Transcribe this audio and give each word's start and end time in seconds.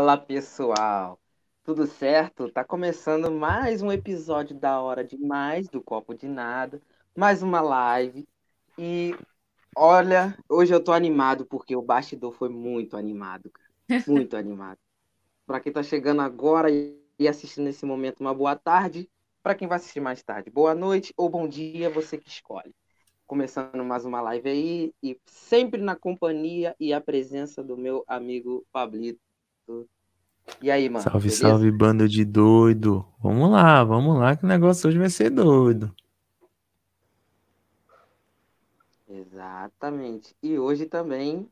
Fala 0.00 0.16
pessoal, 0.16 1.20
tudo 1.62 1.86
certo? 1.86 2.50
Tá 2.50 2.64
começando 2.64 3.30
mais 3.30 3.82
um 3.82 3.92
episódio 3.92 4.58
da 4.58 4.80
Hora 4.80 5.04
Demais 5.04 5.68
do 5.68 5.82
Copo 5.82 6.14
de 6.14 6.26
Nada, 6.26 6.80
mais 7.14 7.42
uma 7.42 7.60
live. 7.60 8.26
E 8.78 9.14
olha, 9.76 10.34
hoje 10.48 10.74
eu 10.74 10.82
tô 10.82 10.90
animado 10.90 11.44
porque 11.44 11.76
o 11.76 11.82
bastidor 11.82 12.32
foi 12.32 12.48
muito 12.48 12.96
animado, 12.96 13.50
cara. 13.50 13.68
Muito 14.08 14.38
animado. 14.38 14.78
Para 15.46 15.60
quem 15.60 15.70
tá 15.70 15.82
chegando 15.82 16.22
agora 16.22 16.70
e 16.70 17.28
assistindo 17.28 17.64
nesse 17.64 17.84
momento, 17.84 18.20
uma 18.20 18.32
boa 18.32 18.56
tarde. 18.56 19.06
Para 19.42 19.54
quem 19.54 19.68
vai 19.68 19.76
assistir 19.76 20.00
mais 20.00 20.22
tarde, 20.22 20.48
boa 20.48 20.74
noite 20.74 21.12
ou 21.14 21.28
bom 21.28 21.46
dia, 21.46 21.90
você 21.90 22.16
que 22.16 22.30
escolhe. 22.30 22.74
Começando 23.26 23.84
mais 23.84 24.06
uma 24.06 24.22
live 24.22 24.48
aí 24.48 24.94
e 25.02 25.20
sempre 25.26 25.78
na 25.78 25.94
companhia 25.94 26.74
e 26.80 26.90
a 26.90 27.02
presença 27.02 27.62
do 27.62 27.76
meu 27.76 28.02
amigo 28.08 28.66
Pablito. 28.72 29.29
E 30.62 30.70
aí, 30.70 30.88
mano? 30.88 31.02
Salve, 31.02 31.28
beleza? 31.28 31.48
salve, 31.48 31.70
banda 31.70 32.08
de 32.08 32.24
doido. 32.24 33.06
Vamos 33.22 33.50
lá, 33.50 33.82
vamos 33.84 34.18
lá, 34.18 34.36
que 34.36 34.44
o 34.44 34.48
negócio 34.48 34.88
hoje 34.88 34.98
vai 34.98 35.10
ser 35.10 35.30
doido. 35.30 35.94
Exatamente. 39.08 40.34
E 40.42 40.58
hoje 40.58 40.86
também 40.86 41.48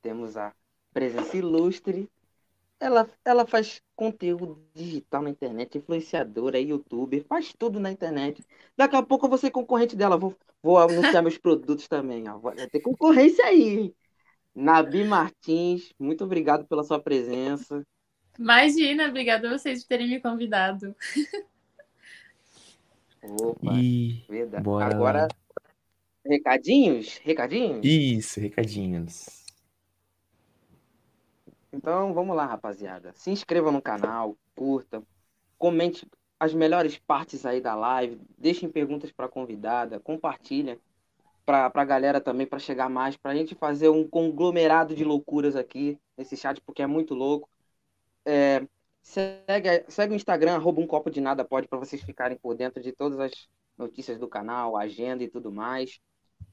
temos 0.00 0.36
a 0.36 0.54
presença 0.92 1.36
ilustre. 1.36 2.08
Ela, 2.78 3.08
ela 3.24 3.46
faz 3.46 3.82
conteúdo 3.94 4.62
digital 4.74 5.22
na 5.22 5.30
internet, 5.30 5.78
influenciadora, 5.78 6.60
youtuber, 6.60 7.24
faz 7.26 7.54
tudo 7.58 7.80
na 7.80 7.90
internet. 7.90 8.44
Daqui 8.76 8.96
a 8.96 9.02
pouco 9.02 9.26
eu 9.26 9.30
vou 9.30 9.38
ser 9.38 9.50
concorrente 9.50 9.96
dela, 9.96 10.16
vou, 10.16 10.36
vou 10.62 10.78
anunciar 10.78 11.22
meus 11.22 11.38
produtos 11.38 11.88
também. 11.88 12.28
Ó. 12.28 12.38
Vai 12.38 12.68
ter 12.68 12.80
concorrência 12.80 13.44
aí. 13.46 13.94
Nabi 14.54 15.04
Martins, 15.04 15.92
muito 15.98 16.24
obrigado 16.24 16.66
pela 16.66 16.84
sua 16.84 17.00
presença. 17.00 17.86
Imagina, 18.38 19.08
obrigada 19.08 19.48
a 19.48 19.58
vocês 19.58 19.82
por 19.82 19.88
terem 19.88 20.08
me 20.08 20.20
convidado. 20.20 20.94
Opa, 23.22 23.72
e... 23.74 24.24
verdade. 24.28 24.62
Bora 24.62 24.94
Agora, 24.94 25.22
lá. 25.22 25.28
recadinhos? 26.24 27.18
Recadinhos? 27.18 27.80
Isso, 27.84 28.40
recadinhos. 28.40 29.44
Então, 31.72 32.14
vamos 32.14 32.36
lá, 32.36 32.46
rapaziada. 32.46 33.12
Se 33.14 33.30
inscreva 33.30 33.70
no 33.70 33.82
canal, 33.82 34.36
curta, 34.54 35.02
comente 35.58 36.06
as 36.38 36.54
melhores 36.54 36.98
partes 36.98 37.44
aí 37.46 37.60
da 37.60 37.74
live, 37.74 38.20
deixem 38.36 38.68
perguntas 38.68 39.10
para 39.10 39.26
a 39.26 39.28
convidada, 39.28 39.98
compartilha 39.98 40.78
para 41.44 41.70
a 41.72 41.84
galera 41.84 42.20
também, 42.20 42.46
para 42.46 42.58
chegar 42.58 42.88
mais, 42.90 43.16
para 43.16 43.30
a 43.30 43.34
gente 43.34 43.54
fazer 43.54 43.88
um 43.88 44.06
conglomerado 44.06 44.94
de 44.94 45.04
loucuras 45.04 45.54
aqui 45.54 45.98
nesse 46.16 46.36
chat, 46.36 46.60
porque 46.60 46.82
é 46.82 46.86
muito 46.86 47.14
louco. 47.14 47.48
É, 48.26 48.66
segue, 49.00 49.84
segue 49.88 50.12
o 50.12 50.16
Instagram, 50.16 50.56
arroba 50.56 50.80
um 50.80 50.86
copo 50.86 51.10
de 51.10 51.20
nada 51.20 51.44
pode, 51.44 51.68
para 51.68 51.78
vocês 51.78 52.02
ficarem 52.02 52.36
por 52.36 52.56
dentro 52.56 52.82
de 52.82 52.92
todas 52.92 53.18
as 53.20 53.48
notícias 53.78 54.18
do 54.18 54.28
canal, 54.28 54.76
agenda 54.76 55.22
e 55.22 55.28
tudo 55.28 55.52
mais. 55.52 56.00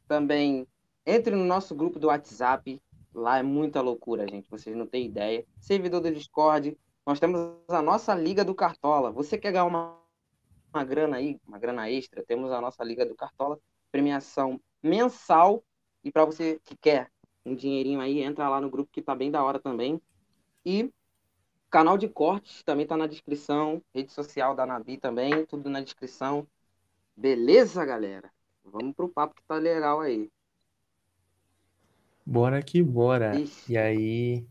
Também 0.07 0.67
entre 1.05 1.35
no 1.35 1.43
nosso 1.43 1.75
grupo 1.75 1.99
do 1.99 2.07
WhatsApp, 2.07 2.81
lá 3.13 3.39
é 3.39 3.43
muita 3.43 3.81
loucura, 3.81 4.27
gente, 4.27 4.49
vocês 4.49 4.75
não 4.75 4.87
têm 4.87 5.05
ideia. 5.05 5.45
Servidor 5.59 6.01
do 6.01 6.11
Discord, 6.13 6.77
nós 7.05 7.19
temos 7.19 7.39
a 7.67 7.81
nossa 7.81 8.15
Liga 8.15 8.45
do 8.45 8.55
Cartola. 8.55 9.11
Você 9.11 9.37
quer 9.37 9.51
ganhar 9.51 9.65
uma, 9.65 9.99
uma 10.73 10.83
grana 10.83 11.17
aí, 11.17 11.39
uma 11.45 11.59
grana 11.59 11.89
extra, 11.89 12.23
temos 12.23 12.51
a 12.51 12.61
nossa 12.61 12.83
Liga 12.83 13.05
do 13.05 13.15
Cartola, 13.15 13.59
premiação 13.91 14.59
mensal. 14.81 15.63
E 16.03 16.11
para 16.11 16.23
você 16.23 16.59
que 16.63 16.77
quer 16.77 17.11
um 17.45 17.55
dinheirinho 17.55 17.99
aí, 17.99 18.21
entra 18.21 18.47
lá 18.47 18.61
no 18.61 18.69
grupo 18.69 18.91
que 18.91 19.01
tá 19.01 19.13
bem 19.13 19.29
da 19.29 19.43
hora 19.43 19.59
também. 19.59 20.01
E 20.65 20.89
canal 21.73 21.97
de 21.97 22.07
cortes 22.07 22.61
também 22.61 22.85
tá 22.85 22.95
na 22.95 23.07
descrição, 23.07 23.81
rede 23.95 24.13
social 24.13 24.55
da 24.55 24.63
Nabi 24.63 24.95
também, 24.95 25.43
tudo 25.47 25.71
na 25.71 25.81
descrição. 25.81 26.45
Beleza, 27.17 27.83
galera? 27.83 28.29
Vamos 28.63 28.95
pro 28.95 29.09
papo 29.09 29.33
que 29.33 29.41
tá 29.47 29.55
legal 29.55 29.99
aí. 29.99 30.29
Bora 32.23 32.61
que 32.61 32.83
bora. 32.83 33.39
Ixi. 33.39 33.73
E 33.73 33.75
aí, 33.75 34.45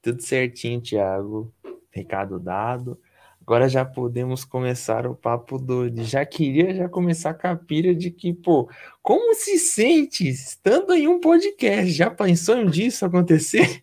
tudo 0.00 0.22
certinho, 0.22 0.80
Thiago. 0.80 1.52
Recado 1.90 2.38
dado. 2.38 2.96
Agora 3.40 3.68
já 3.68 3.84
podemos 3.84 4.44
começar 4.44 5.04
o 5.04 5.16
papo 5.16 5.58
doido. 5.58 6.04
Já 6.04 6.24
queria 6.24 6.72
já 6.72 6.88
começar 6.88 7.34
com 7.34 7.48
a 7.48 7.56
pira 7.56 7.92
de 7.92 8.08
que, 8.12 8.32
pô, 8.32 8.70
como 9.02 9.34
se 9.34 9.58
sente 9.58 10.28
estando 10.28 10.94
em 10.94 11.08
um 11.08 11.18
podcast? 11.18 11.90
Já 11.90 12.08
pensou 12.08 12.56
em 12.56 12.70
disso 12.70 13.04
acontecer? 13.04 13.82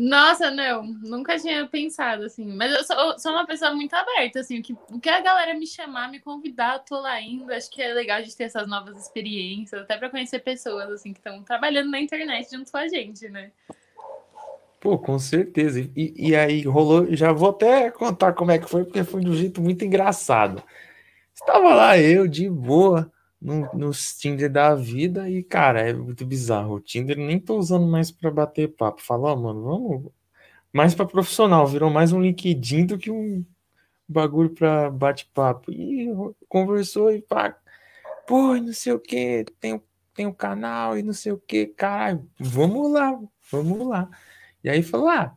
Nossa, 0.00 0.48
não, 0.48 0.84
nunca 0.84 1.36
tinha 1.40 1.66
pensado 1.66 2.22
assim. 2.22 2.46
Mas 2.54 2.70
eu 2.70 2.84
sou, 2.84 3.18
sou 3.18 3.32
uma 3.32 3.44
pessoa 3.44 3.74
muito 3.74 3.92
aberta, 3.94 4.38
assim. 4.38 4.60
O 4.60 4.62
que, 4.62 4.72
o 4.92 5.00
que 5.00 5.08
a 5.08 5.20
galera 5.20 5.58
me 5.58 5.66
chamar, 5.66 6.08
me 6.08 6.20
convidar, 6.20 6.76
eu 6.76 6.78
tô 6.84 7.00
lá 7.00 7.20
indo. 7.20 7.52
Acho 7.52 7.68
que 7.68 7.82
é 7.82 7.92
legal 7.92 8.22
de 8.22 8.36
ter 8.36 8.44
essas 8.44 8.68
novas 8.68 8.96
experiências, 8.96 9.82
até 9.82 9.96
para 9.96 10.08
conhecer 10.08 10.38
pessoas 10.38 10.88
assim 10.88 11.12
que 11.12 11.18
estão 11.18 11.42
trabalhando 11.42 11.90
na 11.90 12.00
internet 12.00 12.48
junto 12.48 12.70
com 12.70 12.78
a 12.78 12.86
gente, 12.86 13.28
né? 13.28 13.50
Pô, 14.78 14.96
com 14.96 15.18
certeza. 15.18 15.80
E, 15.80 16.28
e 16.28 16.36
aí 16.36 16.62
rolou. 16.62 17.12
Já 17.16 17.32
vou 17.32 17.50
até 17.50 17.90
contar 17.90 18.34
como 18.34 18.52
é 18.52 18.58
que 18.60 18.70
foi, 18.70 18.84
porque 18.84 19.02
foi 19.02 19.22
de 19.22 19.30
um 19.30 19.34
jeito 19.34 19.60
muito 19.60 19.84
engraçado. 19.84 20.62
Estava 21.34 21.74
lá 21.74 21.98
eu, 21.98 22.28
de 22.28 22.48
boa, 22.48 23.10
no, 23.40 23.68
no 23.74 23.90
Tinder 23.92 24.50
da 24.50 24.74
vida, 24.74 25.28
e, 25.30 25.42
cara, 25.42 25.80
é 25.88 25.92
muito 25.92 26.26
bizarro. 26.26 26.74
O 26.74 26.80
Tinder 26.80 27.16
nem 27.16 27.38
tô 27.38 27.56
usando 27.58 27.86
mais 27.86 28.10
para 28.10 28.30
bater 28.30 28.68
papo. 28.68 29.02
Falou, 29.02 29.32
oh, 29.32 29.36
mano, 29.36 29.62
vamos. 29.62 30.12
Mais 30.72 30.94
para 30.94 31.06
profissional, 31.06 31.66
virou 31.66 31.90
mais 31.90 32.12
um 32.12 32.20
LinkedIn 32.20 32.86
do 32.86 32.98
que 32.98 33.10
um 33.10 33.44
bagulho 34.08 34.50
para 34.50 34.90
bate-papo. 34.90 35.70
E 35.72 36.08
conversou 36.48 37.12
e 37.12 37.22
pá, 37.22 37.56
pô, 38.26 38.54
não 38.56 38.72
sei 38.72 38.92
o 38.92 39.00
que, 39.00 39.44
tem, 39.60 39.80
tem 40.14 40.26
um 40.26 40.32
canal 40.32 40.98
e 40.98 41.02
não 41.02 41.12
sei 41.12 41.32
o 41.32 41.38
que, 41.38 41.66
caralho, 41.66 42.28
vamos 42.38 42.92
lá, 42.92 43.18
vamos 43.50 43.86
lá. 43.86 44.10
E 44.62 44.68
aí 44.68 44.82
falou: 44.82 45.08
ah, 45.08 45.36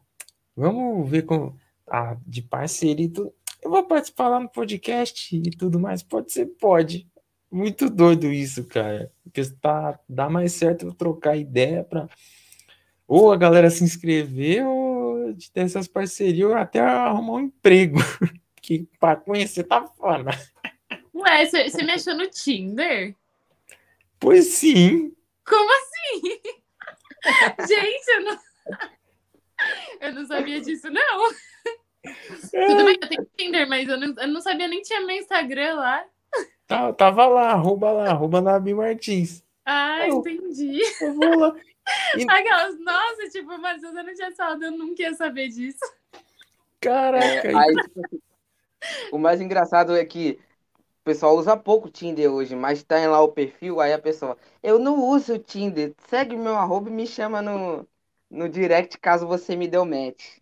vamos 0.55 1.09
ver 1.09 1.23
com 1.23 1.55
ah, 1.87 2.17
de 2.25 2.41
parceria 2.41 3.05
e 3.05 3.09
tudo. 3.09 3.33
Eu 3.61 3.69
vou 3.69 3.83
participar 3.85 4.27
lá 4.29 4.39
no 4.39 4.49
podcast 4.49 5.35
e 5.35 5.51
tudo 5.51 5.79
mais. 5.79 6.01
Pode 6.01 6.31
ser, 6.31 6.47
pode. 6.47 7.07
Muito 7.51 7.89
doido 7.89 8.31
isso, 8.31 8.65
cara. 8.65 9.11
Porque 9.23 9.43
tá, 9.61 9.99
dá 10.07 10.29
mais 10.29 10.53
certo 10.53 10.93
trocar 10.93 11.35
ideia 11.35 11.83
para 11.83 12.07
ou 13.07 13.29
a 13.29 13.35
galera 13.35 13.69
se 13.69 13.83
inscrever 13.83 14.65
ou 14.65 15.33
de 15.33 15.51
ter 15.51 15.61
essas 15.61 15.85
parcerias 15.85 16.49
ou 16.49 16.55
até 16.55 16.79
arrumar 16.79 17.33
um 17.33 17.39
emprego. 17.41 17.99
que 18.61 18.87
para 18.99 19.17
conhecer 19.17 19.65
tá 19.65 19.85
foda. 19.85 20.31
Ué, 21.13 21.45
você 21.45 21.83
me 21.83 21.91
achou 21.91 22.15
no 22.15 22.29
Tinder? 22.29 23.15
Pois 24.19 24.45
sim. 24.45 25.13
Como 25.45 25.69
assim? 25.73 26.39
Gente, 27.67 28.07
eu 28.07 28.21
não. 28.23 28.39
Eu 29.99 30.13
não 30.13 30.25
sabia 30.25 30.59
disso, 30.59 30.89
não. 30.89 31.31
É. 32.51 32.65
Tudo 32.65 32.83
bem, 32.83 32.97
eu 32.99 33.07
tenho 33.07 33.29
Tinder, 33.37 33.69
mas 33.69 33.87
eu 33.87 33.95
não, 33.95 34.15
eu 34.17 34.27
não 34.27 34.41
sabia 34.41 34.67
nem 34.67 34.81
tinha 34.81 35.01
meu 35.01 35.15
Instagram 35.15 35.75
lá. 35.75 36.03
Tá, 36.71 36.93
tava 36.93 37.27
lá, 37.27 37.51
arroba 37.51 37.91
lá, 37.91 38.11
arroba 38.11 38.39
Nabi 38.39 38.73
Martins. 38.73 39.43
Ah, 39.65 40.07
eu, 40.07 40.19
entendi. 40.19 40.79
Eu 41.01 41.13
vou 41.13 41.39
lá. 41.39 41.55
E... 42.15 42.23
Aquelas, 42.29 42.79
nossa, 42.79 43.27
tipo, 43.31 43.57
mas 43.57 43.81
eu 43.81 43.91
não 43.91 44.13
tinha 44.13 44.31
falado, 44.33 44.63
eu 44.63 44.71
não 44.71 44.93
queria 44.93 45.15
saber 45.15 45.49
disso. 45.49 45.79
Caraca. 46.79 47.25
É, 47.25 47.55
aí, 47.55 47.75
o 49.11 49.17
mais 49.17 49.41
engraçado 49.41 49.97
é 49.97 50.05
que 50.05 50.39
o 51.01 51.03
pessoal 51.03 51.35
usa 51.35 51.57
pouco 51.57 51.87
o 51.87 51.91
Tinder 51.91 52.31
hoje, 52.31 52.55
mas 52.55 52.83
tá 52.83 52.95
lá 53.09 53.19
o 53.19 53.31
perfil, 53.31 53.81
aí 53.81 53.91
a 53.91 53.99
pessoa, 53.99 54.37
eu 54.61 54.77
não 54.77 55.03
uso 55.03 55.33
o 55.33 55.39
Tinder, 55.39 55.93
segue 56.07 56.37
meu 56.37 56.55
arroba 56.55 56.87
e 56.87 56.93
me 56.93 57.07
chama 57.07 57.41
no, 57.41 57.85
no 58.29 58.47
direct 58.47 58.99
caso 58.99 59.27
você 59.27 59.55
me 59.55 59.67
deu 59.67 59.83
match. 59.83 60.37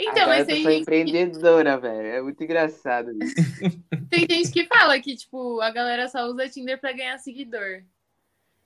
Então, 0.00 0.26
mas 0.26 0.48
eu 0.48 0.62
sou 0.62 0.70
empreendedora, 0.70 1.78
velho. 1.78 2.08
É 2.08 2.22
muito 2.22 2.42
engraçado 2.42 3.10
isso. 3.22 3.34
Tem 4.10 4.26
gente 4.28 4.50
que 4.50 4.66
fala 4.66 4.98
que, 5.00 5.16
tipo, 5.16 5.60
a 5.60 5.70
galera 5.70 6.08
só 6.08 6.24
usa 6.26 6.48
Tinder 6.48 6.80
pra 6.80 6.92
ganhar 6.92 7.18
seguidor. 7.18 7.82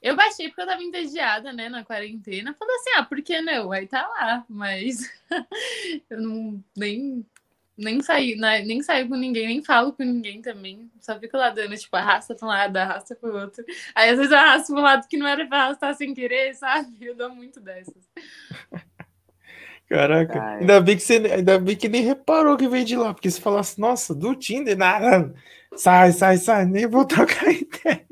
Eu 0.00 0.17
baixei 0.17 0.49
porque 0.49 0.62
eu 0.62 0.67
tava 0.67 0.82
entediada, 0.82 1.53
né, 1.53 1.69
na 1.69 1.85
quarentena. 1.85 2.55
Falei 2.59 2.76
assim, 2.76 2.91
ah, 2.97 3.05
por 3.05 3.23
que 3.23 3.41
não? 3.41 3.70
Aí 3.70 3.87
tá 3.87 4.06
lá, 4.06 4.44
mas 4.49 5.09
eu 6.11 6.20
não 6.20 6.64
nem 6.76 7.25
nem 7.76 8.03
saí, 8.03 8.37
né? 8.37 8.62
nem 8.62 8.82
saio 8.82 9.09
com 9.09 9.17
ninguém, 9.17 9.47
nem 9.47 9.62
falo 9.62 9.93
com 9.93 10.03
ninguém 10.03 10.43
também. 10.43 10.91
Só 11.00 11.19
fico 11.19 11.37
lá 11.37 11.50
dando, 11.50 11.76
tipo, 11.76 11.97
arrasta 11.97 12.35
pra 12.35 12.47
um 12.47 12.49
lado, 12.49 12.76
arrasta 12.76 13.14
pro 13.14 13.35
outro. 13.35 13.64
Aí 13.94 14.11
às 14.11 14.17
vezes 14.17 14.32
eu 14.32 14.38
arrasto 14.38 14.73
pro 14.73 14.82
lado 14.82 15.09
que 15.09 15.17
não 15.17 15.26
era 15.26 15.47
pra 15.47 15.64
arrastar 15.64 15.94
sem 15.94 16.14
querer, 16.14 16.55
sabe? 16.55 16.93
Eu 17.00 17.14
dou 17.14 17.31
muito 17.31 17.61
dessas. 17.61 18.11
Caraca, 19.93 20.43
ainda 20.43 20.81
bem, 20.81 20.97
que 20.97 21.03
você, 21.03 21.17
ainda 21.17 21.59
bem 21.59 21.77
que 21.77 21.87
nem 21.87 22.03
reparou 22.03 22.56
que 22.56 22.67
veio 22.67 22.83
de 22.83 22.97
lá, 22.97 23.12
porque 23.12 23.31
se 23.31 23.39
falasse, 23.39 23.79
nossa, 23.79 24.15
do 24.15 24.35
Tinder, 24.35 24.75
nada, 24.75 25.35
sai, 25.77 26.12
sai, 26.12 26.39
sai, 26.39 26.65
nem 26.65 26.87
vou 26.87 27.05
trocar 27.05 27.44
ideia. 27.53 28.06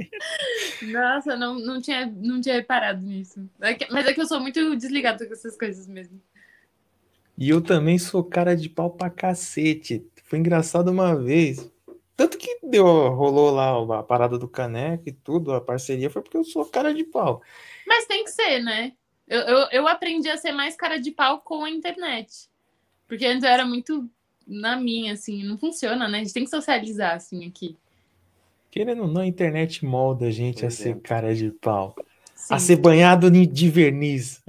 Nossa, 0.82 1.36
não, 1.36 1.58
não, 1.58 1.80
tinha, 1.80 2.04
não 2.04 2.38
tinha 2.38 2.56
reparado 2.56 3.00
nisso. 3.00 3.48
É 3.62 3.72
que, 3.72 3.90
mas 3.90 4.06
é 4.06 4.12
que 4.12 4.20
eu 4.20 4.26
sou 4.26 4.40
muito 4.40 4.76
desligado 4.76 5.26
com 5.26 5.32
essas 5.32 5.56
coisas 5.56 5.88
mesmo. 5.88 6.20
E 7.38 7.48
eu 7.48 7.62
também 7.62 7.98
sou 7.98 8.22
cara 8.22 8.54
de 8.54 8.68
pau 8.68 8.90
pra 8.90 9.08
cacete. 9.08 10.06
Foi 10.24 10.38
engraçado 10.38 10.90
uma 10.90 11.16
vez. 11.16 11.66
Tanto 12.14 12.36
que 12.36 12.58
deu, 12.62 12.84
rolou 12.84 13.50
lá 13.50 13.98
a 13.98 14.02
parada 14.02 14.38
do 14.38 14.46
caneco 14.46 15.04
e 15.08 15.12
tudo, 15.12 15.54
a 15.54 15.60
parceria, 15.62 16.10
foi 16.10 16.20
porque 16.20 16.36
eu 16.36 16.44
sou 16.44 16.66
cara 16.66 16.92
de 16.92 17.04
pau. 17.04 17.40
Mas 17.86 18.04
tem 18.04 18.22
que 18.22 18.30
ser, 18.30 18.60
né? 18.62 18.92
Eu, 19.30 19.40
eu, 19.42 19.68
eu 19.70 19.88
aprendi 19.88 20.28
a 20.28 20.36
ser 20.36 20.50
mais 20.50 20.74
cara 20.74 20.98
de 20.98 21.12
pau 21.12 21.40
com 21.40 21.64
a 21.64 21.70
internet. 21.70 22.50
Porque 23.06 23.24
antes 23.24 23.44
eu 23.44 23.48
era 23.48 23.64
muito 23.64 24.10
na 24.44 24.76
minha, 24.76 25.12
assim, 25.12 25.44
não 25.44 25.56
funciona, 25.56 26.08
né? 26.08 26.18
A 26.18 26.24
gente 26.24 26.34
tem 26.34 26.42
que 26.42 26.50
socializar, 26.50 27.14
assim, 27.14 27.46
aqui. 27.46 27.76
Querendo 28.72 29.02
ou 29.02 29.08
não, 29.08 29.20
a 29.20 29.26
internet 29.26 29.84
molda 29.84 30.26
a 30.26 30.30
gente 30.32 30.66
a 30.66 30.70
ser 30.70 30.96
é. 30.96 31.00
cara 31.00 31.32
de 31.32 31.52
pau. 31.52 31.94
Sim. 32.34 32.54
A 32.54 32.58
ser 32.58 32.76
banhado 32.76 33.30
de 33.30 33.70
verniz. 33.70 34.42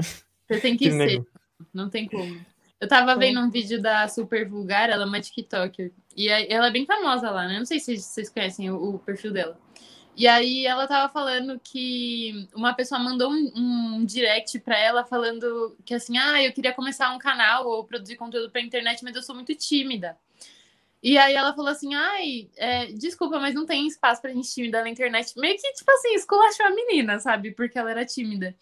Você 0.48 0.60
tem 0.60 0.75
que 0.75 0.86
Que 0.86 0.92
ser, 0.92 0.98
negócio. 0.98 1.27
não 1.72 1.88
tem 1.88 2.07
como. 2.07 2.44
Eu 2.80 2.88
tava 2.88 3.16
vendo 3.16 3.39
um 3.39 3.51
vídeo 3.51 3.80
da 3.80 4.07
Super 4.07 4.50
Vulgar, 4.50 4.89
ela 4.89 5.04
é 5.04 5.06
uma 5.06 5.22
TikToker. 5.22 5.92
E 6.18 6.27
ela 6.27 6.68
é 6.68 6.72
bem 6.72 6.88
famosa 6.88 7.30
lá, 7.30 7.48
né? 7.48 7.60
Não 7.60 7.66
sei 7.66 7.80
se 7.80 7.95
vocês 7.98 8.30
conhecem 8.30 8.72
o, 8.72 8.95
o 8.95 9.00
perfil 9.00 9.31
dela. 9.31 9.60
E 10.16 10.28
aí 10.28 10.66
ela 10.66 10.88
tava 10.88 11.12
falando 11.12 11.60
que 11.60 12.48
uma 12.54 12.74
pessoa 12.74 13.00
mandou 13.00 13.31
um, 13.31 13.52
um 13.56 14.06
direct 14.06 14.60
pra 14.60 14.78
ela 14.78 15.06
falando 15.06 15.75
que 15.86 15.94
assim, 15.94 16.18
ah, 16.18 16.44
eu 16.44 16.52
queria 16.52 16.74
começar 16.74 17.12
um 17.13 17.18
canal 17.18 17.66
ou 17.66 17.86
produzir 17.86 18.18
conteúdo 18.18 18.52
pra 18.52 18.62
internet, 18.62 19.04
mas 19.04 19.16
eu 19.16 19.24
sou 19.24 19.34
muito 19.34 19.56
tímida. 19.56 20.18
E 21.02 21.18
aí 21.18 21.34
ela 21.34 21.54
falou 21.56 21.72
assim, 21.72 21.96
ai, 21.96 22.50
é, 22.56 22.88
desculpa, 22.88 23.40
mas 23.40 23.56
não 23.56 23.66
tem 23.66 23.88
espaço 23.88 24.22
pra 24.22 24.31
gente 24.31 24.54
tímida 24.54 24.81
na 24.81 24.90
internet. 24.90 25.34
Meio 25.38 25.58
que, 25.58 25.74
tipo 25.74 25.92
assim, 25.92 26.13
esculachou 26.13 26.66
a 26.66 26.69
menina, 26.69 27.19
sabe? 27.19 27.52
Porque 27.52 27.80
ela 27.80 27.90
era 27.90 28.06
tímida. 28.06 28.56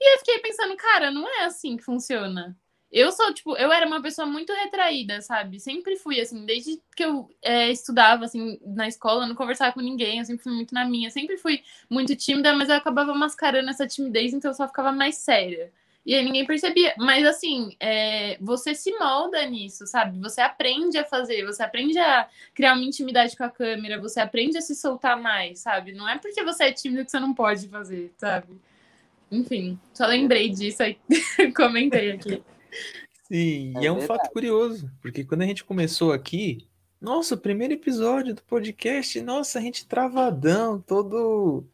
E 0.00 0.14
eu 0.14 0.18
fiquei 0.18 0.40
pensando, 0.40 0.76
cara, 0.76 1.10
não 1.12 1.28
é 1.28 1.44
assim 1.44 1.76
que 1.76 1.84
funciona. 1.84 2.56
Eu 2.94 3.10
sou, 3.10 3.34
tipo, 3.34 3.56
eu 3.56 3.72
era 3.72 3.84
uma 3.88 4.00
pessoa 4.00 4.24
muito 4.24 4.52
retraída, 4.52 5.20
sabe? 5.20 5.58
Sempre 5.58 5.96
fui, 5.96 6.20
assim, 6.20 6.46
desde 6.46 6.80
que 6.94 7.04
eu 7.04 7.28
é, 7.42 7.68
estudava, 7.68 8.24
assim, 8.24 8.56
na 8.64 8.86
escola, 8.86 9.26
não 9.26 9.34
conversava 9.34 9.72
com 9.72 9.80
ninguém, 9.80 10.20
eu 10.20 10.24
sempre 10.24 10.44
fui 10.44 10.52
muito 10.52 10.72
na 10.72 10.84
minha. 10.84 11.10
Sempre 11.10 11.36
fui 11.36 11.60
muito 11.90 12.14
tímida, 12.14 12.54
mas 12.54 12.68
eu 12.68 12.76
acabava 12.76 13.12
mascarando 13.12 13.68
essa 13.68 13.84
timidez, 13.84 14.32
então 14.32 14.48
eu 14.52 14.54
só 14.54 14.68
ficava 14.68 14.92
mais 14.92 15.16
séria. 15.16 15.72
E 16.06 16.14
aí 16.14 16.24
ninguém 16.24 16.46
percebia. 16.46 16.94
Mas, 16.96 17.26
assim, 17.26 17.74
é, 17.80 18.38
você 18.40 18.76
se 18.76 18.96
molda 18.96 19.44
nisso, 19.44 19.88
sabe? 19.88 20.16
Você 20.20 20.40
aprende 20.40 20.96
a 20.96 21.04
fazer, 21.04 21.44
você 21.44 21.64
aprende 21.64 21.98
a 21.98 22.28
criar 22.54 22.74
uma 22.74 22.84
intimidade 22.84 23.36
com 23.36 23.42
a 23.42 23.50
câmera, 23.50 24.00
você 24.00 24.20
aprende 24.20 24.56
a 24.56 24.60
se 24.60 24.76
soltar 24.76 25.20
mais, 25.20 25.58
sabe? 25.58 25.92
Não 25.92 26.08
é 26.08 26.16
porque 26.16 26.44
você 26.44 26.66
é 26.66 26.72
tímido 26.72 27.04
que 27.04 27.10
você 27.10 27.18
não 27.18 27.34
pode 27.34 27.66
fazer, 27.66 28.12
sabe? 28.16 28.56
Enfim, 29.32 29.80
só 29.92 30.06
lembrei 30.06 30.48
disso 30.48 30.84
aí, 30.84 30.96
comentei 31.56 32.12
aqui. 32.12 32.40
Sim, 33.28 33.72
É 33.76 33.82
e 33.82 33.86
é 33.86 33.92
um 33.92 33.98
verdade. 33.98 34.06
fato 34.06 34.32
curioso, 34.32 34.90
porque 35.00 35.24
quando 35.24 35.42
a 35.42 35.46
gente 35.46 35.64
começou 35.64 36.12
aqui, 36.12 36.66
nossa, 37.00 37.34
o 37.34 37.38
primeiro 37.38 37.74
episódio 37.74 38.34
do 38.34 38.42
podcast, 38.42 39.20
nossa, 39.22 39.58
a 39.58 39.62
gente 39.62 39.86
travadão, 39.86 40.80
todo 40.80 41.64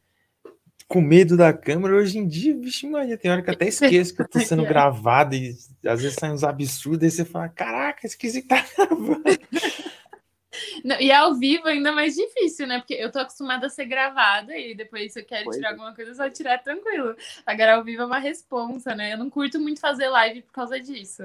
com 0.89 1.01
medo 1.01 1.37
da 1.37 1.53
câmera. 1.53 1.95
Hoje 1.95 2.19
em 2.19 2.27
dia, 2.27 2.57
vixe, 2.57 2.85
Maria, 2.89 3.17
tem 3.17 3.31
hora 3.31 3.41
que 3.43 3.49
eu 3.51 3.55
até 3.55 3.69
esqueço 3.69 4.13
que 4.15 4.23
eu 4.23 4.29
tô 4.29 4.41
sendo 4.41 4.65
É. 4.65 4.69
gravado 4.69 5.37
e 5.37 5.57
às 5.87 6.03
vezes 6.03 6.17
saem 6.19 6.33
uns 6.33 6.43
absurdos, 6.43 7.05
aí 7.05 7.11
você 7.11 7.25
fala, 7.25 7.49
caraca, 7.49 8.07
esqueci 8.07 8.43
que 8.43 8.49
tá 8.49 8.65
gravando. 8.77 9.23
Não, 10.85 11.01
e 11.01 11.13
ao 11.13 11.35
vivo 11.35 11.69
é 11.69 11.73
ainda 11.73 11.93
mais 11.93 12.15
difícil, 12.15 12.67
né? 12.67 12.79
Porque 12.79 12.95
eu 12.95 13.11
tô 13.11 13.19
acostumada 13.19 13.67
a 13.67 13.71
ser 13.71 13.85
gravada 13.85 14.57
e 14.57 14.75
depois 14.75 15.13
se 15.13 15.21
eu 15.21 15.25
quero 15.25 15.45
Pois 15.45 15.57
tirar 15.57 15.69
é. 15.69 15.71
alguma 15.73 15.95
coisa, 15.95 16.11
é 16.11 16.15
só 16.15 16.29
tirar 16.31 16.59
tranquilo. 16.59 17.17
Agora 17.47 17.77
ao 17.77 17.85
vivo 17.85 18.03
é 18.03 18.07
uma 18.07 18.19
responsa, 18.19 18.95
né? 18.95 19.13
Eu 19.13 19.19
não 19.19 19.31
curto 19.31 19.61
muito 19.61 19.81
fazer 19.81 20.09
live 20.09 20.43
por 20.43 20.53
causa 20.53 20.81
disso. 20.81 21.25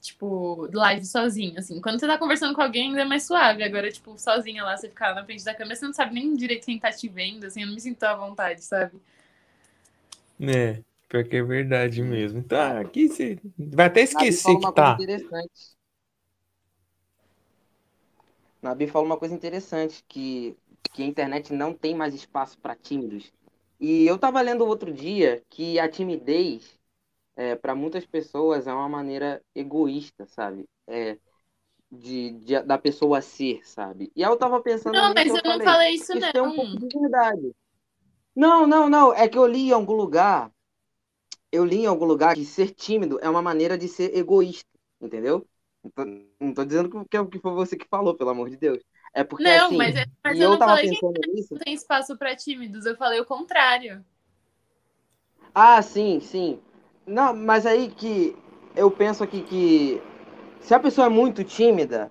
Tipo, 0.00 0.68
live 0.72 1.04
sozinho, 1.04 1.58
assim. 1.58 1.80
Quando 1.80 2.00
você 2.00 2.06
tá 2.06 2.16
conversando 2.16 2.54
com 2.54 2.62
alguém, 2.62 2.88
ainda 2.88 3.02
é 3.02 3.04
mais 3.04 3.26
suave. 3.26 3.62
Agora, 3.62 3.90
tipo, 3.90 4.18
sozinha 4.18 4.64
lá, 4.64 4.76
você 4.76 4.88
ficar 4.88 5.14
na 5.14 5.24
frente 5.24 5.44
da 5.44 5.54
câmera, 5.54 5.76
você 5.76 5.84
não 5.86 5.92
sabe 5.92 6.14
nem 6.14 6.34
direito 6.34 6.64
quem 6.64 6.78
tá 6.78 6.90
te 6.90 7.08
vendo, 7.08 7.44
assim, 7.44 7.62
eu 7.62 7.66
não 7.66 7.74
me 7.74 7.80
sinto 7.80 8.02
à 8.04 8.14
vontade, 8.14 8.62
sabe? 8.64 8.98
É, 10.40 10.82
pior 11.08 11.24
que 11.24 11.36
é 11.36 11.42
verdade 11.42 12.02
mesmo. 12.02 12.38
Então, 12.38 12.78
aqui 12.78 13.08
você 13.08 13.38
vai 13.58 13.86
até 13.86 14.02
esquecer 14.02 14.56
que 14.58 14.72
tá. 14.72 14.94
interessante. 14.94 15.79
Nabi 18.62 18.86
fala 18.86 19.06
uma 19.06 19.18
coisa 19.18 19.34
interessante, 19.34 20.04
que, 20.08 20.56
que 20.92 21.02
a 21.02 21.06
internet 21.06 21.52
não 21.52 21.74
tem 21.74 21.94
mais 21.94 22.14
espaço 22.14 22.58
para 22.58 22.76
tímidos. 22.76 23.32
E 23.80 24.06
eu 24.06 24.16
estava 24.16 24.40
lendo 24.42 24.66
outro 24.66 24.92
dia 24.92 25.42
que 25.48 25.78
a 25.78 25.88
timidez, 25.88 26.78
é, 27.36 27.56
para 27.56 27.74
muitas 27.74 28.06
pessoas, 28.06 28.66
é 28.66 28.72
uma 28.74 28.88
maneira 28.88 29.42
egoísta, 29.54 30.26
sabe? 30.26 30.66
É, 30.88 31.18
de, 31.90 32.32
de- 32.40 32.62
da 32.62 32.78
pessoa 32.78 33.22
ser, 33.22 33.66
sabe? 33.66 34.12
E 34.16 34.24
aí 34.24 34.30
eu 34.30 34.38
tava 34.38 34.62
pensando 34.62 35.00
Não, 35.00 35.14
mas 35.14 35.34
eu 35.34 35.40
eu 35.42 35.42
não 35.44 35.60
falei, 35.60 35.62
falei 35.62 35.94
isso, 35.94 36.14
isso 36.14 36.30
tem 36.32 36.42
um 36.42 36.52
pouco 36.52 36.76
não. 36.76 36.78
de 36.78 36.88
verdade. 36.88 37.52
Não, 38.36 38.66
não, 38.66 38.88
não. 38.90 39.14
É 39.14 39.28
que 39.28 39.38
eu 39.38 39.46
li 39.46 39.68
em 39.68 39.72
algum 39.72 39.94
lugar. 39.94 40.52
Eu 41.52 41.64
li 41.64 41.78
em 41.78 41.86
algum 41.86 42.04
lugar 42.06 42.34
que 42.34 42.44
ser 42.44 42.70
tímido 42.74 43.18
é 43.22 43.28
uma 43.30 43.42
maneira 43.42 43.76
de 43.78 43.88
ser 43.88 44.16
egoísta, 44.16 44.68
entendeu? 45.00 45.46
Não 45.82 45.90
tô, 45.90 46.04
não 46.40 46.54
tô 46.54 46.64
dizendo 46.64 47.04
que 47.06 47.16
é 47.16 47.20
o 47.20 47.28
que 47.28 47.38
foi 47.40 47.52
você 47.52 47.76
que 47.76 47.88
falou, 47.88 48.14
pelo 48.16 48.30
amor 48.30 48.50
de 48.50 48.56
Deus. 48.56 48.82
É 49.14 49.24
porque 49.24 49.48
Não, 49.48 49.50
assim. 49.50 49.76
mas, 49.76 49.96
é- 49.96 50.06
mas 50.24 50.38
e 50.38 50.40
eu 50.40 50.50
eu 50.50 50.50
não 50.50 50.58
tava 50.58 50.78
falei 50.78 50.86
que 50.86 50.94
pensando 50.94 51.20
nisso. 51.32 51.54
não 51.54 51.60
tem 51.60 51.74
espaço 51.74 52.16
pra 52.16 52.36
tímidos, 52.36 52.86
eu 52.86 52.96
falei 52.96 53.20
o 53.20 53.24
contrário. 53.26 54.04
Ah, 55.54 55.80
sim, 55.82 56.20
sim. 56.20 56.60
Não, 57.06 57.34
mas 57.34 57.64
aí 57.66 57.88
que 57.90 58.36
eu 58.76 58.90
penso 58.90 59.22
aqui 59.24 59.42
que 59.42 60.00
se 60.60 60.74
a 60.74 60.80
pessoa 60.80 61.06
é 61.06 61.10
muito 61.10 61.44
tímida, 61.44 62.10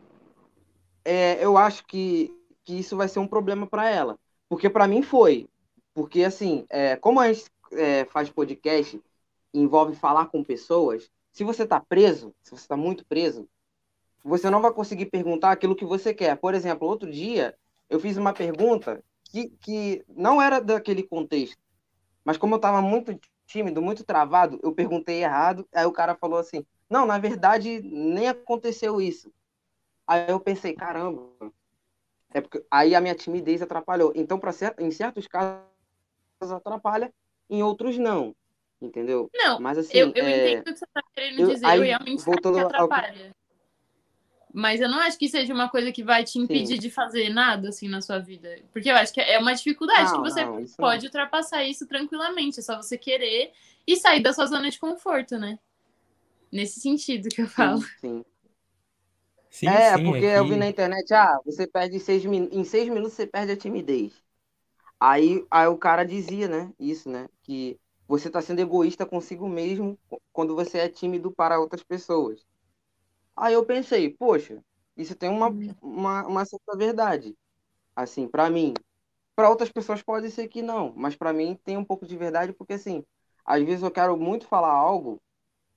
é, 1.05 1.43
eu 1.43 1.57
acho 1.57 1.85
que, 1.85 2.31
que 2.65 2.79
isso 2.79 2.95
vai 2.97 3.07
ser 3.07 3.19
um 3.19 3.27
problema 3.27 3.67
para 3.67 3.89
ela. 3.89 4.17
Porque 4.47 4.69
para 4.69 4.87
mim 4.87 5.01
foi. 5.01 5.47
Porque 5.93 6.23
assim, 6.23 6.65
é, 6.69 6.95
como 6.95 7.19
a 7.19 7.31
gente 7.31 7.49
é, 7.73 8.05
faz 8.05 8.29
podcast 8.29 9.01
envolve 9.53 9.95
falar 9.95 10.27
com 10.27 10.43
pessoas, 10.43 11.09
se 11.33 11.43
você 11.43 11.65
tá 11.65 11.79
preso, 11.79 12.33
se 12.43 12.51
você 12.51 12.67
tá 12.67 12.77
muito 12.77 13.05
preso, 13.05 13.47
você 14.29 14.49
não 14.49 14.61
vai 14.61 14.71
conseguir 14.71 15.07
perguntar 15.07 15.51
aquilo 15.51 15.75
que 15.75 15.85
você 15.85 16.13
quer. 16.13 16.37
Por 16.37 16.53
exemplo, 16.53 16.87
outro 16.87 17.09
dia 17.11 17.55
eu 17.89 17.99
fiz 17.99 18.15
uma 18.15 18.31
pergunta 18.31 19.03
que, 19.25 19.49
que 19.59 20.03
não 20.07 20.41
era 20.41 20.59
daquele 20.59 21.03
contexto. 21.03 21.57
Mas 22.23 22.37
como 22.37 22.53
eu 22.53 22.57
estava 22.57 22.81
muito 22.81 23.19
tímido, 23.47 23.81
muito 23.81 24.03
travado, 24.03 24.59
eu 24.61 24.71
perguntei 24.71 25.23
errado. 25.23 25.67
Aí 25.73 25.85
o 25.85 25.91
cara 25.91 26.15
falou 26.15 26.37
assim: 26.37 26.63
Não, 26.89 27.05
na 27.05 27.17
verdade, 27.17 27.81
nem 27.81 28.27
aconteceu 28.29 29.01
isso. 29.01 29.33
Aí 30.05 30.29
eu 30.29 30.39
pensei: 30.39 30.73
Caramba. 30.73 31.29
É 32.31 32.39
porque... 32.41 32.63
Aí 32.69 32.93
a 32.93 33.01
minha 33.01 33.15
timidez 33.15 33.61
atrapalhou. 33.61 34.13
Então, 34.15 34.39
pra 34.39 34.51
cer... 34.51 34.75
em 34.77 34.91
certos 34.91 35.25
casos, 35.27 35.63
atrapalha, 36.51 37.11
em 37.49 37.63
outros 37.63 37.97
não. 37.97 38.35
Entendeu? 38.79 39.29
Não, 39.33 39.59
Mas 39.59 39.79
assim. 39.79 39.97
eu, 39.97 40.11
eu 40.15 40.25
é... 40.25 40.51
entendo 40.51 40.61
o 40.61 40.73
que 40.73 40.77
você 40.77 40.85
tá 40.93 41.01
querendo 41.13 41.39
eu- 41.39 41.49
dizer, 41.49 41.65
aí, 41.65 41.79
eu 41.79 41.83
realmente 41.83 42.23
voltando 42.23 42.55
que- 42.55 42.61
atrapalha. 42.61 43.35
Mas 44.53 44.81
eu 44.81 44.89
não 44.89 44.99
acho 44.99 45.17
que 45.17 45.29
seja 45.29 45.53
uma 45.53 45.69
coisa 45.69 45.91
que 45.91 46.03
vai 46.03 46.23
te 46.23 46.39
impedir 46.39 46.79
de 46.79 46.89
fazer 46.89 47.29
nada 47.29 47.69
assim 47.69 47.87
na 47.87 48.01
sua 48.01 48.19
vida. 48.19 48.57
Porque 48.73 48.89
eu 48.89 48.95
acho 48.95 49.13
que 49.13 49.21
é 49.21 49.37
uma 49.39 49.53
dificuldade 49.53 50.11
Não, 50.11 50.15
que 50.15 50.21
você 50.21 50.49
não, 50.49 50.67
pode 50.79 51.05
ultrapassar 51.05 51.63
isso 51.65 51.87
tranquilamente. 51.87 52.59
É 52.59 52.63
só 52.63 52.77
você 52.77 52.97
querer 52.97 53.51
e 53.87 53.95
sair 53.97 54.21
da 54.21 54.33
sua 54.33 54.45
zona 54.47 54.69
de 54.69 54.79
conforto, 54.79 55.37
né? 55.37 55.59
Nesse 56.51 56.79
sentido 56.81 57.31
que 57.31 57.41
eu 57.41 57.47
falo. 57.49 57.79
Sim, 57.79 57.89
sim. 57.99 58.23
Sim, 59.49 59.81
é, 59.81 59.81
sim, 59.81 59.97
porque 59.97 60.23
aqui- 60.23 60.39
eu 60.39 60.47
vi 60.47 60.55
na 60.55 60.67
internet, 60.67 61.13
ah, 61.13 61.39
você 61.45 61.67
perde 61.67 61.99
seis 61.99 62.23
minutos, 62.25 62.57
em 62.57 62.63
seis 62.63 62.87
minutos 62.89 63.13
você 63.13 63.27
perde 63.27 63.51
a 63.51 63.57
timidez. 63.57 64.13
Aí, 64.99 65.45
aí 65.51 65.67
o 65.67 65.77
cara 65.77 66.03
dizia, 66.05 66.47
né, 66.47 66.73
isso, 66.79 67.09
né, 67.09 67.29
que 67.43 67.79
você 68.07 68.27
está 68.29 68.41
sendo 68.41 68.59
egoísta 68.61 69.05
consigo 69.05 69.49
mesmo 69.49 69.99
quando 70.33 70.55
você 70.55 70.79
é 70.79 70.89
tímido 70.89 71.31
para 71.31 71.59
outras 71.59 71.83
pessoas. 71.83 72.45
Aí 73.39 73.53
eu 73.53 73.65
pensei, 73.65 74.09
poxa, 74.09 74.61
isso 74.97 75.15
tem 75.15 75.29
uma, 75.29 75.47
uma, 75.81 76.27
uma 76.27 76.45
certa 76.45 76.75
verdade. 76.77 77.35
Assim, 77.95 78.27
para 78.27 78.49
mim. 78.49 78.73
Para 79.33 79.49
outras 79.49 79.71
pessoas 79.71 80.01
pode 80.01 80.29
ser 80.31 80.49
que 80.49 80.61
não, 80.61 80.93
mas 80.97 81.15
para 81.15 81.31
mim 81.31 81.57
tem 81.63 81.77
um 81.77 81.85
pouco 81.85 82.05
de 82.05 82.17
verdade, 82.17 82.51
porque 82.51 82.73
assim, 82.73 83.05
às 83.45 83.63
vezes 83.63 83.81
eu 83.81 83.89
quero 83.89 84.17
muito 84.17 84.45
falar 84.45 84.73
algo 84.73 85.21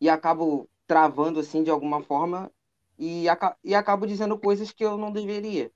e 0.00 0.09
acabo 0.09 0.69
travando 0.85 1.38
assim 1.38 1.62
de 1.62 1.71
alguma 1.71 2.02
forma 2.02 2.50
e, 2.99 3.28
aca 3.28 3.57
e 3.62 3.73
acabo 3.73 4.04
dizendo 4.04 4.37
coisas 4.37 4.73
que 4.73 4.85
eu 4.85 4.99
não 4.99 5.12
deveria 5.12 5.71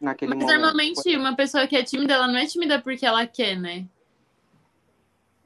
naquele 0.00 0.34
Mas 0.34 0.40
momento. 0.40 0.58
normalmente 0.58 1.16
uma 1.16 1.36
pessoa 1.36 1.68
que 1.68 1.76
é 1.76 1.84
tímida, 1.84 2.14
ela 2.14 2.26
não 2.26 2.36
é 2.36 2.46
tímida 2.46 2.82
porque 2.82 3.06
ela 3.06 3.24
quer, 3.28 3.56
né? 3.56 3.86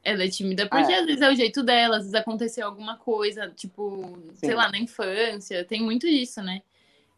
Ela 0.03 0.25
é 0.25 0.29
tímida 0.29 0.67
porque 0.67 0.93
É. 0.93 1.01
às 1.01 1.07
vezes 1.07 1.21
é 1.21 1.31
o 1.31 1.35
jeito 1.35 1.63
dela, 1.63 1.97
às 1.97 2.03
vezes 2.05 2.15
aconteceu 2.15 2.67
alguma 2.67 2.97
coisa, 2.97 3.51
tipo, 3.51 4.19
sei 4.35 4.51
Sim. 4.51 4.55
lá, 4.57 4.71
na 4.71 4.79
infância, 4.79 5.65
tem 5.65 5.83
muito 5.83 6.07
isso, 6.07 6.43
né? 6.43 6.63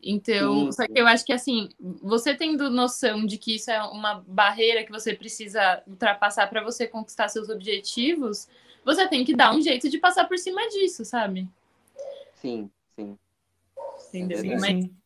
Então, 0.03 0.65
Sim, 0.65 0.73
só 0.73 0.87
que 0.87 1.01
eu 1.01 1.07
acho 1.07 1.25
que 1.25 1.33
assim, 1.33 1.69
você 2.03 2.35
tendo 2.35 2.69
noção 2.69 3.25
de 3.25 3.39
que 3.39 3.55
isso 3.55 3.71
é 3.71 3.81
uma 3.85 4.25
barreira 4.27 4.83
que 4.83 4.91
você 4.91 5.15
precisa 5.15 5.81
ultrapassar 5.87 6.49
para 6.49 6.61
você 6.63 6.89
conquistar 6.89 7.29
seus 7.29 7.49
objetivos, 7.49 8.49
você 8.85 9.07
tem 9.07 9.25
que 9.25 9.37
dar 9.37 9.55
um 9.55 9.61
jeito 9.63 9.89
de 9.89 9.99
passar 9.99 10.25
por 10.27 10.37
cima 10.39 10.69
disso, 10.71 11.05
sabe? 11.05 11.49
Sim, 12.35 12.69
sim. 12.97 13.17
Entendeu? 14.09 14.39
Sim, 14.39 14.49
mas, 14.57 14.65
sim. 14.65 14.97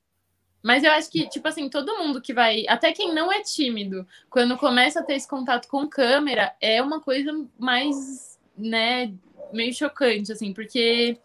Mas 0.67 0.83
eu 0.83 0.91
acho 0.91 1.09
que, 1.09 1.29
tipo 1.29 1.47
assim, 1.47 1.69
todo 1.69 1.97
mundo 1.97 2.21
que 2.21 2.35
vai. 2.35 2.65
Até 2.67 2.91
quem 2.91 3.15
não 3.15 3.33
é 3.33 3.41
tímido, 3.41 4.05
quando 4.29 4.57
começa 4.57 4.99
a 4.99 5.03
ter 5.05 5.15
esse 5.15 5.29
contato 5.29 5.69
com 5.69 5.87
câmera, 5.87 6.53
é 6.61 6.83
uma 6.83 7.01
coisa 7.01 7.31
mais, 7.57 8.37
né, 8.59 9.15
meio 9.53 9.73
chocante, 9.73 10.33
assim, 10.33 10.53
porque 10.53 11.19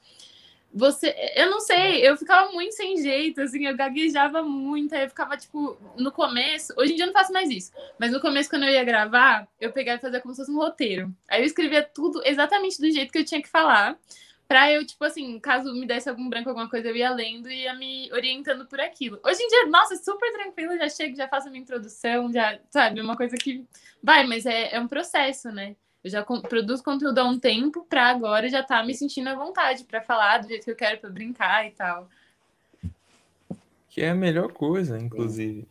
você. 0.72 1.16
Eu 1.36 1.50
não 1.50 1.60
sei, 1.60 2.08
eu 2.08 2.16
ficava 2.18 2.52
muito 2.52 2.76
sem 2.76 2.98
jeito, 2.98 3.42
assim, 3.42 3.66
eu 3.66 3.76
gaguejava 3.76 4.44
muito, 4.44 4.94
aí 4.94 5.06
eu 5.06 5.10
ficava, 5.10 5.36
tipo, 5.36 5.76
no 5.98 6.12
começo. 6.12 6.72
Hoje 6.78 6.94
em 6.94 6.96
dia 6.96 7.06
eu 7.06 7.08
não 7.08 7.20
faço 7.20 7.34
mais 7.34 7.50
isso, 7.50 7.72
mas 7.98 8.12
no 8.12 8.22
começo, 8.22 8.48
quando 8.48 8.66
eu 8.66 8.70
ia 8.70 8.84
gravar, 8.84 9.48
eu 9.60 9.72
pegava 9.72 9.98
e 9.98 10.02
fazia 10.02 10.22
como 10.22 10.36
se 10.36 10.42
fosse 10.42 10.52
um 10.52 10.60
roteiro. 10.60 11.12
Aí 11.28 11.42
eu 11.42 11.48
escrevia 11.48 11.82
tudo 11.82 12.22
exatamente 12.24 12.80
do 12.80 12.92
jeito 12.92 13.12
que 13.12 13.18
eu 13.18 13.26
tinha 13.26 13.42
que 13.42 13.50
falar. 13.50 13.98
Pra 14.52 14.70
eu, 14.70 14.86
tipo 14.86 15.02
assim, 15.06 15.40
caso 15.40 15.74
me 15.74 15.86
desse 15.86 16.10
algum 16.10 16.28
branco, 16.28 16.50
alguma 16.50 16.70
coisa, 16.70 16.90
eu 16.90 16.96
ia 16.98 17.10
lendo 17.10 17.50
e 17.50 17.64
ia 17.64 17.74
me 17.74 18.12
orientando 18.12 18.66
por 18.66 18.82
aquilo. 18.82 19.18
Hoje 19.24 19.42
em 19.42 19.48
dia, 19.48 19.68
nossa, 19.68 19.96
super 19.96 20.30
tranquilo, 20.34 20.78
já 20.78 20.90
chego, 20.90 21.16
já 21.16 21.26
faço 21.26 21.48
a 21.48 21.52
minha 21.52 21.62
introdução, 21.62 22.30
já, 22.34 22.60
sabe, 22.70 23.00
uma 23.00 23.16
coisa 23.16 23.38
que 23.38 23.66
vai, 24.04 24.28
mas 24.28 24.46
é, 24.46 24.76
é 24.76 24.80
um 24.82 24.90
processo, 24.90 25.48
né? 25.54 25.78
Eu 26.04 26.10
já 26.10 26.22
produzo 26.22 26.84
conteúdo 26.84 27.20
há 27.20 27.24
um 27.24 27.40
tempo 27.40 27.86
pra 27.90 28.08
agora 28.08 28.50
já 28.50 28.62
tá 28.62 28.84
me 28.84 28.94
sentindo 28.94 29.30
à 29.30 29.36
vontade 29.36 29.86
pra 29.86 30.02
falar 30.02 30.40
do 30.40 30.50
jeito 30.50 30.66
que 30.66 30.72
eu 30.72 30.76
quero, 30.76 31.00
pra 31.00 31.10
brincar 31.10 31.66
e 31.66 31.72
tal. 31.72 32.10
Que 33.88 34.02
é 34.02 34.10
a 34.10 34.16
melhor 34.16 34.52
coisa, 34.52 35.00
inclusive. 35.00 35.66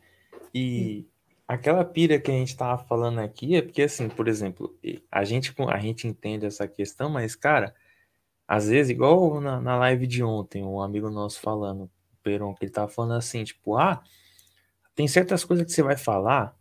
E 0.55 1.05
aquela 1.47 1.85
pira 1.85 2.19
que 2.19 2.31
a 2.31 2.33
gente 2.33 2.57
tava 2.57 2.83
falando 2.83 3.19
aqui 3.19 3.55
é 3.55 3.61
porque, 3.61 3.83
assim, 3.83 4.09
por 4.09 4.27
exemplo, 4.27 4.75
a 5.11 5.23
gente, 5.23 5.53
a 5.67 5.77
gente 5.77 6.07
entende 6.07 6.47
essa 6.47 6.67
questão, 6.67 7.11
mas, 7.11 7.35
cara, 7.35 7.75
às 8.51 8.67
vezes, 8.67 8.89
igual 8.89 9.39
na, 9.39 9.61
na 9.61 9.77
live 9.77 10.05
de 10.05 10.21
ontem, 10.21 10.61
um 10.61 10.81
amigo 10.81 11.09
nosso 11.09 11.39
falando, 11.39 11.85
o 11.85 11.89
Peron, 12.21 12.53
que 12.53 12.65
ele 12.65 12.71
tava 12.71 12.91
falando 12.91 13.13
assim, 13.13 13.45
tipo, 13.45 13.77
ah, 13.77 14.03
tem 14.93 15.07
certas 15.07 15.45
coisas 15.45 15.65
que 15.65 15.71
você 15.71 15.81
vai 15.81 15.95
falar, 15.95 16.53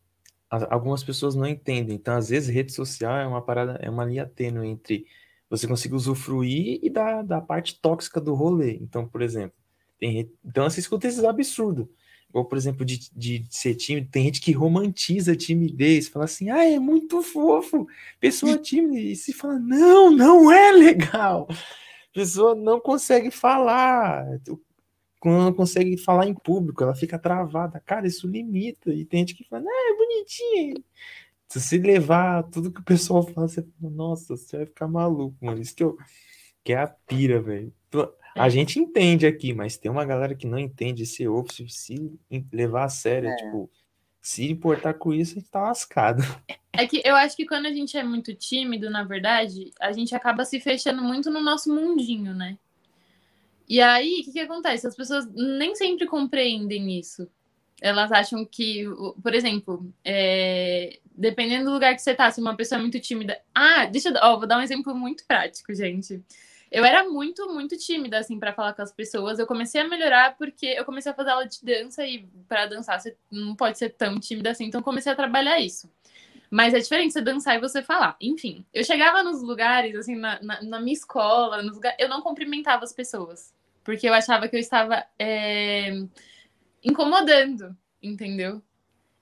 algumas 0.49 1.02
pessoas 1.02 1.35
não 1.35 1.44
entendem. 1.44 1.97
Então, 1.97 2.16
às 2.16 2.28
vezes, 2.28 2.49
rede 2.49 2.73
social 2.73 3.16
é 3.16 3.26
uma 3.26 3.42
parada, 3.42 3.76
é 3.82 3.90
uma 3.90 4.04
linha 4.04 4.25
tênue 4.25 4.68
entre 4.68 5.04
você 5.49 5.66
conseguir 5.66 5.97
usufruir 5.97 6.78
e 6.80 6.88
da, 6.88 7.23
da 7.23 7.40
parte 7.40 7.80
tóxica 7.80 8.20
do 8.20 8.35
rolê. 8.35 8.78
Então, 8.80 9.09
por 9.09 9.20
exemplo, 9.20 9.59
tem, 9.99 10.30
então 10.44 10.70
você 10.70 10.78
escuta 10.78 11.09
esses 11.09 11.25
absurdos. 11.25 11.88
Igual, 12.28 12.44
por 12.44 12.56
exemplo, 12.56 12.85
de, 12.85 13.11
de 13.12 13.44
ser 13.50 13.75
tímido, 13.75 14.09
tem 14.12 14.26
gente 14.26 14.40
que 14.40 14.52
romantiza 14.52 15.32
a 15.32 15.37
timidez, 15.37 16.06
fala 16.06 16.26
assim, 16.26 16.50
ah, 16.50 16.64
é 16.64 16.78
muito 16.78 17.20
fofo, 17.20 17.88
pessoa 18.20 18.56
tímida, 18.56 19.00
e 19.00 19.16
se 19.16 19.32
fala, 19.32 19.59
não, 19.59 20.12
não 20.12 20.52
é 20.52 20.70
legal. 20.70 21.49
A 22.10 22.14
pessoa 22.14 22.54
não 22.54 22.80
consegue 22.80 23.30
falar, 23.30 24.26
quando 25.20 25.44
não 25.44 25.52
consegue 25.52 25.96
falar 25.98 26.26
em 26.26 26.34
público, 26.34 26.82
ela 26.82 26.94
fica 26.94 27.18
travada. 27.18 27.78
Cara, 27.80 28.06
isso 28.06 28.26
limita. 28.26 28.90
E 28.92 29.04
tem 29.04 29.20
gente 29.20 29.34
que 29.34 29.44
fala, 29.44 29.64
ah, 29.66 29.92
é 29.92 29.96
bonitinho. 29.96 30.84
Se 31.46 31.60
você 31.60 31.78
levar 31.78 32.44
tudo 32.44 32.72
que 32.72 32.80
o 32.80 32.84
pessoal 32.84 33.22
fala, 33.22 33.46
você 33.46 33.62
fala, 33.62 33.92
nossa, 33.92 34.36
você 34.36 34.56
vai 34.56 34.66
ficar 34.66 34.88
maluco, 34.88 35.36
mano. 35.44 35.60
Isso 35.60 35.74
que, 35.74 35.84
eu, 35.84 35.96
que 36.64 36.72
é 36.72 36.78
a 36.78 36.86
pira, 36.86 37.40
velho. 37.40 37.72
A 38.34 38.48
gente 38.48 38.78
entende 38.78 39.26
aqui, 39.26 39.52
mas 39.52 39.76
tem 39.76 39.90
uma 39.90 40.04
galera 40.04 40.34
que 40.34 40.46
não 40.46 40.58
entende 40.58 41.02
esse 41.02 41.28
ovo 41.28 41.52
se, 41.52 41.68
se 41.68 42.18
levar 42.52 42.84
a 42.84 42.88
sério. 42.88 43.28
É. 43.28 43.36
Tipo, 43.36 43.70
se 44.20 44.50
importar 44.50 44.94
com 44.94 45.12
isso, 45.12 45.32
a 45.32 45.40
gente 45.40 45.50
tá 45.50 45.62
lascado. 45.62 46.22
É 46.72 46.86
que 46.86 47.02
eu 47.04 47.16
acho 47.16 47.36
que 47.36 47.46
quando 47.46 47.66
a 47.66 47.72
gente 47.72 47.96
é 47.96 48.02
muito 48.04 48.34
tímido, 48.34 48.90
na 48.90 49.02
verdade, 49.02 49.72
a 49.80 49.92
gente 49.92 50.14
acaba 50.14 50.44
se 50.44 50.60
fechando 50.60 51.02
muito 51.02 51.30
no 51.30 51.40
nosso 51.40 51.74
mundinho, 51.74 52.34
né? 52.34 52.58
E 53.68 53.80
aí, 53.80 54.20
o 54.20 54.24
que, 54.24 54.32
que 54.32 54.40
acontece? 54.40 54.86
As 54.86 54.96
pessoas 54.96 55.26
nem 55.32 55.74
sempre 55.74 56.06
compreendem 56.06 56.98
isso. 56.98 57.28
Elas 57.80 58.12
acham 58.12 58.44
que, 58.44 58.84
por 59.22 59.34
exemplo, 59.34 59.90
é, 60.04 60.98
dependendo 61.16 61.66
do 61.66 61.72
lugar 61.72 61.94
que 61.94 62.02
você 62.02 62.14
tá, 62.14 62.30
se 62.30 62.40
uma 62.40 62.56
pessoa 62.56 62.78
é 62.78 62.82
muito 62.82 63.00
tímida. 63.00 63.40
Ah, 63.54 63.86
deixa 63.86 64.10
eu. 64.10 64.14
Ó, 64.22 64.38
vou 64.38 64.46
dar 64.46 64.58
um 64.58 64.62
exemplo 64.62 64.94
muito 64.94 65.24
prático, 65.26 65.72
gente. 65.74 66.22
Eu 66.70 66.84
era 66.84 67.08
muito, 67.08 67.52
muito 67.52 67.76
tímida, 67.76 68.18
assim, 68.18 68.38
pra 68.38 68.52
falar 68.52 68.72
com 68.74 68.82
as 68.82 68.92
pessoas. 68.92 69.38
Eu 69.38 69.46
comecei 69.46 69.80
a 69.80 69.88
melhorar 69.88 70.36
porque 70.36 70.66
eu 70.66 70.84
comecei 70.84 71.10
a 71.10 71.14
fazer 71.14 71.30
aula 71.30 71.46
de 71.46 71.58
dança 71.64 72.06
e 72.06 72.26
pra 72.48 72.66
dançar 72.66 73.00
você 73.00 73.16
não 73.30 73.56
pode 73.56 73.76
ser 73.76 73.90
tão 73.90 74.20
tímida 74.20 74.50
assim. 74.50 74.66
Então, 74.66 74.82
comecei 74.82 75.10
a 75.10 75.16
trabalhar 75.16 75.58
isso. 75.58 75.90
Mas 76.50 76.74
é 76.74 76.78
diferente 76.78 77.12
você 77.12 77.20
dançar 77.20 77.56
e 77.56 77.60
você 77.60 77.82
falar. 77.82 78.16
Enfim, 78.20 78.64
eu 78.74 78.84
chegava 78.84 79.22
nos 79.22 79.42
lugares, 79.42 79.94
assim, 79.96 80.16
na, 80.16 80.40
na, 80.42 80.62
na 80.62 80.80
minha 80.80 80.94
escola, 80.94 81.62
eu 81.98 82.08
não 82.08 82.22
cumprimentava 82.22 82.84
as 82.84 82.92
pessoas. 82.92 83.52
Porque 83.84 84.08
eu 84.08 84.14
achava 84.14 84.48
que 84.48 84.56
eu 84.56 84.60
estava 84.60 85.04
é, 85.18 85.90
incomodando, 86.84 87.76
entendeu? 88.02 88.62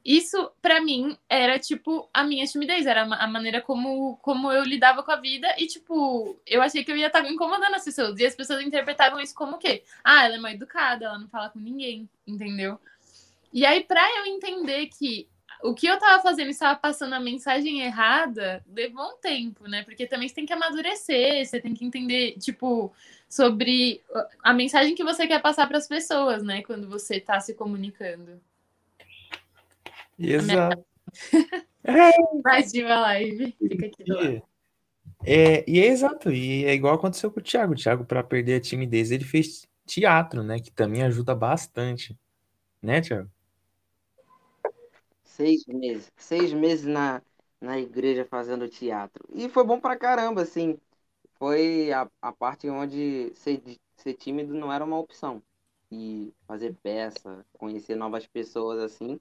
Isso, 0.09 0.51
pra 0.63 0.81
mim, 0.81 1.19
era, 1.29 1.59
tipo, 1.59 2.09
a 2.15 2.25
minha 2.25 2.47
timidez. 2.47 2.87
Era 2.87 3.03
a 3.03 3.27
maneira 3.27 3.61
como, 3.61 4.17
como 4.23 4.51
eu 4.51 4.65
lidava 4.65 5.03
com 5.03 5.13
a 5.13 5.17
vida. 5.17 5.47
E, 5.59 5.67
tipo, 5.67 6.41
eu 6.47 6.63
achei 6.63 6.83
que 6.83 6.91
eu 6.91 6.97
ia 6.97 7.09
estar 7.09 7.31
incomodando 7.31 7.75
as 7.75 7.85
pessoas. 7.85 8.19
E 8.19 8.25
as 8.25 8.35
pessoas 8.35 8.65
interpretavam 8.65 9.21
isso 9.21 9.35
como 9.35 9.57
o 9.57 9.59
quê? 9.59 9.83
Ah, 10.03 10.25
ela 10.25 10.37
é 10.37 10.39
mal 10.39 10.51
educada, 10.51 11.05
ela 11.05 11.19
não 11.19 11.29
fala 11.29 11.51
com 11.51 11.59
ninguém, 11.59 12.09
entendeu? 12.27 12.81
E 13.53 13.67
aí, 13.67 13.85
pra 13.85 14.01
eu 14.17 14.25
entender 14.25 14.87
que 14.87 15.29
o 15.63 15.75
que 15.75 15.87
eu 15.87 15.99
tava 15.99 16.23
fazendo 16.23 16.49
estava 16.49 16.79
passando 16.79 17.13
a 17.13 17.21
mensagem 17.21 17.83
errada, 17.83 18.65
levou 18.67 19.11
um 19.13 19.19
tempo, 19.19 19.69
né? 19.69 19.83
Porque 19.83 20.07
também 20.07 20.27
você 20.27 20.37
tem 20.37 20.47
que 20.47 20.55
amadurecer, 20.55 21.45
você 21.45 21.61
tem 21.61 21.75
que 21.75 21.85
entender, 21.85 22.33
tipo, 22.39 22.91
sobre 23.29 24.01
a 24.43 24.55
mensagem 24.55 24.95
que 24.95 25.05
você 25.05 25.27
quer 25.27 25.43
passar 25.43 25.67
para 25.67 25.77
as 25.77 25.87
pessoas, 25.87 26.43
né? 26.43 26.63
Quando 26.63 26.89
você 26.89 27.21
tá 27.21 27.39
se 27.41 27.53
comunicando. 27.53 28.41
Exato. 30.19 30.85
Mais 32.45 32.73
de 32.73 32.83
uma 32.83 33.01
live. 33.01 33.57
Fica 33.59 33.87
aqui 33.87 34.05
do 34.05 34.15
lado. 34.15 34.43
É, 35.25 35.69
e 35.69 35.81
é 35.81 35.87
exato, 35.87 36.31
e 36.31 36.65
é 36.65 36.75
igual 36.75 36.95
aconteceu 36.95 37.31
com 37.31 37.41
o 37.41 37.43
Thiago. 37.43 37.73
O 37.73 37.77
Thiago, 37.77 38.05
para 38.05 38.23
perder 38.23 38.57
a 38.57 38.61
timidez, 38.61 39.11
ele 39.11 39.25
fez 39.25 39.67
teatro, 39.87 40.43
né? 40.43 40.61
Que 40.61 40.71
também 40.71 41.03
ajuda 41.03 41.35
bastante. 41.35 42.17
Né, 42.83 43.01
Thiago? 43.01 43.31
Seis 45.25 45.65
meses. 45.67 46.13
Seis 46.17 46.53
meses 46.53 46.87
na, 46.87 47.23
na 47.61 47.79
igreja 47.79 48.25
fazendo 48.25 48.69
teatro. 48.69 49.25
E 49.35 49.49
foi 49.49 49.65
bom 49.65 49.81
pra 49.81 49.97
caramba, 49.97 50.43
assim. 50.43 50.79
Foi 51.39 51.93
a, 51.93 52.09
a 52.21 52.33
parte 52.33 52.69
onde 52.69 53.33
ser, 53.35 53.63
ser 53.97 54.15
tímido 54.15 54.55
não 54.55 54.73
era 54.73 54.85
uma 54.85 54.99
opção. 54.99 55.43
E 55.91 56.33
fazer 56.47 56.77
peça, 56.83 57.45
conhecer 57.55 57.97
novas 57.97 58.27
pessoas, 58.27 58.79
assim, 58.81 59.19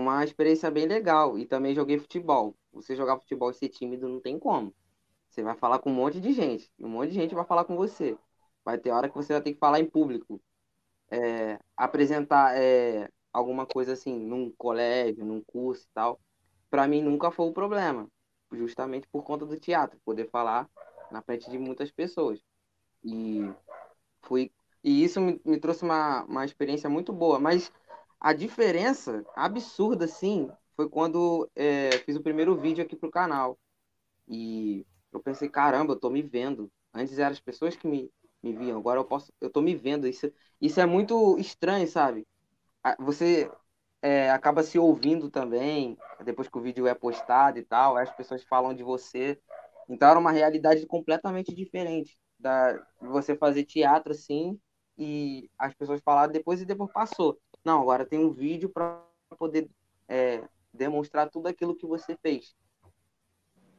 uma 0.00 0.24
experiência 0.24 0.70
bem 0.70 0.86
legal. 0.86 1.38
E 1.38 1.46
também 1.46 1.74
joguei 1.74 1.98
futebol. 1.98 2.56
Você 2.72 2.96
jogar 2.96 3.18
futebol 3.18 3.50
e 3.50 3.54
ser 3.54 3.68
tímido 3.68 4.08
não 4.08 4.20
tem 4.20 4.38
como. 4.38 4.74
Você 5.28 5.42
vai 5.42 5.56
falar 5.56 5.78
com 5.78 5.90
um 5.90 5.94
monte 5.94 6.20
de 6.20 6.32
gente. 6.32 6.70
E 6.78 6.84
um 6.84 6.88
monte 6.88 7.10
de 7.10 7.14
gente 7.14 7.34
vai 7.34 7.44
falar 7.44 7.64
com 7.64 7.76
você. 7.76 8.16
Vai 8.64 8.78
ter 8.78 8.90
hora 8.90 9.08
que 9.08 9.14
você 9.16 9.32
vai 9.32 9.42
ter 9.42 9.52
que 9.52 9.58
falar 9.58 9.80
em 9.80 9.86
público. 9.86 10.40
É, 11.10 11.58
apresentar 11.76 12.56
é, 12.56 13.08
alguma 13.32 13.66
coisa 13.66 13.92
assim, 13.92 14.18
num 14.18 14.50
colégio, 14.56 15.24
num 15.24 15.42
curso 15.42 15.84
e 15.84 15.90
tal. 15.94 16.20
Para 16.70 16.88
mim 16.88 17.02
nunca 17.02 17.30
foi 17.30 17.46
o 17.46 17.52
problema. 17.52 18.08
Justamente 18.52 19.08
por 19.08 19.24
conta 19.24 19.46
do 19.46 19.58
teatro. 19.58 19.98
Poder 20.04 20.30
falar 20.30 20.68
na 21.10 21.22
frente 21.22 21.50
de 21.50 21.58
muitas 21.58 21.90
pessoas. 21.90 22.40
E 23.04 23.52
fui 24.22 24.52
e 24.84 25.02
isso 25.02 25.18
me, 25.20 25.40
me 25.44 25.58
trouxe 25.58 25.82
uma, 25.82 26.24
uma 26.24 26.44
experiência 26.44 26.90
muito 26.90 27.12
boa. 27.12 27.40
Mas 27.40 27.72
a 28.24 28.32
diferença 28.32 29.22
absurda, 29.36 30.06
assim, 30.06 30.50
foi 30.74 30.88
quando 30.88 31.50
é, 31.54 31.90
fiz 32.06 32.16
o 32.16 32.22
primeiro 32.22 32.56
vídeo 32.56 32.82
aqui 32.82 32.96
pro 32.96 33.10
canal. 33.10 33.58
E 34.28 34.86
eu 35.12 35.20
pensei, 35.20 35.48
caramba, 35.48 35.94
eu 35.94 36.00
tô 36.00 36.10
me 36.10 36.22
vendo. 36.22 36.72
Antes 36.94 37.18
eram 37.18 37.32
as 37.32 37.40
pessoas 37.40 37.76
que 37.76 37.86
me, 37.86 38.10
me 38.42 38.54
viam, 38.54 38.78
agora 38.78 39.00
eu 39.00 39.04
posso, 39.04 39.32
eu 39.40 39.50
tô 39.50 39.60
me 39.60 39.74
vendo. 39.76 40.08
Isso, 40.08 40.32
isso 40.60 40.80
é 40.80 40.86
muito 40.86 41.38
estranho, 41.38 41.86
sabe? 41.88 42.26
Você 43.00 43.50
é, 44.02 44.30
acaba 44.30 44.62
se 44.62 44.78
ouvindo 44.78 45.30
também, 45.30 45.98
depois 46.24 46.48
que 46.48 46.58
o 46.58 46.62
vídeo 46.62 46.86
é 46.86 46.94
postado 46.94 47.58
e 47.58 47.64
tal, 47.64 47.96
as 47.96 48.10
pessoas 48.16 48.42
falam 48.44 48.74
de 48.74 48.82
você. 48.82 49.40
Então 49.88 50.08
era 50.08 50.18
uma 50.18 50.32
realidade 50.32 50.86
completamente 50.86 51.54
diferente 51.54 52.18
da 52.38 52.84
você 53.00 53.36
fazer 53.36 53.64
teatro 53.64 54.12
assim 54.12 54.58
e 54.98 55.50
as 55.58 55.74
pessoas 55.74 56.02
falaram 56.02 56.32
depois 56.32 56.60
e 56.62 56.66
depois 56.66 56.92
passou. 56.92 57.38
Não, 57.64 57.80
agora 57.80 58.04
tem 58.04 58.18
um 58.18 58.30
vídeo 58.30 58.68
para 58.68 59.02
poder 59.38 59.70
é, 60.08 60.46
demonstrar 60.72 61.30
tudo 61.30 61.46
aquilo 61.46 61.74
que 61.74 61.86
você 61.86 62.16
fez. 62.16 62.54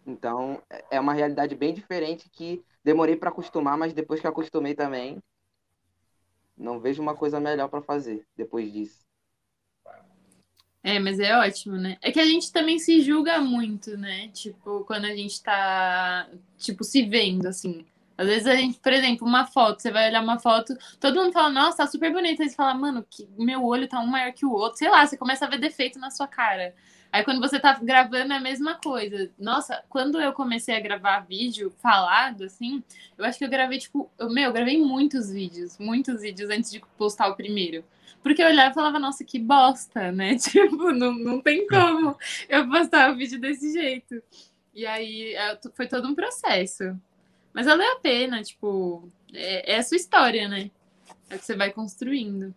Então 0.05 0.61
é 0.89 0.99
uma 0.99 1.13
realidade 1.13 1.55
bem 1.55 1.73
diferente 1.73 2.29
que 2.29 2.63
demorei 2.83 3.15
para 3.15 3.29
acostumar, 3.29 3.77
mas 3.77 3.93
depois 3.93 4.19
que 4.19 4.27
acostumei 4.27 4.75
também, 4.75 5.21
não 6.57 6.79
vejo 6.79 7.01
uma 7.01 7.15
coisa 7.15 7.39
melhor 7.39 7.67
para 7.69 7.81
fazer 7.81 8.25
depois 8.35 8.71
disso. 8.71 9.05
É, 10.83 10.99
mas 10.99 11.19
é 11.19 11.35
ótimo, 11.35 11.77
né? 11.77 11.97
É 11.99 12.11
que 12.11 12.19
a 12.19 12.25
gente 12.25 12.51
também 12.51 12.77
se 12.77 13.01
julga 13.01 13.41
muito, 13.41 13.97
né? 13.97 14.27
Tipo, 14.29 14.85
quando 14.85 15.05
a 15.05 15.15
gente 15.15 15.41
tá, 15.41 16.29
tipo, 16.59 16.83
se 16.83 17.01
vendo, 17.03 17.47
assim. 17.47 17.83
Às 18.17 18.27
vezes 18.27 18.47
a 18.47 18.55
gente, 18.55 18.79
por 18.79 18.93
exemplo, 18.93 19.27
uma 19.27 19.45
foto, 19.45 19.81
você 19.81 19.91
vai 19.91 20.09
olhar 20.09 20.21
uma 20.21 20.39
foto, 20.39 20.75
todo 20.99 21.21
mundo 21.21 21.33
fala, 21.33 21.49
nossa, 21.49 21.77
tá 21.77 21.87
super 21.87 22.11
bonita. 22.11 22.43
Aí 22.43 22.49
você 22.49 22.55
fala, 22.55 22.73
mano, 22.73 23.05
que 23.09 23.27
meu 23.37 23.63
olho 23.63 23.87
tá 23.87 23.99
um 23.99 24.07
maior 24.07 24.31
que 24.31 24.45
o 24.45 24.51
outro. 24.51 24.77
Sei 24.77 24.89
lá, 24.89 25.05
você 25.05 25.17
começa 25.17 25.45
a 25.45 25.49
ver 25.49 25.59
defeito 25.59 25.99
na 25.99 26.09
sua 26.09 26.27
cara. 26.27 26.73
Aí 27.15 27.23
quando 27.23 27.39
você 27.39 27.57
tá 27.59 27.73
gravando 27.81 28.33
é 28.33 28.35
a 28.37 28.41
mesma 28.41 28.75
coisa. 28.75 29.31
Nossa, 29.39 29.81
quando 29.89 30.19
eu 30.19 30.33
comecei 30.33 30.75
a 30.75 30.81
gravar 30.81 31.21
vídeo 31.21 31.73
falado, 31.81 32.43
assim, 32.43 32.83
eu 33.17 33.23
acho 33.23 33.37
que 33.37 33.45
eu 33.45 33.49
gravei, 33.49 33.79
tipo, 33.79 34.11
eu, 34.19 34.29
meu, 34.29 34.45
eu 34.45 34.53
gravei 34.53 34.77
muitos 34.77 35.31
vídeos, 35.31 35.77
muitos 35.77 36.21
vídeos 36.21 36.49
antes 36.49 36.69
de 36.69 36.81
postar 36.97 37.29
o 37.29 37.35
primeiro. 37.35 37.85
Porque 38.21 38.41
eu 38.41 38.47
olhava 38.47 38.71
e 38.71 38.73
falava, 38.73 38.99
nossa, 38.99 39.23
que 39.23 39.39
bosta, 39.39 40.11
né? 40.13 40.35
Tipo, 40.35 40.91
não, 40.91 41.13
não 41.13 41.41
tem 41.41 41.65
como 41.67 42.17
eu 42.49 42.69
postar 42.69 43.11
o 43.11 43.15
vídeo 43.15 43.39
desse 43.39 43.71
jeito. 43.71 44.21
E 44.73 44.85
aí 44.85 45.35
é, 45.35 45.57
foi 45.73 45.87
todo 45.87 46.07
um 46.09 46.15
processo. 46.15 46.99
Mas 47.55 47.67
valeu 47.67 47.89
a 47.93 47.99
pena, 48.01 48.43
tipo, 48.43 49.09
é, 49.33 49.75
é 49.75 49.77
a 49.77 49.83
sua 49.83 49.95
história, 49.95 50.45
né? 50.49 50.69
É 51.29 51.37
que 51.37 51.45
você 51.45 51.55
vai 51.55 51.71
construindo. 51.71 52.53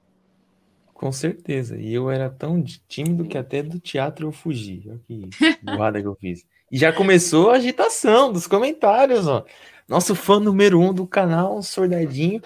Com 0.93 1.13
certeza. 1.13 1.79
E 1.79 1.95
eu 1.95 2.11
era 2.11 2.29
tão 2.29 2.61
tímido 2.89 3.25
que 3.25 3.39
até 3.39 3.63
do 3.63 3.79
teatro 3.79 4.27
eu 4.27 4.33
fugi. 4.33 4.83
Olha 4.89 5.01
que 5.07 5.31
burrada 5.63 6.01
que 6.01 6.09
eu 6.09 6.17
fiz. 6.17 6.45
E 6.73 6.77
já 6.77 6.93
começou 6.93 7.51
a 7.51 7.55
agitação 7.55 8.33
dos 8.33 8.49
comentários, 8.49 9.29
ó. 9.29 9.45
Nosso 9.87 10.17
fã 10.17 10.41
número 10.41 10.81
um 10.81 10.93
do 10.93 11.07
canal, 11.07 11.63
Sordadinho. 11.63 12.43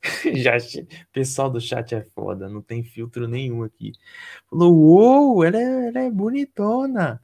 já, 0.36 0.56
pessoal 1.12 1.50
do 1.50 1.60
chat 1.60 1.94
é 1.94 2.00
foda, 2.00 2.48
não 2.48 2.62
tem 2.62 2.82
filtro 2.82 3.28
nenhum 3.28 3.62
aqui. 3.62 3.92
Falou, 4.48 4.74
uou, 4.74 5.44
ela 5.44 5.58
é, 5.58 5.88
ela 5.88 6.00
é 6.00 6.10
bonitona. 6.10 7.20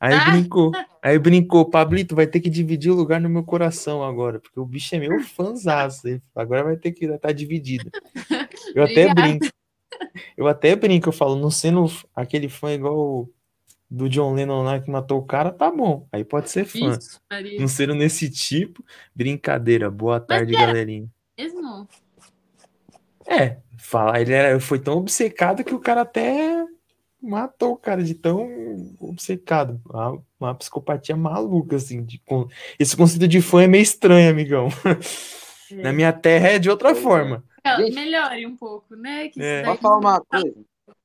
Aí 0.00 0.14
ah. 0.14 0.30
brincou, 0.30 0.70
aí 1.02 1.18
brincou, 1.18 1.68
Pablito 1.68 2.14
vai 2.14 2.26
ter 2.26 2.40
que 2.40 2.48
dividir 2.48 2.90
o 2.90 2.94
lugar 2.94 3.20
no 3.20 3.28
meu 3.28 3.42
coração 3.42 4.02
agora, 4.02 4.38
porque 4.38 4.60
o 4.60 4.64
bicho 4.64 4.94
é 4.94 4.98
meu 4.98 5.20
fãzaço. 5.24 6.20
Agora 6.34 6.64
vai 6.64 6.76
ter 6.76 6.92
que 6.92 7.04
estar 7.04 7.18
tá 7.18 7.32
dividido. 7.32 7.90
Eu 8.74 8.84
até 8.84 9.12
brinco. 9.12 9.46
Eu 10.36 10.46
até 10.46 10.76
brinco, 10.76 11.08
eu 11.08 11.12
falo, 11.12 11.34
não 11.36 11.50
sendo 11.50 11.86
aquele 12.14 12.48
fã 12.48 12.72
igual 12.72 13.28
do 13.90 14.08
John 14.08 14.34
Lennon 14.34 14.62
lá 14.62 14.78
que 14.78 14.90
matou 14.90 15.18
o 15.18 15.24
cara, 15.24 15.50
tá 15.50 15.70
bom. 15.70 16.06
Aí 16.12 16.24
pode 16.24 16.50
ser 16.50 16.64
fã. 16.64 16.96
Isso, 16.96 17.20
não 17.58 17.66
sendo 17.66 17.94
nesse 17.94 18.30
tipo, 18.30 18.84
brincadeira. 19.14 19.90
Boa 19.90 20.20
tarde, 20.20 20.52
galerinha. 20.52 21.08
Mesmo? 21.36 21.88
É, 23.26 23.58
falar, 23.78 24.20
ele 24.20 24.32
era, 24.32 24.60
foi 24.60 24.78
tão 24.78 24.98
obcecado 24.98 25.64
que 25.64 25.74
o 25.74 25.80
cara 25.80 26.02
até 26.02 26.64
matou 27.22 27.72
o 27.72 27.76
cara 27.76 28.02
de 28.02 28.14
tão 28.14 28.48
obcecado. 29.00 29.80
Uma, 29.84 30.22
uma 30.38 30.54
psicopatia 30.54 31.16
maluca, 31.16 31.76
assim. 31.76 32.04
De, 32.04 32.18
com, 32.18 32.48
esse 32.78 32.96
conceito 32.96 33.28
de 33.28 33.40
fã 33.40 33.62
é 33.62 33.66
meio 33.66 33.82
estranho, 33.82 34.30
amigão. 34.30 34.68
É. 35.70 35.74
Na 35.82 35.92
minha 35.92 36.12
terra 36.12 36.48
é 36.48 36.58
de 36.58 36.70
outra 36.70 36.94
forma. 36.94 37.44
Gente, 37.76 37.94
melhore 37.94 38.46
um 38.46 38.56
pouco, 38.56 38.96
né? 38.96 39.28
Que 39.28 39.42
é. 39.42 39.62
Posso 39.62 39.82
falar 39.82 39.98
uma 39.98 40.20
coisa? 40.20 40.54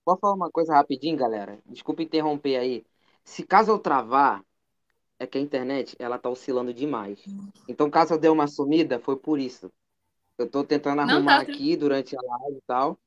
Posso 0.06 0.20
falar 0.22 0.34
uma 0.34 0.52
coisa 0.52 0.74
rapidinho, 0.74 1.18
galera? 1.18 1.60
Desculpa 1.66 2.04
interromper 2.04 2.58
aí. 2.58 2.86
Se 3.24 3.44
caso 3.44 3.72
eu 3.72 3.80
travar, 3.80 4.42
é 5.20 5.28
que 5.28 5.38
a 5.38 5.42
internet 5.42 5.96
ela 6.00 6.18
tá 6.18 6.30
oscilando 6.30 6.74
demais. 6.74 7.20
Então, 7.68 7.90
caso 7.90 8.14
eu 8.14 8.18
dê 8.18 8.30
uma 8.30 8.48
sumida, 8.48 9.00
foi 9.00 9.16
por 9.16 9.40
isso. 9.40 9.72
Eu 10.38 10.50
tô 10.50 10.64
tentando 10.64 11.02
arrumar 11.02 11.46
tá... 11.46 11.52
aqui 11.52 11.76
durante 11.76 12.16
a 12.16 12.22
live 12.22 12.58
e 12.58 12.64
tal. 12.66 13.00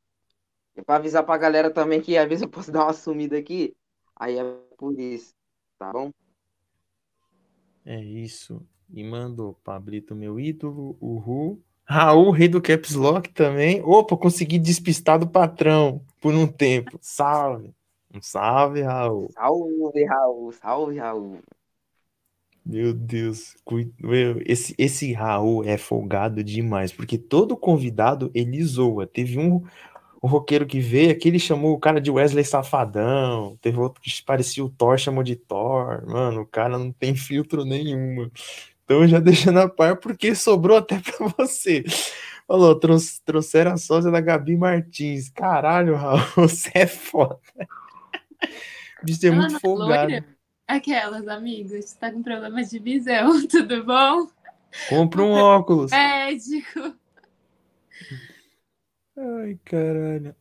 E 0.76 0.82
pra 0.82 0.96
avisar 0.96 1.24
pra 1.24 1.38
galera 1.38 1.70
também 1.70 2.00
que 2.00 2.16
às 2.18 2.28
vezes 2.28 2.42
eu 2.42 2.48
posso 2.48 2.70
dar 2.70 2.84
uma 2.84 2.92
sumida 2.92 3.38
aqui. 3.38 3.74
Aí 4.14 4.38
é 4.38 4.44
por 4.76 4.98
isso, 4.98 5.34
tá 5.78 5.92
bom? 5.92 6.10
É 7.84 8.02
isso. 8.02 8.62
E 8.92 9.02
mandou 9.02 9.54
Pablito, 9.64 10.14
meu 10.14 10.38
ídolo, 10.38 10.96
o 11.00 11.18
Ru. 11.18 11.62
Raul, 11.84 12.30
rei 12.30 12.48
do 12.48 12.60
Caps 12.60 12.94
Lock 12.94 13.32
também. 13.32 13.80
Opa, 13.82 14.16
consegui 14.16 14.58
despistar 14.58 15.18
do 15.18 15.28
patrão 15.28 16.02
por 16.20 16.34
um 16.34 16.46
tempo. 16.46 16.98
Salve. 17.00 17.72
Um 18.12 18.20
salve, 18.20 18.82
Raul. 18.82 19.30
Salve, 19.32 20.04
Raul. 20.04 20.52
Salve, 20.52 20.98
Raul. 20.98 21.38
Meu 22.64 22.92
Deus, 22.92 23.54
esse, 24.44 24.74
esse 24.76 25.12
Raul 25.12 25.62
é 25.62 25.78
folgado 25.78 26.42
demais, 26.42 26.92
porque 26.92 27.16
todo 27.16 27.56
convidado 27.56 28.28
ele 28.34 28.60
zoa. 28.64 29.06
Teve 29.06 29.38
um, 29.38 29.62
um 30.22 30.28
roqueiro 30.28 30.66
que 30.66 30.80
veio 30.80 31.10
aqui, 31.10 31.28
ele 31.28 31.38
chamou 31.38 31.74
o 31.74 31.78
cara 31.78 32.00
de 32.00 32.10
Wesley 32.10 32.44
Safadão. 32.44 33.56
Teve 33.60 33.78
outro 33.78 34.00
que 34.00 34.10
parecia 34.22 34.64
o 34.64 34.70
Thor, 34.70 34.98
chamou 34.98 35.22
de 35.22 35.36
Thor. 35.36 36.04
Mano, 36.06 36.42
o 36.42 36.46
cara 36.46 36.78
não 36.78 36.92
tem 36.92 37.14
filtro 37.16 37.64
nenhum. 37.64 38.30
Então 38.84 39.06
já 39.06 39.18
deixando 39.18 39.58
a 39.58 39.68
par, 39.68 39.96
porque 39.96 40.34
sobrou 40.34 40.78
até 40.78 40.98
para 41.00 41.28
você. 41.36 41.84
Falou, 42.46 42.78
trouxeram 43.24 43.72
a 43.72 43.76
sósia 43.76 44.10
da 44.10 44.20
Gabi 44.20 44.56
Martins. 44.56 45.28
Caralho, 45.28 45.96
Raul, 45.96 46.20
você 46.36 46.70
é 46.74 46.86
foda. 46.86 47.40
Bicho 49.02 49.26
é 49.26 49.30
muito 49.30 49.58
folgado. 49.60 50.24
Aquelas, 50.68 51.28
amigos, 51.28 51.92
tá 51.92 52.10
com 52.10 52.22
problema 52.22 52.62
de 52.64 52.78
visão, 52.80 53.46
tudo 53.46 53.84
bom? 53.84 54.28
Compra 54.88 55.22
um 55.22 55.32
óculos. 55.32 55.92
Médico. 55.92 56.94
Ai, 59.16 59.58
caralho. 59.64 60.34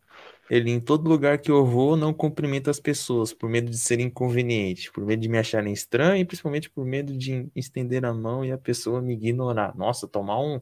Ele, 0.50 0.70
em 0.70 0.80
todo 0.80 1.10
lugar 1.10 1.40
que 1.40 1.50
eu 1.50 1.66
vou, 1.66 1.98
não 1.98 2.14
cumprimenta 2.14 2.70
as 2.70 2.80
pessoas, 2.80 3.34
por 3.34 3.50
medo 3.50 3.72
de 3.72 3.78
ser 3.78 4.00
inconveniente, 4.00 4.92
por 4.92 5.04
medo 5.04 5.22
de 5.22 5.30
me 5.30 5.38
acharem 5.40 5.74
estranho 5.74 6.22
e 6.22 6.26
principalmente 6.26 6.70
por 6.70 6.86
medo 6.86 7.18
de 7.18 7.50
estender 7.56 8.06
a 8.06 8.14
mão 8.14 8.46
e 8.46 8.52
a 8.52 8.58
pessoa 8.58 9.02
me 9.02 9.14
ignorar. 9.14 9.76
Nossa, 9.76 10.08
tomar 10.08 10.40
um 10.40 10.62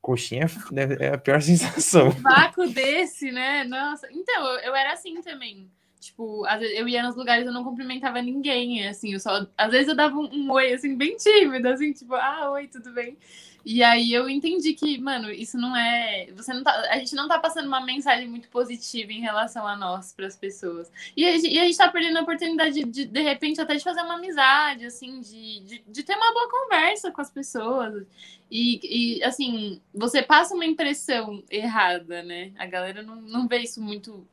coxinha 0.00 0.46
é, 0.76 1.06
é 1.06 1.14
a 1.14 1.18
pior 1.18 1.42
sensação. 1.42 2.08
Um 2.08 2.22
vácuo 2.22 2.68
desse, 2.68 3.32
né? 3.32 3.64
Nossa. 3.64 4.06
Então, 4.12 4.46
eu, 4.46 4.58
eu 4.60 4.74
era 4.74 4.92
assim 4.92 5.20
também. 5.22 5.68
Tipo, 6.06 6.46
eu 6.46 6.88
ia 6.88 7.02
nos 7.02 7.16
lugares 7.16 7.46
eu 7.46 7.52
não 7.52 7.64
cumprimentava 7.64 8.22
ninguém, 8.22 8.86
assim, 8.86 9.12
eu 9.12 9.20
só. 9.20 9.44
Às 9.58 9.70
vezes 9.72 9.88
eu 9.88 9.96
dava 9.96 10.16
um, 10.16 10.28
um 10.32 10.52
oi, 10.52 10.72
assim, 10.72 10.96
bem 10.96 11.16
tímido, 11.16 11.68
assim, 11.68 11.92
tipo, 11.92 12.14
ah, 12.14 12.50
oi, 12.52 12.68
tudo 12.68 12.92
bem? 12.92 13.16
E 13.64 13.82
aí 13.82 14.12
eu 14.12 14.28
entendi 14.28 14.74
que, 14.74 14.96
mano, 14.98 15.28
isso 15.28 15.58
não 15.58 15.76
é. 15.76 16.28
Você 16.36 16.54
não 16.54 16.62
tá, 16.62 16.70
a 16.88 16.98
gente 16.98 17.16
não 17.16 17.26
tá 17.26 17.40
passando 17.40 17.66
uma 17.66 17.84
mensagem 17.84 18.28
muito 18.28 18.48
positiva 18.48 19.10
em 19.10 19.20
relação 19.20 19.66
a 19.66 19.74
nós, 19.74 20.12
para 20.12 20.28
as 20.28 20.36
pessoas. 20.36 20.88
E 21.16 21.24
a, 21.24 21.32
gente, 21.32 21.48
e 21.48 21.58
a 21.58 21.64
gente 21.64 21.76
tá 21.76 21.88
perdendo 21.88 22.18
a 22.18 22.22
oportunidade 22.22 22.74
de, 22.74 22.84
de, 22.84 23.04
de 23.06 23.20
repente, 23.20 23.60
até 23.60 23.74
de 23.74 23.82
fazer 23.82 24.02
uma 24.02 24.14
amizade, 24.14 24.86
assim, 24.86 25.20
de, 25.20 25.60
de, 25.64 25.84
de 25.88 26.02
ter 26.04 26.14
uma 26.14 26.32
boa 26.32 26.48
conversa 26.48 27.10
com 27.10 27.20
as 27.20 27.30
pessoas. 27.30 28.06
E, 28.48 29.16
e, 29.18 29.24
assim, 29.24 29.80
você 29.92 30.22
passa 30.22 30.54
uma 30.54 30.64
impressão 30.64 31.42
errada, 31.50 32.22
né? 32.22 32.52
A 32.56 32.66
galera 32.66 33.02
não, 33.02 33.16
não 33.16 33.48
vê 33.48 33.58
isso 33.58 33.82
muito 33.82 34.24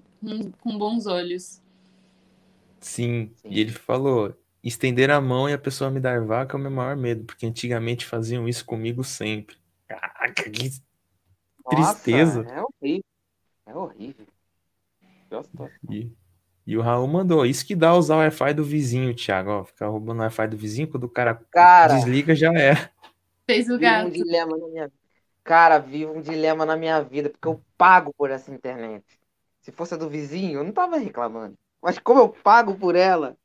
com 0.62 0.78
bons 0.78 1.08
olhos. 1.08 1.62
Sim, 2.84 3.32
Sim, 3.36 3.50
e 3.50 3.60
ele 3.60 3.72
falou: 3.72 4.36
estender 4.63 5.10
a 5.10 5.19
mão 5.19 5.50
e 5.50 5.54
a 5.54 5.58
pessoa 5.58 5.89
me 5.89 6.00
dar 6.00 6.24
vaca 6.26 6.56
é 6.56 6.60
o 6.60 6.62
meu 6.62 6.72
maior 6.72 6.96
medo, 6.96 7.24
porque 7.24 7.46
antigamente 7.46 8.06
faziam 8.06 8.48
isso 8.48 8.65
comigo 8.65 9.04
sempre. 9.04 9.56
Caraca, 9.88 10.50
que 10.50 10.72
tristeza. 11.69 12.43
Nossa, 12.43 12.56
é 12.56 12.62
horrível. 12.62 13.04
É 13.65 13.76
horrível. 13.76 14.28
E, 15.89 16.12
e, 16.67 16.78
o 16.78 16.82
Raul 16.82 17.08
mandou, 17.08 17.46
isso 17.46 17.65
que 17.65 17.76
dá 17.76 17.96
usar 17.96 18.15
o 18.15 18.19
Wi-Fi 18.19 18.54
do 18.54 18.63
vizinho, 18.63 19.15
Thiago. 19.15 19.50
Ó, 19.50 19.63
ficar 19.63 19.88
roubando 19.88 20.19
o 20.19 20.24
Wi-Fi 20.24 20.48
do 20.48 20.58
vizinho, 20.58 20.88
quando 20.88 21.06
o 21.06 21.10
cara, 21.10 21.36
cara 21.52 21.96
desliga, 21.96 22.36
já 22.36 22.54
é. 22.54 22.91
Fez 23.50 23.69
o 23.69 23.80
gato. 23.80 24.08
Um 24.08 24.12
dilema 24.12 24.58
na 24.58 24.67
minha... 24.67 24.91
Cara, 25.43 25.80
vivo 25.80 26.13
um 26.13 26.22
dilema 26.22 26.65
na 26.65 26.78
minha 26.78 27.02
vida, 27.02 27.30
porque 27.30 27.48
eu 27.48 27.62
pago 27.78 28.13
por 28.15 28.30
essa 28.30 28.54
internet. 28.54 29.04
Se 29.62 29.72
fosse 29.72 29.93
a 29.93 29.98
do 29.98 30.10
vizinho, 30.10 30.60
eu 30.60 30.63
não 30.63 30.72
tava 30.72 30.98
reclamando. 30.98 31.58
Mas 31.84 32.00
como 32.00 32.22
eu 32.22 32.30
pago 32.30 32.76
por 32.76 32.96
ela, 32.96 33.38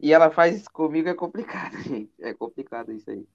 e 0.00 0.12
ela 0.12 0.30
faz 0.30 0.56
isso 0.56 0.70
comigo 0.72 1.08
é 1.08 1.14
complicado, 1.14 1.76
gente. 1.84 2.10
É 2.18 2.32
complicado 2.32 2.90
isso 2.92 3.10
aí. 3.10 3.26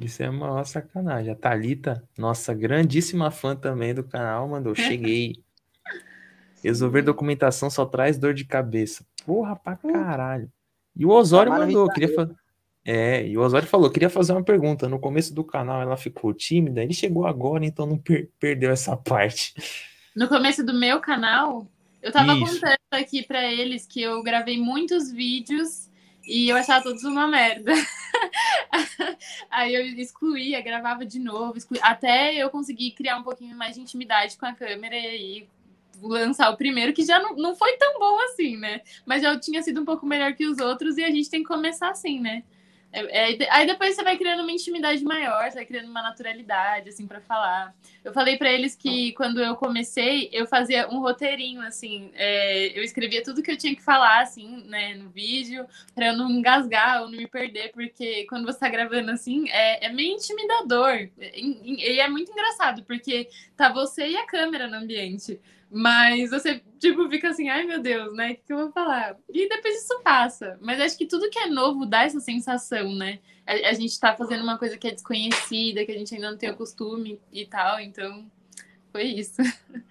Isso 0.00 0.22
é 0.22 0.28
uma 0.28 0.64
sacanagem. 0.64 1.32
A 1.32 1.36
Thalita, 1.36 2.02
nossa 2.18 2.52
grandíssima 2.52 3.30
fã 3.30 3.54
também 3.54 3.94
do 3.94 4.02
canal, 4.02 4.48
mandou: 4.48 4.74
Cheguei. 4.74 5.36
Resolver 6.62 7.02
documentação 7.02 7.70
só 7.70 7.84
traz 7.84 8.18
dor 8.18 8.34
de 8.34 8.44
cabeça. 8.44 9.04
Porra 9.24 9.56
pra 9.56 9.76
caralho. 9.76 10.50
E 10.94 11.04
o 11.04 11.10
Osório 11.10 11.52
mandou, 11.52 11.88
queria 11.88 12.14
fazer. 12.14 12.34
É, 12.84 13.26
e 13.26 13.38
o 13.38 13.40
Osório 13.40 13.66
falou, 13.66 13.90
queria 13.90 14.10
fazer 14.10 14.32
uma 14.32 14.42
pergunta. 14.42 14.88
No 14.88 14.98
começo 14.98 15.32
do 15.34 15.44
canal 15.44 15.80
ela 15.80 15.96
ficou 15.96 16.32
tímida, 16.34 16.82
ele 16.82 16.92
chegou 16.92 17.26
agora, 17.26 17.64
então 17.64 17.86
não 17.86 17.96
per 17.96 18.28
perdeu 18.38 18.70
essa 18.70 18.96
parte. 18.96 19.54
No 20.14 20.28
começo 20.28 20.64
do 20.64 20.74
meu 20.74 21.00
canal, 21.00 21.66
eu 22.02 22.10
tava 22.12 22.34
Isso. 22.34 22.54
contando 22.54 22.76
aqui 22.90 23.22
para 23.22 23.44
eles 23.44 23.86
que 23.86 24.02
eu 24.02 24.22
gravei 24.22 24.58
muitos 24.58 25.10
vídeos 25.10 25.88
e 26.26 26.48
eu 26.48 26.56
achava 26.56 26.82
todos 26.82 27.04
uma 27.04 27.26
merda. 27.26 27.72
Aí 29.50 29.74
eu 29.74 29.84
excluía, 29.84 30.60
gravava 30.60 31.04
de 31.04 31.18
novo, 31.18 31.56
excluía, 31.56 31.82
até 31.84 32.34
eu 32.34 32.50
conseguir 32.50 32.92
criar 32.92 33.18
um 33.18 33.22
pouquinho 33.22 33.56
mais 33.56 33.74
de 33.74 33.80
intimidade 33.80 34.36
com 34.36 34.46
a 34.46 34.52
câmera 34.52 34.96
e 34.96 35.06
aí 35.06 35.48
lançar 36.00 36.50
o 36.50 36.56
primeiro, 36.56 36.92
que 36.92 37.04
já 37.04 37.20
não, 37.20 37.36
não 37.36 37.54
foi 37.54 37.76
tão 37.76 37.98
bom 37.98 38.18
assim, 38.24 38.56
né? 38.56 38.80
Mas 39.06 39.22
já 39.22 39.38
tinha 39.38 39.62
sido 39.62 39.80
um 39.80 39.84
pouco 39.84 40.04
melhor 40.04 40.34
que 40.34 40.46
os 40.46 40.58
outros 40.58 40.98
e 40.98 41.04
a 41.04 41.10
gente 41.10 41.30
tem 41.30 41.42
que 41.42 41.48
começar 41.48 41.90
assim, 41.90 42.18
né? 42.18 42.42
É, 42.92 43.32
é, 43.32 43.50
aí 43.50 43.66
depois 43.66 43.94
você 43.96 44.02
vai 44.04 44.18
criando 44.18 44.42
uma 44.42 44.52
intimidade 44.52 45.02
maior, 45.02 45.50
você 45.50 45.56
vai 45.56 45.64
criando 45.64 45.88
uma 45.88 46.02
naturalidade, 46.02 46.90
assim, 46.90 47.06
para 47.06 47.20
falar. 47.20 47.74
Eu 48.04 48.12
falei 48.12 48.36
para 48.36 48.52
eles 48.52 48.76
que 48.76 49.12
quando 49.12 49.40
eu 49.40 49.56
comecei, 49.56 50.28
eu 50.30 50.46
fazia 50.46 50.88
um 50.88 51.00
roteirinho, 51.00 51.62
assim, 51.62 52.10
é, 52.14 52.78
eu 52.78 52.84
escrevia 52.84 53.22
tudo 53.22 53.42
que 53.42 53.50
eu 53.50 53.56
tinha 53.56 53.74
que 53.74 53.82
falar, 53.82 54.20
assim, 54.20 54.62
né, 54.66 54.94
no 54.94 55.08
vídeo, 55.08 55.66
para 55.94 56.08
eu 56.08 56.16
não 56.16 56.30
engasgar 56.30 57.02
ou 57.02 57.08
não 57.08 57.16
me 57.16 57.26
perder, 57.26 57.72
porque 57.72 58.26
quando 58.28 58.44
você 58.44 58.58
tá 58.58 58.68
gravando 58.68 59.10
assim, 59.10 59.48
é, 59.48 59.86
é 59.86 59.88
meio 59.88 60.14
intimidador. 60.14 61.08
E 61.18 61.98
é 61.98 62.08
muito 62.08 62.30
engraçado, 62.30 62.84
porque 62.84 63.28
tá 63.56 63.72
você 63.72 64.08
e 64.08 64.16
a 64.16 64.26
câmera 64.26 64.68
no 64.68 64.76
ambiente. 64.76 65.40
Mas 65.74 66.28
você, 66.28 66.60
tipo, 66.78 67.08
fica 67.08 67.30
assim, 67.30 67.48
ai 67.48 67.64
meu 67.64 67.80
Deus, 67.80 68.14
né? 68.14 68.32
O 68.32 68.36
que, 68.46 68.52
eu 68.52 68.58
vou 68.58 68.72
falar? 68.72 69.16
E 69.32 69.48
depois 69.48 69.82
isso 69.82 70.02
passa. 70.02 70.58
Mas 70.60 70.78
acho 70.78 70.98
que 70.98 71.06
tudo 71.06 71.30
que 71.30 71.38
é 71.38 71.46
novo 71.46 71.86
dá 71.86 72.02
essa 72.02 72.20
sensação, 72.20 72.94
né? 72.94 73.20
A, 73.46 73.70
a, 73.70 73.72
gente 73.72 73.98
tá 73.98 74.14
fazendo 74.14 74.42
uma 74.42 74.58
coisa 74.58 74.76
que 74.76 74.86
é 74.86 74.90
desconhecida, 74.90 75.86
que 75.86 75.92
a 75.92 75.96
gente 75.96 76.14
ainda 76.14 76.30
não 76.30 76.36
tem 76.36 76.50
o 76.50 76.56
costume 76.56 77.18
e 77.32 77.46
tal, 77.46 77.80
então 77.80 78.30
foi 78.92 79.04
isso. 79.04 79.40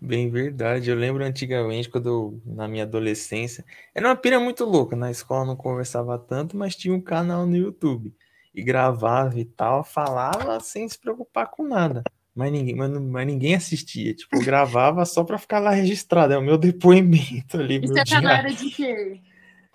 Bem 0.00 0.28
verdade. 0.28 0.90
Eu 0.90 0.96
lembro 0.96 1.24
antigamente, 1.24 1.88
quando 1.88 2.08
eu, 2.08 2.42
na 2.44 2.66
minha 2.66 2.82
adolescência, 2.82 3.64
era 3.94 4.08
uma 4.08 4.16
pira 4.16 4.40
muito 4.40 4.64
louca. 4.64 4.96
Na 4.96 5.12
escola 5.12 5.44
não 5.44 5.54
conversava 5.54 6.18
tanto, 6.18 6.56
mas 6.56 6.74
tinha 6.74 6.92
um 6.92 7.00
canal 7.00 7.46
no 7.46 7.56
YouTube. 7.56 8.12
E 8.52 8.64
gravava 8.64 9.38
e 9.38 9.44
tal, 9.44 9.84
falava 9.84 10.58
sem 10.58 10.88
se 10.88 10.98
preocupar 10.98 11.48
com 11.48 11.62
nada 11.62 12.02
mas 12.34 12.52
ninguém, 12.52 12.74
mas, 12.74 12.90
mas 12.90 13.26
ninguém 13.26 13.54
assistia. 13.54 14.14
Tipo, 14.14 14.36
eu 14.36 14.44
gravava 14.44 15.04
só 15.04 15.24
pra 15.24 15.38
ficar 15.38 15.58
lá 15.58 15.70
registrado. 15.70 16.32
É 16.32 16.38
o 16.38 16.42
meu 16.42 16.56
depoimento 16.56 17.58
ali. 17.58 17.76
E 17.76 17.86
você 17.86 18.04
canal 18.04 18.32
era 18.32 18.50
de 18.50 18.70
quê? 18.70 19.20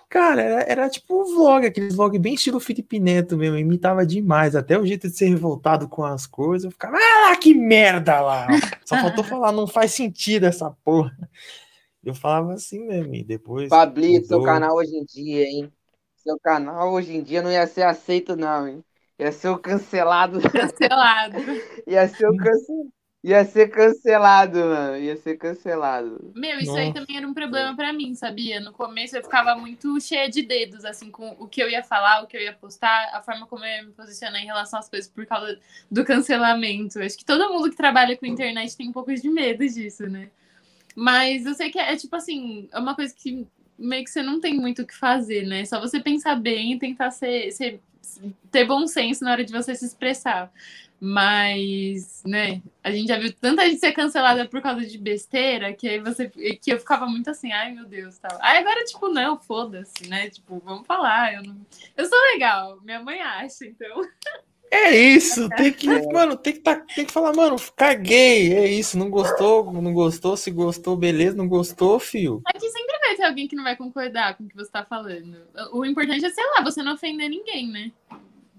Cara, 0.07 0.41
era, 0.41 0.61
era 0.63 0.89
tipo 0.89 1.21
um 1.21 1.35
vlog, 1.35 1.65
aquele 1.65 1.89
vlog 1.89 2.17
bem 2.17 2.35
estilo 2.35 2.59
Felipe 2.59 2.99
Neto 2.99 3.35
mesmo, 3.35 3.57
imitava 3.57 4.05
demais, 4.05 4.55
até 4.55 4.79
o 4.79 4.85
jeito 4.85 5.09
de 5.09 5.17
ser 5.17 5.27
revoltado 5.27 5.89
com 5.89 6.05
as 6.05 6.25
coisas, 6.25 6.63
eu 6.63 6.71
ficava, 6.71 6.95
ah, 6.95 7.35
que 7.35 7.53
merda 7.53 8.21
lá! 8.21 8.47
Só 8.85 8.95
faltou 8.95 9.23
falar, 9.23 9.51
não 9.51 9.67
faz 9.67 9.91
sentido 9.91 10.45
essa 10.45 10.71
porra. 10.85 11.11
Eu 12.03 12.13
falava 12.13 12.53
assim 12.53 12.85
mesmo, 12.85 13.15
e 13.15 13.23
depois. 13.23 13.67
Pablito, 13.67 14.27
seu 14.27 14.43
canal 14.43 14.75
hoje 14.75 14.95
em 14.95 15.03
dia, 15.03 15.43
hein? 15.43 15.73
Seu 16.15 16.39
canal 16.39 16.93
hoje 16.93 17.13
em 17.13 17.21
dia 17.21 17.41
não 17.41 17.51
ia 17.51 17.65
ser 17.65 17.81
aceito, 17.81 18.35
não, 18.35 18.67
hein? 18.67 18.83
Ia 19.17 19.31
ser 19.31 19.49
o 19.49 19.57
cancelado. 19.57 20.39
Cancelado. 20.49 21.37
ia 21.87 22.07
ser 22.07 22.27
o 22.27 22.35
cancelado. 22.35 22.95
Ia 23.25 23.43
ser 23.43 23.69
cancelado, 23.69 24.59
mano. 24.59 24.97
Ia 24.97 25.17
ser 25.17 25.35
cancelado. 25.37 26.31
Meu, 26.35 26.59
isso 26.59 26.67
Nossa. 26.67 26.81
aí 26.81 26.93
também 26.93 27.17
era 27.17 27.27
um 27.27 27.33
problema 27.33 27.75
para 27.75 27.91
mim, 27.91 28.13
sabia? 28.13 28.59
No 28.59 28.71
começo 28.71 29.17
eu 29.17 29.23
ficava 29.23 29.55
muito 29.55 29.99
cheia 29.99 30.29
de 30.29 30.43
dedos, 30.43 30.85
assim, 30.85 31.09
com 31.09 31.35
o 31.39 31.47
que 31.47 31.59
eu 31.59 31.67
ia 31.67 31.81
falar, 31.81 32.21
o 32.21 32.27
que 32.27 32.37
eu 32.37 32.41
ia 32.41 32.53
postar, 32.53 33.09
a 33.11 33.23
forma 33.23 33.47
como 33.47 33.65
eu 33.65 33.69
ia 33.69 33.83
me 33.83 33.93
posicionar 33.93 34.39
em 34.39 34.45
relação 34.45 34.77
às 34.77 34.87
coisas 34.87 35.09
por 35.09 35.25
causa 35.25 35.57
do 35.89 36.05
cancelamento. 36.05 36.99
Acho 36.99 37.17
que 37.17 37.25
todo 37.25 37.51
mundo 37.51 37.71
que 37.71 37.75
trabalha 37.75 38.15
com 38.15 38.27
internet 38.27 38.77
tem 38.77 38.89
um 38.89 38.93
pouco 38.93 39.11
de 39.11 39.27
medo 39.27 39.67
disso, 39.67 40.07
né? 40.07 40.29
Mas 40.95 41.47
eu 41.47 41.55
sei 41.55 41.71
que 41.71 41.79
é, 41.79 41.93
é 41.93 41.95
tipo 41.95 42.15
assim, 42.15 42.69
é 42.71 42.77
uma 42.77 42.93
coisa 42.93 43.11
que 43.15 43.47
meio 43.75 44.03
que 44.03 44.11
você 44.11 44.21
não 44.21 44.39
tem 44.39 44.53
muito 44.53 44.83
o 44.83 44.85
que 44.85 44.95
fazer, 44.95 45.47
né? 45.47 45.65
Só 45.65 45.79
você 45.79 45.99
pensar 45.99 46.35
bem 46.35 46.73
e 46.73 46.79
tentar 46.79 47.09
ser, 47.09 47.51
ser 47.51 47.81
ter 48.51 48.65
bom 48.65 48.87
senso 48.87 49.23
na 49.23 49.31
hora 49.31 49.43
de 49.43 49.51
você 49.51 49.75
se 49.75 49.85
expressar. 49.85 50.51
Mas, 50.99 52.23
né, 52.25 52.61
a 52.83 52.89
gente 52.89 53.09
já 53.09 53.19
viu 53.19 53.31
tanta 53.33 53.65
gente 53.65 53.79
ser 53.79 53.91
cancelada 53.91 54.47
por 54.47 54.61
causa 54.61 54.85
de 54.85 54.97
besteira 54.97 55.73
que 55.73 55.89
aí 55.89 55.99
você 55.99 56.29
que 56.29 56.71
eu 56.71 56.79
ficava 56.79 57.05
muito 57.05 57.29
assim, 57.29 57.51
ai 57.51 57.71
meu 57.73 57.85
Deus, 57.85 58.17
tal. 58.17 58.37
Aí 58.41 58.57
agora, 58.57 58.83
tipo, 58.85 59.09
não, 59.09 59.37
foda-se, 59.37 60.07
né? 60.07 60.29
Tipo, 60.29 60.61
vamos 60.63 60.87
falar. 60.87 61.33
Eu, 61.33 61.43
não... 61.43 61.57
eu 61.97 62.05
sou 62.05 62.17
legal, 62.33 62.79
minha 62.81 63.03
mãe 63.03 63.21
acha, 63.21 63.65
então. 63.65 64.01
É 64.75 64.95
isso, 64.95 65.47
tem 65.49 65.71
que, 65.71 65.87
mano, 66.11 66.35
tem 66.35 66.53
que, 66.53 66.59
tá, 66.59 66.75
tem 66.75 67.05
que 67.05 67.11
falar, 67.11 67.33
mano, 67.33 67.55
caguei, 67.77 68.53
é 68.53 68.67
isso, 68.67 68.97
não 68.97 69.09
gostou, 69.09 69.71
não 69.71 69.93
gostou, 69.93 70.35
se 70.35 70.51
gostou, 70.51 70.97
beleza, 70.97 71.37
não 71.37 71.47
gostou, 71.47 71.97
fio. 71.97 72.41
Aqui 72.45 72.69
sempre 72.69 72.99
vai 72.99 73.15
ter 73.15 73.23
alguém 73.23 73.47
que 73.47 73.55
não 73.55 73.63
vai 73.63 73.75
concordar 73.77 74.35
com 74.35 74.43
o 74.43 74.47
que 74.47 74.55
você 74.55 74.69
tá 74.69 74.83
falando. 74.83 75.37
O 75.71 75.85
importante 75.85 76.25
é, 76.25 76.29
sei 76.29 76.43
lá, 76.51 76.61
você 76.61 76.83
não 76.83 76.93
ofender 76.93 77.29
ninguém, 77.29 77.71
né? 77.71 77.91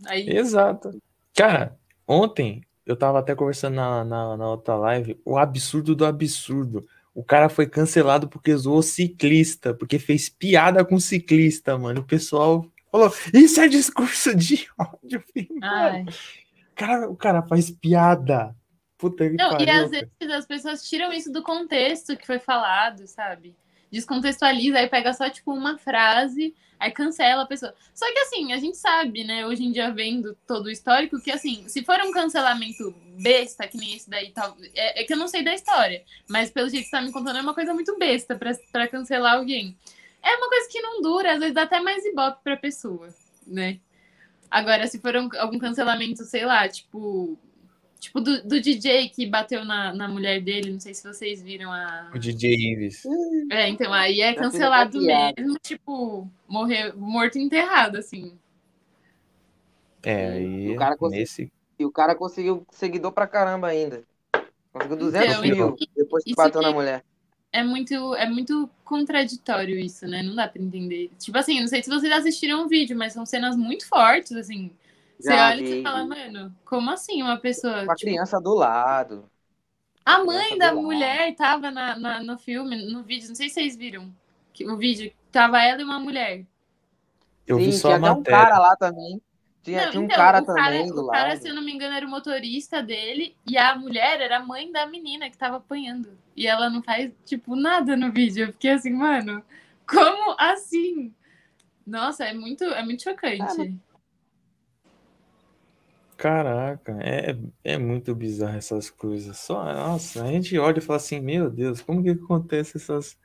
Aí... 0.07 0.26
Exato. 0.29 1.00
Cara, 1.35 1.76
ontem 2.09 2.62
eu 2.87 2.96
tava 2.96 3.18
até 3.18 3.35
conversando 3.35 3.74
na, 3.74 4.05
na, 4.05 4.37
na 4.38 4.48
outra 4.48 4.74
live, 4.76 5.20
o 5.24 5.37
absurdo 5.37 5.94
do 5.94 6.07
absurdo. 6.07 6.87
O 7.14 7.22
cara 7.22 7.48
foi 7.48 7.66
cancelado 7.66 8.29
porque 8.29 8.55
zoou 8.57 8.83
ciclista, 8.83 9.74
porque 9.74 9.98
fez 9.98 10.29
piada 10.29 10.85
com 10.85 10.98
ciclista, 10.98 11.76
mano. 11.76 12.00
O 12.00 12.05
pessoal 12.05 12.64
falou: 12.90 13.12
Isso 13.33 13.61
é 13.61 13.68
discurso 13.68 14.35
de 14.35 14.68
ódio, 14.79 15.25
cara, 16.75 17.11
o 17.11 17.16
cara 17.16 17.42
faz 17.42 17.70
piada. 17.70 18.55
Puta 18.99 19.29
que 19.29 19.37
Não, 19.37 19.51
pariu, 19.51 19.66
e 19.66 19.70
às 19.70 19.90
vezes 19.90 20.35
as 20.35 20.46
pessoas 20.46 20.88
tiram 20.88 21.12
isso 21.12 21.31
do 21.31 21.42
contexto 21.42 22.16
que 22.16 22.27
foi 22.27 22.38
falado, 22.38 23.07
sabe? 23.07 23.55
Descontextualiza, 23.90 24.79
aí 24.79 24.88
pega 24.88 25.12
só, 25.12 25.29
tipo, 25.29 25.53
uma 25.53 25.77
frase, 25.77 26.55
aí 26.79 26.90
cancela 26.90 27.42
a 27.42 27.46
pessoa. 27.46 27.75
Só 27.94 28.07
que, 28.11 28.18
assim, 28.20 28.53
a 28.55 28.59
gente 28.59 28.79
sabe, 28.79 29.22
né, 29.22 29.46
hoje 29.46 29.64
em 29.64 29.70
dia, 29.70 29.90
vendo 29.90 30.35
todo 30.46 30.66
o 30.66 30.70
histórico, 30.70 31.20
que, 31.20 31.31
assim, 31.31 31.68
se 31.68 31.85
for 31.85 32.01
um 32.01 32.11
cancelamento 32.11 32.94
besta, 33.22 33.68
que 33.68 33.77
nem 33.77 33.94
esse 33.94 34.09
daí, 34.09 34.31
tal, 34.31 34.57
é, 34.75 35.03
é 35.03 35.05
que 35.05 35.12
eu 35.12 35.18
não 35.18 35.29
sei 35.29 35.44
da 35.44 35.55
história, 35.55 36.03
mas 36.27 36.51
pelo 36.51 36.68
jeito 36.68 36.85
que 36.85 36.90
você 36.90 36.96
tá 36.96 37.03
me 37.03 37.12
contando, 37.12 37.38
é 37.38 37.42
uma 37.42 37.55
coisa 37.55 37.75
muito 37.75 37.96
besta 37.99 38.38
pra 38.72 38.88
cancelar 38.88 39.35
alguém 39.37 39.77
é 40.26 40.36
uma 40.36 40.48
coisa 40.48 40.68
que 40.68 40.80
não 40.80 41.00
dura, 41.00 41.32
às 41.32 41.38
vezes 41.38 41.54
dá 41.54 41.62
até 41.62 41.80
mais 41.80 42.04
ibope 42.04 42.40
pra 42.42 42.56
pessoa, 42.56 43.08
né? 43.46 43.78
Agora, 44.50 44.86
se 44.86 44.98
for 44.98 45.16
um, 45.16 45.28
algum 45.38 45.58
cancelamento, 45.58 46.24
sei 46.24 46.44
lá, 46.44 46.68
tipo. 46.68 47.38
Tipo 47.98 48.20
do, 48.20 48.42
do 48.42 48.60
DJ 48.60 49.08
que 49.08 49.26
bateu 49.26 49.64
na, 49.64 49.92
na 49.94 50.06
mulher 50.06 50.40
dele, 50.40 50.70
não 50.70 50.78
sei 50.78 50.92
se 50.92 51.02
vocês 51.02 51.42
viram 51.42 51.72
a. 51.72 52.10
O 52.14 52.18
DJ 52.18 52.54
Ives. 52.54 53.04
É, 53.50 53.68
então 53.68 53.92
aí 53.92 54.20
é 54.20 54.34
cancelado 54.34 55.00
mesmo, 55.00 55.56
tipo, 55.62 56.28
morrer, 56.46 56.94
morto 56.94 57.38
enterrado, 57.38 57.96
assim. 57.96 58.38
É, 60.02 60.32
aí. 60.32 60.74
O 60.74 60.76
cara 60.76 60.96
nesse... 61.08 61.50
E 61.78 61.84
o 61.84 61.90
cara 61.90 62.14
conseguiu 62.14 62.66
seguidor 62.70 63.12
pra 63.12 63.26
caramba 63.26 63.68
ainda. 63.68 64.04
Conseguiu 64.72 64.96
200 64.96 65.28
então, 65.28 65.42
mil 65.42 65.76
depois 65.96 66.22
que 66.22 66.34
bateu 66.34 66.60
que... 66.60 66.66
na 66.66 66.72
mulher 66.72 67.02
é 67.56 67.64
muito, 67.64 68.14
é 68.14 68.28
muito 68.28 68.68
contraditório 68.84 69.78
isso, 69.78 70.06
né? 70.06 70.22
Não 70.22 70.34
dá 70.34 70.46
pra 70.48 70.62
entender. 70.62 71.10
Tipo 71.18 71.38
assim, 71.38 71.60
não 71.60 71.68
sei 71.68 71.82
se 71.82 71.88
vocês 71.90 72.12
assistiram 72.12 72.64
o 72.64 72.68
vídeo, 72.68 72.96
mas 72.96 73.12
são 73.12 73.24
cenas 73.24 73.56
muito 73.56 73.86
fortes, 73.88 74.32
assim. 74.32 74.70
Você 75.18 75.30
Já 75.30 75.48
olha 75.48 75.62
vi. 75.62 75.64
e 75.64 75.68
você 75.76 75.82
fala, 75.82 76.04
mano, 76.06 76.54
como 76.64 76.90
assim 76.90 77.22
uma 77.22 77.38
pessoa. 77.38 77.84
Com 77.86 77.92
a 77.92 77.96
tipo... 77.96 78.10
criança 78.10 78.40
do 78.40 78.54
lado. 78.54 79.30
A 80.04 80.24
mãe 80.24 80.56
da 80.56 80.72
mulher 80.74 81.34
tava 81.34 81.70
na, 81.70 81.98
na, 81.98 82.22
no 82.22 82.38
filme, 82.38 82.76
no 82.92 83.02
vídeo, 83.02 83.28
não 83.28 83.34
sei 83.34 83.48
se 83.48 83.54
vocês 83.54 83.76
viram. 83.76 84.14
O 84.66 84.76
vídeo, 84.76 85.12
tava 85.32 85.62
ela 85.62 85.80
e 85.80 85.84
uma 85.84 85.98
mulher. 85.98 86.46
Eu 87.46 87.58
Sim, 87.58 87.64
vi 87.64 87.72
só 87.72 87.88
tinha 87.88 87.96
a 87.96 87.98
matéria. 87.98 88.20
um 88.20 88.22
cara 88.22 88.58
lá 88.58 88.76
também. 88.76 89.20
Tinha, 89.66 89.87
não, 89.87 89.90
tinha 89.90 90.00
um 90.00 90.05
então, 90.05 90.16
cara 90.16 90.42
também 90.42 90.87
do 90.87 91.00
o 91.00 91.07
lado. 91.07 91.11
cara, 91.11 91.37
se 91.37 91.48
eu 91.48 91.52
não 91.52 91.61
me 91.61 91.72
engano, 91.72 91.92
era 91.92 92.07
o 92.07 92.09
motorista 92.09 92.81
dele 92.81 93.37
e 93.44 93.59
a 93.59 93.74
mulher 93.74 94.20
era 94.20 94.37
a 94.37 94.44
mãe 94.44 94.70
da 94.70 94.87
menina 94.87 95.29
que 95.29 95.37
tava 95.37 95.57
apanhando. 95.57 96.16
E 96.37 96.46
ela 96.46 96.70
não 96.70 96.81
faz, 96.81 97.11
tipo, 97.24 97.57
nada 97.57 97.96
no 97.96 98.12
vídeo. 98.12 98.46
Eu 98.46 98.52
fiquei 98.52 98.70
assim, 98.70 98.92
mano, 98.92 99.42
como 99.85 100.37
assim? 100.38 101.12
Nossa, 101.85 102.26
é 102.26 102.33
muito, 102.33 102.62
é 102.62 102.85
muito 102.85 103.02
chocante. 103.02 103.76
Caraca, 106.16 106.96
é, 107.00 107.37
é 107.64 107.76
muito 107.76 108.14
bizarro 108.14 108.57
essas 108.57 108.88
coisas. 108.88 109.37
Só, 109.37 109.64
nossa, 109.64 110.22
a 110.22 110.29
gente 110.29 110.57
olha 110.57 110.79
e 110.79 110.81
fala 110.81 110.98
assim, 110.98 111.18
meu 111.18 111.50
Deus, 111.50 111.83
como 111.83 112.05
que 112.05 112.11
acontece 112.11 112.76
essas 112.76 113.18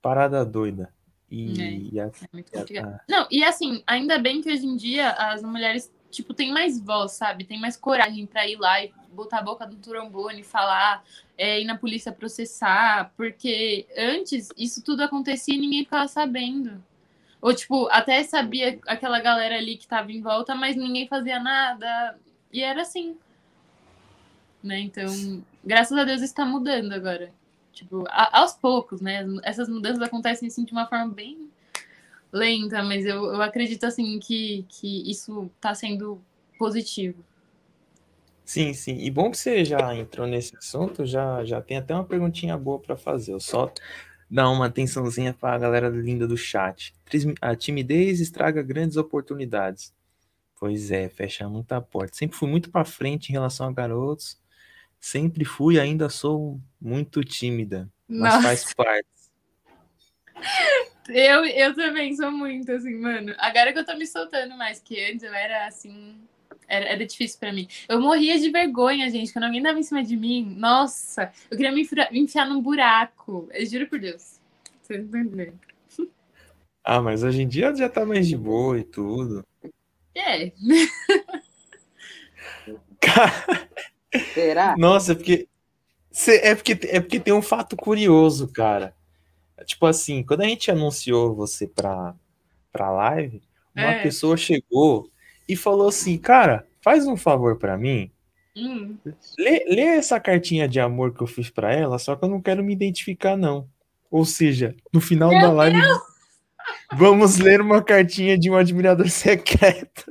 paradas 0.00 0.46
doidas? 0.46 0.88
E, 1.30 1.62
é, 1.62 1.72
e 1.92 2.00
a, 2.00 2.06
é 2.06 2.10
muito 2.32 2.50
complicado. 2.50 2.94
A... 2.94 3.00
Não, 3.08 3.26
e 3.30 3.44
assim, 3.44 3.82
ainda 3.86 4.18
bem 4.18 4.42
que 4.42 4.52
hoje 4.52 4.66
em 4.66 4.76
dia 4.76 5.10
as 5.10 5.42
mulheres, 5.42 5.92
tipo, 6.10 6.34
têm 6.34 6.52
mais 6.52 6.80
voz, 6.80 7.12
sabe? 7.12 7.44
Tem 7.44 7.58
mais 7.58 7.76
coragem 7.76 8.26
para 8.26 8.48
ir 8.48 8.56
lá 8.56 8.82
e 8.84 8.92
botar 9.12 9.38
a 9.38 9.42
boca 9.42 9.66
no 9.66 9.76
trombone, 9.76 10.42
falar, 10.42 11.04
é, 11.38 11.60
ir 11.60 11.64
na 11.64 11.78
polícia 11.78 12.10
processar, 12.10 13.12
porque 13.16 13.86
antes 13.96 14.48
isso 14.56 14.82
tudo 14.82 15.02
acontecia 15.02 15.54
e 15.54 15.58
ninguém 15.58 15.84
ficava 15.84 16.08
sabendo. 16.08 16.82
Ou, 17.40 17.54
tipo, 17.54 17.88
até 17.88 18.22
sabia 18.22 18.78
aquela 18.86 19.20
galera 19.20 19.56
ali 19.56 19.76
que 19.76 19.86
tava 19.86 20.12
em 20.12 20.20
volta, 20.20 20.54
mas 20.54 20.76
ninguém 20.76 21.08
fazia 21.08 21.38
nada. 21.38 22.18
E 22.52 22.62
era 22.62 22.82
assim. 22.82 23.16
Né? 24.62 24.80
Então, 24.80 25.42
graças 25.64 25.96
a 25.96 26.04
Deus 26.04 26.20
está 26.20 26.44
mudando 26.44 26.92
agora. 26.92 27.32
Tipo, 27.72 28.04
a, 28.08 28.40
aos 28.40 28.52
poucos, 28.52 29.00
né? 29.00 29.24
Essas 29.42 29.68
mudanças 29.68 30.02
acontecem 30.02 30.48
assim 30.48 30.64
de 30.64 30.72
uma 30.72 30.86
forma 30.86 31.12
bem 31.12 31.50
lenta, 32.32 32.82
mas 32.82 33.04
eu, 33.06 33.24
eu 33.24 33.42
acredito 33.42 33.84
assim 33.84 34.18
que, 34.18 34.64
que 34.68 35.10
isso 35.10 35.50
está 35.56 35.74
sendo 35.74 36.20
positivo. 36.58 37.24
Sim, 38.44 38.72
sim. 38.74 38.98
E 38.98 39.10
bom 39.10 39.30
que 39.30 39.38
você 39.38 39.64
já 39.64 39.94
entrou 39.94 40.26
nesse 40.26 40.56
assunto, 40.56 41.06
já, 41.06 41.44
já 41.44 41.60
tem 41.60 41.76
até 41.76 41.94
uma 41.94 42.04
perguntinha 42.04 42.58
boa 42.58 42.80
para 42.80 42.96
fazer. 42.96 43.32
Eu 43.32 43.40
só 43.40 43.72
Dá 44.30 44.48
uma 44.48 44.66
atençãozinha 44.66 45.34
pra 45.34 45.58
galera 45.58 45.88
linda 45.88 46.24
do 46.24 46.36
chat. 46.36 46.94
A 47.40 47.56
timidez 47.56 48.20
estraga 48.20 48.62
grandes 48.62 48.96
oportunidades. 48.96 49.92
Pois 50.56 50.92
é, 50.92 51.08
fecha 51.08 51.48
muita 51.48 51.80
porta. 51.80 52.16
Sempre 52.16 52.36
fui 52.36 52.48
muito 52.48 52.70
pra 52.70 52.84
frente 52.84 53.30
em 53.30 53.32
relação 53.32 53.66
a 53.66 53.72
garotos. 53.72 54.38
Sempre 55.00 55.44
fui 55.44 55.76
e 55.76 55.80
ainda 55.80 56.08
sou 56.10 56.60
muito 56.80 57.24
tímida. 57.24 57.88
Mas 58.06 58.34
Nossa, 58.34 58.42
faz 58.42 58.74
parte. 58.74 59.08
eu, 61.08 61.44
eu 61.46 61.74
também 61.74 62.14
sou 62.14 62.30
muito 62.30 62.70
assim, 62.70 62.94
mano. 62.96 63.34
Agora 63.38 63.72
que 63.72 63.78
eu 63.78 63.86
tô 63.86 63.96
me 63.96 64.06
soltando 64.06 64.56
mais, 64.56 64.78
que 64.78 65.02
antes 65.02 65.22
eu 65.22 65.32
era 65.32 65.66
assim. 65.66 66.16
Era, 66.68 66.84
era 66.86 67.06
difícil 67.06 67.38
pra 67.40 67.52
mim. 67.52 67.66
Eu 67.88 68.00
morria 68.00 68.38
de 68.38 68.50
vergonha, 68.50 69.10
gente, 69.10 69.32
quando 69.32 69.44
alguém 69.44 69.62
dava 69.62 69.78
em 69.78 69.82
cima 69.82 70.04
de 70.04 70.16
mim. 70.16 70.54
Nossa, 70.56 71.32
eu 71.50 71.56
queria 71.56 71.72
me, 71.72 71.82
enfra- 71.82 72.08
me 72.12 72.20
enfiar 72.20 72.46
num 72.46 72.60
buraco. 72.60 73.48
Eu 73.52 73.66
juro 73.66 73.88
por 73.88 73.98
Deus. 73.98 74.38
Vocês 74.82 75.02
entendendo. 75.02 75.58
Ah, 76.84 77.00
mas 77.00 77.22
hoje 77.22 77.42
em 77.42 77.48
dia 77.48 77.74
já 77.74 77.88
tá 77.88 78.04
mais 78.06 78.28
de 78.28 78.36
boa 78.36 78.78
e 78.78 78.84
tudo. 78.84 79.44
É. 80.14 80.52
Cara, 83.00 83.68
Será? 84.34 84.74
Nossa, 84.76 85.12
é 85.12 85.14
porque, 85.14 85.48
cê- 86.10 86.40
é 86.42 86.54
porque 86.54 86.78
é 86.88 87.00
porque 87.00 87.20
tem 87.20 87.32
um 87.34 87.42
fato 87.42 87.76
curioso, 87.76 88.48
cara. 88.48 88.94
Tipo 89.64 89.86
assim, 89.86 90.22
quando 90.22 90.40
a 90.40 90.46
gente 90.46 90.70
anunciou 90.70 91.34
você 91.34 91.66
pra, 91.66 92.14
pra 92.72 92.90
live, 92.90 93.42
uma 93.76 93.92
É. 93.92 94.02
pessoa 94.02 94.36
chegou 94.36 95.10
e 95.48 95.54
falou 95.54 95.88
assim, 95.88 96.16
cara, 96.16 96.66
faz 96.80 97.06
um 97.06 97.16
favor 97.16 97.56
pra 97.58 97.76
mim. 97.76 98.10
Hum. 98.56 98.96
Lê, 99.38 99.64
lê 99.68 99.82
essa 99.82 100.18
cartinha 100.18 100.66
de 100.66 100.80
amor 100.80 101.14
que 101.14 101.22
eu 101.22 101.26
fiz 101.26 101.50
pra 101.50 101.72
ela, 101.74 101.98
só 101.98 102.16
que 102.16 102.24
eu 102.24 102.28
não 102.28 102.40
quero 102.40 102.64
me 102.64 102.72
identificar, 102.72 103.36
não. 103.36 103.68
Ou 104.10 104.24
seja, 104.24 104.74
no 104.92 105.00
final 105.00 105.30
Meu 105.30 105.40
da 105.40 105.52
live, 105.52 105.78
vamos 106.96 107.38
ler 107.38 107.60
uma 107.60 107.82
cartinha 107.82 108.36
de 108.36 108.50
um 108.50 108.56
admirador 108.56 109.08
secreto. 109.08 110.10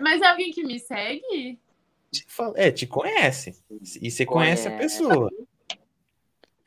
Mas 0.00 0.22
é 0.22 0.26
alguém 0.28 0.50
que 0.52 0.64
me 0.64 0.78
segue? 0.78 1.58
Te 2.12 2.24
fala- 2.28 2.54
É, 2.56 2.70
te 2.70 2.86
conhece. 2.86 3.54
E 4.00 4.10
você 4.10 4.24
conhece 4.24 4.66
a 4.68 4.70
Conhece. 4.70 4.98
pessoa. 4.98 5.30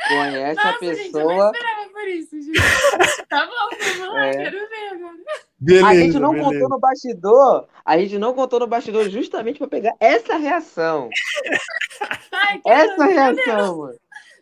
Conhece 0.07 0.59
a 0.59 0.63
Nossa, 0.71 0.85
gente, 0.95 1.13
eu 1.15 1.21
não 1.21 1.27
pessoa. 1.27 1.51
esperava 1.53 1.89
por 1.89 2.07
isso, 2.07 2.41
gente. 2.41 3.27
Tá 3.29 3.45
bom, 3.45 3.77
vamos 3.99 4.13
lá, 4.15 4.25
É. 4.27 4.31
quero 4.33 4.69
ver 4.69 4.87
agora. 4.93 5.17
Beleza, 5.59 5.87
A 5.87 5.95
gente 5.95 6.19
não 6.19 6.31
beleza. 6.31 6.49
contou 6.51 6.69
no 6.69 6.79
bastidor. 6.79 7.67
A 7.85 7.97
gente 7.99 8.17
não 8.17 8.33
contou 8.33 8.59
no 8.59 8.67
bastidor 8.67 9.09
justamente 9.09 9.59
pra 9.59 9.67
pegar 9.67 9.95
essa 9.99 10.35
reação. 10.37 11.07
Ai, 12.31 12.61
Essa 12.65 13.05
reação, 13.05 13.77
mano. 13.77 13.99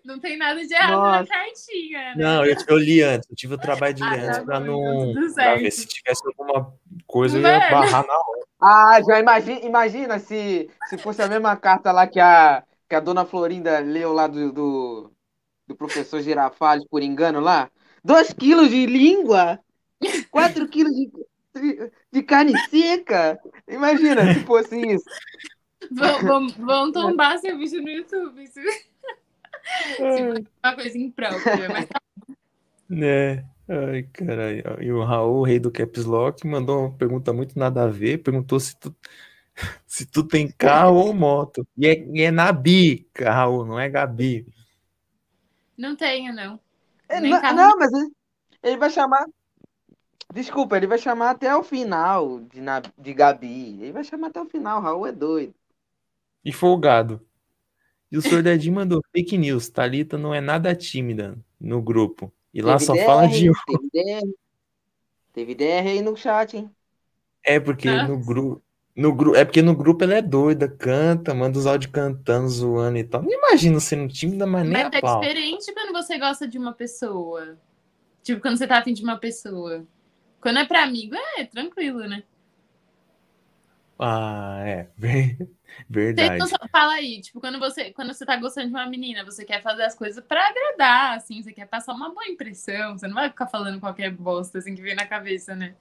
Não 0.10 0.18
tem 0.18 0.36
nada 0.38 0.66
de 0.66 0.74
errado 0.74 1.02
na 1.04 1.20
Nossa. 1.20 1.28
cartinha, 1.28 2.00
né? 2.00 2.16
Não, 2.18 2.44
eu, 2.44 2.56
eu 2.68 2.78
li 2.80 3.04
antes, 3.04 3.30
eu 3.30 3.36
tive 3.36 3.54
o 3.54 3.58
trabalho 3.62 3.94
de 3.94 4.02
Ah, 4.04 4.10
ler 4.10 4.22
tá 4.22 4.28
antes 4.28 4.40
pra 4.40 4.60
bom, 4.60 4.66
não. 4.66 5.12
então 5.12 5.34
pra 5.36 5.56
ver 5.56 5.72
se 5.72 5.86
tivesse 5.86 6.24
alguma 6.26 6.74
coisa, 7.06 7.38
eu 7.38 7.44
ia 7.44 7.60
barrar 7.70 8.08
na 8.08 8.14
hora. 8.14 8.48
Ah, 8.60 9.00
já 9.08 9.20
imagina, 9.20 9.60
imagina 9.60 10.18
se, 10.18 10.68
se 10.90 10.98
fosse 10.98 11.22
a 11.22 11.28
mesma 11.28 11.56
carta 11.56 11.92
lá 11.92 12.08
que 12.08 12.20
a, 12.20 12.64
que 12.90 12.96
a 12.96 13.00
dona 13.00 13.24
Florinda 13.24 13.78
leu 13.78 14.12
lá 14.12 14.26
do, 14.26 14.52
do, 14.52 15.14
do 15.68 15.76
professor 15.76 16.22
Girafales 16.22 16.88
por 16.90 17.04
engano 17.04 17.40
lá. 17.40 17.70
Dois 18.04 18.34
quilos 18.34 18.72
de 18.72 18.88
língua, 18.88 19.60
quatro 20.32 20.66
quilos 20.68 20.92
de, 20.96 21.12
de, 21.54 21.92
de 22.12 22.24
carne 22.24 22.58
seca. 22.68 23.40
Imagina 23.68 24.34
se 24.34 24.40
fosse 24.40 24.76
isso. 24.76 25.06
Vão, 25.92 26.20
vão, 26.20 26.48
vão 26.48 26.92
tombar 26.92 27.38
seu 27.38 27.56
vídeo 27.60 27.82
no 27.84 27.90
YouTube. 27.90 28.44
Uma 30.64 30.76
coisa 30.76 30.98
imprópria. 30.98 31.70
Mas 31.70 31.86
tá 31.86 32.02
Né? 32.90 33.46
Ai, 33.68 34.04
caralho. 34.12 34.82
E 34.82 34.92
o 34.92 35.04
Raul, 35.04 35.42
o 35.42 35.44
rei 35.44 35.60
do 35.60 35.72
Caps 35.72 36.06
Lock, 36.06 36.46
mandou 36.48 36.88
uma 36.88 36.98
pergunta 36.98 37.32
muito 37.32 37.58
nada 37.58 37.84
a 37.84 37.88
ver. 37.88 38.18
Perguntou 38.18 38.60
se 38.60 38.76
tu, 38.76 38.96
se 39.86 40.06
tu 40.06 40.24
tem 40.24 40.52
carro 40.52 40.96
ou 40.96 41.14
moto. 41.14 41.68
E 41.78 41.88
é, 41.88 42.04
e 42.08 42.22
é 42.22 42.32
Nabi, 42.32 43.08
Raul, 43.16 43.66
não 43.66 43.80
é 43.80 43.88
Gabi. 43.88 44.48
não 45.78 45.96
tenho, 45.96 46.34
não. 46.34 46.60
É, 47.08 47.20
não, 47.20 47.78
mas 47.78 47.92
ele, 47.94 48.12
ele 48.64 48.78
vai 48.78 48.90
chamar. 48.90 49.26
Desculpa, 50.32 50.78
ele 50.78 50.86
vai 50.86 51.00
chamar 51.00 51.32
até 51.32 51.56
o 51.56 51.64
final 51.64 52.40
de, 52.40 52.62
na, 52.62 52.82
de 52.98 53.14
Gabi. 53.14 53.82
Ele 53.82 53.92
vai 53.92 54.04
chamar 54.04 54.28
até 54.28 54.42
o 54.42 54.46
final. 54.46 54.82
Raul 54.82 55.08
é 55.08 55.12
doido. 55.12 55.54
E 56.44 56.52
folgado. 56.52 57.20
E 58.12 58.18
o 58.18 58.22
Sr. 58.22 58.42
Dedinho 58.42 58.76
mandou 58.76 59.02
fake 59.14 59.38
news. 59.38 59.70
Thalita 59.70 60.18
não 60.18 60.34
é 60.34 60.42
nada 60.42 60.76
tímida 60.76 61.38
no 61.60 61.82
grupo. 61.82 62.32
E 62.54 62.62
lá 62.62 62.74
Teve 62.74 62.86
só 62.86 62.94
DR, 62.94 63.06
fala 63.06 63.28
de. 63.28 63.52
Teve 63.66 63.90
DR. 63.94 64.34
Teve 65.34 65.56
DR 65.56 65.88
aí 65.88 66.02
no 66.02 66.16
chat, 66.18 66.58
hein? 66.58 66.70
É 67.44 67.60
porque 67.60 67.88
Ah. 67.88 68.08
no 68.08 68.18
grupo. 68.18 68.62
No 68.96 69.14
gru... 69.14 69.34
É 69.34 69.46
porque 69.46 69.62
no 69.62 69.74
grupo 69.74 70.04
ela 70.04 70.16
é 70.16 70.22
doida, 70.22 70.68
canta, 70.68 71.34
manda 71.34 71.58
os 71.58 71.66
áudios 71.66 71.90
cantando, 71.90 72.50
zoando 72.50 72.98
e 72.98 73.04
tal. 73.04 73.22
Não 73.22 73.32
imagino 73.32 73.80
sendo 73.80 74.12
tímida, 74.12 74.46
mas 74.46 74.64
nem 74.64 74.74
Mas 74.74 74.94
a 74.94 74.98
é 74.98 75.02
pau. 75.02 75.22
diferente 75.22 75.72
quando 75.74 75.94
você 75.94 76.18
gosta 76.20 76.46
de 76.46 76.58
uma 76.58 76.74
pessoa. 76.74 77.58
Tipo, 78.22 78.42
quando 78.42 78.58
você 78.58 78.68
tá 78.68 78.80
afim 78.80 78.92
de 78.92 79.02
uma 79.02 79.18
pessoa. 79.18 79.86
Quando 80.42 80.60
é 80.60 80.66
pra 80.66 80.84
amigo, 80.84 81.16
é 81.38 81.46
tranquilo, 81.46 82.00
né? 82.00 82.24
Ah, 84.00 84.62
é. 84.66 84.88
Verdade. 85.90 86.48
só- 86.48 86.58
fala 86.72 86.94
aí, 86.94 87.22
tipo, 87.22 87.40
quando 87.40 87.60
você, 87.60 87.92
quando 87.92 88.14
você 88.14 88.26
tá 88.26 88.36
gostando 88.38 88.68
de 88.68 88.74
uma 88.74 88.88
menina, 88.88 89.24
você 89.26 89.46
quer 89.46 89.62
fazer 89.62 89.84
as 89.84 89.94
coisas 89.94 90.24
pra 90.24 90.48
agradar, 90.48 91.18
assim, 91.18 91.42
você 91.44 91.52
quer 91.52 91.68
passar 91.68 91.94
uma 91.94 92.10
boa 92.10 92.26
impressão, 92.28 92.98
você 92.98 93.08
não 93.08 93.16
vai 93.16 93.30
ficar 93.30 93.48
falando 93.48 93.80
qualquer 93.80 94.10
bosta, 94.12 94.58
assim, 94.58 94.74
que 94.74 94.82
vem 94.82 94.96
na 94.96 95.06
cabeça, 95.06 95.56
né? 95.56 95.76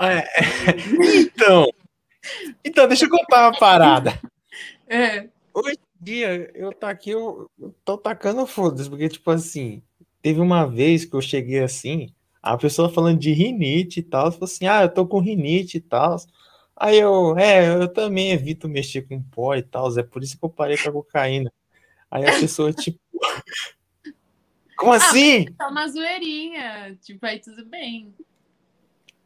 É. 0.00 0.24
Então. 1.14 1.66
Então, 2.64 2.86
deixa 2.88 3.04
eu 3.06 3.10
contar 3.10 3.48
uma 3.50 3.58
parada. 3.58 4.20
É. 4.88 5.28
Hoje 5.54 5.78
em 6.00 6.04
dia, 6.04 6.50
eu 6.54 6.72
tá 6.72 6.90
aqui, 6.90 7.10
eu, 7.10 7.50
eu 7.58 7.74
tô 7.84 7.98
tacando 7.98 8.46
foda-se, 8.46 8.88
porque, 8.88 9.08
tipo 9.08 9.30
assim, 9.30 9.82
teve 10.22 10.40
uma 10.40 10.66
vez 10.66 11.04
que 11.04 11.14
eu 11.14 11.20
cheguei 11.22 11.60
assim, 11.60 12.12
a 12.42 12.56
pessoa 12.56 12.88
falando 12.92 13.18
de 13.18 13.32
rinite 13.32 14.00
e 14.00 14.02
tal, 14.02 14.30
falou 14.32 14.44
assim, 14.44 14.66
ah, 14.66 14.82
eu 14.82 14.88
tô 14.88 15.06
com 15.06 15.20
rinite 15.20 15.78
e 15.78 15.80
tal. 15.80 16.16
Aí 16.80 16.98
eu, 16.98 17.36
é, 17.36 17.74
eu 17.74 17.92
também 17.92 18.32
evito 18.32 18.66
mexer 18.66 19.02
com 19.02 19.22
pó 19.22 19.54
e 19.54 19.62
tal, 19.62 19.98
é 19.98 20.02
por 20.02 20.22
isso 20.22 20.38
que 20.38 20.42
eu 20.42 20.48
parei 20.48 20.78
com 20.78 20.88
a 20.88 20.92
cocaína. 20.92 21.52
Aí 22.10 22.24
a 22.24 22.40
pessoa, 22.40 22.72
tipo, 22.72 22.98
como 24.78 24.94
assim? 24.94 25.44
Só 25.60 25.68
uma 25.68 25.86
zoeirinha, 25.86 26.96
tipo, 27.02 27.26
aí 27.26 27.38
tudo 27.38 27.66
bem. 27.66 28.14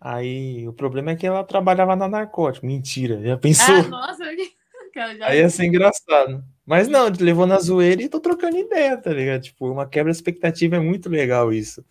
Aí 0.01 0.67
o 0.67 0.73
problema 0.73 1.13
é 1.13 1.17
que 1.17 1.29
ela 1.29 1.45
trabalhava 1.45 1.95
na 1.95 2.09
narcótico. 2.09 2.67
Mentira, 2.67 3.23
já 3.23 3.39
pensou? 3.39 3.77
Ah, 3.77 3.83
nossa, 3.85 4.25
já... 5.17 5.27
Aí 5.29 5.39
ia 5.39 5.49
ser 5.49 5.67
engraçado. 5.67 6.43
Mas 6.67 6.89
não, 6.89 7.09
levou 7.21 7.47
na 7.47 7.61
zoeira 7.61 8.03
e 8.03 8.09
tô 8.09 8.19
trocando 8.19 8.57
ideia, 8.57 8.97
tá 8.97 9.13
ligado? 9.13 9.43
Tipo, 9.43 9.71
uma 9.71 9.87
quebra 9.87 10.11
expectativa 10.11 10.75
é 10.75 10.81
muito 10.81 11.09
legal 11.09 11.53
isso. 11.53 11.85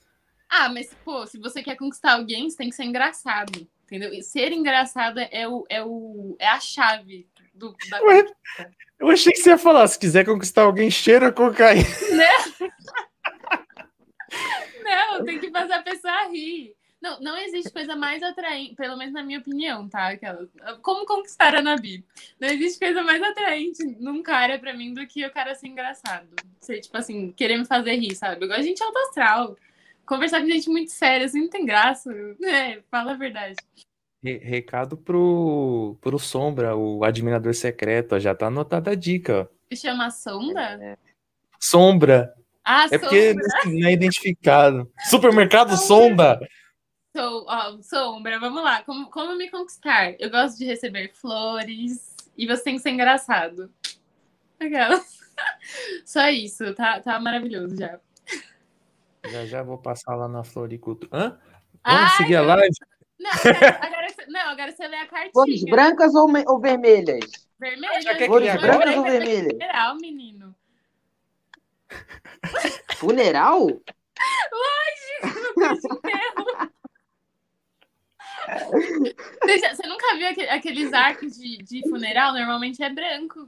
Ah, 0.56 0.70
mas, 0.70 0.96
pô, 1.04 1.26
se 1.26 1.40
você 1.40 1.64
quer 1.64 1.76
conquistar 1.76 2.14
alguém, 2.14 2.48
você 2.48 2.56
tem 2.56 2.70
que 2.70 2.76
ser 2.76 2.84
engraçado, 2.84 3.68
entendeu? 3.86 4.14
E 4.14 4.22
ser 4.22 4.52
engraçado 4.52 5.20
é, 5.20 5.48
o, 5.48 5.66
é, 5.68 5.84
o, 5.84 6.36
é 6.38 6.48
a 6.48 6.60
chave 6.60 7.28
do, 7.52 7.76
da 7.90 8.00
Ué, 8.04 8.24
eu 9.00 9.10
achei 9.10 9.32
que 9.32 9.40
você 9.40 9.50
ia 9.50 9.58
falar, 9.58 9.88
se 9.88 9.98
quiser 9.98 10.24
conquistar 10.24 10.62
alguém, 10.62 10.92
cheira 10.92 11.32
cocaína. 11.32 11.84
Não, 14.84 15.26
tem 15.26 15.40
que 15.40 15.50
fazer 15.50 15.74
a 15.74 15.82
pessoa 15.82 16.28
rir. 16.28 16.76
Não, 17.02 17.20
não 17.20 17.38
existe 17.38 17.72
coisa 17.72 17.96
mais 17.96 18.22
atraente, 18.22 18.76
pelo 18.76 18.96
menos 18.96 19.14
na 19.14 19.24
minha 19.24 19.40
opinião, 19.40 19.90
tá? 19.90 20.10
Aquela, 20.10 20.48
como 20.82 21.06
conquistar 21.06 21.56
a 21.56 21.62
Nabi? 21.62 22.06
Não 22.40 22.48
existe 22.48 22.80
coisa 22.80 23.02
mais 23.02 23.22
atraente 23.22 23.84
num 24.00 24.22
cara 24.22 24.60
pra 24.60 24.74
mim 24.74 24.94
do 24.94 25.06
que 25.08 25.26
o 25.26 25.32
cara 25.32 25.56
ser 25.56 25.68
engraçado. 25.68 26.30
Ser, 26.62 26.80
tipo 26.80 26.96
assim, 26.96 27.32
querer 27.32 27.58
me 27.58 27.66
fazer 27.66 27.96
rir, 27.96 28.16
sabe? 28.16 28.46
Igual 28.46 28.60
a 28.60 28.64
gente 28.64 28.84
alto 28.84 28.98
astral. 29.00 29.58
Conversar 30.06 30.42
com 30.42 30.48
gente 30.48 30.70
muito 30.70 30.92
séria, 30.92 31.26
assim, 31.26 31.42
não 31.42 31.50
tem 31.50 31.66
graça. 31.66 32.12
É, 32.44 32.82
fala 32.92 33.14
a 33.14 33.18
verdade. 33.18 33.56
Re- 34.24 34.38
Recado 34.40 34.98
pro, 34.98 35.98
pro 36.02 36.18
Sombra, 36.20 36.76
o 36.76 37.04
admirador 37.04 37.54
secreto, 37.54 38.16
ó, 38.16 38.20
já 38.20 38.34
tá 38.36 38.48
anotada 38.48 38.92
a 38.92 38.96
dica, 38.96 39.50
ó. 39.50 39.76
Chama 39.76 40.12
Sonda? 40.12 40.98
Sombra, 41.60 42.34
Ah, 42.64 42.86
é 42.92 42.98
porque 42.98 43.30
Sombra. 43.32 43.46
assim, 43.60 43.80
não 43.82 43.88
é 43.88 43.92
identificado. 43.94 44.92
Supermercado 45.10 45.76
Sonda. 45.78 46.40
Sou, 47.16 47.46
ó, 47.48 47.78
sombra, 47.82 48.40
vamos 48.40 48.64
lá. 48.64 48.82
Como, 48.84 49.10
como 49.10 49.36
me 49.36 49.50
conquistar? 49.50 50.16
Eu 50.20 50.30
gosto 50.30 50.58
de 50.58 50.66
receber 50.66 51.12
flores 51.14 52.16
e 52.38 52.46
você 52.48 52.64
tem 52.64 52.76
que 52.76 52.82
ser 52.82 52.90
engraçado. 52.92 53.72
Aquela. 54.60 55.00
Só 56.06 56.28
isso, 56.30 56.74
tá, 56.76 57.00
tá 57.00 57.20
maravilhoso 57.20 57.76
já. 57.78 58.00
Já 59.26 59.46
já 59.46 59.64
vou 59.64 59.78
passar 59.78 60.16
lá 60.16 60.28
na 60.28 60.44
Floricultura. 60.44 61.10
Hã? 61.16 61.40
Vamos 61.86 62.12
Ai, 62.12 62.18
seguir 62.18 62.36
a 62.36 62.42
live? 62.42 62.76
Não, 63.20 63.32
agora, 63.32 64.08
não, 64.28 64.42
agora 64.52 64.72
você 64.72 64.88
lê 64.88 64.98
a 64.98 65.08
Flores 65.08 65.32
cartinha. 65.34 65.72
brancas 65.72 66.14
ou, 66.16 66.30
ou 66.48 66.60
vermelhas? 66.60 67.26
Vermelha. 67.60 68.02
Já 68.02 68.16
quer 68.16 68.26
Flores 68.28 68.52
criar 68.52 68.62
brancas 68.62 68.96
ou 68.98 69.04
vermelhas? 69.04 69.58
Geral, 69.58 69.96
menino. 69.96 70.56
Funeral? 72.98 73.68
Você, 79.42 79.60
já- 79.60 79.76
você 79.76 79.88
nunca 79.88 80.16
viu 80.18 80.28
aque- 80.30 80.50
aqueles 80.50 80.94
arcos 80.94 81.38
de, 81.38 81.58
de 81.58 81.90
funeral? 81.90 82.34
Normalmente 82.34 82.84
é 82.84 82.90
branco. 82.90 83.48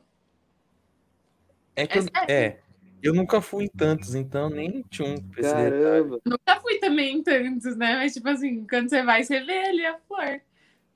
É 1.76 1.86
que 1.88 2.00
eu, 2.00 2.06
É 2.28 2.46
é, 2.46 2.60
eu 3.08 3.14
nunca 3.14 3.42
fui 3.42 3.66
em 3.66 3.70
tantos, 3.70 4.16
então 4.16 4.50
nem 4.50 4.84
tinha 4.90 5.08
um. 5.08 5.16
Caramba. 5.30 6.20
Nunca 6.26 6.60
fui 6.62 6.80
também 6.80 7.18
em 7.18 7.24
tantos, 7.24 7.76
né? 7.76 7.98
Mas, 7.98 8.14
tipo 8.14 8.28
assim, 8.28 8.66
quando 8.68 8.90
você 8.90 9.04
vai, 9.04 9.24
você 9.24 9.40
vê 9.42 9.58
ali 9.60 9.86
a 9.86 9.98
flor. 10.08 10.42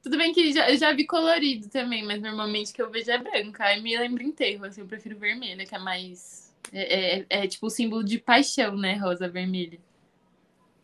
Tudo 0.02 0.18
bem 0.18 0.34
que 0.34 0.54
já, 0.54 0.70
eu 0.72 0.78
já 0.78 0.94
vi 0.94 1.06
colorido 1.06 1.68
também, 1.68 2.04
mas 2.04 2.22
normalmente 2.22 2.74
que 2.74 2.82
eu 2.82 2.90
vejo 2.90 3.12
é 3.12 3.18
branca. 3.18 3.66
Aí 3.66 3.82
me 3.82 3.98
lembra 3.98 4.24
enterro, 4.24 4.66
assim, 4.66 4.82
eu 4.82 4.88
prefiro 4.88 5.18
vermelha, 5.18 5.66
que 5.66 5.76
é 5.76 5.80
mais. 5.80 6.54
É, 6.72 7.20
é, 7.20 7.26
é 7.30 7.48
tipo 7.48 7.68
o 7.68 7.70
símbolo 7.70 8.04
de 8.04 8.18
paixão, 8.18 8.76
né? 8.76 8.96
Rosa 8.96 9.28
vermelha. 9.28 9.80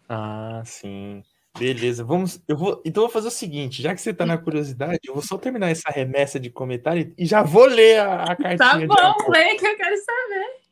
Ah, 0.10 0.62
sim. 0.66 1.24
Beleza, 1.58 2.04
vamos. 2.04 2.42
Eu 2.48 2.58
vou, 2.58 2.82
então 2.86 3.04
eu 3.04 3.08
vou 3.08 3.14
fazer 3.14 3.30
o 3.30 3.32
seguinte, 3.32 3.82
já 3.82 3.96
que 3.96 4.02
você 4.02 4.14
tá 4.14 4.26
na 4.26 4.38
curiosidade, 4.38 5.00
eu 5.08 5.14
vou 5.14 5.24
só 5.24 5.38
terminar 5.38 5.70
essa 5.70 5.90
remessa 5.90 6.38
de 6.38 6.50
comentário 6.50 7.14
e 7.18 7.26
já 7.26 7.42
vou 7.42 7.66
ler 7.66 8.00
a, 8.00 8.24
a 8.24 8.36
cartinha 8.36 8.58
Tá 8.58 9.14
bom, 9.16 9.32
lê 9.32 9.56
que 9.56 9.66
eu 9.66 9.78
quero 9.78 9.96
saber. 9.98 10.65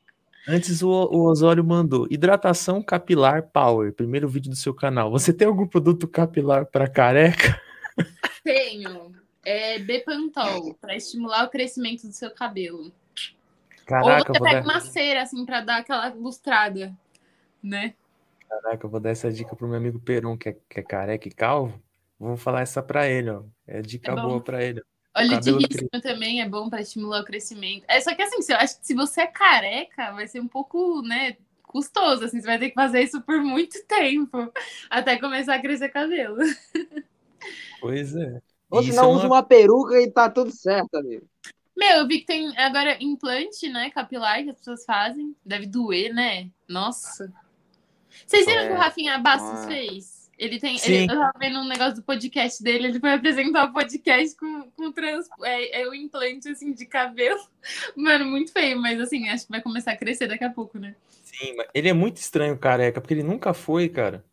Antes 0.47 0.81
o, 0.81 0.89
o 0.89 1.23
Osório 1.25 1.63
mandou 1.63 2.07
hidratação 2.09 2.81
capilar 2.81 3.43
power, 3.43 3.93
primeiro 3.93 4.27
vídeo 4.27 4.49
do 4.49 4.55
seu 4.55 4.73
canal. 4.73 5.09
Você 5.11 5.31
tem 5.31 5.47
algum 5.47 5.65
produto 5.65 6.07
capilar 6.07 6.65
para 6.65 6.89
careca? 6.89 7.61
Tenho. 8.43 9.13
É 9.45 9.79
Bepantol, 9.79 10.73
pra 10.75 10.95
estimular 10.95 11.45
o 11.45 11.49
crescimento 11.49 12.07
do 12.07 12.13
seu 12.13 12.31
cabelo. 12.31 12.91
Caraca, 13.85 14.31
Ou 14.31 14.35
você 14.35 14.43
pega 14.43 14.61
dar, 14.61 14.63
uma 14.63 14.79
cera, 14.79 15.21
assim, 15.21 15.45
pra 15.45 15.61
dar 15.61 15.79
aquela 15.79 16.07
lustrada, 16.13 16.95
né? 17.61 17.93
caraca, 18.61 18.85
eu 18.85 18.89
vou 18.89 18.99
dar 18.99 19.09
essa 19.09 19.31
dica 19.31 19.55
pro 19.55 19.67
meu 19.67 19.77
amigo 19.77 19.99
Peron, 19.99 20.37
que 20.37 20.49
é, 20.49 20.57
que 20.69 20.79
é 20.79 20.83
careca 20.83 21.27
e 21.27 21.31
calvo. 21.31 21.81
Vou 22.19 22.37
falar 22.37 22.61
essa 22.61 22.81
pra 22.81 23.07
ele, 23.07 23.29
ó. 23.29 23.43
É 23.67 23.81
dica 23.81 24.11
É 24.11 24.15
boa 24.15 24.41
pra 24.41 24.63
ele. 24.63 24.81
Óleo 25.15 25.39
de 25.39 25.51
risco 25.51 26.01
também 26.01 26.41
é 26.41 26.49
bom 26.49 26.69
pra 26.69 26.81
estimular 26.81 27.21
o 27.21 27.25
crescimento. 27.25 27.85
É 27.87 28.01
só 28.01 28.15
que 28.15 28.21
assim, 28.21 28.41
se- 28.41 28.51
eu 28.53 28.57
acho 28.57 28.79
que 28.79 28.85
se 28.87 28.93
você 28.95 29.21
é 29.21 29.27
careca, 29.27 30.11
vai 30.13 30.27
ser 30.27 30.39
um 30.39 30.47
pouco, 30.47 31.01
né, 31.03 31.37
custoso, 31.61 32.25
assim, 32.25 32.39
você 32.41 32.47
vai 32.47 32.57
ter 32.59 32.69
que 32.69 32.75
fazer 32.75 33.01
isso 33.03 33.21
por 33.21 33.41
muito 33.43 33.77
tempo 33.87 34.51
até 34.89 35.17
começar 35.19 35.55
a 35.55 35.61
crescer 35.61 35.89
cabelo. 35.89 36.37
Pois 37.79 38.15
é. 38.15 38.41
Ou 38.69 38.81
se 38.81 38.93
não, 38.95 39.03
é 39.03 39.07
usa 39.15 39.27
uma- 39.27 39.35
uma 39.37 39.43
peruca 39.43 40.01
e 40.01 40.09
tá 40.09 40.29
tudo 40.29 40.51
certo, 40.51 40.95
amigo. 40.95 41.27
Meu, 41.75 41.97
eu 41.97 42.07
vi 42.07 42.19
que 42.19 42.25
tem 42.25 42.55
agora 42.57 42.97
implante, 43.03 43.67
né, 43.69 43.89
capilar 43.89 44.43
que 44.43 44.49
as 44.49 44.55
pessoas 44.57 44.85
fazem. 44.85 45.35
Deve 45.45 45.65
doer, 45.67 46.13
né? 46.13 46.49
Nossa. 46.67 47.31
Vocês 48.25 48.45
viram 48.45 48.61
É. 48.61 48.67
que 48.67 48.73
o 48.73 48.77
Rafinha 48.77 49.17
Bastos 49.17 49.63
Ah. 49.63 49.67
fez? 49.67 50.12
Ele 50.37 50.59
tem. 50.59 50.77
Ele, 50.83 51.03
eu 51.03 51.07
tava 51.07 51.31
vendo 51.39 51.59
um 51.59 51.67
negócio 51.67 51.95
do 51.95 52.03
podcast 52.03 52.61
dele, 52.63 52.87
ele 52.87 52.99
foi 52.99 53.13
apresentar 53.13 53.65
o 53.65 53.73
podcast 53.73 54.35
com, 54.35 54.71
com 54.71 54.91
trans, 54.91 55.27
é, 55.43 55.81
é 55.81 55.87
o 55.87 55.93
implante 55.93 56.49
assim 56.49 56.73
de 56.73 56.85
cabelo. 56.85 57.39
Mano, 57.95 58.25
muito 58.25 58.51
feio, 58.51 58.79
mas 58.81 58.99
assim, 58.99 59.29
acho 59.29 59.45
que 59.45 59.51
vai 59.51 59.61
começar 59.61 59.91
a 59.91 59.97
crescer 59.97 60.27
daqui 60.27 60.43
a 60.43 60.49
pouco, 60.49 60.79
né? 60.79 60.95
Sim, 61.23 61.55
mas 61.55 61.67
ele 61.73 61.89
é 61.89 61.93
muito 61.93 62.17
estranho, 62.17 62.57
careca, 62.57 62.99
porque 62.99 63.13
ele 63.13 63.23
nunca 63.23 63.53
foi, 63.53 63.87
cara. 63.89 64.23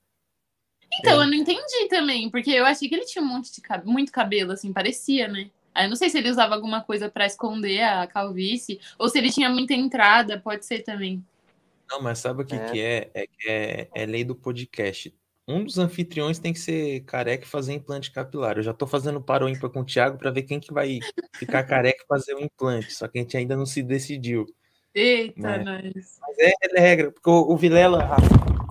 Então, 0.92 1.20
É. 1.20 1.24
eu 1.24 1.26
não 1.28 1.34
entendi 1.34 1.88
também, 1.88 2.28
porque 2.30 2.50
eu 2.50 2.64
achei 2.66 2.88
que 2.88 2.94
ele 2.94 3.04
tinha 3.04 3.22
um 3.22 3.28
monte 3.28 3.54
de 3.54 3.60
cabelo, 3.60 3.92
muito 3.92 4.10
cabelo, 4.10 4.52
assim, 4.52 4.72
parecia, 4.72 5.28
né? 5.28 5.50
Aí 5.72 5.84
eu 5.84 5.88
não 5.90 5.96
sei 5.96 6.10
se 6.10 6.18
ele 6.18 6.28
usava 6.30 6.54
alguma 6.54 6.82
coisa 6.82 7.08
pra 7.08 7.26
esconder 7.26 7.82
a 7.82 8.06
calvície, 8.06 8.80
ou 8.98 9.08
se 9.08 9.18
ele 9.18 9.30
tinha 9.30 9.48
muita 9.48 9.72
entrada, 9.72 10.40
pode 10.40 10.66
ser 10.66 10.80
também. 10.80 11.24
Não, 11.88 12.02
mas 12.02 12.18
sabe 12.18 12.42
o 12.42 12.46
que 12.46 12.54
É. 12.56 12.70
que 12.70 12.80
é? 12.80 13.10
É 13.14 13.26
que 13.26 13.48
é, 13.48 13.88
é 13.94 14.06
lei 14.06 14.24
do 14.24 14.34
podcast. 14.34 15.14
Um 15.50 15.64
dos 15.64 15.78
anfitriões 15.78 16.38
tem 16.38 16.52
que 16.52 16.58
ser 16.58 17.00
careca 17.00 17.44
e 17.44 17.48
fazer 17.48 17.72
implante 17.72 18.10
capilar. 18.10 18.56
Eu 18.56 18.62
já 18.62 18.72
tô 18.72 18.86
fazendo 18.86 19.20
paro 19.20 19.48
ímpar 19.48 19.70
com 19.70 19.80
o 19.80 19.84
Thiago 19.84 20.18
pra 20.18 20.30
ver 20.30 20.42
quem 20.42 20.60
que 20.60 20.72
vai 20.72 20.98
ficar 21.34 21.62
careca 21.64 22.02
e 22.02 22.06
fazer 22.06 22.34
o 22.34 22.40
implante. 22.40 22.92
Só 22.92 23.06
que 23.08 23.18
a 23.18 23.22
gente 23.22 23.36
ainda 23.36 23.56
não 23.56 23.66
se 23.66 23.82
decidiu. 23.82 24.46
Eita, 24.94 25.40
Né? 25.58 25.58
nós. 25.92 26.18
Mas 26.20 26.38
é, 26.38 26.52
é 26.76 26.80
regra, 26.80 27.10
porque 27.12 27.28
o, 27.30 27.52
o 27.52 27.56
Vilela 27.56 28.08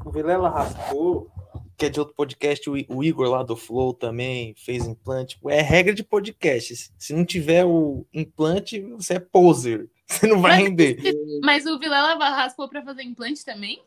o 0.05 0.11
Vilela 0.11 0.49
raspou, 0.49 1.29
que 1.77 1.85
é 1.85 1.89
de 1.89 1.99
outro 1.99 2.13
podcast, 2.15 2.69
o, 2.69 2.73
o 2.89 3.03
Igor 3.03 3.29
lá 3.29 3.41
do 3.43 3.55
Flow 3.55 3.93
também 3.93 4.53
fez 4.57 4.85
implante. 4.85 5.39
É 5.47 5.61
regra 5.61 5.93
de 5.93 6.03
podcast. 6.03 6.91
Se- 6.97 7.13
não 7.13 7.23
tiver 7.23 7.63
o 7.65 8.05
implante, 8.13 8.81
você 8.97 9.13
é 9.15 9.19
poser. 9.19 9.89
Você 10.09 10.25
não 10.25 10.41
vai 10.41 10.53
Mas- 10.53 10.63
render. 10.63 10.97
Mas 11.43 11.65
o 11.67 11.77
Vilela 11.77 12.15
raspou 12.15 12.67
pra 12.67 12.81
fazer 12.83 13.03
implante 13.03 13.45
também? 13.45 13.79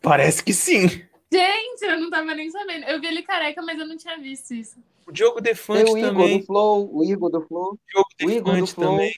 Parece 0.00 0.44
que 0.44 0.52
sim. 0.54 1.02
Gente, 1.32 1.82
eu 1.84 2.00
não 2.00 2.08
tava 2.10 2.34
nem 2.34 2.50
sabendo. 2.50 2.84
Eu 2.86 3.00
vi 3.00 3.06
ele 3.06 3.22
careca, 3.22 3.60
mas 3.62 3.78
eu 3.78 3.86
não 3.86 3.96
tinha 3.96 4.16
visto 4.18 4.54
isso. 4.54 4.78
O 5.06 5.12
Diogo 5.12 5.36
Tem 5.36 5.52
Defante 5.52 5.90
o 5.92 5.98
Igor 5.98 6.10
também. 6.12 6.38
do 6.40 6.46
Flow, 6.46 6.96
o 6.96 7.04
Igor 7.04 7.30
do 7.30 7.46
Flow. 7.46 7.72
O 7.74 7.78
Diogo 7.86 8.08
o 8.22 8.30
Igor 8.30 8.58
do 8.58 8.66
Flow. 8.66 8.90
também. 8.92 9.14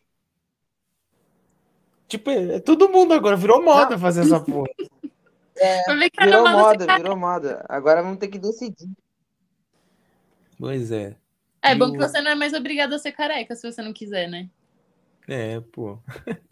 Tipo, 2.08 2.30
é, 2.30 2.56
é 2.56 2.60
todo 2.60 2.88
mundo 2.88 3.14
agora, 3.14 3.36
virou 3.36 3.62
moda 3.62 3.96
fazer 3.98 4.22
essa 4.22 4.40
porra. 4.40 4.68
Tá 5.54 6.24
Virou 6.24 6.48
moda 6.48 6.96
virou 6.96 7.16
moda. 7.16 7.64
Agora 7.68 8.02
vamos 8.02 8.18
ter 8.18 8.28
que 8.28 8.38
decidir. 8.38 8.88
Pois 10.58 10.90
é. 10.90 11.16
É 11.62 11.72
E 11.72 11.74
bom 11.74 11.88
o- 11.88 11.92
que 11.92 11.98
você 11.98 12.20
não 12.20 12.30
é 12.30 12.34
mais 12.34 12.52
obrigado 12.54 12.94
a 12.94 12.98
ser 12.98 13.12
careca 13.12 13.54
se 13.54 13.70
você 13.70 13.82
não 13.82 13.92
quiser, 13.92 14.28
né? 14.28 14.48
É, 15.28 15.60
pô. 15.60 15.98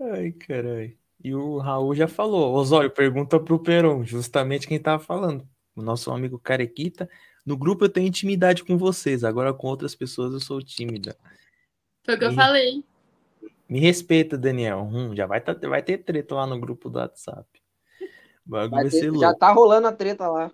Ai, 0.00 0.32
caralho. 0.32 0.96
E 1.22 1.34
o 1.34 1.58
Raul 1.58 1.94
já 1.94 2.06
falou. 2.06 2.54
Osório, 2.54 2.90
pergunta 2.90 3.40
pro 3.40 3.58
Peron, 3.58 4.04
justamente 4.04 4.66
quem 4.68 4.78
tava 4.78 5.02
falando. 5.02 5.46
O 5.74 5.82
nosso 5.82 6.10
amigo 6.10 6.38
Carequita. 6.38 7.08
No 7.44 7.56
grupo 7.56 7.84
eu 7.84 7.88
tenho 7.88 8.06
intimidade 8.06 8.64
com 8.64 8.76
vocês, 8.76 9.24
agora 9.24 9.54
com 9.54 9.68
outras 9.68 9.94
pessoas 9.94 10.32
eu 10.32 10.40
sou 10.40 10.62
tímida. 10.62 11.16
Foi 12.04 12.14
o 12.14 12.18
que 12.18 12.24
eu 12.24 12.32
Ih. 12.32 12.34
falei. 12.34 12.84
Me 13.68 13.80
respeita, 13.80 14.36
Daniel. 14.38 14.80
Hum, 14.80 15.14
já 15.14 15.26
vai, 15.26 15.40
tá, 15.40 15.52
vai 15.54 15.82
ter 15.82 15.98
treta 15.98 16.34
lá 16.34 16.46
no 16.46 16.58
grupo 16.58 16.88
do 16.88 16.98
WhatsApp. 16.98 17.46
O 18.46 18.50
bagulho 18.50 18.70
Vai 18.82 18.90
ter- 18.90 19.18
já 19.18 19.34
tá 19.34 19.52
rolando 19.52 19.88
a 19.88 19.92
treta 19.92 20.26
lá. 20.28 20.50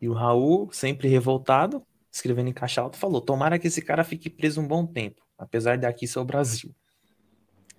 E 0.00 0.08
o 0.08 0.12
Raul, 0.12 0.68
sempre 0.72 1.06
revoltado, 1.06 1.86
escrevendo 2.10 2.48
em 2.48 2.52
caixa 2.52 2.80
alta, 2.80 2.98
falou: 2.98 3.20
Tomara 3.20 3.58
que 3.58 3.68
esse 3.68 3.80
cara 3.80 4.02
fique 4.02 4.28
preso 4.28 4.60
um 4.60 4.66
bom 4.66 4.84
tempo, 4.84 5.22
apesar 5.38 5.78
daqui 5.78 6.06
ser 6.08 6.18
o 6.18 6.24
Brasil. 6.24 6.74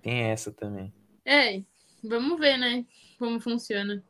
Tem 0.01 0.23
essa 0.23 0.51
também. 0.51 0.93
É, 1.25 1.61
vamos 2.03 2.39
ver, 2.39 2.57
né? 2.57 2.85
Como 3.17 3.39
funciona. 3.39 4.03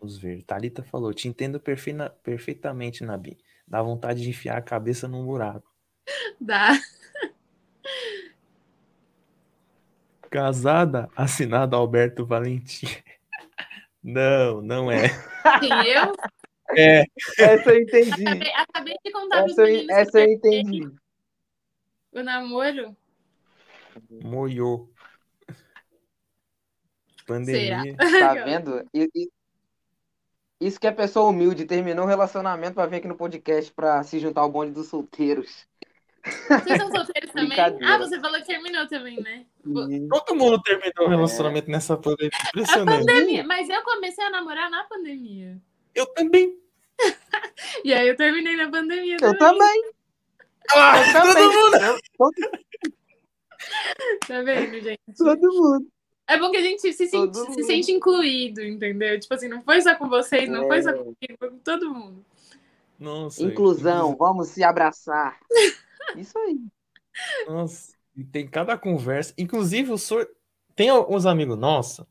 Vamos 0.00 0.18
ver. 0.18 0.42
Thalita 0.42 0.82
falou: 0.82 1.12
Te 1.14 1.28
entendo 1.28 1.60
perfeita- 1.60 2.10
perfeitamente, 2.22 3.04
Nabi. 3.04 3.38
Dá 3.66 3.80
vontade 3.82 4.20
de 4.22 4.30
enfiar 4.30 4.56
a 4.58 4.62
cabeça 4.62 5.06
num 5.06 5.24
buraco. 5.24 5.70
Dá. 6.40 6.70
Casada, 10.30 11.08
assinado 11.16 11.74
Alberto 11.76 12.24
Valentim. 12.24 12.86
Não, 14.02 14.62
não 14.62 14.90
é. 14.90 15.08
Quem 15.60 15.70
eu? 15.92 16.14
É, 16.74 17.04
Essa 17.36 17.70
eu 17.74 17.82
entendi. 17.82 18.26
Acabei, 18.26 18.52
acabei 18.54 18.96
de 19.04 19.12
contar 19.12 19.44
Essa, 19.44 19.68
eu- 19.68 19.86
essa 19.90 20.20
eu 20.20 20.32
entendi. 20.32 20.90
o 22.12 22.22
namoro. 22.22 22.96
moiô. 24.22 24.88
Pandemia. 27.34 27.96
Tá 28.20 28.34
vendo? 28.44 28.84
E- 28.94 29.08
e- 29.14 29.30
Isso 30.60 30.78
que 30.80 30.86
é 30.86 30.92
pessoa 30.92 31.30
humilde, 31.30 31.64
terminou 31.64 32.04
o 32.04 32.08
relacionamento 32.08 32.74
pra 32.74 32.86
vir 32.86 32.96
aqui 32.96 33.08
no 33.08 33.16
podcast 33.16 33.72
pra 33.72 34.02
se 34.02 34.18
juntar 34.18 34.42
ao 34.42 34.50
bonde 34.50 34.72
dos 34.72 34.88
solteiros. 34.88 35.66
Vocês 36.22 36.76
são 36.78 36.90
solteiros 36.90 37.30
também? 37.32 37.58
Ah, 37.82 37.96
você 37.96 38.20
falou 38.20 38.38
que 38.40 38.46
terminou 38.46 38.86
também, 38.86 39.18
né? 39.22 39.46
Todo 40.10 40.36
mundo 40.36 40.60
terminou 40.62 41.06
o 41.06 41.08
relacionamento 41.08 41.70
nessa 41.70 41.96
pandemia. 41.96 42.30
A 42.34 42.48
Impressionante. 42.50 43.06
pandemia. 43.06 43.44
Mas 43.44 43.70
eu 43.70 43.82
comecei 43.82 44.22
a 44.24 44.28
namorar 44.30 44.70
na 44.70 44.84
pandemia. 44.84 45.56
Eu 45.94 46.06
também. 46.06 46.58
E 47.84 47.94
aí 47.94 48.06
eu 48.08 48.16
terminei 48.16 48.56
na 48.56 48.70
pandemia 48.70 49.16
Eu 49.22 49.38
também. 49.38 49.38
também. 49.38 49.92
Ah, 50.72 50.98
Eu 50.98 51.12
todo 51.12 51.32
também. 51.32 51.48
mundo. 51.48 52.00
Todo, 52.18 52.34
Tá 54.26 54.42
vendo, 54.42 54.80
gente? 54.80 55.00
todo 55.16 55.40
mundo. 55.40 55.86
É 56.30 56.38
bom 56.38 56.50
que 56.50 56.56
a 56.56 56.62
gente 56.62 56.80
se, 56.80 57.06
sente, 57.08 57.36
se 57.54 57.62
sente 57.64 57.92
incluído, 57.92 58.62
entendeu? 58.62 59.18
Tipo 59.18 59.34
assim, 59.34 59.48
não 59.48 59.62
foi 59.62 59.80
só 59.82 59.94
com 59.96 60.08
vocês, 60.08 60.48
não 60.48 60.66
foi 60.66 60.82
só 60.82 60.90
É. 60.90 60.92
comigo, 60.98 61.16
foi 61.38 61.50
com 61.50 61.58
todo 61.58 61.92
mundo. 61.92 62.24
Nossa. 62.98 63.42
Inclusão, 63.42 64.14
vamos 64.16 64.48
se 64.48 64.62
abraçar. 64.62 65.38
Isso 66.16 66.38
aí. 66.38 66.58
Nossa, 67.46 67.92
e 68.16 68.22
tem 68.24 68.46
cada 68.46 68.76
conversa. 68.78 69.32
Inclusive, 69.38 69.90
o 69.92 69.98
senhor 69.98 70.28
tem 70.76 70.88
alguns 70.88 71.26
amigos 71.26 71.56
nossos 71.58 72.04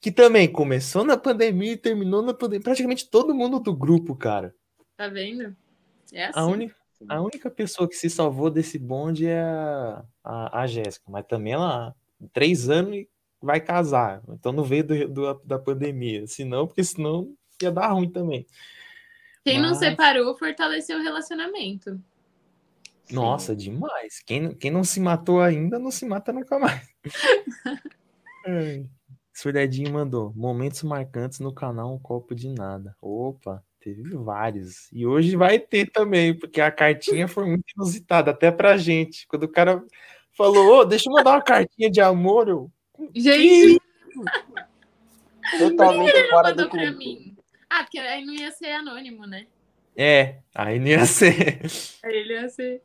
que 0.00 0.10
também 0.12 0.50
começou 0.50 1.04
na 1.04 1.16
pandemia 1.16 1.72
e 1.72 1.76
terminou 1.76 2.22
na 2.22 2.32
pandemia. 2.34 2.62
Praticamente 2.62 3.08
todo 3.08 3.34
mundo 3.34 3.58
do 3.58 3.74
grupo, 3.74 4.14
cara. 4.14 4.54
Tá 4.96 5.08
vendo? 5.08 5.56
É 6.12 6.26
assim. 6.26 6.38
A, 6.38 6.46
uni- 6.46 6.74
a 7.08 7.20
única 7.20 7.50
pessoa 7.50 7.88
que 7.88 7.96
se 7.96 8.08
salvou 8.08 8.50
desse 8.50 8.78
bonde 8.78 9.26
é 9.26 9.40
a, 9.42 10.04
a, 10.22 10.60
a 10.62 10.66
Jéssica, 10.66 11.04
mas 11.10 11.26
também 11.26 11.52
ela, 11.54 11.94
três 12.32 12.68
anos 12.70 12.94
e 12.94 13.08
vai 13.46 13.60
casar. 13.60 14.20
Então 14.28 14.52
não 14.52 14.64
veio 14.64 14.84
do, 14.84 15.08
do, 15.08 15.34
da 15.44 15.58
pandemia. 15.58 16.26
Senão, 16.26 16.66
porque 16.66 16.84
senão 16.84 17.34
ia 17.62 17.70
dar 17.72 17.92
ruim 17.92 18.10
também. 18.10 18.46
Quem 19.44 19.60
Mas... 19.60 19.70
não 19.70 19.74
separou 19.74 20.36
fortaleceu 20.36 20.98
o 20.98 21.02
relacionamento. 21.02 21.98
Nossa, 23.10 23.52
Sim. 23.52 23.58
demais. 23.58 24.20
Quem, 24.26 24.52
quem 24.54 24.70
não 24.70 24.82
se 24.82 25.00
matou 25.00 25.40
ainda, 25.40 25.78
não 25.78 25.90
se 25.90 26.04
mata 26.04 26.32
nunca 26.32 26.58
mais. 26.58 26.86
Surdadinho 29.32 29.92
mandou 29.92 30.32
momentos 30.34 30.82
marcantes 30.82 31.40
no 31.40 31.52
canal 31.52 31.94
Um 31.94 31.98
Copo 31.98 32.34
de 32.34 32.48
Nada. 32.48 32.96
Opa, 33.00 33.62
teve 33.80 34.02
vários. 34.16 34.90
E 34.92 35.06
hoje 35.06 35.36
vai 35.36 35.58
ter 35.58 35.90
também, 35.90 36.36
porque 36.36 36.60
a 36.60 36.70
cartinha 36.70 37.28
foi 37.28 37.46
muito 37.46 37.64
inusitada, 37.76 38.30
até 38.30 38.50
pra 38.50 38.76
gente. 38.76 39.26
Quando 39.28 39.44
o 39.44 39.48
cara 39.48 39.84
falou, 40.36 40.80
oh, 40.80 40.84
deixa 40.84 41.08
eu 41.08 41.12
mandar 41.12 41.32
uma 41.32 41.42
cartinha 41.42 41.90
de 41.90 42.00
amor, 42.00 42.48
eu. 42.48 42.70
Gente! 43.14 43.80
Totalmente 45.58 46.28
fora 46.28 46.52
do 46.52 46.68
pra 46.68 46.90
mim? 46.92 47.36
Ah, 47.70 47.82
porque 47.82 47.98
aí 47.98 48.24
não 48.24 48.34
ia 48.34 48.50
ser 48.50 48.72
anônimo, 48.72 49.26
né? 49.26 49.46
É, 49.96 50.36
aí 50.54 50.78
não 50.78 50.86
ia 50.86 51.06
ser. 51.06 51.60
Aí 52.04 52.16
ele 52.16 52.34
ia 52.34 52.48
ser. 52.48 52.82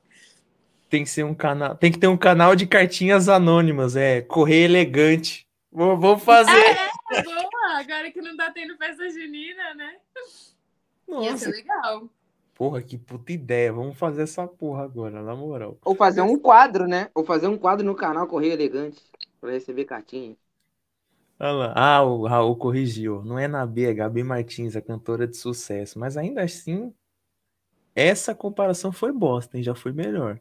Tem 0.89 1.03
que 1.03 1.09
ser 1.09 1.23
um 1.23 1.33
canal. 1.33 1.75
Tem 1.75 1.91
que 1.91 1.97
ter 1.97 2.07
um 2.07 2.17
canal 2.17 2.55
de 2.55 2.67
cartinhas 2.67 3.29
anônimas, 3.29 3.95
é. 3.95 4.21
Correio 4.21 4.65
elegante. 4.65 5.47
Vou, 5.71 5.97
vou 5.97 6.17
fazer. 6.17 6.51
É, 6.51 6.89
é, 7.13 7.23
boa! 7.23 7.79
Agora 7.79 8.11
que 8.11 8.21
não 8.21 8.35
tá 8.35 8.51
tendo 8.51 8.77
festa 8.77 9.09
junina, 9.09 9.73
né? 9.73 9.95
Nossa. 11.07 11.25
Ia 11.25 11.37
ser 11.37 11.51
legal. 11.51 12.09
Porra, 12.53 12.81
que 12.81 12.97
puta 12.97 13.31
ideia. 13.31 13.71
Vamos 13.71 13.97
fazer 13.97 14.23
essa 14.23 14.45
porra 14.45 14.83
agora, 14.83 15.21
na 15.21 15.35
moral. 15.35 15.77
Ou 15.83 15.95
fazer 15.95 16.21
um 16.21 16.37
quadro, 16.37 16.87
né? 16.87 17.09
Ou 17.15 17.23
fazer 17.23 17.47
um 17.47 17.57
quadro 17.57 17.85
no 17.85 17.95
canal 17.95 18.27
Correio 18.27 18.53
Elegante 18.53 19.01
para 19.41 19.51
receber 19.51 19.85
cartinha. 19.85 20.37
Ah, 21.39 22.03
o 22.03 22.27
Raul 22.27 22.55
corrigiu. 22.55 23.23
Não 23.25 23.39
é 23.39 23.47
na 23.47 23.65
B, 23.65 23.85
é 23.85 23.93
Gabi 23.93 24.23
Martins, 24.23 24.75
a 24.75 24.81
cantora 24.81 25.27
de 25.27 25.35
sucesso. 25.35 25.97
Mas 25.97 26.15
ainda 26.15 26.43
assim, 26.43 26.93
essa 27.95 28.35
comparação 28.35 28.91
foi 28.91 29.11
bosta, 29.11 29.57
hein? 29.57 29.63
Já 29.63 29.73
foi 29.73 29.91
melhor. 29.91 30.39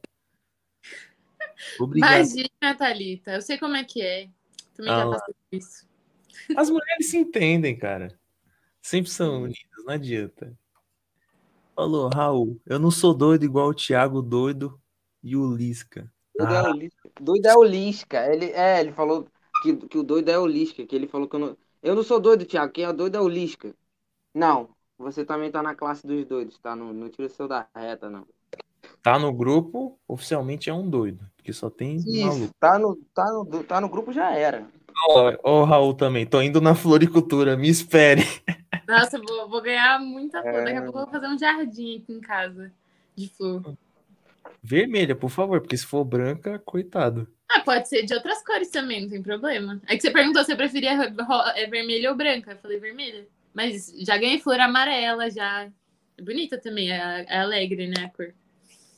Obrigado. 1.81 2.13
Imagina, 2.13 2.77
Thalita. 2.77 3.33
Eu 3.33 3.41
sei 3.41 3.57
como 3.57 3.77
é 3.77 3.85
que 3.85 4.03
é. 4.03 4.29
Também 4.75 4.93
ah, 4.93 4.99
já 4.99 5.11
passei 5.11 5.35
por 5.35 5.57
isso. 5.57 5.89
As 6.55 6.69
mulheres 6.69 7.11
se 7.11 7.17
entendem, 7.17 7.79
cara. 7.79 8.19
Sempre 8.83 9.11
são 9.11 9.45
unidas, 9.45 9.85
não 9.85 9.95
adianta. 9.95 10.59
Falou, 11.75 12.09
Raul, 12.09 12.61
eu 12.67 12.79
não 12.79 12.91
sou 12.91 13.15
doido 13.15 13.45
igual 13.45 13.69
o 13.69 13.75
Thiago 13.75 14.21
doido 14.21 14.79
e 15.23 15.35
o 15.35 15.55
Lisca. 15.55 16.13
Doido, 16.47 16.55
ah. 16.55 16.69
é, 16.69 16.71
o 16.71 16.73
Lisca. 16.73 17.11
doido 17.21 17.47
é 17.47 17.57
o 17.57 17.65
Lisca. 17.65 18.33
Ele, 18.33 18.47
é, 18.47 18.81
ele 18.81 18.93
falou 18.93 19.27
que, 19.63 19.77
que 19.77 19.99
o 19.99 20.03
doido 20.03 20.31
é 20.31 20.39
o 20.39 20.47
Lisca, 20.47 20.85
que 20.85 20.95
ele 20.95 21.07
falou 21.07 21.29
que 21.29 21.37
eu 21.37 21.41
não. 21.41 21.57
Eu 21.83 21.95
não 21.95 22.03
sou 22.03 22.21
doido, 22.21 22.45
Thiago. 22.45 22.73
Quem 22.73 22.85
é 22.85 22.93
doido 22.93 23.17
é 23.17 23.21
o 23.21 23.29
Lisca. 23.29 23.75
Não, 24.35 24.69
você 24.99 25.25
também 25.25 25.51
tá 25.51 25.63
na 25.63 25.75
classe 25.75 26.07
dos 26.07 26.25
doidos, 26.27 26.59
tá? 26.59 26.77
Não, 26.77 26.93
não 26.93 27.09
tira 27.09 27.27
o 27.27 27.31
seu 27.31 27.49
da 27.49 27.67
reta, 27.75 28.11
não. 28.11 28.27
Tá 29.03 29.19
no 29.19 29.33
grupo, 29.33 29.99
oficialmente 30.07 30.69
é 30.69 30.75
um 30.75 30.89
doido. 30.89 31.25
Porque 31.37 31.53
só 31.53 31.71
tem 31.71 31.97
Isso, 31.97 32.27
maluco. 32.27 32.55
Tá 32.61 32.79
no, 32.79 32.97
tá, 33.15 33.25
no, 33.33 33.65
tá 33.65 33.81
no 33.81 33.89
grupo, 33.89 34.13
já 34.13 34.31
era. 34.33 34.67
Ó, 35.09 35.31
oh, 35.31 35.51
oh, 35.51 35.65
Raul 35.65 35.95
também, 35.95 36.27
tô 36.27 36.43
indo 36.43 36.61
na 36.61 36.75
floricultura, 36.75 37.57
me 37.57 37.69
espere. 37.69 38.23
Nossa, 38.87 39.19
vou, 39.19 39.49
vou 39.49 39.63
ganhar 39.63 39.99
muita 40.01 40.43
flor. 40.43 40.55
É... 40.55 40.65
Daqui 40.65 40.77
a 40.77 40.83
pouco 40.83 40.99
eu 40.99 41.05
vou 41.05 41.13
fazer 41.13 41.29
um 41.29 41.39
jardim 41.39 41.97
aqui 41.97 42.13
em 42.13 42.21
casa 42.21 42.71
de 43.17 43.29
flor. 43.29 43.63
Vermelha, 44.63 45.17
por 45.17 45.31
favor, 45.31 45.61
porque 45.61 45.77
se 45.77 45.87
for 45.87 46.05
branca, 46.05 46.59
coitado. 46.59 47.27
Ah, 47.49 47.61
pode 47.61 47.89
ser 47.89 48.05
de 48.05 48.15
outras 48.15 48.45
cores 48.45 48.71
também, 48.71 49.03
não 49.03 49.09
tem 49.09 49.23
problema. 49.23 49.81
É 49.89 49.97
que 49.97 50.03
você 50.03 50.11
perguntou 50.11 50.45
se 50.45 50.53
eu 50.53 50.57
preferia 50.57 50.93
é 51.57 51.67
vermelha 51.67 52.11
ou 52.11 52.17
branca. 52.17 52.53
Eu 52.53 52.59
falei 52.59 52.79
vermelha. 52.79 53.27
Mas 53.53 53.93
já 54.07 54.17
ganhei 54.17 54.39
flor 54.39 54.61
amarela, 54.61 55.31
já. 55.31 55.69
É 56.17 56.23
bonita 56.23 56.59
também, 56.59 56.93
é, 56.93 57.25
é 57.29 57.39
alegre, 57.39 57.89
né, 57.89 58.05
a 58.05 58.11
cor. 58.11 58.33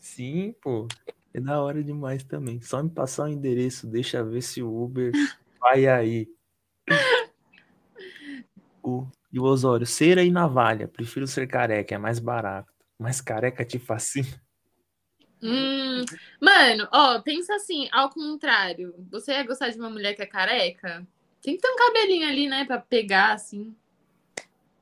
Sim, 0.00 0.54
pô. 0.60 0.86
É 1.32 1.40
da 1.40 1.62
hora 1.62 1.82
demais 1.82 2.22
também. 2.24 2.60
Só 2.60 2.82
me 2.82 2.90
passar 2.90 3.24
o 3.24 3.28
endereço, 3.28 3.86
deixa 3.86 4.22
ver 4.22 4.42
se 4.42 4.62
o 4.62 4.82
Uber 4.82 5.12
vai 5.58 5.86
aí. 5.86 6.28
O, 8.82 9.06
e 9.32 9.38
o 9.38 9.44
Osório, 9.44 9.86
cera 9.86 10.22
e 10.22 10.30
navalha. 10.30 10.88
Prefiro 10.88 11.26
ser 11.26 11.46
careca, 11.46 11.94
é 11.94 11.98
mais 11.98 12.18
barato. 12.18 12.70
Mas 12.98 13.20
careca 13.20 13.64
te 13.64 13.78
fascina. 13.78 14.28
Hum, 15.42 16.04
mano, 16.40 16.88
ó, 16.92 17.20
pensa 17.20 17.56
assim, 17.56 17.88
ao 17.90 18.10
contrário. 18.10 18.94
Você 19.10 19.32
ia 19.32 19.42
gostar 19.42 19.70
de 19.70 19.78
uma 19.78 19.90
mulher 19.90 20.14
que 20.14 20.22
é 20.22 20.26
careca? 20.26 21.04
Tem 21.42 21.56
que 21.56 21.62
ter 21.62 21.68
um 21.68 21.76
cabelinho 21.76 22.28
ali, 22.28 22.48
né, 22.48 22.64
pra 22.64 22.78
pegar, 22.78 23.32
assim. 23.32 23.74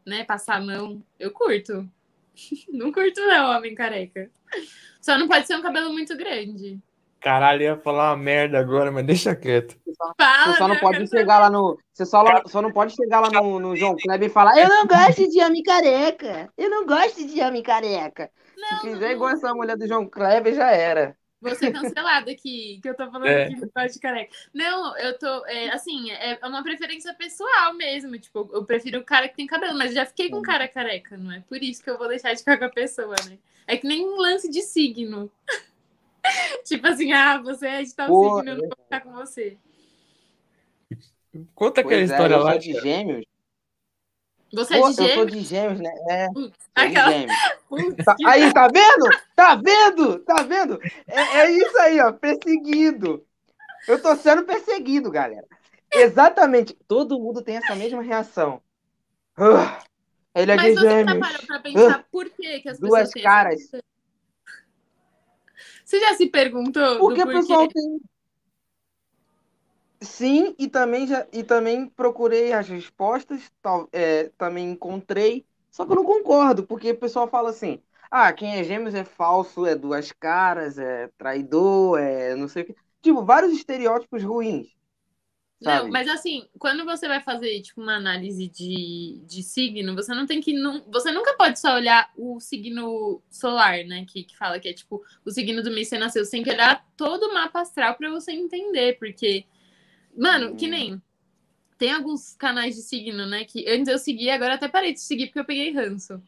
Né, 0.05 0.25
passar 0.25 0.57
a 0.57 0.61
mão. 0.61 1.03
Eu 1.19 1.31
curto. 1.31 1.89
não 2.69 2.93
curto, 2.93 3.21
não, 3.23 3.57
homem 3.57 3.75
careca. 3.75 4.31
Só 5.01 5.17
não 5.17 5.27
pode 5.27 5.47
ser 5.47 5.57
um 5.57 5.63
cabelo 5.63 5.91
muito 5.93 6.15
grande. 6.17 6.79
Caralho, 7.21 7.63
ia 7.63 7.77
falar 7.77 8.11
uma 8.11 8.17
merda 8.17 8.59
agora, 8.59 8.91
mas 8.91 9.05
deixa 9.05 9.37
quieto. 9.37 9.77
Você 9.85 9.95
só, 9.95 10.13
Fala, 10.19 10.53
você 10.53 10.59
só 10.59 10.69
não 10.69 10.77
pode 10.77 11.07
chegar 11.07 11.39
lá 11.39 11.51
no. 11.51 11.79
Você 11.93 12.07
só, 12.07 12.25
só 12.47 12.63
não 12.63 12.73
pode 12.73 12.95
chegar 12.95 13.21
lá 13.21 13.31
no, 13.31 13.61
no 13.61 13.77
João 13.77 13.95
Kleber 13.95 14.31
e 14.31 14.33
falar: 14.33 14.59
Eu 14.59 14.69
não 14.69 14.87
gosto 14.87 15.29
de 15.29 15.43
homem 15.43 15.63
careca. 15.63 16.51
Eu 16.57 16.71
não 16.71 16.87
gosto 16.87 17.27
de 17.27 17.41
homem 17.43 17.63
careca. 17.63 18.31
Não, 18.61 18.81
Se 18.81 18.91
fizer 18.91 19.07
não, 19.07 19.13
igual 19.13 19.31
essa 19.31 19.55
mulher 19.55 19.77
do 19.77 19.87
João 19.87 20.07
Kleber, 20.07 20.55
já 20.55 20.71
era. 20.71 21.17
Vou 21.41 21.55
ser 21.55 21.73
cancelada 21.73 22.31
aqui, 22.31 22.79
que 22.83 22.89
eu 22.89 22.95
tô 22.95 23.11
falando 23.11 23.27
é. 23.27 23.45
aqui 23.45 23.55
de 23.55 23.99
careca. 23.99 24.31
Não, 24.53 24.97
eu 24.99 25.19
tô. 25.19 25.47
É, 25.47 25.71
assim, 25.71 26.11
é 26.11 26.39
uma 26.43 26.63
preferência 26.63 27.15
pessoal 27.15 27.73
mesmo. 27.73 28.19
Tipo, 28.19 28.51
eu 28.53 28.65
prefiro 28.67 29.01
o 29.01 29.05
cara 29.05 29.27
que 29.27 29.37
tem 29.37 29.47
cabelo, 29.47 29.79
mas 29.79 29.95
já 29.95 30.05
fiquei 30.05 30.29
com 30.29 30.39
um 30.39 30.43
cara 30.43 30.69
careca, 30.69 31.17
não 31.17 31.33
é? 31.33 31.41
Por 31.41 31.63
isso 31.63 31.83
que 31.83 31.89
eu 31.89 31.97
vou 31.97 32.09
deixar 32.09 32.35
de 32.35 32.41
ficar 32.41 32.59
com 32.59 32.67
a 32.67 32.71
pessoa, 32.71 33.17
né? 33.27 33.39
É 33.67 33.77
que 33.77 33.87
nem 33.87 34.07
um 34.07 34.17
lance 34.17 34.51
de 34.51 34.61
signo. 34.61 35.31
tipo 36.65 36.87
assim, 36.87 37.13
ah, 37.13 37.39
você 37.39 37.67
é 37.67 37.83
de 37.83 37.95
tal 37.95 38.09
Pô, 38.09 38.37
signo, 38.37 38.51
eu 38.51 38.59
não 38.59 38.69
vou 38.69 38.85
ficar 38.85 39.01
com 39.01 39.13
você. 39.13 39.57
Conta 41.55 41.81
aquela 41.81 41.97
pois 41.97 42.11
é, 42.11 42.13
história 42.13 42.35
é, 42.35 42.39
lá. 42.39 42.57
de 42.59 42.73
gêmeos. 42.81 43.25
Você 44.53 44.79
Pô, 44.79 44.89
é 44.89 44.91
de 44.91 44.97
gêmeos? 44.97 45.11
Eu 45.11 45.15
sou 45.15 45.27
de 45.27 45.41
gêmeos, 45.41 45.81
né? 45.81 45.93
É. 46.09 46.27
Aquela... 46.75 47.13
gêmeos. 47.13 47.37
Tá, 48.05 48.17
aí, 48.27 48.53
tá 48.53 48.69
vendo? 48.69 49.11
Tá 49.37 49.55
vendo? 49.55 50.19
Tá 50.21 50.43
vendo? 50.43 50.81
É, 51.07 51.21
é 51.21 51.51
isso 51.53 51.79
aí, 51.79 52.01
ó. 52.01 52.13
Perseguido. 52.13 53.25
Eu 53.87 54.03
tô 54.03 54.15
sendo 54.17 54.43
perseguido, 54.43 55.11
galera. 55.11 55.47
Exatamente. 55.93 56.77
Todo 56.87 57.19
mundo 57.19 57.43
tem 57.43 57.57
essa 57.57 57.75
mesma 57.77 58.03
reação. 58.03 58.61
Uh, 59.39 59.85
ele 60.35 60.53
é 60.53 60.57
Mas 60.57 60.75
de 60.75 60.81
gêmeos. 60.81 61.19
Mas 61.19 61.37
você 61.37 61.47
pra 61.47 61.61
pensar 61.61 62.01
uh, 62.01 62.05
por 62.11 62.29
que, 62.31 62.61
que 62.61 62.69
as 62.69 62.79
duas 62.79 63.13
pessoas 63.13 63.23
caras. 63.23 63.61
Essa... 63.61 63.85
Você 65.85 66.01
já 66.01 66.15
se 66.15 66.27
perguntou? 66.27 66.99
Porque 66.99 67.23
o 67.23 67.27
pessoal 67.27 67.69
tem. 67.69 68.01
Sim, 70.03 70.55
e 70.59 70.67
também, 70.69 71.07
já, 71.07 71.27
e 71.33 71.45
também 71.45 71.87
procurei 71.89 72.53
as 72.55 72.67
respostas, 72.69 73.53
tal, 73.61 73.87
é, 73.93 74.31
também 74.39 74.71
encontrei, 74.71 75.47
só 75.71 75.85
que 75.85 75.93
eu 75.93 75.97
não 75.97 76.05
concordo, 76.05 76.67
porque 76.67 76.93
o 76.93 76.99
pessoal 76.99 77.29
fala 77.29 77.51
assim: 77.51 77.83
ah, 78.11 78.33
quem 78.33 78.57
é 78.59 78.65
gêmeos 78.65 78.95
é 78.95 79.05
falso, 79.05 79.67
é 79.67 79.75
duas 79.75 80.11
caras, 80.13 80.79
é 80.79 81.09
traidor, 81.19 81.99
é 82.01 82.35
não 82.35 82.49
sei 82.49 82.63
o 82.63 82.67
quê. 82.67 82.77
Tipo, 83.03 83.25
vários 83.25 83.53
estereótipos 83.53 84.23
ruins. 84.23 84.69
Sabe? 85.65 85.87
Não, 85.87 85.89
mas 85.91 86.09
assim, 86.09 86.49
quando 86.59 86.87
você 86.87 87.07
vai 87.07 87.21
fazer 87.21 87.61
tipo 87.61 87.83
uma 87.83 87.95
análise 87.97 88.49
de, 88.49 89.21
de 89.27 89.43
signo, 89.43 89.95
você 89.95 90.15
não 90.15 90.25
tem 90.27 90.41
que. 90.41 90.55
Não, 90.55 90.83
você 90.91 91.11
nunca 91.13 91.35
pode 91.37 91.61
só 91.61 91.75
olhar 91.75 92.11
o 92.17 92.41
signo 92.41 93.21
solar, 93.31 93.85
né? 93.85 94.07
Que, 94.07 94.25
que 94.25 94.35
fala 94.39 94.59
que 94.59 94.69
é 94.69 94.73
tipo 94.73 95.05
o 95.25 95.31
signo 95.31 95.63
do 95.63 95.71
mês 95.71 95.89
que 95.89 95.97
você 95.97 95.99
nasceu. 95.99 96.25
Você 96.25 96.31
tem 96.31 96.43
que 96.43 96.51
olhar 96.51 96.83
todo 96.97 97.25
o 97.25 97.35
mapa 97.35 97.61
astral 97.61 97.95
para 97.97 98.11
você 98.11 98.33
entender, 98.33 98.99
porque. 98.99 99.45
Mano, 100.21 100.55
que 100.55 100.68
nem. 100.68 101.01
Tem 101.79 101.93
alguns 101.93 102.35
canais 102.35 102.77
de 102.77 102.83
signo, 102.83 103.25
né? 103.25 103.47
Que 103.47 103.66
antes 103.66 103.89
eu 103.89 103.99
seguia, 103.99 104.35
agora 104.35 104.55
até 104.55 104.68
parei 104.68 104.93
de 104.93 105.01
seguir 105.01 105.29
porque 105.29 105.41
eu 105.41 105.47
peguei 105.47 105.73
ranço. 105.73 106.23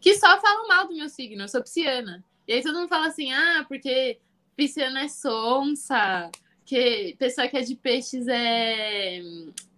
Que 0.00 0.16
só 0.16 0.40
falam 0.40 0.66
mal 0.66 0.88
do 0.88 0.96
meu 0.96 1.08
signo, 1.08 1.44
eu 1.44 1.48
sou 1.48 1.62
pisciana. 1.62 2.24
E 2.48 2.52
aí 2.54 2.62
todo 2.62 2.76
mundo 2.76 2.88
fala 2.88 3.06
assim, 3.06 3.32
ah, 3.32 3.64
porque 3.68 4.18
pisciana 4.56 5.02
é 5.02 5.08
sonsa 5.08 6.28
que 6.66 7.14
pessoa 7.16 7.46
que 7.46 7.56
é 7.56 7.62
de 7.62 7.76
peixes 7.76 8.26
é. 8.26 9.22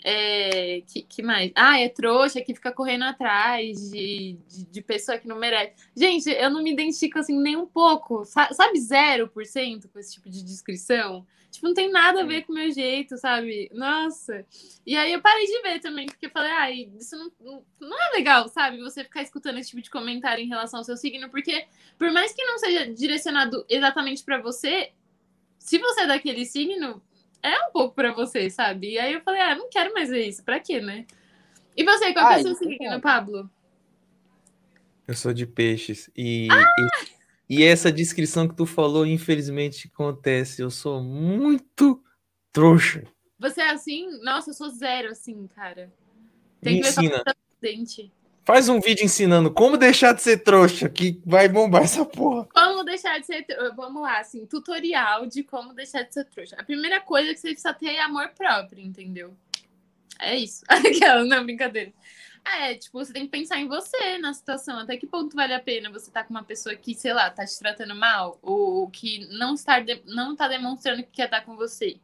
é 0.02 0.82
que, 0.86 1.02
que 1.02 1.22
mais? 1.22 1.52
Ah, 1.54 1.78
é 1.78 1.86
trouxa 1.86 2.40
que 2.40 2.54
fica 2.54 2.72
correndo 2.72 3.04
atrás 3.04 3.90
de, 3.90 4.38
de, 4.48 4.64
de, 4.64 4.82
pessoa 4.82 5.18
que 5.18 5.28
não 5.28 5.38
merece. 5.38 5.74
Gente, 5.94 6.30
eu 6.30 6.50
não 6.50 6.62
me 6.62 6.72
identifico 6.72 7.18
assim 7.18 7.38
nem 7.38 7.56
um 7.56 7.66
pouco. 7.66 8.24
Sabe, 8.24 8.80
zero 8.80 9.28
por 9.28 9.44
cento 9.44 9.86
com 9.88 9.98
esse 9.98 10.14
tipo 10.14 10.30
de 10.30 10.42
descrição? 10.42 11.26
Tipo, 11.50 11.66
não 11.66 11.74
tem 11.74 11.90
nada 11.90 12.22
a 12.22 12.26
ver 12.26 12.42
com 12.42 12.52
o 12.52 12.54
meu 12.54 12.70
jeito, 12.70 13.18
sabe? 13.18 13.70
Nossa. 13.74 14.46
E 14.86 14.96
aí 14.96 15.12
eu 15.12 15.20
parei 15.20 15.46
de 15.46 15.60
ver 15.60 15.80
também, 15.80 16.06
porque 16.06 16.26
eu 16.26 16.30
falei, 16.30 16.52
ah, 16.52 16.70
isso 16.70 17.16
não, 17.16 17.62
não 17.80 18.02
é 18.02 18.16
legal, 18.16 18.48
sabe? 18.48 18.80
Você 18.80 19.04
ficar 19.04 19.22
escutando 19.22 19.58
esse 19.58 19.70
tipo 19.70 19.82
de 19.82 19.90
comentário 19.90 20.42
em 20.42 20.48
relação 20.48 20.80
ao 20.80 20.84
seu 20.84 20.96
signo, 20.96 21.28
porque 21.28 21.66
por 21.98 22.10
mais 22.12 22.32
que 22.32 22.44
não 22.44 22.58
seja 22.58 22.86
direcionado 22.92 23.64
exatamente 23.68 24.22
para 24.22 24.40
você, 24.40 24.92
se 25.58 25.78
você 25.78 26.02
é 26.02 26.06
daquele 26.06 26.44
signo, 26.44 27.02
é 27.42 27.66
um 27.66 27.72
pouco 27.72 27.94
pra 27.94 28.12
você, 28.12 28.48
sabe? 28.50 28.92
E 28.92 28.98
aí 28.98 29.12
eu 29.12 29.20
falei, 29.20 29.40
ah, 29.40 29.54
não 29.54 29.68
quero 29.68 29.92
mais 29.94 30.08
ver 30.08 30.26
isso. 30.26 30.42
Pra 30.44 30.60
quê, 30.60 30.80
né? 30.80 31.06
E 31.76 31.84
você, 31.84 32.12
qual 32.12 32.28
que 32.28 32.34
é 32.34 32.38
o 32.38 32.42
seu 32.42 32.54
signo, 32.54 33.00
Pablo? 33.00 33.50
Eu 35.06 35.14
sou 35.14 35.32
de 35.32 35.46
peixes. 35.46 36.10
E, 36.16 36.48
ah! 36.50 36.64
e, 37.48 37.60
e, 37.60 37.64
essa 37.64 37.90
descrição 37.90 38.48
que 38.48 38.54
tu 38.54 38.66
falou, 38.66 39.06
infelizmente, 39.06 39.90
acontece. 39.92 40.60
Eu 40.60 40.70
sou 40.70 41.02
muito 41.02 42.02
trouxa. 42.52 43.04
Você 43.38 43.60
é 43.60 43.70
assim? 43.70 44.20
Nossa, 44.22 44.50
eu 44.50 44.54
sou 44.54 44.68
zero 44.68 45.10
assim, 45.10 45.46
cara. 45.46 45.92
Tem 46.60 46.76
Me 46.76 46.82
que 46.82 46.88
ensina. 46.88 47.22
Dente. 47.60 48.12
Faz 48.48 48.66
um 48.66 48.80
vídeo 48.80 49.04
ensinando 49.04 49.52
como 49.52 49.76
deixar 49.76 50.14
de 50.14 50.22
ser 50.22 50.38
trouxa, 50.38 50.88
que 50.88 51.20
vai 51.26 51.50
bombar 51.50 51.82
essa 51.82 52.02
porra. 52.02 52.46
Como 52.46 52.82
deixar 52.82 53.20
de 53.20 53.26
ser 53.26 53.42
trouxa. 53.42 53.74
Vamos 53.76 54.00
lá, 54.00 54.20
assim, 54.20 54.46
tutorial 54.46 55.26
de 55.26 55.42
como 55.42 55.74
deixar 55.74 56.00
de 56.04 56.14
ser 56.14 56.24
trouxa. 56.24 56.56
A 56.58 56.64
primeira 56.64 56.98
coisa 56.98 57.30
é 57.30 57.34
que 57.34 57.40
você 57.40 57.48
precisa 57.48 57.74
ter 57.74 57.90
é 57.90 58.00
amor 58.00 58.30
próprio, 58.30 58.82
entendeu? 58.82 59.36
É 60.18 60.34
isso. 60.34 60.64
Aquela, 60.66 61.26
não, 61.26 61.44
brincadeira. 61.44 61.92
É, 62.42 62.74
tipo, 62.74 62.98
você 62.98 63.12
tem 63.12 63.26
que 63.26 63.30
pensar 63.30 63.60
em 63.60 63.68
você 63.68 64.16
na 64.16 64.32
situação. 64.32 64.78
Até 64.78 64.96
que 64.96 65.06
ponto 65.06 65.36
vale 65.36 65.52
a 65.52 65.60
pena 65.60 65.90
você 65.90 66.08
estar 66.08 66.22
tá 66.22 66.26
com 66.26 66.32
uma 66.32 66.42
pessoa 66.42 66.74
que, 66.74 66.94
sei 66.94 67.12
lá, 67.12 67.28
tá 67.28 67.44
te 67.44 67.58
tratando 67.58 67.94
mal 67.94 68.38
ou 68.40 68.88
que 68.88 69.26
não 69.26 69.52
está, 69.52 69.78
de... 69.78 70.00
não 70.06 70.34
tá 70.34 70.48
demonstrando 70.48 71.02
que 71.02 71.10
quer 71.12 71.26
estar 71.26 71.42
com 71.42 71.54
você. 71.54 71.96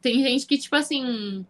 Tem 0.00 0.22
gente 0.22 0.46
que, 0.46 0.56
tipo 0.56 0.76
assim, 0.76 1.44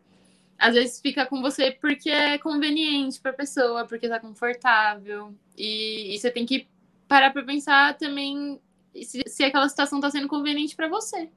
às 0.58 0.74
vezes 0.74 1.00
fica 1.00 1.24
com 1.24 1.40
você 1.40 1.70
porque 1.70 2.10
é 2.10 2.36
conveniente 2.36 3.20
para 3.20 3.30
a 3.30 3.34
pessoa, 3.34 3.86
porque 3.86 4.08
tá 4.08 4.18
confortável. 4.18 5.32
E, 5.56 6.14
e, 6.14 6.18
você 6.18 6.30
tem 6.30 6.44
que 6.44 6.66
parar 7.06 7.30
para 7.32 7.44
pensar 7.44 7.96
também 7.96 8.60
se, 9.02 9.22
se 9.26 9.44
aquela 9.44 9.68
situação 9.68 10.00
tá 10.00 10.10
sendo 10.10 10.26
conveniente 10.26 10.74
para 10.74 10.88
você. 10.88 11.30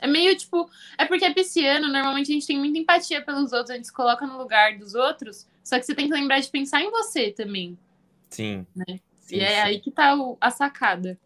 É 0.00 0.06
meio 0.06 0.36
tipo. 0.36 0.68
É 0.96 1.04
porque 1.04 1.24
é 1.24 1.32
pisciano, 1.32 1.88
normalmente 1.88 2.30
a 2.30 2.34
gente 2.34 2.46
tem 2.46 2.58
muita 2.58 2.78
empatia 2.78 3.22
pelos 3.22 3.52
outros, 3.52 3.70
a 3.70 3.74
gente 3.74 3.86
se 3.86 3.92
coloca 3.92 4.26
no 4.26 4.36
lugar 4.36 4.76
dos 4.76 4.94
outros, 4.94 5.46
só 5.62 5.78
que 5.78 5.86
você 5.86 5.94
tem 5.94 6.08
que 6.08 6.14
lembrar 6.14 6.40
de 6.40 6.48
pensar 6.48 6.82
em 6.82 6.90
você 6.90 7.30
também. 7.30 7.78
Sim. 8.28 8.66
Né? 8.74 9.00
Sim, 9.20 9.36
e 9.36 9.40
é 9.40 9.48
sim. 9.48 9.60
aí 9.60 9.80
que 9.80 9.90
tá 9.90 10.16
o, 10.16 10.36
a 10.40 10.50
sacada 10.50 11.18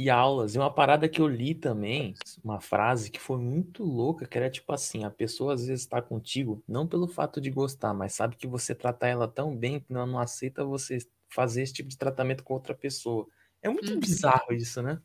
e 0.00 0.10
aulas. 0.10 0.54
E 0.54 0.58
uma 0.58 0.72
parada 0.72 1.08
que 1.08 1.20
eu 1.20 1.28
li 1.28 1.54
também, 1.54 2.14
uma 2.42 2.60
frase 2.60 3.10
que 3.10 3.20
foi 3.20 3.38
muito 3.38 3.84
louca, 3.84 4.26
que 4.26 4.38
era 4.38 4.50
tipo 4.50 4.72
assim, 4.72 5.04
a 5.04 5.10
pessoa 5.10 5.54
às 5.54 5.66
vezes 5.66 5.82
está 5.82 6.00
contigo, 6.00 6.62
não 6.66 6.86
pelo 6.86 7.06
fato 7.06 7.40
de 7.40 7.50
gostar, 7.50 7.92
mas 7.92 8.14
sabe 8.14 8.36
que 8.36 8.46
você 8.46 8.74
trata 8.74 9.06
ela 9.06 9.28
tão 9.28 9.54
bem 9.54 9.80
que 9.80 9.92
ela 9.92 10.06
não 10.06 10.18
aceita 10.18 10.64
você 10.64 10.98
fazer 11.28 11.62
esse 11.62 11.74
tipo 11.74 11.88
de 11.88 11.98
tratamento 11.98 12.42
com 12.42 12.54
outra 12.54 12.74
pessoa. 12.74 13.26
É 13.62 13.68
muito 13.68 13.92
uhum. 13.92 14.00
bizarro 14.00 14.52
isso, 14.52 14.82
né? 14.82 15.00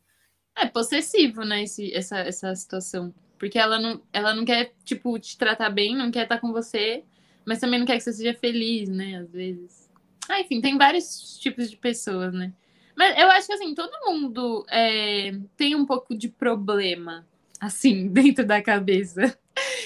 É 0.56 0.66
possessivo, 0.66 1.42
né, 1.42 1.64
esse, 1.64 1.92
essa, 1.92 2.18
essa 2.18 2.54
situação. 2.54 3.14
Porque 3.38 3.58
ela 3.58 3.78
não, 3.78 4.02
ela 4.12 4.34
não 4.34 4.44
quer, 4.44 4.72
tipo, 4.84 5.18
te 5.18 5.36
tratar 5.36 5.68
bem, 5.68 5.94
não 5.94 6.10
quer 6.10 6.22
estar 6.22 6.40
com 6.40 6.50
você, 6.52 7.04
mas 7.44 7.60
também 7.60 7.78
não 7.78 7.86
quer 7.86 7.98
que 7.98 8.02
você 8.02 8.12
seja 8.14 8.32
feliz, 8.32 8.88
né, 8.88 9.16
às 9.16 9.30
vezes. 9.30 9.90
Ah, 10.28 10.40
enfim, 10.40 10.60
tem 10.60 10.78
vários 10.78 11.38
tipos 11.38 11.70
de 11.70 11.76
pessoas, 11.76 12.32
né? 12.32 12.52
Mas 12.96 13.18
eu 13.18 13.30
acho 13.30 13.46
que 13.46 13.52
assim, 13.52 13.74
todo 13.74 13.92
mundo 14.06 14.64
é, 14.70 15.32
tem 15.56 15.74
um 15.74 15.84
pouco 15.84 16.16
de 16.16 16.28
problema, 16.28 17.26
assim, 17.60 18.08
dentro 18.10 18.44
da 18.44 18.62
cabeça. 18.62 19.38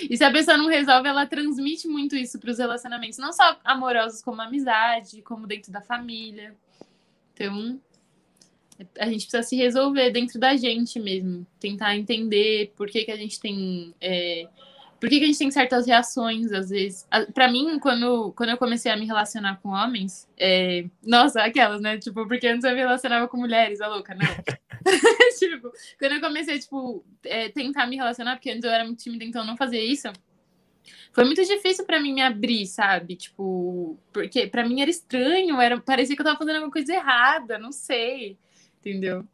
E 0.09 0.17
se 0.17 0.25
a 0.25 0.33
pessoa 0.33 0.57
não 0.57 0.69
resolve, 0.69 1.09
ela 1.09 1.27
transmite 1.27 1.87
muito 1.87 2.17
isso 2.17 2.39
para 2.39 2.51
os 2.51 2.59
relacionamentos, 2.59 3.19
não 3.19 3.33
só 3.33 3.59
amorosos, 3.65 4.23
como 4.23 4.41
amizade, 4.41 5.23
como 5.23 5.47
dentro 5.47 5.71
da 5.71 5.81
família. 5.81 6.55
Então, 7.35 7.81
a 8.99 9.07
gente 9.07 9.27
precisa 9.27 9.43
se 9.43 9.57
resolver 9.57 10.11
dentro 10.11 10.39
da 10.39 10.57
gente 10.57 10.99
mesmo, 10.99 11.47
tentar 11.59 11.97
entender 11.97 12.73
por 12.77 12.89
que, 12.89 13.05
que 13.05 13.11
a 13.11 13.17
gente 13.17 13.41
tem. 13.41 13.95
É, 14.01 14.47
por 15.01 15.09
que, 15.09 15.19
que 15.19 15.25
a 15.25 15.27
gente 15.27 15.39
tem 15.39 15.51
certas 15.51 15.87
reações, 15.87 16.53
às 16.53 16.69
vezes? 16.69 17.09
Para 17.33 17.51
mim, 17.51 17.79
quando, 17.79 18.33
quando 18.35 18.51
eu 18.51 18.59
comecei 18.59 18.93
a 18.93 18.97
me 18.97 19.07
relacionar 19.07 19.59
com 19.63 19.71
homens, 19.71 20.29
é... 20.39 20.85
nossa, 21.03 21.43
aquelas, 21.43 21.81
né? 21.81 21.99
Tipo, 21.99 22.29
porque 22.29 22.47
antes 22.47 22.65
eu 22.65 22.73
me 22.73 22.81
relacionava 22.81 23.27
com 23.27 23.39
mulheres, 23.39 23.81
a 23.81 23.89
louca, 23.89 24.15
não. 24.15 24.27
tipo, 25.39 25.73
quando 25.99 26.13
eu 26.13 26.21
comecei, 26.21 26.59
tipo, 26.59 27.05
é, 27.25 27.49
tentar 27.49 27.87
me 27.87 27.97
relacionar, 27.97 28.37
porque 28.37 28.51
antes 28.51 28.65
eu 28.65 28.71
era 28.71 28.85
muito 28.85 29.03
tímida, 29.03 29.25
então 29.25 29.43
eu 29.43 29.47
não 29.47 29.57
fazia 29.57 29.83
isso. 29.83 30.09
Foi 31.13 31.25
muito 31.25 31.43
difícil 31.45 31.85
para 31.85 32.01
mim 32.01 32.13
me 32.13 32.23
abrir, 32.23 32.67
sabe? 32.67 33.17
Tipo, 33.17 33.99
porque 34.13 34.47
para 34.47 34.67
mim 34.67 34.81
era 34.81 34.91
estranho, 34.91 35.61
era, 35.61 35.81
parecia 35.81 36.15
que 36.15 36.23
eu 36.23 36.27
tava 36.27 36.39
fazendo 36.39 36.57
alguma 36.57 36.73
coisa 36.73 36.93
errada, 36.95 37.59
não 37.59 37.73
sei. 37.73 38.39
Entendeu? 38.79 39.27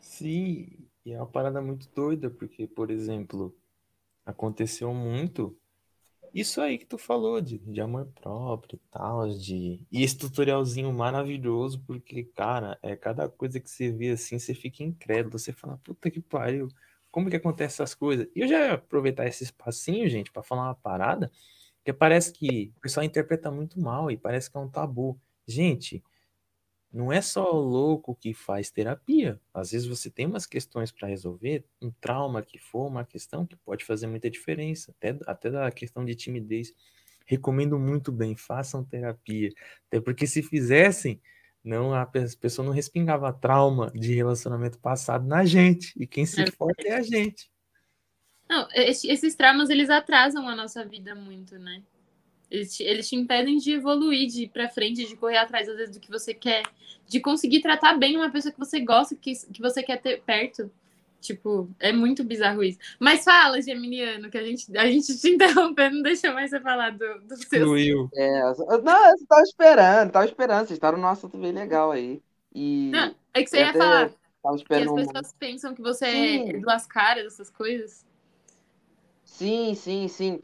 Sim, 0.00 0.68
e 1.04 1.12
é 1.12 1.16
uma 1.16 1.26
parada 1.26 1.60
muito 1.60 1.88
doida, 1.94 2.30
porque, 2.30 2.66
por 2.66 2.90
exemplo, 2.90 3.54
aconteceu 4.30 4.92
muito 4.92 5.58
isso 6.34 6.60
aí 6.60 6.78
que 6.78 6.86
tu 6.86 6.98
falou 6.98 7.40
de, 7.40 7.58
de 7.58 7.80
amor 7.80 8.06
próprio 8.14 8.76
e 8.76 8.90
tal, 8.90 9.28
de 9.28 9.80
e 9.90 10.02
esse 10.02 10.16
tutorialzinho 10.18 10.92
maravilhoso, 10.92 11.82
porque, 11.86 12.24
cara, 12.24 12.78
é 12.82 12.94
cada 12.96 13.28
coisa 13.28 13.58
que 13.58 13.70
você 13.70 13.90
vê 13.90 14.10
assim, 14.10 14.38
você 14.38 14.54
fica 14.54 14.82
incrédulo, 14.82 15.38
você 15.38 15.52
fala, 15.52 15.78
puta 15.78 16.10
que 16.10 16.20
pariu, 16.20 16.68
como 17.10 17.30
que 17.30 17.36
acontece 17.36 17.76
essas 17.82 17.94
coisas? 17.94 18.28
E 18.34 18.40
eu 18.40 18.48
já 18.48 18.58
ia 18.58 18.74
aproveitar 18.74 19.26
esse 19.26 19.44
espacinho, 19.44 20.08
gente, 20.08 20.30
para 20.30 20.42
falar 20.42 20.64
uma 20.64 20.74
parada, 20.74 21.30
que 21.84 21.92
parece 21.92 22.32
que 22.32 22.72
o 22.76 22.80
pessoal 22.80 23.04
interpreta 23.04 23.50
muito 23.50 23.80
mal 23.80 24.10
e 24.10 24.16
parece 24.16 24.50
que 24.50 24.56
é 24.56 24.60
um 24.60 24.68
tabu. 24.68 25.18
Gente, 25.46 26.04
não 26.92 27.12
é 27.12 27.20
só 27.20 27.52
o 27.52 27.60
louco 27.60 28.14
que 28.14 28.32
faz 28.32 28.70
terapia. 28.70 29.40
Às 29.52 29.72
vezes 29.72 29.86
você 29.86 30.10
tem 30.10 30.26
umas 30.26 30.46
questões 30.46 30.90
para 30.90 31.08
resolver, 31.08 31.64
um 31.82 31.90
trauma 31.90 32.42
que 32.42 32.58
for, 32.58 32.86
uma 32.86 33.04
questão 33.04 33.44
que 33.44 33.56
pode 33.56 33.84
fazer 33.84 34.06
muita 34.06 34.30
diferença, 34.30 34.92
até, 34.92 35.18
até 35.26 35.50
da 35.50 35.70
questão 35.70 36.04
de 36.04 36.14
timidez. 36.14 36.72
Recomendo 37.26 37.78
muito 37.78 38.10
bem, 38.10 38.34
façam 38.34 38.82
terapia. 38.82 39.50
Até 39.86 40.00
porque 40.00 40.26
se 40.26 40.42
fizessem, 40.42 41.20
não 41.62 41.92
a 41.92 42.06
pessoa 42.06 42.64
não 42.64 42.72
respingava 42.72 43.32
trauma 43.32 43.90
de 43.94 44.14
relacionamento 44.14 44.78
passado 44.78 45.26
na 45.26 45.44
gente. 45.44 45.92
E 46.00 46.06
quem 46.06 46.24
se 46.24 46.40
é 46.40 46.50
forte 46.50 46.86
é 46.86 46.94
a 46.94 47.02
gente. 47.02 47.50
Não, 48.48 48.66
esses 48.72 49.34
traumas 49.34 49.68
eles 49.68 49.90
atrasam 49.90 50.48
a 50.48 50.56
nossa 50.56 50.82
vida 50.86 51.14
muito, 51.14 51.58
né? 51.58 51.82
Eles 52.50 52.76
te, 52.76 52.82
eles 52.82 53.08
te 53.08 53.16
impedem 53.16 53.58
de 53.58 53.72
evoluir, 53.72 54.26
de 54.28 54.44
ir 54.44 54.48
pra 54.48 54.68
frente, 54.68 55.06
de 55.06 55.16
correr 55.16 55.38
atrás, 55.38 55.68
às 55.68 55.76
vezes, 55.76 55.94
do 55.94 56.00
que 56.00 56.10
você 56.10 56.32
quer, 56.32 56.62
de 57.06 57.20
conseguir 57.20 57.60
tratar 57.60 57.98
bem 57.98 58.16
uma 58.16 58.30
pessoa 58.30 58.52
que 58.52 58.58
você 58.58 58.80
gosta, 58.80 59.14
que, 59.14 59.32
que 59.52 59.60
você 59.60 59.82
quer 59.82 60.00
ter 60.00 60.22
perto. 60.22 60.70
Tipo, 61.20 61.68
é 61.80 61.92
muito 61.92 62.22
bizarro 62.22 62.62
isso. 62.62 62.78
Mas 62.98 63.24
fala, 63.24 63.60
Geminiano, 63.60 64.30
que 64.30 64.38
a 64.38 64.44
gente, 64.44 64.76
a 64.76 64.86
gente 64.86 65.18
te 65.18 65.28
interrompendo, 65.34 65.96
não 65.96 66.02
deixa 66.02 66.32
mais 66.32 66.50
você 66.50 66.60
falar 66.60 66.90
do, 66.90 67.20
do 67.22 67.36
seu. 67.36 67.66
Fluiu. 67.66 68.08
É, 68.14 68.40
não, 68.82 69.10
eu 69.10 69.26
tava 69.26 69.42
esperando, 69.42 70.12
tava 70.12 70.26
esperando. 70.26 70.66
Vocês 70.66 70.76
estavam 70.76 71.00
num 71.00 71.08
assunto 71.08 71.36
bem 71.36 71.52
legal 71.52 71.90
aí. 71.90 72.22
E 72.54 72.90
não, 72.92 73.14
é 73.34 73.42
que 73.42 73.50
você 73.50 73.58
ia 73.58 73.72
falar 73.72 74.10
que 74.10 74.14
as 74.44 74.62
pessoas 74.62 75.32
um... 75.32 75.38
pensam 75.38 75.74
que 75.74 75.82
você 75.82 76.06
é 76.06 76.10
sim. 76.10 76.50
é 76.50 76.58
duas 76.58 76.86
caras, 76.86 77.26
essas 77.26 77.50
coisas. 77.50 78.06
Sim, 79.24 79.74
sim, 79.74 80.08
sim. 80.08 80.42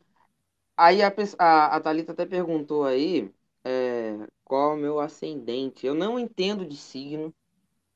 Aí 0.77 1.03
a, 1.03 1.12
a, 1.39 1.77
a 1.77 1.81
Thalita 1.81 2.12
até 2.12 2.27
perguntou 2.27 2.85
aí 2.85 3.31
é, 3.64 4.16
qual 4.45 4.72
é 4.72 4.75
o 4.75 4.77
meu 4.79 5.01
ascendente. 5.01 5.87
Eu 5.87 5.95
não 5.95 6.18
entendo 6.18 6.66
de 6.66 6.77
signo. 6.77 7.35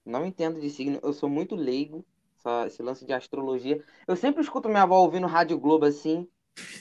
Não 0.05 0.27
entendo 0.27 0.61
de 0.61 0.71
signo. 0.71 1.01
Eu 1.03 1.13
sou 1.13 1.29
muito 1.29 1.57
leigo. 1.57 2.05
Essa, 2.39 2.67
esse 2.69 2.83
lance 2.83 3.07
de 3.07 3.13
astrologia. 3.13 3.85
Eu 4.07 4.17
sempre 4.17 4.43
escuto 4.43 4.69
minha 4.69 4.83
avó 4.85 4.99
ouvindo 5.01 5.27
Rádio 5.27 5.59
Globo 5.59 5.87
assim. 5.87 6.29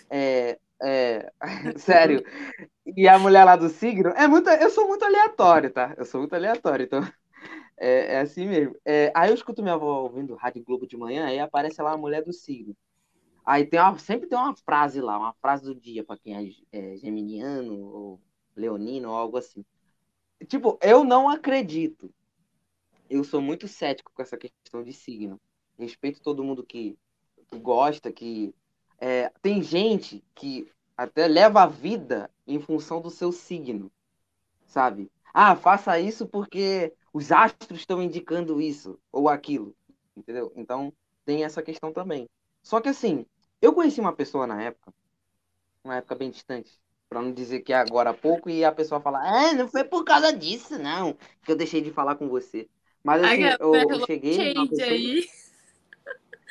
É, 0.09 0.59
é, 0.81 1.31
sério. 1.79 2.23
E 2.85 3.07
a 3.07 3.19
mulher 3.19 3.43
lá 3.45 3.55
do 3.55 3.69
signo 3.69 4.09
é 4.11 4.27
muito. 4.27 4.49
Eu 4.49 4.69
sou 4.69 4.87
muito 4.87 5.05
aleatório, 5.05 5.71
tá? 5.71 5.95
Eu 5.97 6.05
sou 6.05 6.21
muito 6.21 6.35
aleatório, 6.35 6.85
então. 6.85 7.01
É, 7.79 8.15
é 8.15 8.19
assim 8.21 8.47
mesmo. 8.47 8.75
É, 8.85 9.11
aí 9.15 9.29
eu 9.29 9.35
escuto 9.35 9.61
minha 9.61 9.75
avó 9.75 10.03
ouvindo 10.03 10.35
Rádio 10.35 10.63
Globo 10.63 10.87
de 10.87 10.97
manhã, 10.97 11.25
aí 11.27 11.39
aparece 11.39 11.81
lá 11.81 11.93
a 11.93 11.97
mulher 11.97 12.23
do 12.23 12.33
signo. 12.33 12.75
Aí 13.47 13.65
tem 13.65 13.79
uma, 13.79 13.97
sempre 13.97 14.27
tem 14.27 14.37
uma 14.37 14.53
frase 14.57 14.99
lá, 14.99 15.17
uma 15.17 15.31
frase 15.35 15.63
do 15.63 15.73
dia 15.73 16.03
para 16.03 16.17
quem 16.17 16.35
é, 16.35 16.51
é 16.69 16.97
geminiano 16.97 17.79
ou 17.79 18.21
leonino 18.53 19.07
ou 19.07 19.15
algo 19.15 19.37
assim. 19.37 19.63
Tipo, 20.49 20.77
eu 20.81 21.05
não 21.05 21.29
acredito. 21.29 22.13
Eu 23.09 23.23
sou 23.23 23.39
muito 23.39 23.65
cético 23.65 24.11
com 24.13 24.21
essa 24.21 24.35
questão 24.35 24.83
de 24.83 24.91
signo. 24.91 25.39
Respeito 25.79 26.21
todo 26.21 26.43
mundo 26.43 26.61
que, 26.61 26.99
que 27.47 27.57
gosta, 27.57 28.11
que 28.11 28.53
é, 28.99 29.31
tem 29.41 29.63
gente 29.63 30.21
que 30.35 30.69
até 30.97 31.25
leva 31.25 31.63
a 31.63 31.67
vida 31.67 32.29
em 32.45 32.59
função 32.59 32.99
do 32.99 33.09
seu 33.09 33.31
signo, 33.31 33.89
sabe? 34.65 35.09
Ah, 35.33 35.55
faça 35.55 35.97
isso 35.97 36.27
porque 36.27 36.93
os 37.13 37.31
astros 37.31 37.79
estão 37.79 38.03
indicando 38.03 38.59
isso 38.59 38.99
ou 39.09 39.29
aquilo, 39.29 39.73
entendeu? 40.17 40.51
Então 40.53 40.91
tem 41.23 41.45
essa 41.45 41.63
questão 41.63 41.93
também. 41.93 42.27
Só 42.61 42.81
que 42.81 42.89
assim, 42.89 43.25
eu 43.61 43.73
conheci 43.73 43.99
uma 43.99 44.13
pessoa 44.13 44.47
na 44.47 44.61
época, 44.61 44.93
uma 45.83 45.97
época 45.97 46.15
bem 46.15 46.29
distante, 46.29 46.79
para 47.09 47.21
não 47.21 47.31
dizer 47.31 47.61
que 47.61 47.73
é 47.73 47.77
agora 47.77 48.09
há 48.11 48.13
pouco, 48.13 48.49
e 48.49 48.63
a 48.63 48.71
pessoa 48.71 49.01
fala, 49.01 49.19
ah, 49.19 49.53
não 49.53 49.67
foi 49.67 49.83
por 49.83 50.03
causa 50.03 50.31
disso, 50.31 50.77
não, 50.77 51.13
que 51.43 51.51
eu 51.51 51.55
deixei 51.55 51.81
de 51.81 51.91
falar 51.91 52.15
com 52.15 52.27
você. 52.27 52.69
Mas 53.03 53.23
assim, 53.23 53.43
Ai, 53.43 53.57
eu, 53.59 53.75
eu 53.75 54.05
cheguei. 54.05 54.53
Pessoa... 54.53 54.87
Aí. 54.87 55.25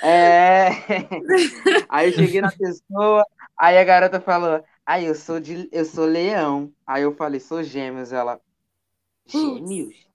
É. 0.02 0.68
Aí 1.88 2.08
eu 2.08 2.12
cheguei 2.12 2.40
na 2.40 2.52
pessoa, 2.52 3.24
aí 3.58 3.78
a 3.78 3.84
garota 3.84 4.20
falou: 4.20 4.62
Aí 4.84 5.06
eu 5.06 5.14
sou 5.14 5.40
de 5.40 5.68
eu 5.72 5.84
sou 5.84 6.04
leão. 6.04 6.72
Aí 6.86 7.02
eu 7.02 7.14
falei, 7.14 7.40
sou 7.40 7.62
gêmeos. 7.62 8.12
Ela. 8.12 8.40
Gêmeos? 9.26 10.05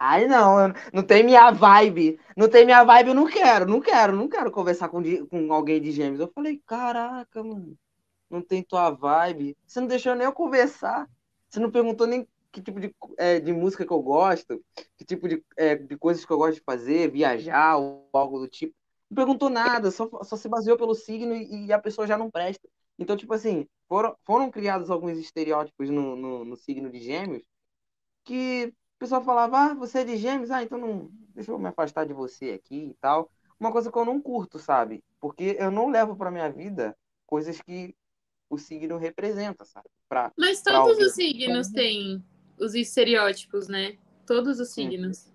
Aí 0.00 0.26
não, 0.26 0.72
não 0.94 1.02
tem 1.02 1.22
minha 1.22 1.50
vibe. 1.50 2.18
Não 2.34 2.48
tem 2.48 2.64
minha 2.64 2.82
vibe, 2.82 3.08
eu 3.08 3.14
não 3.14 3.26
quero, 3.26 3.66
não 3.66 3.80
quero, 3.82 4.16
não 4.16 4.28
quero 4.30 4.50
conversar 4.50 4.88
com, 4.88 5.02
com 5.26 5.52
alguém 5.52 5.78
de 5.78 5.92
gêmeos. 5.92 6.20
Eu 6.20 6.32
falei, 6.34 6.58
caraca, 6.66 7.44
mano, 7.44 7.76
não 8.30 8.40
tem 8.40 8.62
tua 8.62 8.90
vibe. 8.90 9.54
Você 9.66 9.78
não 9.78 9.86
deixou 9.86 10.14
nem 10.14 10.24
eu 10.24 10.32
conversar. 10.32 11.06
Você 11.50 11.60
não 11.60 11.70
perguntou 11.70 12.06
nem 12.06 12.26
que 12.50 12.62
tipo 12.62 12.80
de, 12.80 12.94
é, 13.18 13.40
de 13.40 13.52
música 13.52 13.84
que 13.86 13.92
eu 13.92 14.00
gosto, 14.00 14.64
que 14.96 15.04
tipo 15.04 15.28
de, 15.28 15.44
é, 15.54 15.76
de 15.76 15.96
coisas 15.98 16.24
que 16.24 16.32
eu 16.32 16.38
gosto 16.38 16.54
de 16.54 16.64
fazer, 16.64 17.10
viajar 17.10 17.76
ou 17.76 18.08
algo 18.14 18.38
do 18.38 18.48
tipo. 18.48 18.74
Não 19.10 19.16
perguntou 19.16 19.50
nada, 19.50 19.90
só, 19.90 20.08
só 20.22 20.34
se 20.34 20.48
baseou 20.48 20.78
pelo 20.78 20.94
signo 20.94 21.34
e, 21.34 21.66
e 21.66 21.72
a 21.72 21.78
pessoa 21.78 22.06
já 22.06 22.16
não 22.16 22.30
presta. 22.30 22.66
Então, 22.98 23.16
tipo 23.18 23.34
assim, 23.34 23.66
foram, 23.86 24.16
foram 24.24 24.50
criados 24.50 24.90
alguns 24.90 25.18
estereótipos 25.18 25.90
no, 25.90 26.16
no, 26.16 26.44
no 26.44 26.56
signo 26.56 26.90
de 26.90 27.00
gêmeos 27.00 27.42
que 28.24 28.72
pessoal 29.00 29.24
falava, 29.24 29.58
ah, 29.58 29.74
você 29.74 30.00
é 30.00 30.04
de 30.04 30.16
gêmeos? 30.18 30.50
Ah, 30.50 30.62
então 30.62 30.78
não, 30.78 31.10
deixa 31.34 31.50
eu 31.50 31.58
me 31.58 31.66
afastar 31.66 32.04
de 32.06 32.12
você 32.12 32.50
aqui 32.50 32.90
e 32.90 32.94
tal. 33.00 33.30
Uma 33.58 33.72
coisa 33.72 33.90
que 33.90 33.98
eu 33.98 34.04
não 34.04 34.20
curto, 34.20 34.58
sabe? 34.58 35.02
Porque 35.18 35.56
eu 35.58 35.70
não 35.70 35.88
levo 35.88 36.14
pra 36.14 36.30
minha 36.30 36.50
vida 36.50 36.96
coisas 37.26 37.60
que 37.62 37.96
o 38.48 38.58
signo 38.58 38.98
representa, 38.98 39.64
sabe? 39.64 39.88
Pra, 40.08 40.30
Mas 40.36 40.60
todos 40.60 40.98
os 40.98 41.12
signos 41.14 41.68
têm 41.68 42.22
os 42.58 42.74
estereótipos, 42.74 43.68
né? 43.68 43.96
Todos 44.26 44.60
os 44.60 44.68
signos. 44.70 45.18
Sim. 45.18 45.29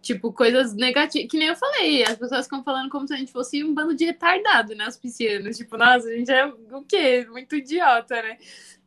Tipo, 0.00 0.32
coisas 0.32 0.74
negativas. 0.74 1.28
Que 1.30 1.38
nem 1.38 1.48
eu 1.48 1.56
falei, 1.56 2.04
as 2.04 2.16
pessoas 2.16 2.44
ficam 2.44 2.62
falando 2.62 2.88
como 2.88 3.06
se 3.06 3.14
a 3.14 3.16
gente 3.16 3.32
fosse 3.32 3.62
um 3.64 3.74
bando 3.74 3.94
de 3.94 4.04
retardado, 4.04 4.74
né? 4.74 4.86
Os 4.86 4.96
piscianos. 4.96 5.56
Tipo, 5.56 5.76
nossa, 5.76 6.08
a 6.08 6.16
gente 6.16 6.30
é 6.30 6.46
o 6.46 6.82
quê? 6.82 7.26
Muito 7.30 7.56
idiota, 7.56 8.14
né? 8.22 8.38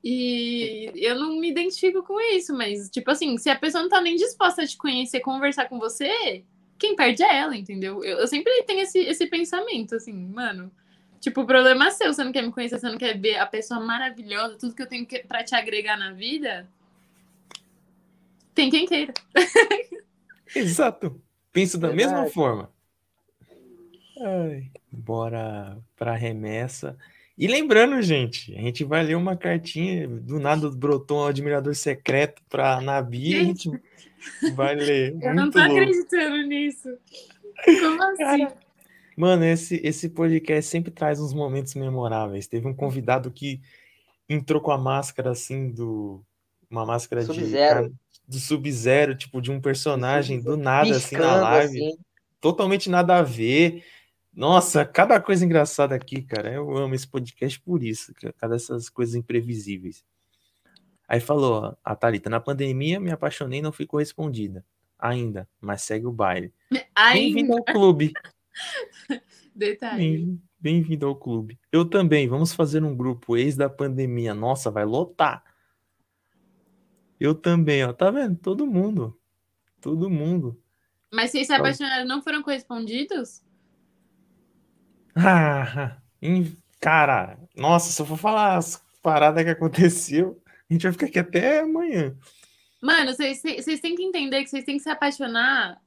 E 0.03 0.91
eu 0.95 1.15
não 1.15 1.39
me 1.39 1.49
identifico 1.49 2.01
com 2.01 2.19
isso, 2.19 2.53
mas, 2.55 2.89
tipo 2.89 3.11
assim, 3.11 3.37
se 3.37 3.49
a 3.49 3.55
pessoa 3.55 3.83
não 3.83 3.89
tá 3.89 4.01
nem 4.01 4.15
disposta 4.15 4.63
a 4.63 4.67
te 4.67 4.75
conhecer, 4.75 5.19
conversar 5.19 5.69
com 5.69 5.77
você, 5.77 6.43
quem 6.79 6.95
perde 6.95 7.21
é 7.21 7.37
ela, 7.37 7.55
entendeu? 7.55 8.03
Eu, 8.03 8.17
eu 8.19 8.27
sempre 8.27 8.63
tenho 8.63 8.81
esse, 8.81 8.97
esse 8.99 9.27
pensamento, 9.27 9.95
assim, 9.95 10.13
mano. 10.13 10.71
Tipo, 11.19 11.41
o 11.41 11.45
problema 11.45 11.87
é 11.87 11.91
seu, 11.91 12.11
você 12.11 12.23
não 12.23 12.31
quer 12.31 12.41
me 12.41 12.51
conhecer, 12.51 12.79
você 12.79 12.89
não 12.89 12.97
quer 12.97 13.15
ver 13.15 13.37
a 13.37 13.45
pessoa 13.45 13.79
maravilhosa, 13.79 14.57
tudo 14.57 14.73
que 14.73 14.81
eu 14.81 14.87
tenho 14.87 15.05
que, 15.05 15.19
pra 15.19 15.43
te 15.43 15.53
agregar 15.53 15.95
na 15.95 16.13
vida. 16.13 16.67
Tem 18.55 18.71
quem 18.71 18.87
queira. 18.87 19.13
Exato. 20.55 21.21
Penso 21.51 21.77
da 21.77 21.89
Verdade. 21.89 22.13
mesma 22.13 22.29
forma. 22.31 22.71
Ai, 24.19 24.69
bora 24.91 25.77
pra 25.95 26.15
remessa. 26.15 26.97
E 27.37 27.47
lembrando, 27.47 28.01
gente, 28.01 28.55
a 28.55 28.61
gente 28.61 28.83
vai 28.83 29.03
ler 29.03 29.15
uma 29.15 29.35
cartinha, 29.35 30.07
do 30.07 30.39
nada 30.39 30.69
brotou 30.69 31.21
um 31.21 31.25
admirador 31.25 31.73
secreto 31.73 32.41
pra 32.47 32.79
Nabi, 32.79 33.35
a 33.35 33.43
gente 33.43 33.69
vai 34.53 34.75
ler. 34.75 35.17
Eu 35.21 35.33
não 35.33 35.49
tô 35.49 35.57
louco. 35.57 35.73
acreditando 35.73 36.37
nisso. 36.43 36.89
Como 37.65 38.03
assim? 38.03 38.17
Cara, 38.17 38.53
mano, 39.17 39.45
esse, 39.45 39.81
esse 39.83 40.09
podcast 40.09 40.69
sempre 40.69 40.91
traz 40.91 41.19
uns 41.19 41.33
momentos 41.33 41.73
memoráveis. 41.73 42.47
Teve 42.47 42.67
um 42.67 42.73
convidado 42.73 43.31
que 43.31 43.59
entrou 44.29 44.61
com 44.61 44.71
a 44.71 44.77
máscara 44.77 45.31
assim 45.31 45.69
do. 45.69 46.23
Uma 46.69 46.85
máscara 46.85 47.25
de 47.25 47.91
do 48.31 48.39
Sub-Zero, 48.39 49.13
tipo, 49.13 49.41
de 49.41 49.51
um 49.51 49.59
personagem 49.59 50.41
do 50.41 50.55
nada, 50.55 50.95
assim, 50.95 51.17
na 51.17 51.35
live. 51.35 51.85
Assim. 51.85 51.97
Totalmente 52.39 52.89
nada 52.89 53.17
a 53.17 53.21
ver. 53.21 53.83
Nossa, 54.33 54.85
cada 54.85 55.19
coisa 55.19 55.43
engraçada 55.43 55.93
aqui, 55.93 56.21
cara. 56.21 56.49
Eu 56.49 56.77
amo 56.77 56.95
esse 56.95 57.05
podcast 57.05 57.59
por 57.59 57.83
isso, 57.83 58.13
cada 58.37 58.55
essas 58.55 58.89
coisas 58.89 59.15
imprevisíveis. 59.15 60.05
Aí 61.07 61.19
falou, 61.19 61.77
a 61.83 61.93
Thalita, 61.93 62.29
na 62.29 62.39
pandemia 62.39 63.01
me 63.01 63.11
apaixonei 63.11 63.59
e 63.59 63.61
não 63.61 63.73
fui 63.73 63.85
correspondida. 63.85 64.65
Ainda, 64.97 65.47
mas 65.59 65.81
segue 65.81 66.05
o 66.05 66.11
baile. 66.11 66.53
Bem-vindo 67.11 67.51
ao 67.51 67.63
clube. 67.65 68.13
Detalhe. 69.53 70.39
Bem-vindo 70.57 71.05
ao 71.05 71.15
clube. 71.15 71.59
Eu 71.69 71.83
também, 71.83 72.29
vamos 72.29 72.53
fazer 72.53 72.81
um 72.81 72.95
grupo 72.95 73.35
ex 73.35 73.57
da 73.57 73.69
pandemia. 73.69 74.33
Nossa, 74.33 74.71
vai 74.71 74.85
lotar. 74.85 75.43
Eu 77.21 77.35
também, 77.35 77.85
ó. 77.85 77.93
Tá 77.93 78.09
vendo? 78.09 78.35
Todo 78.35 78.65
mundo. 78.65 79.15
Todo 79.79 80.09
mundo. 80.09 80.59
Mas 81.13 81.29
vocês 81.29 81.45
se 81.45 81.53
apaixonaram 81.53 82.03
não 82.03 82.19
foram 82.19 82.41
correspondidos? 82.41 83.43
Ah, 85.15 85.97
cara, 86.79 87.37
nossa, 87.55 87.91
se 87.91 88.01
eu 88.01 88.07
for 88.07 88.17
falar 88.17 88.57
as 88.57 88.83
paradas 89.03 89.43
que 89.43 89.51
aconteceu, 89.51 90.41
a 90.67 90.73
gente 90.73 90.81
vai 90.81 90.93
ficar 90.93 91.05
aqui 91.05 91.19
até 91.19 91.59
amanhã. 91.59 92.17
Mano, 92.81 93.13
vocês, 93.13 93.39
vocês 93.39 93.79
têm 93.79 93.95
que 93.95 94.03
entender 94.03 94.43
que 94.43 94.49
vocês 94.49 94.65
têm 94.65 94.77
que 94.77 94.83
se 94.83 94.89
apaixonar 94.89 95.79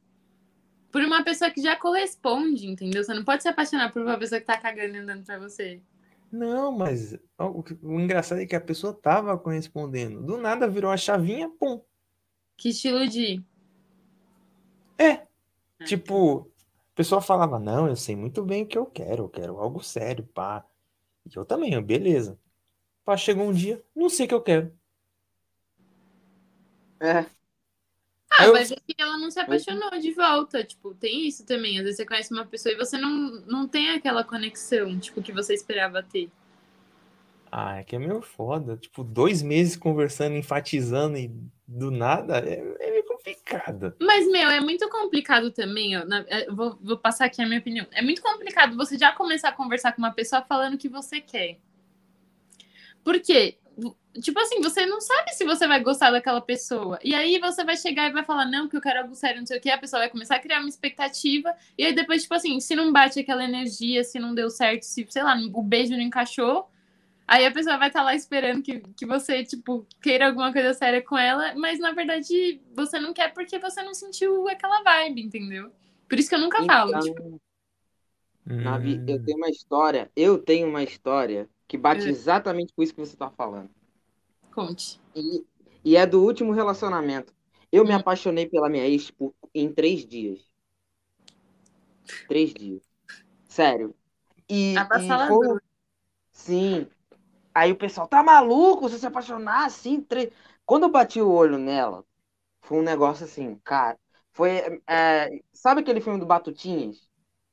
por 0.93 1.03
uma 1.03 1.24
pessoa 1.24 1.51
que 1.51 1.61
já 1.61 1.74
corresponde, 1.74 2.68
entendeu? 2.68 3.03
Você 3.03 3.12
não 3.12 3.24
pode 3.24 3.43
se 3.43 3.49
apaixonar 3.49 3.91
por 3.93 4.03
uma 4.03 4.16
pessoa 4.16 4.41
que 4.41 4.47
tá 4.47 4.57
cagando 4.57 4.95
e 4.95 4.99
andando 4.99 5.24
pra 5.24 5.41
você. 5.41 5.82
Não, 6.35 6.72
mas 6.72 7.16
o, 7.39 7.62
o 7.80 8.01
engraçado 8.01 8.41
é 8.41 8.47
que 8.47 8.57
a 8.57 8.61
pessoa 8.61 8.93
tava 8.93 9.39
correspondendo. 9.39 10.20
Do 10.20 10.37
nada 10.37 10.66
virou 10.66 10.91
a 10.91 10.97
chavinha, 10.97 11.49
pum. 11.49 11.80
Que 12.57 12.70
estilo 12.70 13.09
de. 13.09 13.41
É. 14.99 15.11
é. 15.11 15.26
Tipo, 15.85 16.51
a 16.93 16.97
pessoa 16.97 17.20
falava, 17.20 17.61
não, 17.61 17.87
eu 17.87 17.95
sei 17.95 18.16
muito 18.16 18.45
bem 18.45 18.64
o 18.64 18.66
que 18.66 18.76
eu 18.76 18.85
quero, 18.85 19.24
eu 19.24 19.28
quero 19.28 19.61
algo 19.61 19.80
sério, 19.80 20.26
pá. 20.26 20.66
E 21.24 21.39
eu 21.39 21.45
também, 21.45 21.80
beleza. 21.80 22.37
Pá, 23.05 23.16
chegou 23.16 23.47
um 23.47 23.53
dia, 23.53 23.80
não 23.95 24.09
sei 24.09 24.26
o 24.26 24.28
que 24.28 24.35
eu 24.35 24.43
quero. 24.43 24.76
É. 26.99 27.26
Ah, 28.39 28.47
eu... 28.47 28.53
mas 28.53 28.70
é 28.72 28.76
que 28.76 28.95
ela 28.99 29.16
não 29.16 29.30
se 29.30 29.39
apaixonou 29.39 29.91
de 29.99 30.12
volta. 30.12 30.64
Tipo, 30.64 30.95
tem 30.95 31.26
isso 31.26 31.45
também. 31.47 31.78
Às 31.78 31.85
vezes 31.85 31.97
você 31.99 32.07
conhece 32.07 32.32
uma 32.32 32.45
pessoa 32.45 32.72
e 32.72 32.76
você 32.76 32.99
não, 32.99 33.11
não 33.47 33.68
tem 33.68 33.91
aquela 33.91 34.24
conexão, 34.24 34.99
tipo, 34.99 35.22
que 35.22 35.32
você 35.32 35.55
esperava 35.55 36.03
ter. 36.03 36.30
Ah, 37.51 37.78
é 37.78 37.85
que 37.85 37.95
é 37.95 37.99
meio 37.99 38.20
foda. 38.20 38.76
Tipo, 38.76 39.05
dois 39.05 39.41
meses 39.43 39.76
conversando, 39.76 40.37
enfatizando 40.37 41.16
e 41.16 41.30
do 41.66 41.91
nada 41.91 42.39
é, 42.39 42.59
é 42.80 42.91
meio 42.91 43.05
complicado. 43.07 43.95
Mas, 44.01 44.26
meu, 44.26 44.51
é 44.51 44.61
muito 44.61 44.89
complicado 44.89 45.51
também. 45.53 45.97
Ó, 45.97 46.05
na, 46.05 46.24
é, 46.28 46.51
vou, 46.51 46.76
vou 46.82 46.99
passar 46.99 47.26
aqui 47.26 47.41
a 47.41 47.47
minha 47.47 47.61
opinião. 47.61 47.87
É 47.93 48.03
muito 48.03 48.20
complicado 48.20 48.76
você 48.76 48.99
já 48.99 49.12
começar 49.12 49.51
a 49.51 49.53
conversar 49.53 49.93
com 49.93 50.03
uma 50.03 50.12
pessoa 50.12 50.43
falando 50.43 50.74
o 50.74 50.78
que 50.78 50.89
você 50.89 51.20
quer. 51.20 51.59
Por 53.05 53.20
quê? 53.20 53.59
Tipo 54.20 54.39
assim, 54.39 54.61
você 54.61 54.87
não 54.87 55.01
sabe 55.01 55.33
se 55.33 55.45
você 55.45 55.66
vai 55.66 55.81
gostar 55.81 56.11
daquela 56.11 56.41
pessoa. 56.41 56.99
E 57.03 57.14
aí 57.14 57.39
você 57.39 57.64
vai 57.64 57.77
chegar 57.77 58.09
e 58.09 58.12
vai 58.12 58.25
falar, 58.25 58.47
não, 58.47 58.68
que 58.68 58.77
eu 58.77 58.81
quero 58.81 59.01
algo 59.01 59.14
sério, 59.14 59.41
não 59.41 59.47
sei 59.47 59.59
o 59.59 59.61
que, 59.61 59.70
a 59.70 59.79
pessoa 59.79 60.01
vai 60.01 60.11
começar 60.11 60.37
a 60.37 60.41
criar 60.41 60.61
uma 60.61 60.68
expectativa, 60.68 61.55
e 61.77 61.85
aí 61.85 61.95
depois, 61.95 62.22
tipo 62.22 62.35
assim, 62.35 62.61
se 62.61 62.75
não 62.75 62.93
bate 62.93 63.20
aquela 63.20 63.45
energia, 63.45 64.05
se 64.05 64.18
não 64.18 64.35
deu 64.35 64.51
certo, 64.51 64.83
se, 64.83 65.07
sei 65.09 65.22
lá, 65.22 65.37
o 65.53 65.62
beijo 65.62 65.93
não 65.93 66.01
encaixou, 66.01 66.68
aí 67.27 67.45
a 67.45 67.51
pessoa 67.51 67.77
vai 67.77 67.89
estar 67.89 68.01
tá 68.01 68.05
lá 68.05 68.14
esperando 68.14 68.62
que, 68.62 68.81
que 68.97 69.07
você, 69.07 69.45
tipo, 69.45 69.87
queira 70.03 70.27
alguma 70.27 70.53
coisa 70.53 70.75
séria 70.75 71.03
com 71.03 71.18
ela, 71.18 71.55
mas 71.57 71.79
na 71.79 71.93
verdade 71.93 72.61
você 72.75 72.99
não 72.99 73.12
quer 73.12 73.33
porque 73.33 73.59
você 73.59 73.83
não 73.83 73.95
sentiu 73.95 74.49
aquela 74.49 74.83
vibe, 74.83 75.22
entendeu? 75.22 75.72
Por 76.09 76.18
isso 76.18 76.29
que 76.29 76.35
eu 76.35 76.41
nunca 76.41 76.62
então, 76.62 76.91
falo, 76.91 77.01
tipo. 77.01 77.41
Navi, 78.47 79.03
eu 79.07 79.16
hum. 79.16 79.25
tenho 79.25 79.39
uma 79.39 79.49
história, 79.49 80.11
eu 80.14 80.39
tenho 80.39 80.68
uma 80.68 80.83
história 80.83 81.49
que 81.67 81.77
bate 81.77 82.07
é. 82.07 82.09
exatamente 82.09 82.73
com 82.75 82.83
isso 82.83 82.95
que 82.95 83.01
você 83.01 83.17
tá 83.17 83.31
falando. 83.31 83.71
Conte. 84.55 85.01
E, 85.15 85.45
e 85.85 85.97
é 85.97 86.07
do 86.07 86.23
último 86.23 86.53
relacionamento. 86.53 87.35
Eu 87.73 87.85
me 87.85 87.93
hum. 87.93 87.97
apaixonei 87.97 88.47
pela 88.47 88.69
minha 88.69 88.87
ex 88.87 89.11
por, 89.11 89.35
em 89.55 89.73
três 89.73 90.07
dias. 90.07 90.41
Três 92.29 92.53
dias. 92.55 92.83
Sério. 93.49 93.95
E, 94.49 94.75
e 94.75 95.29
foi... 95.29 95.59
Sim. 96.31 96.87
Aí 97.55 97.73
o 97.73 97.77
pessoal, 97.77 98.07
tá 98.07 98.23
maluco? 98.23 98.89
Você 98.89 98.99
se 98.99 99.07
apaixonar 99.07 99.67
assim? 99.67 100.01
Três... 100.01 100.31
Quando 100.67 100.85
eu 100.85 100.91
bati 100.91 101.21
o 101.21 101.31
olho 101.31 101.59
nela, 101.59 102.05
foi 102.61 102.79
um 102.79 102.83
negócio 102.83 103.25
assim, 103.25 103.57
cara. 103.65 103.99
Foi. 104.33 104.81
É... 104.87 105.41
Sabe 105.53 105.81
aquele 105.81 106.01
filme 106.01 106.19
do 106.19 106.27
Batutinhas? 106.27 107.09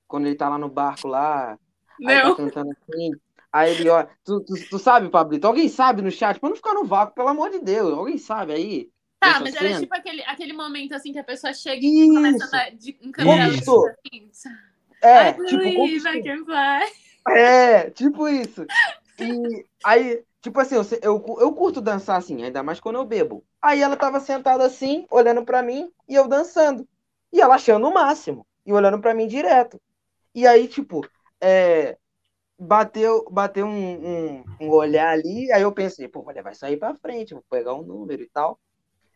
Quando 0.07 0.25
ele 0.25 0.35
tá 0.35 0.49
lá 0.49 0.57
no 0.57 0.69
barco 0.69 1.07
lá. 1.07 1.57
Aí 2.05 2.21
tá 2.21 2.35
cantando 2.35 2.71
assim. 2.71 3.11
Aí 3.51 3.71
ele, 3.71 3.89
ó, 3.89 4.05
tu, 4.23 4.39
tu, 4.41 4.53
tu, 4.69 4.79
sabe, 4.79 5.09
Pablito? 5.09 5.45
Alguém 5.45 5.67
sabe 5.67 6.01
no 6.01 6.09
chat? 6.09 6.39
Pra 6.39 6.49
não 6.49 6.55
ficar 6.55 6.73
no 6.73 6.85
vácuo, 6.85 7.13
pelo 7.13 7.27
amor 7.27 7.49
de 7.49 7.59
Deus. 7.59 7.93
Alguém 7.93 8.17
sabe 8.17 8.53
aí? 8.53 8.89
Tá, 9.19 9.39
mas 9.39 9.53
cena? 9.53 9.69
era 9.69 9.79
tipo 9.79 9.93
aquele, 9.93 10.23
aquele 10.23 10.53
momento 10.53 10.93
assim 10.93 11.11
que 11.11 11.19
a 11.19 11.23
pessoa 11.23 11.53
chega 11.53 11.85
e 11.85 12.05
Isso. 12.05 12.13
começa 12.15 12.45
a 12.45 12.49
dar 12.49 12.71
de, 12.71 12.97
um 13.03 13.11
conquistou. 13.11 13.87
Assim, 13.87 14.31
é, 15.01 15.29
I 15.29 15.33
tipo, 15.45 17.29
É, 17.29 17.89
tipo 17.91 18.27
isso. 18.27 18.65
E 19.19 19.65
aí, 19.83 20.23
tipo 20.41 20.59
assim, 20.59 20.75
eu, 20.75 20.83
eu, 21.01 21.37
eu 21.39 21.53
curto 21.53 21.81
dançar 21.81 22.17
assim, 22.17 22.43
ainda 22.43 22.63
mais 22.63 22.79
quando 22.79 22.95
eu 22.95 23.05
bebo. 23.05 23.43
Aí 23.61 23.81
ela 23.81 23.95
tava 23.95 24.19
sentada 24.19 24.65
assim, 24.65 25.05
olhando 25.09 25.43
para 25.43 25.61
mim, 25.61 25.91
e 26.07 26.15
eu 26.15 26.27
dançando. 26.27 26.87
E 27.33 27.41
ela 27.41 27.55
achando 27.55 27.87
o 27.87 27.93
máximo, 27.93 28.45
e 28.65 28.73
olhando 28.73 28.99
para 28.99 29.13
mim 29.13 29.27
direto. 29.27 29.79
E 30.33 30.47
aí, 30.47 30.67
tipo, 30.67 31.01
é, 31.39 31.97
bateu, 32.61 33.25
bateu 33.31 33.65
um, 33.65 33.71
um, 33.71 34.43
um, 34.61 34.69
olhar 34.69 35.09
ali, 35.09 35.51
aí 35.51 35.63
eu 35.63 35.71
pensei, 35.71 36.07
pô, 36.07 36.23
olha, 36.27 36.43
vai 36.43 36.53
sair 36.53 36.77
pra 36.77 36.93
frente, 36.93 37.33
vou 37.33 37.43
pegar 37.49 37.73
um 37.73 37.81
número 37.81 38.21
e 38.21 38.29
tal. 38.29 38.59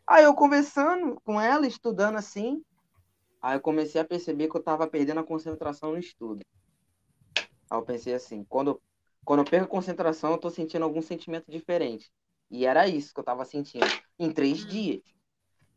Aí 0.08 0.24
eu 0.24 0.34
conversando 0.34 1.22
com 1.24 1.40
ela, 1.40 1.68
estudando 1.68 2.16
assim, 2.16 2.64
aí 3.40 3.56
eu 3.56 3.62
comecei 3.62 4.02
a 4.02 4.06
perceber 4.06 4.50
que 4.50 4.58
eu 4.58 4.64
tava 4.64 4.88
perdendo 4.88 5.20
a 5.20 5.24
concentração 5.24 5.92
no 5.92 6.00
estudo. 6.00 6.44
Aí 7.38 7.78
eu 7.78 7.84
pensei 7.84 8.16
assim, 8.16 8.44
quando, 8.50 8.82
quando 9.24 9.42
eu 9.42 9.46
perco 9.46 9.66
a 9.66 9.70
concentração, 9.70 10.32
eu 10.32 10.40
tô 10.40 10.50
sentindo 10.50 10.84
algum 10.84 11.02
sentimento 11.02 11.52
diferente. 11.52 12.12
E 12.50 12.66
era 12.66 12.88
isso 12.88 13.14
que 13.14 13.20
eu 13.20 13.24
tava 13.24 13.46
sentindo, 13.46 13.86
em 14.18 14.32
três 14.32 14.66
hum. 14.66 14.68
dias. 14.68 15.02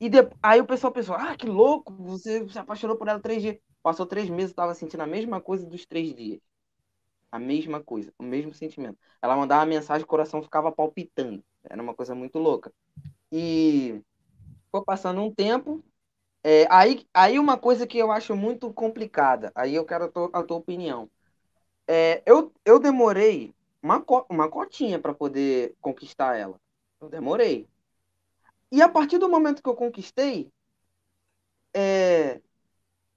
E 0.01 0.09
de... 0.09 0.19
aí 0.43 0.61
o 0.61 0.66
pessoal 0.66 0.93
pensou, 0.93 1.16
ah, 1.16 1.37
que 1.37 1.47
louco, 1.47 1.93
você 1.93 2.49
se 2.49 2.59
apaixonou 2.59 2.97
por 2.97 3.09
ela 3.09 3.21
três 3.21 3.43
dias. 3.43 3.59
Passou 3.83 4.07
três 4.07 4.29
meses, 4.31 4.51
eu 4.53 4.57
tava 4.57 4.75
sentindo 4.75 5.03
a 5.03 5.07
mesma 5.07 5.41
coisa 5.41 5.66
dos 5.66 5.85
três 5.85 6.14
dias. 6.14 6.41
A 7.31 7.39
mesma 7.39 7.83
coisa, 7.83 8.12
o 8.18 8.22
mesmo 8.22 8.55
sentimento. 8.55 8.99
Ela 9.20 9.37
mandava 9.37 9.62
uma 9.62 9.66
mensagem, 9.66 10.05
o 10.05 10.07
coração 10.07 10.43
ficava 10.43 10.72
palpitando. 10.72 11.43
Era 11.64 11.83
uma 11.83 11.95
coisa 11.95 12.14
muito 12.14 12.39
louca. 12.39 12.72
E 13.31 14.03
foi 14.70 14.85
passando 14.85 15.22
um 15.22 15.33
tempo. 15.35 15.85
É, 16.43 16.66
aí, 16.70 17.07
aí 17.12 17.39
uma 17.39 17.59
coisa 17.59 17.87
que 17.87 17.99
eu 17.99 18.11
acho 18.12 18.35
muito 18.37 18.72
complicada, 18.72 19.53
aí 19.55 19.74
eu 19.74 19.85
quero 19.85 20.05
a 20.05 20.09
tua, 20.09 20.31
a 20.33 20.43
tua 20.43 20.57
opinião. 20.57 21.11
É, 21.87 22.22
eu, 22.26 22.53
eu 22.64 22.79
demorei 22.79 23.55
uma, 23.83 24.05
uma 24.29 24.49
cotinha 24.49 24.99
para 24.99 25.14
poder 25.14 25.74
conquistar 25.81 26.37
ela. 26.37 26.61
Eu 27.01 27.09
demorei. 27.09 27.68
E 28.70 28.83
a 28.83 28.89
partir 28.89 29.18
do 29.18 29.29
momento 29.29 29.62
que 29.62 29.68
eu 29.68 29.74
conquistei, 29.74 30.51
é, 31.74 32.41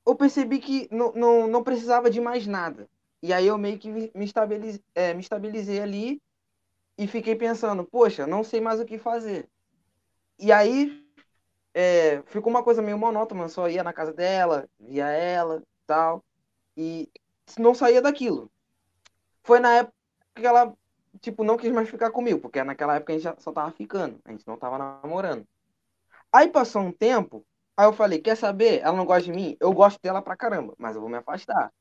eu 0.06 0.16
percebi 0.16 0.60
que 0.60 0.88
não, 0.92 1.12
não, 1.14 1.48
não 1.48 1.64
precisava 1.64 2.10
de 2.10 2.22
mais 2.22 2.48
nada. 2.48 2.90
E 3.22 3.32
aí 3.32 3.48
eu 3.48 3.58
meio 3.58 3.78
que 3.78 3.90
me, 3.90 4.12
estabilizei, 4.26 4.84
é, 4.96 5.14
me 5.14 5.22
estabilizei 5.22 5.80
ali 5.80 6.22
e 6.98 7.08
fiquei 7.08 7.36
pensando, 7.36 7.84
poxa, 7.86 8.26
não 8.26 8.44
sei 8.44 8.60
mais 8.60 8.80
o 8.80 8.86
que 8.86 8.98
fazer. 8.98 9.48
E 10.40 10.52
aí 10.52 11.06
é, 11.74 12.24
ficou 12.24 12.50
uma 12.50 12.64
coisa 12.64 12.82
meio 12.82 12.98
monótona, 12.98 13.48
só 13.48 13.70
ia 13.70 13.84
na 13.84 13.94
casa 13.94 14.12
dela, 14.14 14.68
via 14.80 15.08
ela 15.08 15.64
tal, 15.86 16.24
e 16.76 17.10
não 17.60 17.76
saía 17.76 18.02
daquilo. 18.02 18.52
Foi 19.44 19.60
na 19.60 19.74
época 19.76 19.96
que 20.36 20.46
ela, 20.46 20.76
tipo, 21.22 21.44
não 21.44 21.58
quis 21.58 21.72
mais 21.72 21.90
ficar 21.90 22.12
comigo, 22.12 22.40
porque 22.40 22.64
naquela 22.64 22.96
época 22.96 23.14
a 23.14 23.18
gente 23.20 23.42
só 23.44 23.52
tava 23.52 23.72
ficando, 23.72 24.20
a 24.26 24.32
gente 24.32 24.48
não 24.48 24.58
tava 24.58 24.78
namorando. 24.78 25.48
Aí 26.32 26.50
passou 26.50 26.82
um 26.82 26.92
tempo, 26.92 27.46
aí 27.78 27.86
eu 27.86 27.94
falei, 27.94 28.20
quer 28.20 28.38
saber? 28.38 28.80
Ela 28.82 28.98
não 28.98 29.06
gosta 29.06 29.24
de 29.24 29.32
mim? 29.32 29.58
Eu 29.60 29.74
gosto 29.74 30.00
dela 30.02 30.22
pra 30.22 30.36
caramba, 30.36 30.74
mas 30.78 30.96
eu 30.96 31.02
vou 31.02 31.10
me 31.10 31.18
afastar 31.18 31.72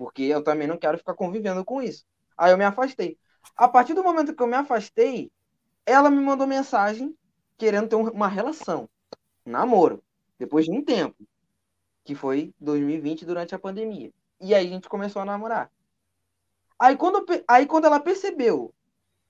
porque 0.00 0.22
eu 0.22 0.42
também 0.42 0.66
não 0.66 0.78
quero 0.78 0.96
ficar 0.96 1.12
convivendo 1.12 1.62
com 1.62 1.82
isso. 1.82 2.06
Aí 2.34 2.50
eu 2.50 2.56
me 2.56 2.64
afastei. 2.64 3.18
A 3.54 3.68
partir 3.68 3.92
do 3.92 4.02
momento 4.02 4.34
que 4.34 4.42
eu 4.42 4.46
me 4.46 4.56
afastei, 4.56 5.30
ela 5.84 6.08
me 6.08 6.18
mandou 6.22 6.46
mensagem 6.46 7.14
querendo 7.58 7.86
ter 7.86 7.96
uma 7.96 8.26
relação, 8.26 8.88
um 9.44 9.50
namoro, 9.50 10.02
depois 10.38 10.64
de 10.64 10.72
um 10.72 10.82
tempo, 10.82 11.22
que 12.02 12.14
foi 12.14 12.54
2020 12.58 13.26
durante 13.26 13.54
a 13.54 13.58
pandemia. 13.58 14.10
E 14.40 14.54
aí 14.54 14.68
a 14.68 14.70
gente 14.70 14.88
começou 14.88 15.20
a 15.20 15.26
namorar. 15.26 15.70
Aí 16.78 16.96
quando, 16.96 17.22
aí 17.46 17.66
quando 17.66 17.84
ela 17.84 18.00
percebeu 18.00 18.72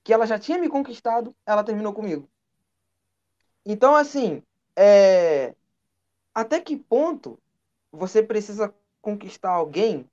que 0.05 0.13
ela 0.13 0.25
já 0.25 0.39
tinha 0.39 0.57
me 0.57 0.69
conquistado, 0.69 1.35
ela 1.45 1.65
terminou 1.65 1.93
comigo. 1.93 2.31
Então, 3.67 3.97
assim, 3.97 4.41
é... 4.77 5.53
até 6.33 6.61
que 6.61 6.77
ponto 6.77 7.43
você 7.91 8.23
precisa 8.23 8.73
conquistar 9.03 9.51
alguém 9.51 10.09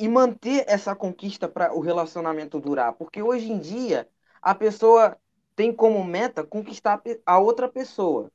e 0.00 0.08
manter 0.08 0.64
essa 0.66 0.96
conquista 0.96 1.46
para 1.46 1.74
o 1.74 1.80
relacionamento 1.80 2.58
durar. 2.58 2.94
Porque 2.94 3.22
hoje 3.22 3.52
em 3.52 3.58
dia 3.58 4.08
a 4.40 4.54
pessoa 4.54 5.18
tem 5.54 5.70
como 5.74 6.02
meta 6.02 6.42
conquistar 6.42 7.02
a 7.26 7.38
outra 7.38 7.68
pessoa, 7.68 8.32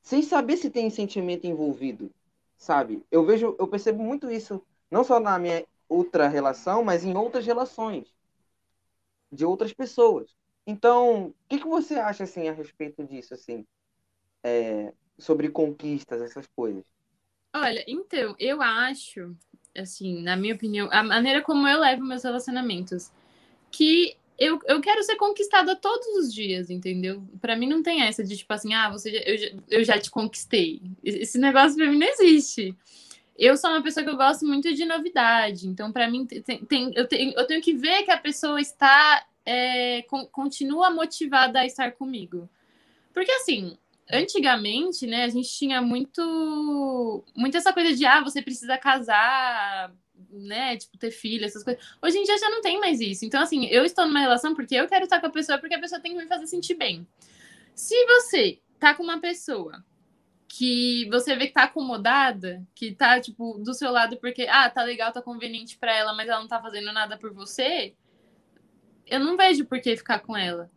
sem 0.00 0.22
saber 0.22 0.56
se 0.56 0.70
tem 0.70 0.88
sentimento 0.88 1.48
envolvido, 1.48 2.12
sabe? 2.56 3.04
Eu 3.10 3.26
vejo, 3.26 3.56
eu 3.58 3.66
percebo 3.66 4.00
muito 4.00 4.30
isso 4.30 4.62
não 4.88 5.02
só 5.02 5.18
na 5.18 5.36
minha 5.36 5.66
outra 5.88 6.28
relação, 6.28 6.84
mas 6.84 7.04
em 7.04 7.16
outras 7.16 7.44
relações 7.44 8.14
de 9.32 9.44
outras 9.44 9.72
pessoas. 9.72 10.32
Então, 10.64 11.26
o 11.26 11.34
que, 11.48 11.58
que 11.58 11.66
você 11.66 11.94
acha 11.94 12.22
assim 12.22 12.48
a 12.48 12.52
respeito 12.52 13.04
disso, 13.04 13.34
assim, 13.34 13.66
é, 14.44 14.92
sobre 15.18 15.48
conquistas, 15.48 16.22
essas 16.22 16.46
coisas? 16.54 16.84
Olha, 17.52 17.84
então 17.88 18.36
eu 18.38 18.62
acho 18.62 19.36
assim, 19.76 20.22
na 20.22 20.36
minha 20.36 20.54
opinião, 20.54 20.88
a 20.90 21.02
maneira 21.02 21.42
como 21.42 21.66
eu 21.66 21.80
levo 21.80 22.04
meus 22.04 22.22
relacionamentos. 22.22 23.10
Que 23.70 24.16
eu, 24.38 24.58
eu 24.66 24.80
quero 24.80 25.02
ser 25.02 25.16
conquistada 25.16 25.76
todos 25.76 26.06
os 26.16 26.32
dias, 26.32 26.70
entendeu? 26.70 27.22
Para 27.40 27.54
mim 27.54 27.68
não 27.68 27.82
tem 27.82 28.02
essa 28.02 28.24
de 28.24 28.36
tipo 28.36 28.52
assim, 28.52 28.72
ah, 28.72 28.90
você 28.90 29.12
já, 29.12 29.18
eu, 29.20 29.60
eu 29.68 29.84
já 29.84 29.98
te 29.98 30.10
conquistei. 30.10 30.80
Esse 31.04 31.38
negócio 31.38 31.76
pra 31.76 31.86
mim 31.86 31.98
não 31.98 32.06
existe. 32.06 32.74
Eu 33.38 33.56
sou 33.56 33.70
uma 33.70 33.82
pessoa 33.82 34.02
que 34.04 34.10
eu 34.10 34.16
gosto 34.16 34.46
muito 34.46 34.72
de 34.74 34.84
novidade, 34.84 35.66
então 35.66 35.90
para 35.92 36.10
mim 36.10 36.26
tem, 36.26 36.64
tem, 36.64 36.92
eu, 36.94 37.06
tenho, 37.06 37.32
eu 37.34 37.46
tenho 37.46 37.62
que 37.62 37.74
ver 37.74 38.02
que 38.02 38.10
a 38.10 38.18
pessoa 38.18 38.60
está 38.60 39.24
é, 39.46 40.02
com, 40.02 40.26
continua 40.26 40.90
motivada 40.90 41.60
a 41.60 41.66
estar 41.66 41.92
comigo. 41.92 42.48
Porque 43.12 43.30
assim, 43.32 43.76
antigamente, 44.12 45.06
né, 45.06 45.24
a 45.24 45.28
gente 45.28 45.48
tinha 45.48 45.80
muito, 45.80 47.24
muito 47.36 47.56
essa 47.56 47.72
coisa 47.72 47.94
de, 47.94 48.04
ah, 48.04 48.22
você 48.22 48.42
precisa 48.42 48.76
casar, 48.78 49.92
né, 50.30 50.76
tipo, 50.76 50.98
ter 50.98 51.10
filho, 51.10 51.44
essas 51.44 51.64
coisas. 51.64 51.82
Hoje 52.02 52.18
em 52.18 52.24
dia 52.24 52.38
já 52.38 52.50
não 52.50 52.60
tem 52.60 52.78
mais 52.80 53.00
isso. 53.00 53.24
Então, 53.24 53.40
assim, 53.42 53.66
eu 53.66 53.84
estou 53.84 54.06
numa 54.06 54.20
relação 54.20 54.54
porque 54.54 54.74
eu 54.74 54.88
quero 54.88 55.04
estar 55.04 55.20
com 55.20 55.26
a 55.26 55.30
pessoa, 55.30 55.58
porque 55.58 55.74
a 55.74 55.80
pessoa 55.80 56.00
tem 56.00 56.12
que 56.12 56.18
me 56.18 56.26
fazer 56.26 56.46
sentir 56.46 56.74
bem. 56.74 57.06
Se 57.74 57.94
você 58.06 58.60
tá 58.78 58.94
com 58.94 59.02
uma 59.02 59.20
pessoa 59.20 59.84
que 60.48 61.08
você 61.10 61.36
vê 61.36 61.46
que 61.46 61.52
tá 61.52 61.64
acomodada, 61.64 62.66
que 62.74 62.92
tá, 62.92 63.20
tipo, 63.20 63.58
do 63.58 63.72
seu 63.72 63.90
lado 63.92 64.16
porque, 64.16 64.46
ah, 64.50 64.68
tá 64.68 64.82
legal, 64.82 65.12
tá 65.12 65.22
conveniente 65.22 65.78
para 65.78 65.94
ela, 65.94 66.12
mas 66.12 66.28
ela 66.28 66.40
não 66.40 66.48
tá 66.48 66.60
fazendo 66.60 66.92
nada 66.92 67.16
por 67.16 67.32
você, 67.32 67.94
eu 69.06 69.20
não 69.20 69.36
vejo 69.36 69.64
por 69.64 69.80
que 69.80 69.96
ficar 69.96 70.20
com 70.20 70.36
ela. 70.36 70.68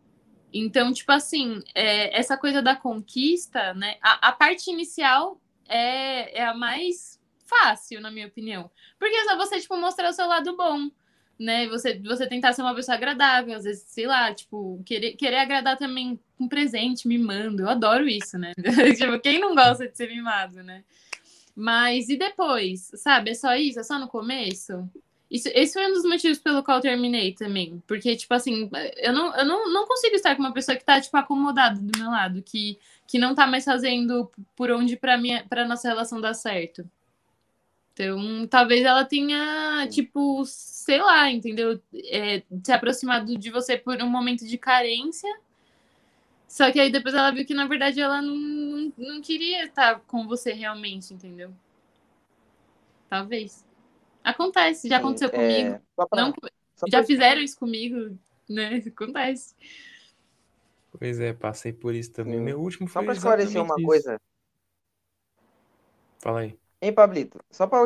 Então, 0.56 0.92
tipo 0.92 1.10
assim, 1.10 1.60
é, 1.74 2.16
essa 2.16 2.36
coisa 2.36 2.62
da 2.62 2.76
conquista, 2.76 3.74
né? 3.74 3.96
A, 4.00 4.28
a, 4.28 4.32
parte 4.32 4.70
inicial 4.70 5.40
é, 5.68 6.38
é 6.38 6.46
a 6.46 6.54
mais 6.54 7.20
fácil, 7.44 8.00
na 8.00 8.08
minha 8.08 8.28
opinião. 8.28 8.70
Porque 8.96 9.16
é 9.16 9.24
só 9.24 9.36
você, 9.36 9.60
tipo, 9.60 9.76
mostrar 9.76 10.08
o 10.08 10.12
seu 10.12 10.28
lado 10.28 10.56
bom, 10.56 10.88
né? 11.36 11.66
Você, 11.66 11.98
você 11.98 12.28
tentar 12.28 12.52
ser 12.52 12.62
uma 12.62 12.74
pessoa 12.74 12.96
agradável, 12.96 13.56
às 13.56 13.64
vezes, 13.64 13.82
sei 13.88 14.06
lá, 14.06 14.32
tipo, 14.32 14.80
querer, 14.86 15.14
querer 15.14 15.38
agradar 15.38 15.76
também 15.76 16.20
com 16.38 16.46
presente, 16.46 17.08
mimando. 17.08 17.62
Eu 17.62 17.70
adoro 17.70 18.08
isso, 18.08 18.38
né? 18.38 18.52
tipo, 18.96 19.18
quem 19.18 19.40
não 19.40 19.56
gosta 19.56 19.88
de 19.88 19.96
ser 19.96 20.08
mimado, 20.08 20.62
né? 20.62 20.84
Mas 21.56 22.08
e 22.08 22.16
depois, 22.16 22.92
sabe? 22.94 23.30
É 23.30 23.34
só 23.34 23.56
isso? 23.56 23.80
É 23.80 23.82
só 23.82 23.98
no 23.98 24.06
começo? 24.06 24.88
Isso, 25.34 25.48
esse 25.52 25.72
foi 25.72 25.90
um 25.90 25.92
dos 25.92 26.04
motivos 26.04 26.38
pelo 26.38 26.62
qual 26.62 26.78
eu 26.78 26.82
terminei 26.82 27.32
também. 27.32 27.82
Porque, 27.88 28.14
tipo 28.14 28.32
assim, 28.32 28.70
eu 28.98 29.12
não, 29.12 29.36
eu 29.36 29.44
não, 29.44 29.72
não 29.72 29.84
consigo 29.84 30.14
estar 30.14 30.36
com 30.36 30.42
uma 30.42 30.52
pessoa 30.52 30.76
que 30.76 30.84
tá, 30.84 31.00
tipo, 31.00 31.16
acomodada 31.16 31.80
do 31.80 31.98
meu 31.98 32.08
lado, 32.08 32.40
que, 32.40 32.78
que 33.04 33.18
não 33.18 33.34
tá 33.34 33.44
mais 33.44 33.64
fazendo 33.64 34.30
por 34.54 34.70
onde 34.70 34.96
pra, 34.96 35.18
minha, 35.18 35.44
pra 35.48 35.66
nossa 35.66 35.88
relação 35.88 36.20
dar 36.20 36.34
certo. 36.34 36.88
Então, 37.92 38.46
talvez 38.46 38.84
ela 38.84 39.04
tenha, 39.04 39.88
tipo, 39.90 40.44
sei 40.46 41.00
lá, 41.02 41.28
entendeu? 41.28 41.80
É, 41.92 42.40
se 42.62 42.70
aproximado 42.70 43.36
de 43.36 43.50
você 43.50 43.76
por 43.76 44.00
um 44.00 44.08
momento 44.08 44.46
de 44.46 44.56
carência. 44.56 45.36
Só 46.46 46.70
que 46.70 46.78
aí 46.78 46.92
depois 46.92 47.12
ela 47.12 47.32
viu 47.32 47.44
que, 47.44 47.54
na 47.54 47.66
verdade, 47.66 48.00
ela 48.00 48.22
não, 48.22 48.36
não, 48.36 48.92
não 48.96 49.20
queria 49.20 49.64
estar 49.64 49.98
com 50.06 50.28
você 50.28 50.52
realmente, 50.52 51.12
entendeu? 51.12 51.52
Talvez. 53.10 53.73
Acontece, 54.24 54.88
já 54.88 54.96
aconteceu 54.96 55.28
é... 55.28 55.30
comigo. 55.30 55.80
Pra... 55.94 56.06
Não, 56.14 56.34
já 56.88 56.98
pra... 56.98 57.06
fizeram 57.06 57.42
isso 57.42 57.58
comigo, 57.58 58.18
né? 58.48 58.82
Acontece. 58.88 59.54
Pois 60.98 61.20
é, 61.20 61.34
passei 61.34 61.72
por 61.72 61.94
isso 61.94 62.12
também. 62.12 62.38
Sim. 62.38 62.40
Meu 62.40 62.60
último 62.60 62.88
foi. 62.88 63.02
Só 63.02 63.04
para 63.04 63.14
esclarecer 63.14 63.62
uma 63.62 63.74
isso. 63.76 63.86
coisa. 63.86 64.20
Fala 66.20 66.40
aí. 66.40 66.58
Hein, 66.80 66.92
Pablito? 66.92 67.38
Só 67.50 67.66
para 67.66 67.84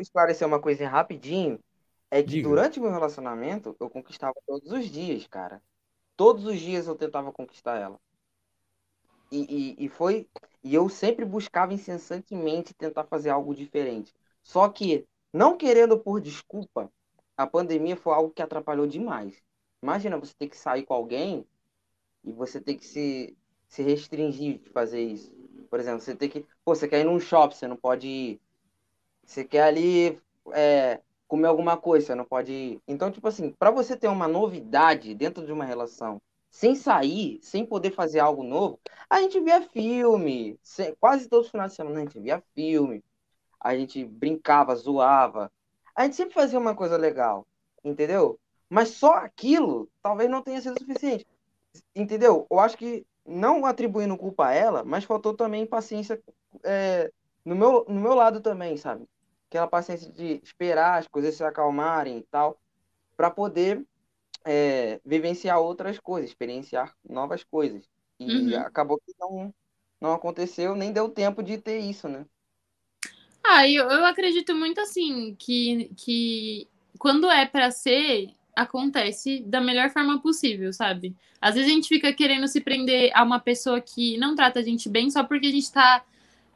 esclarecer 0.00 0.46
uma 0.46 0.60
coisa 0.60 0.88
rapidinho, 0.88 1.58
é 2.10 2.22
que 2.22 2.30
Diga. 2.30 2.48
durante 2.48 2.78
o 2.78 2.82
meu 2.82 2.90
relacionamento 2.90 3.76
eu 3.78 3.90
conquistava 3.90 4.34
todos 4.46 4.70
os 4.70 4.86
dias, 4.86 5.26
cara. 5.26 5.60
Todos 6.16 6.46
os 6.46 6.58
dias 6.58 6.86
eu 6.86 6.94
tentava 6.94 7.32
conquistar 7.32 7.76
ela. 7.76 7.98
E, 9.30 9.74
e, 9.80 9.84
e 9.84 9.88
foi. 9.88 10.28
E 10.62 10.74
eu 10.74 10.88
sempre 10.88 11.24
buscava 11.24 11.74
incessantemente 11.74 12.72
tentar 12.72 13.04
fazer 13.04 13.30
algo 13.30 13.54
diferente. 13.54 14.14
Só 14.42 14.68
que 14.68 15.06
não 15.34 15.56
querendo 15.56 15.98
por 15.98 16.20
desculpa, 16.20 16.88
a 17.36 17.44
pandemia 17.44 17.96
foi 17.96 18.14
algo 18.14 18.30
que 18.30 18.40
atrapalhou 18.40 18.86
demais. 18.86 19.42
Imagina 19.82 20.16
você 20.16 20.32
ter 20.32 20.48
que 20.48 20.56
sair 20.56 20.84
com 20.84 20.94
alguém 20.94 21.44
e 22.22 22.32
você 22.32 22.60
ter 22.60 22.76
que 22.76 22.86
se, 22.86 23.36
se 23.66 23.82
restringir 23.82 24.60
de 24.60 24.70
fazer 24.70 25.02
isso. 25.02 25.32
Por 25.68 25.80
exemplo, 25.80 26.00
você 26.00 26.14
tem 26.14 26.28
que. 26.28 26.46
Pô, 26.64 26.72
você 26.72 26.86
quer 26.86 27.00
ir 27.00 27.04
num 27.04 27.18
shopping, 27.18 27.56
você 27.56 27.66
não 27.66 27.76
pode 27.76 28.06
ir. 28.06 28.40
Você 29.26 29.44
quer 29.44 29.64
ali 29.64 30.20
é, 30.52 31.00
comer 31.26 31.48
alguma 31.48 31.76
coisa, 31.76 32.06
você 32.06 32.14
não 32.14 32.24
pode 32.24 32.52
ir. 32.52 32.80
Então, 32.86 33.10
tipo 33.10 33.26
assim, 33.26 33.50
para 33.58 33.72
você 33.72 33.96
ter 33.96 34.06
uma 34.06 34.28
novidade 34.28 35.16
dentro 35.16 35.44
de 35.44 35.50
uma 35.50 35.64
relação, 35.64 36.22
sem 36.48 36.76
sair, 36.76 37.40
sem 37.42 37.66
poder 37.66 37.90
fazer 37.90 38.20
algo 38.20 38.44
novo, 38.44 38.78
a 39.10 39.20
gente 39.20 39.40
via 39.40 39.60
filme, 39.62 40.56
quase 41.00 41.28
todos 41.28 41.46
os 41.46 41.50
finais 41.50 41.72
de 41.72 41.76
semana 41.76 41.96
a 41.96 42.04
gente 42.04 42.20
via 42.20 42.40
filme, 42.54 43.02
a 43.64 43.74
gente 43.74 44.04
brincava, 44.04 44.76
zoava, 44.76 45.50
a 45.96 46.04
gente 46.04 46.16
sempre 46.16 46.34
fazia 46.34 46.58
uma 46.58 46.74
coisa 46.74 46.98
legal, 46.98 47.46
entendeu? 47.82 48.38
Mas 48.68 48.90
só 48.90 49.14
aquilo 49.14 49.88
talvez 50.02 50.28
não 50.28 50.42
tenha 50.42 50.60
sido 50.60 50.78
suficiente, 50.78 51.26
entendeu? 51.96 52.46
Eu 52.50 52.60
acho 52.60 52.76
que 52.76 53.06
não 53.24 53.64
atribuindo 53.64 54.18
culpa 54.18 54.48
a 54.48 54.52
ela, 54.52 54.84
mas 54.84 55.04
faltou 55.04 55.32
também 55.32 55.64
paciência 55.64 56.22
é, 56.62 57.10
no, 57.42 57.56
meu, 57.56 57.86
no 57.88 58.00
meu 58.00 58.14
lado 58.14 58.40
também, 58.42 58.76
sabe? 58.76 59.08
Aquela 59.48 59.66
paciência 59.66 60.12
de 60.12 60.40
esperar 60.44 60.98
as 60.98 61.08
coisas 61.08 61.34
se 61.34 61.42
acalmarem 61.42 62.18
e 62.18 62.22
tal, 62.24 62.58
para 63.16 63.30
poder 63.30 63.82
é, 64.44 65.00
vivenciar 65.04 65.58
outras 65.58 65.98
coisas, 65.98 66.28
experienciar 66.28 66.94
novas 67.08 67.42
coisas. 67.42 67.88
E 68.18 68.54
uhum. 68.54 68.60
acabou 68.60 68.98
que 68.98 69.14
não, 69.18 69.54
não 69.98 70.12
aconteceu, 70.12 70.76
nem 70.76 70.92
deu 70.92 71.08
tempo 71.08 71.42
de 71.42 71.56
ter 71.56 71.78
isso, 71.78 72.08
né? 72.08 72.26
Ah, 73.46 73.68
eu, 73.68 73.84
eu 73.90 74.04
acredito 74.06 74.54
muito 74.54 74.80
assim, 74.80 75.36
que, 75.38 75.90
que 75.96 76.66
quando 76.98 77.30
é 77.30 77.44
para 77.44 77.70
ser, 77.70 78.30
acontece 78.56 79.40
da 79.40 79.60
melhor 79.60 79.90
forma 79.90 80.20
possível, 80.20 80.72
sabe? 80.72 81.14
Às 81.40 81.54
vezes 81.54 81.70
a 81.70 81.74
gente 81.74 81.88
fica 81.88 82.12
querendo 82.12 82.48
se 82.48 82.60
prender 82.60 83.10
a 83.14 83.22
uma 83.22 83.38
pessoa 83.38 83.80
que 83.80 84.16
não 84.16 84.34
trata 84.34 84.60
a 84.60 84.62
gente 84.62 84.88
bem 84.88 85.10
só 85.10 85.22
porque 85.22 85.48
a 85.48 85.50
gente 85.50 85.70
tá, 85.70 86.02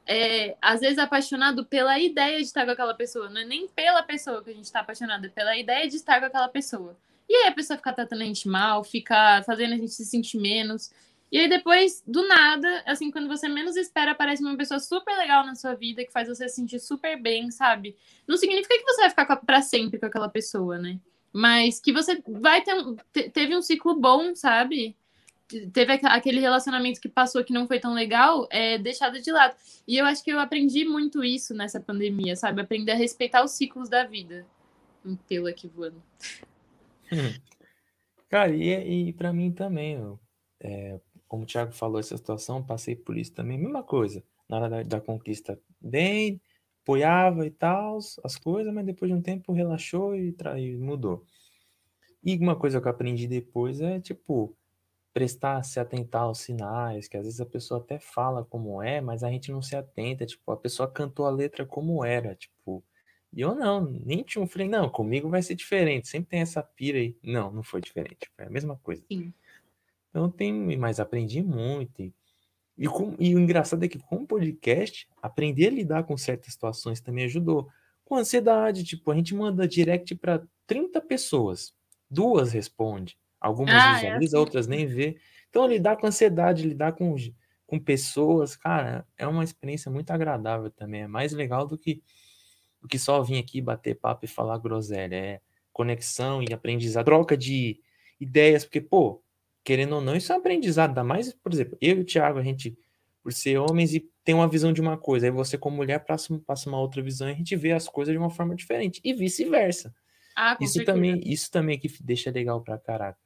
é, 0.07 0.57
às 0.63 0.81
vezes, 0.81 0.99
apaixonado 0.99 1.67
pela 1.67 1.99
ideia 1.99 2.39
de 2.39 2.45
estar 2.45 2.65
com 2.65 2.71
aquela 2.71 2.95
pessoa. 2.95 3.29
Não 3.29 3.43
é 3.43 3.45
nem 3.45 3.69
pela 3.69 4.03
pessoa 4.03 4.43
que 4.43 4.51
a 4.51 4.55
gente 4.55 4.73
tá 4.73 4.81
apaixonado, 4.81 5.27
é 5.27 5.29
pela 5.29 5.57
ideia 5.59 5.87
de 5.87 5.97
estar 5.97 6.21
com 6.21 6.27
aquela 6.27 6.49
pessoa. 6.49 6.97
E 7.29 7.35
aí 7.35 7.49
a 7.49 7.53
pessoa 7.53 7.77
fica 7.77 7.93
tratando 7.93 8.23
a 8.23 8.25
gente 8.25 8.49
mal, 8.49 8.83
fica 8.83 9.43
fazendo 9.45 9.75
a 9.75 9.77
gente 9.77 9.93
se 9.93 10.07
sentir 10.07 10.39
menos. 10.39 10.91
E 11.31 11.39
aí 11.39 11.49
depois, 11.49 12.03
do 12.07 12.27
nada, 12.27 12.83
assim, 12.87 13.11
quando 13.11 13.29
você 13.29 13.49
menos 13.49 13.77
espera, 13.77 14.13
aparece 14.13 14.43
uma 14.43 14.57
pessoa 14.57 14.81
super 14.81 15.17
legal 15.17 15.45
na 15.45 15.55
sua 15.55 15.75
vida, 15.75 16.05
que 16.05 16.13
faz 16.13 16.29
você 16.29 16.49
se 16.49 16.57
sentir 16.57 16.81
super 16.81 17.21
bem, 17.21 17.51
sabe? 17.51 17.97
Não 18.27 18.37
significa 18.37 18.77
que 18.79 18.85
você 18.85 19.03
vai 19.03 19.11
ficar 19.11 19.37
para 19.37 19.61
sempre 19.61 19.99
com 19.99 20.07
aquela 20.07 20.29
pessoa, 20.29 20.79
né? 20.79 20.99
Mas 21.33 21.81
que 21.81 21.93
você 21.93 22.23
vai 22.27 22.63
ter 22.63 22.75
um, 22.75 22.97
teve 23.33 23.55
um 23.55 23.61
ciclo 23.61 23.95
bom, 23.95 24.35
sabe? 24.35 24.97
Teve 25.73 26.01
aquele 26.03 26.41
relacionamento 26.41 27.01
que 27.01 27.09
passou 27.09 27.45
que 27.45 27.53
não 27.53 27.67
foi 27.67 27.79
tão 27.79 27.93
legal, 27.93 28.47
é 28.51 28.79
deixado 28.79 29.21
de 29.21 29.31
lado. 29.31 29.55
E 29.87 29.97
eu 29.97 30.07
acho 30.07 30.23
que 30.25 30.33
eu 30.33 30.41
aprendi 30.41 30.85
muito 30.85 31.23
isso 31.23 31.55
nessa 31.55 31.79
pandemia, 31.79 32.37
sabe? 32.37 32.63
Aprender 32.63 32.93
a 32.93 32.97
respeitar 32.97 33.45
os 33.45 33.53
ciclos 33.53 33.89
da 33.89 34.05
vida. 34.05 34.47
Um 35.05 35.15
pelo 35.15 35.47
aqui 35.47 35.69
voando. 35.69 36.03
Cara, 38.29 38.51
e, 38.55 39.09
e 39.09 39.13
para 39.15 39.33
mim 39.33 39.51
também, 39.51 39.97
é, 40.61 41.01
como 41.29 41.45
o 41.45 41.47
Thiago 41.47 41.73
falou, 41.73 42.01
essa 42.01 42.17
situação, 42.17 42.65
passei 42.65 42.97
por 42.97 43.17
isso 43.17 43.33
também, 43.33 43.59
mesma 43.59 43.83
coisa. 43.83 44.23
Na 44.49 44.57
hora 44.57 44.69
da, 44.69 44.83
da 44.83 45.01
conquista, 45.01 45.61
bem, 45.81 46.41
apoiava 46.83 47.47
e 47.47 47.51
tal, 47.51 47.99
as 48.25 48.37
coisas, 48.37 48.73
mas 48.73 48.87
depois 48.87 49.11
de 49.11 49.17
um 49.17 49.23
tempo 49.23 49.53
relaxou 49.53 50.17
e, 50.17 50.35
e 50.57 50.77
mudou. 50.77 51.25
E 52.25 52.37
uma 52.37 52.57
coisa 52.57 52.81
que 52.81 52.87
eu 52.87 52.91
aprendi 52.91 53.27
depois 53.29 53.81
é, 53.81 54.01
tipo, 54.01 54.57
prestar, 55.13 55.63
se 55.65 55.79
atentar 55.79 56.23
aos 56.23 56.39
sinais, 56.39 57.09
que 57.09 57.17
às 57.17 57.25
vezes 57.25 57.41
a 57.41 57.47
pessoa 57.47 57.81
até 57.81 57.99
fala 57.99 58.45
como 58.45 58.83
é, 58.83 59.01
mas 59.01 59.23
a 59.23 59.31
gente 59.31 59.53
não 59.53 59.63
se 59.63 59.77
atenta, 59.77 60.27
tipo, 60.27 60.51
a 60.51 60.57
pessoa 60.57 60.91
cantou 60.91 61.27
a 61.27 61.31
letra 61.31 61.67
como 61.67 62.05
era, 62.05 62.35
tipo, 62.35 62.83
e 63.33 63.41
eu 63.41 63.55
não, 63.55 63.85
nem 63.85 64.23
tinha 64.23 64.43
um, 64.43 64.47
falei, 64.47 64.69
não, 64.69 64.89
comigo 64.89 65.29
vai 65.29 65.43
ser 65.43 65.55
diferente, 65.55 66.09
sempre 66.09 66.31
tem 66.31 66.41
essa 66.41 66.63
pira 66.63 66.99
aí. 66.99 67.17
Não, 67.23 67.51
não 67.51 67.63
foi 67.63 67.81
diferente, 67.81 68.31
foi 68.35 68.47
a 68.47 68.51
mesma 68.51 68.77
coisa. 68.77 69.05
Sim. 69.11 69.33
Então 70.11 70.31
tem, 70.31 70.77
mas 70.77 70.99
aprendi 71.01 71.43
muito, 71.43 72.03
e 72.03 72.13
e, 72.79 72.87
com, 72.87 73.17
e 73.19 73.35
o 73.35 73.41
engraçado 73.41 73.85
é 73.85 73.89
que 73.89 73.99
com 73.99 74.19
o 74.19 74.27
podcast, 74.27 75.09
aprender 75.21 75.67
a 75.67 75.71
lidar 75.71 76.05
com 76.05 76.17
certas 76.17 76.53
situações 76.53 77.01
também 77.01 77.25
ajudou. 77.25 77.69
Com 78.05 78.15
ansiedade, 78.15 78.85
tipo, 78.85 79.11
a 79.11 79.17
gente 79.17 79.35
manda 79.35 79.67
direct 79.67 80.15
para 80.15 80.41
30 80.65 81.01
pessoas. 81.01 81.75
Duas 82.09 82.53
responde. 82.53 83.19
Algumas 83.41 83.75
ah, 83.75 83.91
é 83.91 83.95
visualiza, 83.95 84.37
é 84.37 84.39
assim. 84.39 84.45
outras 84.45 84.67
nem 84.69 84.87
vê. 84.87 85.19
Então, 85.51 85.67
lidar 85.67 85.97
com 85.97 86.07
ansiedade, 86.07 86.67
lidar 86.67 86.93
com, 86.93 87.17
com 87.67 87.81
pessoas, 87.81 88.55
cara, 88.55 89.05
é 89.17 89.27
uma 89.27 89.43
experiência 89.43 89.91
muito 89.91 90.13
agradável 90.13 90.71
também. 90.71 91.03
É 91.03 91.09
mais 91.09 91.33
legal 91.33 91.67
do 91.67 91.77
que, 91.77 92.01
do 92.81 92.87
que 92.87 92.99
só 92.99 93.21
vir 93.23 93.39
aqui 93.39 93.61
bater 93.61 93.99
papo 93.99 94.25
e 94.25 94.29
falar 94.29 94.57
groselha. 94.59 95.17
É 95.17 95.41
conexão 95.73 96.43
e 96.43 96.53
aprendizado, 96.53 97.05
troca 97.05 97.37
de 97.37 97.81
ideias, 98.21 98.65
porque, 98.65 98.81
pô, 98.81 99.23
querendo 99.69 99.97
ou 99.97 100.01
não, 100.01 100.17
isso 100.17 100.33
é 100.33 100.35
um 100.35 100.39
aprendizado. 100.39 100.89
Ainda 100.89 101.05
mais, 101.05 101.31
por 101.35 101.53
exemplo, 101.53 101.77
eu 101.79 101.99
e 101.99 102.01
o 102.01 102.05
Thiago, 102.05 102.39
a 102.39 102.43
gente, 102.43 102.75
por 103.23 103.35
ser 103.35 103.59
homens 103.59 103.93
e 103.93 104.01
tem 104.25 104.35
uma 104.35 104.49
visão 104.49 104.73
de 104.73 104.81
uma 104.81 104.97
coisa, 104.97 105.27
aí 105.27 105.31
você, 105.31 105.59
como 105.59 105.77
mulher, 105.77 105.99
passa, 106.07 106.41
passa 106.47 106.71
uma 106.71 106.81
outra 106.81 107.03
visão 107.03 107.29
e 107.29 107.33
a 107.33 107.35
gente 107.35 107.55
vê 107.55 107.73
as 107.73 107.87
coisas 107.87 108.15
de 108.15 108.19
uma 108.19 108.31
forma 108.31 108.57
diferente. 108.57 108.99
E 109.05 109.13
vice-versa. 109.13 109.95
Ah, 110.35 110.57
isso 110.59 110.83
também 110.87 111.21
Isso 111.23 111.51
também 111.51 111.77
é 111.77 111.79
que 111.79 112.03
deixa 112.03 112.31
legal 112.31 112.63
pra 112.63 112.79
caraca. 112.79 113.19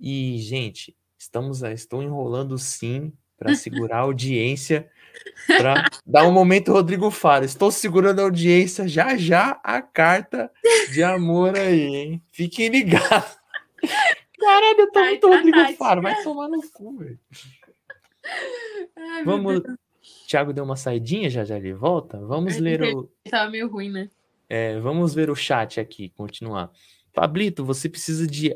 E, 0.00 0.38
gente, 0.38 0.96
estamos 1.18 1.60
estou 1.62 2.02
enrolando 2.02 2.56
sim 2.56 3.12
para 3.36 3.52
segurar 3.54 3.98
a 3.98 4.02
audiência, 4.04 4.88
para 5.46 5.86
dar 6.06 6.26
um 6.26 6.32
momento 6.32 6.72
Rodrigo 6.72 7.10
Faro. 7.10 7.44
Estou 7.44 7.70
segurando 7.70 8.20
a 8.20 8.22
audiência, 8.22 8.88
já 8.88 9.18
já 9.18 9.60
a 9.62 9.82
carta 9.82 10.50
de 10.90 11.02
amor 11.02 11.58
aí, 11.58 11.94
hein? 11.94 12.22
Fiquem 12.32 12.70
ligados. 12.70 13.36
Caralho, 14.44 14.80
eu 14.80 14.92
tô 14.92 14.98
Ai, 14.98 15.08
muito 15.10 15.28
Rodrigo 15.28 15.56
Tati. 15.56 15.76
Faro, 15.76 16.02
vai 16.02 16.22
tomar 16.22 16.48
no 16.48 16.70
cu, 16.70 16.98
velho. 16.98 17.18
Vamos. 19.24 19.62
Thiago 20.28 20.52
deu 20.52 20.64
uma 20.64 20.76
saidinha, 20.76 21.30
já 21.30 21.44
já 21.44 21.56
ele 21.56 21.72
volta. 21.72 22.18
Vamos 22.18 22.58
ler 22.58 22.82
o. 22.82 23.10
Tava 23.30 23.50
meio 23.50 23.68
ruim, 23.68 23.90
né? 23.90 24.10
É, 24.48 24.78
vamos 24.80 25.14
ver 25.14 25.30
o 25.30 25.34
chat 25.34 25.80
aqui, 25.80 26.10
continuar. 26.10 26.70
Pablito, 27.12 27.64
você 27.64 27.88
precisa 27.88 28.26
de. 28.26 28.54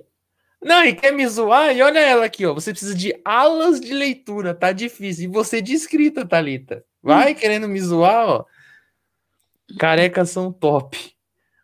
Não, 0.63 0.85
e 0.85 0.95
quer 0.95 1.13
me 1.13 1.27
zoar? 1.27 1.75
E 1.75 1.81
olha 1.81 2.01
ela 2.01 2.27
aqui, 2.27 2.45
ó. 2.45 2.53
Você 2.53 2.73
precisa 2.73 2.95
de 2.95 3.19
alas 3.25 3.81
de 3.81 3.95
leitura, 3.95 4.55
tá 4.55 4.73
difícil. 4.73 5.25
E 5.25 5.33
você 5.33 5.63
de 5.63 5.73
escrita, 5.73 6.27
Thalita. 6.27 6.85
Vai 7.03 7.33
hum. 7.33 7.35
querendo 7.35 7.69
me 7.69 7.81
zoar, 7.81 8.29
ó. 8.29 8.45
Carecas 9.79 10.31
são 10.31 10.53
top. 10.53 11.17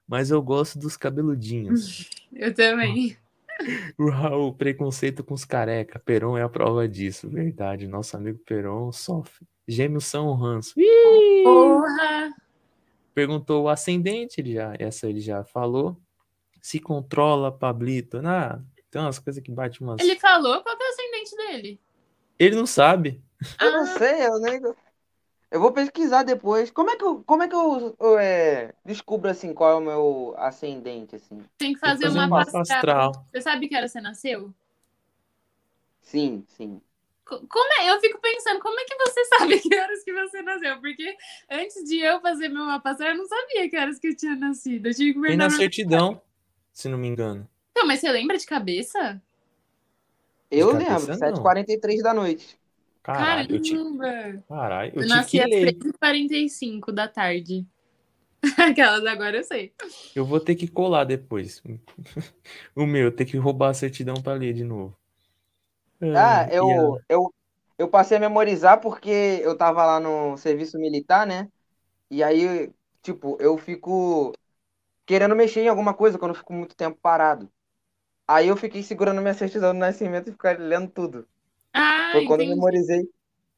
Mas 0.06 0.30
eu 0.30 0.40
gosto 0.40 0.78
dos 0.78 0.96
cabeludinhos. 0.96 2.08
Eu 2.34 2.52
também. 2.52 3.16
O 3.98 4.10
Raul, 4.10 4.54
preconceito 4.54 5.22
com 5.22 5.34
os 5.34 5.44
careca. 5.44 5.98
Peron 5.98 6.36
é 6.36 6.42
a 6.42 6.48
prova 6.48 6.88
disso. 6.88 7.28
Verdade, 7.28 7.86
nosso 7.86 8.16
amigo 8.16 8.38
Peron 8.44 8.92
sofre. 8.92 9.46
Gêmeos 9.66 10.04
são 10.04 10.28
um 10.28 10.34
ranço. 10.34 10.74
Ih! 10.76 11.42
Porra! 11.44 12.34
Perguntou 13.14 13.64
o 13.64 13.68
ascendente, 13.68 14.40
ele 14.40 14.54
já, 14.54 14.74
essa 14.78 15.08
ele 15.08 15.20
já 15.20 15.44
falou. 15.44 15.96
Se 16.60 16.80
controla, 16.80 17.52
Pablito. 17.52 18.18
Ah, 18.24 18.60
tem 18.90 19.00
umas 19.00 19.18
coisas 19.18 19.42
que 19.42 19.50
bate 19.50 19.80
umas. 19.82 20.00
Ele 20.00 20.18
falou 20.18 20.62
qual 20.62 20.76
é 20.76 20.84
o 20.84 20.88
ascendente 20.88 21.36
dele? 21.36 21.80
Ele 22.38 22.56
não 22.56 22.66
sabe. 22.66 23.22
Eu 23.60 23.72
não 23.72 23.82
ah. 23.82 23.98
sei, 23.98 24.26
eu 24.26 24.40
nego. 24.40 24.76
Eu 25.54 25.60
vou 25.60 25.70
pesquisar 25.70 26.24
depois. 26.24 26.68
Como 26.68 26.90
é 26.90 26.96
que 26.96 27.04
eu, 27.04 27.22
como 27.22 27.44
é 27.44 27.48
que 27.48 27.54
eu, 27.54 27.96
eu 28.00 28.18
é, 28.18 28.74
descubro 28.84 29.30
assim 29.30 29.54
qual 29.54 29.70
é 29.70 29.74
o 29.76 29.80
meu 29.80 30.34
ascendente 30.36 31.14
assim? 31.14 31.44
Tem 31.56 31.72
que 31.72 31.78
fazer, 31.78 32.06
fazer 32.06 32.18
uma 32.18 32.26
mapa 32.26 32.60
astral. 32.60 33.24
Você 33.30 33.40
sabe 33.40 33.68
que 33.68 33.76
hora 33.76 33.86
você 33.86 34.00
nasceu? 34.00 34.52
Sim, 36.00 36.44
sim. 36.48 36.80
Como 37.24 37.72
é? 37.80 37.88
Eu 37.88 38.00
fico 38.00 38.20
pensando, 38.20 38.58
como 38.58 38.80
é 38.80 38.84
que 38.84 38.96
você 38.96 39.24
sabe 39.30 39.60
que 39.60 39.76
horas 39.76 40.02
que 40.02 40.12
você 40.12 40.42
nasceu? 40.42 40.80
Porque 40.80 41.16
antes 41.48 41.84
de 41.84 42.00
eu 42.00 42.20
fazer 42.20 42.48
meu 42.48 42.64
mapa 42.64 42.90
astral, 42.90 43.10
eu 43.10 43.18
não 43.18 43.26
sabia 43.28 43.70
que 43.70 43.78
horas 43.78 44.00
que 44.00 44.08
eu 44.08 44.16
tinha 44.16 44.34
nascido. 44.34 44.86
Eu 44.86 44.94
tive 44.94 45.14
que 45.14 45.20
Tem 45.20 45.36
na 45.36 45.50
certidão, 45.50 46.20
se 46.72 46.88
não 46.88 46.98
me 46.98 47.06
engano. 47.06 47.48
Não, 47.76 47.86
mas 47.86 48.00
você 48.00 48.10
lembra 48.10 48.36
de 48.36 48.44
cabeça? 48.44 49.22
Eu 50.50 50.76
de 50.76 50.84
cabeça, 50.84 51.26
lembro, 51.26 51.42
7h43 51.44 52.02
da 52.02 52.12
noite. 52.12 52.58
Caralho, 53.04 53.54
eu 53.54 53.62
tinha... 53.62 53.78
Caralho, 54.48 54.92
eu, 54.96 55.02
eu 55.02 55.08
nasci 55.08 55.38
às 55.38 55.48
3h45 55.48 56.90
da 56.90 57.06
tarde. 57.06 57.66
Aquelas 58.58 59.04
agora 59.06 59.36
eu 59.36 59.44
sei. 59.44 59.72
Eu 60.14 60.24
vou 60.24 60.40
ter 60.40 60.54
que 60.54 60.66
colar 60.66 61.04
depois. 61.04 61.62
o 62.74 62.86
meu, 62.86 63.14
ter 63.14 63.24
que 63.24 63.36
roubar 63.36 63.70
a 63.70 63.74
certidão 63.74 64.14
para 64.22 64.38
ler 64.38 64.52
de 64.54 64.64
novo. 64.64 64.96
Ah, 66.00 66.46
eu, 66.52 67.00
eu, 67.08 67.34
eu 67.78 67.88
passei 67.88 68.16
a 68.16 68.20
memorizar 68.20 68.80
porque 68.80 69.40
eu 69.42 69.56
tava 69.56 69.84
lá 69.84 70.00
no 70.00 70.36
serviço 70.36 70.78
militar, 70.78 71.26
né? 71.26 71.48
E 72.10 72.22
aí, 72.22 72.70
tipo, 73.02 73.36
eu 73.40 73.56
fico 73.56 74.32
querendo 75.06 75.34
mexer 75.34 75.62
em 75.62 75.68
alguma 75.68 75.94
coisa 75.94 76.18
quando 76.18 76.32
eu 76.32 76.38
fico 76.38 76.52
muito 76.52 76.76
tempo 76.76 76.98
parado. 77.00 77.50
Aí 78.26 78.48
eu 78.48 78.56
fiquei 78.56 78.82
segurando 78.82 79.20
minha 79.20 79.34
certidão 79.34 79.72
do 79.72 79.78
nascimento 79.78 80.28
e 80.28 80.32
ficar 80.32 80.58
lendo 80.58 80.90
tudo. 80.90 81.26
Ah, 81.74 82.10
foi 82.12 82.24
quando 82.24 82.42
entendi. 82.42 82.52
eu 82.52 82.56
memorizei. 82.56 83.10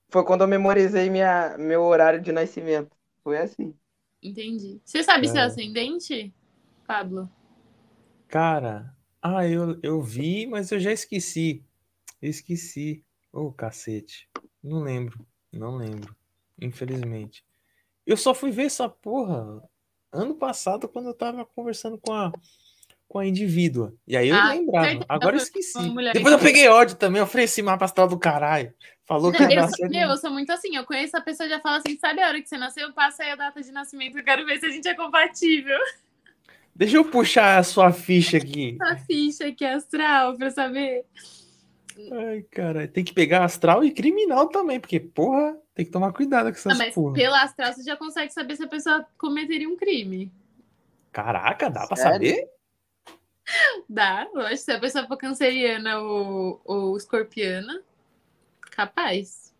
Foi 0.08 0.24
quando 0.24 0.40
eu 0.40 0.48
memorizei 0.48 1.10
minha, 1.10 1.56
meu 1.58 1.82
horário 1.82 2.20
de 2.20 2.32
nascimento. 2.32 2.96
Foi 3.22 3.36
assim. 3.36 3.74
Entendi. 4.22 4.80
Você 4.82 5.02
sabe 5.02 5.26
é. 5.26 5.30
seu 5.30 5.42
ascendente? 5.42 6.34
Pablo. 6.86 7.30
Cara, 8.28 8.96
ah, 9.20 9.46
eu, 9.46 9.78
eu 9.82 10.00
vi, 10.00 10.46
mas 10.46 10.70
eu 10.70 10.80
já 10.80 10.92
esqueci. 10.92 11.62
Esqueci. 12.22 13.04
Ô, 13.32 13.52
cacete. 13.52 14.28
Não 14.62 14.80
lembro. 14.80 15.26
Não 15.52 15.76
lembro. 15.76 16.16
Infelizmente. 16.60 17.44
Eu 18.06 18.16
só 18.16 18.32
fui 18.34 18.50
ver 18.50 18.66
essa 18.66 18.88
porra 18.88 19.62
ano 20.12 20.34
passado 20.36 20.88
quando 20.88 21.08
eu 21.08 21.14
tava 21.14 21.44
conversando 21.44 21.98
com 21.98 22.12
a, 22.12 22.32
com 23.08 23.18
a 23.18 23.26
indivídua. 23.26 23.94
E 24.06 24.16
aí 24.16 24.28
eu 24.28 24.36
Ah, 24.36 24.48
lembrava. 24.54 24.86
certeza, 24.88 25.06
Agora 25.08 25.36
eu 25.36 25.42
esqueci. 25.42 25.94
Depois 26.12 26.32
eu 26.32 26.38
peguei 26.38 26.68
ódio 26.68 26.96
também. 26.96 27.20
Eu 27.20 27.24
ofereci 27.24 27.62
mapa 27.62 27.84
astral 27.84 28.08
do 28.08 28.18
caralho. 28.18 28.72
Falou 29.06 29.30
que 29.32 29.38
Eu, 29.42 29.68
sou- 29.68 29.88
meu, 29.88 30.08
eu 30.10 30.16
sou 30.16 30.30
muito 30.30 30.50
assim, 30.50 30.74
eu 30.76 30.84
conheço 30.84 31.16
a 31.16 31.20
pessoa 31.20 31.46
e 31.46 31.50
já 31.50 31.60
fala 31.60 31.76
assim, 31.78 31.96
sabe 31.98 32.20
a 32.20 32.28
hora 32.28 32.42
que 32.42 32.48
você 32.48 32.58
nasceu? 32.58 32.92
Passa 32.92 33.22
aí 33.22 33.30
a 33.30 33.36
data 33.36 33.62
de 33.62 33.70
nascimento, 33.70 34.18
eu 34.18 34.24
quero 34.24 34.44
ver 34.44 34.58
se 34.58 34.66
a 34.66 34.70
gente 34.70 34.88
é 34.88 34.94
compatível. 34.94 35.78
Deixa 36.74 36.96
eu 36.96 37.04
puxar 37.04 37.58
a 37.58 37.62
sua 37.62 37.92
ficha 37.92 38.36
aqui. 38.36 38.76
A 38.82 38.96
ficha 38.96 39.46
aqui 39.46 39.64
astral 39.64 40.36
pra 40.36 40.50
saber. 40.50 41.04
Ai, 42.12 42.42
cara, 42.50 42.86
tem 42.86 43.02
que 43.02 43.14
pegar 43.14 43.44
astral 43.44 43.82
e 43.82 43.90
criminal 43.90 44.48
também, 44.48 44.78
porque, 44.78 45.00
porra, 45.00 45.56
tem 45.74 45.86
que 45.86 45.90
tomar 45.90 46.12
cuidado 46.12 46.44
com 46.46 46.50
Ah, 46.50 46.52
essas 46.58 46.76
mas 46.78 46.94
porra. 46.94 47.14
pela 47.14 47.42
astral 47.42 47.72
você 47.72 47.82
já 47.82 47.96
consegue 47.96 48.30
saber 48.32 48.56
se 48.56 48.64
a 48.64 48.68
pessoa 48.68 49.06
cometeria 49.16 49.66
um 49.68 49.76
crime. 49.76 50.30
Caraca, 51.10 51.70
dá 51.70 51.86
pra 51.86 51.96
Sério? 51.96 52.12
saber? 52.12 52.48
Dá, 53.88 54.28
lógico. 54.34 54.56
Se 54.64 54.72
a 54.72 54.80
pessoa 54.80 55.06
for 55.06 55.16
canceriana 55.16 55.98
ou, 56.00 56.60
ou 56.64 56.96
escorpiana, 56.96 57.82
capaz. 58.72 59.54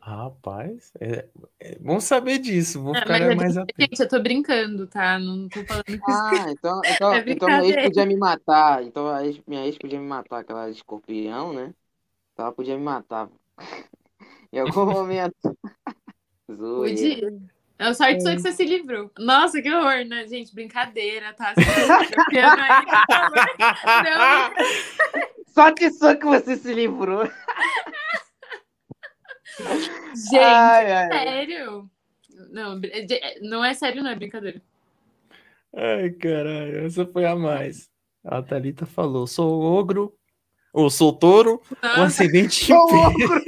Rapaz, 0.00 0.92
é, 1.00 1.28
é 1.60 1.78
bom 1.78 2.00
saber 2.00 2.38
disso. 2.38 2.82
Vou 2.82 2.94
Ah, 2.94 2.96
ficar 2.96 3.18
é 3.18 3.30
mais 3.30 3.56
atento. 3.56 3.90
Gente, 3.90 4.00
eu 4.00 4.08
tô 4.08 4.20
brincando, 4.22 4.86
tá? 4.86 5.18
Não 5.18 5.48
tô 5.48 5.64
falando 5.64 5.84
que 6.00 6.12
Ah, 6.26 6.46
então, 6.50 6.82
então, 6.86 7.22
É 7.26 7.28
então 7.28 7.50
minha 7.50 7.64
ex 7.66 7.76
podia 7.76 8.06
me 8.06 8.16
matar. 8.16 8.82
Então 8.84 9.08
a 9.08 9.24
ex- 9.26 9.42
minha 9.46 9.66
ex 9.66 9.76
podia 9.78 9.98
me 10.00 10.06
matar, 10.06 10.40
aquela 10.40 10.68
escorpião, 10.70 11.52
né? 11.52 11.74
Então 12.32 12.46
ela 12.46 12.54
podia 12.54 12.76
me 12.78 12.84
matar. 12.84 13.30
Em 14.52 14.60
algum 14.60 14.86
momento. 14.86 15.36
Podia. 16.74 17.20
É 17.78 17.88
o 17.90 17.94
sorte 17.94 18.20
sua 18.22 18.34
que 18.34 18.42
você 18.42 18.52
se 18.52 18.64
livrou. 18.64 19.10
Nossa, 19.18 19.62
que 19.62 19.70
horror, 19.72 20.04
né? 20.04 20.26
Gente, 20.26 20.52
brincadeira, 20.54 21.32
tá? 21.34 21.54
Aí, 21.56 21.64
Sorte 25.54 25.90
sua 25.92 26.16
que 26.16 26.24
você 26.24 26.56
se 26.56 26.72
livrou. 26.74 27.24
Gente, 30.14 30.38
Ai, 30.38 30.92
ai. 30.92 31.08
sério. 31.12 31.90
Não, 32.50 32.78
br- 32.80 32.88
de- 33.06 33.20
não 33.42 33.64
é 33.64 33.74
sério, 33.74 34.02
não 34.02 34.10
é 34.10 34.14
brincadeira. 34.14 34.60
Ai, 35.74 36.10
caralho, 36.10 36.86
essa 36.86 37.04
foi 37.06 37.24
a 37.26 37.34
mais. 37.34 37.88
A 38.24 38.40
Thalita 38.42 38.86
falou: 38.86 39.26
sou 39.26 39.60
ogro, 39.62 40.14
ou 40.72 40.88
sou 40.90 41.12
touro 41.12 41.60
Nossa, 41.82 42.02
acidente 42.04 42.60
de 42.60 42.66
Sou 42.66 42.86
peixe. 42.88 43.44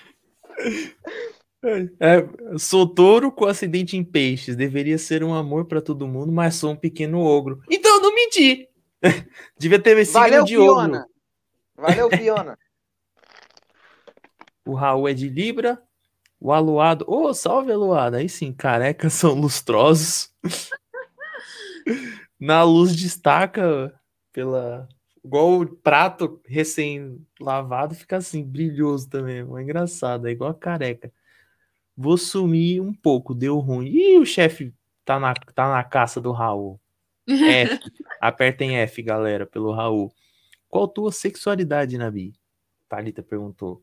É, 1.99 2.59
sou 2.59 2.87
touro 2.87 3.33
com 3.33 3.47
acidente 3.47 3.97
em 3.97 4.05
peixes. 4.05 4.57
Deveria 4.57 4.97
ser 4.97 5.25
um 5.25 5.35
amor 5.35 5.67
pra 5.67 5.81
todo 5.81 6.07
mundo, 6.07 6.31
mas 6.31 6.55
sou 6.55 6.71
um 6.73 6.77
pequeno 6.77 7.21
ogro. 7.21 7.61
Então 7.69 7.97
eu 7.97 8.03
não 8.03 8.15
menti. 8.15 8.69
Devia 9.59 9.79
ter 9.79 10.05
signo 10.05 10.21
Valeu, 10.21 10.45
de 10.45 10.57
ogro. 10.57 10.75
Fiona. 10.75 11.07
Valeu, 11.77 12.11
Fiona. 12.11 12.59
O 14.65 14.75
Raul 14.75 15.09
é 15.09 15.15
de 15.15 15.31
Libra. 15.31 15.83
O 16.39 16.53
Aluado. 16.53 17.03
Ô, 17.09 17.33
salve, 17.33 17.73
Aluado. 17.73 18.17
Aí 18.17 18.29
sim, 18.29 18.53
carecas 18.53 19.15
são 19.15 19.33
lustrosos. 19.33 20.31
Na 22.39 22.63
luz 22.65 22.95
destaca 22.95 23.99
pela. 24.31 24.87
Igual 25.25 25.61
o 25.61 25.77
prato 25.77 26.41
recém-lavado, 26.47 27.95
fica 27.95 28.17
assim, 28.17 28.45
brilhoso 28.45 29.09
também. 29.09 29.39
É 29.39 29.63
engraçado, 29.63 30.27
é 30.29 30.31
igual 30.31 30.51
a 30.51 30.55
careca. 30.55 31.13
Vou 31.97 32.17
sumir 32.17 32.81
um 32.81 32.93
pouco, 32.95 33.35
deu 33.35 33.59
ruim. 33.59 33.89
Ih, 33.89 34.19
o 34.19 34.25
chefe 34.27 34.73
tá 35.05 35.19
na, 35.19 35.35
tá 35.35 35.69
na 35.69 35.83
caça 35.83 36.21
do 36.21 36.33
Raul. 36.33 36.81
F. 37.27 37.79
Apertem 38.21 38.77
F, 38.77 39.03
galera, 39.03 39.45
pelo 39.47 39.73
Raul. 39.73 40.13
Qual 40.69 40.87
tua 40.87 41.11
sexualidade, 41.11 41.99
Nabi? 41.99 42.33
Thalita 42.89 43.23
perguntou. 43.23 43.83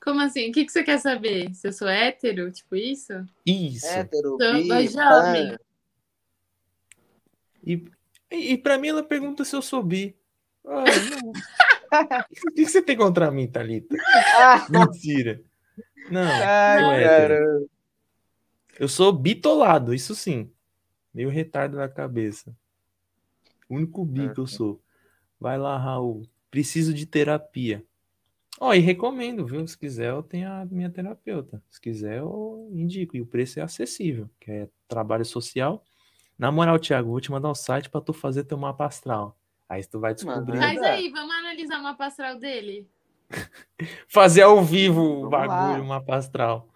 Como 0.00 0.20
assim? 0.20 0.50
O 0.50 0.52
que, 0.52 0.64
que 0.64 0.72
você 0.72 0.82
quer 0.82 0.98
saber? 0.98 1.52
Se 1.54 1.68
eu 1.68 1.72
sou 1.72 1.88
hétero? 1.88 2.50
Tipo 2.50 2.76
isso? 2.76 3.12
Isso. 3.44 3.86
Hétero, 3.86 4.36
Sou 4.40 4.52
bi, 4.54 4.88
jovem. 4.88 5.56
pan. 7.64 7.97
E, 8.30 8.52
e 8.52 8.58
pra 8.58 8.78
mim 8.78 8.88
ela 8.88 9.02
pergunta 9.02 9.44
se 9.44 9.54
eu 9.54 9.62
sou 9.62 9.82
bi. 9.82 10.16
Ah, 10.66 10.84
não. 11.10 11.32
o 12.48 12.52
que 12.52 12.66
você 12.66 12.82
tem 12.82 12.96
contra 12.96 13.30
mim, 13.30 13.46
Thalita? 13.46 13.96
Ah, 14.36 14.66
Mentira. 14.70 15.40
Não, 16.10 16.22
ai, 16.22 16.80
sou 16.80 16.92
hétero. 16.92 17.34
cara. 17.34 17.62
Eu 18.78 18.88
sou 18.88 19.12
bitolado, 19.12 19.94
isso 19.94 20.14
sim. 20.14 20.50
Meio 21.12 21.28
retardo 21.30 21.76
na 21.76 21.88
cabeça. 21.88 22.54
O 23.68 23.74
único 23.74 24.04
bi 24.04 24.32
que 24.32 24.38
eu 24.40 24.46
sou. 24.46 24.80
Vai 25.40 25.58
lá, 25.58 25.76
Raul. 25.76 26.22
Preciso 26.50 26.94
de 26.94 27.04
terapia. 27.06 27.84
Ó, 28.60 28.74
e 28.74 28.78
recomendo, 28.78 29.46
viu? 29.46 29.66
Se 29.66 29.76
quiser, 29.78 30.10
eu 30.10 30.22
tenho 30.22 30.48
a 30.50 30.64
minha 30.64 30.90
terapeuta. 30.90 31.62
Se 31.70 31.80
quiser, 31.80 32.18
eu 32.18 32.68
indico. 32.72 33.16
E 33.16 33.20
o 33.20 33.26
preço 33.26 33.60
é 33.60 33.62
acessível, 33.62 34.28
que 34.40 34.50
é 34.50 34.68
trabalho 34.88 35.24
social. 35.24 35.84
Na 36.38 36.52
moral, 36.52 36.78
Thiago, 36.78 37.10
vou 37.10 37.20
te 37.20 37.32
mandar 37.32 37.50
o 37.50 37.54
site 37.54 37.90
pra 37.90 38.00
tu 38.00 38.12
fazer 38.12 38.44
teu 38.44 38.56
mapa 38.56 38.86
astral. 38.86 39.36
Aí 39.68 39.84
tu 39.84 39.98
vai 39.98 40.14
descobrir. 40.14 40.58
Mas 40.58 40.80
aí, 40.82 41.10
vamos 41.10 41.34
analisar 41.34 41.80
o 41.80 41.82
mapa 41.82 42.06
astral 42.06 42.38
dele? 42.38 42.88
Fazer 44.08 44.42
ao 44.42 44.62
vivo 44.62 45.26
o 45.26 45.28
bagulho, 45.28 45.78
lá. 45.78 45.80
o 45.80 45.84
mapa 45.84 46.16
astral. 46.16 46.68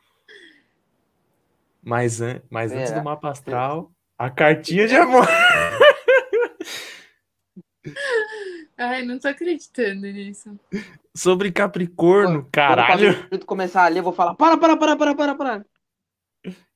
Mas, 1.82 2.20
an 2.20 2.42
mas 2.50 2.72
antes 2.72 2.88
Será? 2.88 3.00
do 3.00 3.04
mapa 3.04 3.30
astral, 3.30 3.90
a 4.18 4.28
cartinha 4.28 4.86
de 4.86 4.94
amor. 4.96 5.26
Ai, 8.76 9.04
não 9.04 9.18
tô 9.18 9.28
acreditando 9.28 10.02
nisso. 10.02 10.58
Sobre 11.14 11.50
Capricorno, 11.50 12.48
caralho. 12.52 13.28
Quando 13.28 13.40
tu 13.40 13.46
começar 13.46 13.84
a 13.84 13.88
ler, 13.88 14.00
eu 14.00 14.04
vou 14.04 14.12
falar: 14.12 14.34
para, 14.34 14.56
para, 14.56 14.76
para, 14.76 14.96
para, 14.96 15.14
para, 15.14 15.34
para. 15.34 15.66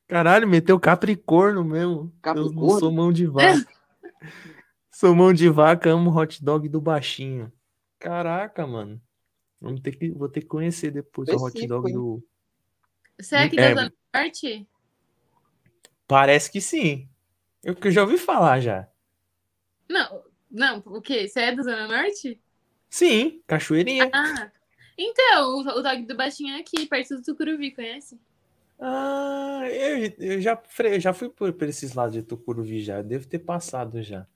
Caralho, 0.08 0.46
meteu 0.46 0.78
Capricorno 0.78 1.64
mesmo. 1.64 1.92
Eu 1.92 2.02
não 2.04 2.12
Capricorno? 2.22 2.78
sou 2.78 2.92
mão 2.92 3.12
de 3.12 3.26
vaca. 3.26 3.66
sou 4.90 5.14
mão 5.14 5.32
de 5.32 5.48
vaca, 5.48 5.90
amo 5.90 6.16
hot 6.16 6.42
dog 6.44 6.68
do 6.68 6.80
baixinho. 6.80 7.52
Caraca, 7.98 8.66
mano. 8.66 9.00
Vamos 9.60 9.80
ter 9.80 9.96
que, 9.96 10.10
vou 10.10 10.28
ter 10.28 10.42
que 10.42 10.46
conhecer 10.46 10.90
depois 10.90 11.28
o 11.28 11.44
hot 11.44 11.66
dog 11.66 11.88
hein? 11.88 11.94
do. 11.94 12.22
Você 13.18 13.34
é 13.34 13.42
aqui 13.44 13.58
É. 13.58 13.74
da 13.74 13.82
Zona 13.82 13.92
Norte? 14.14 14.68
Parece 16.06 16.50
que 16.52 16.60
sim. 16.60 17.08
Eu, 17.64 17.74
que 17.74 17.88
eu 17.88 17.92
já 17.92 18.02
ouvi 18.02 18.16
falar 18.18 18.60
já. 18.60 18.86
Não, 19.88 20.22
não, 20.50 20.82
o 20.86 21.00
quê? 21.00 21.26
Você 21.26 21.40
é 21.40 21.54
da 21.54 21.62
Zona 21.62 21.88
Norte? 21.88 22.40
Sim, 22.88 23.42
cachoeirinha. 23.46 24.08
Ah, 24.12 24.50
então, 24.96 25.56
o, 25.56 25.60
o 25.60 25.82
dog 25.82 26.02
do 26.06 26.16
baixinho 26.16 26.54
é 26.54 26.60
aqui, 26.60 26.86
perto 26.86 27.16
do 27.16 27.22
Tucuruvi, 27.22 27.72
conhece? 27.72 28.20
Ah, 28.78 29.62
eu, 29.70 30.12
eu 30.18 30.40
já, 30.40 30.62
eu 30.80 31.00
já 31.00 31.12
fui 31.12 31.28
por, 31.28 31.52
por 31.52 31.68
esses 31.68 31.94
lados 31.94 32.14
de 32.14 32.22
Tucuruvi 32.22 32.82
já. 32.82 32.98
Eu 32.98 33.04
devo 33.04 33.26
ter 33.26 33.38
passado 33.38 34.02
já. 34.02 34.26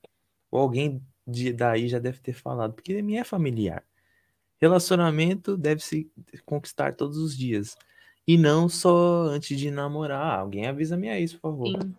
Ou 0.51 0.61
alguém 0.61 1.03
de, 1.27 1.53
daí 1.53 1.89
já 1.89 1.99
deve 1.99 2.19
ter 2.21 2.33
falado, 2.33 2.73
porque 2.73 3.01
me 3.03 3.17
é 3.17 3.25
familiar. 3.25 3.85
Relacionamento 4.59 5.57
deve 5.57 5.83
se 5.83 6.11
conquistar 6.45 6.95
todos 6.95 7.17
os 7.17 7.37
dias. 7.37 7.77
E 8.27 8.37
não 8.37 8.69
só 8.69 9.23
antes 9.25 9.59
de 9.59 9.71
namorar. 9.71 10.39
Alguém 10.41 10.67
avisa 10.67 10.97
minha 10.97 11.19
ex, 11.19 11.33
por 11.33 11.41
favor. 11.41 11.69
Sim. 11.83 11.95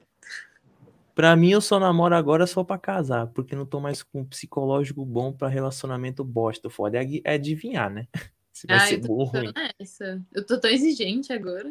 Pra 1.14 1.36
mim, 1.36 1.52
eu 1.52 1.62
só 1.62 1.80
namoro 1.80 2.16
agora 2.16 2.48
só 2.48 2.64
pra 2.64 2.78
casar, 2.78 3.28
porque 3.28 3.56
não 3.56 3.66
tô 3.66 3.80
mais 3.80 4.02
com 4.02 4.22
um 4.22 4.26
psicológico 4.26 5.06
bom 5.06 5.34
pra 5.34 5.48
relacionamento 5.50 6.24
bosta. 6.24 6.70
Foda 6.70 7.04
é 7.04 7.08
é 7.24 7.34
adivinhar, 7.34 7.90
né? 7.92 8.08
Se 8.54 8.66
vai 8.68 8.78
Ah, 8.78 8.80
ser 8.82 8.96
eu 8.96 9.02
tô 9.02 9.08
bom 9.08 9.14
ou 9.16 9.26
ruim. 9.26 9.54
nessa. 9.80 10.22
Eu 10.34 10.46
tô 10.46 10.60
tão 10.60 10.70
exigente 10.70 11.34
agora. 11.34 11.70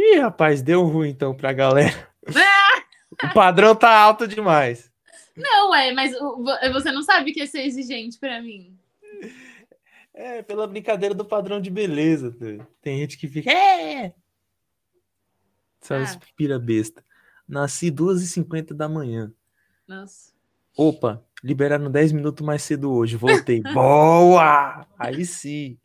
Ih, 0.00 0.20
rapaz, 0.20 0.62
deu 0.62 0.84
ruim 0.84 1.08
então 1.10 1.34
pra 1.34 1.52
galera. 1.52 2.08
O 3.20 3.34
padrão 3.34 3.74
tá 3.74 3.90
alto 3.90 4.28
demais. 4.28 4.92
Não, 5.36 5.74
é, 5.74 5.92
mas 5.92 6.12
você 6.72 6.92
não 6.92 7.02
sabe 7.02 7.32
que 7.32 7.40
é 7.40 7.46
ser 7.46 7.62
exigente 7.62 8.16
pra 8.16 8.40
mim. 8.40 8.78
É, 10.14 10.40
pela 10.42 10.68
brincadeira 10.68 11.14
do 11.16 11.24
padrão 11.24 11.60
de 11.60 11.68
beleza. 11.68 12.30
tá? 12.30 12.64
Tem 12.80 12.98
gente 12.98 13.18
que 13.18 13.26
fica. 13.26 13.50
É! 13.50 14.14
Sabe, 15.80 16.04
Ah. 16.04 16.20
pira 16.36 16.58
besta. 16.60 17.02
Nasci 17.48 17.90
2h50 17.90 18.72
da 18.72 18.88
manhã. 18.88 19.32
Nossa. 19.86 20.32
Opa, 20.76 21.24
liberaram 21.42 21.90
10 21.90 22.12
minutos 22.12 22.46
mais 22.46 22.62
cedo 22.62 22.92
hoje. 22.92 23.16
Voltei. 23.16 23.62
Boa! 23.74 24.86
Aí 24.96 25.24
sim. 25.24 25.76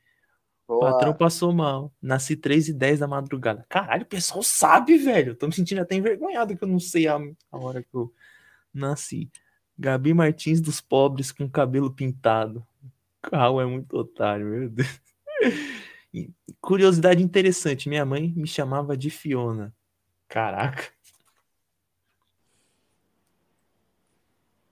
Boa. 0.68 0.92
Patrão 0.92 1.14
passou 1.14 1.54
mal. 1.54 1.94
Nasci 2.02 2.36
3 2.36 2.70
e 2.70 2.74
10 2.74 3.00
da 3.00 3.08
madrugada. 3.08 3.66
Caralho, 3.70 4.04
o 4.04 4.08
pessoal 4.08 4.42
sabe, 4.42 4.98
velho. 4.98 5.36
Tô 5.36 5.48
me 5.48 5.54
sentindo 5.54 5.82
até 5.82 5.96
envergonhado 5.96 6.56
que 6.56 6.64
eu 6.64 6.68
não 6.68 6.80
sei 6.80 7.08
a, 7.08 7.18
a 7.52 7.58
hora 7.58 7.82
que 7.84 7.94
eu 7.94 8.14
nasci. 8.74 9.30
Gabi 9.78 10.14
Martins 10.14 10.62
dos 10.62 10.80
pobres 10.80 11.32
com 11.32 11.50
cabelo 11.50 11.92
pintado. 11.92 12.66
Carro 13.22 13.60
é 13.62 13.66
muito 13.66 13.98
otário, 13.98 14.46
meu 14.46 14.70
Deus. 14.70 15.02
E, 16.14 16.32
curiosidade 16.62 17.24
interessante: 17.24 17.90
minha 17.90 18.06
mãe 18.06 18.32
me 18.36 18.48
chamava 18.48 18.96
de 18.96 19.10
Fiona. 19.10 19.74
Caraca. 20.28 20.92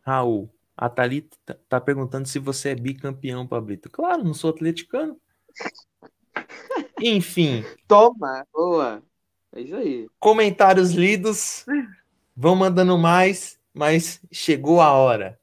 Raul, 0.01 0.53
a 0.75 0.89
Thalita 0.89 1.37
tá 1.67 1.79
perguntando 1.79 2.27
se 2.27 2.39
você 2.39 2.69
é 2.69 2.75
bicampeão, 2.75 3.47
Pablito. 3.47 3.89
Claro, 3.89 4.23
não 4.23 4.33
sou 4.33 4.49
atleticano. 4.49 5.19
Enfim. 7.01 7.65
Toma, 7.87 8.45
boa. 8.53 9.01
É 9.53 9.61
isso 9.61 9.75
aí. 9.75 10.07
Comentários 10.19 10.91
lidos. 10.91 11.65
Vão 12.35 12.55
mandando 12.55 12.97
mais, 12.97 13.59
mas 13.73 14.21
chegou 14.31 14.81
a 14.81 14.91
hora. 14.93 15.39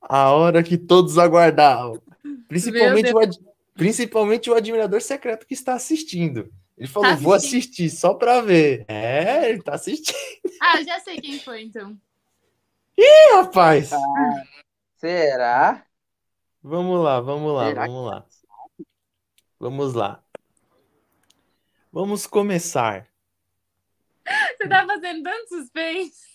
A 0.00 0.30
hora 0.30 0.62
que 0.62 0.78
todos 0.78 1.18
aguardavam. 1.18 2.00
Principalmente, 2.48 3.12
o, 3.12 3.18
ad... 3.18 3.38
Principalmente 3.74 4.50
o 4.50 4.54
admirador 4.54 5.00
secreto 5.00 5.46
que 5.46 5.54
está 5.54 5.74
assistindo. 5.74 6.50
Ele 6.76 6.88
falou: 6.88 7.10
tá 7.10 7.16
vou 7.16 7.34
assistir 7.34 7.90
só 7.90 8.14
para 8.14 8.40
ver. 8.40 8.84
É, 8.88 9.50
ele 9.50 9.62
tá 9.62 9.74
assistindo. 9.74 10.16
Ah, 10.60 10.82
já 10.82 10.98
sei 11.00 11.20
quem 11.20 11.38
foi, 11.38 11.62
então. 11.62 11.96
Ih, 12.96 13.34
rapaz! 13.34 13.92
Ah, 13.92 14.42
será? 14.96 15.84
Vamos 16.62 17.02
lá, 17.02 17.20
vamos 17.20 17.54
lá, 17.54 17.68
será 17.68 17.86
vamos 17.86 18.06
lá. 18.06 18.26
Vamos 19.60 19.92
lá. 19.92 20.22
Vamos 21.92 22.26
começar. 22.26 23.06
Você 24.56 24.66
tá 24.66 24.86
fazendo 24.86 25.22
tanto 25.22 25.48
suspense. 25.48 26.30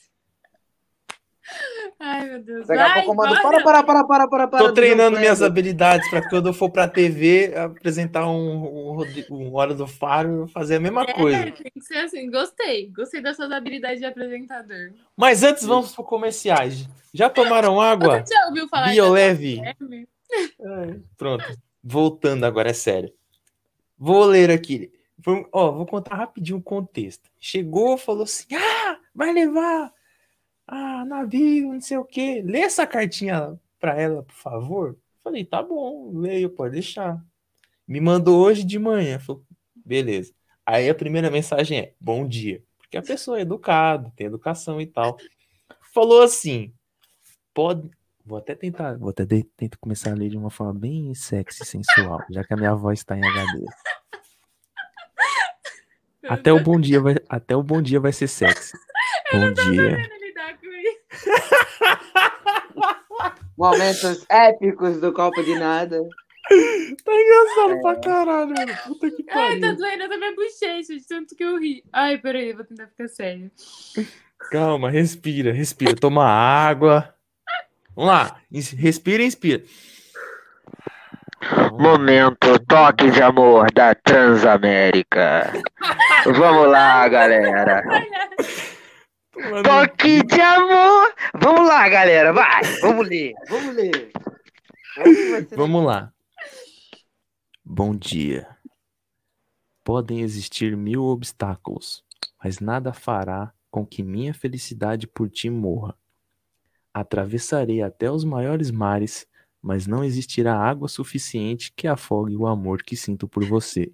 Ai, 1.99 2.29
meu 2.29 2.43
Deus. 2.43 2.67
Daqui 2.67 2.81
a 2.81 2.93
pouco 2.93 3.11
eu 3.11 3.15
mando. 3.15 3.41
Para, 3.41 3.63
para, 3.63 3.83
para, 3.83 4.03
para, 4.03 4.27
para, 4.27 4.47
para. 4.47 4.65
Tô 4.67 4.73
treinando 4.73 5.17
minhas 5.17 5.41
habilidades 5.41 6.07
para 6.09 6.27
quando 6.29 6.49
eu 6.49 6.53
for 6.53 6.69
pra 6.69 6.87
TV 6.87 7.55
apresentar 7.55 8.27
um, 8.27 8.99
um, 8.99 9.03
um 9.31 9.55
Hora 9.55 9.73
do 9.73 9.87
Faro 9.87 10.47
fazer 10.47 10.75
a 10.75 10.79
mesma 10.79 11.03
é, 11.03 11.13
coisa. 11.13 11.51
Tem 11.51 11.71
que 11.71 11.81
ser 11.81 11.97
assim. 11.97 12.29
Gostei. 12.29 12.91
Gostei 12.91 13.21
das 13.21 13.35
suas 13.35 13.51
habilidades 13.51 13.99
de 13.99 14.05
apresentador. 14.05 14.91
Mas 15.17 15.41
antes 15.41 15.65
vamos 15.65 15.95
pro 15.95 16.03
comerciais. 16.03 16.87
Já 17.11 17.27
tomaram 17.27 17.81
água? 17.81 18.23
Você 18.23 18.33
já 18.33 18.45
ouviu 18.47 18.67
falar 18.67 18.89
Bioleve? 18.91 19.61
É, 19.61 20.95
pronto. 21.17 21.64
Voltando 21.87 22.45
agora, 22.45 22.71
é 22.71 22.73
sério. 22.73 23.13
Vou 23.95 24.25
ler 24.25 24.49
aqui. 24.49 24.91
Ó, 25.51 25.71
vou 25.71 25.85
contar 25.85 26.15
rapidinho 26.15 26.57
o 26.57 26.63
contexto. 26.63 27.29
Chegou, 27.39 27.95
falou 27.95 28.23
assim: 28.23 28.47
ah, 28.55 28.99
vai 29.13 29.31
levar 29.31 29.93
ah, 30.67 31.05
navio, 31.05 31.71
não 31.71 31.79
sei 31.79 31.97
o 31.97 32.03
quê. 32.03 32.41
Lê 32.43 32.61
essa 32.61 32.87
cartinha 32.87 33.55
para 33.79 34.01
ela, 34.01 34.23
por 34.23 34.33
favor. 34.33 34.97
Falei, 35.23 35.45
tá 35.45 35.61
bom, 35.61 36.11
leio, 36.17 36.49
pode 36.49 36.73
deixar. 36.73 37.23
Me 37.87 38.01
mandou 38.01 38.43
hoje 38.43 38.63
de 38.63 38.79
manhã. 38.79 39.19
Falei, 39.19 39.43
beleza. 39.75 40.33
Aí 40.65 40.89
a 40.89 40.95
primeira 40.95 41.29
mensagem 41.29 41.79
é: 41.79 41.93
bom 42.01 42.27
dia. 42.27 42.63
Porque 42.79 42.97
a 42.97 43.01
pessoa 43.03 43.37
é 43.37 43.41
educada, 43.41 44.11
tem 44.15 44.25
educação 44.25 44.81
e 44.81 44.87
tal. 44.87 45.17
Falou 45.93 46.23
assim: 46.23 46.73
pode. 47.53 47.87
Vou 48.25 48.39
até 48.39 48.55
tentar, 48.55 48.97
vou 48.97 49.09
até 49.09 49.23
tentar 49.23 49.77
começar 49.77 50.11
a 50.11 50.15
ler 50.15 50.29
de 50.29 50.37
uma 50.37 50.49
forma 50.49 50.73
bem 50.73 51.13
sexy 51.13 51.61
e 51.61 51.65
sensual, 51.65 52.23
já 52.31 52.43
que 52.43 52.55
a 52.55 52.57
minha 52.57 52.73
voz 52.73 52.99
está 52.99 53.15
em 53.15 53.23
HD. 53.23 53.65
Até 56.27 56.51
o 56.51 56.59
bom 56.59 56.79
dia 56.79 56.99
vai, 56.99 57.17
até 57.29 57.55
o 57.55 57.61
bom 57.61 57.79
dia 57.79 57.99
vai 57.99 58.11
ser 58.11 58.27
sexy. 58.27 58.75
Bom 59.31 59.53
dia. 59.53 59.97
Momentos 63.57 64.23
épicos 64.29 65.01
do 65.01 65.11
copo 65.11 65.43
de 65.43 65.57
nada. 65.57 65.99
Tá 67.03 67.11
engraçado 67.11 67.71
é. 67.71 67.81
pra 67.81 67.95
caralho, 67.95 68.53
mano. 68.53 68.71
Puta 68.85 69.09
que 69.09 69.23
pariu. 69.23 69.41
Ai, 69.41 69.59
tá 69.59 69.71
doendo 69.71 70.03
até 70.03 70.17
minha 70.17 70.35
bochecha 70.35 70.95
de 70.95 71.07
tanto 71.07 71.35
que 71.35 71.43
eu 71.43 71.59
ri. 71.59 71.83
Ai, 71.91 72.19
peraí, 72.19 72.53
vou 72.53 72.63
tentar 72.63 72.85
ficar 72.87 73.07
sério. 73.07 73.49
Calma, 74.51 74.91
respira, 74.91 75.51
respira. 75.51 75.95
Toma 75.95 76.23
água. 76.23 77.14
Vamos 77.95 78.11
lá. 78.11 78.41
Respira 78.51 79.23
e 79.23 79.27
inspira. 79.27 79.63
Momento 81.73 82.57
toque 82.67 83.11
de 83.11 83.21
amor 83.21 83.71
da 83.71 83.93
Transamérica. 83.93 85.53
Vamos 86.25 86.67
lá, 86.69 87.07
galera. 87.07 87.83
Toque 89.63 90.23
de 90.23 90.41
amor! 90.41 91.13
Vamos 91.35 91.67
lá, 91.67 91.87
galera, 91.89 92.31
vai! 92.31 92.63
Vamos 92.81 93.07
ler, 93.07 93.33
vamos 93.49 93.75
ler. 93.75 94.11
Vamos 95.55 95.85
lá. 95.85 96.11
Bom 97.63 97.95
dia. 97.95 98.47
Podem 99.83 100.21
existir 100.21 100.75
mil 100.75 101.03
obstáculos, 101.03 102.03
mas 102.41 102.59
nada 102.59 102.93
fará 102.93 103.53
com 103.69 103.85
que 103.85 104.01
minha 104.01 104.33
felicidade 104.33 105.05
por 105.05 105.29
ti 105.29 105.49
morra. 105.49 105.95
Atravessarei 106.95 107.81
até 107.81 108.09
os 108.09 108.23
maiores 108.23 108.71
mares, 108.71 109.27
mas 109.61 109.85
não 109.85 110.01
existirá 110.01 110.57
água 110.57 110.87
suficiente 110.87 111.73
que 111.75 111.89
afogue 111.89 112.37
o 112.37 112.47
amor 112.47 112.83
que 112.83 112.95
sinto 112.95 113.27
por 113.27 113.43
você. 113.43 113.91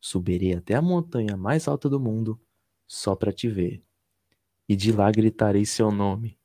Subirei 0.00 0.52
até 0.52 0.74
a 0.74 0.82
montanha 0.82 1.36
mais 1.36 1.68
alta 1.68 1.88
do 1.88 2.00
mundo 2.00 2.36
só 2.84 3.14
para 3.14 3.32
te 3.32 3.48
ver 3.48 3.80
e 4.68 4.74
de 4.74 4.90
lá 4.90 5.08
gritarei 5.08 5.64
seu 5.64 5.92
nome. 5.92 6.36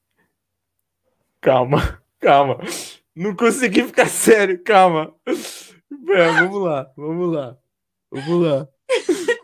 Calma, 1.41 1.99
calma. 2.19 2.59
Não 3.15 3.35
consegui 3.35 3.83
ficar 3.83 4.07
sério, 4.07 4.63
calma. 4.63 5.15
É, 5.25 6.31
vamos 6.41 6.61
lá, 6.61 6.93
vamos 6.95 7.33
lá. 7.33 7.57
Vamos 8.11 8.45
lá. 8.45 8.67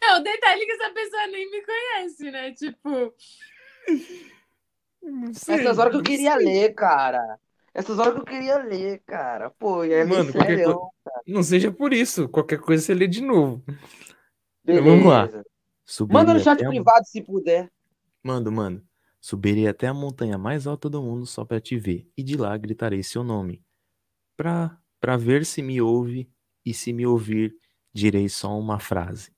É, 0.00 0.16
o 0.16 0.20
detalhe 0.20 0.64
que 0.64 0.72
essa 0.72 0.90
pessoa 0.90 1.26
nem 1.26 1.50
me 1.50 1.62
conhece, 1.62 2.30
né? 2.30 2.52
Tipo. 2.52 3.14
Sei, 5.32 5.56
Essas 5.56 5.78
horas 5.78 5.92
que 5.92 5.98
eu 5.98 6.02
queria 6.02 6.36
sei. 6.36 6.44
ler, 6.44 6.74
cara. 6.74 7.38
Essas 7.74 7.98
horas 7.98 8.14
que 8.14 8.20
eu 8.20 8.24
queria 8.24 8.58
ler, 8.58 9.02
cara. 9.06 9.50
Pô, 9.50 9.84
é 9.84 10.04
Mano, 10.04 10.32
qualquer 10.32 10.64
co... 10.64 10.90
Não 11.26 11.42
seja 11.42 11.70
por 11.70 11.92
isso. 11.92 12.28
Qualquer 12.28 12.58
coisa 12.58 12.82
você 12.82 12.94
lê 12.94 13.06
de 13.06 13.22
novo. 13.22 13.62
Beleza. 14.64 14.84
Vamos 14.84 15.06
lá. 15.06 15.28
Manda 16.10 16.34
no 16.34 16.40
chat 16.40 16.58
privado 16.58 17.06
se 17.06 17.22
puder. 17.22 17.70
Mando, 18.22 18.50
mando. 18.50 18.82
Subirei 19.20 19.66
até 19.66 19.86
a 19.86 19.94
montanha 19.94 20.38
mais 20.38 20.66
alta 20.66 20.88
do 20.88 21.02
mundo 21.02 21.26
só 21.26 21.44
para 21.44 21.60
te 21.60 21.76
ver, 21.78 22.08
e 22.16 22.22
de 22.22 22.36
lá 22.36 22.56
gritarei 22.56 23.02
seu 23.02 23.24
nome. 23.24 23.62
Pra, 24.36 24.78
pra 25.00 25.16
ver 25.16 25.44
se 25.44 25.62
me 25.62 25.80
ouve, 25.80 26.30
e 26.64 26.72
se 26.72 26.92
me 26.92 27.06
ouvir, 27.06 27.56
direi 27.92 28.28
só 28.28 28.58
uma 28.58 28.78
frase. 28.78 29.32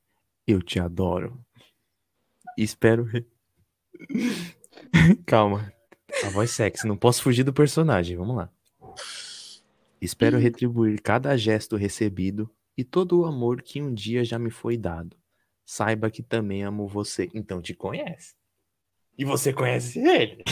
Eu 0.46 0.60
te 0.60 0.78
adoro. 0.78 1.44
Espero. 2.56 3.06
Calma. 5.26 5.72
A 6.24 6.28
voz 6.30 6.50
sexy, 6.50 6.86
não 6.86 6.96
posso 6.96 7.22
fugir 7.22 7.44
do 7.44 7.52
personagem. 7.52 8.16
Vamos 8.16 8.36
lá. 8.36 8.50
Espero 10.00 10.38
retribuir 10.38 11.00
cada 11.02 11.36
gesto 11.36 11.76
recebido 11.76 12.50
e 12.76 12.84
todo 12.84 13.20
o 13.20 13.26
amor 13.26 13.62
que 13.62 13.80
um 13.80 13.92
dia 13.92 14.24
já 14.24 14.38
me 14.38 14.50
foi 14.50 14.76
dado. 14.76 15.16
Saiba 15.64 16.10
que 16.10 16.22
também 16.22 16.62
amo 16.62 16.88
você. 16.88 17.28
Então 17.34 17.60
te 17.60 17.74
conhece 17.74 18.34
e 19.20 19.24
você 19.24 19.52
conhece 19.52 19.98
ele. 19.98 20.42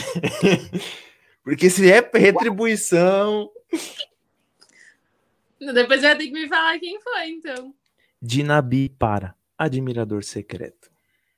Porque 1.43 1.71
se 1.71 1.91
é 1.91 2.07
retribuição. 2.13 3.49
Depois 5.59 6.03
vai 6.03 6.15
ter 6.15 6.27
que 6.27 6.31
me 6.31 6.47
falar 6.47 6.77
quem 6.77 7.01
foi, 7.01 7.29
então. 7.29 7.73
De 8.21 8.43
Nabi 8.43 8.89
para 8.89 9.33
Admirador 9.57 10.23
Secreto. 10.23 10.91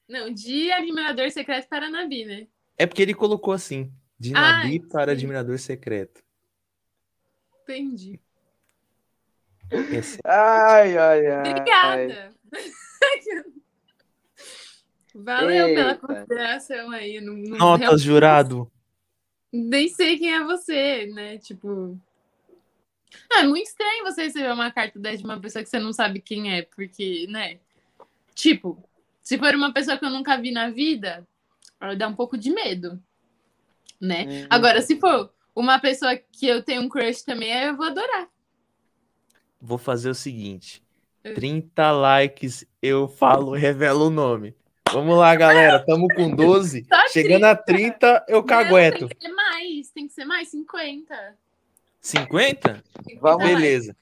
Não, 0.09 0.29
de 0.29 0.73
Admirador 0.73 1.31
Secreto 1.31 1.69
para 1.69 1.89
Nabi, 1.89 2.25
né? 2.25 2.47
É 2.81 2.87
porque 2.87 3.03
ele 3.03 3.13
colocou 3.13 3.53
assim: 3.53 3.93
de 4.17 4.31
Nabi 4.31 4.81
ah, 4.83 4.91
para 4.91 5.11
sim. 5.11 5.17
Admirador 5.17 5.59
Secreto. 5.59 6.23
Entendi. 7.61 8.19
Esse... 9.69 10.17
Ai, 10.25 10.97
ai, 10.97 11.27
ai. 11.27 11.49
Obrigada. 11.51 12.35
Ai. 12.51 13.43
Valeu 15.13 15.67
Eita. 15.67 15.79
pela 15.79 15.95
consideração 15.95 16.89
aí. 16.89 17.21
Não, 17.21 17.35
não 17.35 17.57
Notas, 17.57 18.01
jurado. 18.01 18.71
Nem 19.53 19.87
sei 19.87 20.17
quem 20.17 20.33
é 20.33 20.43
você, 20.43 21.05
né? 21.05 21.37
Tipo. 21.37 21.99
Ah, 23.31 23.41
é 23.41 23.43
muito 23.43 23.67
estranho 23.67 24.05
você 24.05 24.23
receber 24.23 24.51
uma 24.51 24.71
carta 24.71 24.97
dessa 24.97 25.17
de 25.19 25.23
uma 25.23 25.39
pessoa 25.39 25.61
que 25.61 25.69
você 25.69 25.77
não 25.77 25.93
sabe 25.93 26.19
quem 26.19 26.57
é, 26.57 26.63
porque, 26.63 27.27
né? 27.29 27.59
Tipo, 28.33 28.83
se 29.21 29.37
for 29.37 29.53
uma 29.53 29.71
pessoa 29.71 29.99
que 29.99 30.05
eu 30.05 30.09
nunca 30.09 30.35
vi 30.35 30.51
na 30.51 30.71
vida, 30.71 31.27
dá 31.97 32.07
um 32.07 32.15
pouco 32.15 32.37
de 32.37 32.51
medo, 32.51 33.01
né? 33.99 34.23
Uhum. 34.25 34.47
Agora, 34.49 34.81
se 34.81 34.99
for 34.99 35.31
uma 35.55 35.79
pessoa 35.79 36.15
que 36.15 36.47
eu 36.47 36.63
tenho 36.63 36.81
um 36.81 36.89
crush 36.89 37.23
também, 37.23 37.51
eu 37.51 37.75
vou 37.75 37.87
adorar. 37.87 38.27
vou 39.59 39.77
fazer 39.77 40.09
o 40.09 40.15
seguinte: 40.15 40.81
Hum. 41.25 41.33
30 41.35 41.91
likes, 41.91 42.65
eu 42.81 43.07
falo, 43.07 43.51
revelo 43.55 44.07
o 44.07 44.09
nome. 44.09 44.55
Vamos 44.91 45.17
lá, 45.17 45.33
galera. 45.35 45.79
Tamo 45.85 46.07
com 46.15 46.29
12. 46.35 46.85
Só 46.91 47.07
Chegando 47.09 47.45
a 47.45 47.55
30, 47.55 48.25
eu 48.27 48.39
Não, 48.39 48.45
cagueto. 48.45 49.07
tem 49.07 49.17
que 49.17 49.21
ser 49.27 49.33
mais, 49.33 49.89
tem 49.91 50.07
que 50.07 50.13
ser 50.13 50.25
mais, 50.25 50.49
50. 50.49 51.37
50? 52.01 52.83
Tem 53.05 53.15
que 53.15 53.21
Vamos. 53.21 53.43
ser 53.45 53.51
mais. 53.53 53.61
Beleza. 53.61 53.95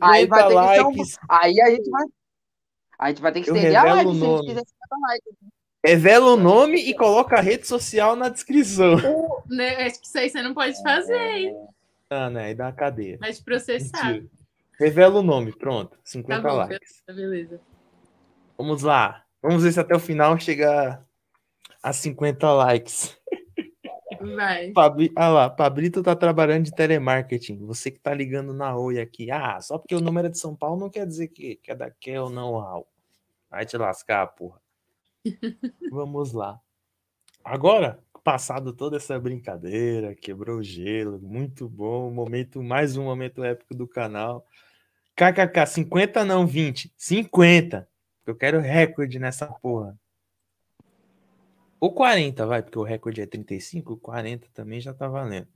Aí 0.00 0.26
50 0.26 0.28
vai 0.28 0.48
ter 0.48 0.48
que 0.48 0.74
ser 0.74 0.82
um- 0.82 0.86
likes. 0.96 1.18
Aí 1.28 1.60
a 1.60 1.70
gente 1.70 1.90
vai. 1.90 2.04
A 2.98 3.08
gente 3.08 3.20
vai 3.22 3.32
ter 3.32 3.42
que 3.42 3.50
estender 3.50 3.76
a 3.76 3.82
live 3.84 4.10
se 4.18 4.24
a 4.24 4.28
gente 4.28 4.46
quiser 4.46 4.60
50 4.66 4.96
likes. 5.08 5.34
Revela 5.84 6.32
o 6.32 6.36
nome 6.36 6.76
e 6.76 6.94
coloca 6.94 7.36
a 7.36 7.40
rede 7.40 7.66
social 7.66 8.14
na 8.14 8.28
descrição. 8.28 8.96
Né, 9.48 9.84
Acho 9.84 10.00
que 10.00 10.06
isso 10.06 10.18
aí 10.18 10.30
você 10.30 10.40
não 10.40 10.54
pode 10.54 10.80
fazer, 10.82 11.18
hein? 11.18 11.56
Ah, 12.08 12.30
né? 12.30 12.44
Aí 12.44 12.54
dá 12.54 12.66
uma 12.66 12.72
cadeia. 12.72 13.18
Vai 13.18 13.32
te 13.32 13.42
processar. 13.42 14.12
Mentira. 14.12 14.30
Revela 14.78 15.20
o 15.20 15.22
nome, 15.22 15.52
pronto. 15.52 15.90
Tá 15.90 16.02
50 16.04 16.48
bom, 16.48 16.56
likes. 16.56 17.02
beleza. 17.06 17.60
Vamos 18.56 18.82
lá. 18.82 19.24
Vamos 19.42 19.62
ver 19.62 19.72
se 19.72 19.80
até 19.80 19.94
o 19.94 20.00
final 20.00 20.38
chega 20.38 21.04
a 21.82 21.92
50 21.92 22.52
likes. 22.52 23.18
Vai. 24.36 24.70
Pabri... 24.70 25.12
Ah 25.16 25.28
lá, 25.28 25.50
Pablito 25.50 26.02
tá 26.02 26.14
trabalhando 26.14 26.64
de 26.64 26.74
telemarketing. 26.74 27.58
Você 27.66 27.90
que 27.90 27.98
tá 27.98 28.14
ligando 28.14 28.54
na 28.54 28.76
Oi 28.76 29.00
aqui. 29.00 29.30
Ah, 29.30 29.60
só 29.60 29.78
porque 29.78 29.94
o 29.94 30.00
número 30.00 30.28
é 30.28 30.30
de 30.30 30.38
São 30.38 30.54
Paulo 30.54 30.78
não 30.78 30.88
quer 30.88 31.06
dizer 31.06 31.28
que, 31.28 31.56
que 31.56 31.72
é 31.72 31.74
daqui 31.74 32.16
ou 32.16 32.30
não. 32.30 32.54
Au. 32.54 32.86
Vai 33.50 33.66
te 33.66 33.76
lascar, 33.76 34.26
porra. 34.28 34.61
Vamos 35.90 36.32
lá. 36.32 36.60
Agora, 37.44 38.02
passado 38.22 38.72
toda 38.72 38.96
essa 38.96 39.18
brincadeira, 39.18 40.14
quebrou 40.14 40.58
o 40.58 40.62
gelo, 40.62 41.20
muito 41.20 41.68
bom. 41.68 42.10
Momento, 42.10 42.62
mais 42.62 42.96
um 42.96 43.04
momento 43.04 43.42
épico 43.42 43.74
do 43.74 43.86
canal. 43.86 44.46
KKK, 45.16 45.66
50 45.66 46.24
não, 46.24 46.46
20. 46.46 46.92
50. 46.96 47.88
Eu 48.26 48.36
quero 48.36 48.60
recorde 48.60 49.18
nessa 49.18 49.46
porra. 49.46 49.98
Ou 51.80 51.92
40, 51.92 52.46
vai, 52.46 52.62
porque 52.62 52.78
o 52.78 52.84
recorde 52.84 53.20
é 53.20 53.26
35, 53.26 53.96
40 53.96 54.48
também 54.54 54.80
já 54.80 54.94
tá 54.94 55.08
valendo. 55.08 55.48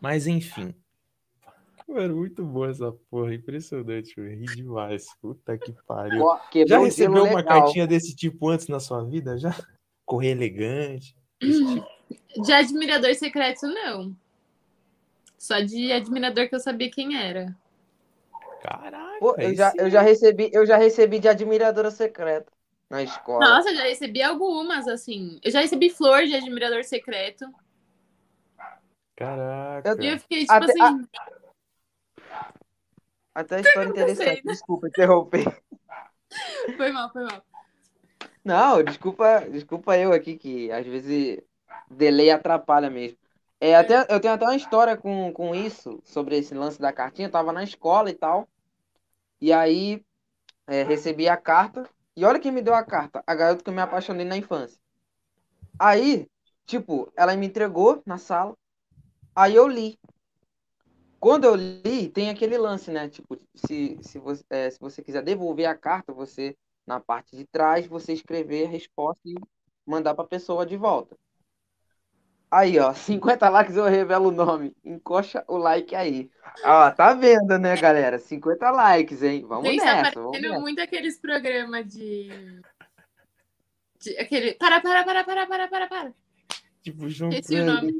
Mas 0.00 0.26
enfim. 0.26 0.74
Mano, 1.90 2.16
muito 2.16 2.44
boa 2.44 2.70
essa 2.70 2.92
porra, 3.10 3.34
impressionante, 3.34 4.14
eu 4.16 4.24
ri 4.24 4.44
demais. 4.46 5.06
Puta 5.20 5.58
que 5.58 5.72
pariu. 5.86 6.22
Ó, 6.22 6.38
Já 6.64 6.78
recebeu 6.78 7.24
uma 7.24 7.38
legal. 7.38 7.62
cartinha 7.62 7.84
desse 7.84 8.14
tipo 8.14 8.48
antes 8.48 8.68
na 8.68 8.78
sua 8.78 9.02
vida? 9.04 9.36
Já? 9.36 9.50
Correr 10.06 10.30
elegante? 10.30 11.16
tipo? 11.40 11.84
De 12.44 12.52
admirador 12.52 13.12
secreto, 13.16 13.66
não. 13.66 14.14
Só 15.36 15.58
de 15.58 15.90
admirador 15.92 16.48
que 16.48 16.54
eu 16.54 16.60
sabia 16.60 16.88
quem 16.90 17.16
era. 17.16 17.56
Caraca, 18.62 19.18
Pô, 19.18 19.34
eu, 19.36 19.54
já, 19.54 19.72
eu, 19.76 19.90
já 19.90 20.00
recebi, 20.00 20.50
eu 20.52 20.64
já 20.66 20.76
recebi 20.76 21.18
de 21.18 21.28
admiradora 21.28 21.90
secreta 21.90 22.52
na 22.88 23.02
escola. 23.02 23.40
Nossa, 23.40 23.70
eu 23.70 23.76
já 23.76 23.82
recebi 23.84 24.22
algumas, 24.22 24.86
assim. 24.86 25.40
Eu 25.42 25.50
já 25.50 25.60
recebi 25.60 25.90
flor 25.90 26.24
de 26.24 26.34
admirador 26.36 26.84
secreto. 26.84 27.46
Caraca. 29.16 29.96
E 30.00 30.06
eu 30.06 30.18
fiquei 30.18 30.40
tipo 30.40 30.52
Até- 30.52 30.72
assim. 30.72 31.06
Até 33.34 33.56
a 33.56 33.60
história 33.60 33.88
interessante. 33.88 34.22
acontecendo? 34.22 34.52
Desculpa 34.52 34.88
interromper. 34.88 35.62
Foi 36.76 36.92
mal, 36.92 37.10
foi 37.12 37.24
mal. 37.24 37.42
Não, 38.44 38.82
desculpa, 38.84 39.40
desculpa 39.50 39.98
eu 39.98 40.12
aqui, 40.12 40.36
que 40.36 40.70
às 40.70 40.86
vezes 40.86 41.42
delay 41.90 42.30
atrapalha 42.30 42.88
mesmo. 42.88 43.18
É, 43.60 43.76
até, 43.76 44.06
eu 44.08 44.20
tenho 44.20 44.32
até 44.32 44.44
uma 44.44 44.56
história 44.56 44.96
com, 44.96 45.32
com 45.32 45.54
isso, 45.54 46.00
sobre 46.04 46.38
esse 46.38 46.54
lance 46.54 46.80
da 46.80 46.92
cartinha. 46.92 47.28
Eu 47.28 47.32
tava 47.32 47.52
na 47.52 47.62
escola 47.62 48.08
e 48.08 48.14
tal. 48.14 48.48
E 49.40 49.52
aí 49.52 50.02
é, 50.66 50.82
recebi 50.82 51.28
a 51.28 51.36
carta. 51.36 51.88
E 52.16 52.24
olha 52.24 52.40
quem 52.40 52.52
me 52.52 52.62
deu 52.62 52.74
a 52.74 52.84
carta, 52.84 53.22
a 53.26 53.34
garota 53.34 53.62
que 53.62 53.68
eu 53.68 53.74
me 53.74 53.80
apaixonei 53.80 54.24
na 54.24 54.36
infância. 54.36 54.80
Aí, 55.78 56.28
tipo, 56.64 57.12
ela 57.16 57.36
me 57.36 57.46
entregou 57.46 58.02
na 58.06 58.18
sala. 58.18 58.56
Aí 59.34 59.54
eu 59.54 59.66
li. 59.66 59.98
Quando 61.20 61.44
eu 61.44 61.54
li, 61.54 62.08
tem 62.08 62.30
aquele 62.30 62.56
lance, 62.56 62.90
né? 62.90 63.06
Tipo, 63.06 63.38
se, 63.54 63.98
se, 64.00 64.18
você, 64.18 64.42
é, 64.48 64.70
se 64.70 64.80
você 64.80 65.02
quiser 65.02 65.22
devolver 65.22 65.66
a 65.66 65.76
carta, 65.76 66.14
você, 66.14 66.56
na 66.86 66.98
parte 66.98 67.36
de 67.36 67.44
trás, 67.44 67.86
você 67.86 68.14
escrever 68.14 68.66
a 68.66 68.70
resposta 68.70 69.20
e 69.26 69.34
mandar 69.86 70.14
pra 70.14 70.24
pessoa 70.24 70.64
de 70.64 70.78
volta. 70.78 71.14
Aí, 72.50 72.78
ó, 72.78 72.92
50 72.94 73.48
likes 73.50 73.76
eu 73.76 73.84
revelo 73.84 74.30
o 74.30 74.32
nome. 74.32 74.74
Encoxa 74.82 75.44
o 75.46 75.58
like 75.58 75.94
aí. 75.94 76.30
Ó, 76.64 76.90
tá 76.90 77.12
vendo, 77.12 77.58
né, 77.58 77.76
galera? 77.76 78.18
50 78.18 78.70
likes, 78.70 79.22
hein? 79.22 79.44
Vamos 79.46 79.68
Gente, 79.68 79.84
tá 79.84 79.96
nessa, 79.96 80.12
vamos 80.14 80.30
parecendo 80.32 80.48
nessa. 80.48 80.60
muito 80.60 80.80
aqueles 80.80 81.20
programas 81.20 81.86
de. 81.86 82.30
de 84.00 84.16
aquele. 84.16 84.54
Para, 84.54 84.80
para, 84.80 85.04
para, 85.04 85.24
para, 85.24 85.46
para, 85.46 85.68
para, 85.68 85.86
para. 85.86 86.14
Tipo, 86.82 87.06
Esse 87.06 87.56
é 87.56 87.62
o 87.62 87.66
nome. 87.66 87.92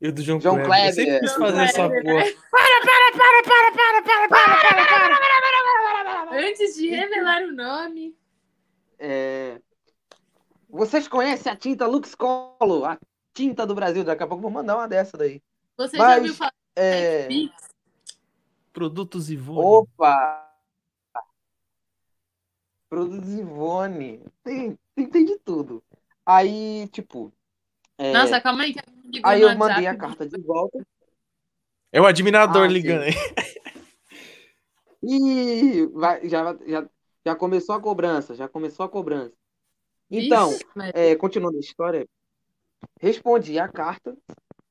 E 0.00 0.08
o 0.08 0.12
do 0.12 0.22
João, 0.22 0.40
João 0.40 0.56
Kleber. 0.62 0.86
Eu 0.88 0.92
sempre 0.92 1.04
Kleber. 1.04 1.20
quis 1.20 1.32
fazer 1.34 1.62
essa 1.62 1.88
Kleber, 1.88 2.04
porra. 2.04 2.24
Antes 6.32 6.74
de 6.76 6.88
revelar 6.90 7.42
o 7.42 7.52
nome. 7.52 8.16
É, 8.98 9.60
Vocês 10.68 11.08
conhecem 11.08 11.50
a 11.52 11.56
tinta 11.56 11.86
Lux 11.86 12.14
Colo, 12.14 12.84
a 12.84 12.98
tinta 13.34 13.66
do 13.66 13.74
Brasil? 13.74 14.04
Daqui 14.04 14.22
a 14.22 14.26
pouco 14.26 14.38
eu 14.40 14.42
vou 14.42 14.50
mandar 14.50 14.76
uma 14.76 14.86
dessa 14.88 15.16
daí. 15.16 15.42
Você 15.76 15.96
já 15.96 16.02
Mas- 16.04 16.18
ouviu 16.18 16.34
falar 16.34 16.52
É... 16.76 17.28
Produtos 18.72 19.30
Ivone. 19.30 19.66
Opa! 19.66 20.48
Produtos 22.88 23.30
Ivone. 23.32 24.22
Tem, 24.44 24.78
tem, 24.94 25.06
tem 25.08 25.24
de 25.24 25.38
tudo. 25.38 25.82
Aí, 26.24 26.88
tipo. 26.92 27.32
é, 27.98 28.12
Nossa, 28.12 28.40
calma 28.40 28.62
aí 28.62 28.72
que 28.72 28.80
ligou 29.10 29.30
aí 29.30 29.42
eu 29.42 29.56
mandei 29.56 29.86
a 29.86 29.96
carta 29.96 30.26
de 30.28 30.40
volta. 30.42 30.86
É 31.92 32.00
o 32.00 32.06
admirador 32.06 32.64
Ah, 32.64 32.68
ligando 32.68 33.02
aí. 33.02 33.12
E 35.02 35.86
vai, 35.92 36.28
já, 36.28 36.56
já, 36.66 36.88
já 37.24 37.34
começou 37.34 37.74
a 37.74 37.80
cobrança, 37.80 38.34
já 38.34 38.48
começou 38.48 38.84
a 38.84 38.88
cobrança. 38.88 39.32
Então, 40.10 40.50
Vixe, 40.50 40.66
mas- 40.74 40.92
é, 40.94 41.14
continuando 41.16 41.56
a 41.56 41.60
história, 41.60 42.06
respondi 43.00 43.58
a 43.58 43.68
carta 43.68 44.16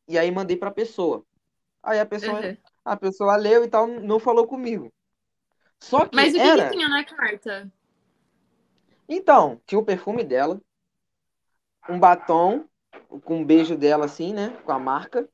e 0.07 0.17
aí 0.17 0.29
mandei 0.31 0.55
pra 0.57 0.69
pessoa. 0.71 1.23
Aí 1.81 1.99
a 1.99 2.05
pessoa, 2.05 2.39
Uhum. 2.41 2.57
a 2.85 2.95
pessoa 2.97 3.35
leu 3.37 3.63
e 3.63 3.67
tal, 3.67 3.87
não 3.87 4.19
falou 4.19 4.45
comigo. 4.45 4.91
Só 5.79 6.05
que 6.05 6.15
Mas 6.15 6.33
o 6.33 6.37
que, 6.37 6.41
era. 6.41 6.69
que 6.69 6.75
tinha 6.75 6.89
na 6.89 7.03
carta? 7.05 7.71
Então, 9.07 9.59
tinha 9.65 9.79
o 9.79 9.85
perfume 9.85 10.23
dela, 10.23 10.61
um 11.89 11.99
batom 11.99 12.68
com 13.23 13.37
um 13.37 13.45
beijo 13.45 13.77
dela 13.77 14.05
assim, 14.05 14.33
né, 14.33 14.49
com 14.63 14.71
a 14.71 14.79
marca. 14.79 15.27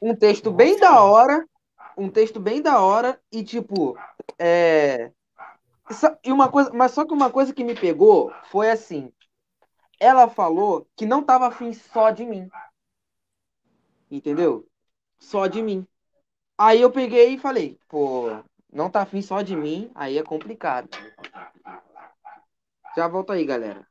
Um 0.00 0.14
texto 0.14 0.50
bem 0.50 0.78
da 0.78 1.02
hora, 1.02 1.46
um 1.96 2.08
texto 2.08 2.38
bem 2.40 2.62
da 2.62 2.80
hora 2.80 3.20
e 3.32 3.42
tipo, 3.42 3.96
é 4.38 5.10
só- 5.90 6.16
e 6.22 6.32
uma 6.32 6.50
coisa, 6.50 6.70
mas 6.72 6.92
só 6.92 7.04
que 7.04 7.12
uma 7.12 7.30
coisa 7.30 7.52
que 7.52 7.64
me 7.64 7.74
pegou 7.74 8.32
foi 8.50 8.70
assim, 8.70 9.12
ela 9.98 10.28
falou 10.28 10.86
que 10.96 11.06
não 11.06 11.22
tava 11.22 11.46
afim 11.48 11.72
só 11.72 12.10
de 12.10 12.24
mim. 12.24 12.48
Entendeu? 14.10 14.66
Só 15.18 15.46
de 15.46 15.62
mim. 15.62 15.86
Aí 16.56 16.80
eu 16.80 16.90
peguei 16.90 17.34
e 17.34 17.38
falei, 17.38 17.78
pô, 17.88 18.42
não 18.72 18.90
tá 18.90 19.02
afim 19.02 19.22
só 19.22 19.42
de 19.42 19.56
mim, 19.56 19.90
aí 19.94 20.18
é 20.18 20.22
complicado. 20.22 20.88
Já 22.96 23.08
volto 23.08 23.32
aí, 23.32 23.44
galera. 23.44 23.86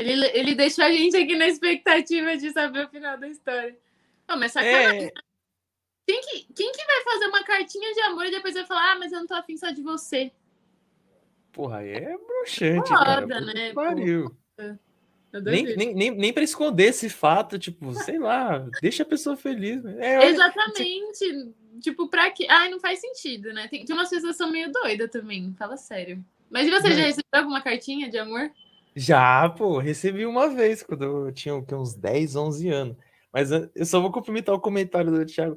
Ele, 0.00 0.26
ele 0.32 0.54
deixou 0.54 0.84
a 0.84 0.92
gente 0.92 1.16
aqui 1.16 1.34
na 1.36 1.46
expectativa 1.48 2.36
de 2.36 2.50
saber 2.52 2.86
o 2.86 2.88
final 2.88 3.18
da 3.18 3.28
história. 3.28 3.76
Não, 4.28 4.38
mas 4.38 4.52
sacanagem. 4.52 5.06
É, 5.06 5.12
Quem, 6.06 6.20
que, 6.20 6.52
quem 6.54 6.72
que 6.72 6.84
vai 6.86 7.02
fazer 7.04 7.26
uma 7.26 7.42
cartinha 7.42 7.92
de 7.92 8.00
amor 8.02 8.26
e 8.26 8.30
depois 8.30 8.54
vai 8.54 8.64
falar, 8.64 8.92
ah, 8.92 8.98
mas 8.98 9.12
eu 9.12 9.18
não 9.20 9.26
tô 9.26 9.34
afim 9.34 9.56
só 9.56 9.70
de 9.70 9.82
você? 9.82 10.30
porra, 11.52 11.78
aí 11.78 11.90
é 11.90 12.16
broxante, 12.16 12.88
Foda, 12.88 13.04
cara. 13.26 13.40
Né? 13.40 13.72
Pariu. 13.72 14.36
Eu 15.32 15.42
Nem, 15.42 15.64
nem, 15.76 15.94
nem, 15.94 16.10
nem 16.12 16.32
pra 16.32 16.42
esconder 16.44 16.84
esse 16.84 17.10
fato, 17.10 17.58
tipo, 17.58 17.92
sei 17.94 18.18
lá, 18.18 18.58
deixa 18.80 19.02
a 19.02 19.06
pessoa 19.06 19.36
feliz. 19.36 19.82
né? 19.82 19.96
É, 19.98 20.18
olha- 20.18 20.28
Exatamente. 20.30 21.52
Tipo, 21.82 22.08
pra 22.08 22.30
quê? 22.30 22.46
Ai, 22.48 22.70
não 22.70 22.78
faz 22.80 23.00
sentido, 23.00 23.52
né? 23.52 23.66
Tem, 23.68 23.84
tem 23.84 23.94
umas 23.94 24.08
pessoas 24.08 24.32
que 24.36 24.38
são 24.38 24.50
meio 24.52 24.70
doidas 24.72 25.10
também, 25.10 25.52
fala 25.58 25.76
sério. 25.76 26.24
Mas 26.48 26.66
e 26.66 26.70
você 26.70 26.92
já 26.92 27.02
recebeu 27.02 27.24
alguma 27.34 27.60
cartinha 27.60 28.08
de 28.08 28.16
amor? 28.18 28.50
Já, 28.98 29.48
pô, 29.48 29.78
recebi 29.78 30.26
uma 30.26 30.48
vez 30.48 30.82
quando 30.82 31.04
eu 31.04 31.32
tinha 31.32 31.54
uns 31.54 31.94
10, 31.94 32.34
11 32.34 32.68
anos. 32.68 32.96
Mas 33.32 33.52
eu 33.52 33.86
só 33.86 34.00
vou 34.00 34.10
cumprimentar 34.10 34.52
o 34.52 34.60
comentário 34.60 35.12
do 35.12 35.24
Thiago. 35.24 35.56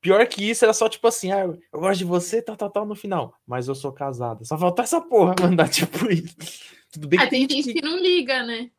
Pior 0.00 0.26
que 0.26 0.48
isso, 0.48 0.64
era 0.64 0.72
só 0.72 0.88
tipo 0.88 1.06
assim, 1.06 1.30
ah, 1.30 1.40
eu 1.44 1.80
gosto 1.80 1.98
de 1.98 2.04
você, 2.04 2.40
tal, 2.40 2.56
tal, 2.56 2.70
tal, 2.70 2.86
no 2.86 2.94
final. 2.94 3.34
Mas 3.46 3.68
eu 3.68 3.74
sou 3.74 3.92
casado. 3.92 4.46
Só 4.46 4.56
faltou 4.56 4.82
essa 4.82 4.98
porra 4.98 5.34
mandar 5.42 5.68
tipo 5.68 6.10
isso. 6.10 6.34
Tudo 6.90 7.06
bem 7.06 7.18
Ah, 7.18 7.24
que 7.24 7.30
tem 7.30 7.48
gente 7.48 7.74
que 7.74 7.82
não 7.82 7.98
liga, 7.98 8.42
né? 8.42 8.70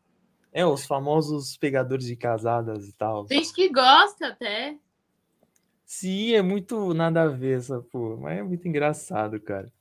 É, 0.52 0.66
os 0.66 0.86
famosos 0.86 1.56
pegadores 1.56 2.08
de 2.08 2.16
casadas 2.16 2.88
e 2.88 2.94
tal. 2.94 3.26
Tem 3.26 3.44
gente 3.44 3.54
que 3.54 3.70
gosta 3.70 4.30
até. 4.30 4.78
Sim, 5.86 6.34
é 6.34 6.42
muito 6.42 6.92
nada 6.96 7.22
a 7.22 7.28
ver 7.28 7.60
essa 7.60 7.80
porra, 7.82 8.18
mas 8.18 8.40
é 8.40 8.44
muito 8.44 8.68
engraçado, 8.68 9.40
cara. 9.40 9.72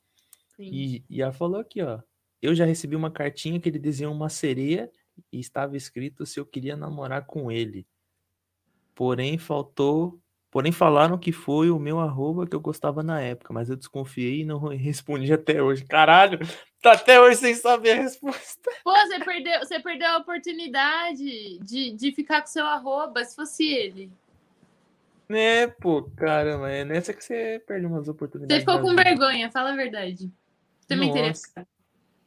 Sim. 0.55 0.69
E, 0.71 1.03
e 1.09 1.21
ela 1.23 1.31
falou 1.31 1.59
aqui, 1.59 1.81
ó. 1.81 1.99
Eu 2.41 2.53
já 2.53 2.65
recebi 2.65 2.95
uma 2.95 3.11
cartinha 3.11 3.59
que 3.59 3.69
ele 3.69 3.79
desenhou 3.79 4.13
uma 4.13 4.29
sereia 4.29 4.91
e 5.31 5.39
estava 5.39 5.75
escrito 5.77 6.25
se 6.25 6.39
eu 6.39 6.45
queria 6.45 6.75
namorar 6.75 7.25
com 7.25 7.51
ele. 7.51 7.87
Porém, 8.93 9.37
faltou. 9.37 10.19
Porém, 10.49 10.71
falaram 10.71 11.17
que 11.17 11.33
foi 11.33 11.69
o 11.69 11.77
meu 11.77 11.99
arroba 11.99 12.47
que 12.47 12.55
eu 12.55 12.61
gostava 12.61 13.03
na 13.03 13.19
época, 13.19 13.53
mas 13.53 13.69
eu 13.69 13.75
desconfiei 13.75 14.41
e 14.41 14.45
não 14.45 14.57
respondi 14.69 15.33
até 15.33 15.61
hoje. 15.61 15.83
Caralho, 15.83 16.39
tá 16.81 16.93
até 16.93 17.19
hoje 17.19 17.37
sem 17.39 17.55
saber 17.55 17.91
a 17.91 18.01
resposta. 18.03 18.71
Pô, 18.83 18.93
você 18.93 19.19
perdeu, 19.19 19.59
você 19.59 19.79
perdeu 19.81 20.07
a 20.07 20.17
oportunidade 20.17 21.59
de, 21.59 21.91
de 21.91 22.11
ficar 22.13 22.39
com 22.41 22.47
seu 22.47 22.65
arroba, 22.65 23.23
se 23.25 23.35
fosse 23.35 23.65
ele. 23.65 24.09
Né, 25.27 25.67
pô, 25.67 26.03
caramba, 26.15 26.69
é 26.69 26.85
nessa 26.85 27.11
que 27.11 27.23
você 27.23 27.61
perde 27.65 27.85
umas 27.87 28.05
Você 28.05 28.11
oportunidades. 28.11 28.63
ficou 28.63 28.75
da 28.75 28.81
com 28.81 28.89
vida. 28.91 29.03
vergonha, 29.03 29.51
fala 29.51 29.73
a 29.73 29.75
verdade. 29.75 30.31
Você 30.79 30.95
me 30.95 31.07
Nossa. 31.07 31.67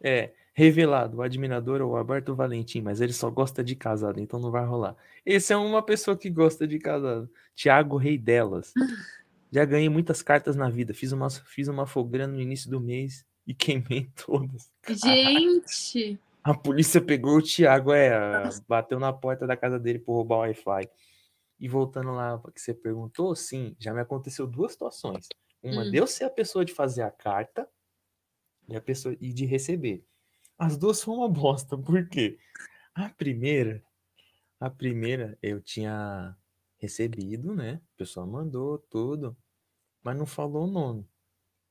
É, 0.00 0.32
revelado, 0.54 1.18
o 1.18 1.22
admirador 1.22 1.80
é 1.80 1.84
o 1.84 1.96
Alberto 1.96 2.34
Valentim, 2.34 2.80
mas 2.80 3.00
ele 3.00 3.12
só 3.12 3.30
gosta 3.30 3.62
de 3.62 3.76
casado, 3.76 4.20
então 4.20 4.40
não 4.40 4.50
vai 4.50 4.64
rolar. 4.64 4.96
Esse 5.24 5.52
é 5.52 5.56
uma 5.56 5.82
pessoa 5.82 6.16
que 6.16 6.28
gosta 6.30 6.66
de 6.66 6.78
casado. 6.78 7.30
Tiago 7.54 7.96
Rei 7.96 8.18
delas. 8.18 8.72
Já 9.50 9.64
ganhei 9.64 9.88
muitas 9.88 10.20
cartas 10.20 10.56
na 10.56 10.68
vida. 10.68 10.92
Fiz 10.92 11.10
uma, 11.12 11.30
fiz 11.30 11.68
uma 11.68 11.86
fogueira 11.86 12.26
no 12.26 12.40
início 12.40 12.70
do 12.70 12.80
mês 12.80 13.24
e 13.46 13.54
queimei 13.54 14.10
todas. 14.26 14.70
Gente, 14.88 16.18
A 16.44 16.54
polícia 16.54 17.00
pegou 17.00 17.38
o 17.38 17.42
Thiago, 17.42 17.92
é, 17.92 18.48
bateu 18.68 18.98
na 18.98 19.12
porta 19.12 19.46
da 19.46 19.56
casa 19.56 19.78
dele 19.78 19.98
por 19.98 20.14
roubar 20.14 20.36
o 20.36 20.40
Wi-Fi. 20.40 20.88
E 21.60 21.68
voltando 21.68 22.12
lá 22.12 22.40
que 22.54 22.60
você 22.60 22.72
perguntou, 22.74 23.34
sim, 23.34 23.74
já 23.78 23.92
me 23.92 24.00
aconteceu 24.00 24.46
duas 24.46 24.72
situações. 24.72 25.28
Uma 25.62 25.82
Hum. 25.82 25.90
de 25.90 25.96
eu 25.96 26.06
ser 26.06 26.24
a 26.24 26.30
pessoa 26.30 26.64
de 26.64 26.72
fazer 26.72 27.02
a 27.02 27.10
carta 27.10 27.68
e 28.68 28.76
a 28.76 28.80
pessoa 28.80 29.16
e 29.20 29.32
de 29.32 29.46
receber. 29.46 30.04
As 30.58 30.76
duas 30.76 31.02
foram 31.02 31.20
uma 31.20 31.28
bosta, 31.30 31.76
por 31.76 32.08
quê? 32.08 32.38
A 32.94 33.08
primeira, 33.08 33.82
a 34.60 34.68
primeira 34.68 35.38
eu 35.42 35.60
tinha 35.60 36.36
recebido, 36.78 37.54
né? 37.54 37.80
A 37.94 37.98
pessoa 37.98 38.26
mandou 38.26 38.78
tudo, 38.90 39.36
mas 40.02 40.16
não 40.16 40.26
falou 40.26 40.64
o 40.64 40.70
nome. 40.70 41.08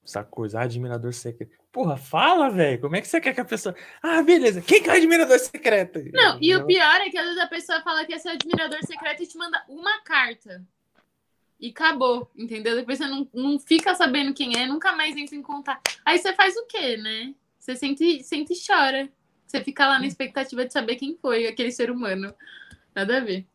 Essa 0.04 0.24
coisa, 0.24 0.60
ah, 0.60 0.64
admirador 0.64 1.14
secreto. 1.14 1.52
Porra, 1.70 1.98
fala, 1.98 2.50
velho. 2.50 2.80
Como 2.80 2.96
é 2.96 3.02
que 3.02 3.08
você 3.10 3.20
quer 3.20 3.34
que 3.34 3.42
a 3.42 3.46
pessoa. 3.46 3.76
Ah, 4.02 4.24
beleza. 4.24 4.62
Quem 4.62 4.82
que 4.82 4.90
é 4.90 4.94
o 4.94 4.96
admirador 4.96 5.38
secreto? 5.38 6.00
não, 6.14 6.38
e 6.42 6.56
o 6.56 6.66
pior 6.66 7.02
é 7.02 7.10
que 7.10 7.18
às 7.18 7.26
vezes 7.26 7.42
a 7.42 7.48
pessoa 7.48 7.82
fala 7.82 8.06
que 8.06 8.14
é 8.14 8.18
seu 8.18 8.32
admirador 8.32 8.80
secreto 8.86 9.24
e 9.24 9.28
te 9.28 9.38
manda 9.38 9.62
uma 9.68 10.02
carta. 10.04 10.66
E 11.60 11.70
acabou, 11.70 12.30
entendeu? 12.36 12.76
Depois 12.76 13.00
você 13.00 13.08
não, 13.08 13.28
não 13.34 13.60
fica 13.60 13.96
sabendo 13.96 14.34
quem 14.34 14.56
é, 14.56 14.68
nunca 14.68 14.92
mais 14.94 15.16
entra 15.18 15.36
em 15.36 15.42
contato. 15.42 16.00
Aí 16.06 16.20
você 16.20 16.34
faz 16.34 16.56
o 16.56 16.66
quê, 16.68 16.98
né? 16.98 17.34
Você 17.58 17.76
sente, 17.76 18.24
sente 18.24 18.54
e 18.54 18.66
chora. 18.66 19.10
Você 19.46 19.64
fica 19.64 19.88
lá 19.88 19.98
na 20.00 20.06
expectativa 20.06 20.66
de 20.66 20.74
saber 20.74 20.96
quem 20.98 21.18
foi 21.22 21.48
aquele 21.48 21.72
ser 21.72 21.90
humano. 21.90 22.34
Nada 22.94 23.18
a 23.18 23.20
ver. 23.22 23.48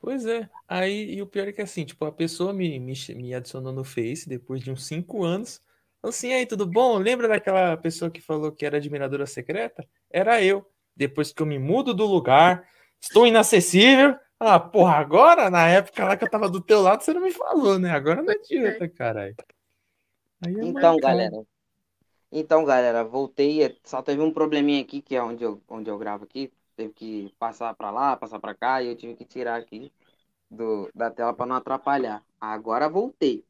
Pois 0.00 0.24
é. 0.26 0.48
Aí, 0.68 1.14
e 1.14 1.22
o 1.22 1.26
pior 1.26 1.48
é 1.48 1.52
que 1.52 1.60
assim, 1.60 1.84
tipo, 1.84 2.04
a 2.04 2.12
pessoa 2.12 2.52
me, 2.52 2.78
me, 2.78 2.94
me 3.16 3.34
adicionou 3.34 3.72
no 3.72 3.84
Face 3.84 4.28
depois 4.28 4.62
de 4.62 4.70
uns 4.70 4.86
cinco 4.86 5.24
anos. 5.24 5.60
Assim, 6.02 6.28
"E 6.28 6.32
aí, 6.32 6.46
tudo 6.46 6.66
bom? 6.66 6.96
Lembra 6.98 7.28
daquela 7.28 7.76
pessoa 7.76 8.10
que 8.10 8.20
falou 8.20 8.50
que 8.52 8.64
era 8.64 8.78
admiradora 8.78 9.26
secreta? 9.26 9.86
Era 10.10 10.42
eu. 10.42 10.66
Depois 10.96 11.32
que 11.32 11.42
eu 11.42 11.46
me 11.46 11.58
mudo 11.58 11.92
do 11.92 12.06
lugar, 12.06 12.66
estou 13.00 13.26
inacessível. 13.26 14.16
Ah, 14.42 14.58
porra, 14.58 14.94
agora, 14.96 15.50
na 15.50 15.66
época 15.68 16.04
lá 16.04 16.16
que 16.16 16.24
eu 16.24 16.28
tava 16.30 16.48
do 16.48 16.60
teu 16.62 16.80
lado, 16.80 17.02
você 17.02 17.12
não 17.12 17.20
me 17.22 17.32
falou, 17.32 17.78
né? 17.78 17.90
Agora 17.90 18.22
não 18.22 18.32
adianta, 18.32 18.88
caralho. 18.88 19.36
É 20.46 20.48
Então, 20.60 20.60
marcado. 20.66 21.00
galera. 21.00 21.44
Então, 22.32 22.64
galera, 22.64 23.04
voltei. 23.04 23.64
é, 23.64 23.76
Só 23.84 24.02
teve 24.02 24.22
um 24.22 24.32
probleminha 24.32 24.82
aqui, 24.82 25.02
que 25.02 25.16
é 25.16 25.22
onde 25.22 25.44
eu, 25.44 25.62
onde 25.68 25.90
eu 25.90 25.98
gravo 25.98 26.24
aqui. 26.24 26.52
Teve 26.76 26.92
que 26.94 27.34
passar 27.38 27.74
pra 27.74 27.90
lá, 27.90 28.16
passar 28.16 28.40
pra 28.40 28.54
cá, 28.54 28.82
e 28.82 28.88
eu 28.88 28.96
tive 28.96 29.16
que 29.16 29.24
tirar 29.24 29.56
aqui 29.58 29.92
do, 30.50 30.90
da 30.94 31.10
tela 31.10 31.34
pra 31.34 31.46
não 31.46 31.56
atrapalhar. 31.56 32.24
Agora 32.40 32.88
voltei. 32.88 33.44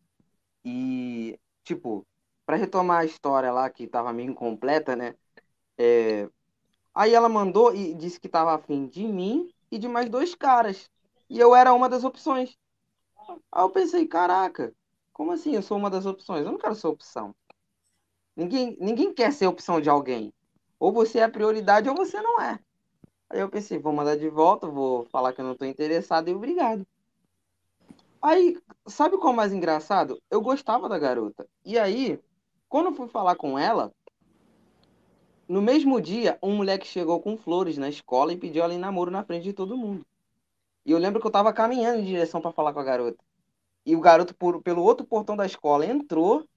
E, 0.64 1.38
tipo, 1.64 2.06
pra 2.46 2.56
retomar 2.56 3.00
a 3.02 3.04
história 3.06 3.52
lá, 3.52 3.70
que 3.70 3.86
tava 3.88 4.12
meio 4.12 4.30
incompleta, 4.30 4.96
né? 4.96 5.16
É, 5.78 6.28
Aí 6.94 7.14
ela 7.14 7.28
mandou 7.28 7.74
e 7.74 7.94
disse 7.94 8.20
que 8.20 8.28
tava 8.28 8.54
afim 8.54 8.86
de 8.88 9.06
mim 9.06 9.50
e 9.70 9.78
de 9.78 9.88
mais 9.88 10.08
dois 10.08 10.34
caras. 10.34 10.90
E 11.28 11.38
eu 11.38 11.54
era 11.54 11.72
uma 11.72 11.88
das 11.88 12.04
opções. 12.04 12.58
Aí 13.52 13.62
eu 13.62 13.70
pensei, 13.70 14.06
caraca, 14.06 14.74
como 15.12 15.32
assim 15.32 15.54
eu 15.54 15.62
sou 15.62 15.76
uma 15.76 15.90
das 15.90 16.06
opções? 16.06 16.44
Eu 16.44 16.52
não 16.52 16.58
quero 16.58 16.74
ser 16.74 16.88
opção. 16.88 17.34
Ninguém, 18.34 18.76
ninguém 18.80 19.12
quer 19.12 19.32
ser 19.32 19.46
opção 19.46 19.80
de 19.80 19.90
alguém. 19.90 20.32
Ou 20.78 20.92
você 20.92 21.18
é 21.18 21.24
a 21.24 21.30
prioridade 21.30 21.88
ou 21.88 21.94
você 21.94 22.20
não 22.20 22.40
é. 22.40 22.58
Aí 23.28 23.38
eu 23.40 23.48
pensei, 23.48 23.78
vou 23.78 23.92
mandar 23.92 24.16
de 24.16 24.28
volta, 24.28 24.66
vou 24.66 25.04
falar 25.06 25.32
que 25.32 25.40
eu 25.40 25.44
não 25.44 25.54
tô 25.54 25.64
interessado 25.64 26.28
e 26.28 26.34
obrigado. 26.34 26.86
Aí, 28.20 28.58
sabe 28.86 29.16
qual 29.18 29.32
é 29.32 29.36
mais 29.36 29.52
engraçado? 29.52 30.20
Eu 30.30 30.40
gostava 30.40 30.88
da 30.88 30.98
garota. 30.98 31.46
E 31.64 31.78
aí, 31.78 32.20
quando 32.68 32.86
eu 32.86 32.94
fui 32.94 33.08
falar 33.08 33.36
com 33.36 33.58
ela, 33.58 33.92
no 35.50 35.60
mesmo 35.60 36.00
dia, 36.00 36.38
um 36.40 36.54
moleque 36.54 36.86
chegou 36.86 37.20
com 37.20 37.36
flores 37.36 37.76
na 37.76 37.88
escola 37.88 38.32
e 38.32 38.36
pediu 38.36 38.62
ela 38.62 38.72
em 38.72 38.78
namoro 38.78 39.10
na 39.10 39.24
frente 39.24 39.42
de 39.42 39.52
todo 39.52 39.76
mundo. 39.76 40.06
E 40.86 40.92
eu 40.92 40.98
lembro 40.98 41.20
que 41.20 41.26
eu 41.26 41.30
tava 41.30 41.52
caminhando 41.52 41.98
em 41.98 42.04
direção 42.04 42.40
para 42.40 42.52
falar 42.52 42.72
com 42.72 42.78
a 42.78 42.84
garota. 42.84 43.18
E 43.84 43.96
o 43.96 44.00
garoto, 44.00 44.32
por, 44.32 44.62
pelo 44.62 44.80
outro 44.84 45.04
portão 45.04 45.36
da 45.36 45.44
escola, 45.44 45.84
entrou 45.84 46.48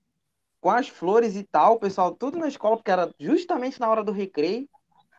com 0.62 0.70
as 0.70 0.88
flores 0.88 1.36
e 1.36 1.44
tal, 1.44 1.74
o 1.74 1.80
pessoal 1.80 2.14
tudo 2.14 2.38
na 2.38 2.48
escola, 2.48 2.78
porque 2.78 2.92
era 2.92 3.12
justamente 3.20 3.80
na 3.80 3.90
hora 3.90 4.04
do 4.04 4.12
recreio. 4.12 4.70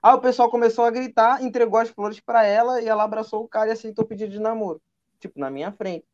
Aí 0.00 0.14
o 0.14 0.20
pessoal 0.20 0.48
começou 0.48 0.84
a 0.84 0.90
gritar, 0.92 1.42
entregou 1.42 1.80
as 1.80 1.88
flores 1.88 2.20
para 2.20 2.44
ela 2.44 2.80
e 2.80 2.86
ela 2.86 3.02
abraçou 3.02 3.42
o 3.42 3.48
cara 3.48 3.70
e 3.70 3.72
aceitou 3.72 4.04
o 4.04 4.08
pedido 4.08 4.30
de 4.30 4.38
namoro. 4.38 4.80
Tipo, 5.18 5.40
na 5.40 5.50
minha 5.50 5.72
frente. 5.72 6.06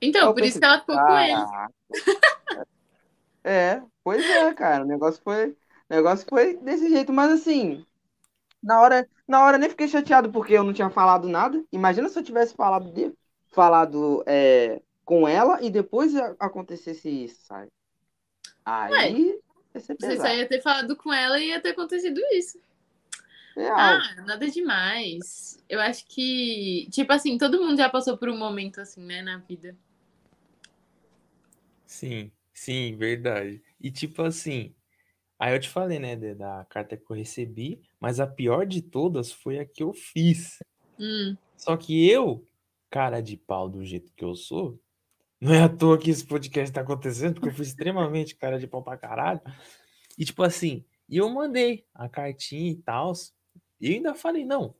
Então, 0.00 0.28
Eu 0.28 0.32
por 0.32 0.44
isso 0.44 0.58
pensei, 0.58 0.60
que 0.60 0.64
ela 0.64 0.80
ficou 0.80 0.96
com 0.96 1.18
ele. 1.18 2.64
É, 3.42 3.82
pois 4.02 4.24
é, 4.24 4.52
cara. 4.54 4.84
O 4.84 4.86
negócio 4.86 5.20
foi, 5.22 5.56
o 5.90 5.94
negócio 5.94 6.26
foi 6.28 6.56
desse 6.58 6.88
jeito, 6.88 7.12
mas 7.12 7.32
assim, 7.32 7.84
na 8.62 8.80
hora, 8.80 9.08
na 9.26 9.44
hora 9.44 9.58
nem 9.58 9.68
fiquei 9.68 9.88
chateado 9.88 10.30
porque 10.30 10.52
eu 10.54 10.62
não 10.62 10.72
tinha 10.72 10.88
falado 10.88 11.28
nada. 11.28 11.62
Imagina 11.72 12.08
se 12.08 12.18
eu 12.18 12.22
tivesse 12.22 12.54
falado 12.54 12.92
de, 12.92 13.12
falado 13.48 14.22
é, 14.26 14.80
com 15.04 15.26
ela 15.26 15.60
e 15.60 15.68
depois 15.68 16.14
acontecesse 16.38 17.08
isso, 17.08 17.44
sabe? 17.44 17.68
Aí 18.64 19.40
ser 19.78 19.96
Você 19.98 20.08
pesado. 20.08 20.28
só 20.28 20.34
ia 20.34 20.48
ter 20.48 20.62
falado 20.62 20.96
com 20.96 21.12
ela 21.12 21.38
e 21.38 21.48
ia 21.48 21.60
ter 21.60 21.70
acontecido 21.70 22.20
isso. 22.32 22.60
Real. 23.56 23.76
Ah, 23.78 24.14
nada 24.26 24.48
demais. 24.48 25.62
Eu 25.68 25.80
acho 25.80 26.06
que, 26.06 26.88
tipo 26.90 27.12
assim, 27.12 27.36
todo 27.36 27.60
mundo 27.60 27.76
já 27.76 27.88
passou 27.88 28.16
por 28.16 28.28
um 28.28 28.38
momento 28.38 28.80
assim, 28.80 29.04
né, 29.04 29.22
na 29.22 29.38
vida. 29.38 29.76
Sim, 31.86 32.30
sim, 32.54 32.96
verdade. 32.96 33.62
E 33.80 33.90
tipo 33.90 34.22
assim, 34.22 34.74
aí 35.40 35.54
eu 35.54 35.60
te 35.60 35.68
falei, 35.68 35.98
né, 35.98 36.14
da 36.34 36.64
carta 36.68 36.96
que 36.96 37.10
eu 37.10 37.16
recebi, 37.16 37.80
mas 37.98 38.20
a 38.20 38.26
pior 38.26 38.66
de 38.66 38.82
todas 38.82 39.32
foi 39.32 39.58
a 39.58 39.64
que 39.64 39.82
eu 39.82 39.92
fiz. 39.94 40.58
Hum, 40.98 41.34
Só 41.56 41.76
que 41.76 42.08
eu, 42.08 42.46
cara 42.90 43.20
de 43.20 43.36
pau 43.36 43.68
do 43.68 43.84
jeito 43.84 44.12
que 44.14 44.24
eu 44.24 44.34
sou, 44.34 44.78
não 45.40 45.54
é 45.54 45.62
à 45.62 45.68
toa 45.68 45.98
que 45.98 46.10
esse 46.10 46.26
podcast 46.26 46.72
tá 46.72 46.82
acontecendo, 46.82 47.34
porque 47.34 47.48
eu 47.48 47.54
fui 47.54 47.64
extremamente 47.64 48.36
cara 48.36 48.58
de 48.58 48.66
pau 48.66 48.82
pra 48.82 48.98
caralho. 48.98 49.40
E 50.18 50.24
tipo 50.24 50.42
assim, 50.42 50.84
e 51.08 51.16
eu 51.16 51.28
mandei 51.30 51.86
a 51.94 52.08
cartinha 52.08 52.70
e 52.70 52.76
tal, 52.76 53.12
e 53.80 53.88
eu 53.88 53.94
ainda 53.94 54.14
falei, 54.14 54.44
não, 54.44 54.74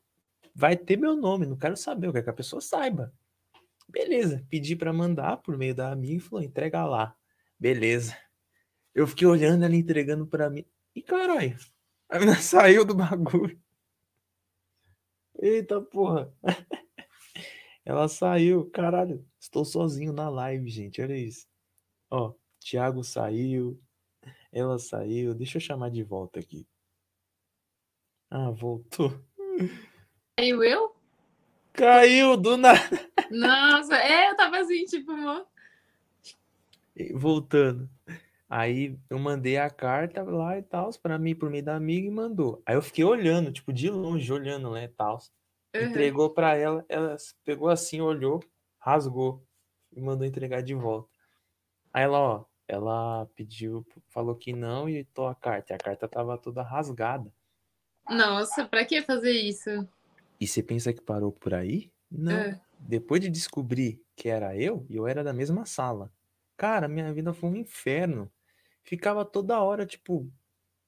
vai 0.54 0.76
ter 0.76 0.98
meu 0.98 1.16
nome, 1.16 1.46
não 1.46 1.56
quero 1.56 1.76
saber, 1.76 2.08
eu 2.08 2.12
quero 2.12 2.24
que 2.24 2.30
a 2.30 2.34
pessoa 2.34 2.60
saiba. 2.60 3.12
Beleza, 3.88 4.46
pedi 4.50 4.76
pra 4.76 4.92
mandar 4.92 5.38
por 5.38 5.56
meio 5.56 5.74
da 5.74 5.90
amiga 5.90 6.16
e 6.16 6.20
falou, 6.20 6.44
entrega 6.44 6.84
lá. 6.84 7.16
Beleza. 7.58 8.16
Eu 8.94 9.06
fiquei 9.06 9.26
olhando 9.26 9.64
ela 9.64 9.74
entregando 9.76 10.26
pra 10.26 10.50
mim. 10.50 10.64
E 10.94 11.02
caralho, 11.02 11.56
a 12.08 12.18
menina 12.18 12.36
saiu 12.40 12.84
do 12.84 12.94
bagulho. 12.94 13.60
Eita 15.40 15.80
porra. 15.80 16.32
Ela 17.84 18.08
saiu, 18.08 18.68
caralho. 18.70 19.26
Estou 19.40 19.64
sozinho 19.64 20.12
na 20.12 20.28
live, 20.28 20.68
gente. 20.68 21.00
Olha 21.00 21.16
isso. 21.16 21.46
Ó, 22.10 22.34
Thiago 22.60 23.02
saiu. 23.02 23.80
Ela 24.52 24.78
saiu. 24.78 25.34
Deixa 25.34 25.56
eu 25.56 25.62
chamar 25.62 25.90
de 25.90 26.02
volta 26.02 26.38
aqui. 26.38 26.68
Ah, 28.30 28.50
voltou. 28.50 29.18
Caiu 30.36 30.62
eu? 30.62 30.94
Caiu 31.72 32.36
do 32.36 32.56
nada. 32.58 32.80
Nossa, 33.30 33.96
é, 33.96 34.30
eu 34.30 34.36
tava 34.36 34.58
assim, 34.58 34.84
tipo, 34.84 35.12
mo- 35.16 35.46
Voltando. 37.14 37.88
Aí 38.50 38.98
eu 39.08 39.16
mandei 39.16 39.58
a 39.58 39.70
carta 39.70 40.24
lá 40.24 40.58
e 40.58 40.62
tal, 40.62 40.90
pra 41.00 41.16
mim, 41.16 41.36
por 41.36 41.48
meio 41.48 41.62
da 41.64 41.76
amiga, 41.76 42.08
e 42.08 42.10
mandou. 42.10 42.60
Aí 42.66 42.74
eu 42.74 42.82
fiquei 42.82 43.04
olhando, 43.04 43.52
tipo, 43.52 43.72
de 43.72 43.88
longe, 43.88 44.32
olhando, 44.32 44.72
né, 44.72 44.84
e 44.84 44.88
tal. 44.88 45.18
Uhum. 45.76 45.84
Entregou 45.84 46.30
pra 46.30 46.56
ela, 46.56 46.84
ela 46.88 47.16
pegou 47.44 47.68
assim, 47.68 48.00
olhou, 48.00 48.40
rasgou. 48.80 49.46
e 49.92 50.00
mandou 50.00 50.26
entregar 50.26 50.62
de 50.62 50.74
volta. 50.74 51.08
Aí 51.92 52.02
ela, 52.02 52.18
ó, 52.18 52.44
ela 52.66 53.26
pediu, 53.36 53.86
falou 54.08 54.34
que 54.34 54.52
não 54.52 54.88
e 54.88 55.04
tô 55.04 55.26
a 55.26 55.34
carta. 55.34 55.72
E 55.72 55.76
a 55.76 55.78
carta 55.78 56.08
tava 56.08 56.36
toda 56.36 56.62
rasgada. 56.62 57.32
Nossa, 58.08 58.66
pra 58.66 58.84
que 58.84 59.00
fazer 59.02 59.32
isso? 59.32 59.88
E 60.40 60.46
você 60.46 60.60
pensa 60.62 60.92
que 60.92 61.00
parou 61.00 61.30
por 61.30 61.54
aí? 61.54 61.92
Não. 62.10 62.32
É. 62.32 62.60
Depois 62.80 63.20
de 63.20 63.28
descobrir 63.28 64.02
que 64.16 64.28
era 64.28 64.56
eu, 64.56 64.86
e 64.88 64.96
eu 64.96 65.06
era 65.06 65.22
da 65.22 65.32
mesma 65.32 65.66
sala. 65.66 66.12
Cara, 66.56 66.88
minha 66.88 67.12
vida 67.12 67.32
foi 67.32 67.50
um 67.50 67.56
inferno. 67.56 68.30
Ficava 68.82 69.24
toda 69.24 69.60
hora, 69.60 69.86
tipo, 69.86 70.30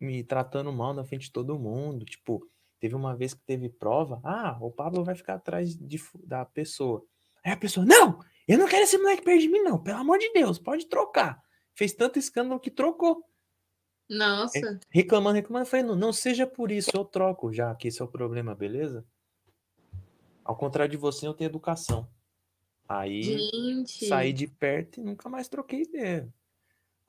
me 0.00 0.24
tratando 0.24 0.72
mal 0.72 0.92
na 0.92 1.04
frente 1.04 1.26
de 1.26 1.32
todo 1.32 1.58
mundo. 1.58 2.04
Tipo, 2.04 2.46
teve 2.80 2.94
uma 2.94 3.14
vez 3.14 3.34
que 3.34 3.42
teve 3.42 3.68
prova. 3.68 4.20
Ah, 4.24 4.58
o 4.60 4.70
Pablo 4.70 5.04
vai 5.04 5.14
ficar 5.14 5.34
atrás 5.34 5.76
de, 5.76 6.00
da 6.24 6.44
pessoa. 6.44 7.04
Aí 7.44 7.52
a 7.52 7.56
pessoa, 7.56 7.84
não! 7.84 8.18
Eu 8.46 8.58
não 8.58 8.66
quero 8.66 8.82
esse 8.82 8.98
moleque 8.98 9.22
perto 9.22 9.40
de 9.40 9.48
mim, 9.48 9.60
não. 9.60 9.82
Pelo 9.82 9.98
amor 9.98 10.18
de 10.18 10.32
Deus, 10.32 10.58
pode 10.58 10.86
trocar. 10.86 11.42
Fez 11.74 11.92
tanto 11.92 12.18
escândalo 12.18 12.60
que 12.60 12.70
trocou. 12.70 13.24
Nossa. 14.08 14.80
Reclamando, 14.90 15.36
reclamando. 15.36 15.64
Eu 15.64 15.70
falei, 15.70 15.86
não, 15.86 15.96
não 15.96 16.12
seja 16.12 16.46
por 16.46 16.70
isso, 16.70 16.90
eu 16.94 17.04
troco 17.04 17.52
já, 17.52 17.74
que 17.74 17.88
esse 17.88 18.02
é 18.02 18.04
o 18.04 18.08
problema, 18.08 18.54
beleza? 18.54 19.06
Ao 20.44 20.56
contrário 20.56 20.90
de 20.90 20.96
você, 20.96 21.26
eu 21.26 21.34
tenho 21.34 21.48
educação. 21.48 22.08
Aí 22.88 23.22
Gente. 23.22 24.06
saí 24.06 24.32
de 24.32 24.46
perto 24.46 25.00
e 25.00 25.04
nunca 25.04 25.28
mais 25.28 25.48
troquei 25.48 25.82
ideia. 25.82 26.28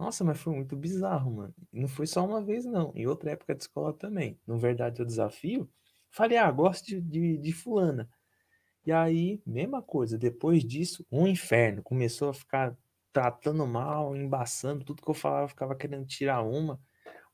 Nossa, 0.04 0.22
mas 0.22 0.38
foi 0.38 0.54
muito 0.54 0.76
bizarro, 0.76 1.32
mano. 1.32 1.56
E 1.72 1.80
Não 1.80 1.88
foi 1.88 2.06
só 2.06 2.26
uma 2.26 2.44
vez, 2.44 2.66
não. 2.66 2.92
Em 2.94 3.08
outra 3.08 3.32
época 3.32 3.56
de 3.56 3.64
escola 3.64 3.94
também. 3.94 4.38
No 4.46 4.58
Verdade 4.58 5.02
o 5.02 5.06
Desafio, 5.06 5.70
falei, 6.10 6.38
ah, 6.38 6.52
gosto 6.52 6.88
de, 6.88 7.00
de, 7.00 7.38
de 7.38 7.54
fulana. 7.54 8.10
E 8.86 8.92
aí, 8.92 9.42
mesma 9.46 9.82
coisa. 9.82 10.18
Depois 10.18 10.62
disso, 10.66 11.06
um 11.10 11.26
inferno. 11.26 11.82
Começou 11.82 12.30
a 12.30 12.34
ficar 12.34 12.78
tratando 13.14 13.66
mal, 13.66 14.14
embaçando. 14.14 14.84
Tudo 14.84 15.02
que 15.02 15.10
eu 15.10 15.14
falava, 15.14 15.46
eu 15.46 15.50
ficava 15.50 15.74
querendo 15.74 16.06
tirar 16.06 16.42
uma. 16.42 16.82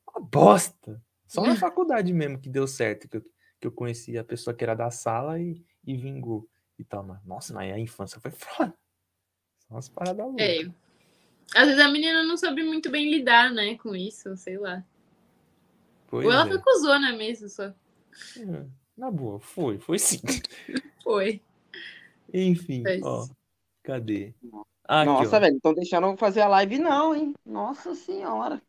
Uma 0.06 0.24
bosta. 0.24 1.02
Só 1.26 1.42
na 1.42 1.56
faculdade 1.58 2.12
mesmo 2.12 2.38
que 2.38 2.48
deu 2.48 2.68
certo. 2.68 3.08
Que 3.08 3.16
eu, 3.16 3.22
que 3.60 3.66
eu 3.66 3.72
conheci 3.72 4.16
a 4.16 4.22
pessoa 4.22 4.54
que 4.54 4.62
era 4.62 4.76
da 4.76 4.92
sala 4.92 5.40
e, 5.40 5.60
e 5.84 5.96
vingou. 5.96 6.48
E 6.78 6.84
tal, 6.84 7.02
mas, 7.02 7.20
nossa, 7.24 7.52
mas 7.52 7.72
a 7.72 7.78
infância 7.80 8.20
foi 8.20 8.30
foda. 8.30 8.72
São 9.58 9.76
umas 9.76 9.88
paradas 9.88 10.24
loucas. 10.24 10.46
É. 10.46 10.89
Às 11.54 11.66
vezes 11.66 11.80
a 11.80 11.88
menina 11.88 12.22
não 12.22 12.36
soube 12.36 12.62
muito 12.62 12.90
bem 12.90 13.10
lidar, 13.10 13.50
né, 13.50 13.76
com 13.78 13.94
isso, 13.94 14.36
sei 14.36 14.56
lá. 14.58 14.84
Pois 16.08 16.26
Ou 16.26 16.32
ela 16.32 16.44
é. 16.44 16.48
foi 16.48 16.58
cuzona 16.60 17.12
mesmo, 17.12 17.48
só. 17.48 17.64
É, 17.64 18.66
Na 18.96 19.10
boa, 19.10 19.40
foi, 19.40 19.78
foi 19.78 19.98
sim. 19.98 20.20
Foi. 21.02 21.40
Enfim, 22.32 22.84
ó. 23.02 23.26
Cadê? 23.82 24.32
Ah, 24.86 25.00
aqui, 25.02 25.10
Nossa, 25.10 25.36
ó. 25.36 25.40
velho, 25.40 25.52
não 25.52 25.56
estão 25.56 25.74
deixando 25.74 26.06
eu 26.06 26.16
fazer 26.16 26.42
a 26.42 26.48
live, 26.48 26.78
não, 26.78 27.14
hein? 27.16 27.34
Nossa 27.44 27.94
senhora. 27.94 28.62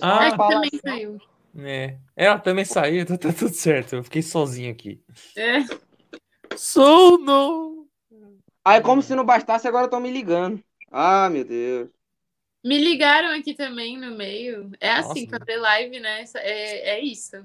Ah. 0.00 0.26
a 0.26 0.30
que 0.30 0.36
falar 0.36 0.50
também 0.50 0.70
assim, 0.72 0.80
saiu. 0.84 1.18
É. 1.56 1.98
Ela 2.14 2.38
também 2.38 2.64
saiu, 2.64 3.06
tá, 3.06 3.16
tá 3.16 3.32
tudo 3.32 3.52
certo. 3.54 3.96
Eu 3.96 4.04
fiquei 4.04 4.22
sozinho 4.22 4.70
aqui. 4.70 5.02
É. 5.36 5.64
Sou 6.56 7.18
no. 7.18 7.88
Aí, 8.64 8.80
como 8.82 9.02
se 9.02 9.14
não 9.14 9.24
bastasse, 9.24 9.66
agora 9.66 9.86
estão 9.86 9.98
me 9.98 10.10
ligando. 10.10 10.62
Ah, 10.90 11.28
meu 11.30 11.44
Deus. 11.44 11.90
Me 12.64 12.78
ligaram 12.78 13.38
aqui 13.38 13.54
também 13.54 13.96
no 13.98 14.16
meio. 14.16 14.70
É 14.80 14.90
assim, 14.90 15.26
Nossa. 15.26 15.38
fazer 15.38 15.56
live, 15.58 16.00
né? 16.00 16.24
É, 16.36 16.90
é 16.96 17.00
isso. 17.00 17.36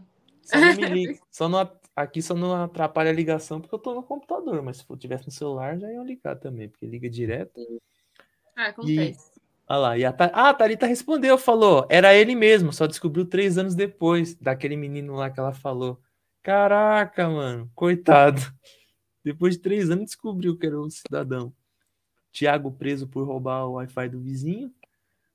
Só 0.44 0.57
não 0.60 0.76
me 0.76 0.86
liga. 0.86 1.20
Só 1.32 1.48
não, 1.48 1.80
aqui 1.95 2.22
só 2.22 2.34
não 2.34 2.64
atrapalha 2.64 3.10
a 3.10 3.14
ligação 3.14 3.61
porque 3.61 3.74
eu 3.76 3.80
tô 3.80 3.94
no 3.94 4.03
computador, 4.03 4.61
mas 4.61 4.78
se 4.78 4.86
eu 4.90 4.98
tivesse 4.98 5.26
no 5.26 5.32
celular 5.32 5.78
já 5.80 5.91
iam 5.91 6.03
ligar 6.03 6.36
também, 6.36 6.68
porque 6.68 6.86
liga 6.86 7.10
direto. 7.10 7.61
Ah, 8.56 8.68
acontece. 8.68 9.32
Olha 9.68 9.80
lá, 9.80 9.98
e 9.98 10.03
a, 10.06 10.11
Tha- 10.11 10.32
ah, 10.34 10.49
a 10.49 10.53
Thalita 10.53 10.86
respondeu, 10.86 11.38
falou, 11.38 11.88
era 11.90 12.14
ele 12.14 12.36
mesmo, 12.36 12.74
só 12.74 12.86
descobriu 12.86 13.26
três 13.26 13.57
anos 13.57 13.76
depois 13.76 14.36
daquele 14.36 14.76
menino 14.76 15.15
lá 15.15 15.30
que 15.32 15.40
ela 15.40 15.53
falou. 15.53 16.02
Caraca, 16.44 17.30
mano, 17.30 17.72
coitado. 17.74 18.41
Depois 19.24 19.56
de 19.56 19.61
três 19.61 19.90
anos 19.90 20.06
descobriu 20.07 20.57
que 20.57 20.65
era 20.68 20.78
o 20.80 20.90
cidadão. 20.90 21.53
Tiago 22.34 22.72
preso 22.72 23.08
por 23.08 23.26
roubar 23.26 23.68
o 23.68 23.74
Wi-Fi 23.74 24.10
do 24.10 24.20
vizinho. 24.20 24.74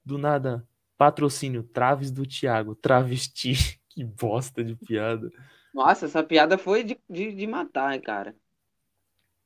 Do 0.05 0.19
nada, 0.19 0.66
patrocínio, 0.99 1.62
traves 1.62 2.11
do 2.11 2.27
Tiago, 2.27 2.75
travesti. 2.75 3.55
Que 3.89 4.05
bosta 4.05 4.62
de 4.62 4.77
piada. 4.77 5.29
Nossa, 5.75 6.07
essa 6.07 6.23
piada 6.23 6.57
foi 6.57 6.85
de, 6.85 6.97
de, 7.11 7.33
de 7.33 7.47
matar, 7.49 8.01
cara. 8.01 8.37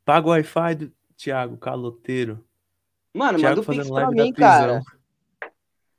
Paga 0.04 0.26
o 0.26 0.30
Wi-Fi 0.30 0.74
do 0.74 0.92
Tiago, 1.16 1.56
caloteiro. 1.56 2.44
Mano, 3.14 3.38
Thiago 3.38 3.62
manda 3.62 3.70
o 3.72 3.74
Pix 3.74 3.90
pra 3.90 4.10
mim, 4.10 4.32
cara. 4.34 4.82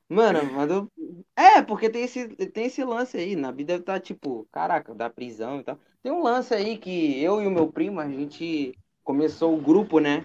Mano, 0.08 0.54
manda. 0.54 0.88
É, 1.36 1.64
porque 1.64 1.90
tem 1.90 2.04
esse, 2.04 2.28
tem 2.28 2.66
esse 2.66 2.84
lance 2.84 3.18
aí. 3.18 3.36
Na 3.36 3.50
vida 3.50 3.80
tá 3.82 4.00
tipo, 4.00 4.48
caraca, 4.52 4.94
da 4.94 5.10
prisão 5.10 5.60
e 5.60 5.64
tal. 5.64 5.80
Tem 6.04 6.12
um 6.12 6.22
lance 6.22 6.54
aí 6.54 6.78
que 6.78 7.20
eu 7.24 7.42
e 7.42 7.48
o 7.48 7.52
meu 7.52 7.72
primo, 7.72 8.00
a 8.00 8.08
gente 8.08 8.78
começou 9.04 9.58
o 9.58 9.62
grupo, 9.62 10.00
né? 10.00 10.24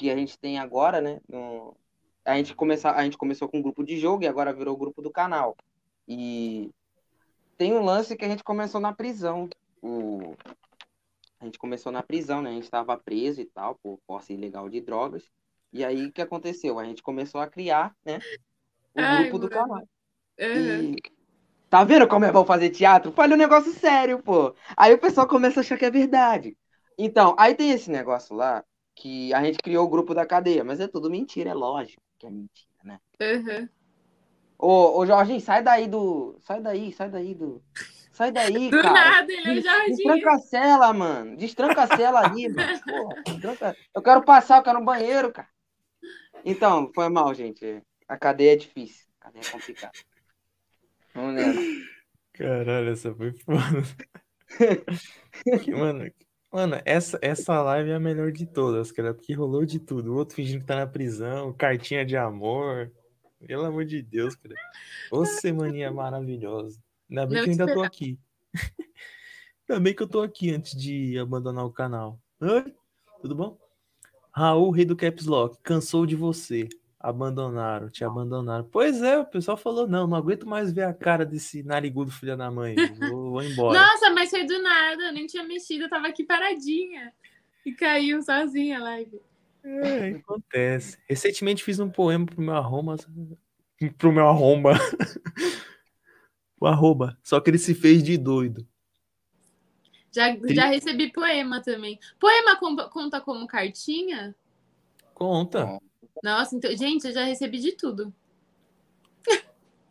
Que 0.00 0.10
a 0.10 0.16
gente 0.16 0.38
tem 0.38 0.58
agora, 0.58 0.98
né? 0.98 1.20
no- 1.28 1.76
A, 2.24 2.34
gente 2.38 2.54
começa... 2.54 2.90
a 2.90 3.04
gente 3.04 3.18
começou 3.18 3.46
com 3.50 3.58
um 3.58 3.62
grupo 3.62 3.84
de 3.84 3.98
jogo 3.98 4.24
e 4.24 4.26
agora 4.26 4.50
virou 4.50 4.72
o 4.74 4.78
grupo 4.78 5.02
do 5.02 5.10
canal. 5.10 5.54
E 6.08 6.70
tem 7.58 7.74
um 7.74 7.84
lance 7.84 8.16
que 8.16 8.24
a 8.24 8.28
gente 8.28 8.42
começou 8.42 8.80
na 8.80 8.94
prisão. 8.94 9.46
O... 9.82 10.34
A 11.38 11.44
gente 11.44 11.58
começou 11.58 11.92
na 11.92 12.02
prisão, 12.02 12.40
né? 12.40 12.48
A 12.48 12.52
gente 12.54 12.64
estava 12.64 12.96
preso 12.96 13.42
e 13.42 13.44
tal, 13.44 13.74
por 13.82 13.98
posse 14.06 14.32
ilegal 14.32 14.70
de 14.70 14.80
drogas. 14.80 15.30
E 15.70 15.84
aí, 15.84 16.06
o 16.06 16.12
que 16.12 16.22
aconteceu? 16.22 16.78
A 16.78 16.84
gente 16.86 17.02
começou 17.02 17.38
a 17.38 17.46
criar, 17.46 17.94
né? 18.02 18.20
O 18.94 19.02
Ai, 19.02 19.24
grupo 19.24 19.38
do 19.38 19.54
mano. 19.54 19.68
canal. 19.68 19.88
Uhum. 20.40 20.94
E... 20.94 20.96
Tá 21.68 21.84
vendo 21.84 22.08
como 22.08 22.24
é 22.24 22.32
bom 22.32 22.46
fazer 22.46 22.70
teatro? 22.70 23.12
Falei 23.12 23.34
um 23.34 23.38
negócio 23.38 23.70
sério, 23.74 24.22
pô. 24.22 24.54
Aí 24.74 24.94
o 24.94 24.98
pessoal 24.98 25.28
começa 25.28 25.60
a 25.60 25.62
achar 25.62 25.76
que 25.76 25.84
é 25.84 25.90
verdade. 25.90 26.56
Então, 26.96 27.36
aí 27.38 27.54
tem 27.54 27.70
esse 27.70 27.90
negócio 27.90 28.34
lá, 28.34 28.64
que 29.00 29.32
a 29.32 29.42
gente 29.42 29.58
criou 29.58 29.86
o 29.86 29.88
grupo 29.88 30.14
da 30.14 30.26
cadeia, 30.26 30.62
mas 30.62 30.78
é 30.78 30.86
tudo 30.86 31.08
mentira, 31.10 31.50
é 31.50 31.54
lógico 31.54 32.02
que 32.18 32.26
é 32.26 32.30
mentira, 32.30 32.68
né? 32.84 33.00
Uhum. 33.20 33.68
Ô, 34.58 34.98
ô 35.00 35.06
Jorginho, 35.06 35.40
sai 35.40 35.62
daí 35.62 35.88
do. 35.88 36.36
Sai 36.40 36.60
daí, 36.60 36.92
sai 36.92 37.08
daí 37.08 37.34
do. 37.34 37.62
Sai 38.12 38.30
daí, 38.30 38.68
Do 38.70 38.82
cara. 38.82 38.92
nada, 38.92 39.32
ele 39.32 39.48
é 39.48 39.52
o 39.58 39.62
Jorginho. 39.62 39.96
Destranca 39.96 40.30
a 40.34 40.38
cela, 40.38 40.92
mano. 40.92 41.36
Destranca 41.38 41.82
a 41.84 41.96
cela 41.96 42.20
ali, 42.26 42.48
mano. 42.50 42.80
Porra, 42.84 43.22
destranca- 43.22 43.76
Eu 43.94 44.02
quero 44.02 44.22
passar, 44.22 44.58
eu 44.58 44.62
quero 44.62 44.78
no 44.80 44.84
banheiro, 44.84 45.32
cara. 45.32 45.48
Então, 46.44 46.90
foi 46.94 47.08
mal, 47.08 47.32
gente. 47.32 47.82
A 48.06 48.18
cadeia 48.18 48.52
é 48.52 48.56
difícil. 48.56 49.06
A 49.20 49.24
cadeia 49.24 49.42
é 49.46 49.50
complicada. 49.50 49.92
Vamos 51.14 51.34
nessa. 51.36 51.60
Caralho, 52.34 52.90
essa 52.90 53.14
foi 53.14 53.32
foda. 53.32 53.82
Que, 55.64 55.70
mano, 55.72 56.10
mano, 56.52 56.80
essa, 56.84 57.18
essa 57.22 57.62
live 57.62 57.90
é 57.90 57.94
a 57.94 58.00
melhor 58.00 58.32
de 58.32 58.46
todas, 58.46 58.90
cara, 58.92 59.14
porque 59.14 59.32
rolou 59.32 59.64
de 59.64 59.78
tudo. 59.78 60.12
O 60.12 60.16
outro 60.16 60.34
fingindo 60.34 60.60
que 60.60 60.66
tá 60.66 60.76
na 60.76 60.86
prisão, 60.86 61.52
cartinha 61.52 62.04
de 62.04 62.16
amor. 62.16 62.90
Pelo 63.46 63.64
amor 63.64 63.84
de 63.84 64.02
Deus, 64.02 64.34
cara. 64.34 64.54
Ô 65.10 65.24
semaninha 65.24 65.90
maravilhosa. 65.90 66.78
Ainda 67.08 67.26
bem 67.26 67.36
Não 67.36 67.44
que 67.44 67.48
eu 67.48 67.52
ainda 67.52 67.74
tô 67.74 67.82
aqui. 67.82 68.18
Ainda 69.68 69.80
bem 69.80 69.94
que 69.94 70.02
eu 70.02 70.08
tô 70.08 70.20
aqui 70.20 70.50
antes 70.50 70.76
de 70.76 71.16
abandonar 71.18 71.64
o 71.64 71.72
canal. 71.72 72.20
Oi, 72.40 72.74
tudo 73.22 73.36
bom? 73.36 73.56
Raul, 74.32 74.70
rei 74.70 74.84
do 74.84 74.96
Caps 74.96 75.26
Lock, 75.26 75.58
cansou 75.62 76.04
de 76.04 76.16
você. 76.16 76.68
Abandonaram, 77.02 77.88
te 77.88 78.04
abandonaram. 78.04 78.68
Pois 78.70 79.00
é, 79.00 79.18
o 79.18 79.24
pessoal 79.24 79.56
falou: 79.56 79.88
não, 79.88 80.06
não 80.06 80.18
aguento 80.18 80.46
mais 80.46 80.70
ver 80.70 80.82
a 80.82 80.92
cara 80.92 81.24
desse 81.24 81.62
narigudo 81.62 82.10
filho 82.10 82.36
da 82.36 82.50
mãe. 82.50 82.76
Vou, 82.98 83.30
vou 83.30 83.42
embora. 83.42 83.80
Nossa, 83.80 84.10
mas 84.10 84.28
foi 84.28 84.44
do 84.44 84.62
nada, 84.62 85.04
eu 85.04 85.12
nem 85.12 85.26
tinha 85.26 85.42
mexido, 85.42 85.84
eu 85.84 85.88
tava 85.88 86.08
aqui 86.08 86.24
paradinha. 86.24 87.10
E 87.64 87.72
caiu 87.72 88.22
sozinha 88.22 88.78
a 88.78 88.82
live. 88.82 89.18
É, 89.64 90.08
acontece. 90.10 90.98
Recentemente 91.08 91.64
fiz 91.64 91.80
um 91.80 91.90
poema 91.90 92.26
pro 92.26 92.42
meu 92.42 92.54
arroba. 92.54 92.96
Pro 93.96 94.12
meu 94.12 94.28
arromba. 94.28 94.72
o 96.60 96.66
arroba. 96.66 97.18
Só 97.22 97.40
que 97.40 97.48
ele 97.48 97.58
se 97.58 97.74
fez 97.74 98.02
de 98.02 98.18
doido. 98.18 98.66
Já, 100.12 100.36
já 100.50 100.66
recebi 100.66 101.10
poema 101.10 101.62
também. 101.62 101.98
Poema 102.18 102.56
conta, 102.56 102.88
conta 102.88 103.20
como 103.20 103.46
cartinha? 103.46 104.34
Conta. 105.14 105.80
Nossa, 106.22 106.56
então, 106.56 106.74
gente, 106.76 107.06
eu 107.06 107.12
já 107.12 107.24
recebi 107.24 107.58
de 107.58 107.72
tudo. 107.72 108.12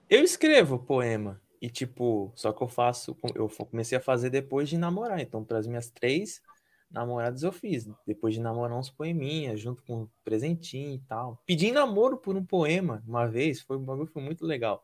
Eu 0.09 0.23
escrevo 0.23 0.79
poema. 0.79 1.39
E, 1.61 1.69
tipo, 1.69 2.31
só 2.35 2.51
que 2.51 2.63
eu 2.63 2.67
faço. 2.67 3.15
Eu 3.35 3.49
comecei 3.49 3.97
a 3.97 4.01
fazer 4.01 4.29
depois 4.29 4.69
de 4.69 4.77
namorar. 4.77 5.19
Então, 5.19 5.43
para 5.43 5.59
as 5.59 5.67
minhas 5.67 5.89
três 5.89 6.41
namoradas 6.89 7.43
eu 7.43 7.51
fiz. 7.51 7.87
Depois 8.07 8.33
de 8.33 8.39
namorar 8.39 8.77
uns 8.77 8.89
poeminhas, 8.89 9.59
junto 9.59 9.83
com 9.83 10.03
um 10.03 10.07
presentinho 10.23 10.95
e 10.95 10.99
tal. 10.99 11.41
Pedi 11.45 11.71
namoro 11.71 12.17
por 12.17 12.35
um 12.35 12.43
poema 12.43 13.03
uma 13.07 13.27
vez. 13.27 13.61
Foi 13.61 13.77
um 13.77 13.83
bagulho 13.83 14.07
foi 14.07 14.23
muito 14.23 14.45
legal. 14.45 14.83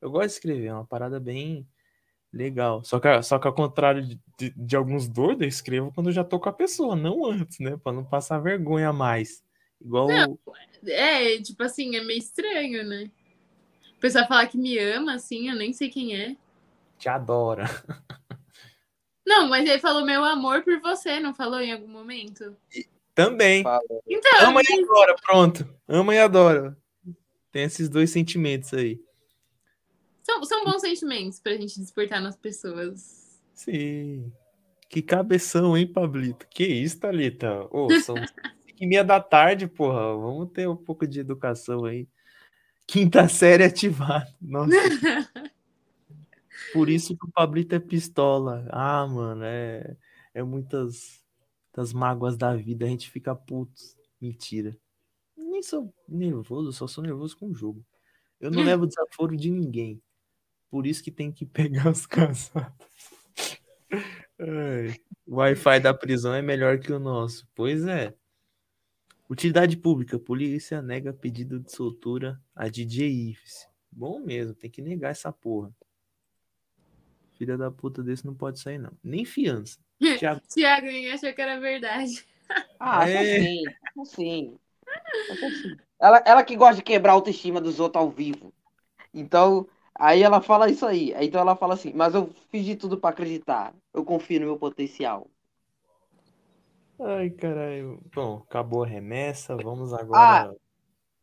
Eu 0.00 0.10
gosto 0.10 0.28
de 0.28 0.32
escrever, 0.32 0.66
é 0.66 0.74
uma 0.74 0.86
parada 0.86 1.20
bem 1.20 1.66
legal. 2.32 2.82
Só 2.84 2.98
que, 2.98 3.22
só 3.22 3.38
que 3.38 3.46
ao 3.46 3.54
contrário 3.54 4.02
de, 4.02 4.20
de, 4.38 4.50
de 4.50 4.76
alguns 4.76 5.08
doidos, 5.08 5.42
eu 5.42 5.48
escrevo 5.48 5.92
quando 5.92 6.10
já 6.10 6.24
tô 6.24 6.40
com 6.40 6.48
a 6.48 6.52
pessoa, 6.52 6.96
não 6.96 7.24
antes, 7.24 7.58
né? 7.58 7.76
Pra 7.76 7.92
não 7.92 8.04
passar 8.04 8.38
vergonha 8.38 8.92
mais. 8.92 9.43
Igual. 9.84 10.08
Não. 10.08 10.38
É, 10.86 11.40
tipo 11.40 11.62
assim, 11.62 11.96
é 11.96 12.02
meio 12.02 12.18
estranho, 12.18 12.84
né? 12.84 13.10
O 13.96 14.00
pessoal 14.00 14.26
falar 14.26 14.46
que 14.46 14.58
me 14.58 14.78
ama, 14.78 15.14
assim, 15.14 15.48
eu 15.48 15.56
nem 15.56 15.72
sei 15.72 15.88
quem 15.88 16.16
é. 16.16 16.36
Te 16.98 17.08
adora. 17.08 17.64
Não, 19.26 19.48
mas 19.48 19.66
ele 19.66 19.78
falou 19.78 20.04
meu 20.04 20.22
amor 20.22 20.62
por 20.62 20.78
você, 20.80 21.18
não 21.18 21.32
falou 21.32 21.58
em 21.58 21.72
algum 21.72 21.88
momento? 21.88 22.54
Também. 23.14 23.64
Então, 24.06 24.48
Ama 24.48 24.60
e 24.62 24.82
adora, 24.82 25.16
pronto. 25.24 25.74
Ama 25.88 26.14
e 26.14 26.18
adora. 26.18 26.76
Tem 27.50 27.62
esses 27.62 27.88
dois 27.88 28.10
sentimentos 28.10 28.74
aí. 28.74 29.00
são, 30.22 30.44
são 30.44 30.62
bons 30.64 30.82
sentimentos 30.82 31.40
pra 31.40 31.52
gente 31.52 31.80
despertar 31.80 32.20
nas 32.20 32.36
pessoas. 32.36 33.40
Sim. 33.54 34.30
Que 34.90 35.00
cabeção, 35.00 35.74
hein, 35.76 35.86
Pablito? 35.86 36.46
Que 36.50 36.64
isso, 36.66 37.00
Thalita? 37.00 37.66
Ô, 37.70 37.88
são 38.00 38.16
meia 38.80 39.04
da 39.04 39.20
tarde, 39.20 39.66
porra. 39.66 40.16
Vamos 40.16 40.50
ter 40.52 40.68
um 40.68 40.76
pouco 40.76 41.06
de 41.06 41.20
educação 41.20 41.84
aí. 41.84 42.08
Quinta 42.86 43.28
série 43.28 43.64
ativada. 43.64 44.34
Nossa. 44.40 44.72
Por 46.72 46.88
isso 46.88 47.16
que 47.16 47.26
o 47.26 47.30
Pablito 47.30 47.74
é 47.74 47.78
pistola. 47.78 48.66
Ah, 48.70 49.06
mano, 49.06 49.44
é, 49.44 49.96
é 50.32 50.42
muitas 50.42 51.22
das 51.72 51.92
mágoas 51.92 52.36
da 52.36 52.54
vida. 52.54 52.84
A 52.84 52.88
gente 52.88 53.10
fica 53.10 53.34
putos. 53.34 53.96
Mentira. 54.20 54.76
Nem 55.36 55.62
sou 55.62 55.92
nervoso, 56.08 56.72
só 56.72 56.86
sou 56.86 57.02
nervoso 57.04 57.36
com 57.36 57.46
o 57.46 57.54
jogo. 57.54 57.84
Eu 58.40 58.50
não 58.50 58.62
levo 58.62 58.86
desaforo 58.86 59.36
de 59.36 59.50
ninguém. 59.50 60.02
Por 60.70 60.86
isso 60.86 61.02
que 61.02 61.10
tem 61.10 61.30
que 61.30 61.46
pegar 61.46 61.88
os 61.88 62.06
casados. 62.06 62.74
Ai, 64.38 65.00
O 65.26 65.36
Wi-Fi 65.36 65.80
da 65.80 65.94
prisão 65.94 66.34
é 66.34 66.42
melhor 66.42 66.78
que 66.78 66.92
o 66.92 66.98
nosso. 66.98 67.46
Pois 67.54 67.86
é. 67.86 68.14
Utilidade 69.34 69.76
pública. 69.76 70.16
Polícia 70.16 70.80
nega 70.80 71.12
pedido 71.12 71.58
de 71.58 71.72
soltura 71.72 72.40
a 72.54 72.68
DJ 72.68 73.08
Ives. 73.30 73.68
Bom 73.90 74.20
mesmo, 74.20 74.54
tem 74.54 74.70
que 74.70 74.80
negar 74.80 75.10
essa 75.10 75.32
porra. 75.32 75.74
Filha 77.36 77.58
da 77.58 77.68
puta 77.68 78.00
desse 78.00 78.24
não 78.24 78.32
pode 78.32 78.60
sair, 78.60 78.78
não. 78.78 78.92
Nem 79.02 79.24
fiança. 79.24 79.80
Thiago, 80.20 80.40
Tiago 80.48 80.86
nem 80.86 81.10
achou 81.10 81.32
que 81.34 81.42
era 81.42 81.58
verdade. 81.58 82.24
Ah, 82.78 83.08
É. 83.08 83.18
assim, 83.18 83.64
assim. 83.98 84.58
Assim. 85.30 85.76
Ela, 85.98 86.22
ela 86.26 86.44
que 86.44 86.54
gosta 86.54 86.76
de 86.76 86.82
quebrar 86.82 87.12
a 87.12 87.14
autoestima 87.14 87.60
dos 87.60 87.80
outros 87.80 88.00
ao 88.02 88.10
vivo. 88.10 88.52
Então, 89.12 89.66
aí 89.94 90.22
ela 90.22 90.42
fala 90.42 90.68
isso 90.70 90.84
aí. 90.84 91.14
Aí, 91.14 91.26
Então 91.28 91.40
ela 91.40 91.56
fala 91.56 91.74
assim, 91.74 91.92
mas 91.94 92.14
eu 92.14 92.30
fiz 92.50 92.64
de 92.64 92.76
tudo 92.76 92.98
pra 92.98 93.10
acreditar. 93.10 93.74
Eu 93.92 94.04
confio 94.04 94.38
no 94.40 94.46
meu 94.46 94.58
potencial. 94.58 95.28
Ai, 97.00 97.30
caralho. 97.30 98.00
Bom, 98.14 98.42
acabou 98.48 98.84
a 98.84 98.86
remessa. 98.86 99.56
Vamos 99.56 99.92
agora. 99.92 100.54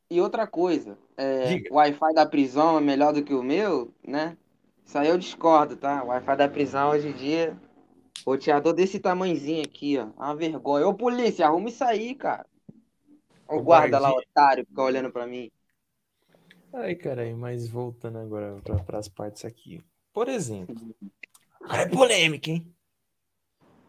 E 0.09 0.19
outra 0.19 0.45
coisa, 0.45 0.97
é, 1.17 1.63
o 1.71 1.75
Wi-Fi 1.75 2.13
da 2.13 2.25
prisão 2.25 2.77
é 2.77 2.81
melhor 2.81 3.13
do 3.13 3.23
que 3.23 3.33
o 3.33 3.41
meu, 3.41 3.93
né? 4.05 4.37
Isso 4.85 4.97
aí 4.97 5.07
eu 5.07 5.17
discordo, 5.17 5.77
tá? 5.77 6.03
O 6.03 6.07
Wi-Fi 6.07 6.35
da 6.35 6.49
prisão 6.49 6.89
hoje 6.89 7.07
em 7.07 7.13
dia, 7.13 7.57
roteador 8.25 8.73
desse 8.73 8.99
tamanhozinho 8.99 9.63
aqui, 9.63 9.97
ó. 9.97 10.07
Uma 10.17 10.35
vergonha. 10.35 10.85
Ô, 10.85 10.93
polícia, 10.93 11.47
arruma 11.47 11.69
isso 11.69 11.83
aí, 11.83 12.13
cara. 12.13 12.45
O 13.47 13.57
Ô, 13.57 13.61
guarda 13.61 13.99
lá, 13.99 14.11
otário, 14.11 14.65
fica 14.65 14.81
olhando 14.81 15.11
pra 15.11 15.25
mim. 15.25 15.49
Ai, 16.73 16.95
caralho, 16.95 17.37
mas 17.37 17.69
voltando 17.69 18.17
agora 18.17 18.57
para 18.85 18.97
as 18.97 19.07
partes 19.07 19.45
aqui. 19.45 19.81
Por 20.13 20.27
exemplo, 20.27 20.75
é 21.69 21.85
polêmica, 21.85 22.49
hein? 22.49 22.73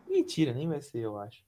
Mentira, 0.08 0.52
nem 0.52 0.68
vai 0.68 0.80
ser, 0.80 0.98
eu 0.98 1.18
acho. 1.18 1.44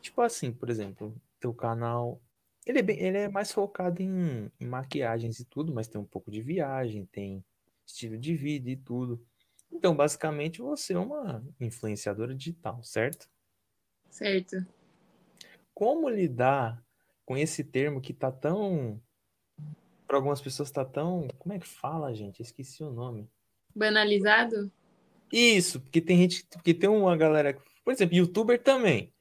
Tipo 0.00 0.22
assim, 0.22 0.52
por 0.52 0.70
exemplo, 0.70 1.14
teu 1.38 1.52
canal. 1.52 2.20
Ele 2.66 2.78
é, 2.78 2.82
bem, 2.82 2.98
ele 3.00 3.18
é 3.18 3.28
mais 3.28 3.50
focado 3.52 4.02
em, 4.02 4.50
em 4.60 4.66
maquiagens 4.66 5.40
e 5.40 5.44
tudo, 5.44 5.72
mas 5.72 5.88
tem 5.88 6.00
um 6.00 6.04
pouco 6.04 6.30
de 6.30 6.42
viagem, 6.42 7.06
tem 7.06 7.44
estilo 7.86 8.18
de 8.18 8.34
vida 8.34 8.70
e 8.70 8.76
tudo. 8.76 9.24
Então, 9.72 9.94
basicamente, 9.94 10.60
você 10.60 10.94
é 10.94 10.98
uma 10.98 11.44
influenciadora 11.60 12.34
digital, 12.34 12.82
certo? 12.82 13.28
Certo. 14.10 14.66
Como 15.72 16.08
lidar 16.08 16.82
com 17.24 17.36
esse 17.36 17.62
termo 17.62 18.00
que 18.00 18.12
tá 18.12 18.30
tão. 18.30 19.00
Para 20.06 20.16
algumas 20.16 20.40
pessoas 20.40 20.70
tá 20.70 20.84
tão. 20.84 21.28
Como 21.38 21.54
é 21.54 21.58
que 21.58 21.66
fala, 21.66 22.12
gente? 22.12 22.42
Esqueci 22.42 22.82
o 22.82 22.90
nome. 22.90 23.30
Banalizado? 23.74 24.70
Isso, 25.32 25.80
porque 25.80 26.00
tem 26.00 26.16
gente, 26.18 26.44
porque 26.52 26.74
tem 26.74 26.90
uma 26.90 27.16
galera, 27.16 27.56
por 27.84 27.92
exemplo, 27.92 28.16
youtuber 28.16 28.60
também. 28.60 29.12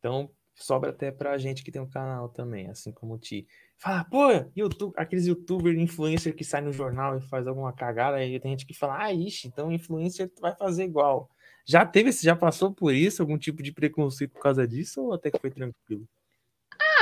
Então, 0.00 0.28
sobra 0.54 0.90
até 0.90 1.12
pra 1.12 1.38
gente 1.38 1.62
que 1.62 1.70
tem 1.70 1.80
um 1.80 1.88
canal 1.88 2.28
também, 2.28 2.68
assim 2.68 2.90
como 2.90 3.14
o 3.14 3.18
Ti. 3.18 3.46
Fala, 3.78 4.04
pô, 4.04 4.28
YouTube, 4.56 4.92
aqueles 4.96 5.26
youtuber 5.26 5.78
influencer 5.78 6.34
que 6.34 6.44
sai 6.44 6.60
no 6.60 6.72
jornal 6.72 7.16
e 7.16 7.20
faz 7.20 7.46
alguma 7.46 7.72
cagada, 7.72 8.16
aí 8.16 8.40
tem 8.40 8.50
gente 8.50 8.66
que 8.66 8.74
fala, 8.74 9.04
ah, 9.04 9.12
ixi, 9.12 9.46
então 9.46 9.72
influencer 9.72 10.30
vai 10.40 10.54
fazer 10.56 10.84
igual. 10.84 11.30
Já 11.64 11.86
teve, 11.86 12.10
já 12.12 12.34
passou 12.34 12.72
por 12.72 12.92
isso, 12.92 13.22
algum 13.22 13.38
tipo 13.38 13.62
de 13.62 13.72
preconceito 13.72 14.32
por 14.32 14.42
causa 14.42 14.66
disso, 14.66 15.02
ou 15.02 15.14
até 15.14 15.30
que 15.30 15.38
foi 15.38 15.50
tranquilo? 15.50 16.06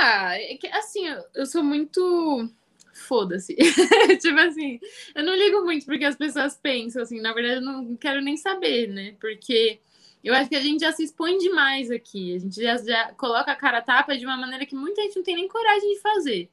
Ah, 0.01 0.37
é 0.39 0.59
assim, 0.73 1.05
eu 1.35 1.47
sou 1.47 1.63
muito. 1.63 2.51
Foda-se. 2.93 3.55
tipo 4.21 4.39
assim, 4.41 4.81
eu 5.15 5.25
não 5.25 5.35
ligo 5.37 5.63
muito 5.63 5.87
porque 5.87 6.05
as 6.05 6.17
pessoas 6.17 6.57
pensam, 6.57 7.03
assim, 7.03 7.21
na 7.21 7.33
verdade 7.33 7.57
eu 7.57 7.63
não 7.63 7.97
quero 7.97 8.21
nem 8.21 8.37
saber, 8.37 8.89
né? 8.89 9.17
Porque 9.21 9.81
eu 10.23 10.35
acho 10.35 10.49
que 10.49 10.57
a 10.57 10.61
gente 10.61 10.81
já 10.81 10.93
se 10.93 11.05
expõe 11.05 11.39
demais 11.39 11.91
aqui. 11.91 12.35
A 12.35 12.39
gente 12.39 12.61
já, 12.61 12.77
já 12.77 13.13
coloca 13.13 13.51
a 13.51 13.57
cara 13.57 13.83
tapa 13.83 14.17
de 14.17 14.25
uma 14.25 14.37
maneira 14.37 14.67
que 14.67 14.75
muita 14.75 15.03
gente 15.03 15.17
não 15.17 15.23
tem 15.23 15.37
nem 15.37 15.49
coragem 15.49 15.95
de 15.95 16.01
fazer. 16.01 16.51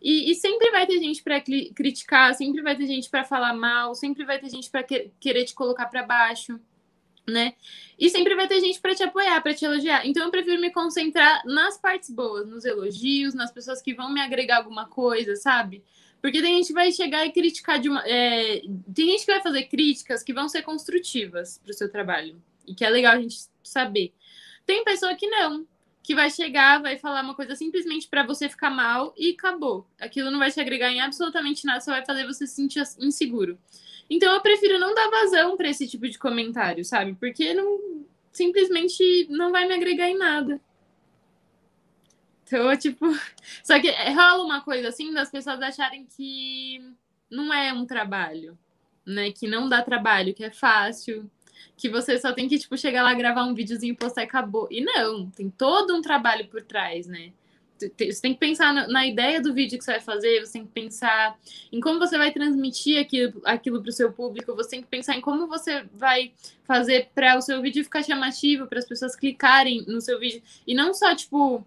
E, 0.00 0.30
e 0.30 0.34
sempre 0.34 0.70
vai 0.70 0.86
ter 0.86 0.98
gente 0.98 1.22
para 1.22 1.40
criticar, 1.40 2.34
sempre 2.34 2.60
vai 2.60 2.76
ter 2.76 2.86
gente 2.86 3.08
para 3.08 3.24
falar 3.24 3.54
mal, 3.54 3.94
sempre 3.94 4.24
vai 4.24 4.38
ter 4.38 4.50
gente 4.50 4.68
para 4.68 4.82
que, 4.82 5.12
querer 5.20 5.44
te 5.44 5.54
colocar 5.54 5.86
para 5.86 6.02
baixo, 6.02 6.58
né? 7.26 7.54
E 7.96 8.10
sempre 8.10 8.34
vai 8.34 8.48
ter 8.48 8.60
gente 8.60 8.80
para 8.80 8.96
te 8.96 9.02
apoiar, 9.04 9.40
para 9.40 9.54
te 9.54 9.64
elogiar. 9.64 10.04
Então 10.04 10.24
eu 10.24 10.30
prefiro 10.30 10.60
me 10.60 10.72
concentrar 10.72 11.42
nas 11.46 11.78
partes 11.78 12.10
boas, 12.10 12.48
nos 12.48 12.64
elogios, 12.64 13.32
nas 13.32 13.52
pessoas 13.52 13.80
que 13.80 13.94
vão 13.94 14.12
me 14.12 14.20
agregar 14.20 14.56
alguma 14.56 14.86
coisa, 14.86 15.36
sabe? 15.36 15.84
Porque 16.20 16.42
tem 16.42 16.56
gente 16.56 16.68
que 16.68 16.72
vai 16.72 16.90
chegar 16.90 17.24
e 17.24 17.32
criticar 17.32 17.80
de 17.80 17.88
uma. 17.88 18.02
é, 18.06 18.60
Tem 18.94 19.06
gente 19.06 19.24
que 19.24 19.32
vai 19.32 19.42
fazer 19.42 19.64
críticas 19.64 20.22
que 20.22 20.32
vão 20.32 20.48
ser 20.48 20.62
construtivas 20.62 21.58
para 21.58 21.70
o 21.70 21.74
seu 21.74 21.90
trabalho. 21.90 22.40
E 22.66 22.74
que 22.74 22.84
é 22.84 22.90
legal 22.90 23.14
a 23.14 23.20
gente 23.20 23.36
saber. 23.62 24.12
Tem 24.64 24.84
pessoa 24.84 25.14
que 25.14 25.26
não, 25.28 25.66
que 26.02 26.14
vai 26.14 26.30
chegar, 26.30 26.80
vai 26.82 26.98
falar 26.98 27.22
uma 27.22 27.34
coisa 27.34 27.54
simplesmente 27.54 28.08
para 28.08 28.24
você 28.24 28.48
ficar 28.48 28.70
mal 28.70 29.14
e 29.16 29.30
acabou. 29.30 29.86
Aquilo 30.00 30.30
não 30.30 30.38
vai 30.38 30.50
te 30.50 30.60
agregar 30.60 30.90
em 30.90 31.00
absolutamente 31.00 31.64
nada, 31.64 31.80
só 31.80 31.92
vai 31.92 32.04
fazer 32.04 32.26
você 32.26 32.46
se 32.46 32.54
sentir 32.54 32.82
inseguro. 32.98 33.58
Então 34.10 34.32
eu 34.34 34.40
prefiro 34.40 34.78
não 34.78 34.94
dar 34.94 35.10
vazão 35.10 35.56
para 35.56 35.68
esse 35.68 35.86
tipo 35.88 36.08
de 36.08 36.18
comentário, 36.18 36.84
sabe? 36.84 37.14
Porque 37.14 37.54
não 37.54 38.04
simplesmente 38.32 39.26
não 39.30 39.52
vai 39.52 39.66
me 39.66 39.74
agregar 39.74 40.08
em 40.08 40.18
nada. 40.18 40.60
Então, 42.44 42.76
tipo, 42.76 43.06
só 43.62 43.80
que 43.80 43.90
rola 43.90 44.44
uma 44.44 44.60
coisa 44.60 44.88
assim 44.88 45.12
das 45.12 45.30
pessoas 45.30 45.60
acharem 45.60 46.06
que 46.06 46.80
não 47.30 47.52
é 47.52 47.72
um 47.72 47.86
trabalho, 47.86 48.58
né? 49.06 49.30
Que 49.30 49.46
não 49.46 49.68
dá 49.68 49.82
trabalho, 49.82 50.34
que 50.34 50.44
é 50.44 50.50
fácil, 50.50 51.30
que 51.76 51.88
você 51.88 52.18
só 52.18 52.32
tem 52.32 52.48
que 52.48 52.58
tipo 52.58 52.76
chegar 52.76 53.02
lá 53.02 53.14
gravar 53.14 53.44
um 53.44 53.54
videozinho, 53.54 53.96
postar 53.96 54.22
e 54.22 54.24
acabou. 54.24 54.68
E 54.70 54.80
não, 54.80 55.30
tem 55.30 55.50
todo 55.50 55.94
um 55.96 56.02
trabalho 56.02 56.46
por 56.48 56.62
trás, 56.62 57.06
né? 57.06 57.32
Você 57.78 58.20
tem 58.20 58.34
que 58.34 58.38
pensar 58.38 58.72
na, 58.88 59.06
ideia 59.06 59.40
do 59.40 59.52
vídeo 59.52 59.76
que 59.76 59.84
você 59.84 59.92
vai 59.92 60.00
fazer, 60.00 60.40
você 60.40 60.52
tem 60.52 60.64
que 60.64 60.72
pensar 60.72 61.36
em 61.72 61.80
como 61.80 61.98
você 61.98 62.16
vai 62.16 62.30
transmitir 62.30 63.00
aquilo, 63.00 63.40
aquilo 63.44 63.82
para 63.82 63.88
o 63.88 63.92
seu 63.92 64.12
público, 64.12 64.54
você 64.54 64.70
tem 64.70 64.82
que 64.82 64.86
pensar 64.86 65.16
em 65.16 65.20
como 65.20 65.48
você 65.48 65.84
vai 65.92 66.32
fazer 66.64 67.08
para 67.14 67.36
o 67.36 67.42
seu 67.42 67.60
vídeo 67.60 67.82
ficar 67.82 68.04
chamativo, 68.04 68.66
para 68.66 68.78
as 68.78 68.86
pessoas 68.86 69.16
clicarem 69.16 69.84
no 69.88 70.00
seu 70.00 70.18
vídeo. 70.20 70.40
E 70.64 70.74
não 70.74 70.94
só, 70.94 71.14
tipo, 71.16 71.66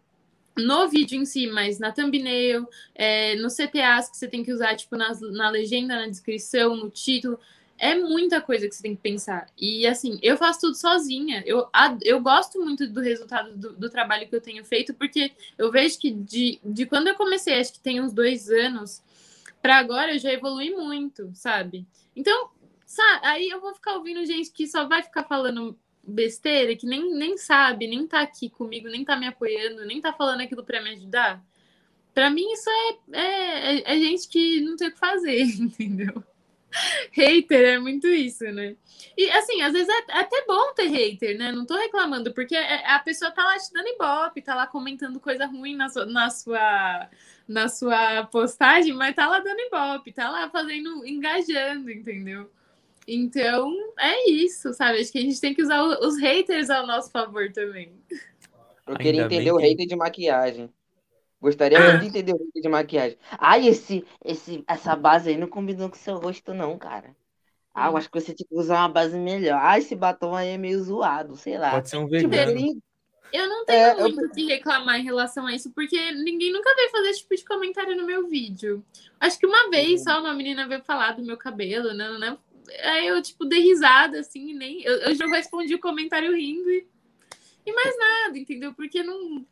no 0.58 0.88
vídeo 0.88 1.20
em 1.20 1.26
si, 1.26 1.48
mas 1.48 1.80
na 1.80 1.92
thumbnail, 1.92 2.68
é, 2.94 3.36
nos 3.36 3.56
CTAs 3.56 4.10
que 4.10 4.18
você 4.18 4.28
tem 4.28 4.44
que 4.44 4.54
usar, 4.54 4.76
tipo, 4.76 4.96
nas, 4.96 5.20
na 5.20 5.50
legenda, 5.50 6.00
na 6.00 6.08
descrição, 6.08 6.78
no 6.78 6.90
título 6.90 7.40
é 7.78 7.96
muita 7.96 8.42
coisa 8.42 8.68
que 8.68 8.76
você 8.76 8.84
tem 8.84 8.96
que 8.96 9.02
pensar. 9.02 9.48
E 9.58 9.86
assim, 9.86 10.18
eu 10.22 10.38
faço 10.38 10.62
tudo 10.62 10.76
sozinha. 10.76 11.44
Eu, 11.46 11.68
eu 12.04 12.20
gosto 12.22 12.60
muito 12.64 12.88
do 12.88 13.02
resultado 13.02 13.56
do, 13.56 13.74
do 13.74 13.90
trabalho 13.90 14.28
que 14.28 14.36
eu 14.36 14.42
tenho 14.42 14.64
feito, 14.64 14.94
porque 14.94 15.32
eu 15.58 15.72
vejo 15.72 16.00
que 16.00 16.12
de, 16.12 16.60
de 16.64 16.86
quando 16.86 17.08
eu 17.08 17.16
comecei, 17.16 17.60
acho 17.60 17.74
que 17.74 17.80
tem 17.80 18.02
uns 18.02 18.14
dois 18.14 18.50
anos, 18.50 19.02
para 19.62 19.78
agora 19.78 20.14
eu 20.14 20.20
já 20.20 20.32
evolui 20.32 20.72
muito, 20.72 21.32
sabe? 21.34 21.86
Então, 22.16 22.50
sabe, 22.86 23.26
aí 23.26 23.50
eu 23.50 23.60
vou 23.60 23.74
ficar 23.74 23.96
ouvindo 23.96 24.26
gente 24.26 24.52
que 24.52 24.68
só 24.68 24.88
vai 24.88 25.04
ficar 25.04 25.24
falando 25.24 25.78
besteira, 26.08 26.76
que 26.76 26.86
nem, 26.86 27.14
nem 27.14 27.38
sabe, 27.38 27.88
nem 27.88 28.08
tá 28.08 28.22
aqui 28.22 28.50
comigo, 28.50 28.88
nem 28.88 29.04
tá 29.04 29.18
me 29.18 29.28
apoiando, 29.28 29.86
nem 29.86 30.00
tá 30.00 30.14
falando 30.14 30.42
aquilo 30.42 30.64
para 30.64 30.82
me 30.82 30.92
ajudar. 30.92 31.44
Para 32.14 32.30
mim, 32.30 32.50
isso 32.54 32.70
é, 32.70 32.98
é, 33.12 33.96
é 33.96 34.00
gente 34.00 34.30
que 34.30 34.62
não 34.62 34.78
tem 34.78 34.88
o 34.88 34.92
que 34.94 35.00
fazer, 35.00 35.42
entendeu? 35.60 36.24
Hater 37.12 37.76
é 37.76 37.80
muito 37.80 38.08
isso, 38.08 38.44
né? 38.46 38.76
E 39.18 39.30
assim, 39.32 39.62
às 39.62 39.74
vezes 39.74 39.88
é 39.90 40.20
até 40.20 40.46
bom 40.46 40.74
ter 40.74 40.88
hater, 40.88 41.38
né? 41.38 41.52
Não 41.52 41.66
tô 41.66 41.76
reclamando, 41.76 42.34
porque 42.34 42.56
é, 42.56 42.86
a 42.88 43.00
pessoa 43.00 43.32
tá 43.32 43.44
lá 43.44 43.58
te 43.58 43.72
dando 43.74 43.88
ibope, 43.88 44.42
tá 44.42 44.56
lá 44.56 44.68
comentando 44.68 45.20
coisa 45.20 45.46
ruim 45.46 45.76
na 45.76 45.90
sua, 45.90 46.06
na 46.06 46.30
sua, 46.30 47.10
na 47.48 47.68
sua 47.68 48.26
postagem, 48.26 48.94
mas 48.94 49.16
tá 49.16 49.28
lá 49.28 49.40
dando 49.40 49.60
ibope, 49.60 50.12
tá 50.12 50.30
lá 50.30 50.50
fazendo, 50.50 51.06
engajando, 51.06 51.92
entendeu? 51.92 52.50
Então, 53.08 53.72
é 54.00 54.30
isso, 54.30 54.74
sabe? 54.74 55.00
Acho 55.00 55.12
que 55.12 55.20
a 55.20 55.22
gente 55.22 55.40
tem 55.40 55.54
que 55.54 55.62
usar 55.62 55.84
os 55.84 56.20
haters 56.20 56.70
ao 56.70 56.88
nosso 56.88 57.12
favor 57.12 57.52
também. 57.52 57.94
Eu 58.88 58.96
queria 58.98 59.24
Ainda 59.24 59.34
entender 59.34 59.52
o 59.52 59.58
que... 59.58 59.64
hater 59.64 59.88
de 59.88 59.96
maquiagem. 59.96 60.70
Gostaria 61.46 61.80
muito 61.80 62.02
de 62.02 62.08
entender 62.08 62.34
o 62.34 62.38
hater 62.38 62.62
de 62.64 62.68
maquiagem. 62.70 63.18
Ai, 63.38 63.68
esse, 63.68 64.04
esse, 64.24 64.64
essa 64.68 64.96
base 64.96 65.30
aí 65.30 65.38
não 65.38 65.48
combinou 65.48 65.88
com 65.88 65.96
seu 65.96 66.18
rosto, 66.18 66.56
não, 66.56 66.76
cara. 66.76 67.16
Ah, 67.72 67.90
eu 67.90 67.98
acho 67.98 68.10
que 68.10 68.20
você 68.20 68.34
tinha 68.34 68.48
que 68.50 68.56
usar 68.56 68.80
uma 68.80 68.90
base 68.90 69.16
melhor. 69.16 69.60
Ah, 69.62 69.78
esse 69.78 69.96
batom 69.96 70.34
aí 70.34 70.50
é 70.50 70.58
meio 70.58 70.82
zoado, 70.82 71.36
sei 71.36 71.60
lá. 71.60 71.70
Pode 71.70 71.88
ser 71.88 71.98
um 71.98 72.08
tipo, 72.08 72.30
vegano. 72.30 72.58
Tipo, 72.58 72.82
eu 73.32 73.48
não 73.48 73.64
tenho 73.64 73.80
é, 73.80 73.96
muito 73.96 74.22
o 74.22 74.26
eu... 74.26 74.30
que 74.32 74.46
reclamar 74.48 75.00
em 75.00 75.04
relação 75.04 75.46
a 75.46 75.54
isso, 75.54 75.70
porque 75.72 76.12
ninguém 76.14 76.52
nunca 76.52 76.74
veio 76.74 76.90
fazer 76.90 77.10
esse 77.10 77.20
tipo 77.20 77.36
de 77.36 77.46
comentário 77.46 77.96
no 77.96 78.08
meu 78.08 78.28
vídeo. 78.28 78.84
Acho 79.20 79.38
que 79.38 79.46
uma 79.46 79.70
vez 79.70 80.04
só 80.04 80.20
uma 80.20 80.34
menina 80.34 80.68
veio 80.68 80.82
falar 80.82 81.12
do 81.12 81.24
meu 81.24 81.38
cabelo, 81.38 81.94
né? 81.94 82.10
né? 82.18 82.36
Aí 82.86 83.06
eu, 83.06 83.22
tipo, 83.22 83.46
dei 83.46 83.60
risada, 83.60 84.20
assim, 84.20 84.56
nem. 84.56 84.82
Eu, 84.82 84.96
eu 84.96 85.14
já 85.14 85.28
respondi 85.28 85.76
o 85.76 85.80
comentário 85.80 86.36
rindo 86.36 86.72
e. 86.72 86.88
E 87.68 87.72
mais 87.72 87.96
nada, 88.00 88.40
entendeu? 88.40 88.74
Porque 88.74 89.04
não. 89.04 89.46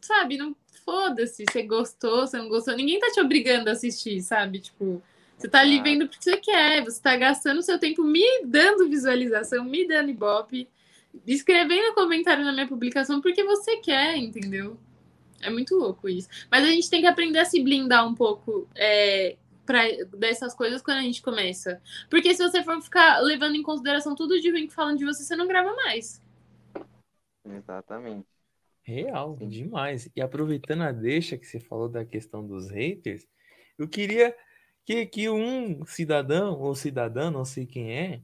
Sabe, 0.00 0.36
não. 0.36 0.56
Foda-se, 0.84 1.44
você 1.50 1.62
gostou, 1.62 2.26
você 2.26 2.38
não 2.38 2.48
gostou. 2.48 2.74
Ninguém 2.74 2.98
tá 2.98 3.10
te 3.10 3.20
obrigando 3.20 3.68
a 3.68 3.72
assistir, 3.72 4.20
sabe? 4.22 4.60
Tipo, 4.60 5.02
você 5.36 5.48
tá 5.48 5.60
ali 5.60 5.80
vendo 5.80 6.06
porque 6.06 6.22
você 6.22 6.36
quer, 6.36 6.84
você 6.84 7.00
tá 7.00 7.16
gastando 7.16 7.62
seu 7.62 7.78
tempo 7.78 8.04
me 8.04 8.24
dando 8.44 8.88
visualização, 8.88 9.64
me 9.64 9.86
dando 9.86 10.10
ibope, 10.10 10.68
escrevendo 11.26 11.94
comentário 11.94 12.44
na 12.44 12.52
minha 12.52 12.68
publicação 12.68 13.20
porque 13.20 13.42
você 13.42 13.78
quer, 13.78 14.16
entendeu? 14.16 14.76
É 15.40 15.48
muito 15.48 15.74
louco 15.76 16.08
isso. 16.08 16.28
Mas 16.50 16.64
a 16.64 16.66
gente 16.66 16.90
tem 16.90 17.00
que 17.00 17.06
aprender 17.06 17.38
a 17.38 17.44
se 17.44 17.62
blindar 17.62 18.06
um 18.06 18.14
pouco 18.14 18.68
é, 18.74 19.36
pra, 19.64 19.84
dessas 20.18 20.54
coisas 20.54 20.82
quando 20.82 20.98
a 20.98 21.02
gente 21.02 21.22
começa. 21.22 21.80
Porque 22.10 22.34
se 22.34 22.42
você 22.42 22.62
for 22.62 22.80
ficar 22.82 23.20
levando 23.20 23.54
em 23.54 23.62
consideração 23.62 24.14
tudo 24.14 24.40
de 24.40 24.50
ruim 24.50 24.66
que 24.66 24.74
falam 24.74 24.94
de 24.94 25.04
você, 25.04 25.22
você 25.22 25.34
não 25.34 25.46
grava 25.46 25.74
mais. 25.74 26.22
Exatamente. 27.44 28.26
Real, 28.82 29.36
Sim. 29.38 29.48
demais. 29.48 30.10
E 30.14 30.20
aproveitando 30.20 30.82
a 30.82 30.92
deixa 30.92 31.36
que 31.36 31.46
você 31.46 31.60
falou 31.60 31.88
da 31.88 32.04
questão 32.04 32.46
dos 32.46 32.70
haters, 32.70 33.26
eu 33.78 33.88
queria 33.88 34.34
que, 34.84 35.06
que 35.06 35.28
um 35.28 35.84
cidadão 35.84 36.58
ou 36.58 36.74
cidadã, 36.74 37.30
não 37.30 37.44
sei 37.44 37.66
quem 37.66 37.92
é, 37.92 38.20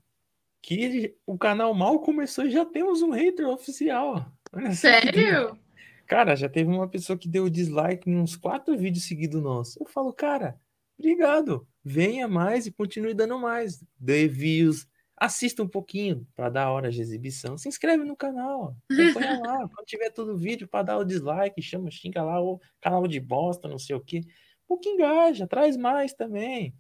que 0.63 1.17
o 1.25 1.39
canal 1.39 1.73
mal 1.75 2.01
começou 2.01 2.47
e 2.47 2.51
já 2.51 2.65
temos 2.65 3.03
um 3.03 3.11
hater 3.11 3.49
oficial. 3.49 4.27
Sério? 4.75 5.59
Cara, 6.07 6.35
já 6.35 6.49
teve 6.49 6.71
uma 6.71 6.89
pessoa 6.89 7.19
que 7.19 7.29
deu 7.29 7.49
dislike 7.49 8.09
em 8.09 8.17
uns 8.17 8.37
quatro 8.37 8.77
vídeos 8.77 9.07
seguidos 9.07 9.43
nossos. 9.43 9.77
Eu 9.77 9.87
falo, 9.87 10.13
cara, 10.13 10.59
Obrigado. 10.99 11.67
Venha 11.85 12.27
mais 12.27 12.67
e 12.67 12.73
continue 12.73 13.15
dando 13.15 13.39
mais. 13.39 13.85
Dê 13.99 14.27
views. 14.27 14.89
Assista 15.17 15.63
um 15.63 15.69
pouquinho 15.69 16.27
para 16.35 16.51
dar 16.51 16.71
horas 16.71 16.95
de 16.95 17.01
exibição. 17.01 17.57
Se 17.57 17.69
inscreve 17.69 18.05
no 18.05 18.17
canal. 18.17 18.77
Acompanha 18.91 19.41
lá. 19.41 19.69
Quando 19.69 19.87
tiver 19.87 20.11
todo 20.11 20.37
vídeo 20.37 20.69
para 20.69 20.83
dar 20.83 20.99
o 20.99 21.05
dislike, 21.05 21.63
chama, 21.63 21.91
xinga 21.91 22.23
lá 22.23 22.41
o 22.41 22.61
canal 22.81 23.07
de 23.07 23.19
bosta, 23.19 23.67
não 23.67 23.79
sei 23.79 23.97
o 23.97 24.01
que. 24.01 24.21
Pouco 24.69 24.87
engaja, 24.89 25.47
traz 25.47 25.77
mais 25.77 26.13
também. 26.13 26.75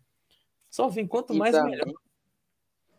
Só 0.69 0.89
vem 0.89 1.07
quanto 1.07 1.33
e 1.33 1.39
mais 1.39 1.55
também, 1.55 1.71
melhor. 1.71 1.95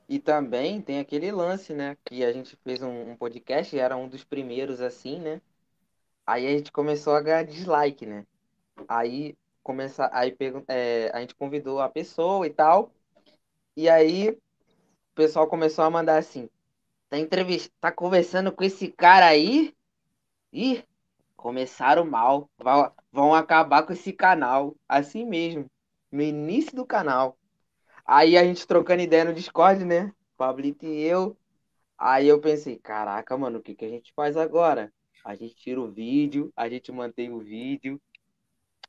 E 0.09 0.18
também 0.19 0.81
tem 0.81 0.99
aquele 0.99 1.31
lance, 1.31 1.73
né? 1.73 1.97
Que 2.05 2.23
a 2.23 2.31
gente 2.31 2.55
fez 2.64 2.81
um, 2.81 3.11
um 3.11 3.15
podcast, 3.15 3.77
era 3.77 3.95
um 3.95 4.07
dos 4.07 4.23
primeiros 4.23 4.81
assim, 4.81 5.19
né? 5.19 5.41
Aí 6.26 6.47
a 6.47 6.57
gente 6.57 6.72
começou 6.72 7.14
a 7.14 7.22
ganhar 7.22 7.43
dislike, 7.43 8.05
né? 8.05 8.26
Aí 8.88 9.38
começar 9.61 10.09
aí 10.14 10.35
é, 10.68 11.11
a 11.14 11.19
gente 11.19 11.35
convidou 11.35 11.80
a 11.80 11.89
pessoa 11.89 12.47
e 12.47 12.49
tal. 12.49 12.91
E 13.76 13.89
aí 13.89 14.30
o 14.30 14.38
pessoal 15.18 15.48
começou 15.48 15.84
a 15.84 15.89
mandar 15.89 16.18
assim: 16.18 16.48
tá 17.10 17.18
entrevista, 17.18 17.73
tá 17.81 17.91
conversando 17.91 18.52
com 18.52 18.64
esse 18.64 18.88
cara 18.89 19.26
aí? 19.26 19.76
Ih, 20.53 20.84
começaram 21.35 22.06
mal. 22.06 22.49
Vão, 22.57 22.91
vão 23.11 23.34
acabar 23.34 23.84
com 23.84 23.94
esse 23.94 24.14
canal. 24.14 24.76
Assim 24.88 25.26
mesmo. 25.26 25.65
No 26.11 26.22
início 26.22 26.76
do 26.76 26.85
canal. 26.85 27.35
Aí 28.06 28.38
a 28.38 28.44
gente 28.44 28.65
trocando 28.68 29.02
ideia 29.02 29.26
no 29.26 29.34
Discord, 29.34 29.84
né? 29.84 30.14
Pablito 30.38 30.85
e 30.85 31.02
eu. 31.02 31.35
Aí 31.98 32.27
eu 32.27 32.39
pensei, 32.39 32.77
caraca, 32.77 33.35
mano, 33.35 33.57
o 33.57 33.61
que, 33.61 33.73
que 33.73 33.84
a 33.84 33.89
gente 33.89 34.14
faz 34.14 34.38
agora? 34.38 34.94
A 35.26 35.35
gente 35.35 35.56
tira 35.56 35.81
o 35.81 35.91
vídeo, 35.91 36.53
a 36.56 36.69
gente 36.69 36.91
mantém 36.91 37.34
o 37.34 37.39
vídeo, 37.39 37.99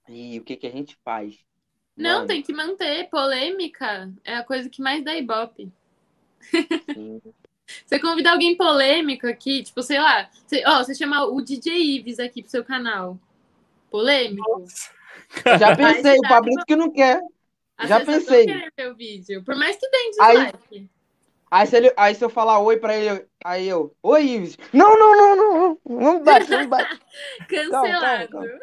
e 0.07 0.39
o 0.39 0.45
que, 0.45 0.57
que 0.57 0.67
a 0.67 0.71
gente 0.71 0.97
faz? 1.03 1.43
Não, 1.97 2.17
Mano. 2.17 2.27
tem 2.27 2.43
que 2.43 2.53
manter. 2.53 3.09
Polêmica 3.09 4.13
é 4.23 4.37
a 4.37 4.45
coisa 4.45 4.69
que 4.69 4.83
mais 4.83 5.03
dá 5.03 5.17
ibope. 5.17 5.73
Você 7.87 7.99
convidar 7.99 8.33
alguém 8.33 8.57
polêmico 8.57 9.27
aqui, 9.27 9.63
tipo, 9.63 9.83
sei 9.83 9.99
lá, 9.99 10.31
você, 10.47 10.63
ó, 10.67 10.79
você 10.79 10.95
chama 10.95 11.25
o 11.25 11.41
DJ 11.41 11.97
Ives 11.97 12.19
aqui 12.19 12.43
pro 12.43 12.51
seu 12.51 12.65
canal. 12.65 13.19
Polêmico. 13.91 14.65
Já 15.59 15.77
pensei, 15.77 16.19
o 16.19 16.29
Pablito 16.29 16.65
que 16.67 16.77
não 16.77 16.91
quer. 16.91 17.21
Às 17.77 17.89
Já 17.89 18.05
pensei. 18.05 18.47
Não 18.47 18.69
ver 18.77 18.91
o 18.91 18.97
vídeo, 18.97 19.45
por 19.45 19.57
mais 19.57 19.77
que 19.77 19.89
dislike. 19.89 20.59
Aí, 20.73 20.89
aí, 21.51 21.67
se 21.67 21.77
ele, 21.77 21.93
aí 21.97 22.15
se 22.15 22.25
eu 22.25 22.29
falar 22.29 22.59
oi 22.59 22.77
pra 22.77 22.97
ele, 22.97 23.27
aí 23.45 23.69
eu, 23.69 23.95
oi 24.03 24.25
Ives. 24.25 24.59
Não, 24.73 24.99
não, 24.99 25.17
não, 25.17 25.37
não, 25.37 25.79
não 25.87 26.25
bate, 26.25 26.51
não 26.51 26.69
bate. 26.69 27.01
Cancelado. 27.49 27.71
Calma, 27.71 28.29
calma, 28.29 28.29
calma. 28.29 28.59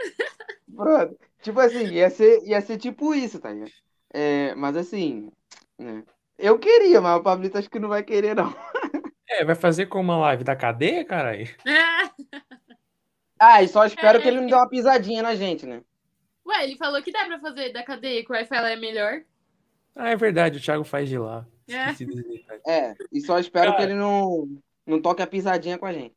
Pronto. 0.75 1.19
Tipo 1.41 1.59
assim, 1.59 1.85
ia 1.85 2.09
ser, 2.09 2.43
ia 2.43 2.59
ser 2.59 2.77
tipo 2.77 3.13
isso, 3.13 3.39
tá 3.39 3.51
ligado? 3.51 3.71
É, 4.13 4.55
mas 4.55 4.75
assim, 4.75 5.31
né? 5.77 6.03
Eu 6.37 6.59
queria, 6.59 6.99
mas 6.99 7.19
o 7.19 7.23
Pablito 7.23 7.57
acho 7.57 7.69
que 7.69 7.79
não 7.79 7.89
vai 7.89 8.03
querer, 8.03 8.35
não. 8.35 8.53
É, 9.27 9.43
vai 9.43 9.55
fazer 9.55 9.87
com 9.87 9.99
uma 9.99 10.17
live 10.17 10.43
da 10.43 10.55
cadeia, 10.55 11.03
caralho? 11.03 11.47
ah, 13.39 13.63
e 13.63 13.67
só 13.67 13.83
espero 13.83 14.19
é, 14.19 14.21
que 14.21 14.27
ele 14.27 14.39
não 14.39 14.47
dê 14.47 14.53
uma 14.53 14.69
pisadinha 14.69 15.23
na 15.23 15.33
gente, 15.33 15.65
né? 15.65 15.81
Ué, 16.45 16.63
ele 16.63 16.77
falou 16.77 17.01
que 17.01 17.11
dá 17.11 17.25
pra 17.25 17.39
fazer 17.39 17.73
da 17.73 17.83
cadeia, 17.83 18.23
que 18.23 18.31
o 18.31 18.35
Wi-Fi 18.35 18.61
lá 18.61 18.69
é 18.69 18.75
melhor. 18.75 19.23
Ah, 19.95 20.09
é 20.11 20.15
verdade, 20.15 20.59
o 20.59 20.61
Thiago 20.61 20.83
faz 20.83 21.09
de 21.09 21.17
lá. 21.17 21.45
É, 21.67 22.71
é 22.71 22.95
e 23.11 23.19
só 23.21 23.39
espero 23.39 23.71
Cara... 23.71 23.77
que 23.77 23.83
ele 23.83 23.95
não, 23.95 24.47
não 24.85 25.01
toque 25.01 25.23
a 25.23 25.27
pisadinha 25.27 25.77
com 25.77 25.87
a 25.87 25.91
gente. 25.91 26.15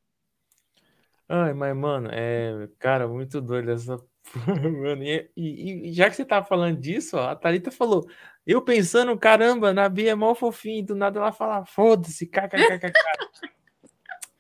Ai, 1.27 1.55
mas, 1.55 1.74
mano, 1.74 2.11
é, 2.12 2.69
cara, 2.78 3.09
muito 3.09 3.40
doido 3.40 3.70
essa 3.70 3.99
Mano, 4.36 5.02
e, 5.02 5.30
e, 5.36 5.88
e, 5.88 5.92
já 5.92 6.09
que 6.09 6.16
você 6.16 6.24
tá 6.24 6.42
falando 6.42 6.78
disso, 6.78 7.16
ó, 7.16 7.30
a 7.30 7.36
Thalita 7.36 7.70
falou, 7.70 8.09
eu 8.46 8.62
pensando, 8.62 9.16
caramba, 9.18 9.72
na 9.72 9.88
Bia 9.88 10.12
é 10.12 10.14
mó 10.14 10.34
fofinho, 10.34 10.86
do 10.86 10.94
nada 10.94 11.18
ela 11.18 11.32
fala, 11.32 11.64
foda-se, 11.64 12.26
kkkk. 12.26 12.92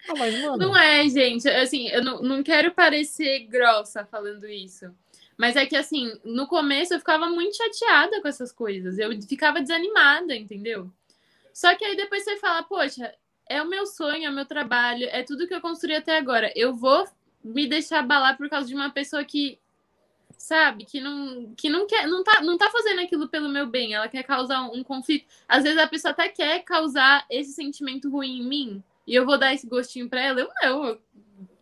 ah, 0.08 0.14
mas, 0.16 0.42
mano... 0.42 0.56
Não 0.56 0.76
é, 0.76 1.08
gente, 1.08 1.48
assim, 1.48 1.88
eu 1.88 2.02
não, 2.02 2.22
não 2.22 2.42
quero 2.42 2.72
parecer 2.72 3.46
grossa 3.46 4.04
falando 4.04 4.46
isso, 4.46 4.94
mas 5.36 5.56
é 5.56 5.64
que, 5.66 5.76
assim, 5.76 6.12
no 6.24 6.46
começo 6.46 6.94
eu 6.94 6.98
ficava 6.98 7.26
muito 7.26 7.56
chateada 7.56 8.20
com 8.20 8.28
essas 8.28 8.52
coisas, 8.52 8.98
eu 8.98 9.10
ficava 9.22 9.60
desanimada, 9.60 10.34
entendeu? 10.34 10.90
Só 11.52 11.74
que 11.74 11.84
aí 11.84 11.96
depois 11.96 12.24
você 12.24 12.36
fala, 12.36 12.62
poxa, 12.62 13.12
é 13.48 13.62
o 13.62 13.68
meu 13.68 13.86
sonho, 13.86 14.26
é 14.26 14.30
o 14.30 14.34
meu 14.34 14.44
trabalho, 14.44 15.08
é 15.10 15.22
tudo 15.22 15.46
que 15.46 15.54
eu 15.54 15.60
construí 15.60 15.96
até 15.96 16.18
agora, 16.18 16.52
eu 16.54 16.74
vou 16.74 17.06
me 17.42 17.66
deixar 17.66 18.00
abalar 18.00 18.36
por 18.36 18.48
causa 18.48 18.68
de 18.68 18.74
uma 18.74 18.90
pessoa 18.90 19.24
que 19.24 19.58
sabe? 20.38 20.84
Que 20.84 21.00
não, 21.00 21.52
que 21.56 21.68
não 21.68 21.86
quer, 21.86 22.06
não 22.06 22.22
tá, 22.22 22.40
não 22.40 22.56
tá 22.56 22.70
fazendo 22.70 23.00
aquilo 23.00 23.28
pelo 23.28 23.48
meu 23.48 23.66
bem, 23.66 23.92
ela 23.92 24.08
quer 24.08 24.22
causar 24.22 24.62
um, 24.62 24.78
um 24.78 24.84
conflito. 24.84 25.26
Às 25.46 25.64
vezes 25.64 25.78
a 25.78 25.86
pessoa 25.86 26.12
até 26.12 26.28
quer 26.28 26.60
causar 26.60 27.26
esse 27.28 27.52
sentimento 27.52 28.08
ruim 28.08 28.40
em 28.40 28.44
mim, 28.44 28.82
e 29.06 29.14
eu 29.14 29.26
vou 29.26 29.38
dar 29.38 29.52
esse 29.52 29.66
gostinho 29.66 30.08
pra 30.08 30.20
ela. 30.20 30.40
Eu 30.40 30.48
não, 30.62 30.86
eu, 30.86 31.00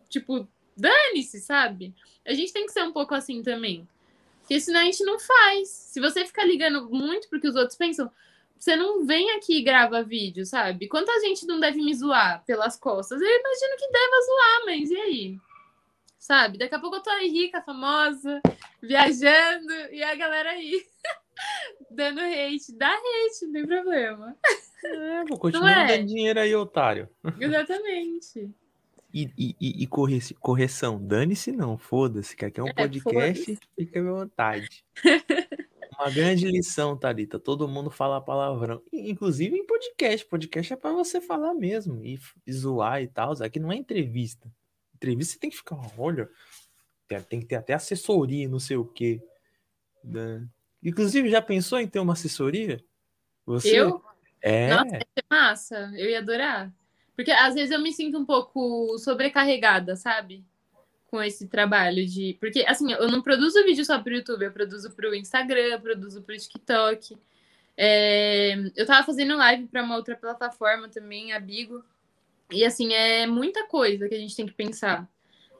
tipo, 0.09 0.47
dane-se, 0.75 1.39
sabe? 1.39 1.93
A 2.25 2.33
gente 2.33 2.53
tem 2.53 2.65
que 2.65 2.71
ser 2.71 2.83
um 2.83 2.91
pouco 2.91 3.15
assim 3.15 3.41
também. 3.41 3.87
Porque 4.41 4.59
senão 4.59 4.81
a 4.81 4.83
gente 4.83 5.03
não 5.03 5.19
faz. 5.19 5.69
Se 5.69 5.99
você 5.99 6.25
ficar 6.25 6.45
ligando 6.45 6.89
muito 6.89 7.27
porque 7.29 7.47
os 7.47 7.55
outros 7.55 7.77
pensam, 7.77 8.11
você 8.57 8.75
não 8.75 9.05
vem 9.05 9.31
aqui 9.31 9.57
e 9.57 9.61
grava 9.61 10.03
vídeo, 10.03 10.45
sabe? 10.45 10.87
Quanta 10.87 11.19
gente 11.21 11.45
não 11.45 11.59
deve 11.59 11.81
me 11.81 11.93
zoar 11.93 12.43
pelas 12.45 12.77
costas? 12.77 13.21
Eu 13.21 13.27
imagino 13.27 13.77
que 13.77 13.91
deva 13.91 14.25
zoar, 14.25 14.65
mas 14.65 14.91
e 14.91 14.97
aí? 14.97 15.39
Sabe? 16.27 16.57
Daqui 16.57 16.75
a 16.75 16.79
pouco 16.79 16.97
eu 16.97 17.01
tô 17.01 17.09
aí 17.09 17.29
rica, 17.29 17.61
famosa, 17.61 18.41
viajando, 18.81 19.71
e 19.91 20.03
a 20.03 20.13
galera 20.13 20.49
aí 20.49 20.85
dando 21.89 22.19
hate. 22.19 22.77
Dá 22.77 22.91
hate, 22.93 23.45
não 23.45 23.53
tem 23.53 23.65
problema. 23.65 24.37
É, 24.83 25.23
vou 25.23 25.39
continuar 25.39 25.89
é? 25.89 25.97
dando 25.97 26.07
dinheiro 26.07 26.39
aí, 26.39 26.53
otário. 26.53 27.09
Exatamente. 27.39 28.51
E, 29.13 29.31
e, 29.37 29.83
e 29.83 29.87
correção, 29.87 31.01
dane-se 31.01 31.53
não, 31.53 31.77
foda-se, 31.77 32.35
que 32.35 32.43
aqui 32.43 32.59
é 32.59 32.63
um 32.63 32.67
é, 32.67 32.73
podcast, 32.73 33.59
fica 33.73 33.99
à 33.99 34.03
vontade. 34.03 34.83
Uma 35.97 36.11
grande 36.11 36.45
lição, 36.45 36.95
Thalita. 36.95 37.39
Todo 37.39 37.67
mundo 37.67 37.89
fala 37.89 38.21
palavrão. 38.21 38.83
Inclusive 38.93 39.57
em 39.57 39.65
podcast. 39.65 40.27
Podcast 40.27 40.73
é 40.73 40.75
para 40.75 40.93
você 40.93 41.19
falar 41.19 41.55
mesmo. 41.55 42.05
E, 42.05 42.19
e 42.45 42.53
zoar 42.53 43.01
e 43.01 43.07
tal. 43.07 43.31
Aqui 43.41 43.59
não 43.59 43.71
é 43.71 43.77
entrevista. 43.77 44.47
Entrevista 44.97 45.33
você 45.33 45.39
tem 45.39 45.49
que 45.49 45.57
ficar, 45.57 45.77
olha, 45.97 46.29
tem 47.29 47.39
que 47.39 47.45
ter 47.45 47.55
até 47.55 47.73
assessoria, 47.73 48.49
não 48.49 48.59
sei 48.59 48.77
o 48.77 48.85
quê. 48.85 49.21
Né? 50.03 50.45
Inclusive, 50.83 51.29
já 51.29 51.41
pensou 51.41 51.79
em 51.79 51.87
ter 51.87 51.99
uma 51.99 52.13
assessoria? 52.13 52.83
Você? 53.45 53.79
Eu? 53.79 54.03
É. 54.41 54.69
Nossa, 54.69 54.89
ser 54.89 55.25
massa. 55.29 55.91
Eu 55.95 56.09
ia 56.09 56.19
adorar. 56.19 56.73
Porque 57.15 57.31
às 57.31 57.55
vezes 57.55 57.71
eu 57.71 57.81
me 57.81 57.91
sinto 57.91 58.17
um 58.17 58.25
pouco 58.25 58.97
sobrecarregada, 58.99 59.95
sabe? 59.95 60.45
Com 61.07 61.21
esse 61.21 61.47
trabalho 61.47 62.05
de. 62.05 62.37
Porque, 62.39 62.63
assim, 62.67 62.91
eu 62.91 63.09
não 63.09 63.21
produzo 63.21 63.63
vídeo 63.63 63.85
só 63.85 63.99
pro 63.99 64.13
YouTube, 64.13 64.45
eu 64.45 64.51
produzo 64.51 64.91
pro 64.91 65.15
Instagram, 65.15 65.79
produzo 65.79 66.21
pro 66.21 66.37
TikTok. 66.37 67.17
É... 67.75 68.55
Eu 68.75 68.85
tava 68.85 69.05
fazendo 69.05 69.37
live 69.37 69.67
para 69.67 69.83
uma 69.83 69.95
outra 69.95 70.15
plataforma 70.15 70.89
também, 70.89 71.33
a 71.33 71.39
Bigo. 71.39 71.83
E, 72.51 72.63
assim, 72.65 72.93
é 72.93 73.27
muita 73.27 73.67
coisa 73.67 74.07
que 74.07 74.15
a 74.15 74.19
gente 74.19 74.35
tem 74.35 74.45
que 74.45 74.53
pensar 74.53 75.09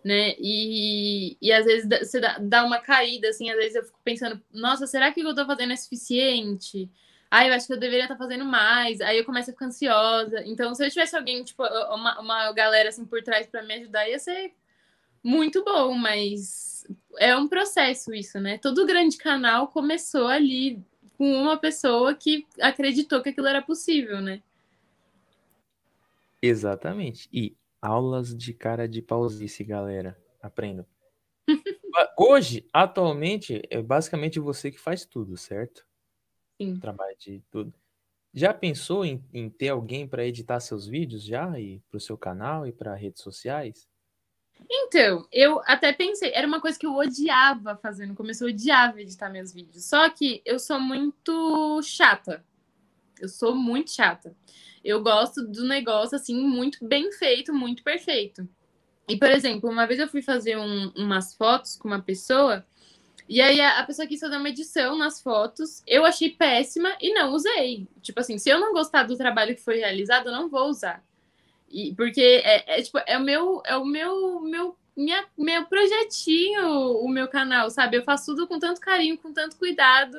né? 0.08 0.36
E, 0.40 1.38
e 1.42 1.52
às 1.52 1.66
vezes 1.66 1.88
você 1.90 2.22
dá 2.40 2.64
uma 2.64 2.80
caída, 2.80 3.28
assim, 3.28 3.50
às 3.50 3.58
vezes 3.58 3.76
eu 3.76 3.84
fico 3.84 4.00
pensando, 4.06 4.42
nossa, 4.54 4.88
será 4.88 5.12
que 5.12 5.20
o 5.20 5.24
que 5.24 5.30
eu 5.30 5.36
tô 5.36 5.46
fazendo 5.46 5.74
é 5.74 5.76
suficiente? 5.76 6.90
Ah, 7.30 7.46
eu 7.46 7.54
acho 7.54 7.68
que 7.68 7.74
eu 7.74 7.80
deveria 7.80 8.06
estar 8.06 8.16
tá 8.16 8.24
fazendo 8.24 8.46
mais. 8.46 9.02
Aí 9.02 9.18
eu 9.18 9.26
começo 9.26 9.50
a 9.50 9.54
ficar 9.54 9.66
ansiosa. 9.66 10.44
Então, 10.46 10.74
se 10.74 10.86
eu 10.86 10.90
tivesse 10.90 11.14
alguém, 11.16 11.44
tipo, 11.44 11.62
uma, 11.94 12.22
uma 12.22 12.52
galera 12.54 12.88
assim 12.88 13.04
por 13.04 13.22
trás 13.22 13.48
para 13.48 13.64
me 13.64 13.74
ajudar, 13.74 14.08
ia 14.08 14.18
ser 14.18 14.54
muito 15.22 15.62
bom, 15.62 15.94
mas 15.94 16.86
é 17.20 17.36
um 17.36 17.50
processo 17.50 18.14
isso, 18.14 18.40
né? 18.40 18.58
Todo 18.60 18.86
grande 18.86 19.18
canal 19.18 19.68
começou 19.68 20.28
ali 20.28 20.82
com 21.18 21.34
uma 21.34 21.58
pessoa 21.58 22.16
que 22.16 22.48
acreditou 22.62 23.22
que 23.22 23.30
aquilo 23.30 23.48
era 23.48 23.62
possível, 23.62 24.22
né? 24.22 24.42
Exatamente. 26.42 27.28
E 27.32 27.58
Aulas 27.82 28.36
de 28.36 28.54
cara 28.54 28.88
de 28.88 29.02
pausice, 29.02 29.64
galera. 29.64 30.20
Aprendam. 30.42 30.86
Hoje, 32.18 32.68
atualmente, 32.74 33.62
é 33.70 33.82
basicamente 33.82 34.40
você 34.40 34.72
que 34.72 34.80
faz 34.80 35.06
tudo, 35.06 35.38
certo? 35.38 35.86
Sim. 36.60 36.80
Trabalho 36.80 37.16
de 37.18 37.44
tudo. 37.52 37.74
Já 38.34 38.54
pensou 38.54 39.06
em, 39.06 39.24
em 39.34 39.50
ter 39.50 39.70
alguém 39.70 40.08
para 40.08 40.26
editar 40.26 40.60
seus 40.60 40.88
vídeos 40.88 41.24
já 41.24 41.60
e 41.60 41.80
para 41.90 41.98
o 41.98 42.02
seu 42.02 42.18
canal 42.18 42.68
e 42.68 42.72
para 42.72 42.96
redes 42.96 43.22
sociais? 43.22 43.88
Então, 44.70 45.28
eu 45.32 45.62
até 45.66 45.94
pensei, 45.94 46.32
era 46.34 46.48
uma 46.48 46.60
coisa 46.60 46.78
que 46.78 46.86
eu 46.86 46.96
odiava 46.96 47.78
fazer 47.78 48.08
no 48.08 48.16
começo, 48.16 48.44
eu 48.44 48.50
odiava 48.50 49.00
editar 49.00 49.30
meus 49.30 49.54
vídeos. 49.54 49.86
Só 49.86 50.10
que 50.10 50.42
eu 50.44 50.58
sou 50.60 50.80
muito 50.80 51.80
chata. 51.84 52.44
Eu 53.20 53.30
sou 53.30 53.56
muito 53.56 53.92
chata. 53.92 54.36
Eu 54.88 55.04
gosto 55.04 55.46
do 55.46 55.66
negócio 55.66 56.16
assim, 56.16 56.42
muito 56.42 56.86
bem 56.86 57.12
feito, 57.12 57.54
muito 57.54 57.84
perfeito. 57.84 58.48
E, 59.06 59.18
por 59.18 59.30
exemplo, 59.30 59.70
uma 59.70 59.86
vez 59.86 60.00
eu 60.00 60.08
fui 60.08 60.22
fazer 60.22 60.58
um, 60.58 60.94
umas 60.96 61.36
fotos 61.36 61.76
com 61.76 61.90
uma 61.90 62.02
pessoa, 62.02 62.66
e 63.28 63.42
aí 63.42 63.60
a, 63.60 63.80
a 63.80 63.84
pessoa 63.86 64.08
quis 64.08 64.22
fazer 64.22 64.38
uma 64.38 64.48
edição 64.48 64.98
nas 64.98 65.22
fotos, 65.22 65.84
eu 65.86 66.06
achei 66.06 66.30
péssima 66.30 66.96
e 67.02 67.14
não 67.14 67.34
usei. 67.34 67.86
Tipo 68.02 68.22
assim, 68.22 68.38
se 68.38 68.50
eu 68.50 68.62
não 68.62 68.72
gostar 68.72 69.04
do 69.04 69.18
trabalho 69.18 69.54
que 69.56 69.62
foi 69.62 69.76
realizado, 69.76 70.28
eu 70.28 70.32
não 70.32 70.48
vou 70.48 70.70
usar. 70.70 71.04
E, 71.70 71.94
porque 71.94 72.42
é, 72.46 72.80
é 72.80 72.82
tipo, 72.82 72.98
é 73.06 73.18
o 73.18 73.22
meu, 73.22 73.62
é 73.66 73.76
o 73.76 73.84
meu, 73.84 74.40
meu, 74.40 74.78
minha, 74.96 75.26
meu 75.38 75.66
projetinho, 75.66 76.66
o 77.02 77.10
meu 77.10 77.28
canal, 77.28 77.70
sabe? 77.70 77.98
Eu 77.98 78.04
faço 78.04 78.28
tudo 78.28 78.48
com 78.48 78.58
tanto 78.58 78.80
carinho, 78.80 79.18
com 79.18 79.34
tanto 79.34 79.58
cuidado. 79.58 80.18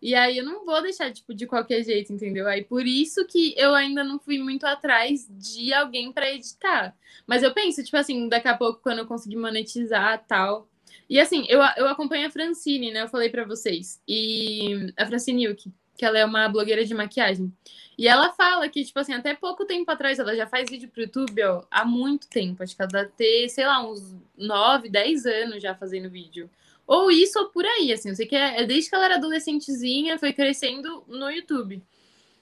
E 0.00 0.14
aí 0.14 0.36
eu 0.36 0.44
não 0.44 0.64
vou 0.64 0.82
deixar, 0.82 1.12
tipo, 1.12 1.34
de 1.34 1.46
qualquer 1.46 1.82
jeito, 1.82 2.12
entendeu? 2.12 2.46
Aí 2.46 2.62
por 2.62 2.86
isso 2.86 3.26
que 3.26 3.54
eu 3.56 3.74
ainda 3.74 4.04
não 4.04 4.18
fui 4.18 4.38
muito 4.38 4.66
atrás 4.66 5.26
de 5.30 5.72
alguém 5.72 6.12
para 6.12 6.30
editar. 6.30 6.94
Mas 7.26 7.42
eu 7.42 7.52
penso, 7.54 7.82
tipo 7.82 7.96
assim, 7.96 8.28
daqui 8.28 8.48
a 8.48 8.56
pouco, 8.56 8.80
quando 8.82 8.98
eu 8.98 9.06
conseguir 9.06 9.36
monetizar 9.36 10.24
tal. 10.26 10.68
E 11.08 11.18
assim, 11.18 11.46
eu, 11.48 11.60
eu 11.76 11.88
acompanho 11.88 12.26
a 12.26 12.30
Francine, 12.30 12.90
né? 12.92 13.02
Eu 13.02 13.08
falei 13.08 13.30
para 13.30 13.44
vocês. 13.44 14.00
E 14.06 14.92
a 14.96 15.06
Francine 15.06 15.46
Yuki, 15.46 15.72
que 15.96 16.04
ela 16.04 16.18
é 16.18 16.24
uma 16.24 16.48
blogueira 16.48 16.84
de 16.84 16.94
maquiagem. 16.94 17.52
E 17.96 18.08
ela 18.08 18.32
fala 18.32 18.68
que, 18.68 18.84
tipo 18.84 18.98
assim, 18.98 19.12
até 19.12 19.34
pouco 19.34 19.64
tempo 19.64 19.90
atrás, 19.90 20.18
ela 20.18 20.34
já 20.34 20.46
faz 20.46 20.68
vídeo 20.68 20.88
pro 20.88 21.02
YouTube, 21.02 21.42
ó, 21.44 21.62
há 21.70 21.84
muito 21.84 22.28
tempo. 22.28 22.62
Acho 22.62 22.74
que 22.74 22.82
ela 22.82 22.90
deve 22.90 23.10
ter, 23.10 23.48
sei 23.48 23.64
lá, 23.64 23.88
uns 23.88 24.14
9, 24.36 24.88
10 24.88 25.26
anos 25.26 25.62
já 25.62 25.74
fazendo 25.74 26.10
vídeo. 26.10 26.50
Ou 26.86 27.10
isso 27.10 27.38
ou 27.38 27.48
por 27.48 27.64
aí, 27.64 27.92
assim. 27.92 28.10
Eu 28.10 28.14
sei 28.14 28.26
que 28.26 28.36
é, 28.36 28.62
é 28.62 28.66
desde 28.66 28.90
que 28.90 28.94
ela 28.94 29.06
era 29.06 29.14
adolescentezinha, 29.16 30.18
foi 30.18 30.32
crescendo 30.32 31.04
no 31.08 31.30
YouTube. 31.30 31.82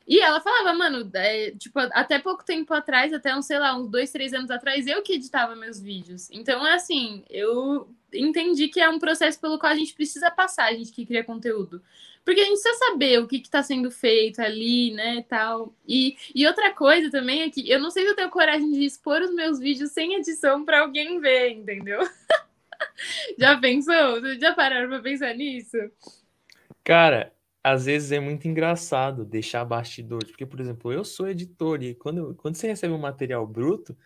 E 0.06 0.20
ela 0.20 0.40
falava, 0.40 0.74
mano, 0.76 1.08
é, 1.14 1.52
tipo, 1.52 1.78
até 1.78 2.18
pouco 2.18 2.44
tempo 2.44 2.74
atrás, 2.74 3.12
até 3.12 3.34
uns, 3.36 3.46
sei 3.46 3.58
lá, 3.58 3.76
uns 3.76 3.88
dois, 3.88 4.10
três 4.10 4.32
anos 4.32 4.50
atrás, 4.50 4.86
eu 4.86 5.02
que 5.02 5.14
editava 5.14 5.54
meus 5.54 5.80
vídeos. 5.80 6.28
Então, 6.32 6.66
é 6.66 6.74
assim, 6.74 7.22
eu 7.30 7.88
entendi 8.12 8.68
que 8.68 8.80
é 8.80 8.88
um 8.88 8.98
processo 8.98 9.40
pelo 9.40 9.58
qual 9.58 9.72
a 9.72 9.76
gente 9.76 9.94
precisa 9.94 10.30
passar, 10.30 10.66
a 10.66 10.74
gente 10.74 10.92
que 10.92 11.06
cria 11.06 11.22
conteúdo. 11.22 11.80
Porque 12.24 12.40
a 12.40 12.44
gente 12.44 12.60
precisa 12.60 12.86
saber 12.86 13.20
o 13.20 13.26
que 13.26 13.36
está 13.36 13.62
sendo 13.62 13.90
feito 13.90 14.40
ali, 14.40 14.92
né, 14.92 15.24
tal. 15.28 15.72
E, 15.86 16.16
e 16.34 16.46
outra 16.46 16.72
coisa 16.72 17.10
também 17.10 17.42
é 17.42 17.50
que 17.50 17.68
eu 17.68 17.80
não 17.80 17.90
sei 17.90 18.04
se 18.04 18.10
eu 18.10 18.16
tenho 18.16 18.30
coragem 18.30 18.70
de 18.70 18.84
expor 18.84 19.22
os 19.22 19.32
meus 19.34 19.58
vídeos 19.58 19.92
sem 19.92 20.14
edição 20.14 20.64
para 20.64 20.80
alguém 20.80 21.20
ver, 21.20 21.50
entendeu? 21.50 22.00
Já 23.38 23.58
pensou? 23.58 24.20
Vocês 24.20 24.38
já 24.38 24.54
pararam 24.54 24.88
pra 24.88 25.00
pensar 25.00 25.34
nisso? 25.34 25.76
Cara, 26.84 27.32
às 27.62 27.86
vezes 27.86 28.12
é 28.12 28.18
muito 28.18 28.48
engraçado 28.48 29.24
deixar 29.24 29.64
bastidores, 29.64 30.30
porque, 30.30 30.46
por 30.46 30.60
exemplo, 30.60 30.92
eu 30.92 31.04
sou 31.04 31.28
editor 31.28 31.82
e 31.82 31.94
quando, 31.94 32.34
quando 32.34 32.56
você 32.56 32.66
recebe 32.66 32.92
um 32.92 32.98
material 32.98 33.46
bruto, 33.46 33.96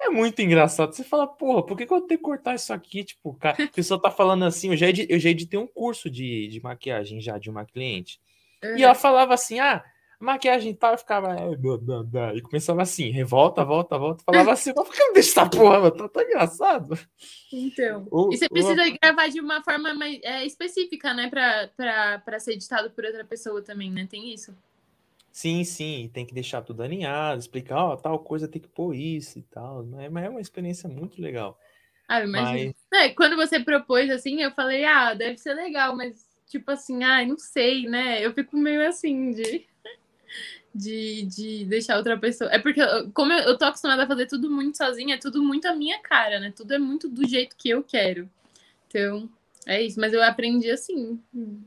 é 0.00 0.10
muito 0.10 0.40
engraçado. 0.42 0.94
Você 0.94 1.02
fala, 1.02 1.26
porra, 1.26 1.64
por 1.64 1.76
que, 1.76 1.86
que 1.86 1.92
eu 1.92 2.02
tenho 2.02 2.18
que 2.18 2.24
cortar 2.24 2.54
isso 2.54 2.72
aqui? 2.72 3.02
Tipo, 3.04 3.34
cara, 3.34 3.64
a 3.64 3.68
pessoa 3.68 4.00
tá 4.00 4.10
falando 4.10 4.44
assim, 4.44 4.70
eu 4.70 4.76
já, 4.76 4.88
editei, 4.88 5.16
eu 5.16 5.18
já 5.18 5.30
editei 5.30 5.58
um 5.58 5.66
curso 5.66 6.10
de, 6.10 6.48
de 6.48 6.60
maquiagem 6.60 7.20
já 7.20 7.38
de 7.38 7.48
uma 7.48 7.64
cliente. 7.64 8.20
Uhum. 8.62 8.76
E 8.76 8.82
ela 8.82 8.94
falava 8.94 9.32
assim, 9.32 9.58
ah, 9.58 9.82
maquiagem 10.20 10.74
tal, 10.74 10.92
eu 10.92 10.98
ficava. 10.98 11.36
E 12.34 12.40
começava 12.40 12.82
assim, 12.82 13.10
revolta, 13.10 13.64
volta, 13.64 13.98
volta. 13.98 14.24
Falava 14.24 14.52
assim, 14.52 14.72
por 14.72 14.90
que 14.90 14.98
não 14.98 15.12
deixa 15.12 15.30
essa 15.30 15.48
porra, 15.48 15.80
mano? 15.80 15.96
Tá, 15.96 16.08
tá 16.08 16.22
engraçado. 16.22 16.98
Então. 17.52 18.06
O, 18.10 18.32
e 18.32 18.36
você 18.36 18.48
precisa 18.48 18.82
o... 18.82 18.98
gravar 19.00 19.28
de 19.28 19.40
uma 19.40 19.62
forma 19.62 19.94
mais, 19.94 20.18
é, 20.22 20.44
específica, 20.44 21.12
né? 21.14 21.28
Pra, 21.28 21.68
pra, 21.76 22.18
pra 22.20 22.38
ser 22.38 22.52
editado 22.52 22.90
por 22.90 23.04
outra 23.04 23.24
pessoa 23.24 23.62
também, 23.62 23.90
né? 23.90 24.06
Tem 24.10 24.32
isso. 24.32 24.54
Sim, 25.32 25.64
sim, 25.64 26.10
tem 26.14 26.24
que 26.24 26.32
deixar 26.32 26.62
tudo 26.62 26.82
alinhado, 26.82 27.38
explicar, 27.38 27.84
ó, 27.84 27.96
tal 27.96 28.18
coisa 28.18 28.48
tem 28.48 28.60
que 28.60 28.68
pôr 28.68 28.94
isso 28.94 29.38
e 29.38 29.42
tal. 29.42 29.84
Mas 29.84 30.24
é 30.24 30.30
uma 30.30 30.40
experiência 30.40 30.88
muito 30.88 31.20
legal. 31.20 31.58
Ah, 32.08 32.22
imagina. 32.22 32.74
Mas... 32.90 33.02
É, 33.02 33.08
quando 33.10 33.36
você 33.36 33.60
propôs 33.60 34.08
assim, 34.10 34.40
eu 34.40 34.50
falei, 34.52 34.84
ah, 34.84 35.12
deve 35.12 35.36
ser 35.36 35.52
legal, 35.52 35.94
mas 35.94 36.26
tipo 36.46 36.70
assim, 36.70 37.04
ah, 37.04 37.24
não 37.26 37.36
sei, 37.36 37.86
né? 37.86 38.24
Eu 38.24 38.32
fico 38.32 38.56
meio 38.56 38.86
assim 38.88 39.32
de 39.32 39.66
de, 40.74 41.22
de 41.26 41.64
deixar 41.64 41.96
outra 41.96 42.18
pessoa. 42.18 42.50
É 42.50 42.58
porque, 42.58 42.80
como 43.14 43.32
eu, 43.32 43.38
eu 43.40 43.58
tô 43.58 43.64
acostumada 43.64 44.04
a 44.04 44.06
fazer 44.06 44.26
tudo 44.26 44.50
muito 44.50 44.76
sozinha, 44.76 45.14
é 45.14 45.18
tudo 45.18 45.42
muito 45.42 45.66
a 45.66 45.74
minha 45.74 45.98
cara, 46.00 46.38
né? 46.38 46.52
Tudo 46.54 46.74
é 46.74 46.78
muito 46.78 47.08
do 47.08 47.26
jeito 47.26 47.56
que 47.56 47.70
eu 47.70 47.82
quero. 47.82 48.28
Então, 48.88 49.28
é 49.66 49.82
isso. 49.82 49.98
Mas 50.00 50.12
eu 50.12 50.22
aprendi 50.22 50.70
assim, 50.70 51.20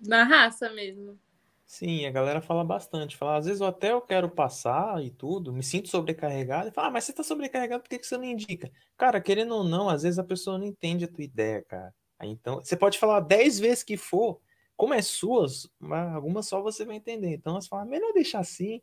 na 0.06 0.23
raça 0.23 0.69
mesmo. 0.69 1.18
Sim, 1.65 2.07
a 2.07 2.11
galera 2.11 2.41
fala 2.41 2.64
bastante. 2.64 3.15
Fala, 3.15 3.38
às 3.38 3.45
vezes 3.45 3.61
eu 3.61 3.68
até 3.68 3.91
eu 3.91 4.02
quero 4.02 4.27
passar 4.27 5.03
e 5.03 5.11
tudo, 5.11 5.53
me 5.53 5.61
sinto 5.61 5.88
sobrecarregado. 5.88 6.69
E 6.69 6.72
fala, 6.72 6.88
ah, 6.88 6.91
mas 6.91 7.03
você 7.03 7.14
tá 7.14 7.22
sobrecarregado, 7.22 7.84
por 7.84 7.90
que, 7.90 7.99
que 7.99 8.07
você 8.07 8.18
não 8.18 8.23
indica? 8.23 8.72
Cara, 8.98 9.22
querendo 9.22 9.53
ou 9.53 9.64
não, 9.64 9.88
às 9.88 10.02
vezes 10.02 10.18
a 10.18 10.23
pessoa 10.23 10.57
não 10.57 10.65
entende 10.65 11.06
a 11.06 11.07
tua 11.07 11.23
ideia, 11.23 11.64
cara. 11.68 11.94
Então, 12.23 12.56
você 12.56 12.76
pode 12.76 12.98
falar 12.98 13.19
dez 13.22 13.60
vezes 13.60 13.84
que 13.84 13.95
for, 13.95 14.41
como 14.80 14.93
é 14.93 15.01
suas, 15.01 15.69
algumas 16.14 16.47
só 16.47 16.61
você 16.61 16.85
vai 16.85 16.95
entender. 16.95 17.34
Então, 17.34 17.60
você 17.60 17.68
fala, 17.68 17.84
melhor 17.84 18.14
deixar 18.14 18.39
assim, 18.39 18.81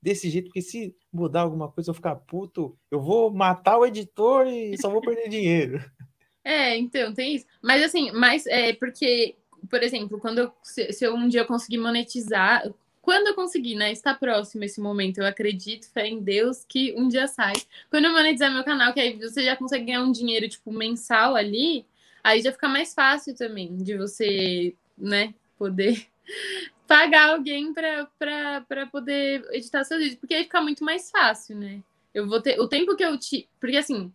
desse 0.00 0.28
jeito, 0.28 0.44
porque 0.44 0.60
se 0.60 0.94
mudar 1.10 1.40
alguma 1.40 1.72
coisa, 1.72 1.88
eu 1.88 1.94
ficar 1.94 2.16
puto, 2.16 2.78
eu 2.90 3.00
vou 3.00 3.32
matar 3.32 3.78
o 3.78 3.86
editor 3.86 4.46
e 4.46 4.76
só 4.76 4.90
vou 4.90 5.00
perder 5.00 5.28
dinheiro. 5.28 5.82
É, 6.44 6.78
então, 6.78 7.12
tem 7.12 7.34
isso. 7.34 7.44
Mas 7.60 7.82
assim, 7.82 8.10
mas 8.12 8.46
é 8.46 8.72
porque, 8.72 9.36
por 9.68 9.82
exemplo, 9.82 10.18
quando 10.18 10.38
eu, 10.38 10.52
se, 10.62 10.94
se 10.94 11.04
eu 11.04 11.14
um 11.14 11.28
dia 11.28 11.42
eu 11.42 11.46
conseguir 11.46 11.76
monetizar, 11.76 12.62
quando 13.02 13.26
eu 13.26 13.34
conseguir, 13.34 13.74
né? 13.74 13.92
Está 13.92 14.14
próximo 14.14 14.64
esse 14.64 14.80
momento, 14.80 15.18
eu 15.18 15.26
acredito, 15.26 15.92
fé 15.92 16.06
em 16.06 16.22
Deus, 16.22 16.64
que 16.66 16.94
um 16.96 17.06
dia 17.06 17.26
sai. 17.26 17.52
Quando 17.90 18.06
eu 18.06 18.12
monetizar 18.12 18.50
meu 18.50 18.64
canal, 18.64 18.94
que 18.94 19.00
aí 19.00 19.18
você 19.18 19.44
já 19.44 19.56
consegue 19.56 19.84
ganhar 19.84 20.02
um 20.02 20.10
dinheiro, 20.10 20.48
tipo, 20.48 20.72
mensal 20.72 21.36
ali, 21.36 21.84
aí 22.24 22.40
já 22.40 22.50
fica 22.50 22.68
mais 22.68 22.94
fácil 22.94 23.34
também 23.34 23.76
de 23.76 23.98
você, 23.98 24.74
né, 24.98 25.34
poder 25.58 26.06
pagar 26.86 27.30
alguém 27.30 27.72
para 27.72 28.86
poder 28.90 29.46
editar 29.52 29.84
seus 29.84 30.00
vídeos, 30.00 30.20
porque 30.20 30.34
aí 30.34 30.44
fica 30.44 30.60
muito 30.60 30.84
mais 30.84 31.10
fácil, 31.10 31.56
né? 31.56 31.82
Eu 32.14 32.26
vou 32.26 32.40
ter 32.40 32.58
o 32.58 32.66
tempo 32.66 32.96
que 32.96 33.04
eu 33.04 33.18
te. 33.18 33.48
Porque 33.60 33.76
assim, 33.76 34.12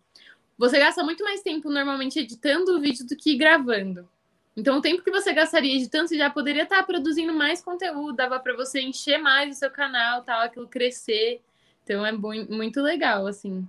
você 0.58 0.80
gasta 0.80 1.04
muito 1.04 1.24
mais 1.24 1.42
tempo 1.42 1.70
normalmente 1.70 2.20
editando 2.20 2.76
o 2.76 2.82
vídeo 2.82 3.06
do 3.06 3.16
que 3.16 3.36
gravando. 3.36 4.08
Então, 4.56 4.78
o 4.78 4.82
tempo 4.82 5.04
que 5.04 5.10
você 5.10 5.34
gastaria 5.34 5.76
editando, 5.76 6.08
você 6.08 6.18
já 6.18 6.30
poderia 6.30 6.64
estar 6.64 6.84
produzindo 6.84 7.34
mais 7.34 7.62
conteúdo, 7.64 8.16
dava 8.16 8.40
para 8.40 8.56
você 8.56 8.82
encher 8.82 9.18
mais 9.18 9.56
o 9.56 9.60
seu 9.60 9.72
canal, 9.72 10.22
tal, 10.24 10.42
aquilo 10.42 10.68
crescer. 10.68 11.42
Então, 11.84 12.06
é 12.06 12.12
muito 12.12 12.82
legal, 12.82 13.26
assim. 13.26 13.68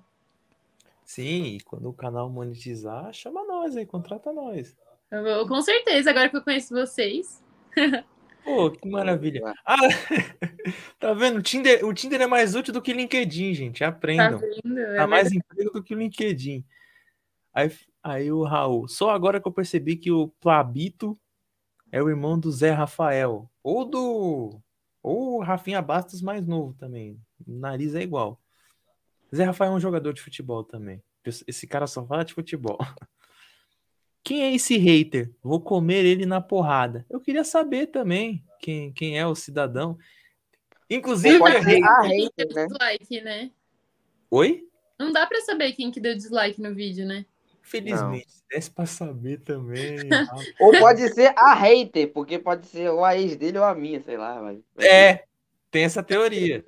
Sim, 1.05 1.59
quando 1.65 1.89
o 1.89 1.93
canal 1.93 2.29
monetizar, 2.29 3.13
chama 3.13 3.45
nós 3.45 3.77
aí, 3.77 3.87
contrata 3.87 4.33
nós. 4.33 4.77
Vou, 5.23 5.47
com 5.47 5.61
certeza, 5.63 6.11
agora 6.11 6.29
que 6.29 6.37
eu 6.37 6.43
conheço 6.43 6.75
vocês. 6.75 7.43
Pô, 8.45 8.71
que 8.71 8.89
maravilha. 8.89 9.55
Ah, 9.65 9.77
tá 11.01 11.15
vendo? 11.15 11.39
O 11.39 11.43
Tinder, 11.43 11.85
o 11.85 11.95
Tinder 11.95 12.21
é 12.21 12.27
mais 12.27 12.55
útil 12.55 12.75
do 12.75 12.83
que 12.83 12.93
o 12.93 12.97
LinkedIn, 12.97 13.55
gente. 13.55 13.83
Aprendam. 13.83 14.39
Tá 14.39 14.47
vendo? 14.47 14.79
É 14.79 15.07
mais 15.07 15.33
emprego 15.33 15.71
do 15.73 15.83
que 15.83 15.95
o 15.95 15.99
LinkedIn. 15.99 16.65
Aí, 17.55 17.73
aí 18.03 18.33
o 18.33 18.43
Raul, 18.43 18.87
só 18.87 19.11
agora 19.11 19.41
que 19.41 19.49
eu 19.49 19.53
percebi 19.53 19.97
que 19.97 20.11
o 20.11 20.29
Plabito 20.41 21.19
é 21.91 22.03
o 22.03 22.09
irmão 22.09 22.39
do 22.39 22.51
Zé 22.51 22.71
Rafael. 22.71 23.51
Ou 23.63 23.85
do. 23.85 24.61
Ou 25.03 25.39
o 25.39 25.43
Rafinha 25.43 25.81
Bastos 25.81 26.21
mais 26.21 26.47
novo 26.47 26.75
também. 26.75 27.19
O 27.47 27.53
nariz 27.53 27.95
é 27.95 28.03
igual. 28.03 28.41
Zé 29.35 29.45
Rafael 29.45 29.73
é 29.73 29.77
um 29.77 29.81
jogador 29.81 30.13
de 30.13 30.21
futebol 30.21 30.65
também. 30.65 31.03
Esse 31.25 31.67
cara 31.67 31.87
só 31.87 32.05
fala 32.05 32.25
de 32.25 32.35
futebol. 32.35 32.79
Quem 34.25 34.43
é 34.43 34.55
esse 34.55 34.79
hater? 34.79 35.31
Vou 35.43 35.61
comer 35.61 36.07
ele 36.07 36.25
na 36.25 36.41
porrada. 36.41 37.05
Eu 37.11 37.21
queria 37.21 37.45
saber 37.45 37.89
também 37.89 38.43
quem, 38.59 38.91
quem 38.91 39.19
é 39.19 39.27
o 39.27 39.35
cidadão. 39.35 39.99
Inclusive, 40.89 41.39
pode 41.39 41.63
ser 41.63 41.85
a 41.85 42.01
hater, 42.01 42.55
né? 42.55 42.67
Dislike, 42.67 43.21
né? 43.21 43.51
Oi? 44.31 44.67
Não 44.99 45.13
dá 45.13 45.27
para 45.27 45.43
saber 45.43 45.73
quem 45.73 45.91
que 45.91 46.01
deu 46.01 46.15
dislike 46.15 46.59
no 46.59 46.75
vídeo, 46.75 47.05
né? 47.05 47.27
Felizmente, 47.61 48.29
desse 48.51 48.71
para 48.71 48.87
saber 48.87 49.41
também. 49.41 49.99
ou 50.59 50.73
pode 50.79 51.07
ser 51.13 51.35
a 51.37 51.55
hater, 51.55 52.11
porque 52.11 52.39
pode 52.39 52.67
ser 52.67 52.91
ou 52.91 53.05
a 53.05 53.17
ex 53.17 53.37
dele 53.37 53.59
ou 53.59 53.65
a 53.65 53.75
minha, 53.75 54.01
sei 54.01 54.17
lá. 54.17 54.41
Mas... 54.41 54.59
É, 54.79 55.25
tem 55.71 55.85
essa 55.85 56.03
teoria. 56.03 56.65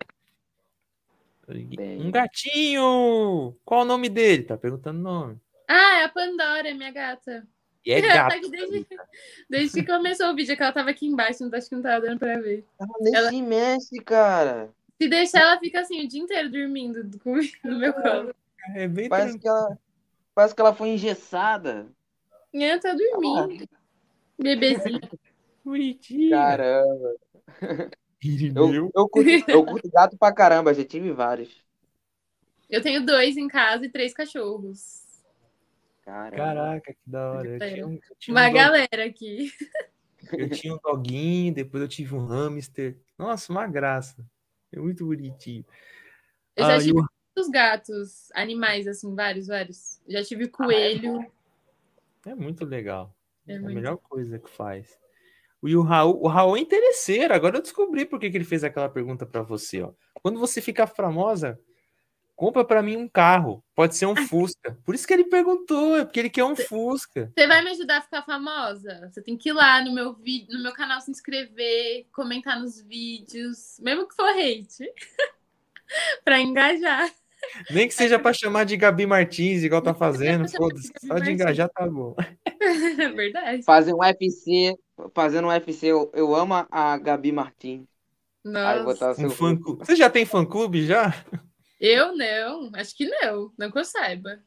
Bem... 1.49 2.03
Um 2.03 2.11
gatinho! 2.11 3.57
Qual 3.65 3.83
o 3.83 3.85
nome 3.85 4.11
dele? 4.11 4.43
Tá 4.43 4.57
perguntando 4.59 4.99
o 4.99 5.03
nome. 5.03 5.41
Ah, 5.69 6.01
é 6.01 6.05
a 6.05 6.09
Pandora, 6.09 6.75
minha 6.75 6.91
gata. 6.91 7.47
E 7.85 7.93
é 7.93 8.01
gata. 8.03 8.41
desde, 8.49 8.87
desde 9.49 9.81
que 9.81 9.87
começou 9.87 10.29
o 10.29 10.35
vídeo, 10.35 10.57
que 10.57 10.63
ela 10.63 10.73
tava 10.73 10.91
aqui 10.91 11.07
embaixo, 11.07 11.45
não 11.45 11.57
acho 11.57 11.69
que 11.69 11.75
não 11.75 11.83
tava 11.83 12.07
dando 12.07 12.19
pra 12.19 12.39
ver. 12.41 12.65
Ela 12.79 12.91
nem 13.01 13.15
ela... 13.15 13.31
se 13.31 13.43
mexe, 13.43 13.97
cara. 14.05 14.71
Se 15.01 15.09
deixar, 15.09 15.43
ela 15.43 15.59
fica 15.59 15.81
assim 15.81 16.05
o 16.05 16.09
dia 16.09 16.21
inteiro 16.21 16.51
dormindo 16.51 17.09
no 17.65 17.79
meu 17.79 17.93
colo. 17.93 18.35
É 18.75 18.89
bem 18.89 19.09
parece, 19.09 19.39
que 19.39 19.47
ela, 19.47 19.79
parece 20.35 20.55
que 20.55 20.61
ela 20.61 20.75
foi 20.75 20.89
engessada. 20.89 21.87
É, 22.53 22.79
tá 22.79 22.95
dormindo. 22.95 23.69
Ah. 23.71 23.77
Bebezinho. 24.39 25.01
Bonitinho. 25.65 26.31
Caramba. 26.31 27.15
Eu, 28.23 28.91
eu, 28.95 29.09
curto, 29.09 29.51
eu 29.51 29.65
curto 29.65 29.91
gato 29.91 30.17
pra 30.17 30.33
caramba, 30.33 30.75
já 30.75 30.85
tive 30.85 31.13
vários. 31.13 31.65
Eu 32.69 32.83
tenho 32.83 33.05
dois 33.05 33.37
em 33.37 33.47
casa 33.47 33.87
e 33.87 33.89
três 33.89 34.13
cachorros. 34.13 35.06
Caramba. 36.07 36.37
Caraca, 36.37 36.95
que 36.95 37.11
da 37.11 37.33
hora. 37.33 37.49
Eu 37.49 37.59
tinha, 37.59 37.79
eu 37.81 38.17
tinha 38.17 38.35
Uma 38.35 38.49
um 38.49 38.53
galera 38.53 39.05
aqui. 39.05 39.51
Eu 40.33 40.49
tinha 40.49 40.73
um 40.73 40.79
doguinho, 40.79 41.53
depois 41.53 41.83
eu 41.83 41.89
tive 41.89 42.15
um 42.15 42.27
hamster. 42.27 42.97
Nossa, 43.19 43.53
uma 43.53 43.67
graça. 43.67 44.25
É 44.73 44.79
muito 44.79 45.05
bonitinho. 45.05 45.65
Eu 46.55 46.65
já 46.65 46.77
ah, 46.77 46.79
tive 46.79 46.91
eu... 46.91 47.05
muitos 47.35 47.51
gatos, 47.51 48.31
animais, 48.35 48.87
assim, 48.87 49.13
vários, 49.17 49.49
vários. 49.49 50.01
Já 50.09 50.23
tive 50.23 50.47
coelho. 50.47 51.27
é 52.25 52.35
muito 52.37 52.65
legal. 52.65 53.13
É, 53.47 53.55
é 53.55 53.59
muito... 53.59 53.73
a 53.73 53.75
melhor 53.75 53.97
coisa 53.97 54.39
que 54.39 54.49
faz. 54.49 54.97
E 55.65 55.75
o 55.75 55.83
Raul, 55.83 56.23
o 56.23 56.29
Raul 56.29 56.57
é 56.57 56.61
interesseiro. 56.61 57.35
Agora 57.35 57.57
eu 57.57 57.63
descobri 57.63 58.07
por 58.07 58.21
que, 58.21 58.31
que 58.31 58.37
ele 58.37 58.45
fez 58.45 58.63
aquela 58.63 58.89
pergunta 58.89 59.27
para 59.27 59.43
você. 59.43 59.83
Ó. 59.83 59.93
Quando 60.23 60.39
você 60.39 60.61
fica 60.61 60.87
famosa, 60.87 61.61
compra 62.37 62.65
para 62.65 62.83
mim 62.83 62.97
um 62.97 63.09
carro. 63.09 63.65
Pode 63.75 63.97
ser 63.97 64.07
um 64.07 64.15
Fusca. 64.15 64.79
Por 64.85 64.95
isso 64.95 65.07
que 65.07 65.13
ele 65.13 65.25
perguntou, 65.25 65.97
é 65.97 66.05
porque 66.05 66.21
ele 66.21 66.31
quer 66.31 66.45
um 66.45 66.55
Fusca. 66.55 67.33
Você 67.37 67.47
vai 67.47 67.65
me 67.65 67.71
ajudar 67.71 67.99
a 67.99 68.03
ficar 68.03 68.23
famosa? 68.23 69.11
Você 69.11 69.23
tem 69.23 69.37
que 69.37 69.49
ir 69.49 69.53
lá 69.53 69.83
no 69.83 69.93
meu 69.93 70.13
vídeo, 70.13 70.55
no 70.55 70.63
meu 70.63 70.73
canal 70.73 71.01
se 71.01 71.11
inscrever, 71.11 72.07
comentar 72.13 72.61
nos 72.61 72.81
vídeos, 72.81 73.81
mesmo 73.81 74.07
que 74.07 74.15
for 74.15 74.29
hate, 74.29 74.85
para 76.23 76.39
engajar. 76.39 77.11
Nem 77.71 77.89
que 77.89 77.95
seja 77.95 78.19
para 78.19 78.33
chamar 78.33 78.65
de 78.65 78.77
Gabi 78.77 79.07
Martins, 79.07 79.63
igual 79.63 79.81
tá 79.81 79.95
fazendo, 79.95 80.49
foda-se. 80.51 80.93
Só 81.07 81.19
de 81.19 81.33
engajar 81.33 81.69
tá 81.71 81.89
bom. 81.89 82.15
Verdade. 83.17 83.63
Fazer 83.63 83.95
um 83.95 83.99
UFC, 83.99 84.77
fazendo 85.15 85.47
um 85.47 85.51
UFC, 85.51 85.87
eu, 85.87 86.11
eu 86.15 86.35
amo 86.35 86.55
a 86.71 86.99
Gabi 86.99 87.33
Martins. 87.33 87.87
Nossa. 88.45 89.11
Um 89.19 89.31
fã 89.31 89.59
Você 89.81 89.97
já 89.97 90.09
tem 90.09 90.25
fã 90.25 90.45
clube 90.45 90.87
já? 90.87 91.13
Eu 91.81 92.17
não, 92.17 92.71
acho 92.75 92.97
que 92.97 93.07
não, 93.07 93.53
não 93.57 93.71
que 93.71 93.79
eu 93.79 93.85
saiba. 93.85 94.41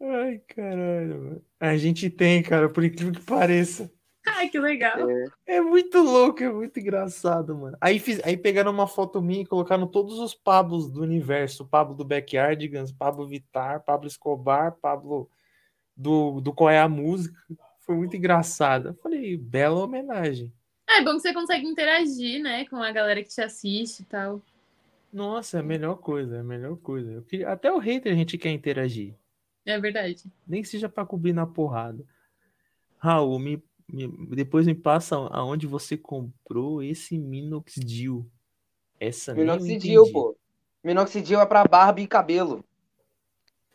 Ai, 0.00 0.40
caralho. 0.48 1.42
A 1.58 1.76
gente 1.76 2.10
tem, 2.10 2.42
cara, 2.42 2.68
por 2.68 2.84
incrível 2.84 3.12
que 3.12 3.24
pareça. 3.24 3.90
Ai, 4.26 4.48
que 4.48 4.58
legal. 4.58 5.08
É, 5.10 5.56
é 5.56 5.60
muito 5.60 5.98
louco, 5.98 6.42
é 6.42 6.52
muito 6.52 6.78
engraçado, 6.78 7.56
mano. 7.56 7.76
Aí, 7.80 7.98
fiz, 7.98 8.20
aí 8.24 8.36
pegaram 8.36 8.70
uma 8.70 8.86
foto 8.86 9.22
minha 9.22 9.42
e 9.42 9.46
colocaram 9.46 9.86
todos 9.86 10.18
os 10.18 10.34
Pablos 10.34 10.90
do 10.90 11.02
universo. 11.02 11.66
Pablo 11.66 11.94
do 11.94 12.04
Backyardigans, 12.04 12.92
Pablo 12.92 13.26
Vitar, 13.26 13.82
Pablo 13.84 14.06
Escobar, 14.06 14.72
Pablo 14.72 15.30
do, 15.96 16.40
do 16.40 16.52
Qual 16.52 16.70
é 16.70 16.78
a 16.78 16.88
Música. 16.88 17.38
Foi 17.80 17.96
muito 17.96 18.16
engraçado. 18.16 18.88
Eu 18.88 18.94
falei, 18.94 19.36
bela 19.36 19.82
homenagem. 19.82 20.52
É 20.88 21.02
bom 21.02 21.14
que 21.14 21.20
você 21.20 21.32
consegue 21.32 21.66
interagir, 21.66 22.42
né, 22.42 22.64
com 22.66 22.76
a 22.76 22.90
galera 22.90 23.22
que 23.22 23.28
te 23.28 23.40
assiste 23.40 24.00
e 24.00 24.04
tal. 24.04 24.42
Nossa, 25.12 25.56
é 25.56 25.60
a 25.60 25.62
melhor 25.62 25.96
coisa, 25.96 26.36
é 26.36 26.40
a 26.40 26.44
melhor 26.44 26.76
coisa. 26.76 27.10
Eu 27.10 27.22
queria... 27.22 27.50
Até 27.50 27.72
o 27.72 27.78
hater 27.78 28.12
a 28.12 28.16
gente 28.16 28.36
quer 28.36 28.50
interagir. 28.50 29.14
É 29.64 29.78
verdade. 29.78 30.24
Nem 30.46 30.62
que 30.62 30.68
seja 30.68 30.88
para 30.88 31.06
cobrir 31.06 31.32
na 31.32 31.46
porrada. 31.46 32.04
Raul, 32.98 33.38
me, 33.38 33.62
me, 33.88 34.08
depois 34.34 34.66
me 34.66 34.74
passa 34.74 35.16
aonde 35.16 35.66
você 35.66 35.96
comprou 35.96 36.82
esse 36.82 37.18
Minoxidil. 37.18 38.26
Essa 38.98 39.34
Minoxidil, 39.34 40.10
pô. 40.12 40.36
Minoxidil 40.82 41.40
é 41.40 41.46
para 41.46 41.64
barba 41.64 42.00
e 42.00 42.06
cabelo. 42.06 42.64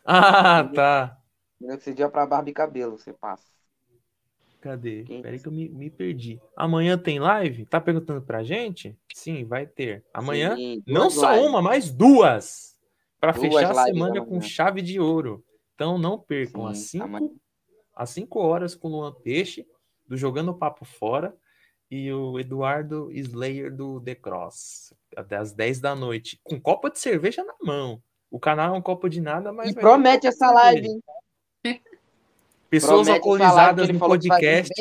Ah, 0.04 0.64
tá. 0.74 1.18
Minoxidil 1.60 2.06
é 2.06 2.10
para 2.10 2.26
barba 2.26 2.50
e 2.50 2.52
cabelo, 2.52 2.98
você 2.98 3.12
passa. 3.12 3.44
Cadê? 4.64 5.04
Peraí 5.20 5.38
que 5.38 5.46
eu 5.46 5.52
me, 5.52 5.68
me, 5.68 5.90
perdi. 5.90 6.40
Amanhã 6.56 6.96
tem 6.96 7.18
live? 7.18 7.66
Tá 7.66 7.78
perguntando 7.78 8.22
pra 8.22 8.42
gente? 8.42 8.98
Sim, 9.14 9.44
vai 9.44 9.66
ter. 9.66 10.02
Amanhã, 10.10 10.56
Sim, 10.56 10.82
não 10.86 11.10
só 11.10 11.32
lives. 11.32 11.46
uma, 11.46 11.60
mas 11.60 11.90
duas. 11.90 12.74
Para 13.20 13.34
fechar 13.34 13.72
a 13.72 13.84
semana 13.84 14.24
com 14.24 14.40
chave 14.40 14.80
de 14.80 14.98
ouro. 14.98 15.44
Então 15.74 15.98
não 15.98 16.18
percam. 16.18 16.66
às 16.66 16.78
5 16.78 17.38
às 17.94 18.08
cinco 18.08 18.38
horas 18.40 18.74
com 18.74 18.88
o 18.88 18.92
Luan 18.92 19.12
Peixe, 19.12 19.66
do 20.08 20.16
Jogando 20.16 20.54
Papo 20.54 20.86
Fora, 20.86 21.36
e 21.90 22.10
o 22.10 22.40
Eduardo 22.40 23.12
Slayer 23.12 23.70
do 23.70 24.00
The 24.00 24.14
Cross. 24.14 24.94
Até 25.14 25.36
às 25.36 25.52
10 25.52 25.78
da 25.78 25.94
noite. 25.94 26.40
Com 26.42 26.58
copa 26.58 26.90
de 26.90 26.98
cerveja 26.98 27.44
na 27.44 27.54
mão. 27.62 28.02
O 28.30 28.40
canal 28.40 28.74
é 28.74 28.78
um 28.78 28.82
copo 28.82 29.10
de 29.10 29.20
nada, 29.20 29.52
mas. 29.52 29.68
E 29.68 29.74
promete 29.74 30.26
essa 30.26 30.50
live, 30.50 30.86
hein? 30.88 31.02
Pessoas 32.74 33.06
Promete 33.06 33.10
alcoolizadas 33.12 33.88
no 33.88 33.98
podcast. 34.00 34.74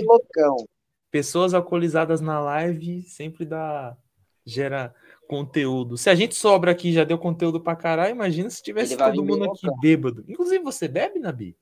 Pessoas 1.11 1.53
alcoolizadas 1.53 2.21
na 2.21 2.39
live 2.39 3.03
sempre 3.03 3.45
dá 3.45 3.95
gera 4.43 4.95
conteúdo. 5.27 5.95
Se 5.95 6.09
a 6.09 6.15
gente 6.15 6.33
sobra 6.33 6.71
aqui 6.71 6.91
já 6.91 7.03
deu 7.03 7.19
conteúdo 7.19 7.61
pra 7.61 7.75
caralho, 7.75 8.15
imagina 8.15 8.49
se 8.49 8.63
tivesse 8.63 8.97
todo 8.97 9.23
mundo 9.23 9.45
aqui 9.45 9.67
bêbado. 9.79 10.25
Inclusive, 10.27 10.63
você 10.63 10.87
bebe, 10.87 11.19
Nabi? 11.19 11.55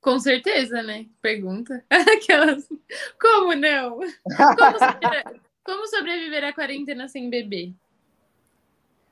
Com 0.00 0.20
certeza, 0.20 0.84
né? 0.84 1.06
Pergunta. 1.20 1.84
Aquelas... 1.90 2.68
Como 3.20 3.56
não? 3.56 3.98
Como, 3.98 4.78
sobre... 4.78 5.40
Como 5.66 5.86
sobreviver 5.88 6.44
à 6.44 6.52
quarentena 6.52 7.08
sem 7.08 7.28
beber? 7.28 7.74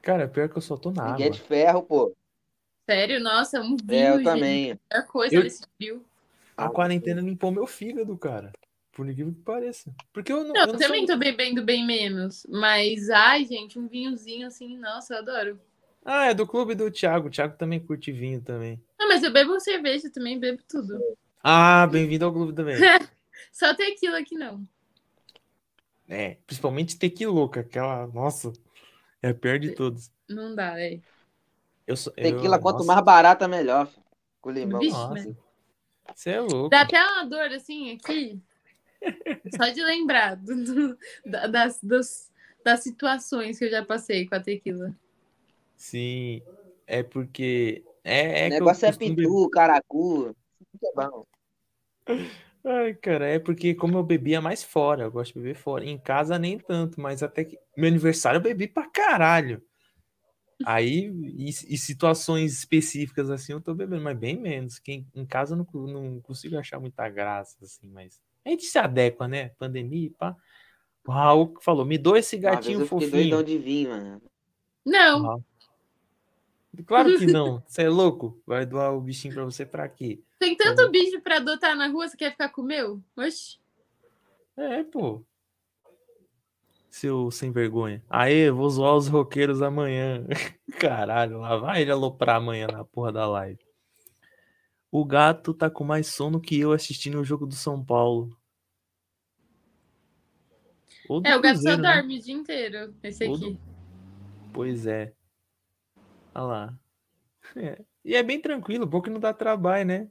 Cara, 0.01 0.29
pior 0.29 0.49
que 0.49 0.57
eu 0.57 0.63
só 0.63 0.77
tô 0.77 0.93
na 0.93 1.11
Ninguém 1.11 1.27
água. 1.27 1.27
é 1.27 1.31
de 1.31 1.41
ferro, 1.41 1.83
pô. 1.83 2.15
Sério? 2.89 3.19
Nossa, 3.19 3.61
um 3.61 3.77
vinho, 3.77 3.93
é, 3.93 4.11
eu 4.11 4.17
gente. 4.19 4.25
também. 4.25 4.81
É 4.89 5.03
coisa 5.03 5.35
eu... 5.35 5.43
desse 5.43 5.65
frio. 5.77 6.05
A 6.57 6.69
quarentena 6.69 7.21
limpou 7.21 7.51
meu 7.51 7.67
fígado, 7.67 8.17
cara. 8.17 8.53
Por 8.93 9.09
incrível 9.09 9.35
que 9.35 9.41
pareça. 9.41 9.93
Porque 10.13 10.33
eu 10.33 10.45
não. 10.45 10.53
Não, 10.53 10.61
eu 10.63 10.67
não 10.69 10.79
também 10.79 11.07
sou... 11.07 11.15
tô 11.15 11.19
bebendo 11.19 11.65
bem 11.65 11.85
menos. 11.85 12.47
Mas, 12.49 13.11
ai, 13.11 13.45
gente, 13.45 13.79
um 13.79 13.89
vinhozinho 13.89 14.47
assim, 14.47 14.79
nossa, 14.79 15.15
eu 15.15 15.19
adoro. 15.19 15.61
Ah, 16.05 16.27
é 16.27 16.35
do 16.35 16.47
clube 16.47 16.75
do 16.75 16.91
Thiago. 16.91 17.29
O 17.29 17.31
Thiago 17.31 17.57
também 17.57 17.81
curte 17.81 18.13
vinho 18.13 18.41
também. 18.41 18.81
Não, 18.99 19.09
mas 19.09 19.23
eu 19.23 19.33
bebo 19.33 19.59
cerveja 19.59 20.11
também, 20.11 20.39
bebo 20.39 20.63
tudo. 20.69 20.99
Ah, 21.43 21.87
bem-vindo 21.87 22.25
ao 22.25 22.33
clube 22.33 22.53
também. 22.53 22.77
Só 23.51 23.75
tequila 23.75 24.23
que 24.23 24.37
não. 24.37 24.67
É, 26.09 26.37
principalmente 26.47 26.99
tequiloca, 26.99 27.61
aquela. 27.61 28.07
Nossa, 28.09 28.53
é 29.23 29.31
a 29.31 29.35
pior 29.35 29.59
de 29.59 29.73
todos. 29.73 30.13
Não 30.29 30.55
dá, 30.55 30.79
é. 30.79 31.01
Eu, 31.87 31.97
tequila, 31.97 32.57
eu, 32.57 32.61
quanto 32.61 32.79
nossa. 32.79 32.93
mais 32.93 33.05
barata, 33.05 33.49
melhor. 33.49 33.89
Com 34.41 34.51
limão. 34.51 34.79
Vixe, 34.79 34.93
nossa. 34.93 35.37
Você 36.15 36.31
é 36.31 36.41
louco. 36.41 36.71
Dá 36.71 36.83
até 36.83 37.01
uma 37.01 37.25
dor 37.25 37.53
assim 37.53 37.93
aqui. 37.93 38.41
Só 39.57 39.69
de 39.69 39.83
lembrar 39.83 40.37
do, 40.37 40.65
do, 40.65 40.99
das, 41.51 41.81
das, 41.83 42.33
das 42.65 42.81
situações 42.81 43.59
que 43.59 43.67
eu 43.67 43.71
já 43.71 43.85
passei 43.85 44.27
com 44.27 44.35
a 44.35 44.41
tequila. 44.41 44.95
Sim, 45.77 46.43
é 46.87 47.03
porque. 47.03 47.85
É, 48.03 48.45
é 48.45 48.47
o 48.47 48.51
negócio 48.51 48.87
é 48.87 48.93
pitu, 48.93 49.51
caracu. 49.51 50.35
Isso 50.75 50.87
é 50.87 50.93
bom. 50.95 51.27
Ai, 52.67 52.95
cara, 52.95 53.27
é 53.27 53.39
porque 53.39 53.75
como 53.75 53.99
eu 53.99 54.03
bebia 54.03 54.41
mais 54.41 54.65
fora, 54.65 55.05
eu 55.05 55.13
gosto 55.13 55.35
de 55.35 55.41
beber 55.41 55.55
fora. 55.55 55.85
Em 55.85 55.99
casa 55.99 56.39
nem 56.39 56.59
tanto, 56.59 56.99
mas 56.99 57.23
até 57.23 57.45
que 57.45 57.59
meu 57.77 57.89
aniversário 57.89 58.39
eu 58.39 58.43
bebi 58.43 58.67
pra 58.67 58.89
caralho. 58.89 59.63
Aí, 60.65 61.11
e, 61.37 61.49
e 61.49 61.79
situações 61.79 62.53
específicas 62.53 63.31
assim, 63.31 63.53
eu 63.53 63.61
tô 63.61 63.75
bebendo, 63.75 64.03
mas 64.03 64.17
bem 64.17 64.39
menos. 64.39 64.79
Que 64.79 65.05
em 65.15 65.27
casa 65.27 65.55
eu 65.55 65.59
não, 65.59 65.87
não 65.87 66.21
consigo 66.21 66.57
achar 66.57 66.79
muita 66.79 67.09
graça, 67.09 67.57
assim, 67.63 67.89
mas 67.89 68.21
a 68.45 68.51
gente 68.51 68.65
se 68.65 68.79
adequa, 68.79 69.27
né? 69.27 69.51
Pandemia, 69.59 70.11
pá. 70.19 70.37
O 71.07 71.13
Raul 71.13 71.55
falou: 71.61 71.85
me 71.85 71.99
dou 71.99 72.17
esse 72.17 72.37
gatinho 72.37 72.81
eu 72.81 72.87
fofinho. 72.87 73.11
doidão 73.11 73.43
de 73.43 73.59
vinho, 73.59 73.91
mano. 73.91 74.23
Não. 74.85 75.43
Claro 76.87 77.17
que 77.17 77.27
não. 77.27 77.63
Você 77.67 77.83
é 77.83 77.89
louco? 77.89 78.41
Vai 78.47 78.67
doar 78.67 78.95
o 78.95 79.01
bichinho 79.01 79.35
pra 79.35 79.45
você 79.45 79.65
pra 79.65 79.89
quê? 79.89 80.21
Tem 80.39 80.57
tanto 80.57 80.91
bicho 80.91 81.21
pra 81.21 81.37
adotar 81.37 81.77
na 81.77 81.87
rua, 81.87 82.09
você 82.09 82.17
quer 82.17 82.33
ficar 82.33 82.49
com 82.49 82.63
o 82.63 82.65
meu? 82.65 83.01
Oxi. 83.17 83.59
É, 84.57 84.83
pô. 84.83 85.25
Seu 86.95 87.29
sem 87.29 87.51
vergonha. 87.51 88.01
Aê, 88.09 88.53
vou 88.53 88.71
zoar 88.71 88.95
os 88.95 89.09
roqueiros 89.09 89.61
amanhã. 89.61 90.25
Caralho, 90.79 91.41
lá 91.41 91.57
vai 91.57 91.83
ele 91.83 91.91
aloprar 91.91 92.37
amanhã 92.37 92.69
na 92.69 92.85
porra 92.85 93.11
da 93.11 93.27
live. 93.27 93.59
O 94.93 95.05
gato 95.05 95.53
tá 95.53 95.69
com 95.69 95.83
mais 95.83 96.07
sono 96.07 96.41
que 96.41 96.57
eu 96.57 96.71
assistindo 96.71 97.19
o 97.19 97.25
jogo 97.25 97.49
do 97.49 97.55
São 97.57 97.85
Paulo. 97.85 98.31
é, 101.25 101.37
o 101.37 101.41
gato 101.41 101.63
só 101.63 101.77
né? 101.77 101.95
dorme 101.95 102.17
o 102.17 102.23
dia 102.23 102.33
inteiro. 102.33 102.95
Esse 103.03 103.25
aqui. 103.25 103.55
Do... 103.55 103.61
Pois 104.53 104.87
é. 104.87 105.13
Olha 106.33 106.45
lá. 106.45 106.79
É. 107.57 107.85
E 108.05 108.15
é 108.15 108.23
bem 108.23 108.41
tranquilo, 108.41 108.89
pouco 108.89 109.11
não 109.11 109.19
dá 109.19 109.35
trabalho, 109.35 109.85
né? 109.85 110.11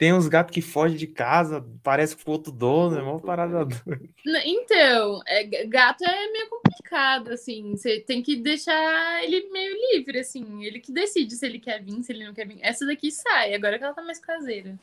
Tem 0.00 0.14
uns 0.14 0.28
gatos 0.28 0.54
que 0.54 0.62
fogem 0.62 0.96
de 0.96 1.06
casa, 1.06 1.62
parece 1.82 2.16
que 2.16 2.22
foi 2.22 2.32
outro 2.32 2.50
dono, 2.50 2.96
é 2.96 3.02
uma 3.02 3.20
parada 3.20 3.66
doida. 3.66 4.10
Então, 4.46 5.20
é, 5.26 5.44
gato 5.66 6.02
é 6.04 6.32
meio 6.32 6.48
complicado, 6.48 7.28
assim. 7.28 7.72
Você 7.72 8.00
tem 8.00 8.22
que 8.22 8.34
deixar 8.34 9.22
ele 9.22 9.50
meio 9.50 9.76
livre, 9.92 10.20
assim. 10.20 10.64
Ele 10.64 10.80
que 10.80 10.90
decide 10.90 11.36
se 11.36 11.44
ele 11.44 11.58
quer 11.58 11.84
vir, 11.84 12.02
se 12.02 12.12
ele 12.12 12.24
não 12.24 12.32
quer 12.32 12.48
vir. 12.48 12.56
Essa 12.62 12.86
daqui 12.86 13.10
sai, 13.10 13.52
agora 13.52 13.76
que 13.76 13.84
ela 13.84 13.92
tá 13.92 14.00
mais 14.00 14.18
caseira. 14.18 14.80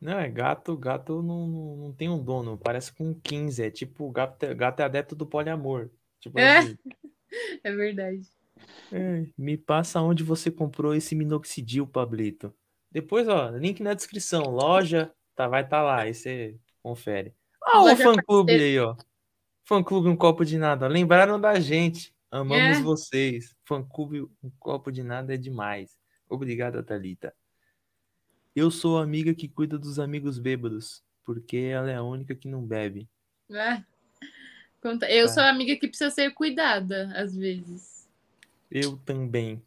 Não, 0.00 0.18
é 0.18 0.30
gato, 0.30 0.74
gato 0.74 1.20
não, 1.20 1.46
não 1.76 1.92
tem 1.92 2.08
um 2.08 2.24
dono, 2.24 2.56
parece 2.56 2.94
com 2.94 3.12
15. 3.12 3.62
É 3.62 3.70
tipo, 3.70 4.10
gato, 4.10 4.54
gato 4.54 4.80
é 4.80 4.84
adepto 4.84 5.14
do 5.14 5.26
poliamor. 5.26 5.90
Tipo 6.18 6.40
é. 6.40 6.56
Assim. 6.56 6.78
é 7.62 7.70
verdade. 7.70 8.22
É, 8.90 9.26
me 9.36 9.58
passa 9.58 10.00
onde 10.00 10.24
você 10.24 10.50
comprou 10.50 10.94
esse 10.94 11.14
minoxidil, 11.14 11.86
Pablito. 11.86 12.54
Depois, 12.90 13.28
ó, 13.28 13.50
link 13.50 13.82
na 13.82 13.94
descrição. 13.94 14.42
Loja, 14.44 15.12
tá, 15.34 15.46
vai 15.46 15.62
estar 15.62 15.78
tá 15.78 15.82
lá, 15.82 16.02
aí 16.02 16.14
você 16.14 16.58
confere. 16.82 17.34
Ah, 17.62 17.82
o 17.82 17.96
fã-clube 17.96 18.52
aí, 18.52 18.78
ó. 18.78 18.96
Fã-clube 19.64 20.08
Um 20.08 20.16
Copo 20.16 20.44
de 20.44 20.58
Nada. 20.58 20.88
Lembraram 20.88 21.40
da 21.40 21.60
gente. 21.60 22.14
Amamos 22.30 22.78
é. 22.78 22.82
vocês. 22.82 23.54
Fã-clube 23.64 24.22
Um 24.42 24.50
Copo 24.58 24.90
de 24.90 25.02
Nada 25.02 25.34
é 25.34 25.36
demais. 25.36 25.98
Obrigada, 26.28 26.82
Thalita. 26.82 27.34
Eu 28.54 28.70
sou 28.70 28.98
a 28.98 29.02
amiga 29.02 29.32
que 29.34 29.48
cuida 29.48 29.78
dos 29.78 29.98
amigos 29.98 30.38
bêbados, 30.38 31.04
porque 31.24 31.56
ela 31.56 31.90
é 31.90 31.94
a 31.94 32.02
única 32.02 32.34
que 32.34 32.48
não 32.48 32.66
bebe. 32.66 33.08
É. 33.50 33.82
Eu 34.82 35.26
é. 35.26 35.28
sou 35.28 35.42
a 35.42 35.50
amiga 35.50 35.76
que 35.76 35.86
precisa 35.86 36.10
ser 36.10 36.32
cuidada, 36.32 37.12
às 37.14 37.36
vezes. 37.36 38.08
Eu 38.70 38.96
também. 38.98 39.62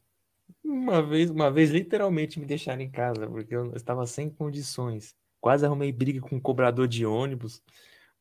Uma 0.64 1.02
vez, 1.02 1.30
uma 1.30 1.52
vez, 1.52 1.72
literalmente 1.72 2.40
me 2.40 2.46
deixaram 2.46 2.82
em 2.82 2.90
casa, 2.90 3.28
porque 3.28 3.54
eu 3.54 3.76
estava 3.76 4.08
sem 4.08 4.30
condições. 4.30 5.16
Quase 5.42 5.66
arrumei 5.66 5.92
briga 5.92 6.22
com 6.22 6.38
um 6.38 6.40
cobrador 6.40 6.88
de 6.88 7.06
ônibus. 7.06 7.58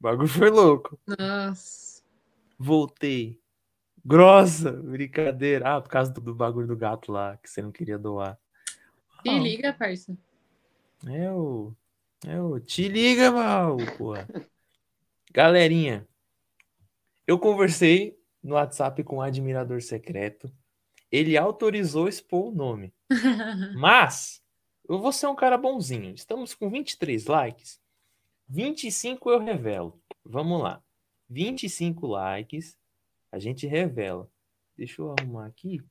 O 0.00 0.02
bagulho 0.02 0.28
foi 0.28 0.50
louco. 0.50 0.98
Nossa. 1.06 2.02
Voltei. 2.58 3.40
Grossa, 4.04 4.72
brincadeira. 4.72 5.76
Ah, 5.76 5.80
por 5.80 5.88
causa 5.88 6.12
do, 6.12 6.20
do 6.20 6.34
bagulho 6.34 6.66
do 6.66 6.76
gato 6.76 7.12
lá, 7.12 7.36
que 7.36 7.48
você 7.48 7.62
não 7.62 7.70
queria 7.70 7.96
doar. 7.96 8.36
Te 9.22 9.30
ah, 9.30 9.38
liga, 9.38 9.72
parça. 9.72 10.16
É 11.06 11.30
o. 11.30 11.72
É 12.26 12.40
o. 12.40 12.58
Te 12.58 12.88
liga, 12.88 13.30
mal, 13.30 13.76
porra. 13.96 14.28
Galerinha, 15.32 16.06
eu 17.24 17.38
conversei 17.38 18.18
no 18.42 18.54
WhatsApp 18.54 19.04
com 19.04 19.16
um 19.16 19.22
admirador 19.22 19.80
secreto 19.80 20.52
ele 21.12 21.36
autorizou 21.36 22.08
expor 22.08 22.48
o 22.48 22.54
nome. 22.54 22.92
Mas 23.76 24.42
eu 24.88 24.98
vou 24.98 25.12
ser 25.12 25.26
um 25.26 25.36
cara 25.36 25.58
bonzinho. 25.58 26.14
Estamos 26.14 26.54
com 26.54 26.70
23 26.70 27.26
likes. 27.26 27.78
25 28.48 29.30
eu 29.30 29.38
revelo. 29.38 30.00
Vamos 30.24 30.62
lá. 30.62 30.82
25 31.28 32.06
likes, 32.06 32.78
a 33.30 33.38
gente 33.38 33.66
revela. 33.66 34.28
Deixa 34.76 35.02
eu 35.02 35.14
arrumar 35.18 35.46
aqui. 35.46 35.82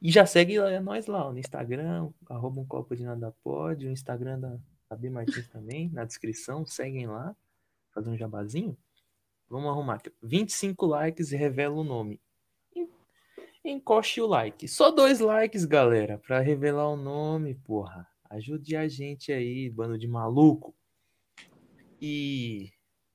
E 0.00 0.10
já 0.10 0.24
segue 0.24 0.58
nós 0.80 1.06
lá 1.06 1.30
no 1.32 1.38
Instagram, 1.38 2.10
arroba 2.28 2.60
um 2.60 2.66
copo 2.66 2.94
de 2.94 3.02
nada 3.02 3.34
pode, 3.42 3.86
o 3.86 3.90
Instagram 3.90 4.38
da 4.38 4.58
Fabi 4.88 5.08
Martins 5.08 5.48
também, 5.48 5.88
na 5.88 6.04
descrição, 6.04 6.66
seguem 6.66 7.06
lá, 7.06 7.34
fazer 7.92 8.10
um 8.10 8.16
jabazinho. 8.16 8.76
Vamos 9.48 9.70
arrumar 9.70 9.94
aqui. 9.94 10.12
25 10.22 10.86
likes 10.86 11.32
e 11.32 11.36
revela 11.36 11.74
o 11.74 11.84
nome 11.84 12.20
encoste 13.70 14.20
o 14.20 14.26
like. 14.26 14.68
Só 14.68 14.90
dois 14.90 15.20
likes, 15.20 15.64
galera, 15.64 16.18
para 16.18 16.40
revelar 16.40 16.88
o 16.88 16.96
nome, 16.96 17.54
porra. 17.54 18.06
Ajude 18.28 18.76
a 18.76 18.88
gente 18.88 19.32
aí, 19.32 19.70
bando 19.70 19.98
de 19.98 20.08
maluco. 20.08 20.74
E. 22.00 22.70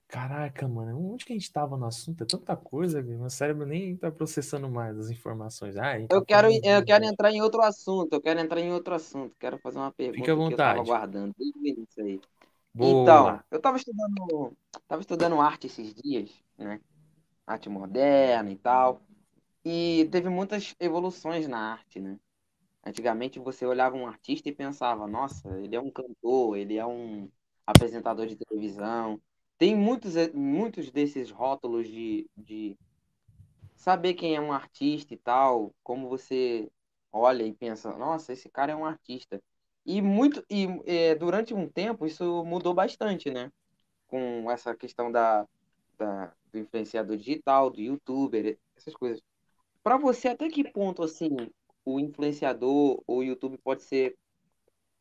Caraca, 0.08 0.68
mano, 0.68 1.14
onde 1.14 1.24
que 1.24 1.32
a 1.32 1.36
gente 1.38 1.52
tava 1.54 1.78
no 1.78 1.86
assunto? 1.86 2.24
É 2.24 2.28
tanta 2.28 2.54
coisa, 2.54 3.02
meu 3.02 3.30
cérebro 3.30 3.66
nem 3.66 3.96
tá 3.96 4.12
processando 4.12 4.70
mais 4.70 4.98
as 4.98 5.10
informações. 5.10 5.78
Ah, 5.78 5.98
eu 5.98 6.08
tá 6.08 6.26
quero, 6.26 6.50
eu 6.52 6.84
quero 6.84 7.06
entrar 7.06 7.32
em 7.32 7.42
outro 7.42 7.62
assunto, 7.62 8.12
eu 8.12 8.22
quero 8.22 8.42
entrar 8.42 8.60
em 8.60 8.74
outro 8.74 8.94
assunto. 8.94 9.34
Quero 9.40 9.58
fazer 9.60 9.78
uma 9.78 9.92
pergunta 9.94 10.20
Fica 10.20 10.34
à 10.34 10.36
vontade. 10.36 10.58
que 10.58 10.62
eu 10.62 10.76
tava 10.76 10.84
guardando 10.84 11.34
desde 11.38 11.82
isso 11.82 12.02
aí. 12.02 12.20
Boa. 12.74 13.02
Então, 13.02 13.40
eu 13.52 13.62
tava 13.62 13.78
estudando, 13.78 14.54
tava 14.86 15.02
estudando 15.02 15.40
arte 15.40 15.68
esses 15.68 15.94
dias, 15.94 16.30
né? 16.58 16.82
Arte 17.48 17.70
moderna 17.70 18.52
e 18.52 18.58
tal. 18.58 19.02
E 19.64 20.08
teve 20.12 20.30
muitas 20.30 20.76
evoluções 20.80 21.48
na 21.48 21.74
arte, 21.74 22.00
né? 22.00 22.20
Antigamente 22.86 23.40
você 23.40 23.66
olhava 23.66 23.96
um 23.98 24.08
artista 24.08 24.50
e 24.50 24.56
pensava, 24.56 25.08
nossa, 25.08 25.50
ele 25.60 25.76
é 25.76 25.82
um 25.82 25.92
cantor, 25.92 26.58
ele 26.58 26.78
é 26.78 26.86
um 26.86 27.30
apresentador 27.66 28.28
de 28.28 28.36
televisão. 28.38 29.22
Tem 29.58 29.76
muitos, 29.76 30.16
eh, 30.16 30.32
muitos 30.34 30.92
desses 30.92 31.32
rótulos 31.32 31.88
de, 31.88 32.30
de 32.38 32.78
saber 33.76 34.14
quem 34.14 34.36
é 34.36 34.42
um 34.42 34.54
artista 34.54 35.14
e 35.14 35.18
tal, 35.18 35.74
como 35.84 36.08
você 36.10 36.72
olha 37.12 37.44
e 37.44 37.54
pensa, 37.54 37.96
nossa, 37.98 38.34
esse 38.34 38.50
cara 38.50 38.72
é 38.72 38.76
um 38.76 38.86
artista. 38.86 39.42
E 39.86 40.02
muito 40.02 40.44
e 40.50 40.68
é, 40.86 41.16
durante 41.16 41.54
um 41.54 41.68
tempo 41.70 42.06
isso 42.06 42.44
mudou 42.46 42.74
bastante, 42.74 43.30
né? 43.32 43.52
Com 44.08 44.50
essa 44.52 44.76
questão 44.76 45.12
da, 45.12 45.48
da 45.98 46.34
do 46.52 46.60
influenciador 46.60 47.18
digital, 47.18 47.70
do 47.70 47.82
youtuber, 47.82 48.60
essas 48.76 48.96
coisas. 48.96 49.22
Para 49.84 49.98
você, 49.98 50.30
até 50.30 50.48
que 50.50 50.64
ponto 50.64 51.04
assim 51.04 51.30
o 51.84 52.00
influenciador 52.00 53.02
ou 53.08 53.18
o 53.20 53.24
YouTube 53.24 53.58
pode 53.58 53.84
ser 53.84 54.16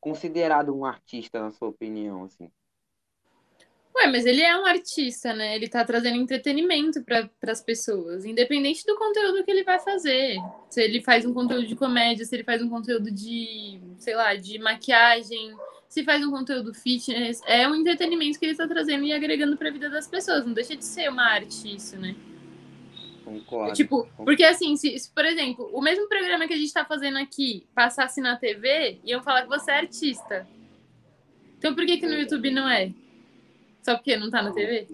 considerado 0.01 0.74
um 0.74 0.85
artista, 0.85 1.40
na 1.40 1.51
sua 1.51 1.69
opinião, 1.69 2.24
assim? 2.24 2.51
Ué, 3.94 4.07
mas 4.07 4.24
ele 4.24 4.40
é 4.40 4.57
um 4.57 4.65
artista, 4.65 5.35
né? 5.35 5.55
Ele 5.57 5.69
tá 5.69 5.85
trazendo 5.85 6.16
entretenimento 6.16 7.02
para 7.02 7.28
as 7.48 7.61
pessoas, 7.61 8.24
independente 8.24 8.85
do 8.86 8.97
conteúdo 8.97 9.44
que 9.44 9.51
ele 9.51 9.65
vai 9.65 9.78
fazer. 9.78 10.36
Se 10.70 10.82
ele 10.82 11.02
faz 11.02 11.27
um 11.27 11.35
conteúdo 11.35 11.66
de 11.66 11.77
comédia, 11.77 12.24
se 12.24 12.35
ele 12.35 12.44
faz 12.44 12.62
um 12.62 12.70
conteúdo 12.70 13.11
de, 13.11 13.81
sei 13.98 14.15
lá, 14.15 14.35
de 14.36 14.59
maquiagem, 14.59 15.55
se 15.89 16.05
faz 16.05 16.24
um 16.24 16.31
conteúdo 16.31 16.73
fitness, 16.73 17.43
é 17.47 17.69
um 17.69 17.74
entretenimento 17.74 18.39
que 18.39 18.47
ele 18.47 18.57
tá 18.57 18.66
trazendo 18.66 19.05
e 19.05 19.12
agregando 19.12 19.57
para 19.57 19.69
a 19.69 19.73
vida 19.73 19.90
das 19.90 20.07
pessoas. 20.07 20.47
Não 20.47 20.52
deixa 20.52 20.77
de 20.77 20.85
ser 20.85 21.11
uma 21.11 21.24
arte 21.24 21.74
isso, 21.74 21.98
né? 21.98 22.15
Concordo. 23.31 23.74
Tipo, 23.74 24.09
porque 24.16 24.44
assim, 24.44 24.77
se, 24.77 24.98
se, 24.98 25.11
por 25.11 25.24
exemplo, 25.24 25.70
o 25.73 25.81
mesmo 25.81 26.09
programa 26.09 26.48
que 26.48 26.55
a 26.55 26.57
gente 26.57 26.73
tá 26.73 26.85
fazendo 26.85 27.19
aqui 27.19 27.66
passasse 27.74 28.20
na 28.20 28.36
TV, 28.36 28.98
iam 29.05 29.23
falar 29.23 29.43
que 29.43 29.48
você 29.48 29.70
é 29.70 29.78
artista. 29.78 30.47
Então 31.59 31.74
por 31.74 31.86
que 31.86 31.98
que 31.98 32.07
no 32.07 32.15
YouTube 32.15 32.51
não 32.51 32.69
é? 32.69 32.93
Só 33.82 33.94
porque 33.94 34.16
não 34.16 34.31
tá 34.31 34.43
na 34.43 34.52
TV? 34.52 34.89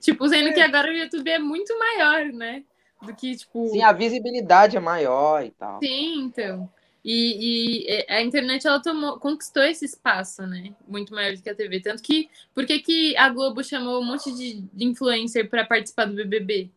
Tipo, 0.00 0.28
sendo 0.28 0.54
que 0.54 0.60
é. 0.60 0.64
agora 0.64 0.88
o 0.88 0.96
YouTube 0.96 1.28
é 1.28 1.38
muito 1.38 1.78
maior, 1.78 2.26
né? 2.26 2.64
Do 3.02 3.14
que, 3.14 3.36
tipo. 3.36 3.68
Sim, 3.68 3.82
a 3.82 3.92
visibilidade 3.92 4.76
é 4.76 4.80
maior 4.80 5.44
e 5.44 5.50
tal. 5.50 5.78
Sim, 5.80 6.22
então. 6.22 6.70
E, 7.04 7.86
e, 7.86 8.06
a 8.08 8.22
internet 8.22 8.66
ela 8.66 8.80
tomou, 8.80 9.18
conquistou 9.18 9.62
esse 9.62 9.84
espaço, 9.84 10.46
né? 10.46 10.72
Muito 10.86 11.14
maior 11.14 11.34
do 11.36 11.42
que 11.42 11.50
a 11.50 11.54
TV. 11.54 11.80
Tanto 11.80 12.02
que, 12.02 12.28
por 12.54 12.66
que, 12.66 12.80
que 12.80 13.16
a 13.16 13.28
Globo 13.28 13.62
chamou 13.62 14.00
um 14.00 14.04
monte 14.04 14.32
de, 14.34 14.60
de 14.60 14.84
influencer 14.84 15.48
para 15.48 15.64
participar 15.64 16.06
do 16.06 16.14
BBB? 16.14 16.70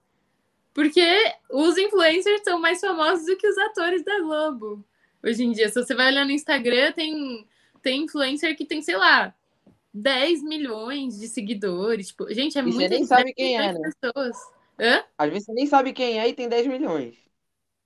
Porque 0.74 1.02
os 1.50 1.78
influencers 1.78 2.42
são 2.44 2.60
mais 2.60 2.80
famosos 2.80 3.26
do 3.26 3.38
que 3.38 3.48
os 3.48 3.58
atores 3.58 4.04
da 4.04 4.20
Globo. 4.22 4.84
Hoje 5.24 5.44
em 5.44 5.52
dia, 5.52 5.70
se 5.70 5.76
você 5.84 5.94
vai 5.96 6.08
olhar 6.12 6.26
no 6.26 6.32
Instagram, 6.32 6.92
tem, 6.94 7.48
tem 7.82 8.04
influencer 8.04 8.56
que 8.58 8.66
tem, 8.66 8.82
sei 8.82 8.98
lá, 8.98 9.34
10 9.94 10.44
milhões 10.44 11.20
de 11.20 11.28
seguidores. 11.28 12.10
Tipo, 12.10 12.34
gente, 12.34 12.58
é 12.58 12.62
E 12.66 12.72
muito 12.72 12.88
você 12.88 12.88
nem 12.90 13.04
sabe 13.06 13.34
quem 13.36 13.56
é, 13.58 13.72
né? 13.74 13.92
pessoas. 14.02 14.38
Hã? 14.80 15.04
Às 15.18 15.30
vezes 15.30 15.46
você 15.46 15.54
nem 15.54 15.68
sabe 15.68 15.94
quem 15.94 16.20
é 16.20 16.28
e 16.28 16.34
tem 16.36 16.50
10 16.50 16.68
milhões. 16.68 17.16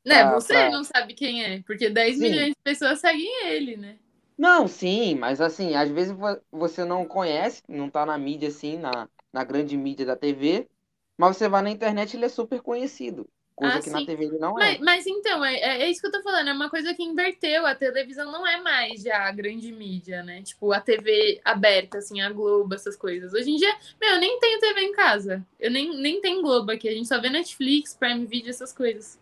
Né, 0.05 0.23
Pra- 0.23 0.41
você 0.43 0.53
pra- 0.53 0.69
não 0.69 0.83
sabe 0.83 1.13
quem 1.13 1.43
é, 1.43 1.61
porque 1.63 1.89
10 1.89 2.17
Sim. 2.19 2.19
milhões 2.19 2.49
de 2.51 2.55
pessoas 2.63 2.99
seguem 2.99 3.47
ele, 3.47 3.75
né? 3.77 3.97
Não, 4.37 4.67
sim, 4.67 5.15
mas 5.15 5.39
assim, 5.41 5.75
às 5.75 5.89
vezes 5.89 6.11
vo- 6.13 6.39
você 6.51 6.83
não 6.83 7.05
conhece, 7.07 7.61
não 7.69 7.89
tá 7.89 8.05
na 8.05 8.17
mídia 8.17 8.49
assim, 8.49 8.77
na, 8.77 9.09
na 9.31 9.43
grande 9.43 9.77
mídia 9.77 10.05
da 10.05 10.15
TV, 10.15 10.69
mas 11.17 11.37
você 11.37 11.47
vai 11.49 11.61
na 11.61 11.71
internet 11.71 12.13
e 12.13 12.17
ele 12.17 12.25
é 12.25 12.29
super 12.29 12.61
conhecido. 12.61 13.27
Coisa 13.55 13.77
Ah, 13.77 13.81
que 13.81 13.89
sim. 13.89 13.91
na 13.91 14.05
TV 14.05 14.25
ele 14.25 14.37
não 14.37 14.53
Mas, 14.53 14.75
é. 14.75 14.79
mas 14.79 15.07
então, 15.07 15.43
é, 15.45 15.55
é 15.55 15.81
é 15.83 15.89
isso 15.89 16.01
que 16.01 16.07
eu 16.07 16.11
tô 16.11 16.21
falando, 16.21 16.49
é 16.49 16.53
uma 16.53 16.69
coisa 16.69 16.93
que 16.93 17.01
inverteu. 17.03 17.65
A 17.65 17.73
televisão 17.73 18.29
não 18.29 18.45
é 18.45 18.59
mais 18.61 19.01
já 19.01 19.19
a 19.27 19.31
grande 19.31 19.71
mídia, 19.71 20.21
né? 20.23 20.41
Tipo, 20.43 20.73
a 20.73 20.81
TV 20.81 21.39
aberta, 21.43 21.99
assim, 21.99 22.19
a 22.19 22.29
Globo, 22.31 22.75
essas 22.75 22.97
coisas. 22.97 23.33
Hoje 23.33 23.51
em 23.51 23.55
dia, 23.55 23.73
meu, 24.01 24.11
eu 24.15 24.19
nem 24.19 24.37
tenho 24.39 24.59
TV 24.59 24.81
em 24.81 24.91
casa. 24.91 25.45
Eu 25.57 25.71
nem, 25.71 25.97
nem 25.97 26.19
tenho 26.19 26.41
Globo 26.41 26.71
aqui. 26.71 26.89
A 26.89 26.91
gente 26.93 27.07
só 27.07 27.19
vê 27.21 27.29
Netflix, 27.29 27.93
Prime 27.95 28.25
Video, 28.25 28.49
essas 28.49 28.73
coisas. 28.73 29.17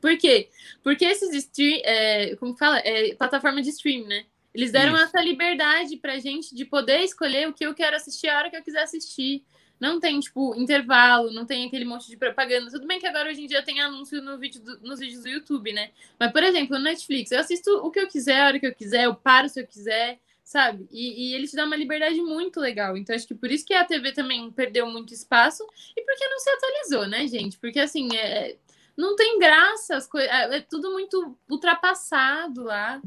Por 0.00 0.16
quê? 0.16 0.48
Porque 0.82 1.04
esses 1.04 1.30
stream, 1.34 1.80
é, 1.84 2.34
como 2.36 2.56
fala? 2.56 2.78
É, 2.78 3.14
plataforma 3.14 3.60
de 3.60 3.68
stream, 3.68 4.06
né? 4.06 4.24
Eles 4.54 4.72
deram 4.72 4.94
Isso. 4.94 5.04
essa 5.04 5.20
liberdade 5.20 5.96
pra 5.98 6.18
gente 6.18 6.54
de 6.54 6.64
poder 6.64 7.00
escolher 7.00 7.46
o 7.46 7.52
que 7.52 7.64
eu 7.64 7.74
quero 7.74 7.94
assistir 7.94 8.28
a 8.28 8.38
hora 8.38 8.50
que 8.50 8.56
eu 8.56 8.62
quiser 8.64 8.82
assistir. 8.82 9.44
Não 9.80 9.98
tem, 9.98 10.20
tipo, 10.20 10.54
intervalo, 10.54 11.30
não 11.32 11.46
tem 11.46 11.66
aquele 11.66 11.86
monte 11.86 12.06
de 12.08 12.16
propaganda. 12.16 12.70
Tudo 12.70 12.86
bem 12.86 13.00
que 13.00 13.06
agora 13.06 13.30
hoje 13.30 13.42
em 13.42 13.46
dia 13.46 13.62
tem 13.62 13.80
anúncio 13.80 14.20
no 14.20 14.38
vídeo 14.38 14.62
do- 14.62 14.78
nos 14.82 15.00
vídeos 15.00 15.22
do 15.22 15.28
YouTube, 15.28 15.72
né? 15.72 15.90
Mas, 16.18 16.30
por 16.32 16.42
exemplo, 16.42 16.76
no 16.76 16.84
Netflix, 16.84 17.32
eu 17.32 17.40
assisto 17.40 17.70
o 17.78 17.90
que 17.90 17.98
eu 17.98 18.06
quiser, 18.06 18.40
a 18.42 18.46
hora 18.46 18.60
que 18.60 18.66
eu 18.66 18.74
quiser, 18.74 19.04
eu 19.04 19.14
paro 19.14 19.48
se 19.48 19.58
eu 19.60 19.66
quiser, 19.66 20.20
sabe? 20.44 20.86
E, 20.90 21.30
e 21.30 21.34
ele 21.34 21.48
te 21.48 21.56
dá 21.56 21.64
uma 21.64 21.76
liberdade 21.76 22.20
muito 22.20 22.60
legal. 22.60 22.94
Então, 22.96 23.16
acho 23.16 23.26
que 23.26 23.34
por 23.34 23.50
isso 23.50 23.64
que 23.64 23.72
a 23.72 23.84
TV 23.84 24.12
também 24.12 24.50
perdeu 24.50 24.86
muito 24.86 25.14
espaço 25.14 25.66
e 25.96 26.02
porque 26.02 26.28
não 26.28 26.38
se 26.38 26.50
atualizou, 26.50 27.06
né, 27.08 27.26
gente? 27.26 27.58
Porque, 27.58 27.80
assim, 27.80 28.08
é, 28.14 28.56
não 28.96 29.16
tem 29.16 29.38
graça, 29.38 29.96
as 29.96 30.06
coisas, 30.06 30.30
é, 30.30 30.56
é 30.58 30.60
tudo 30.60 30.90
muito 30.92 31.34
ultrapassado 31.48 32.64
lá. 32.64 33.00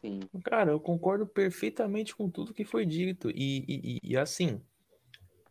Sim. 0.00 0.20
Cara, 0.44 0.72
eu 0.72 0.80
concordo 0.80 1.24
perfeitamente 1.26 2.16
com 2.16 2.28
tudo 2.28 2.52
que 2.52 2.64
foi 2.64 2.84
dito. 2.84 3.30
E- 3.30 3.64
e- 3.68 3.98
e, 4.02 4.16
assim, 4.16 4.60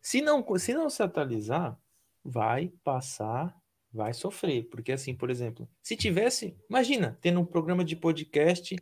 se 0.02 0.22
não, 0.22 0.46
se 0.58 0.74
não 0.74 0.90
se 0.90 1.04
atualizar, 1.04 1.78
vai 2.24 2.72
passar, 2.84 3.56
vai 3.92 4.14
sofrer. 4.14 4.64
Porque, 4.70 4.92
assim, 4.92 5.14
por 5.16 5.30
exemplo, 5.30 5.70
se 5.82 5.96
tivesse, 5.96 6.58
imagina, 6.70 7.18
tendo 7.22 7.40
um 7.40 7.46
programa 7.46 7.84
de 7.84 7.96
podcast 7.96 8.76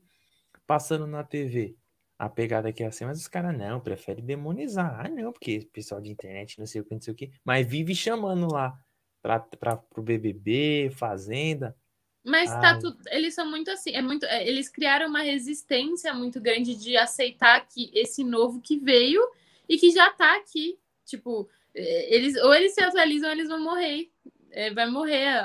passando 0.66 1.08
na 1.08 1.24
TV. 1.24 1.76
A 2.18 2.28
pegada 2.28 2.74
que 2.74 2.84
é 2.84 2.88
assim, 2.88 3.06
mas 3.06 3.20
os 3.20 3.28
caras 3.30 3.58
não, 3.58 3.80
preferem 3.80 4.26
demonizar. 4.26 5.06
Ah, 5.06 5.10
não, 5.10 5.32
porque 5.32 5.68
pessoal 5.72 6.02
de 6.02 6.12
internet, 6.12 6.60
não 6.60 6.66
sei 6.66 6.82
o 6.82 6.84
que, 6.86 6.94
não 6.94 7.02
sei 7.02 7.14
o 7.14 7.16
que. 7.16 7.32
Mas 7.46 7.66
vive 7.66 7.96
chamando 7.96 8.52
lá 8.52 8.78
para 9.22 9.40
pro 9.78 10.04
BBB, 10.04 10.92
Fazenda. 10.94 11.76
Mas 12.24 12.52
Ah. 12.52 12.60
tá 12.60 12.78
tudo, 12.78 12.98
eles 13.08 13.34
são 13.34 13.50
muito 13.50 13.72
assim, 13.72 13.92
é 13.92 14.02
muito, 14.02 14.26
é, 14.26 14.46
eles 14.46 14.68
criaram 14.68 15.08
uma 15.08 15.22
resistência 15.22 16.14
muito 16.14 16.42
grande 16.42 16.76
de 16.76 16.98
aceitar 16.98 17.66
que 17.66 17.90
esse 17.94 18.24
novo 18.24 18.60
que 18.62 18.78
veio 18.78 19.22
e 19.68 19.78
que 19.78 19.90
já 19.92 20.10
tá 20.12 20.36
aqui, 20.36 20.78
tipo, 21.10 21.50
é, 21.76 22.16
eles 22.16 22.36
ou 22.38 22.54
eles 22.54 22.74
se 22.74 22.82
atualizam 22.82 23.30
ou 23.30 23.36
eles 23.36 23.50
vão 23.50 23.60
morrer, 23.62 24.10
É, 24.52 24.72
vai 24.74 24.90
morrer 24.90 25.28
a, 25.28 25.42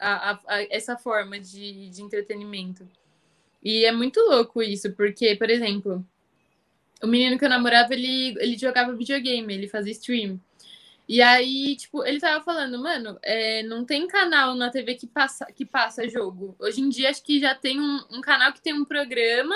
a, 0.00 0.30
a- 0.32 0.40
a- 0.46 0.62
essa 0.70 0.96
forma 0.96 1.38
de, 1.40 1.90
de 1.90 2.00
entretenimento. 2.02 2.88
E 3.62 3.84
é 3.84 3.90
muito 3.92 4.20
louco 4.20 4.62
isso, 4.62 4.92
porque, 4.92 5.34
por 5.36 5.50
exemplo, 5.50 6.06
o 7.02 7.06
menino 7.06 7.38
que 7.38 7.44
eu 7.44 7.48
namorava, 7.48 7.92
ele, 7.92 8.34
ele 8.40 8.56
jogava 8.56 8.94
videogame, 8.94 9.52
ele 9.54 9.68
fazia 9.68 9.92
stream. 9.92 10.40
E 11.08 11.22
aí, 11.22 11.76
tipo, 11.76 12.04
ele 12.04 12.18
tava 12.20 12.42
falando, 12.44 12.78
mano, 12.82 13.18
é, 13.22 13.62
não 13.64 13.84
tem 13.84 14.06
canal 14.08 14.54
na 14.54 14.70
TV 14.70 14.94
que 14.96 15.06
passa, 15.06 15.46
que 15.52 15.64
passa 15.64 16.08
jogo. 16.08 16.54
Hoje 16.58 16.80
em 16.80 16.88
dia, 16.88 17.10
acho 17.10 17.22
que 17.22 17.38
já 17.40 17.54
tem 17.54 17.80
um, 17.80 18.00
um 18.10 18.20
canal 18.20 18.52
que 18.52 18.60
tem 18.62 18.72
um 18.74 18.84
programa 18.84 19.54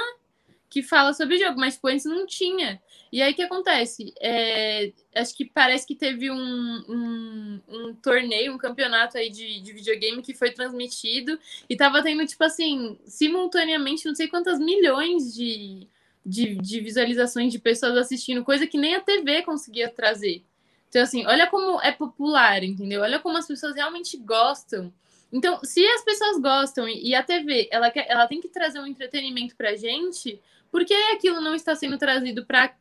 que 0.70 0.82
fala 0.84 1.12
sobre 1.12 1.36
jogo, 1.36 1.58
mas 1.58 1.74
tipo, 1.74 1.88
antes 1.88 2.06
não 2.06 2.24
tinha. 2.24 2.80
E 3.12 3.20
aí, 3.20 3.32
o 3.32 3.34
que 3.34 3.42
acontece? 3.42 4.14
É, 4.20 4.92
acho 5.16 5.36
que 5.36 5.44
parece 5.44 5.84
que 5.84 5.96
teve 5.96 6.30
um, 6.30 6.36
um, 6.36 7.60
um 7.68 7.94
torneio, 7.96 8.54
um 8.54 8.58
campeonato 8.58 9.18
aí 9.18 9.28
de, 9.28 9.60
de 9.60 9.72
videogame 9.72 10.22
que 10.22 10.32
foi 10.32 10.52
transmitido 10.52 11.36
e 11.68 11.76
tava 11.76 12.02
tendo, 12.04 12.24
tipo 12.24 12.44
assim, 12.44 12.96
simultaneamente, 13.04 14.06
não 14.06 14.14
sei 14.14 14.28
quantas 14.28 14.60
milhões 14.60 15.34
de, 15.34 15.88
de, 16.24 16.54
de 16.54 16.80
visualizações 16.80 17.52
de 17.52 17.58
pessoas 17.58 17.96
assistindo, 17.96 18.44
coisa 18.44 18.64
que 18.64 18.78
nem 18.78 18.94
a 18.94 19.00
TV 19.00 19.42
conseguia 19.42 19.90
trazer. 19.90 20.44
Então, 20.88 21.02
assim, 21.02 21.26
olha 21.26 21.48
como 21.48 21.80
é 21.82 21.90
popular, 21.90 22.62
entendeu? 22.62 23.02
Olha 23.02 23.18
como 23.18 23.36
as 23.36 23.46
pessoas 23.46 23.74
realmente 23.74 24.16
gostam. 24.16 24.92
Então, 25.32 25.60
se 25.64 25.84
as 25.84 26.04
pessoas 26.04 26.40
gostam 26.40 26.88
e 26.88 27.10
e 27.10 27.14
a 27.14 27.22
TV, 27.22 27.68
ela, 27.72 27.90
quer, 27.90 28.06
ela 28.08 28.26
tem 28.26 28.40
que 28.40 28.48
trazer 28.48 28.80
um 28.80 28.86
entretenimento 28.86 29.56
pra 29.56 29.76
gente, 29.76 30.40
por 30.70 30.84
que 30.84 30.94
aquilo 31.12 31.40
não 31.40 31.54
está 31.54 31.74
sendo 31.74 31.98
trazido 31.98 32.46
para 32.46 32.74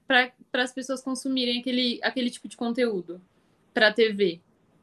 as 0.53 0.71
pessoas 0.71 1.01
consumirem 1.01 1.59
aquele, 1.59 1.99
aquele 2.03 2.29
tipo 2.29 2.47
de 2.47 2.55
conteúdo 2.55 3.21
para 3.73 3.87
a 3.87 3.93
TV, 3.93 4.39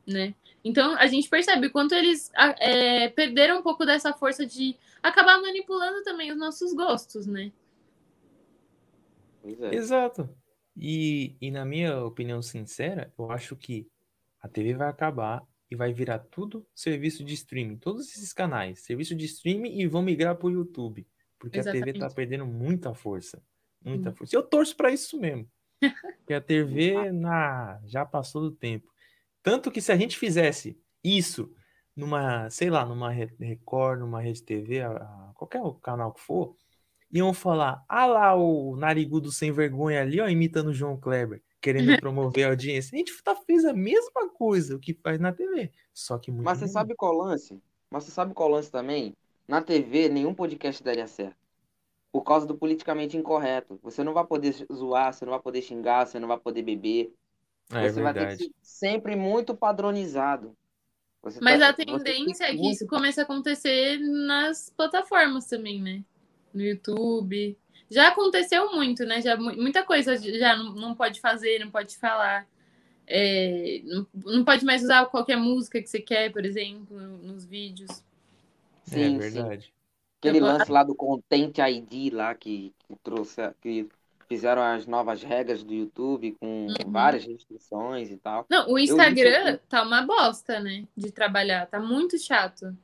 né? 0.07 0.35
Então, 0.65 0.97
a 0.97 1.07
gente 1.07 1.29
percebe 1.29 1.69
o 1.69 1.71
quanto 1.71 1.95
eles 1.95 2.31
é, 2.59 3.09
perderam 3.09 3.61
um 3.61 3.63
pouco 3.63 3.87
dessa 3.87 4.13
força 4.13 4.45
de 4.45 4.77
acabar 5.01 5.41
manipulando 5.41 6.03
também 6.03 6.33
os 6.33 6.39
nossos 6.39 6.73
gostos, 6.73 7.27
né? 7.27 7.53
É. 9.45 9.75
Exato. 9.77 10.29
E, 10.77 11.37
e 11.41 11.51
na 11.51 11.65
minha 11.65 12.05
opinião 12.05 12.43
sincera, 12.43 13.13
eu 13.17 13.31
acho 13.31 13.55
que 13.55 13.89
a 14.41 14.49
TV 14.49 14.75
vai 14.75 14.89
acabar 14.89 15.43
e 15.71 15.77
vai 15.77 15.93
virar 15.93 16.19
tudo 16.19 16.67
serviço 16.75 17.25
de 17.25 17.35
streaming. 17.35 17.77
Todos 17.77 18.09
esses 18.09 18.33
canais, 18.33 18.81
serviço 18.81 19.15
de 19.15 19.25
streaming 19.25 19.81
e 19.81 19.87
vão 19.87 20.03
migrar 20.03 20.37
para 20.37 20.47
o 20.47 20.51
YouTube. 20.51 21.07
Porque 21.39 21.59
a 21.61 21.63
TV 21.63 21.85
tá 21.85 21.89
Exatamente. 21.91 22.15
perdendo 22.15 22.47
muita 22.47 22.95
força. 22.95 23.43
Muita 23.85 24.11
Hum. 24.11 24.15
força. 24.17 24.35
E 24.35 24.39
eu 24.39 24.43
torço 24.43 24.77
para 24.77 24.91
isso 24.91 25.19
mesmo. 25.21 25.49
Porque 26.19 26.35
a 26.35 26.41
TV 26.41 27.13
na, 27.13 27.81
já 27.85 28.05
passou 28.05 28.43
do 28.43 28.51
tempo. 28.51 28.91
Tanto 29.43 29.71
que 29.71 29.81
se 29.81 29.93
a 29.93 29.97
gente 29.97 30.19
fizesse 30.19 30.79
isso 31.05 31.53
numa, 31.95 32.51
sei 32.51 32.69
lá, 32.71 32.85
numa 32.85 33.11
Re- 33.11 33.35
Record, 33.39 34.01
numa 34.01 34.21
Rede 34.21 34.43
TV, 34.43 34.81
qualquer 35.35 35.63
canal 35.83 36.13
que 36.13 36.21
for, 36.21 36.57
iam 37.13 37.33
falar, 37.33 37.85
ah 37.89 38.07
lá 38.07 38.35
o 38.35 38.77
narigudo 38.77 39.31
sem 39.31 39.53
vergonha 39.53 40.03
ali, 40.03 40.21
ó, 40.21 40.29
imitando 40.29 40.69
o 40.69 40.75
João 40.75 40.99
Kleber, 40.99 41.43
querendo 41.61 41.97
promover 42.01 42.45
a 42.45 42.51
audiência. 42.51 42.95
A 42.95 42.99
gente 42.99 43.23
tá, 43.23 43.35
fez 43.37 43.65
a 43.65 43.73
mesma 43.73 44.29
coisa 44.31 44.77
o 44.77 44.81
que 44.81 44.93
faz 44.95 45.19
na 45.21 45.33
TV, 45.33 45.71
só 45.95 46.19
que 46.19 46.31
muito 46.31 46.45
Mas 46.45 46.59
você 46.59 46.69
sabe 46.69 46.95
qual 46.97 47.13
lance? 47.13 47.63
Mas 47.91 48.05
você 48.05 48.11
sabe 48.11 48.35
qual 48.35 48.49
lance 48.49 48.71
também? 48.71 49.15
Na 49.47 49.61
TV, 49.63 50.09
nenhum 50.09 50.35
podcast 50.35 50.83
daria 50.83 51.07
certo. 51.07 51.37
Por 52.13 52.23
causa 52.23 52.47
do 52.47 52.57
politicamente 52.57 53.17
incorreto. 53.17 53.79
Você 53.83 54.03
não 54.03 54.13
vai 54.13 54.25
poder 54.25 54.53
zoar, 54.73 55.13
você 55.13 55.25
não 55.25 55.33
vai 55.33 55.41
poder 55.41 55.63
xingar, 55.63 56.07
você 56.07 56.19
não 56.19 56.29
vai 56.29 56.39
poder 56.39 56.63
beber. 56.63 57.13
É 57.71 57.89
Você 57.89 58.01
vai 58.01 58.15
ter 58.15 58.29
que 58.29 58.45
ser 58.45 58.51
sempre 58.63 59.17
muito 59.17 59.55
padronizado. 59.55 60.57
Você 61.23 61.39
Mas 61.43 61.59
tá- 61.61 61.69
a 61.69 61.73
tendência 61.73 62.45
é 62.45 62.51
que 62.53 62.57
muito- 62.59 62.75
isso 62.77 62.87
comece 62.87 63.21
a 63.21 63.25
acontecer 63.25 63.99
nas 63.99 64.71
plataformas 64.77 65.47
também, 65.47 65.83
né? 65.83 66.03
No 66.55 66.63
YouTube. 66.63 67.57
Já 67.91 68.09
aconteceu 68.09 68.73
muito, 68.73 69.05
né? 69.05 69.21
Já, 69.21 69.37
mu- 69.37 69.55
muita 69.57 69.83
coisa 69.85 70.17
já 70.17 70.57
não, 70.57 70.73
não 70.75 70.95
pode 70.95 71.21
fazer, 71.21 71.59
não 71.59 71.71
pode 71.71 71.97
falar. 71.99 72.47
É, 73.07 73.81
não, 73.85 74.07
não 74.25 74.45
pode 74.45 74.65
mais 74.65 74.83
usar 74.83 75.07
qualquer 75.07 75.37
música 75.37 75.81
que 75.81 75.89
você 75.89 76.01
quer, 76.01 76.33
por 76.33 76.45
exemplo, 76.45 76.97
nos 76.99 77.45
vídeos. 77.45 78.03
É 78.91 78.95
Sim, 78.95 79.11
sim. 79.11 79.19
verdade. 79.19 79.73
Aquele 80.21 80.39
Eu 80.39 80.43
vou- 80.45 80.53
lance 80.53 80.71
lá 80.71 80.83
do 80.83 80.95
Content 80.95 81.59
ID 81.59 82.13
lá 82.13 82.35
que, 82.35 82.73
que 82.89 82.97
trouxe, 83.03 83.41
que 83.61 83.89
fizeram 84.29 84.63
as 84.63 84.87
novas 84.87 85.23
regras 85.23 85.63
do 85.63 85.73
YouTube 85.73 86.37
com 86.41 86.67
Uhum. 86.67 86.91
várias 86.91 87.25
restrições 87.25 88.11
e 88.11 88.17
tal. 88.17 88.47
Não, 88.51 88.69
o 88.71 88.79
Instagram 88.79 89.51
aqui. 89.55 89.61
tá 89.69 89.83
uma 89.83 90.03
bosta, 90.03 90.59
né? 90.61 90.85
De 90.97 91.11
trabalhar. 91.13 91.67
Tá 91.67 91.79
muito 91.79 92.19
chato. 92.19 92.77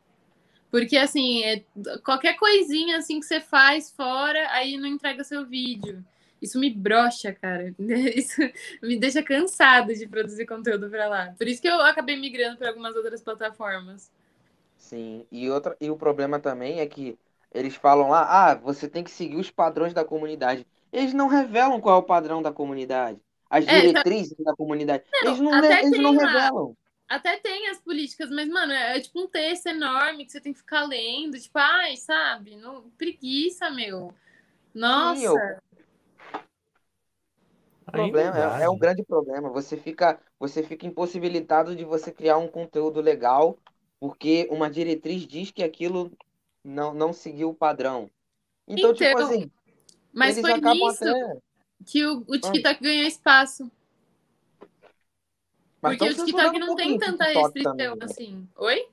Porque, 0.70 0.97
assim, 0.97 1.43
é, 1.43 1.62
qualquer 2.05 2.35
coisinha 2.37 2.97
assim 2.99 3.20
que 3.20 3.27
você 3.27 3.41
faz 3.41 3.91
fora, 3.91 4.49
aí 4.53 4.77
não 4.77 4.87
entrega 4.89 5.23
seu 5.24 5.45
vídeo. 5.45 6.05
Isso 6.41 6.59
me 6.59 6.70
brocha, 6.70 7.33
cara. 7.33 7.74
Isso 8.16 8.41
me 8.83 8.97
deixa 8.99 9.23
cansada 9.23 9.95
de 9.95 10.07
produzir 10.07 10.47
conteúdo 10.47 10.89
pra 10.91 11.09
lá. 11.09 11.35
Por 11.39 11.47
isso 11.47 11.61
que 11.62 11.69
eu 11.69 11.81
acabei 11.83 12.16
migrando 12.16 12.57
para 12.57 12.69
algumas 12.69 12.97
outras 12.97 13.20
plataformas. 13.23 14.11
Sim, 14.83 15.27
e, 15.31 15.49
outra, 15.51 15.77
e 15.81 15.91
o 15.91 15.97
problema 15.97 16.41
também 16.41 16.81
é 16.81 16.87
que 16.87 17.19
eles 17.53 17.75
falam 17.77 18.09
lá, 18.11 18.51
ah, 18.51 18.55
você 18.55 18.89
tem 18.89 19.05
que 19.05 19.11
seguir 19.11 19.37
os 19.37 19.51
padrões 19.51 19.95
da 19.95 20.05
comunidade. 20.05 20.67
Eles 20.93 21.15
não 21.15 21.29
revelam 21.29 21.81
qual 21.81 21.97
é 21.97 21.99
o 22.01 22.03
padrão 22.07 22.43
da 22.43 22.53
comunidade, 22.53 23.21
as 23.49 23.67
É, 23.67 23.69
diretrizes 23.69 24.37
da 24.39 24.55
comunidade. 24.55 25.05
Não, 25.23 25.37
Eles 25.37 25.41
não, 25.41 25.59
eles 25.81 25.99
não 26.01 26.13
lá. 26.15 26.15
revelam. 26.15 26.77
Até 27.09 27.39
tem 27.39 27.69
as 27.69 27.79
políticas, 27.81 28.31
mas, 28.31 28.49
mano, 28.49 28.73
é, 28.73 28.97
é 28.97 29.01
tipo 29.01 29.21
um 29.21 29.29
texto 29.29 29.67
enorme 29.67 30.25
que 30.25 30.33
você 30.33 30.41
tem 30.41 30.53
que 30.53 30.61
ficar 30.61 30.85
lendo. 30.87 31.39
Tipo, 31.41 31.59
ai, 31.59 31.97
sabe? 31.97 32.57
Não, 32.57 32.91
preguiça, 32.93 33.71
meu. 33.71 34.15
Nossa. 34.75 35.19
Sim, 35.19 35.25
eu- 35.25 35.49
O 37.87 37.93
problema 37.93 38.39
é, 38.39 38.65
é 38.65 38.71
um 38.71 38.79
grande 38.79 39.05
problema. 39.05 39.51
Você 39.51 39.77
fica, 39.77 40.21
você 40.39 40.63
fica 40.63 40.87
impossibilitado 40.87 41.75
de 41.77 41.85
você 41.85 42.13
criar 42.13 42.39
um 42.39 42.49
conteúdo 42.49 43.01
legal 43.01 43.59
porque 44.03 44.49
uma 44.51 44.69
diretriz 44.69 45.24
diz 45.29 45.53
que 45.53 45.62
aquilo 45.62 46.11
não, 46.65 46.93
não 46.93 47.12
seguiu 47.12 47.51
o 47.51 47.55
padrão. 47.55 48.11
Então, 48.66 48.93
tipo 48.93 49.09
Então, 49.09 49.29
assim, 49.29 49.49
Mas 50.12 50.41
foi 50.41 50.61
nisso 50.61 51.05
até. 51.05 51.39
que 51.87 52.05
o, 52.05 52.24
o 52.27 52.37
TikTok 52.37 52.83
ganhou 52.83 53.07
espaço. 53.07 53.70
Mas 55.81 55.97
Porque 55.97 56.20
o 56.20 56.24
TikTok 56.24 56.59
não 56.59 56.74
tem 56.74 56.89
pouquinho 56.89 56.97
o 56.97 56.99
tanta 56.99 57.27
TikTok 57.27 57.45
restrição 57.45 57.77
também, 57.77 57.97
né? 57.97 58.05
assim. 58.05 58.49
Oi? 58.57 58.89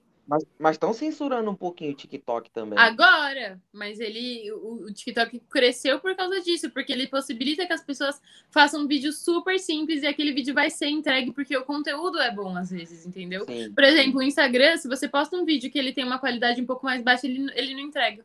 Mas 0.60 0.76
estão 0.76 0.93
censurando 0.93 1.49
um 1.49 1.56
pouquinho 1.56 1.91
o 1.91 1.95
TikTok 1.95 2.51
também. 2.51 2.77
Agora, 2.77 3.60
mas 3.73 3.99
ele, 3.99 4.51
o, 4.51 4.85
o 4.85 4.93
TikTok 4.93 5.39
cresceu 5.49 5.99
por 5.99 6.15
causa 6.15 6.39
disso, 6.41 6.69
porque 6.69 6.93
ele 6.93 7.07
possibilita 7.07 7.65
que 7.65 7.73
as 7.73 7.84
pessoas 7.84 8.22
façam 8.51 8.81
um 8.81 8.88
vídeo 8.88 9.11
super 9.11 9.60
simples 9.60 10.03
e 10.03 10.07
aquele 10.07 10.31
vídeo 10.31 10.53
vai 10.53 10.69
ser 10.69 10.88
entregue 10.88 11.31
porque 11.31 11.57
o 11.57 11.65
conteúdo 11.65 12.19
é 12.19 12.31
bom 12.31 12.56
às 12.56 12.69
vezes, 12.69 13.07
entendeu? 13.07 13.43
Sim. 13.45 13.73
Por 13.73 13.84
exemplo, 13.84 14.19
o 14.19 14.23
Instagram, 14.23 14.77
se 14.77 14.88
você 14.88 15.07
posta 15.07 15.35
um 15.35 15.45
vídeo 15.45 15.72
que 15.72 15.80
ele 15.80 15.93
tem 15.93 16.03
uma 16.03 16.19
qualidade 16.19 16.61
um 16.61 16.65
pouco 16.65 16.85
mais 16.85 17.01
baixa, 17.01 17.26
ele, 17.26 17.51
ele 17.56 17.73
não 17.73 17.81
entrega. 17.81 18.23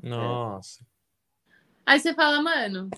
Nossa. 0.00 0.86
Aí 1.84 1.98
você 1.98 2.14
fala, 2.14 2.40
mano, 2.40 2.88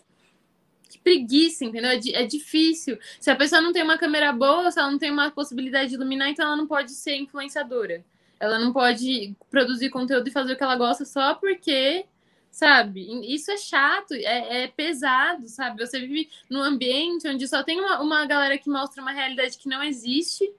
que 0.94 0.98
preguiça, 1.00 1.64
entendeu? 1.64 1.90
É, 1.90 2.22
é 2.22 2.24
difícil. 2.24 2.98
Se 3.18 3.30
a 3.30 3.36
pessoa 3.36 3.60
não 3.60 3.72
tem 3.72 3.82
uma 3.82 3.98
câmera 3.98 4.32
boa, 4.32 4.70
se 4.70 4.78
ela 4.78 4.90
não 4.90 4.98
tem 4.98 5.10
uma 5.10 5.30
possibilidade 5.30 5.90
de 5.90 5.96
iluminar, 5.96 6.28
então 6.28 6.46
ela 6.46 6.56
não 6.56 6.66
pode 6.66 6.92
ser 6.92 7.16
influenciadora. 7.16 8.04
Ela 8.38 8.58
não 8.58 8.72
pode 8.72 9.34
produzir 9.50 9.90
conteúdo 9.90 10.28
e 10.28 10.32
fazer 10.32 10.52
o 10.52 10.56
que 10.56 10.62
ela 10.62 10.76
gosta 10.76 11.04
só 11.04 11.34
porque, 11.34 12.04
sabe? 12.50 13.06
Isso 13.34 13.50
é 13.50 13.56
chato, 13.56 14.14
é, 14.14 14.64
é 14.64 14.68
pesado, 14.68 15.48
sabe? 15.48 15.84
Você 15.84 15.98
vive 15.98 16.28
num 16.48 16.62
ambiente 16.62 17.26
onde 17.26 17.46
só 17.48 17.62
tem 17.62 17.80
uma, 17.80 18.00
uma 18.00 18.24
galera 18.26 18.56
que 18.56 18.70
mostra 18.70 19.02
uma 19.02 19.12
realidade 19.12 19.58
que 19.58 19.68
não 19.68 19.82
existe. 19.82 20.52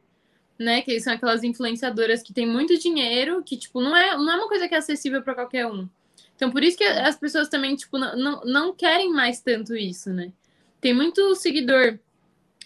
Né, 0.57 0.81
que 0.81 0.97
são 1.01 1.11
aquelas 1.11 1.43
influenciadoras 1.43 2.23
que 2.23 2.31
têm 2.31 2.47
muito 2.47 2.79
dinheiro, 2.79 3.43
que, 3.43 3.57
tipo, 3.57 3.81
não 3.81 3.93
é, 3.93 4.15
não 4.15 4.31
é 4.31 4.35
uma 4.37 4.47
coisa 4.47 4.69
que 4.69 4.73
é 4.73 4.77
acessível 4.77 5.21
para 5.21 5.35
qualquer 5.35 5.67
um. 5.67 5.85
Então, 6.35 6.51
por 6.51 6.63
isso 6.63 6.77
que 6.77 6.83
as 6.83 7.15
pessoas 7.15 7.47
também, 7.47 7.75
tipo, 7.75 7.97
não, 7.97 8.15
não, 8.15 8.41
não 8.41 8.73
querem 8.73 9.11
mais 9.11 9.39
tanto 9.41 9.75
isso, 9.75 10.11
né? 10.11 10.31
Tem 10.81 10.93
muito 10.93 11.33
seguidor 11.35 11.97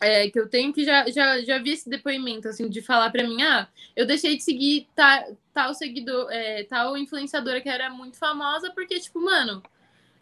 é, 0.02 0.30
que 0.30 0.40
eu 0.40 0.48
tenho 0.48 0.74
que 0.74 0.86
já, 0.86 1.10
já, 1.10 1.42
já 1.42 1.58
vi 1.60 1.72
esse 1.72 1.90
depoimento, 1.90 2.48
assim, 2.48 2.70
de 2.70 2.82
falar 2.82 3.10
pra 3.10 3.24
mim, 3.24 3.42
ah, 3.44 3.68
eu 3.96 4.06
deixei 4.06 4.38
de 4.38 4.44
seguir 4.44 4.88
ta, 4.96 5.26
tal 5.54 5.74
seguidor, 5.74 6.32
é, 6.32 6.64
tal 6.64 6.98
influenciadora 6.98 7.62
que 7.62 7.70
era 7.70 7.90
muito 7.90 8.18
famosa, 8.18 8.72
porque, 8.72 9.00
tipo, 9.00 9.22
mano, 9.22 9.62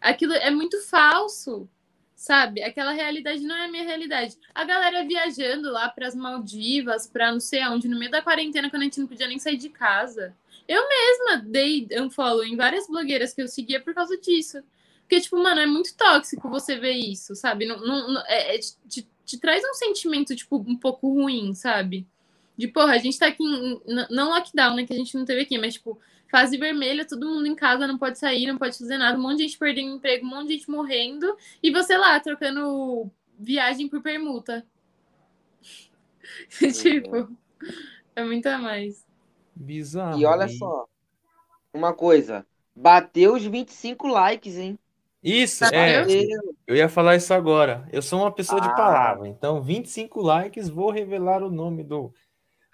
aquilo 0.00 0.34
é 0.34 0.50
muito 0.50 0.80
falso, 0.88 1.68
sabe? 2.14 2.62
Aquela 2.62 2.92
realidade 2.92 3.40
não 3.42 3.54
é 3.54 3.66
a 3.66 3.70
minha 3.70 3.84
realidade. 3.84 4.36
A 4.52 4.64
galera 4.64 5.04
viajando 5.04 5.70
lá 5.70 5.88
pras 5.88 6.14
Maldivas, 6.14 7.06
pra 7.06 7.30
não 7.30 7.40
sei 7.40 7.62
aonde, 7.62 7.88
no 7.88 7.98
meio 7.98 8.10
da 8.10 8.20
quarentena, 8.20 8.68
quando 8.68 8.82
a 8.82 8.84
gente 8.86 9.00
não 9.00 9.06
podia 9.06 9.28
nem 9.28 9.38
sair 9.38 9.56
de 9.56 9.68
casa. 9.68 10.34
Eu 10.68 10.86
mesma 10.86 11.38
dei 11.46 11.88
unfollow 11.98 12.44
em 12.44 12.54
várias 12.54 12.86
blogueiras 12.86 13.32
que 13.32 13.40
eu 13.40 13.48
seguia 13.48 13.80
por 13.80 13.94
causa 13.94 14.18
disso. 14.18 14.62
Porque, 15.00 15.22
tipo, 15.22 15.42
mano, 15.42 15.60
é 15.60 15.66
muito 15.66 15.96
tóxico 15.96 16.50
você 16.50 16.76
ver 16.76 16.92
isso, 16.92 17.34
sabe? 17.34 17.64
Não, 17.64 17.80
não, 17.80 18.20
é, 18.26 18.56
é- 18.56 18.58
te, 18.58 19.08
te 19.24 19.38
traz 19.38 19.64
um 19.64 19.72
sentimento, 19.72 20.36
tipo, 20.36 20.58
um 20.58 20.76
pouco 20.76 21.08
ruim, 21.10 21.54
sabe? 21.54 22.06
De, 22.58 22.68
porra, 22.68 22.92
a 22.92 22.98
gente 22.98 23.18
tá 23.18 23.28
aqui, 23.28 23.42
em, 23.42 23.80
não 24.10 24.28
lockdown, 24.28 24.76
né, 24.76 24.86
que 24.86 24.92
a 24.92 24.96
gente 24.96 25.16
não 25.16 25.24
teve 25.24 25.40
aqui, 25.40 25.56
mas, 25.56 25.74
tipo, 25.74 25.98
fase 26.30 26.58
vermelha, 26.58 27.06
todo 27.06 27.26
mundo 27.26 27.46
em 27.46 27.54
casa, 27.54 27.86
não 27.86 27.96
pode 27.96 28.18
sair, 28.18 28.46
não 28.46 28.58
pode 28.58 28.76
fazer 28.76 28.98
nada, 28.98 29.16
um 29.18 29.22
monte 29.22 29.38
de 29.38 29.44
gente 29.44 29.58
perdendo 29.58 29.96
emprego, 29.96 30.26
um 30.26 30.30
monte 30.30 30.48
de 30.48 30.54
gente 30.54 30.70
morrendo, 30.70 31.34
e 31.62 31.70
você 31.70 31.96
lá, 31.96 32.20
trocando 32.20 33.10
viagem 33.38 33.88
por 33.88 34.02
permuta. 34.02 34.66
tipo, 36.82 37.34
é 38.14 38.24
muito 38.24 38.46
a 38.46 38.58
mais. 38.58 39.07
Bizarro. 39.58 40.20
E 40.20 40.24
olha 40.24 40.48
só, 40.48 40.86
uma 41.74 41.92
coisa, 41.92 42.46
bateu 42.74 43.34
os 43.34 43.44
25 43.44 44.06
likes, 44.06 44.56
hein? 44.56 44.78
Isso, 45.20 45.64
é. 45.64 46.04
eu? 46.68 46.76
Ia 46.76 46.88
falar 46.88 47.16
isso 47.16 47.34
agora. 47.34 47.88
Eu 47.92 48.00
sou 48.00 48.20
uma 48.20 48.30
pessoa 48.32 48.60
de 48.60 48.68
Ah. 48.68 48.74
palavra, 48.74 49.26
então 49.26 49.60
25 49.60 50.20
likes, 50.22 50.68
vou 50.68 50.90
revelar 50.90 51.42
o 51.42 51.50
nome 51.50 51.82
do, 51.82 52.12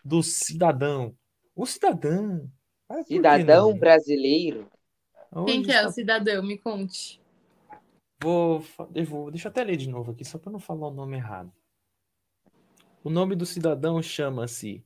do 0.05 0.23
cidadão. 0.23 1.16
O 1.56 1.65
cidadão. 1.65 2.51
Cidadão 3.06 3.70
não? 3.70 3.78
brasileiro. 3.78 4.69
Quem 5.47 5.61
Hoje 5.61 5.62
que 5.65 5.73
é 5.73 5.86
o 5.86 5.90
cidadão? 5.90 6.43
Me 6.43 6.59
conte. 6.59 7.20
Vou, 8.23 8.62
eu 8.94 9.05
vou, 9.05 9.31
deixa 9.31 9.48
eu 9.48 9.51
até 9.51 9.65
ler 9.65 9.77
de 9.77 9.89
novo 9.89 10.12
aqui, 10.12 10.24
só 10.24 10.39
para 10.39 10.52
não 10.52 10.61
falar 10.61 10.89
o 10.89 10.94
nome 10.94 11.16
errado. 11.16 11.51
O 13.02 13.11
nome 13.11 13.35
do 13.35 13.44
cidadão 13.44 14.01
chama-se 14.02 14.85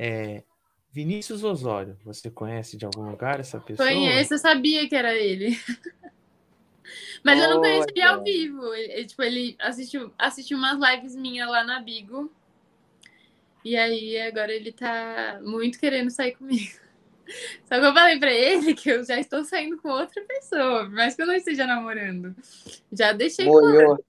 é, 0.00 0.42
Vinícius 0.90 1.44
Osório. 1.44 1.98
Você 2.06 2.30
conhece 2.30 2.78
de 2.78 2.86
algum 2.86 3.10
lugar 3.10 3.38
essa 3.38 3.60
pessoa? 3.60 3.86
Conheço, 3.86 4.32
eu 4.32 4.38
sabia 4.38 4.88
que 4.88 4.94
era 4.94 5.14
ele. 5.14 5.58
Mas 7.22 7.38
eu 7.38 7.50
não 7.50 7.60
conheço 7.60 7.88
ele 7.90 8.02
ao 8.02 8.24
vivo. 8.24 8.74
Ele, 8.74 9.04
tipo, 9.04 9.22
ele 9.22 9.56
assistiu, 9.60 10.10
assistiu 10.18 10.56
umas 10.56 10.78
lives 10.80 11.14
minhas 11.14 11.46
lá 11.50 11.62
na 11.62 11.80
Bigo. 11.80 12.32
E 13.62 13.76
aí 13.76 14.18
agora 14.22 14.50
ele 14.50 14.72
tá 14.72 15.38
muito 15.42 15.78
querendo 15.78 16.10
sair 16.10 16.34
comigo. 16.34 16.80
Só 17.68 17.78
que 17.78 17.86
eu 17.86 17.92
falei 17.92 18.18
pra 18.18 18.32
ele 18.32 18.72
que 18.72 18.90
eu 18.90 19.04
já 19.04 19.20
estou 19.20 19.44
saindo 19.44 19.76
com 19.76 19.90
outra 19.90 20.24
pessoa, 20.24 20.86
por 20.86 20.94
mais 20.94 21.14
que 21.14 21.20
eu 21.20 21.26
não 21.26 21.34
esteja 21.34 21.66
namorando. 21.66 22.34
Já 22.90 23.12
deixei 23.12 23.44
claro. 23.44 23.66
Moiou. 23.66 24.04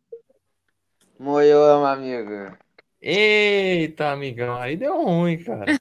Moiou, 1.19 1.79
meu 1.79 1.85
amigo. 1.85 2.57
Eita, 3.01 4.11
amigão, 4.11 4.55
aí 4.57 4.75
deu 4.77 5.03
ruim, 5.03 5.43
cara. 5.43 5.79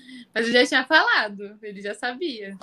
Mas 0.34 0.46
eu 0.46 0.52
já 0.52 0.66
tinha 0.66 0.84
falado, 0.86 1.58
ele 1.62 1.80
já 1.80 1.94
sabia. 1.94 2.56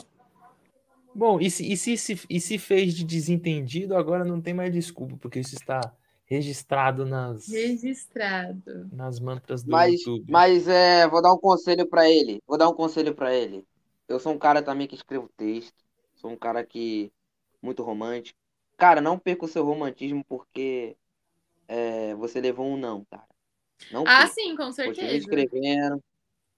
Bom, 1.13 1.39
e 1.39 1.49
se, 1.51 1.69
e, 1.71 1.75
se, 1.77 1.97
se- 1.97 2.25
e 2.29 2.39
se 2.39 2.57
fez 2.57 2.93
de 2.93 3.03
desentendido, 3.03 3.95
agora 3.95 4.23
não 4.23 4.41
tem 4.41 4.53
mais 4.53 4.71
desculpa, 4.71 5.17
porque 5.17 5.39
isso 5.39 5.55
está 5.55 5.93
registrado 6.25 7.05
nas, 7.05 7.75
Registrado. 7.77 8.89
nas 8.91 9.19
mantras 9.19 9.63
do 9.63 9.71
Mas, 9.71 9.91
YouTube. 9.91 10.27
mas 10.27 10.67
é, 10.67 11.07
vou 11.07 11.21
dar 11.21 11.33
um 11.33 11.39
conselho 11.39 11.87
pra 11.89 12.09
ele. 12.09 12.41
Vou 12.47 12.57
dar 12.57 12.69
um 12.69 12.73
conselho 12.75 13.15
pra 13.15 13.33
ele. 13.33 13.67
Eu 14.07 14.19
sou 14.19 14.33
um 14.33 14.39
cara 14.39 14.63
também 14.63 14.87
que 14.87 14.95
escrevo 14.95 15.29
texto. 15.37 15.75
Sou 16.15 16.31
um 16.31 16.37
cara 16.37 16.65
que 16.65 17.11
muito 17.61 17.83
romântico. 17.83 18.39
Cara, 18.77 19.01
não 19.01 19.19
perca 19.19 19.45
o 19.45 19.47
seu 19.47 19.65
romantismo 19.65 20.23
porque 20.25 20.97
é, 21.67 22.13
você 22.15 22.41
levou 22.41 22.67
um 22.67 22.77
não, 22.77 23.05
cara. 23.05 23.27
Não 23.89 24.03
Ah, 24.05 24.27
sim, 24.27 24.55
com 24.55 24.71
Continue 24.83 25.17
certeza. 25.17 25.17
escrevendo, 25.17 26.03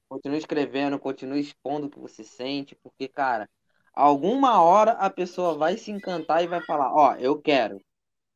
continue 0.09 0.37
escrevendo, 0.39 0.99
continue 0.99 1.39
expondo 1.41 1.87
o 1.87 1.89
que 1.89 1.99
você 1.99 2.23
sente, 2.23 2.75
porque, 2.83 3.07
cara, 3.07 3.49
alguma 3.93 4.61
hora 4.63 4.93
a 4.93 5.09
pessoa 5.09 5.57
vai 5.57 5.77
se 5.77 5.91
encantar 5.91 6.43
e 6.43 6.47
vai 6.47 6.61
falar, 6.61 6.93
ó, 6.93 7.15
eu 7.17 7.41
quero. 7.41 7.81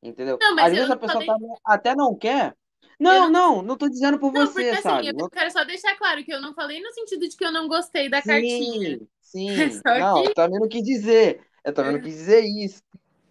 Entendeu? 0.03 0.41
Não, 0.41 0.55
Às 0.57 0.73
vezes 0.73 0.89
a 0.91 0.95
não 0.95 0.97
pessoa 0.97 1.23
falei- 1.23 1.27
tá- 1.27 1.37
até 1.65 1.95
não 1.95 2.15
quer. 2.17 2.55
Não, 2.99 3.27
Eu 3.27 3.31
não, 3.31 3.61
não 3.63 3.77
tô 3.77 3.89
dizendo 3.89 4.19
por 4.19 4.31
Não, 4.33 4.53
você, 4.53 4.53
porque 4.53 4.75
assim, 4.75 4.93
sabe? 4.93 5.07
eu 5.07 5.13
Não- 5.13 5.29
quero 5.31 5.51
só 5.51 5.63
deixar 5.63 5.95
claro 5.97 6.23
que 6.23 6.33
eu 6.33 6.41
não 6.41 6.53
falei 6.53 6.81
no 6.81 6.91
sentido 6.93 7.27
de 7.27 7.35
que 7.37 7.45
eu 7.45 7.51
não 7.51 7.67
gostei 7.67 8.09
da 8.09 8.21
cartinha. 8.21 8.99
Sim, 8.99 9.07
sim. 9.21 9.81
Só 9.85 9.93
Não, 9.93 10.23
que- 10.23 10.25
eu 10.25 10.33
também 10.33 10.59
não 10.59 10.67
quis 10.67 10.83
dizer. 10.83 11.45
Eu 11.63 11.73
também 11.73 11.93
não 11.93 11.99
É. 11.99 12.01
quis 12.01 12.13
dizer 12.15 12.41
isso. 12.45 12.81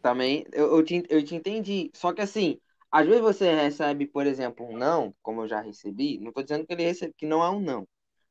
Também, 0.02 0.44
eu, 0.52 0.76
eu, 0.76 0.84
te, 0.84 1.02
eu 1.10 1.24
te 1.24 1.34
entendi. 1.34 1.90
Só 1.94 2.12
que 2.12 2.20
assim, 2.22 2.60
às 2.90 3.06
vezes 3.06 3.22
você 3.22 3.54
recebe, 3.54 4.06
por 4.06 4.26
exemplo, 4.26 4.66
um 4.66 4.76
não, 4.76 5.14
como 5.22 5.42
eu 5.42 5.48
já 5.48 5.60
recebi, 5.60 6.18
não 6.18 6.32
tô 6.32 6.42
dizendo 6.42 6.66
que 6.66 6.72
ele 6.72 6.84
recebe, 6.84 7.14
que 7.16 7.26
não 7.26 7.42
é 7.42 7.50
um 7.50 7.60
não. 7.60 7.86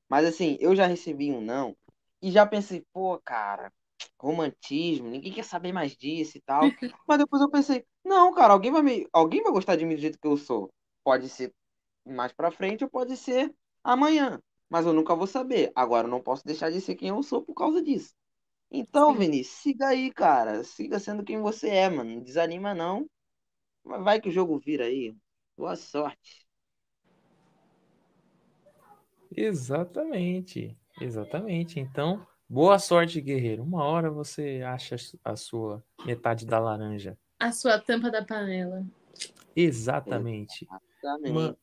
Mas 0.09 0.25
assim, 0.25 0.57
eu 0.59 0.75
já 0.75 0.85
recebi 0.85 1.31
um 1.31 1.41
não 1.41 1.75
e 2.21 2.31
já 2.31 2.45
pensei, 2.45 2.83
pô, 2.93 3.19
cara, 3.19 3.71
romantismo, 4.19 5.09
ninguém 5.09 5.33
quer 5.33 5.43
saber 5.43 5.71
mais 5.71 5.95
disso 5.95 6.37
e 6.37 6.41
tal. 6.41 6.69
Mas 7.07 7.17
depois 7.19 7.41
eu 7.41 7.49
pensei, 7.49 7.85
não, 8.03 8.33
cara, 8.33 8.53
alguém 8.53 8.71
vai 8.71 8.81
me, 8.81 9.07
alguém 9.11 9.41
vai 9.43 9.51
gostar 9.51 9.75
de 9.75 9.85
mim 9.85 9.95
do 9.95 10.01
jeito 10.01 10.19
que 10.19 10.27
eu 10.27 10.37
sou. 10.37 10.71
Pode 11.03 11.29
ser 11.29 11.53
mais 12.05 12.31
pra 12.33 12.51
frente 12.51 12.83
ou 12.83 12.89
pode 12.89 13.15
ser 13.17 13.53
amanhã. 13.83 14.41
Mas 14.69 14.85
eu 14.85 14.93
nunca 14.93 15.15
vou 15.15 15.27
saber. 15.27 15.71
Agora 15.75 16.07
eu 16.07 16.11
não 16.11 16.21
posso 16.21 16.43
deixar 16.45 16.71
de 16.71 16.81
ser 16.81 16.95
quem 16.95 17.09
eu 17.09 17.21
sou 17.23 17.41
por 17.41 17.53
causa 17.53 17.81
disso. 17.81 18.13
Então, 18.71 19.13
Sim. 19.13 19.19
Vinícius, 19.19 19.57
siga 19.57 19.87
aí, 19.87 20.11
cara. 20.11 20.63
Siga 20.63 20.99
sendo 20.99 21.23
quem 21.23 21.39
você 21.41 21.69
é, 21.69 21.89
mano. 21.89 22.15
Não 22.15 22.21
desanima, 22.21 22.73
não. 22.73 23.07
Vai- 23.85 24.01
Vai 24.01 24.21
que 24.21 24.29
o 24.29 24.31
jogo 24.31 24.59
vira 24.59 24.85
aí. 24.85 25.15
Boa 25.57 25.75
sorte. 25.75 26.45
Exatamente, 29.35 30.77
exatamente. 31.01 31.79
Então, 31.79 32.25
boa 32.47 32.79
sorte, 32.79 33.19
guerreiro. 33.21 33.63
Uma 33.63 33.83
hora 33.83 34.09
você 34.09 34.61
acha 34.65 34.95
a 35.23 35.35
sua 35.35 35.83
metade 36.05 36.45
da 36.45 36.59
laranja. 36.59 37.17
A 37.39 37.51
sua 37.51 37.79
tampa 37.79 38.09
da 38.09 38.23
panela. 38.23 38.85
Exatamente. 39.55 40.67
Exatamente. 41.01 41.57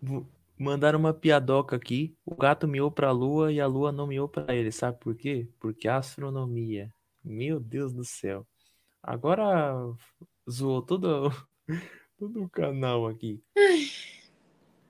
Ma- 0.00 0.24
Mandaram 0.58 0.98
uma 0.98 1.12
piadoca 1.12 1.76
aqui. 1.76 2.16
O 2.24 2.36
gato 2.36 2.68
miou 2.68 2.90
pra 2.90 3.10
lua 3.10 3.52
e 3.52 3.60
a 3.60 3.66
lua 3.66 3.90
não 3.90 4.06
miou 4.06 4.28
pra 4.28 4.54
ele. 4.54 4.70
Sabe 4.70 4.98
por 5.00 5.14
quê? 5.16 5.48
Porque 5.58 5.88
astronomia. 5.88 6.92
Meu 7.24 7.58
Deus 7.58 7.92
do 7.92 8.04
céu. 8.04 8.46
Agora 9.02 9.74
zoou 10.50 10.82
todo, 10.82 11.30
todo 12.18 12.42
o 12.42 12.48
canal 12.48 13.06
aqui. 13.06 13.42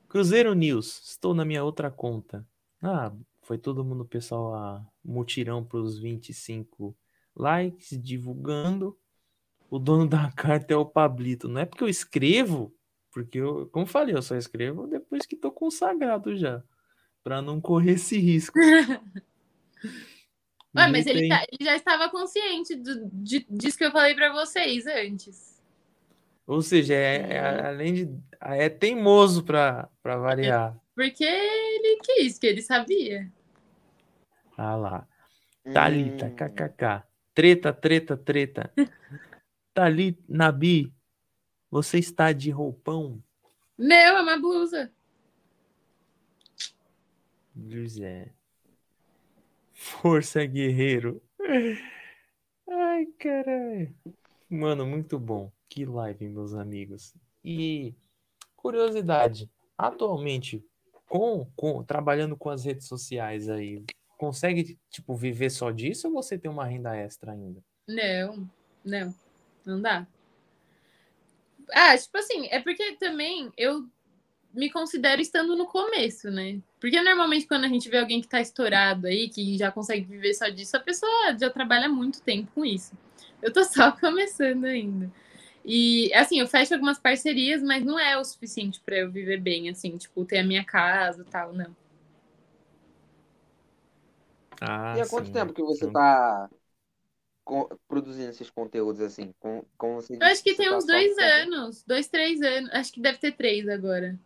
Cruzeiro 0.08 0.54
News. 0.54 1.00
Estou 1.08 1.34
na 1.34 1.44
minha 1.44 1.64
outra 1.64 1.90
conta. 1.90 2.46
Ah, 2.82 3.12
foi 3.42 3.58
todo 3.58 3.84
mundo, 3.84 4.04
pessoal, 4.04 4.54
a 4.54 4.86
mutirão 5.04 5.64
pros 5.64 5.98
25 5.98 6.96
likes, 7.34 8.00
divulgando. 8.00 8.98
O 9.70 9.78
dono 9.78 10.06
da 10.06 10.30
carta 10.36 10.74
é 10.74 10.76
o 10.76 10.84
Pablito. 10.84 11.48
Não 11.48 11.60
é 11.60 11.64
porque 11.64 11.82
eu 11.82 11.88
escrevo, 11.88 12.74
porque 13.10 13.38
eu, 13.38 13.66
como 13.68 13.86
falei, 13.86 14.14
eu 14.14 14.22
só 14.22 14.36
escrevo 14.36 14.86
depois 14.86 15.26
que 15.26 15.36
tô 15.36 15.50
consagrado 15.50 16.36
já, 16.36 16.62
Pra 17.24 17.40
não 17.40 17.60
correr 17.60 17.92
esse 17.92 18.18
risco. 18.18 18.58
Ué, 20.74 20.88
mas 20.90 21.06
E 21.06 21.10
ele, 21.10 21.20
tem- 21.20 21.28
tá- 21.28 21.44
ele 21.50 21.64
já 21.64 21.76
estava 21.76 22.08
consciente 22.08 22.74
do, 22.74 23.08
de- 23.12 23.46
disso 23.50 23.76
que 23.76 23.84
eu 23.84 23.92
falei 23.92 24.14
pra 24.14 24.32
vocês 24.32 24.86
antes. 24.86 25.60
Ou 26.46 26.62
seja, 26.62 26.94
é, 26.94 27.34
é- 27.34 27.66
além 27.66 27.94
de 27.94 28.10
é 28.40 28.68
teimoso 28.68 29.44
pra 29.44 29.88
pra 30.02 30.16
variar. 30.16 30.76
Porque 30.94 31.24
ele 31.24 31.98
quis, 32.02 32.38
que 32.38 32.46
ele 32.46 32.62
sabia. 32.62 33.30
Ah 34.56 34.74
lá. 34.76 35.08
Thalita, 35.72 36.26
Hum, 36.26 36.34
kkk. 36.36 37.02
Treta, 37.34 37.72
treta, 37.72 38.16
treta. 38.16 38.72
Thalita, 39.72 40.22
Nabi, 40.28 40.92
você 41.70 41.98
está 41.98 42.32
de 42.32 42.50
roupão? 42.50 43.22
Não, 43.78 43.96
é 43.96 44.20
uma 44.20 44.38
blusa. 44.38 44.90
José. 47.68 48.32
Força, 49.82 50.46
guerreiro. 50.46 51.20
Ai, 52.70 53.06
caralho. 53.18 53.92
Mano, 54.48 54.86
muito 54.86 55.18
bom. 55.18 55.50
Que 55.68 55.84
live, 55.84 56.28
meus 56.28 56.54
amigos. 56.54 57.12
E 57.44 57.92
curiosidade, 58.54 59.50
atualmente, 59.76 60.64
com, 61.09 61.50
com 61.56 61.82
trabalhando 61.82 62.36
com 62.36 62.48
as 62.48 62.64
redes 62.64 62.86
sociais 62.86 63.48
aí, 63.48 63.84
consegue, 64.16 64.78
tipo, 64.88 65.16
viver 65.16 65.50
só 65.50 65.72
disso 65.72 66.06
ou 66.06 66.14
você 66.14 66.38
tem 66.38 66.50
uma 66.50 66.64
renda 66.64 66.96
extra 66.96 67.32
ainda? 67.32 67.60
Não, 67.88 68.48
não, 68.84 69.12
não 69.66 69.82
dá. 69.82 70.06
Ah, 71.72 71.98
tipo 71.98 72.16
assim, 72.18 72.46
é 72.50 72.60
porque 72.60 72.94
também 72.96 73.52
eu 73.56 73.84
me 74.54 74.70
considero 74.70 75.20
estando 75.20 75.56
no 75.56 75.66
começo, 75.66 76.30
né? 76.30 76.60
Porque 76.80 77.00
normalmente 77.02 77.46
quando 77.46 77.64
a 77.64 77.68
gente 77.68 77.88
vê 77.88 77.98
alguém 77.98 78.20
que 78.20 78.28
tá 78.28 78.40
estourado 78.40 79.06
aí, 79.06 79.28
que 79.28 79.56
já 79.58 79.70
consegue 79.72 80.04
viver 80.04 80.34
só 80.34 80.48
disso, 80.48 80.76
a 80.76 80.80
pessoa 80.80 81.36
já 81.38 81.50
trabalha 81.50 81.88
muito 81.88 82.22
tempo 82.22 82.50
com 82.54 82.64
isso. 82.64 82.92
Eu 83.42 83.52
tô 83.52 83.64
só 83.64 83.92
começando 83.98 84.64
ainda. 84.66 85.10
E 85.64 86.12
assim, 86.14 86.40
eu 86.40 86.46
fecho 86.48 86.74
algumas 86.74 86.98
parcerias, 86.98 87.62
mas 87.62 87.84
não 87.84 87.98
é 87.98 88.18
o 88.18 88.24
suficiente 88.24 88.80
pra 88.84 88.96
eu 88.98 89.10
viver 89.10 89.40
bem, 89.40 89.68
assim, 89.70 89.96
tipo, 89.96 90.24
ter 90.24 90.38
a 90.38 90.44
minha 90.44 90.64
casa 90.64 91.22
e 91.22 91.30
tal, 91.30 91.52
não. 91.52 91.74
Ah, 94.60 94.96
E 94.96 95.00
há 95.00 95.06
quanto 95.06 95.30
sim. 95.30 95.30
tempo 95.30 95.52
que 95.52 95.62
você 95.62 95.86
Então, 95.86 95.90
tá 95.90 96.48
produzindo 97.88 98.30
esses 98.30 98.50
conteúdos 98.50 99.00
assim? 99.00 99.32
Com, 99.40 99.64
como 99.76 99.94
você 100.00 100.20
Eu 100.20 100.26
acho 100.28 100.42
que 100.42 100.54
tem 100.54 100.70
tá 100.70 100.76
uns 100.76 100.86
dois 100.86 101.18
anos, 101.18 101.82
dois, 101.84 102.06
três 102.08 102.40
anos. 102.40 102.70
Acho 102.72 102.92
que 102.92 103.00
deve 103.00 103.18
ter 103.18 103.32
três 103.32 103.68
agora. 103.68 104.18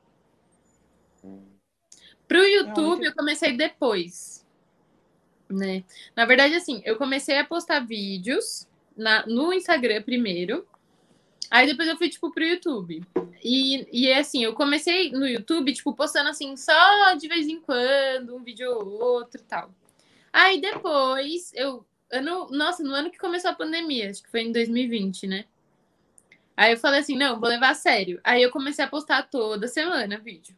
Pro 2.29 2.43
YouTube 2.45 2.77
Realmente- 2.77 3.07
eu 3.07 3.15
comecei 3.15 3.57
depois, 3.57 4.45
né? 5.49 5.85
Na 6.15 6.25
verdade, 6.25 6.55
assim, 6.55 6.83
eu 6.85 6.97
comecei 6.97 7.39
a 7.39 7.45
postar 7.45 7.81
vídeos 7.81 8.69
na, 8.97 9.25
no 9.27 9.53
Instagram 9.53 10.03
primeiro, 10.03 10.67
aí 11.51 11.67
depois 11.67 11.89
eu 11.89 11.97
fui, 11.97 12.09
tipo, 12.09 12.33
pro 12.33 12.45
YouTube. 12.45 13.03
E, 13.43 13.87
e 13.93 14.09
é 14.09 14.19
assim, 14.19 14.43
eu 14.43 14.55
comecei 14.55 15.13
no 15.13 15.27
YouTube, 15.27 15.73
tipo, 15.73 15.95
postando 15.95 16.29
assim, 16.29 16.57
só 16.57 17.15
de 17.15 17.29
vez 17.29 17.47
em 17.47 17.61
quando, 17.61 18.35
um 18.35 18.43
vídeo 18.43 18.69
ou 18.71 19.01
outro 19.01 19.41
e 19.41 19.45
tal. 19.45 19.71
Aí 20.33 20.61
depois, 20.61 21.53
eu. 21.55 21.87
Ano, 22.11 22.49
nossa, 22.51 22.85
no 22.85 22.95
ano 22.95 23.11
que 23.11 23.19
começou 23.19 23.51
a 23.51 23.55
pandemia, 23.55 24.11
acho 24.11 24.23
que 24.23 24.31
foi 24.31 24.43
em 24.43 24.53
2020, 24.53 25.27
né? 25.27 25.45
Aí 26.57 26.73
eu 26.73 26.79
falei 26.79 27.01
assim, 27.01 27.17
não, 27.17 27.39
vou 27.41 27.49
levar 27.49 27.71
a 27.71 27.75
sério. 27.75 28.21
Aí 28.25 28.43
eu 28.43 28.51
comecei 28.51 28.85
a 28.85 28.89
postar 28.89 29.25
toda 29.25 29.69
semana 29.69 30.17
vídeo. 30.19 30.57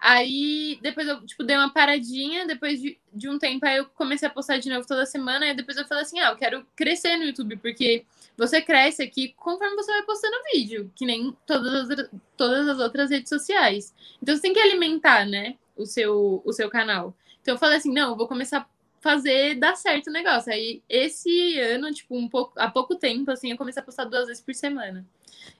Aí 0.00 0.78
depois 0.80 1.08
eu, 1.08 1.26
tipo, 1.26 1.42
dei 1.42 1.56
uma 1.56 1.72
paradinha, 1.72 2.46
depois 2.46 2.80
de, 2.80 2.96
de 3.12 3.28
um 3.28 3.36
tempo 3.36 3.66
aí 3.66 3.78
eu 3.78 3.86
comecei 3.86 4.28
a 4.28 4.30
postar 4.30 4.58
de 4.58 4.70
novo 4.70 4.86
toda 4.86 5.04
semana, 5.04 5.46
aí 5.46 5.54
depois 5.54 5.76
eu 5.76 5.84
falei 5.86 6.04
assim, 6.04 6.20
ah, 6.20 6.30
eu 6.30 6.36
quero 6.36 6.64
crescer 6.76 7.16
no 7.16 7.24
YouTube, 7.24 7.56
porque 7.56 8.04
você 8.36 8.62
cresce 8.62 9.02
aqui 9.02 9.34
conforme 9.36 9.74
você 9.74 9.90
vai 9.90 10.02
postando 10.04 10.36
vídeo, 10.54 10.92
que 10.94 11.04
nem 11.04 11.36
todas 11.44 11.90
as, 11.90 12.10
todas 12.36 12.68
as 12.68 12.78
outras 12.78 13.10
redes 13.10 13.28
sociais. 13.28 13.92
Então 14.22 14.36
você 14.36 14.42
tem 14.42 14.52
que 14.52 14.60
alimentar, 14.60 15.26
né, 15.26 15.56
o 15.76 15.84
seu, 15.84 16.40
o 16.44 16.52
seu 16.52 16.70
canal. 16.70 17.12
Então 17.42 17.54
eu 17.54 17.58
falei 17.58 17.78
assim, 17.78 17.92
não, 17.92 18.10
eu 18.10 18.16
vou 18.16 18.28
começar 18.28 18.68
fazer 19.00 19.54
dar 19.56 19.76
certo 19.76 20.08
o 20.08 20.12
negócio. 20.12 20.52
Aí 20.52 20.82
esse 20.88 21.58
ano, 21.58 21.92
tipo, 21.92 22.16
um 22.16 22.28
pouco, 22.28 22.52
há 22.56 22.70
pouco 22.70 22.96
tempo, 22.96 23.30
assim, 23.30 23.50
eu 23.50 23.56
comecei 23.56 23.80
a 23.80 23.84
postar 23.84 24.04
duas 24.04 24.26
vezes 24.26 24.42
por 24.42 24.54
semana. 24.54 25.06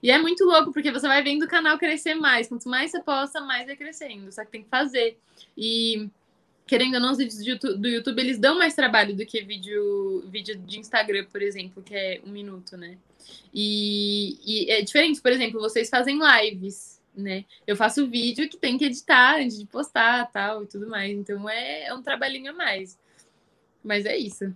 E 0.03 0.11
é 0.11 0.19
muito 0.19 0.45
louco, 0.45 0.73
porque 0.73 0.91
você 0.91 1.09
vai 1.09 1.23
vendo 1.23 1.45
o 1.45 1.49
canal 1.49 1.79
crescer 1.79 2.15
mais. 2.15 2.49
Quanto 2.49 2.69
mais 2.69 2.91
você 2.91 3.01
posta, 3.01 3.41
mais 3.41 3.67
vai 3.67 3.77
crescendo. 3.77 4.31
Só 4.31 4.45
que 4.45 4.51
tem 4.51 4.63
que 4.63 4.69
fazer. 4.69 5.19
E, 5.57 6.09
querendo 6.67 6.95
ou 6.95 7.01
não, 7.01 7.13
os 7.13 7.19
vídeos 7.19 7.59
do 7.59 7.89
YouTube, 7.89 8.21
eles 8.21 8.39
dão 8.39 8.59
mais 8.59 8.75
trabalho 8.75 9.17
do 9.17 9.27
que 9.27 9.43
vídeo, 9.43 10.25
vídeo 10.29 10.57
de 10.57 10.79
Instagram, 10.79 11.25
por 11.31 11.43
exemplo, 11.43 11.83
que 11.83 11.95
é 11.95 12.21
um 12.25 12.31
minuto, 12.31 12.77
né? 12.77 12.97
E, 13.53 14.39
e 14.45 14.71
é 14.71 14.83
diferente, 14.83 15.21
por 15.21 15.33
exemplo, 15.33 15.61
vocês 15.61 15.89
fazem 15.89 16.19
lives, 16.19 17.01
né? 17.15 17.45
Eu 17.67 17.77
faço 17.77 18.07
vídeo 18.07 18.49
que 18.49 18.57
tem 18.57 18.79
que 18.79 18.85
editar 18.85 19.41
antes 19.41 19.59
de 19.59 19.67
postar 19.67 20.31
tal 20.31 20.63
e 20.63 20.67
tudo 20.67 20.89
mais. 20.89 21.11
Então 21.13 21.49
é, 21.49 21.87
é 21.87 21.95
um 21.95 22.03
trabalhinho 22.03 22.53
a 22.53 22.55
mais. 22.55 22.99
Mas 23.83 24.05
é 24.07 24.17
isso. 24.17 24.55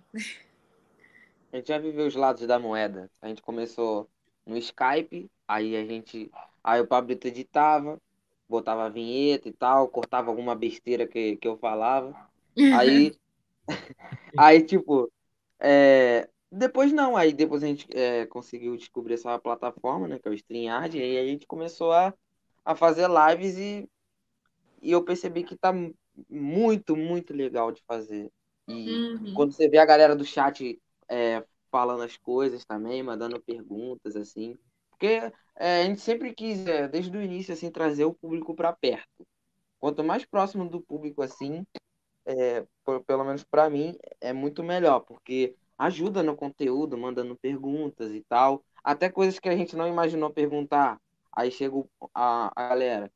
A 1.52 1.56
gente 1.56 1.68
já 1.68 1.78
viveu 1.78 2.06
os 2.06 2.14
lados 2.14 2.46
da 2.46 2.58
moeda. 2.58 3.10
A 3.20 3.28
gente 3.28 3.42
começou 3.42 4.08
no 4.46 4.56
Skype, 4.56 5.30
aí 5.46 5.76
a 5.76 5.84
gente. 5.84 6.30
Aí 6.64 6.80
o 6.80 6.86
Pablito 6.86 7.26
editava, 7.28 8.00
botava 8.48 8.84
a 8.84 8.88
vinheta 8.88 9.48
e 9.48 9.52
tal, 9.52 9.88
cortava 9.88 10.30
alguma 10.30 10.54
besteira 10.54 11.06
que, 11.06 11.36
que 11.36 11.48
eu 11.48 11.56
falava. 11.58 12.16
Aí. 12.68 13.14
aí, 14.36 14.62
tipo. 14.64 15.12
é, 15.60 16.28
Depois 16.50 16.92
não, 16.92 17.16
aí 17.16 17.32
depois 17.32 17.62
a 17.62 17.66
gente 17.66 17.86
é, 17.96 18.26
conseguiu 18.26 18.76
descobrir 18.76 19.14
essa 19.14 19.38
plataforma, 19.38 20.08
né? 20.08 20.18
Que 20.18 20.28
é 20.28 20.30
o 20.30 20.34
StreamYard, 20.34 20.98
e 20.98 21.02
aí 21.02 21.18
a 21.18 21.26
gente 21.26 21.46
começou 21.46 21.92
a, 21.92 22.14
a 22.64 22.74
fazer 22.76 23.08
lives 23.08 23.56
e, 23.58 23.88
e 24.82 24.92
eu 24.92 25.04
percebi 25.04 25.44
que 25.44 25.56
tá 25.56 25.72
muito, 26.28 26.96
muito 26.96 27.32
legal 27.34 27.72
de 27.72 27.82
fazer. 27.84 28.30
E 28.72 29.04
Uhum. 29.14 29.32
quando 29.32 29.52
você 29.52 29.68
vê 29.68 29.78
a 29.78 29.84
galera 29.86 30.16
do 30.16 30.24
chat 30.24 30.80
é, 31.08 31.44
falando 31.70 32.02
as 32.02 32.16
coisas 32.16 32.64
também, 32.64 33.02
mandando 33.02 33.40
perguntas, 33.42 34.16
assim. 34.16 34.58
Porque 34.90 35.06
é, 35.56 35.82
a 35.82 35.84
gente 35.84 36.00
sempre 36.00 36.34
quis, 36.34 36.66
é, 36.66 36.88
desde 36.88 37.16
o 37.16 37.22
início, 37.22 37.52
assim, 37.54 37.70
trazer 37.70 38.04
o 38.04 38.14
público 38.14 38.54
para 38.54 38.72
perto. 38.72 39.26
Quanto 39.80 40.04
mais 40.04 40.24
próximo 40.24 40.68
do 40.68 40.80
público, 40.82 41.22
assim, 41.22 41.64
é, 42.26 42.66
por- 42.84 43.02
pelo 43.04 43.24
menos 43.24 43.44
para 43.44 43.68
mim, 43.70 43.96
é 44.20 44.32
muito 44.32 44.62
melhor, 44.62 45.00
porque 45.00 45.56
ajuda 45.78 46.22
no 46.22 46.36
conteúdo, 46.36 46.96
mandando 46.98 47.36
perguntas 47.36 48.12
e 48.12 48.22
tal. 48.28 48.64
Até 48.84 49.10
coisas 49.10 49.38
que 49.38 49.48
a 49.48 49.56
gente 49.56 49.76
não 49.76 49.88
imaginou 49.88 50.30
perguntar. 50.32 50.98
Aí 51.32 51.50
chega 51.50 51.76
a, 52.14 52.52
a 52.56 52.68
galera 52.68 53.10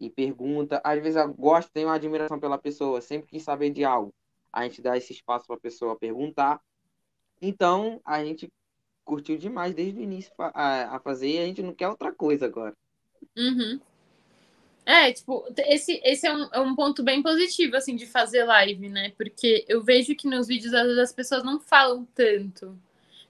e 0.00 0.10
pergunta. 0.10 0.80
Às 0.84 1.00
vezes 1.00 1.16
eu 1.16 1.34
gosto, 1.34 1.72
tenho 1.72 1.88
uma 1.88 1.94
admiração 1.96 2.38
pela 2.40 2.58
pessoa, 2.58 3.00
sempre 3.00 3.28
quis 3.28 3.42
saber 3.44 3.70
de 3.70 3.84
algo. 3.84 4.12
A 4.54 4.62
gente 4.62 4.80
dá 4.80 4.96
esse 4.96 5.12
espaço 5.12 5.46
para 5.46 5.56
a 5.56 5.60
pessoa 5.60 5.98
perguntar. 5.98 6.60
Então, 7.42 8.00
a 8.04 8.24
gente 8.24 8.48
curtiu 9.04 9.36
demais 9.36 9.74
desde 9.74 9.98
o 9.98 10.02
início 10.02 10.32
a, 10.38 10.96
a 10.96 11.00
fazer 11.00 11.28
e 11.28 11.38
a 11.38 11.46
gente 11.46 11.62
não 11.62 11.74
quer 11.74 11.88
outra 11.88 12.12
coisa 12.12 12.46
agora. 12.46 12.72
Uhum. 13.36 13.80
É, 14.86 15.12
tipo, 15.12 15.44
esse, 15.58 16.00
esse 16.04 16.26
é, 16.26 16.32
um, 16.32 16.48
é 16.52 16.60
um 16.60 16.76
ponto 16.76 17.02
bem 17.02 17.22
positivo, 17.22 17.74
assim, 17.74 17.96
de 17.96 18.06
fazer 18.06 18.44
live, 18.44 18.88
né? 18.88 19.12
Porque 19.16 19.64
eu 19.66 19.82
vejo 19.82 20.14
que 20.14 20.28
nos 20.28 20.46
vídeos, 20.46 20.72
às 20.72 20.82
vezes, 20.82 20.98
as 20.98 21.12
pessoas 21.12 21.42
não 21.42 21.58
falam 21.58 22.06
tanto. 22.14 22.78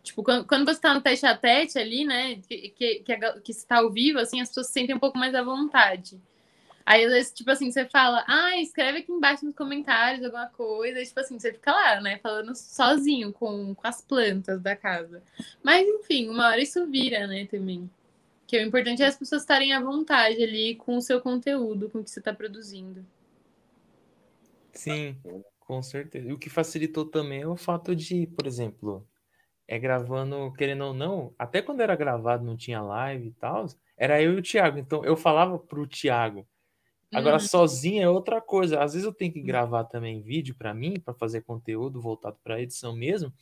Tipo, 0.03 0.23
quando, 0.23 0.47
quando 0.47 0.67
você 0.67 0.81
tá 0.81 0.93
no 0.93 1.01
tete 1.01 1.25
a 1.25 1.37
tete 1.37 1.79
ali, 1.79 2.05
né? 2.05 2.37
Que, 2.47 2.69
que, 2.69 2.95
que, 3.01 3.41
que 3.41 3.53
está 3.53 3.79
ao 3.79 3.91
vivo, 3.91 4.19
assim, 4.19 4.41
as 4.41 4.49
pessoas 4.49 4.67
se 4.67 4.75
sentem 4.75 4.95
um 4.95 4.99
pouco 4.99 5.17
mais 5.17 5.35
à 5.35 5.43
vontade. 5.43 6.21
Aí, 6.87 7.05
às 7.05 7.13
vezes, 7.13 7.33
tipo 7.33 7.51
assim, 7.51 7.71
você 7.71 7.87
fala, 7.87 8.25
ah, 8.29 8.61
escreve 8.61 8.99
aqui 8.99 9.11
embaixo 9.11 9.45
nos 9.45 9.55
comentários 9.55 10.23
alguma 10.23 10.49
coisa. 10.49 11.01
E, 11.01 11.07
tipo 11.07 11.19
assim, 11.19 11.39
você 11.39 11.53
fica 11.53 11.73
lá, 11.73 12.01
né? 12.01 12.19
Falando 12.19 12.55
sozinho 12.55 13.33
com, 13.33 13.75
com 13.75 13.87
as 13.87 14.03
plantas 14.03 14.61
da 14.61 14.77
casa. 14.77 15.23
Mas, 15.63 15.87
enfim, 15.87 16.29
uma 16.29 16.49
hora 16.49 16.61
isso 16.61 16.87
vira, 16.87 17.27
né, 17.27 17.47
também. 17.47 17.91
Que 18.47 18.59
o 18.59 18.63
importante 18.63 19.03
é 19.03 19.07
as 19.07 19.17
pessoas 19.17 19.43
estarem 19.43 19.73
à 19.73 19.81
vontade 19.81 20.43
ali 20.43 20.75
com 20.77 20.97
o 20.97 21.01
seu 21.01 21.21
conteúdo, 21.21 21.89
com 21.89 22.01
o 22.01 22.05
que 22.05 22.11
você 22.11 22.19
está 22.19 22.35
produzindo. 22.35 23.05
Sim, 24.73 25.17
com 25.61 25.83
certeza. 25.83 26.29
E 26.29 26.33
o 26.33 26.39
que 26.39 26.51
facilitou 26.51 27.07
também 27.07 27.43
é 27.43 27.47
o 27.47 27.57
fato 27.57 27.97
de, 27.97 28.27
por 28.27 28.47
exemplo, 28.47 29.09
é 29.67 29.79
gravando, 29.79 30.53
querendo 30.53 30.85
ou 30.85 30.95
não, 30.95 31.35
até 31.39 31.63
quando 31.63 31.81
era 31.81 31.97
gravado 31.97 32.45
não 32.45 32.57
tinha 32.57 32.83
live 32.83 33.29
e 33.29 33.33
tal, 33.33 33.67
era 33.97 34.21
eu 34.21 34.35
e 34.35 34.39
o 34.39 34.43
Thiago. 34.43 34.79
Então 34.79 35.03
eu 35.05 35.17
falava 35.17 35.59
pro 35.59 35.87
Thiago, 35.87 36.47
Agora, 37.15 37.37
uhum. 37.37 37.41
sozinha 37.41 38.05
é 38.05 38.09
outra 38.09 38.41
coisa. 38.41 38.83
Às 38.83 38.93
vezes 38.93 39.07
eu 39.07 39.13
tenho 39.13 39.33
que 39.33 39.41
hum. 39.41 39.45
gravar 39.45 39.85
também 39.85 40.23
vídeo 40.23 40.55
para 40.55 40.75
mim, 40.75 40.99
para 41.01 41.15
fazer 41.15 41.43
conteúdo 41.43 42.01
voltado 42.01 42.39
para 42.43 42.61
edição 42.61 42.95
mesmo. 42.95 43.33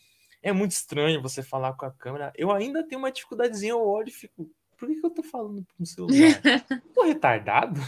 É 0.43 0.53
muito 0.53 0.73
estranho 0.73 1.23
você 1.23 1.43
falar 1.43 1.73
com 1.75 1.87
a 1.87 1.91
câmera. 1.91 2.33
Eu 2.37 2.51
ainda 2.51 2.83
tenho 2.87 3.01
uma 3.01 3.13
dificuldadezinha, 3.13 3.73
eu 3.73 3.87
olho 3.87 4.09
e 4.09 4.13
fico, 4.13 4.51
por 4.77 4.89
que, 4.89 4.97
que 4.97 5.07
eu 5.07 5.11
tô 5.11 5.23
falando 5.23 5.65
no 5.79 5.87
celular? 5.87 6.13
tô 6.95 7.05
retardado? 7.05 7.81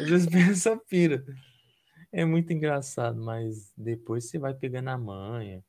Às 0.00 0.08
vezes 0.08 0.26
pensa 0.30 0.76
pira. 0.76 1.24
É 2.12 2.24
muito 2.24 2.52
engraçado, 2.52 3.20
mas 3.20 3.72
depois 3.76 4.24
você 4.24 4.38
vai 4.38 4.54
pegando 4.54 4.88
a 4.88 4.96
manha 4.96 5.62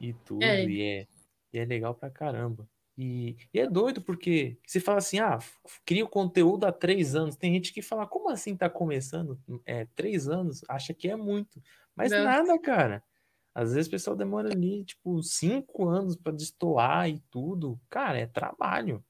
e 0.00 0.12
tudo, 0.12 0.42
é. 0.42 0.64
E, 0.64 0.82
é, 0.82 1.06
e 1.52 1.58
é 1.58 1.64
legal 1.64 1.94
pra 1.94 2.10
caramba. 2.10 2.68
E, 3.00 3.36
e, 3.54 3.60
é 3.60 3.70
doido, 3.70 4.02
porque 4.02 4.58
você 4.66 4.80
fala 4.80 4.98
assim, 4.98 5.20
ah, 5.20 5.38
cria 5.86 6.04
o 6.04 6.08
conteúdo 6.08 6.64
há 6.64 6.72
três 6.72 7.14
anos. 7.14 7.36
Tem 7.36 7.54
gente 7.54 7.72
que 7.72 7.80
fala, 7.80 8.04
como 8.08 8.28
assim 8.28 8.56
tá 8.56 8.68
começando? 8.68 9.38
É, 9.64 9.86
três 9.94 10.28
anos, 10.28 10.62
acha 10.68 10.92
que 10.92 11.08
é 11.08 11.14
muito. 11.14 11.62
Mas 11.94 12.10
Não. 12.10 12.24
nada, 12.24 12.58
cara. 12.58 13.00
Às 13.54 13.72
vezes 13.72 13.86
o 13.86 13.90
pessoal 13.92 14.16
demora 14.16 14.50
ali, 14.52 14.84
tipo, 14.84 15.22
cinco 15.22 15.88
anos 15.88 16.16
para 16.16 16.32
destoar 16.32 17.08
e 17.08 17.20
tudo. 17.30 17.80
Cara, 17.88 18.18
é 18.18 18.26
trabalho. 18.26 19.04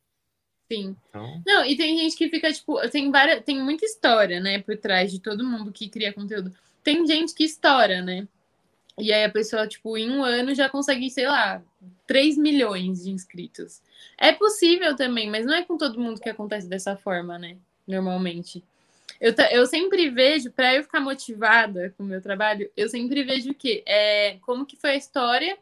Sim. 0.70 0.94
Então... 1.09 1.43
Não, 1.47 1.65
e 1.65 1.74
tem 1.74 1.98
gente 1.98 2.15
que 2.15 2.28
fica, 2.28 2.52
tipo, 2.52 2.78
tem 2.90 3.10
várias. 3.10 3.43
Tem 3.43 3.62
muita 3.62 3.86
história, 3.86 4.39
né, 4.39 4.60
por 4.60 4.77
trás 4.77 5.10
de 5.10 5.19
todo 5.19 5.44
mundo 5.44 5.73
que 5.73 5.89
cria 5.89 6.12
conteúdo. 6.12 6.55
Tem 6.85 7.06
gente 7.06 7.35
que 7.35 7.44
estoura, 7.44 8.02
né? 8.02 8.28
E 8.99 9.12
aí 9.12 9.25
a 9.25 9.31
pessoa, 9.31 9.66
tipo, 9.66 9.97
em 9.97 10.11
um 10.11 10.23
ano 10.23 10.55
já 10.55 10.69
consegue, 10.69 11.11
sei 11.11 11.27
lá, 11.27 11.62
3 12.07 12.37
milhões 12.37 13.05
de 13.05 13.11
inscritos. 13.11 13.81
É 14.16 14.33
possível 14.33 14.97
também, 14.97 15.31
mas 15.31 15.47
não 15.47 15.55
é 15.55 15.65
com 15.65 15.77
todo 15.77 16.01
mundo 16.01 16.20
que 16.20 16.29
acontece 16.29 16.69
dessa 16.69 16.97
forma, 16.97 17.39
né? 17.39 17.57
Normalmente. 17.87 18.62
Eu, 19.20 19.35
eu 19.51 19.66
sempre 19.66 20.11
vejo, 20.11 20.51
para 20.51 20.75
eu 20.75 20.83
ficar 20.83 21.01
motivada 21.01 21.93
com 21.97 22.05
o 22.05 22.07
meu 22.07 22.20
trabalho, 22.20 22.70
eu 22.77 22.89
sempre 22.89 23.23
vejo 23.25 23.55
que 23.55 23.83
é 23.87 24.37
como 24.43 24.66
que 24.66 24.77
foi 24.77 24.91
a 24.91 24.97
história 24.97 25.59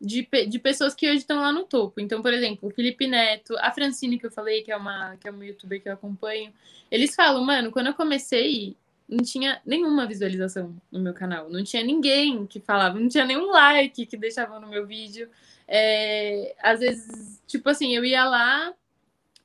de, 0.00 0.28
de 0.48 0.58
pessoas 0.58 0.94
que 0.94 1.08
hoje 1.08 1.18
estão 1.18 1.40
lá 1.40 1.52
no 1.52 1.64
topo. 1.64 2.00
Então, 2.00 2.22
por 2.22 2.32
exemplo, 2.32 2.68
o 2.68 2.72
Felipe 2.72 3.06
Neto, 3.06 3.56
a 3.58 3.70
Francine, 3.70 4.18
que 4.18 4.26
eu 4.26 4.30
falei, 4.30 4.62
que 4.62 4.72
é 4.72 4.76
uma, 4.76 5.16
que 5.16 5.28
é 5.28 5.30
uma 5.30 5.44
youtuber 5.44 5.80
que 5.82 5.88
eu 5.88 5.92
acompanho, 5.94 6.52
eles 6.90 7.14
falam, 7.14 7.42
mano, 7.44 7.70
quando 7.70 7.88
eu 7.88 7.94
comecei, 7.94 8.76
não 9.08 9.22
tinha 9.22 9.60
nenhuma 9.64 10.06
visualização 10.06 10.74
no 10.90 11.00
meu 11.00 11.12
canal. 11.14 11.48
Não 11.50 11.62
tinha 11.62 11.82
ninguém 11.82 12.46
que 12.46 12.60
falava, 12.60 12.98
não 12.98 13.08
tinha 13.08 13.24
nenhum 13.24 13.50
like 13.50 14.06
que 14.06 14.16
deixava 14.16 14.58
no 14.58 14.68
meu 14.68 14.86
vídeo. 14.86 15.28
É, 15.68 16.54
às 16.62 16.80
vezes, 16.80 17.42
tipo 17.46 17.68
assim, 17.68 17.94
eu 17.94 18.04
ia 18.04 18.24
lá, 18.24 18.72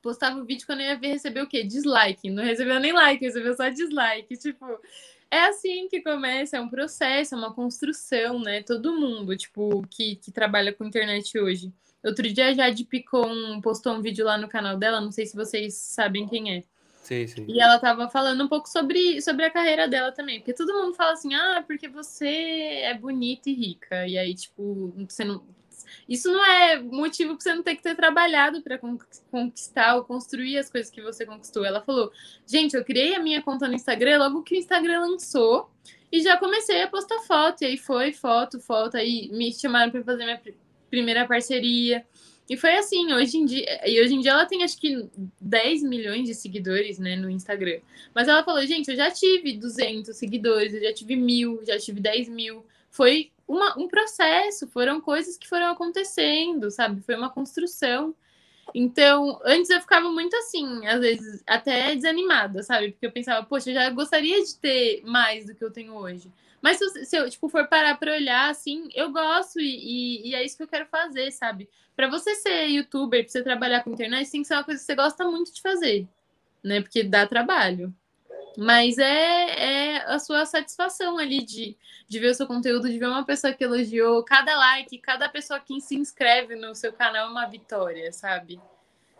postava 0.02 0.38
o 0.38 0.42
um 0.42 0.44
vídeo 0.44 0.66
quando 0.66 0.80
eu 0.80 0.86
ia 0.86 0.98
ver 0.98 1.08
receber 1.08 1.42
o 1.42 1.46
quê? 1.46 1.62
Dislike. 1.62 2.30
Não 2.30 2.42
recebeu 2.42 2.80
nem 2.80 2.92
like, 2.92 3.24
recebeu 3.24 3.54
só 3.54 3.68
dislike. 3.68 4.36
Tipo, 4.36 4.66
é 5.30 5.44
assim 5.44 5.88
que 5.88 6.00
começa, 6.02 6.56
é 6.56 6.60
um 6.60 6.68
processo, 6.68 7.34
é 7.34 7.38
uma 7.38 7.52
construção, 7.54 8.40
né? 8.40 8.62
Todo 8.62 8.98
mundo, 8.98 9.36
tipo, 9.36 9.86
que, 9.88 10.16
que 10.16 10.32
trabalha 10.32 10.72
com 10.72 10.84
internet 10.84 11.38
hoje. 11.38 11.72
Outro 12.02 12.30
dia 12.32 12.48
a 12.48 12.54
Jade 12.54 12.84
Picon 12.84 13.60
postou 13.60 13.92
um 13.94 14.02
vídeo 14.02 14.24
lá 14.24 14.38
no 14.38 14.48
canal 14.48 14.76
dela, 14.78 15.00
não 15.00 15.12
sei 15.12 15.26
se 15.26 15.36
vocês 15.36 15.74
sabem 15.74 16.26
quem 16.26 16.56
é. 16.56 16.64
Sim, 17.10 17.26
sim. 17.26 17.44
E 17.48 17.60
ela 17.60 17.76
tava 17.80 18.08
falando 18.08 18.44
um 18.44 18.46
pouco 18.46 18.68
sobre, 18.68 19.20
sobre 19.20 19.44
a 19.44 19.50
carreira 19.50 19.88
dela 19.88 20.12
também. 20.12 20.38
Porque 20.38 20.54
todo 20.54 20.72
mundo 20.72 20.94
fala 20.94 21.12
assim, 21.12 21.34
ah, 21.34 21.64
porque 21.66 21.88
você 21.88 22.28
é 22.84 22.94
bonita 22.94 23.50
e 23.50 23.52
rica. 23.52 24.06
E 24.06 24.16
aí, 24.16 24.32
tipo, 24.32 24.94
você 24.96 25.24
não. 25.24 25.42
Isso 26.08 26.30
não 26.30 26.44
é 26.44 26.78
motivo 26.80 27.34
para 27.34 27.40
você 27.40 27.52
não 27.52 27.64
ter 27.64 27.74
que 27.74 27.82
ter 27.82 27.96
trabalhado 27.96 28.62
para 28.62 28.78
conquistar 29.28 29.96
ou 29.96 30.04
construir 30.04 30.56
as 30.58 30.70
coisas 30.70 30.88
que 30.88 31.02
você 31.02 31.26
conquistou. 31.26 31.64
Ela 31.64 31.82
falou: 31.82 32.12
gente, 32.46 32.76
eu 32.76 32.84
criei 32.84 33.16
a 33.16 33.20
minha 33.20 33.42
conta 33.42 33.66
no 33.66 33.74
Instagram 33.74 34.18
logo 34.18 34.44
que 34.44 34.54
o 34.54 34.58
Instagram 34.58 35.00
lançou 35.00 35.68
e 36.12 36.22
já 36.22 36.36
comecei 36.36 36.80
a 36.80 36.86
postar 36.86 37.18
foto. 37.22 37.62
E 37.62 37.66
aí 37.66 37.76
foi 37.76 38.12
foto, 38.12 38.60
foto. 38.60 38.96
Aí 38.96 39.28
me 39.32 39.52
chamaram 39.52 39.90
para 39.90 40.04
fazer 40.04 40.22
minha 40.22 40.40
primeira 40.88 41.26
parceria. 41.26 42.06
E 42.50 42.56
foi 42.56 42.76
assim, 42.76 43.12
hoje 43.12 43.38
em 43.38 43.44
dia, 43.44 43.88
e 43.88 44.02
hoje 44.02 44.12
em 44.12 44.18
dia 44.18 44.32
ela 44.32 44.44
tem 44.44 44.64
acho 44.64 44.76
que 44.76 45.08
10 45.40 45.84
milhões 45.84 46.26
de 46.26 46.34
seguidores, 46.34 46.98
né, 46.98 47.14
no 47.14 47.30
Instagram. 47.30 47.78
Mas 48.12 48.26
ela 48.26 48.42
falou, 48.42 48.66
gente, 48.66 48.90
eu 48.90 48.96
já 48.96 49.08
tive 49.08 49.52
200 49.52 50.16
seguidores, 50.16 50.74
eu 50.74 50.82
já 50.82 50.92
tive 50.92 51.14
mil, 51.14 51.64
já 51.64 51.78
tive 51.78 52.00
10 52.00 52.28
mil. 52.28 52.66
Foi 52.90 53.30
uma, 53.46 53.78
um 53.78 53.86
processo, 53.86 54.66
foram 54.66 55.00
coisas 55.00 55.38
que 55.38 55.48
foram 55.48 55.66
acontecendo, 55.68 56.72
sabe? 56.72 57.00
Foi 57.02 57.14
uma 57.14 57.30
construção. 57.30 58.12
Então, 58.74 59.40
antes 59.44 59.70
eu 59.70 59.80
ficava 59.80 60.10
muito 60.10 60.34
assim, 60.34 60.84
às 60.88 61.00
vezes 61.00 61.44
até 61.46 61.94
desanimada, 61.94 62.64
sabe? 62.64 62.90
Porque 62.90 63.06
eu 63.06 63.12
pensava, 63.12 63.46
poxa, 63.46 63.70
eu 63.70 63.74
já 63.74 63.90
gostaria 63.90 64.42
de 64.42 64.56
ter 64.56 65.02
mais 65.04 65.46
do 65.46 65.54
que 65.54 65.64
eu 65.64 65.70
tenho 65.70 65.94
hoje. 65.94 66.28
Mas 66.62 66.78
se, 66.78 67.04
se 67.06 67.16
eu 67.16 67.28
tipo, 67.30 67.48
for 67.48 67.66
parar 67.66 67.96
para 67.96 68.12
olhar, 68.12 68.50
assim, 68.50 68.88
eu 68.94 69.10
gosto 69.10 69.60
e, 69.60 69.64
e, 69.64 70.28
e, 70.30 70.34
é 70.34 70.44
isso 70.44 70.56
que 70.56 70.62
eu 70.62 70.68
quero 70.68 70.86
fazer, 70.86 71.30
sabe? 71.30 71.68
Para 72.00 72.08
você 72.08 72.34
ser 72.34 72.64
youtuber, 72.68 73.22
para 73.22 73.30
você 73.30 73.42
trabalhar 73.42 73.84
com 73.84 73.90
internet, 73.90 74.30
tem 74.30 74.40
que 74.40 74.48
ser 74.48 74.54
uma 74.54 74.64
coisa 74.64 74.80
que 74.80 74.86
você 74.86 74.94
gosta 74.94 75.22
muito 75.30 75.52
de 75.52 75.60
fazer, 75.60 76.08
né? 76.64 76.80
Porque 76.80 77.02
dá 77.02 77.26
trabalho. 77.26 77.94
Mas 78.56 78.96
é, 78.96 79.96
é 79.96 79.96
a 80.06 80.18
sua 80.18 80.46
satisfação 80.46 81.18
ali 81.18 81.44
de, 81.44 81.76
de 82.08 82.18
ver 82.18 82.30
o 82.30 82.34
seu 82.34 82.46
conteúdo, 82.46 82.88
de 82.88 82.98
ver 82.98 83.06
uma 83.06 83.26
pessoa 83.26 83.52
que 83.52 83.62
elogiou. 83.62 84.24
Cada 84.24 84.56
like, 84.56 84.96
cada 84.96 85.28
pessoa 85.28 85.60
que 85.60 85.78
se 85.78 85.94
inscreve 85.94 86.56
no 86.56 86.74
seu 86.74 86.90
canal 86.90 87.28
é 87.28 87.30
uma 87.30 87.44
vitória, 87.44 88.10
sabe? 88.14 88.58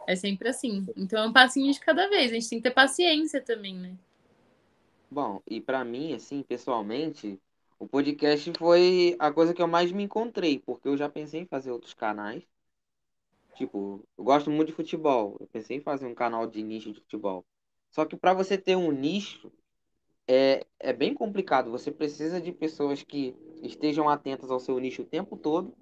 É 0.06 0.16
sempre 0.16 0.48
assim. 0.48 0.86
Então 0.96 1.22
é 1.22 1.26
um 1.26 1.34
passinho 1.34 1.70
de 1.70 1.80
cada 1.80 2.08
vez. 2.08 2.30
A 2.30 2.34
gente 2.34 2.48
tem 2.48 2.58
que 2.60 2.62
ter 2.62 2.74
paciência 2.74 3.42
também, 3.42 3.74
né? 3.74 3.92
Bom, 5.10 5.42
e 5.46 5.60
para 5.60 5.84
mim, 5.84 6.14
assim, 6.14 6.42
pessoalmente, 6.42 7.38
o 7.78 7.86
podcast 7.86 8.50
foi 8.56 9.16
a 9.18 9.30
coisa 9.30 9.52
que 9.52 9.60
eu 9.60 9.68
mais 9.68 9.92
me 9.92 10.04
encontrei, 10.04 10.58
porque 10.58 10.88
eu 10.88 10.96
já 10.96 11.10
pensei 11.10 11.42
em 11.42 11.46
fazer 11.46 11.72
outros 11.72 11.92
canais. 11.92 12.42
Tipo, 13.60 14.02
eu 14.16 14.24
gosto 14.24 14.50
muito 14.50 14.68
de 14.68 14.74
futebol. 14.74 15.36
Eu 15.38 15.46
pensei 15.46 15.76
em 15.76 15.82
fazer 15.82 16.06
um 16.06 16.14
canal 16.14 16.46
de 16.46 16.62
nicho 16.62 16.94
de 16.94 17.00
futebol. 17.00 17.44
Só 17.90 18.06
que 18.06 18.16
para 18.16 18.32
você 18.32 18.56
ter 18.56 18.74
um 18.74 18.90
nicho, 18.90 19.52
é, 20.26 20.64
é 20.78 20.94
bem 20.94 21.12
complicado. 21.12 21.70
Você 21.70 21.90
precisa 21.90 22.40
de 22.40 22.52
pessoas 22.52 23.02
que 23.02 23.36
estejam 23.62 24.08
atentas 24.08 24.50
ao 24.50 24.58
seu 24.58 24.78
nicho 24.78 25.02
o 25.02 25.04
tempo 25.04 25.36
todo. 25.36 25.76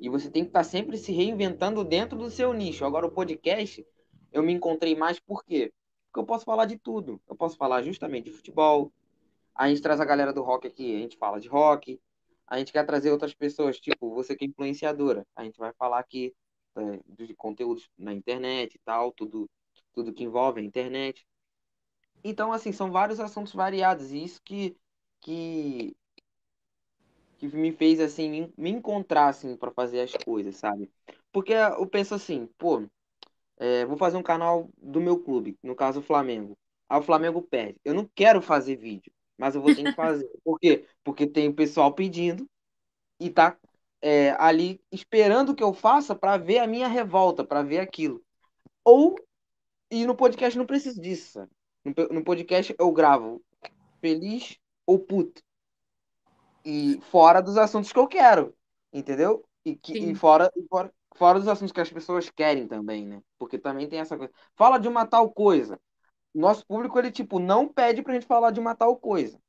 E 0.00 0.08
você 0.08 0.30
tem 0.30 0.44
que 0.44 0.50
estar 0.50 0.60
tá 0.60 0.64
sempre 0.64 0.96
se 0.96 1.10
reinventando 1.10 1.82
dentro 1.82 2.16
do 2.16 2.30
seu 2.30 2.52
nicho. 2.52 2.84
Agora, 2.84 3.04
o 3.04 3.10
podcast, 3.10 3.84
eu 4.30 4.40
me 4.40 4.52
encontrei 4.52 4.94
mais 4.94 5.18
por 5.18 5.44
quê? 5.44 5.72
Porque 6.06 6.20
eu 6.20 6.24
posso 6.24 6.44
falar 6.44 6.66
de 6.66 6.78
tudo. 6.78 7.20
Eu 7.28 7.34
posso 7.34 7.56
falar 7.56 7.82
justamente 7.82 8.26
de 8.26 8.30
futebol. 8.30 8.92
A 9.56 9.68
gente 9.68 9.82
traz 9.82 10.00
a 10.00 10.04
galera 10.04 10.32
do 10.32 10.44
rock 10.44 10.68
aqui, 10.68 10.94
a 10.94 11.00
gente 11.00 11.16
fala 11.16 11.40
de 11.40 11.48
rock. 11.48 12.00
A 12.46 12.60
gente 12.60 12.72
quer 12.72 12.86
trazer 12.86 13.10
outras 13.10 13.34
pessoas, 13.34 13.80
tipo 13.80 14.14
você 14.14 14.36
que 14.36 14.44
é 14.44 14.48
influenciadora. 14.48 15.26
A 15.34 15.42
gente 15.42 15.58
vai 15.58 15.72
falar 15.72 15.98
aqui 15.98 16.32
é, 16.78 17.00
de 17.24 17.34
conteúdos 17.34 17.90
na 17.98 18.12
internet 18.12 18.74
e 18.74 18.78
tal, 18.78 19.12
tudo, 19.12 19.48
tudo 19.92 20.12
que 20.12 20.24
envolve 20.24 20.60
a 20.60 20.64
internet. 20.64 21.26
Então, 22.22 22.52
assim, 22.52 22.72
são 22.72 22.90
vários 22.90 23.20
assuntos 23.20 23.52
variados. 23.52 24.12
E 24.12 24.22
isso 24.22 24.40
que, 24.42 24.76
que, 25.20 25.96
que 27.38 27.48
me 27.48 27.72
fez, 27.72 28.00
assim, 28.00 28.52
me, 28.56 28.70
encontrar, 28.70 29.28
assim, 29.28 29.56
para 29.56 29.70
fazer 29.70 30.00
as 30.00 30.12
coisas, 30.12 30.56
sabe? 30.56 30.90
Porque 31.32 31.52
eu 31.52 31.86
penso 31.86 32.14
assim, 32.14 32.46
pô, 32.58 32.84
é, 33.58 33.84
vou 33.84 33.96
fazer 33.96 34.16
um 34.16 34.22
canal 34.22 34.68
do 34.76 35.00
meu 35.00 35.18
clube, 35.18 35.58
no 35.62 35.74
caso 35.74 36.00
o 36.00 36.02
Flamengo. 36.02 36.56
Aí 36.88 36.98
o 36.98 37.02
Flamengo 37.02 37.42
pede. 37.42 37.78
Eu 37.84 37.94
não 37.94 38.08
quero 38.14 38.40
fazer 38.40 38.76
vídeo, 38.76 39.12
mas 39.36 39.54
eu 39.54 39.60
vou 39.60 39.74
ter 39.74 39.84
que 39.84 39.92
fazer. 39.96 40.28
Por 40.44 40.58
quê? 40.58 40.86
Porque 41.04 41.26
tem 41.26 41.48
o 41.48 41.54
pessoal 41.54 41.92
pedindo 41.92 42.48
e 43.20 43.30
tá 43.30 43.58
é, 44.00 44.30
ali 44.38 44.80
esperando 44.92 45.54
que 45.54 45.62
eu 45.62 45.72
faça 45.72 46.14
para 46.14 46.36
ver 46.36 46.58
a 46.58 46.66
minha 46.66 46.88
revolta, 46.88 47.44
para 47.44 47.62
ver 47.62 47.80
aquilo. 47.80 48.22
Ou, 48.84 49.16
e 49.90 50.06
no 50.06 50.14
podcast 50.14 50.58
não 50.58 50.66
preciso 50.66 51.00
disso, 51.00 51.32
sabe? 51.32 51.50
No, 52.10 52.24
podcast 52.24 52.74
eu 52.78 52.92
gravo 52.92 53.42
feliz 54.00 54.58
ou 54.86 54.98
puto. 54.98 55.42
E 56.64 57.00
fora 57.10 57.40
dos 57.40 57.56
assuntos 57.56 57.92
que 57.92 57.98
eu 57.98 58.06
quero, 58.06 58.54
entendeu? 58.92 59.44
E, 59.64 59.76
que, 59.76 59.98
e 59.98 60.14
fora, 60.14 60.50
e 60.56 60.62
fora, 60.68 60.92
Fora 61.18 61.40
dos 61.40 61.48
assuntos 61.48 61.72
que 61.72 61.80
as 61.80 61.90
pessoas 61.90 62.30
querem 62.30 62.68
também, 62.68 63.04
né? 63.04 63.20
Porque 63.38 63.58
também 63.58 63.88
tem 63.88 63.98
essa 63.98 64.16
coisa. 64.16 64.32
Fala 64.54 64.78
de 64.78 64.86
uma 64.86 65.04
tal 65.04 65.30
coisa. 65.30 65.80
nosso 66.34 66.64
público, 66.66 66.98
ele, 66.98 67.10
tipo, 67.10 67.40
não 67.40 67.68
pede 67.68 68.02
pra 68.02 68.14
gente 68.14 68.26
falar 68.26 68.52
de 68.52 68.60
uma 68.60 68.74
tal 68.76 68.96
coisa. 68.96 69.40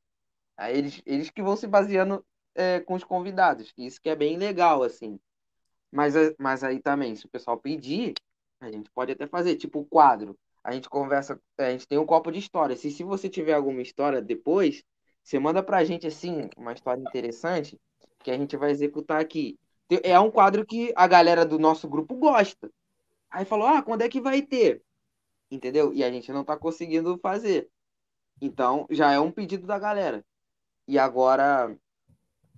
Aí 0.58 0.78
eles, 0.78 1.02
eles 1.06 1.30
que 1.30 1.44
vão 1.44 1.56
se 1.56 1.68
baseando 1.68 2.26
é, 2.56 2.80
com 2.80 2.94
os 2.96 3.04
convidados. 3.04 3.74
Isso 3.78 4.02
que 4.02 4.10
é 4.10 4.16
bem 4.16 4.38
legal, 4.38 4.84
assim. 4.84 5.20
Mas, 5.92 6.14
mas 6.38 6.64
aí 6.64 6.80
também, 6.80 7.16
se 7.16 7.26
o 7.26 7.30
pessoal 7.30 7.58
pedir, 7.58 8.14
a 8.60 8.72
gente 8.72 8.90
pode 8.92 9.12
até 9.12 9.28
fazer, 9.28 9.56
tipo, 9.56 9.86
quadro. 9.86 10.38
A 10.64 10.72
gente 10.72 10.90
conversa, 10.90 11.40
a 11.58 11.72
gente 11.72 11.88
tem 11.88 11.98
um 11.98 12.06
copo 12.06 12.32
de 12.32 12.40
histórias. 12.40 12.84
E 12.84 12.92
se 12.92 13.04
você 13.04 13.30
tiver 13.30 13.54
alguma 13.54 13.82
história 13.82 14.22
depois, 14.22 14.84
você 15.24 15.40
manda 15.40 15.64
pra 15.64 15.84
gente, 15.84 16.08
assim, 16.08 16.50
uma 16.58 16.74
história 16.74 17.02
interessante, 17.02 17.80
que 18.20 18.32
a 18.32 18.38
gente 18.38 18.58
vai 18.58 18.72
executar 18.72 19.20
aqui. 19.22 19.58
É 20.04 20.20
um 20.20 20.30
quadro 20.30 20.66
que 20.66 20.94
a 20.96 21.08
galera 21.08 21.46
do 21.46 21.58
nosso 21.58 21.88
grupo 21.88 22.16
gosta. 22.16 22.70
Aí 23.32 23.46
falou, 23.46 23.68
ah, 23.68 23.82
quando 23.82 24.02
é 24.02 24.10
que 24.10 24.22
vai 24.22 24.42
ter? 24.42 24.84
Entendeu? 25.50 25.94
E 25.94 26.04
a 26.04 26.12
gente 26.12 26.32
não 26.32 26.44
tá 26.44 26.58
conseguindo 26.58 27.18
fazer. 27.20 27.70
Então, 28.42 28.86
já 28.90 29.12
é 29.12 29.20
um 29.20 29.32
pedido 29.32 29.66
da 29.66 29.80
galera. 29.80 30.24
E 30.88 30.98
agora, 31.00 31.76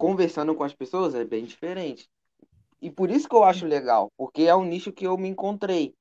conversando 0.02 0.56
com 0.56 0.64
as 0.64 0.74
pessoas 0.74 1.14
é 1.14 1.24
bem 1.24 1.46
diferente. 1.46 2.10
E 2.82 2.90
por 2.90 3.12
isso 3.12 3.30
que 3.30 3.36
eu 3.36 3.44
acho 3.44 3.68
legal, 3.68 4.12
porque 4.18 4.42
é 4.42 4.56
um 4.56 4.66
nicho 4.66 4.92
que 4.92 5.06
eu 5.06 5.16
me 5.16 5.30
encontrei, 5.30 5.94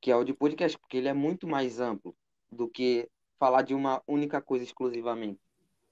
que 0.00 0.10
é 0.10 0.16
o 0.16 0.24
de 0.24 0.34
podcast, 0.34 0.76
porque 0.76 0.96
ele 0.96 1.06
é 1.06 1.12
muito 1.12 1.46
mais 1.46 1.78
amplo 1.78 2.12
do 2.50 2.68
que 2.68 3.08
falar 3.38 3.62
de 3.62 3.74
uma 3.74 4.02
única 4.08 4.42
coisa 4.42 4.64
exclusivamente. 4.64 5.38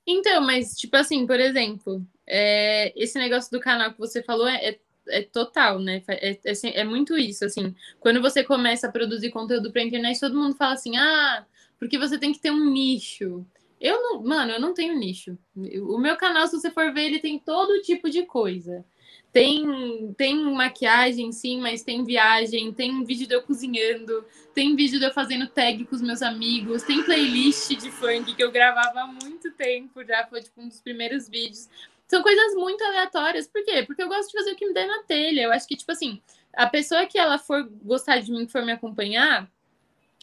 Então, 0.04 0.40
mas, 0.40 0.74
tipo 0.74 0.96
assim, 0.96 1.24
por 1.24 1.38
exemplo, 1.38 2.04
é, 2.26 2.92
esse 3.00 3.16
negócio 3.16 3.52
do 3.52 3.60
canal 3.60 3.92
que 3.92 3.98
você 4.00 4.24
falou 4.24 4.48
é, 4.48 4.70
é, 4.70 4.80
é 5.06 5.22
total, 5.22 5.78
né? 5.78 6.02
É, 6.08 6.30
é, 6.32 6.80
é, 6.80 6.84
muito 6.84 7.16
isso, 7.16 7.44
assim. 7.44 7.72
Quando 8.00 8.20
você 8.20 8.42
começa 8.42 8.88
a 8.88 8.92
produzir 8.92 9.30
conteúdo 9.30 9.70
pra 9.70 9.84
internet, 9.84 10.18
todo 10.18 10.36
mundo 10.36 10.56
fala 10.56 10.74
assim, 10.74 10.96
ah, 10.96 11.46
porque 11.78 11.96
você 11.96 12.18
tem 12.18 12.32
que 12.32 12.40
ter 12.40 12.50
um 12.50 12.68
nicho. 12.72 13.46
Eu 13.80 14.02
não, 14.02 14.22
mano, 14.22 14.52
eu 14.52 14.60
não 14.60 14.72
tenho 14.72 14.98
nicho. 14.98 15.36
O 15.54 15.98
meu 15.98 16.16
canal, 16.16 16.46
se 16.46 16.58
você 16.58 16.70
for 16.70 16.92
ver, 16.92 17.06
ele 17.06 17.18
tem 17.18 17.38
todo 17.38 17.82
tipo 17.82 18.08
de 18.08 18.24
coisa. 18.24 18.84
Tem, 19.32 20.14
tem 20.16 20.34
maquiagem, 20.54 21.30
sim, 21.30 21.60
mas 21.60 21.82
tem 21.82 22.02
viagem, 22.02 22.72
tem 22.72 23.04
vídeo 23.04 23.26
de 23.26 23.34
eu 23.34 23.42
cozinhando, 23.42 24.24
tem 24.54 24.74
vídeo 24.74 24.98
de 24.98 25.04
eu 25.04 25.12
fazendo 25.12 25.46
tag 25.46 25.84
com 25.84 25.94
os 25.94 26.00
meus 26.00 26.22
amigos, 26.22 26.82
tem 26.84 27.02
playlist 27.02 27.68
de 27.76 27.90
funk 27.90 28.34
que 28.34 28.42
eu 28.42 28.50
gravava 28.50 29.00
há 29.00 29.06
muito 29.06 29.52
tempo, 29.52 30.02
já 30.02 30.26
foi 30.26 30.40
tipo 30.40 30.62
um 30.62 30.68
dos 30.68 30.80
primeiros 30.80 31.28
vídeos. 31.28 31.68
São 32.08 32.22
coisas 32.22 32.54
muito 32.54 32.82
aleatórias. 32.84 33.46
Por 33.46 33.62
quê? 33.64 33.82
Porque 33.82 34.02
eu 34.02 34.08
gosto 34.08 34.28
de 34.28 34.38
fazer 34.38 34.52
o 34.52 34.56
que 34.56 34.66
me 34.66 34.72
der 34.72 34.86
na 34.86 35.02
telha. 35.02 35.42
Eu 35.42 35.52
acho 35.52 35.66
que, 35.66 35.76
tipo 35.76 35.90
assim, 35.90 36.22
a 36.54 36.66
pessoa 36.66 37.04
que 37.04 37.18
ela 37.18 37.36
for 37.36 37.68
gostar 37.82 38.20
de 38.20 38.30
mim, 38.30 38.46
for 38.46 38.64
me 38.64 38.72
acompanhar, 38.72 39.50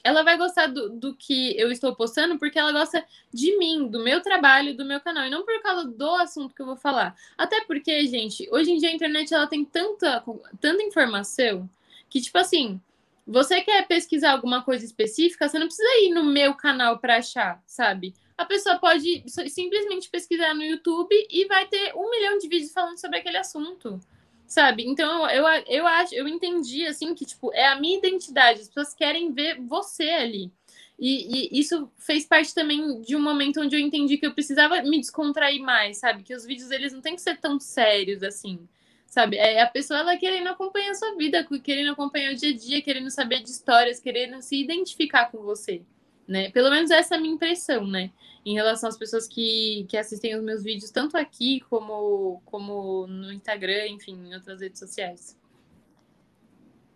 ela 0.04 0.22
vai 0.22 0.38
gostar 0.38 0.68
do, 0.68 0.90
do 0.90 1.16
que 1.16 1.58
eu 1.58 1.72
estou 1.72 1.96
postando 1.96 2.38
porque 2.38 2.60
ela 2.60 2.72
gosta 2.72 3.06
de 3.34 3.58
mim, 3.58 3.88
do 3.88 4.04
meu 4.04 4.22
trabalho, 4.22 4.76
do 4.76 4.84
meu 4.84 5.00
canal, 5.00 5.26
e 5.26 5.30
não 5.30 5.46
por 5.46 5.62
causa 5.62 5.88
do 5.88 6.16
assunto 6.16 6.54
que 6.54 6.62
eu 6.62 6.66
vou 6.66 6.76
falar. 6.76 7.16
Até 7.38 7.64
porque, 7.66 8.06
gente, 8.08 8.48
hoje 8.52 8.72
em 8.72 8.78
dia 8.78 8.90
a 8.90 8.94
internet 8.94 9.34
ela 9.34 9.48
tem 9.48 9.64
tanta, 9.64 10.24
tanta 10.60 10.84
informação 10.84 11.70
que, 12.10 12.20
tipo 12.20 12.38
assim, 12.38 12.82
você 13.26 13.62
quer 13.62 13.88
pesquisar 13.88 14.32
alguma 14.32 14.62
coisa 14.62 14.84
específica, 14.84 15.48
você 15.48 15.58
não 15.58 15.68
precisa 15.68 15.88
ir 16.02 16.14
no 16.14 16.24
meu 16.26 16.54
canal 16.54 17.00
para 17.00 17.18
achar, 17.18 17.64
sabe? 17.66 18.14
A 18.38 18.46
pessoa 18.46 18.78
pode 18.78 19.24
simplesmente 19.50 20.10
pesquisar 20.10 20.54
no 20.54 20.64
YouTube 20.64 21.16
e 21.30 21.46
vai 21.46 21.66
ter 21.68 21.94
um 21.96 22.10
milhão 22.10 22.38
de 22.38 22.50
vídeos 22.50 22.74
falando 22.74 22.98
sobre 22.98 23.20
aquele 23.20 23.38
assunto 23.38 24.00
sabe? 24.48 24.84
Então 24.88 25.30
eu, 25.30 25.46
eu 25.68 25.88
acho, 25.88 26.14
eu 26.16 26.28
entendi 26.28 26.86
assim 26.86 27.14
que 27.16 27.26
tipo 27.26 27.54
é 27.54 27.68
a 27.68 27.80
minha 27.80 27.98
identidade, 27.98 28.62
as 28.62 28.68
pessoas 28.68 28.94
querem 28.94 29.32
ver 29.32 29.60
você 29.62 30.10
ali. 30.10 30.52
E, 31.00 31.58
e, 31.58 31.60
isso 31.60 31.92
fez 31.98 32.26
parte 32.26 32.54
também 32.54 33.02
de 33.02 33.16
um 33.16 33.22
momento 33.22 33.60
onde 33.60 33.76
eu 33.76 33.80
entendi 33.80 34.18
que 34.18 34.26
eu 34.26 34.34
precisava 34.34 34.82
me 34.84 35.00
descontrair 35.00 35.62
mais, 35.62 35.98
sabe? 35.98 36.24
Que 36.24 36.36
os 36.36 36.46
vídeos 36.46 36.72
eles 36.72 36.94
não 36.94 37.02
têm 37.02 37.16
que 37.16 37.22
ser 37.22 37.40
tão 37.40 37.60
sérios 37.60 38.22
assim, 38.24 38.60
sabe? 39.08 39.38
É 39.38 39.62
a 39.62 39.68
pessoa 39.68 40.00
ela 40.00 40.18
querendo 40.18 40.48
acompanhar 40.48 40.92
a 40.92 40.96
sua 40.96 41.16
vida, 41.16 41.46
querendo 41.64 41.92
acompanhar 41.92 42.32
o 42.34 42.36
dia 42.36 42.52
a 42.52 42.58
dia, 42.58 42.82
querendo 42.82 43.10
saber 43.10 43.42
de 43.42 43.50
histórias, 43.50 44.00
querendo 44.00 44.42
se 44.42 44.56
identificar 44.56 45.32
com 45.32 45.40
você, 45.40 45.82
né? 46.28 46.50
Pelo 46.52 46.70
menos 46.70 46.92
essa 46.92 47.16
é 47.16 47.18
a 47.18 47.22
minha 47.22 47.34
impressão, 47.34 47.86
né? 47.88 48.12
em 48.46 48.54
relação 48.54 48.90
às 48.90 48.98
pessoas 48.98 49.28
que, 49.28 49.86
que 49.90 49.98
assistem 49.98 50.36
os 50.36 50.44
meus 50.44 50.64
vídeos, 50.64 50.92
tanto 50.92 51.16
aqui 51.16 51.62
como, 51.62 52.42
como 52.46 53.08
no 53.08 53.32
Instagram, 53.32 53.88
enfim, 53.88 54.14
em 54.28 54.36
outras 54.36 54.62
redes 54.62 54.80
sociais. 54.80 55.40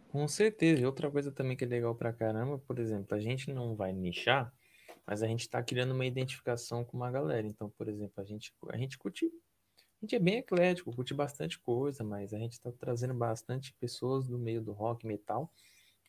Com 0.10 0.28
certeza. 0.28 0.86
Outra 0.86 1.10
coisa 1.10 1.32
também 1.32 1.56
que 1.56 1.64
é 1.64 1.68
legal 1.68 1.96
pra 1.96 2.12
caramba, 2.12 2.58
por 2.60 2.80
exemplo, 2.80 3.16
a 3.16 3.20
gente 3.20 3.52
não 3.54 3.76
vai 3.76 3.94
nichar, 3.94 4.54
mas 5.06 5.24
a 5.24 5.28
gente 5.28 5.50
tá 5.50 5.64
criando 5.64 5.94
uma 5.94 6.06
identificação 6.06 6.84
com 6.84 6.98
uma 6.98 7.12
galera. 7.12 7.48
Então, 7.48 7.70
por 7.78 7.88
exemplo, 7.88 8.16
a 8.18 8.24
gente, 8.24 8.54
a 8.70 8.78
gente 8.78 8.98
curte. 8.98 9.26
A 9.26 10.06
gente 10.06 10.16
é 10.16 10.20
bem 10.20 10.38
eclético, 10.38 10.94
curte 10.94 11.14
bastante 11.14 11.60
coisa, 11.60 12.04
mas 12.04 12.34
a 12.34 12.38
gente 12.38 12.62
tá 12.62 12.72
trazendo 12.72 13.14
bastante 13.16 13.74
pessoas 13.80 14.28
do 14.28 14.38
meio 14.38 14.62
do 14.62 14.72
rock 14.72 15.08
metal, 15.08 15.52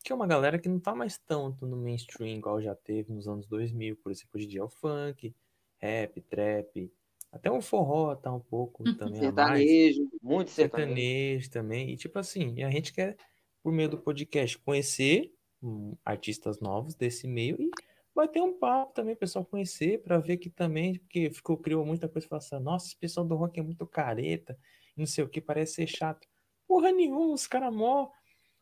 que 0.03 0.11
é 0.11 0.15
uma 0.15 0.27
galera 0.27 0.57
que 0.57 0.69
não 0.69 0.79
tá 0.79 0.95
mais 0.95 1.17
tanto 1.17 1.65
no 1.65 1.77
mainstream 1.77 2.37
igual 2.37 2.61
já 2.61 2.75
teve 2.75 3.11
nos 3.11 3.27
anos 3.27 3.45
2000, 3.47 3.97
por 3.97 4.11
exemplo, 4.11 4.31
hoje 4.35 4.45
em 4.45 4.49
dia 4.49 4.61
é 4.61 4.63
o 4.63 4.69
funk, 4.69 5.35
rap, 5.77 6.21
trap, 6.21 6.91
até 7.31 7.51
o 7.51 7.61
forró 7.61 8.15
tá 8.15 8.33
um 8.33 8.39
pouco 8.39 8.87
uhum. 8.87 8.95
também 8.95 9.19
sertanejo, 9.19 10.09
muito 10.21 10.51
sertanejo. 10.51 10.89
sertanejo 10.89 11.51
também, 11.51 11.89
e 11.91 11.97
tipo 11.97 12.17
assim, 12.17 12.63
a 12.63 12.71
gente 12.71 12.93
quer, 12.93 13.17
por 13.61 13.71
meio 13.71 13.89
do 13.89 13.97
podcast, 13.97 14.57
conhecer 14.59 15.31
um, 15.61 15.95
artistas 16.03 16.59
novos 16.59 16.95
desse 16.95 17.27
meio 17.27 17.57
e 17.59 17.69
bater 18.15 18.41
um 18.41 18.57
papo 18.57 18.93
também, 18.93 19.13
o 19.13 19.17
pessoal 19.17 19.45
conhecer, 19.45 20.01
para 20.01 20.17
ver 20.17 20.37
que 20.37 20.49
também, 20.49 20.97
porque 20.99 21.29
ficou, 21.29 21.57
criou 21.57 21.85
muita 21.85 22.09
coisa, 22.09 22.27
falando 22.27 22.43
assim, 22.43 22.59
nossa, 22.59 22.87
esse 22.87 22.97
pessoal 22.97 23.25
do 23.25 23.35
rock 23.35 23.59
é 23.59 23.63
muito 23.63 23.85
careta, 23.85 24.57
não 24.97 25.05
sei 25.05 25.23
o 25.23 25.29
que, 25.29 25.39
parece 25.39 25.75
ser 25.75 25.87
chato. 25.87 26.27
Porra 26.67 26.91
nenhuma, 26.91 27.33
os 27.33 27.47
caras 27.47 27.73
mó 27.73 28.09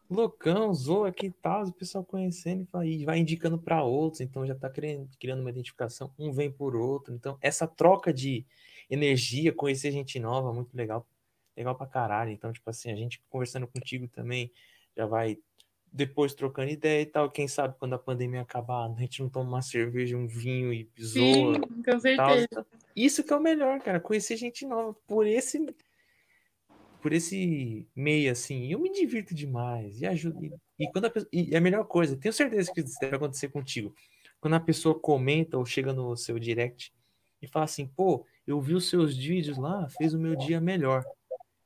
loucão, 0.10 0.74
zoa 0.74 1.10
aqui 1.10 1.28
e 1.28 1.32
tal, 1.32 1.66
o 1.66 1.74
pessoal 1.74 2.04
conhecendo 2.04 2.68
e 2.84 3.06
vai 3.06 3.20
indicando 3.20 3.58
para 3.58 3.84
outros, 3.84 4.22
então 4.22 4.46
já 4.46 4.54
está 4.54 4.70
criando, 4.70 5.10
criando 5.20 5.42
uma 5.42 5.50
identificação, 5.50 6.12
um 6.18 6.32
vem 6.32 6.52
por 6.52 6.76
outro. 6.76 7.14
Então, 7.14 7.38
essa 7.42 7.68
troca 7.68 8.14
de 8.14 8.46
energia, 8.90 9.52
conhecer 9.54 9.92
gente 9.92 10.20
nova, 10.20 10.54
muito 10.54 10.76
legal, 10.76 11.06
legal 11.56 11.76
pra 11.76 11.88
caralho. 11.88 12.32
Então, 12.32 12.52
tipo 12.52 12.70
assim, 12.70 12.92
a 12.92 12.96
gente 12.96 13.22
conversando 13.30 13.68
contigo 13.68 14.08
também 14.08 14.52
já 14.96 15.06
vai 15.06 15.38
depois 15.92 16.34
trocando 16.34 16.72
ideia 16.72 17.02
e 17.02 17.06
tal. 17.06 17.30
Quem 17.30 17.48
sabe 17.48 17.76
quando 17.80 17.94
a 17.94 18.00
pandemia 18.00 18.42
acabar, 18.42 18.86
a 18.86 19.00
gente 19.00 19.22
não 19.22 19.30
toma 19.30 19.50
uma 19.50 19.62
cerveja, 19.62 20.18
um 20.18 20.28
vinho 20.28 20.74
e 20.74 20.90
zoa. 21.02 21.56
Sim, 21.56 21.84
com 21.84 22.00
certeza. 22.00 22.48
Tal. 22.50 22.66
Isso 22.96 23.24
que 23.24 23.34
é 23.34 23.36
o 23.36 23.42
melhor, 23.42 23.80
cara, 23.80 24.00
conhecer 24.00 24.38
gente 24.38 24.66
nova 24.66 24.94
por 25.06 25.26
esse 25.26 25.74
por 27.02 27.14
esse 27.14 27.88
meio 27.96 28.32
assim, 28.32 28.72
eu 28.72 28.80
me 28.80 28.92
divirto 28.92 29.34
demais 29.34 30.02
e 30.02 30.06
ajudo. 30.06 30.44
E, 30.44 30.54
e 30.80 30.92
quando 30.92 31.06
a 31.06 31.10
pessoa, 31.10 31.30
e 31.32 31.54
é 31.54 31.58
a 31.58 31.62
melhor 31.62 31.86
coisa, 31.86 32.18
tenho 32.18 32.34
certeza 32.34 32.72
que 32.74 32.82
isso 32.82 32.98
deve 33.00 33.16
acontecer 33.16 33.50
contigo. 33.50 33.94
Quando 34.40 34.56
a 34.56 34.60
pessoa 34.60 34.98
comenta 34.98 35.58
ou 35.58 35.66
chega 35.66 35.94
no 35.94 36.16
seu 36.16 36.38
direct 36.38 36.94
e 37.42 37.48
fala 37.48 37.66
assim, 37.66 37.88
pô, 37.88 38.26
eu 38.46 38.62
vi 38.62 38.74
os 38.74 38.90
seus 38.90 39.16
vídeos 39.16 39.58
lá, 39.58 39.88
fez 39.90 40.14
o 40.14 40.20
meu 40.20 40.36
dia 40.36 40.62
melhor. 40.62 41.04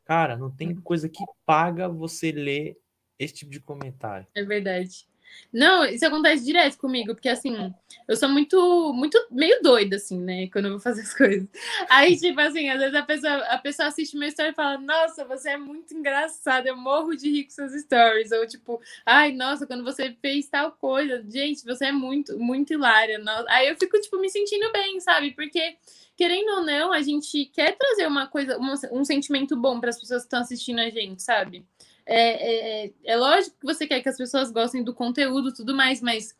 Cara, 0.05 0.35
não 0.37 0.49
tem 0.49 0.75
coisa 0.75 1.07
que 1.07 1.23
paga 1.45 1.87
você 1.87 2.31
ler 2.31 2.77
esse 3.19 3.33
tipo 3.33 3.51
de 3.51 3.59
comentário. 3.59 4.27
É 4.33 4.43
verdade. 4.43 5.07
Não, 5.51 5.83
isso 5.85 6.05
acontece 6.05 6.45
direto 6.45 6.77
comigo, 6.77 7.13
porque 7.13 7.29
assim, 7.29 7.73
eu 8.07 8.15
sou 8.15 8.29
muito, 8.29 8.93
muito 8.93 9.17
meio 9.29 9.61
doida, 9.61 9.97
assim, 9.97 10.19
né? 10.19 10.47
Quando 10.47 10.65
eu 10.65 10.71
vou 10.71 10.79
fazer 10.79 11.01
as 11.01 11.13
coisas. 11.13 11.47
Aí, 11.89 12.17
tipo 12.17 12.39
assim, 12.39 12.69
às 12.69 12.79
vezes 12.79 12.95
a 12.95 13.03
pessoa, 13.03 13.37
a 13.37 13.57
pessoa 13.57 13.87
assiste 13.89 14.17
meu 14.17 14.29
story 14.29 14.51
e 14.51 14.53
fala, 14.53 14.77
nossa, 14.77 15.25
você 15.25 15.51
é 15.51 15.57
muito 15.57 15.93
engraçado, 15.93 16.67
eu 16.67 16.77
morro 16.77 17.15
de 17.15 17.29
rir 17.29 17.45
com 17.45 17.51
seus 17.51 17.73
stories. 17.73 18.31
Ou 18.31 18.47
tipo, 18.47 18.81
ai, 19.05 19.31
nossa, 19.31 19.67
quando 19.67 19.83
você 19.83 20.15
fez 20.21 20.47
tal 20.47 20.71
coisa, 20.71 21.23
gente, 21.29 21.63
você 21.65 21.85
é 21.85 21.91
muito, 21.91 22.37
muito 22.37 22.73
hilária. 22.73 23.21
Aí 23.49 23.67
eu 23.67 23.75
fico, 23.77 23.99
tipo, 23.99 24.19
me 24.19 24.29
sentindo 24.29 24.71
bem, 24.71 24.99
sabe? 24.99 25.31
Porque 25.31 25.77
querendo 26.15 26.49
ou 26.51 26.61
não, 26.65 26.91
a 26.91 27.01
gente 27.01 27.45
quer 27.45 27.75
trazer 27.77 28.07
uma 28.07 28.27
coisa, 28.27 28.57
um, 28.59 28.99
um 28.99 29.03
sentimento 29.03 29.55
bom 29.55 29.79
para 29.79 29.89
as 29.89 29.99
pessoas 29.99 30.21
que 30.21 30.27
estão 30.27 30.41
assistindo 30.41 30.79
a 30.79 30.89
gente, 30.89 31.21
sabe? 31.23 31.65
É, 32.13 32.85
é, 32.85 32.91
é, 33.05 33.15
lógico 33.15 33.55
que 33.57 33.65
você 33.65 33.87
quer 33.87 34.01
que 34.01 34.09
as 34.09 34.17
pessoas 34.17 34.51
gostem 34.51 34.83
do 34.83 34.93
conteúdo 34.93 35.53
tudo 35.53 35.73
mais, 35.73 36.01
mas 36.01 36.35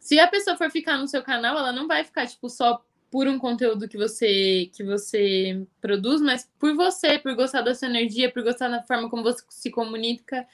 se 0.00 0.18
a 0.18 0.26
pessoa 0.26 0.56
for 0.56 0.68
ficar 0.68 0.98
no 0.98 1.06
seu 1.06 1.22
canal, 1.22 1.56
ela 1.56 1.72
não 1.72 1.86
vai 1.86 2.02
ficar, 2.02 2.26
tipo, 2.26 2.48
só 2.50 2.84
por 3.08 3.28
um 3.28 3.38
conteúdo 3.38 3.88
que 3.88 3.96
você 3.96 4.68
que 4.74 4.82
você 4.82 5.64
produz, 5.80 6.20
mas 6.20 6.50
por 6.58 6.74
você, 6.74 7.20
por 7.20 7.36
gostar 7.36 7.62
da 7.62 7.72
sua 7.72 7.88
energia, 7.88 8.32
por 8.32 8.42
gostar 8.42 8.68
da 8.68 8.82
forma 8.82 9.08
como 9.08 9.22
você 9.22 9.44
se 9.48 9.70
comunica, 9.70 10.44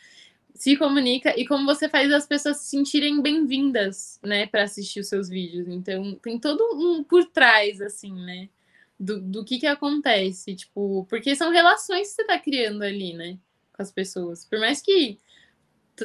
se 0.55 0.77
comunica 0.77 1.35
e 1.39 1.47
como 1.47 1.65
você 1.65 1.89
faz 1.89 2.13
as 2.13 2.27
pessoas 2.27 2.59
se 2.59 2.67
sentirem 2.69 3.23
bem-vindas, 3.23 4.21
né, 4.23 4.47
para 4.47 4.65
assistir 4.65 5.01
os 5.01 5.09
seus 5.09 5.31
vídeos. 5.31 5.67
Então, 5.69 6.15
tem 6.17 6.39
todo 6.39 6.63
um 6.77 7.03
por 7.03 7.25
trás 7.25 7.81
assim, 7.81 8.13
né, 8.13 8.51
do, 9.01 9.19
do 9.21 9.45
que 9.45 9.59
que 9.59 9.67
acontece, 9.67 10.55
tipo, 10.55 11.07
porque 11.09 11.35
são 11.35 11.51
relações 11.51 12.09
que 12.11 12.15
você 12.17 12.23
está 12.23 12.39
criando 12.39 12.83
ali, 12.83 13.15
né? 13.15 13.39
Com 13.73 13.83
as 13.83 13.93
pessoas. 13.93 14.45
Por 14.45 14.59
mais 14.59 14.81
que 14.81 15.19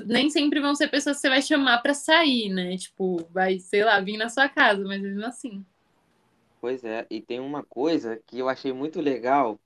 nem 0.05 0.29
sempre 0.29 0.59
vão 0.59 0.75
ser 0.75 0.89
pessoas 0.89 1.17
que 1.17 1.21
você 1.21 1.29
vai 1.29 1.41
chamar 1.41 1.79
para 1.79 1.93
sair, 1.93 2.49
né? 2.49 2.77
Tipo, 2.77 3.17
vai, 3.31 3.59
sei 3.59 3.83
lá, 3.83 3.99
vir 3.99 4.17
na 4.17 4.29
sua 4.29 4.49
casa, 4.49 4.83
mas 4.83 5.01
mesmo 5.01 5.25
assim. 5.25 5.65
Pois 6.59 6.83
é, 6.83 7.05
e 7.09 7.21
tem 7.21 7.39
uma 7.39 7.63
coisa 7.63 8.17
que 8.25 8.39
eu 8.39 8.49
achei 8.49 8.73
muito 8.73 8.99
legal, 8.99 9.59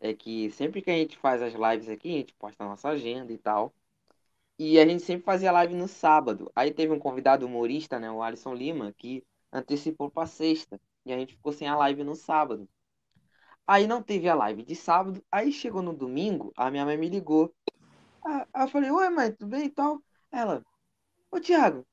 é 0.00 0.12
que 0.14 0.50
sempre 0.50 0.82
que 0.82 0.90
a 0.90 0.94
gente 0.94 1.16
faz 1.18 1.42
as 1.42 1.54
lives 1.54 1.88
aqui, 1.88 2.08
a 2.10 2.18
gente 2.18 2.34
posta 2.34 2.64
a 2.64 2.68
nossa 2.68 2.88
agenda 2.90 3.32
e 3.32 3.38
tal. 3.38 3.74
E 4.58 4.78
a 4.78 4.86
gente 4.86 5.02
sempre 5.02 5.24
fazia 5.24 5.50
live 5.50 5.74
no 5.74 5.88
sábado. 5.88 6.50
Aí 6.54 6.72
teve 6.72 6.92
um 6.92 6.98
convidado 6.98 7.46
humorista, 7.46 7.98
né, 7.98 8.10
o 8.10 8.22
Alisson 8.22 8.54
Lima, 8.54 8.92
que 8.96 9.24
antecipou 9.52 10.10
para 10.10 10.26
sexta. 10.26 10.80
E 11.04 11.12
a 11.12 11.18
gente 11.18 11.34
ficou 11.34 11.52
sem 11.52 11.66
a 11.68 11.76
live 11.76 12.04
no 12.04 12.14
sábado. 12.14 12.68
Aí 13.66 13.86
não 13.86 14.02
teve 14.02 14.28
a 14.28 14.34
live 14.34 14.62
de 14.62 14.74
sábado. 14.74 15.22
Aí 15.30 15.52
chegou 15.52 15.82
no 15.82 15.92
domingo, 15.94 16.52
a 16.56 16.70
minha 16.70 16.84
mãe 16.84 16.96
me 16.96 17.08
ligou. 17.08 17.54
Aí 18.24 18.64
eu 18.64 18.68
falei, 18.68 18.90
oi 18.90 19.08
mãe, 19.10 19.32
tudo 19.32 19.48
bem 19.50 19.66
e 19.66 19.70
tal? 19.70 20.02
Ela, 20.30 20.64
ô 21.30 21.40
Thiago, 21.40 21.86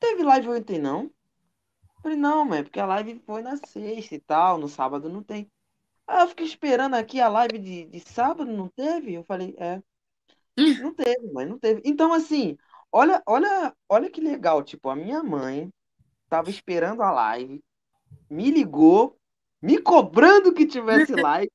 teve 0.00 0.22
live 0.22 0.48
ontem 0.50 0.78
não? 0.78 1.04
Eu 1.04 2.02
falei, 2.02 2.16
não, 2.18 2.44
mãe, 2.44 2.62
porque 2.62 2.80
a 2.80 2.86
live 2.86 3.20
foi 3.26 3.42
na 3.42 3.56
sexta 3.56 4.14
e 4.14 4.20
tal, 4.20 4.58
no 4.58 4.68
sábado 4.68 5.08
não 5.08 5.22
tem. 5.22 5.50
Aí 6.06 6.22
eu 6.22 6.28
fiquei 6.28 6.46
esperando 6.46 6.94
aqui 6.94 7.20
a 7.20 7.28
live 7.28 7.58
de, 7.58 7.86
de 7.86 8.00
sábado, 8.00 8.50
não 8.52 8.68
teve? 8.68 9.14
Eu 9.14 9.24
falei, 9.24 9.54
é. 9.58 9.82
Não 10.56 10.94
teve, 10.94 11.32
mãe, 11.32 11.46
não 11.46 11.58
teve. 11.58 11.82
Então, 11.84 12.12
assim, 12.12 12.56
olha, 12.92 13.22
olha, 13.26 13.74
olha 13.88 14.10
que 14.10 14.20
legal. 14.20 14.62
Tipo, 14.62 14.88
a 14.88 14.96
minha 14.96 15.22
mãe 15.22 15.70
tava 16.28 16.50
esperando 16.50 17.02
a 17.02 17.10
live, 17.10 17.62
me 18.30 18.50
ligou, 18.50 19.18
me 19.66 19.78
cobrando 19.78 20.54
que 20.54 20.64
tivesse 20.64 21.12
live 21.20 21.50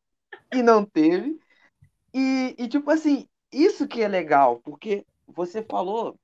e 0.53 0.61
não 0.61 0.83
teve. 0.83 1.39
E, 2.13 2.53
e, 2.57 2.67
tipo 2.67 2.91
assim, 2.91 3.25
isso 3.49 3.87
que 3.87 4.01
é 4.01 4.07
legal, 4.07 4.59
porque 4.59 5.05
você 5.25 5.63
falou 5.63 6.19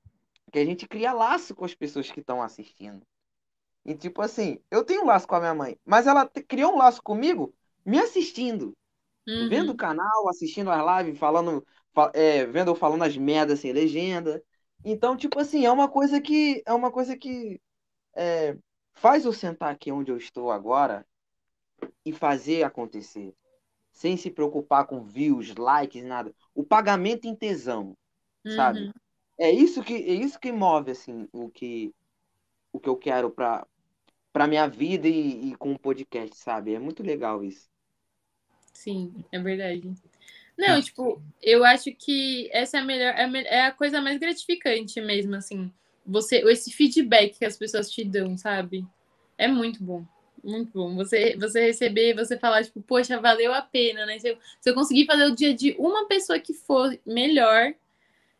que 0.52 0.58
a 0.58 0.64
gente 0.64 0.86
cria 0.86 1.14
laço 1.14 1.54
com 1.54 1.64
as 1.64 1.74
pessoas 1.74 2.10
que 2.10 2.20
estão 2.20 2.42
assistindo. 2.42 3.00
E 3.86 3.94
tipo 3.94 4.20
assim, 4.20 4.60
eu 4.70 4.84
tenho 4.84 5.02
um 5.02 5.06
laço 5.06 5.26
com 5.26 5.34
a 5.34 5.40
minha 5.40 5.54
mãe, 5.54 5.78
mas 5.82 6.06
ela 6.06 6.30
criou 6.46 6.74
um 6.74 6.78
laço 6.78 7.02
comigo 7.02 7.54
me 7.86 7.98
assistindo. 7.98 8.76
Uhum. 9.26 9.48
Vendo 9.48 9.72
o 9.72 9.76
canal, 9.76 10.28
assistindo 10.28 10.70
as 10.70 11.04
lives, 11.04 11.18
falando, 11.18 11.66
é, 12.12 12.44
vendo 12.44 12.70
eu 12.70 12.74
falando 12.74 13.02
as 13.02 13.16
merdas 13.16 13.60
sem 13.60 13.72
legenda. 13.72 14.42
Então, 14.84 15.16
tipo 15.16 15.40
assim, 15.40 15.64
é 15.64 15.70
uma 15.70 15.88
coisa 15.88 16.20
que 16.20 16.62
é 16.66 16.72
uma 16.72 16.90
coisa 16.90 17.16
que 17.16 17.58
é, 18.14 18.58
faz 18.94 19.24
eu 19.24 19.32
sentar 19.32 19.72
aqui 19.72 19.90
onde 19.90 20.10
eu 20.10 20.18
estou 20.18 20.50
agora 20.50 21.06
e 22.04 22.12
fazer 22.12 22.62
acontecer, 22.62 23.34
sem 23.92 24.16
se 24.16 24.30
preocupar 24.30 24.86
com 24.86 25.02
views, 25.02 25.54
likes, 25.54 26.04
nada. 26.04 26.34
O 26.54 26.64
pagamento 26.64 27.26
em 27.26 27.34
tesão, 27.34 27.96
uhum. 28.44 28.52
sabe? 28.52 28.92
É 29.38 29.50
isso 29.50 29.82
que 29.82 29.94
é 29.94 30.14
isso 30.14 30.38
que 30.40 30.50
move 30.50 30.90
assim 30.90 31.28
o 31.32 31.48
que 31.48 31.94
o 32.72 32.80
que 32.80 32.88
eu 32.88 32.96
quero 32.96 33.30
para 33.30 33.66
para 34.32 34.46
minha 34.46 34.68
vida 34.68 35.08
e, 35.08 35.50
e 35.50 35.54
com 35.56 35.72
o 35.72 35.78
podcast, 35.78 36.36
sabe? 36.36 36.74
É 36.74 36.78
muito 36.78 37.02
legal 37.02 37.42
isso. 37.42 37.68
Sim, 38.72 39.24
é 39.32 39.38
verdade. 39.38 39.92
Não, 40.56 40.80
tipo, 40.80 41.22
eu 41.42 41.64
acho 41.64 41.92
que 41.94 42.48
essa 42.52 42.78
é 42.78 42.80
a 42.80 42.84
melhor, 42.84 43.14
é, 43.14 43.42
é 43.46 43.66
a 43.66 43.72
coisa 43.72 44.00
mais 44.00 44.18
gratificante 44.18 45.00
mesmo, 45.00 45.34
assim. 45.34 45.72
Você, 46.06 46.38
esse 46.50 46.72
feedback 46.72 47.38
que 47.38 47.44
as 47.44 47.56
pessoas 47.56 47.90
te 47.90 48.04
dão, 48.04 48.36
sabe? 48.36 48.86
É 49.36 49.46
muito 49.46 49.82
bom. 49.82 50.04
Muito 50.42 50.72
bom. 50.72 50.94
Você, 50.96 51.36
você 51.36 51.66
receber, 51.66 52.14
você 52.14 52.38
falar, 52.38 52.64
tipo, 52.64 52.80
poxa, 52.80 53.20
valeu 53.20 53.52
a 53.52 53.62
pena, 53.62 54.06
né? 54.06 54.18
Se 54.18 54.30
eu, 54.30 54.38
se 54.60 54.70
eu 54.70 54.74
conseguir 54.74 55.06
fazer 55.06 55.24
o 55.24 55.34
dia 55.34 55.54
de 55.54 55.74
uma 55.78 56.06
pessoa 56.06 56.38
que 56.38 56.54
for 56.54 56.98
melhor, 57.04 57.74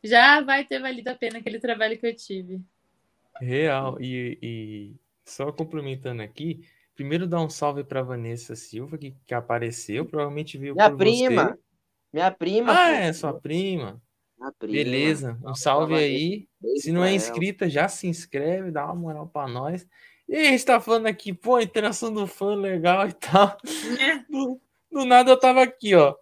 já 0.02 0.40
vai 0.40 0.64
ter 0.64 0.80
valido 0.80 1.10
a 1.10 1.14
pena 1.14 1.38
aquele 1.38 1.58
trabalho 1.58 1.98
que 1.98 2.06
eu 2.06 2.14
tive. 2.14 2.60
Real. 3.40 4.00
E, 4.00 4.38
e 4.42 4.94
só 5.24 5.52
complementando 5.52 6.22
aqui, 6.22 6.60
primeiro 6.94 7.26
dar 7.26 7.40
um 7.40 7.50
salve 7.50 7.84
para 7.84 8.02
Vanessa 8.02 8.56
Silva, 8.56 8.98
que, 8.98 9.14
que 9.26 9.34
apareceu, 9.34 10.04
provavelmente 10.04 10.58
viu 10.58 10.74
Minha 10.74 10.90
prima. 10.90 11.44
Você. 11.44 11.58
Minha 12.12 12.30
prima. 12.30 12.72
Ah, 12.72 12.90
é, 12.90 13.12
sua 13.12 13.32
prima. 13.32 14.00
prima. 14.58 14.72
Beleza, 14.72 15.38
um 15.44 15.54
salve 15.54 15.94
aí. 15.94 16.48
Se 16.76 16.92
não 16.92 17.04
é 17.04 17.12
inscrita, 17.12 17.68
já 17.68 17.88
se 17.88 18.06
inscreve, 18.06 18.70
dá 18.70 18.86
uma 18.86 18.94
moral 18.94 19.26
para 19.26 19.48
nós. 19.48 19.86
E 20.28 20.36
a 20.36 20.44
gente 20.44 20.64
tá 20.64 20.78
falando 20.78 21.06
aqui, 21.06 21.32
pô, 21.32 21.58
interação 21.58 22.12
do 22.12 22.26
fã 22.26 22.54
legal 22.54 23.08
e 23.08 23.12
tal. 23.12 23.56
É. 23.98 24.18
Do, 24.30 24.60
do, 24.92 25.04
nada 25.04 25.30
eu 25.30 25.40
tava 25.40 25.62
aqui, 25.62 25.94
ó. 25.94 26.14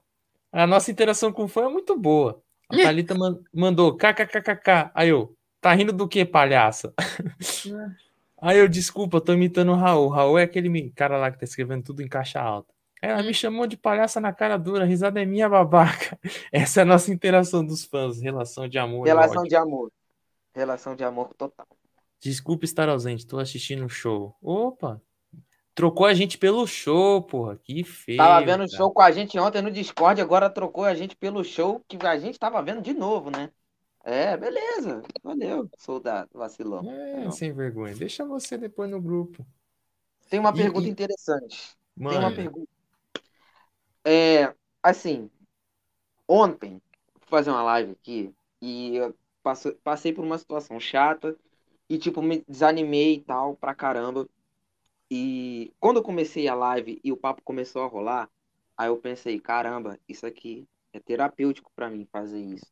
A 0.52 0.66
nossa 0.66 0.90
interação 0.90 1.32
com 1.32 1.44
o 1.44 1.48
fã 1.48 1.64
é 1.64 1.68
muito 1.68 1.98
boa. 1.98 2.40
A 2.68 2.76
Thalita 2.76 3.14
man, 3.14 3.38
mandou 3.52 3.96
kkkk. 3.96 4.90
Aí 4.94 5.08
eu, 5.08 5.36
tá 5.60 5.72
rindo 5.74 5.92
do 5.92 6.06
que, 6.06 6.24
palhaça? 6.24 6.94
É. 6.98 8.06
Aí 8.40 8.58
eu, 8.58 8.68
desculpa, 8.68 9.16
eu 9.16 9.20
tô 9.20 9.32
imitando 9.32 9.72
o 9.72 9.76
Raul. 9.76 10.08
Raul 10.08 10.38
é 10.38 10.44
aquele 10.44 10.90
cara 10.90 11.16
lá 11.16 11.32
que 11.32 11.38
tá 11.38 11.44
escrevendo 11.44 11.82
tudo 11.82 12.02
em 12.02 12.08
caixa 12.08 12.40
alta. 12.40 12.72
Ela 13.02 13.22
me 13.22 13.34
chamou 13.34 13.66
de 13.66 13.76
palhaça 13.76 14.20
na 14.20 14.32
cara 14.32 14.56
dura, 14.56 14.84
a 14.84 14.86
risada 14.86 15.20
é 15.20 15.24
minha 15.24 15.48
babaca. 15.48 16.18
Essa 16.52 16.80
é 16.80 16.82
a 16.82 16.86
nossa 16.86 17.12
interação 17.12 17.64
dos 17.64 17.84
fãs, 17.84 18.20
relação 18.20 18.68
de 18.68 18.78
amor. 18.78 19.06
Relação 19.06 19.42
de 19.42 19.56
amor. 19.56 19.92
Relação 20.54 20.96
de 20.96 21.04
amor 21.04 21.34
total. 21.34 21.66
Desculpa 22.20 22.64
estar 22.64 22.88
ausente, 22.88 23.26
tô 23.26 23.38
assistindo 23.38 23.84
o 23.84 23.88
show. 23.88 24.34
Opa! 24.42 25.00
Trocou 25.74 26.06
a 26.06 26.14
gente 26.14 26.38
pelo 26.38 26.66
show, 26.66 27.22
porra. 27.22 27.56
Que 27.56 27.84
feio. 27.84 28.16
Tava 28.16 28.44
vendo 28.44 28.64
o 28.64 28.68
show 28.68 28.90
com 28.90 29.02
a 29.02 29.10
gente 29.10 29.38
ontem 29.38 29.60
no 29.60 29.70
Discord, 29.70 30.20
agora 30.22 30.48
trocou 30.48 30.84
a 30.84 30.94
gente 30.94 31.14
pelo 31.14 31.44
show 31.44 31.84
que 31.86 31.98
a 32.06 32.18
gente 32.18 32.38
tava 32.38 32.62
vendo 32.62 32.80
de 32.80 32.94
novo, 32.94 33.30
né? 33.30 33.50
É, 34.02 34.36
beleza. 34.36 35.02
Valeu, 35.22 35.68
soldado, 35.76 36.30
vacilão. 36.32 36.88
É, 36.90 37.30
sem 37.30 37.52
vergonha. 37.52 37.94
Deixa 37.94 38.24
você 38.24 38.56
depois 38.56 38.88
no 38.88 39.02
grupo. 39.02 39.44
Tem 40.30 40.40
uma 40.40 40.50
e, 40.50 40.54
pergunta 40.54 40.86
e... 40.86 40.90
interessante. 40.90 41.76
Mano. 41.94 42.16
Tem 42.16 42.26
uma 42.26 42.34
pergunta. 42.34 42.70
É, 44.04 44.54
assim, 44.82 45.28
ontem, 46.26 46.80
fui 47.20 47.28
fazer 47.28 47.50
uma 47.50 47.62
live 47.64 47.92
aqui 47.92 48.32
e 48.62 48.98
passei 49.84 50.12
por 50.12 50.24
uma 50.24 50.38
situação 50.38 50.80
chata 50.80 51.36
e, 51.88 51.98
tipo, 51.98 52.22
me 52.22 52.44
desanimei 52.48 53.14
e 53.14 53.20
tal, 53.20 53.56
pra 53.56 53.74
caramba. 53.74 54.28
E 55.10 55.72
quando 55.78 55.98
eu 55.98 56.02
comecei 56.02 56.48
a 56.48 56.54
live 56.54 57.00
e 57.02 57.12
o 57.12 57.16
papo 57.16 57.42
começou 57.42 57.82
a 57.82 57.86
rolar, 57.86 58.30
aí 58.76 58.88
eu 58.88 58.96
pensei, 58.96 59.38
caramba, 59.40 59.98
isso 60.08 60.26
aqui 60.26 60.66
é 60.92 61.00
terapêutico 61.00 61.70
para 61.74 61.88
mim 61.88 62.06
fazer 62.10 62.40
isso. 62.40 62.66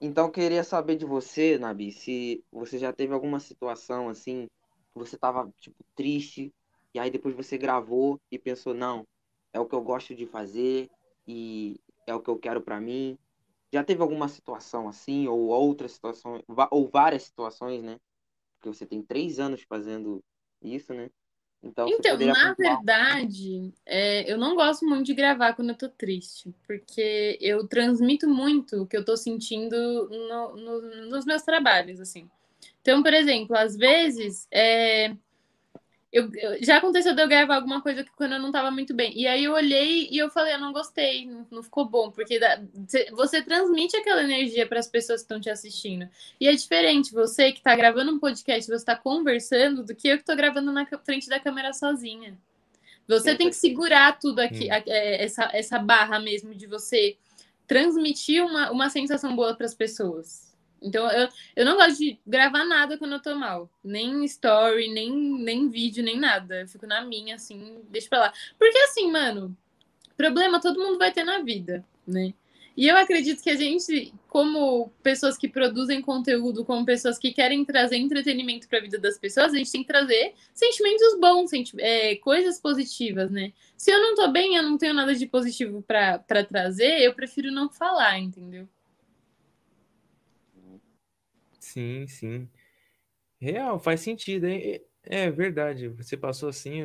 Então, 0.00 0.30
queria 0.30 0.62
saber 0.62 0.96
de 0.96 1.04
você, 1.04 1.58
Nabi, 1.58 1.90
se 1.90 2.44
você 2.52 2.78
já 2.78 2.92
teve 2.92 3.14
alguma 3.14 3.40
situação 3.40 4.08
assim, 4.08 4.46
que 4.92 4.98
você 4.98 5.16
tava, 5.16 5.52
tipo, 5.58 5.82
triste, 5.96 6.52
e 6.92 6.98
aí 6.98 7.10
depois 7.10 7.34
você 7.34 7.58
gravou 7.58 8.20
e 8.30 8.38
pensou, 8.38 8.74
não, 8.74 9.06
é 9.52 9.58
o 9.58 9.66
que 9.66 9.74
eu 9.74 9.82
gosto 9.82 10.14
de 10.14 10.26
fazer 10.26 10.90
e 11.26 11.80
é 12.06 12.14
o 12.14 12.20
que 12.20 12.28
eu 12.28 12.38
quero 12.38 12.60
para 12.60 12.80
mim. 12.80 13.18
Já 13.72 13.82
teve 13.82 14.02
alguma 14.02 14.28
situação 14.28 14.88
assim, 14.88 15.26
ou 15.26 15.46
outras 15.46 15.92
situações, 15.92 16.42
ou 16.70 16.88
várias 16.88 17.24
situações, 17.24 17.82
né? 17.82 17.98
Porque 18.64 18.78
você 18.78 18.86
tem 18.86 19.02
três 19.02 19.38
anos 19.38 19.62
fazendo 19.68 20.24
isso, 20.62 20.94
né? 20.94 21.10
Então, 21.62 21.86
então 21.86 22.18
na 22.18 22.54
verdade, 22.54 23.72
é, 23.84 24.30
eu 24.30 24.38
não 24.38 24.54
gosto 24.54 24.86
muito 24.86 25.04
de 25.04 25.14
gravar 25.14 25.54
quando 25.54 25.70
eu 25.70 25.76
tô 25.76 25.88
triste, 25.88 26.54
porque 26.66 27.38
eu 27.42 27.66
transmito 27.66 28.28
muito 28.28 28.82
o 28.82 28.86
que 28.86 28.96
eu 28.96 29.04
tô 29.04 29.16
sentindo 29.16 29.76
no, 30.08 30.56
no, 30.56 31.06
nos 31.10 31.26
meus 31.26 31.42
trabalhos, 31.42 32.00
assim. 32.00 32.28
Então, 32.80 33.02
por 33.02 33.12
exemplo, 33.12 33.56
às 33.56 33.76
vezes, 33.76 34.46
é, 34.50 35.14
eu, 36.14 36.30
eu, 36.36 36.62
já 36.62 36.76
aconteceu 36.76 37.12
de 37.12 37.20
eu 37.20 37.26
gravar 37.26 37.56
alguma 37.56 37.82
coisa 37.82 38.04
que 38.04 38.10
quando 38.12 38.34
eu 38.34 38.38
não 38.38 38.52
tava 38.52 38.70
muito 38.70 38.94
bem. 38.94 39.12
E 39.18 39.26
aí 39.26 39.42
eu 39.42 39.52
olhei 39.52 40.08
e 40.08 40.16
eu 40.16 40.30
falei, 40.30 40.54
eu 40.54 40.60
não 40.60 40.72
gostei, 40.72 41.26
não, 41.26 41.44
não 41.50 41.60
ficou 41.60 41.84
bom, 41.84 42.08
porque 42.08 42.38
dá, 42.38 42.62
você 43.10 43.42
transmite 43.42 43.96
aquela 43.96 44.22
energia 44.22 44.64
para 44.64 44.78
as 44.78 44.86
pessoas 44.86 45.22
que 45.22 45.24
estão 45.24 45.40
te 45.40 45.50
assistindo. 45.50 46.08
E 46.40 46.46
é 46.46 46.52
diferente 46.52 47.12
você 47.12 47.50
que 47.50 47.60
tá 47.60 47.74
gravando 47.74 48.12
um 48.12 48.20
podcast, 48.20 48.70
você 48.70 48.84
tá 48.84 48.94
conversando, 48.94 49.82
do 49.82 49.92
que 49.92 50.06
eu 50.06 50.16
que 50.16 50.24
tô 50.24 50.36
gravando 50.36 50.70
na 50.70 50.86
frente 51.04 51.28
da 51.28 51.40
câmera 51.40 51.72
sozinha. 51.72 52.38
Você 53.08 53.34
tem 53.34 53.50
que 53.50 53.56
segurar 53.56 54.16
tudo 54.16 54.38
aqui, 54.38 54.66
hum. 54.66 54.82
É, 54.86 55.24
essa, 55.24 55.50
essa 55.52 55.80
barra 55.80 56.20
mesmo 56.20 56.54
de 56.54 56.68
você 56.68 57.16
transmitir 57.66 58.40
uma, 58.44 58.70
uma 58.70 58.88
sensação 58.88 59.34
boa 59.34 59.52
para 59.56 59.66
as 59.66 59.74
pessoas. 59.74 60.53
Então, 60.84 61.10
eu, 61.10 61.28
eu 61.56 61.64
não 61.64 61.76
gosto 61.76 61.98
de 61.98 62.18
gravar 62.26 62.64
nada 62.64 62.98
quando 62.98 63.12
eu 63.12 63.22
tô 63.22 63.34
mal. 63.34 63.70
Nem 63.82 64.22
story, 64.24 64.92
nem, 64.92 65.10
nem 65.10 65.68
vídeo, 65.68 66.04
nem 66.04 66.18
nada. 66.18 66.60
Eu 66.60 66.68
fico 66.68 66.86
na 66.86 67.02
minha, 67.04 67.36
assim, 67.36 67.80
deixa 67.88 68.08
pra 68.08 68.20
lá. 68.20 68.32
Porque, 68.58 68.78
assim, 68.78 69.10
mano, 69.10 69.56
problema 70.16 70.60
todo 70.60 70.80
mundo 70.80 70.98
vai 70.98 71.10
ter 71.10 71.24
na 71.24 71.38
vida, 71.40 71.84
né? 72.06 72.34
E 72.76 72.88
eu 72.88 72.96
acredito 72.96 73.40
que 73.40 73.50
a 73.50 73.54
gente, 73.54 74.12
como 74.28 74.90
pessoas 75.00 75.38
que 75.38 75.48
produzem 75.48 76.02
conteúdo, 76.02 76.64
como 76.64 76.84
pessoas 76.84 77.18
que 77.18 77.32
querem 77.32 77.64
trazer 77.64 77.96
entretenimento 77.96 78.68
para 78.68 78.78
a 78.78 78.82
vida 78.82 78.98
das 78.98 79.16
pessoas, 79.16 79.54
a 79.54 79.56
gente 79.56 79.70
tem 79.70 79.82
que 79.82 79.86
trazer 79.86 80.34
sentimentos 80.52 81.18
bons, 81.20 81.50
senti 81.50 81.80
é, 81.80 82.16
coisas 82.16 82.60
positivas, 82.60 83.30
né? 83.30 83.52
Se 83.76 83.92
eu 83.92 84.00
não 84.00 84.16
tô 84.16 84.28
bem, 84.28 84.56
eu 84.56 84.62
não 84.64 84.76
tenho 84.76 84.92
nada 84.92 85.14
de 85.14 85.24
positivo 85.24 85.82
para 85.82 86.18
trazer, 86.48 87.00
eu 87.00 87.14
prefiro 87.14 87.52
não 87.52 87.70
falar, 87.70 88.18
entendeu? 88.18 88.68
Sim, 91.74 92.06
sim. 92.06 92.48
Real, 93.40 93.80
faz 93.80 94.00
sentido. 94.00 94.46
É, 94.46 94.80
é 95.02 95.28
verdade. 95.28 95.88
Você 95.88 96.16
passou 96.16 96.48
assim, 96.48 96.82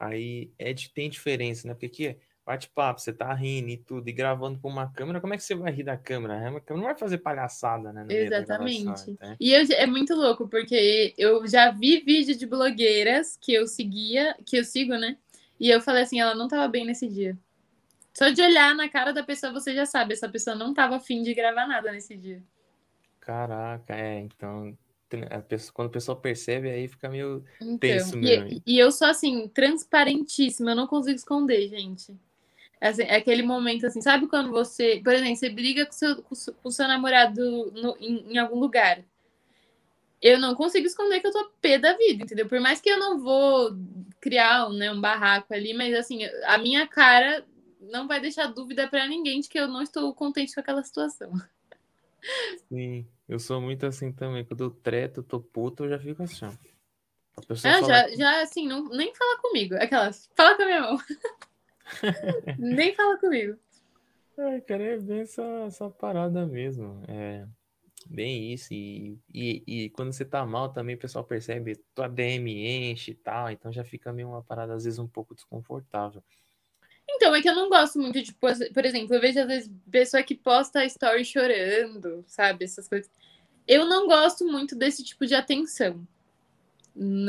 aí 0.00 0.50
é, 0.58 0.74
tem 0.92 1.08
diferença, 1.08 1.68
né? 1.68 1.74
Porque 1.74 1.86
aqui 1.86 2.18
bate-papo, 2.44 3.00
você 3.00 3.12
tá 3.12 3.32
rindo 3.32 3.68
e 3.68 3.76
tudo, 3.76 4.08
e 4.08 4.12
gravando 4.12 4.58
com 4.58 4.68
uma 4.68 4.92
câmera, 4.92 5.20
como 5.20 5.32
é 5.32 5.36
que 5.36 5.44
você 5.44 5.54
vai 5.54 5.70
rir 5.70 5.84
da 5.84 5.96
câmera? 5.96 6.34
A 6.34 6.60
câmera 6.60 6.74
não 6.74 6.82
vai 6.82 6.96
fazer 6.96 7.18
palhaçada, 7.18 7.92
né? 7.92 8.04
Exatamente. 8.08 9.16
Né? 9.20 9.36
E 9.38 9.52
eu, 9.52 9.64
é 9.70 9.86
muito 9.86 10.12
louco, 10.12 10.48
porque 10.48 11.14
eu 11.16 11.46
já 11.46 11.70
vi 11.70 12.00
vídeo 12.00 12.36
de 12.36 12.44
blogueiras 12.44 13.38
que 13.40 13.54
eu 13.54 13.68
seguia, 13.68 14.36
que 14.44 14.56
eu 14.56 14.64
sigo, 14.64 14.96
né? 14.96 15.16
E 15.60 15.70
eu 15.70 15.80
falei 15.80 16.02
assim, 16.02 16.18
ela 16.20 16.34
não 16.34 16.48
tava 16.48 16.66
bem 16.66 16.84
nesse 16.84 17.06
dia. 17.06 17.38
Só 18.12 18.28
de 18.28 18.42
olhar 18.42 18.74
na 18.74 18.88
cara 18.88 19.12
da 19.12 19.22
pessoa, 19.22 19.52
você 19.52 19.72
já 19.72 19.86
sabe, 19.86 20.14
essa 20.14 20.28
pessoa 20.28 20.56
não 20.56 20.74
tava 20.74 20.96
afim 20.96 21.22
de 21.22 21.32
gravar 21.32 21.68
nada 21.68 21.92
nesse 21.92 22.16
dia. 22.16 22.42
Caraca, 23.24 23.94
é, 23.94 24.20
então 24.20 24.76
pessoa, 25.48 25.72
quando 25.72 25.88
a 25.88 25.92
pessoa 25.92 26.16
percebe, 26.16 26.70
aí 26.70 26.88
fica 26.88 27.08
meio 27.08 27.44
então, 27.60 27.78
tenso 27.78 28.16
mesmo. 28.16 28.48
E, 28.48 28.62
e, 28.66 28.78
eu 28.78 28.90
sou 28.90 29.06
assim, 29.06 29.48
transparentíssima, 29.48 30.72
eu 30.72 30.76
não 30.76 30.86
consigo 30.86 31.16
esconder, 31.16 31.68
gente. 31.68 32.16
Assim, 32.80 33.02
é 33.02 33.16
aquele 33.16 33.42
momento 33.42 33.86
assim, 33.86 34.00
sabe 34.00 34.26
quando 34.26 34.50
você, 34.50 35.00
por 35.04 35.12
exemplo, 35.12 35.36
você 35.36 35.50
briga 35.50 35.86
com 35.86 35.92
seu, 35.92 36.22
com 36.22 36.34
o 36.64 36.70
seu 36.70 36.88
namorado 36.88 37.72
no, 37.72 37.96
em, 38.00 38.32
em, 38.32 38.38
algum 38.38 38.58
lugar. 38.58 39.04
Eu 40.20 40.38
não 40.38 40.54
consigo 40.54 40.86
esconder 40.86 41.20
que 41.20 41.26
eu 41.26 41.32
tô 41.32 41.50
pé 41.60 41.78
da 41.78 41.96
vida, 41.96 42.24
entendeu? 42.24 42.48
Por 42.48 42.60
mais 42.60 42.80
que 42.80 42.88
eu 42.88 42.98
não 42.98 43.18
vou 43.20 43.76
criar 44.20 44.68
né, 44.70 44.90
um 44.90 45.00
barraco 45.00 45.52
ali, 45.54 45.74
mas 45.74 45.94
assim, 45.94 46.24
a 46.44 46.58
minha 46.58 46.86
cara 46.86 47.44
não 47.80 48.08
vai 48.08 48.20
deixar 48.20 48.46
dúvida 48.46 48.88
para 48.88 49.06
ninguém 49.06 49.40
de 49.40 49.48
que 49.48 49.58
eu 49.58 49.68
não 49.68 49.82
estou 49.82 50.12
contente 50.14 50.54
com 50.54 50.60
aquela 50.60 50.82
situação. 50.82 51.32
Sim, 52.68 53.06
eu 53.28 53.38
sou 53.38 53.60
muito 53.60 53.86
assim 53.86 54.12
também. 54.12 54.44
Quando 54.44 54.64
eu 54.64 54.70
treto, 54.70 55.22
tô 55.22 55.40
puto, 55.40 55.84
eu 55.84 55.90
já 55.90 55.98
fico 55.98 56.22
assim. 56.22 56.46
A 57.36 57.42
pessoa 57.46 57.74
ah, 57.74 57.82
já, 57.82 58.08
já 58.14 58.42
assim, 58.42 58.66
não, 58.66 58.88
nem 58.88 59.14
fala 59.14 59.40
comigo. 59.40 59.74
Aquelas, 59.76 60.30
fala 60.36 60.56
com 60.56 60.62
a 60.62 60.66
minha 60.66 60.80
mão. 60.80 60.98
Nem 62.58 62.94
fala 62.94 63.18
comigo. 63.18 63.58
Ai, 64.38 64.60
cara, 64.60 64.82
é 64.82 64.98
bem 64.98 65.20
essa, 65.20 65.42
essa 65.66 65.90
parada 65.90 66.46
mesmo. 66.46 67.02
É 67.08 67.46
bem 68.06 68.52
isso. 68.52 68.72
E, 68.72 69.18
e, 69.32 69.62
e 69.66 69.90
quando 69.90 70.12
você 70.12 70.24
tá 70.24 70.44
mal 70.44 70.72
também, 70.72 70.94
o 70.94 70.98
pessoal 70.98 71.24
percebe, 71.24 71.76
tua 71.94 72.08
DM 72.08 72.50
enche 72.90 73.12
e 73.12 73.14
tal, 73.14 73.50
então 73.50 73.72
já 73.72 73.84
fica 73.84 74.12
meio 74.12 74.28
uma 74.28 74.42
parada, 74.42 74.74
às 74.74 74.84
vezes, 74.84 74.98
um 74.98 75.08
pouco 75.08 75.34
desconfortável. 75.34 76.22
Então, 77.14 77.34
é 77.34 77.42
que 77.42 77.48
eu 77.48 77.54
não 77.54 77.68
gosto 77.68 77.98
muito 77.98 78.22
de, 78.22 78.32
por 78.32 78.84
exemplo, 78.84 79.14
eu 79.14 79.20
vejo 79.20 79.40
às 79.40 79.46
vezes 79.46 79.70
pessoa 79.90 80.22
que 80.22 80.34
posta 80.34 80.84
story 80.84 81.24
chorando, 81.24 82.24
sabe? 82.26 82.64
Essas 82.64 82.88
coisas. 82.88 83.10
Eu 83.66 83.86
não 83.86 84.06
gosto 84.06 84.44
muito 84.46 84.74
desse 84.74 85.04
tipo 85.04 85.26
de 85.26 85.34
atenção. 85.34 86.06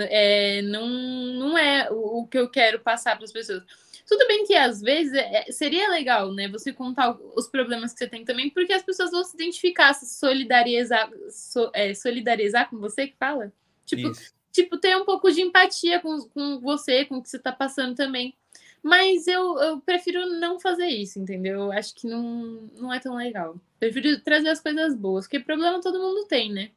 É, 0.10 0.62
não, 0.64 0.88
não 0.88 1.58
é 1.58 1.90
o 1.92 2.26
que 2.28 2.38
eu 2.38 2.50
quero 2.50 2.80
passar 2.80 3.16
para 3.16 3.26
as 3.26 3.32
pessoas. 3.32 3.64
Tudo 4.06 4.28
bem 4.28 4.46
que 4.46 4.56
às 4.56 4.82
vezes 4.82 5.14
é, 5.14 5.46
seria 5.52 5.90
legal, 5.90 6.34
né? 6.34 6.48
Você 6.50 6.74
contar 6.74 7.18
os 7.36 7.48
problemas 7.48 7.94
que 7.94 8.00
você 8.00 8.08
tem 8.08 8.26
também, 8.26 8.50
porque 8.50 8.74
as 8.74 8.84
pessoas 8.84 9.12
vão 9.12 9.24
se 9.24 9.36
identificar, 9.36 9.94
se 9.94 10.06
solidarizar, 10.18 11.10
so, 11.30 11.70
é, 11.74 11.94
solidarizar 11.94 12.70
com 12.70 12.78
você 12.78 13.08
que 13.08 13.16
fala. 13.18 13.52
Tipo, 13.86 14.12
tipo, 14.52 14.78
ter 14.78 14.98
um 14.98 15.06
pouco 15.06 15.32
de 15.32 15.42
empatia 15.42 16.00
com, 16.00 16.28
com 16.30 16.60
você, 16.60 17.06
com 17.06 17.18
o 17.18 17.24
que 17.24 17.30
você 17.30 17.38
está 17.38 17.52
passando 17.52 17.96
também. 17.96 18.36
Mas 18.84 19.28
eu, 19.28 19.58
eu 19.60 19.80
prefiro 19.80 20.26
não 20.40 20.60
fazer 20.60 20.88
isso, 20.88 21.18
entendeu? 21.18 21.62
Eu 21.62 21.72
acho 21.72 21.96
que 21.96 22.06
não, 22.06 22.70
não 22.76 22.94
é 22.94 23.00
tão 23.00 23.16
legal. 23.16 23.56
Prefiro 23.80 24.20
trazer 24.22 24.50
as 24.50 24.60
coisas 24.60 24.94
boas, 24.94 25.26
porque 25.26 25.40
problema 25.40 25.80
todo 25.80 26.00
mundo 26.00 26.28
tem, 26.28 26.52
né? 26.52 26.70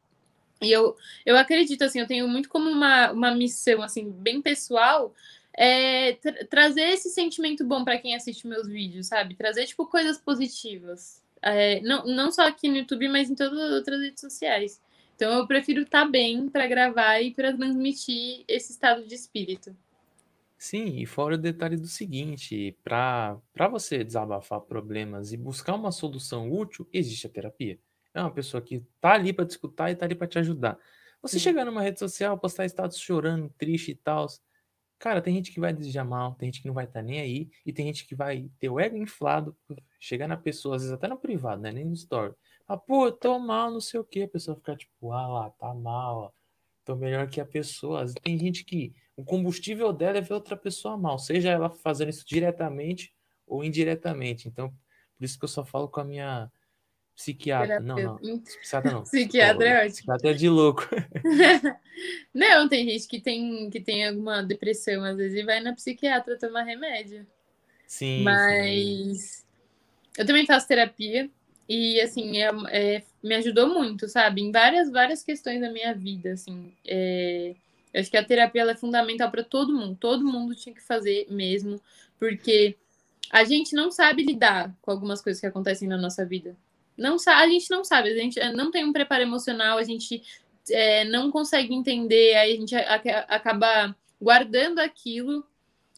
E 0.62 0.70
eu, 0.70 0.96
eu 1.26 1.36
acredito, 1.36 1.82
assim, 1.82 1.98
eu 1.98 2.06
tenho 2.06 2.28
muito 2.28 2.48
como 2.48 2.70
uma, 2.70 3.10
uma 3.10 3.34
missão, 3.34 3.82
assim, 3.82 4.10
bem 4.10 4.40
pessoal, 4.40 5.12
é, 5.52 6.12
tra 6.14 6.46
trazer 6.46 6.82
esse 6.90 7.10
sentimento 7.10 7.64
bom 7.64 7.84
para 7.84 7.98
quem 7.98 8.14
assiste 8.14 8.46
meus 8.46 8.68
vídeos, 8.68 9.08
sabe? 9.08 9.34
Trazer, 9.34 9.66
tipo, 9.66 9.84
coisas 9.86 10.16
positivas. 10.16 11.20
É, 11.42 11.80
não, 11.80 12.06
não 12.06 12.30
só 12.30 12.46
aqui 12.46 12.68
no 12.68 12.76
YouTube, 12.76 13.08
mas 13.08 13.28
em 13.28 13.34
todas 13.34 13.58
as 13.58 13.72
outras 13.72 14.00
redes 14.00 14.20
sociais. 14.20 14.80
Então 15.16 15.32
eu 15.32 15.46
prefiro 15.46 15.82
estar 15.82 16.04
tá 16.04 16.10
bem 16.10 16.48
para 16.48 16.66
gravar 16.66 17.20
e 17.20 17.32
para 17.32 17.52
transmitir 17.52 18.44
esse 18.46 18.72
estado 18.72 19.04
de 19.06 19.14
espírito. 19.14 19.74
Sim, 20.58 21.00
e 21.00 21.06
fora 21.06 21.34
o 21.34 21.38
detalhe 21.38 21.76
do 21.76 21.86
seguinte, 21.86 22.76
para 22.82 23.38
você 23.70 24.02
desabafar 24.02 24.60
problemas 24.60 25.32
e 25.32 25.36
buscar 25.36 25.74
uma 25.74 25.92
solução 25.92 26.50
útil, 26.50 26.88
existe 26.92 27.26
a 27.26 27.30
terapia. 27.30 27.78
É 28.14 28.20
uma 28.20 28.30
pessoa 28.30 28.62
que 28.62 28.82
tá 29.00 29.12
ali 29.12 29.32
para 29.32 29.44
te 29.44 29.50
escutar 29.50 29.90
e 29.90 29.96
tá 29.96 30.06
ali 30.06 30.14
para 30.14 30.26
te 30.26 30.38
ajudar. 30.38 30.78
Você 31.20 31.38
chegar 31.38 31.64
numa 31.64 31.82
rede 31.82 31.98
social, 31.98 32.38
postar 32.38 32.64
status 32.66 32.98
chorando, 32.98 33.50
triste 33.58 33.90
e 33.90 33.94
tal, 33.94 34.26
Cara, 34.98 35.20
tem 35.20 35.34
gente 35.34 35.52
que 35.52 35.60
vai 35.60 35.72
desejar 35.74 36.04
mal, 36.04 36.34
tem 36.34 36.48
gente 36.50 36.62
que 36.62 36.68
não 36.68 36.74
vai 36.74 36.84
estar 36.84 37.00
tá 37.00 37.02
nem 37.02 37.20
aí, 37.20 37.50
e 37.66 37.72
tem 37.72 37.86
gente 37.86 38.06
que 38.06 38.14
vai 38.14 38.50
ter 38.58 38.70
o 38.70 38.80
ego 38.80 38.96
inflado, 38.96 39.54
chegar 40.00 40.26
na 40.26 40.36
pessoa, 40.36 40.76
às 40.76 40.82
vezes 40.82 40.94
até 40.94 41.06
no 41.06 41.18
privado, 41.18 41.60
né? 41.60 41.70
Nem 41.70 41.84
no 41.84 41.92
story. 41.92 42.34
Ah, 42.66 42.76
pô, 42.78 43.06
eu 43.06 43.12
tô 43.12 43.38
mal, 43.38 43.70
não 43.70 43.80
sei 43.80 44.00
o 44.00 44.04
que. 44.04 44.22
A 44.22 44.28
pessoa 44.28 44.56
fica 44.56 44.74
tipo, 44.76 45.12
ah 45.12 45.28
lá, 45.28 45.50
tá 45.50 45.74
mal, 45.74 46.16
ó. 46.16 46.32
Tô 46.84 46.96
melhor 46.96 47.28
que 47.28 47.40
a 47.40 47.46
pessoa. 47.46 48.06
Tem 48.22 48.38
gente 48.38 48.64
que 48.64 48.94
o 49.16 49.24
combustível 49.24 49.92
dela 49.92 50.18
é 50.18 50.20
ver 50.20 50.34
outra 50.34 50.56
pessoa 50.56 50.96
mal, 50.96 51.18
seja 51.18 51.50
ela 51.50 51.70
fazendo 51.70 52.10
isso 52.10 52.24
diretamente 52.26 53.14
ou 53.46 53.64
indiretamente. 53.64 54.46
Então, 54.46 54.68
por 55.16 55.24
isso 55.24 55.38
que 55.38 55.44
eu 55.44 55.48
só 55.48 55.64
falo 55.64 55.88
com 55.88 56.00
a 56.00 56.04
minha 56.04 56.50
Psiquiatra, 57.16 57.80
não, 57.80 57.96
não. 57.96 58.18
Psiquiatra 58.40 58.92
não. 58.92 59.02
Psiquiatra 59.04 59.66
é 59.66 59.78
ótimo. 59.78 59.92
Psiquiatra 59.94 60.30
é 60.30 60.34
de 60.34 60.48
louco. 60.50 60.82
não, 62.34 62.68
tem 62.68 62.86
gente 62.86 63.08
que 63.08 63.18
tem, 63.18 63.70
que 63.70 63.80
tem 63.80 64.06
alguma 64.06 64.42
depressão, 64.42 65.02
às 65.02 65.16
vezes, 65.16 65.38
e 65.38 65.42
vai 65.42 65.60
na 65.60 65.72
psiquiatra 65.72 66.38
tomar 66.38 66.64
remédio. 66.64 67.26
Sim. 67.86 68.22
Mas 68.22 69.18
sim. 69.18 69.44
eu 70.18 70.26
também 70.26 70.44
faço 70.44 70.68
terapia 70.68 71.30
e, 71.66 71.98
assim, 72.02 72.36
é, 72.36 72.50
é, 72.68 73.02
me 73.22 73.34
ajudou 73.36 73.66
muito, 73.66 74.06
sabe? 74.08 74.42
Em 74.42 74.52
várias, 74.52 74.90
várias 74.90 75.22
questões 75.22 75.62
da 75.62 75.72
minha 75.72 75.94
vida, 75.94 76.34
assim. 76.34 76.74
É, 76.86 77.54
eu 77.96 78.02
acho 78.02 78.10
que 78.10 78.16
a 78.18 78.22
terapia 78.22 78.62
é 78.70 78.76
fundamental 78.76 79.30
para 79.30 79.42
todo 79.42 79.72
mundo. 79.72 79.96
Todo 79.98 80.22
mundo 80.22 80.54
tinha 80.54 80.74
que 80.74 80.82
fazer 80.82 81.26
mesmo, 81.30 81.80
porque 82.18 82.76
a 83.30 83.42
gente 83.42 83.74
não 83.74 83.90
sabe 83.90 84.22
lidar 84.22 84.70
com 84.82 84.90
algumas 84.90 85.22
coisas 85.22 85.40
que 85.40 85.46
acontecem 85.46 85.88
na 85.88 85.96
nossa 85.96 86.22
vida. 86.22 86.54
Não 86.94 87.16
a 87.26 87.48
gente 87.48 87.70
não 87.70 87.82
sabe, 87.82 88.10
a 88.10 88.14
gente 88.14 88.38
eh, 88.38 88.52
não 88.52 88.70
tem 88.70 88.84
um 88.84 88.92
preparo 88.92 89.22
emocional, 89.22 89.78
a 89.78 89.82
gente 89.82 90.22
é, 90.70 91.04
não 91.04 91.30
consegue 91.30 91.74
entender, 91.74 92.34
aí 92.34 92.52
a 92.52 92.56
gente 92.56 92.76
acaba 92.76 93.96
guardando 94.20 94.80
aquilo. 94.80 95.42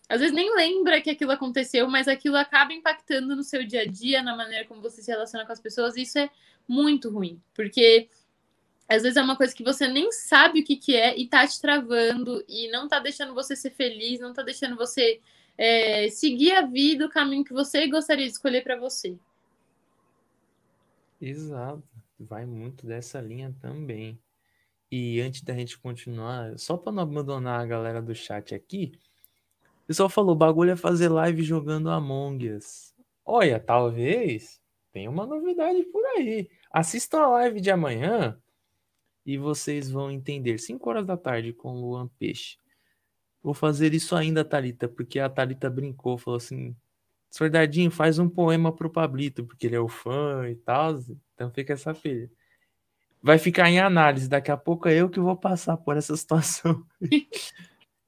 Às 0.09 0.21
vezes 0.21 0.33
nem 0.33 0.55
lembra 0.55 1.01
que 1.01 1.11
aquilo 1.11 1.33
aconteceu, 1.33 1.89
mas 1.89 2.07
aquilo 2.07 2.37
acaba 2.37 2.73
impactando 2.73 3.35
no 3.35 3.43
seu 3.43 3.67
dia 3.67 3.83
a 3.83 3.87
dia, 3.87 4.23
na 4.23 4.37
maneira 4.37 4.65
como 4.67 4.81
você 4.81 5.03
se 5.03 5.11
relaciona 5.11 5.45
com 5.45 5.53
as 5.53 5.61
pessoas. 5.61 5.97
E 5.97 6.03
isso 6.03 6.17
é 6.17 6.31
muito 6.69 7.11
ruim, 7.11 7.43
porque 7.55 8.09
às 8.89 9.03
vezes 9.03 9.19
é 9.19 9.23
uma 9.23 9.37
coisa 9.37 9.55
que 9.55 9.63
você 9.63 9.87
nem 9.87 10.11
sabe 10.11 10.61
o 10.61 10.65
que, 10.65 10.75
que 10.75 10.97
é 10.97 11.17
e 11.17 11.29
tá 11.29 11.47
te 11.47 11.61
travando 11.61 12.43
e 12.49 12.71
não 12.71 12.89
tá 12.89 12.99
deixando 12.99 13.35
você 13.35 13.55
ser 13.55 13.71
feliz, 13.71 14.19
não 14.19 14.33
tá 14.33 14.43
deixando 14.43 14.77
você 14.77 15.21
é, 15.59 16.09
seguir 16.09 16.53
a 16.53 16.63
vida, 16.63 17.05
o 17.05 17.11
caminho 17.11 17.45
que 17.45 17.53
você 17.53 17.87
gostaria 17.87 18.25
de 18.25 18.33
escolher 18.33 18.63
para 18.63 18.79
você. 18.79 19.19
Exato, 21.21 21.83
vai 22.19 22.47
muito 22.47 22.87
dessa 22.87 23.21
linha 23.21 23.55
também. 23.61 24.19
E 24.91 25.21
antes 25.21 25.43
da 25.43 25.53
gente 25.53 25.79
continuar, 25.79 26.59
só 26.59 26.77
para 26.77 26.91
não 26.91 27.03
abandonar 27.03 27.61
a 27.61 27.67
galera 27.67 28.01
do 28.01 28.15
chat 28.15 28.55
aqui, 28.55 28.93
o 29.85 29.87
pessoal 29.87 30.09
falou: 30.09 30.35
bagulho 30.35 30.71
é 30.71 30.77
fazer 30.77 31.11
live 31.11 31.43
jogando 31.43 31.91
Among 31.91 32.53
Us. 32.53 32.95
Olha, 33.23 33.61
talvez 33.61 34.59
tenha 34.93 35.11
uma 35.11 35.27
novidade 35.27 35.83
por 35.85 36.03
aí. 36.17 36.49
Assistam 36.71 37.19
a 37.21 37.29
live 37.29 37.61
de 37.61 37.71
amanhã 37.71 38.41
e 39.29 39.37
vocês 39.37 39.91
vão 39.91 40.11
entender. 40.11 40.57
5 40.57 40.89
horas 40.89 41.05
da 41.05 41.15
tarde 41.15 41.53
com 41.53 41.79
Luan 41.79 42.09
Peixe. 42.19 42.57
Vou 43.43 43.53
fazer 43.53 43.93
isso 43.93 44.17
ainda, 44.17 44.43
Talita, 44.43 44.89
porque 44.89 45.21
a 45.21 45.29
Talita 45.29 45.69
brincou, 45.69 46.17
falou 46.17 46.39
assim: 46.39 46.75
Soldadinho, 47.31 47.91
faz 47.91 48.19
um 48.19 48.27
poema 48.27 48.75
pro 48.75 48.89
Pablito, 48.89 49.45
porque 49.45 49.67
ele 49.67 49.77
é 49.77 49.81
o 49.81 49.87
fã 49.87 50.49
e 50.49 50.55
tal. 50.57 50.99
Então 51.35 51.51
fica 51.51 51.75
essa 51.75 51.93
pilha. 51.93 52.31
Vai 53.23 53.37
ficar 53.37 53.69
em 53.69 53.79
análise. 53.79 54.31
Daqui 54.31 54.51
a 54.51 54.57
pouco 54.57 54.89
é 54.89 54.95
eu 54.95 55.11
que 55.11 55.21
vou 55.21 55.37
passar 55.37 55.77
por 55.77 55.99
essa 55.99 56.17
situação. 56.17 56.83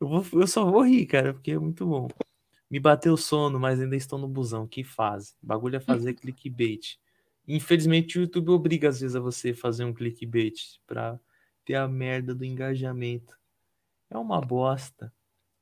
eu, 0.00 0.08
vou, 0.08 0.24
eu 0.40 0.46
só 0.46 0.64
vou 0.64 0.86
rir, 0.86 1.04
cara, 1.04 1.34
porque 1.34 1.50
é 1.50 1.58
muito 1.58 1.84
bom. 1.84 2.08
Me 2.70 2.80
bateu 2.80 3.14
sono, 3.18 3.60
mas 3.60 3.78
ainda 3.78 3.94
estou 3.94 4.18
no 4.18 4.26
busão. 4.26 4.66
Que 4.66 4.82
fase? 4.82 5.34
O 5.42 5.46
bagulho 5.46 5.76
é 5.76 5.80
fazer 5.80 6.14
clickbait. 6.14 6.98
Infelizmente, 7.46 8.18
o 8.18 8.22
YouTube 8.22 8.50
obriga 8.50 8.88
às 8.88 9.00
vezes 9.00 9.16
a 9.16 9.20
você 9.20 9.52
fazer 9.52 9.84
um 9.84 9.92
clickbait 9.92 10.80
pra 10.86 11.18
ter 11.64 11.74
a 11.74 11.88
merda 11.88 12.34
do 12.34 12.44
engajamento. 12.44 13.38
É 14.08 14.18
uma 14.18 14.40
bosta. 14.40 15.12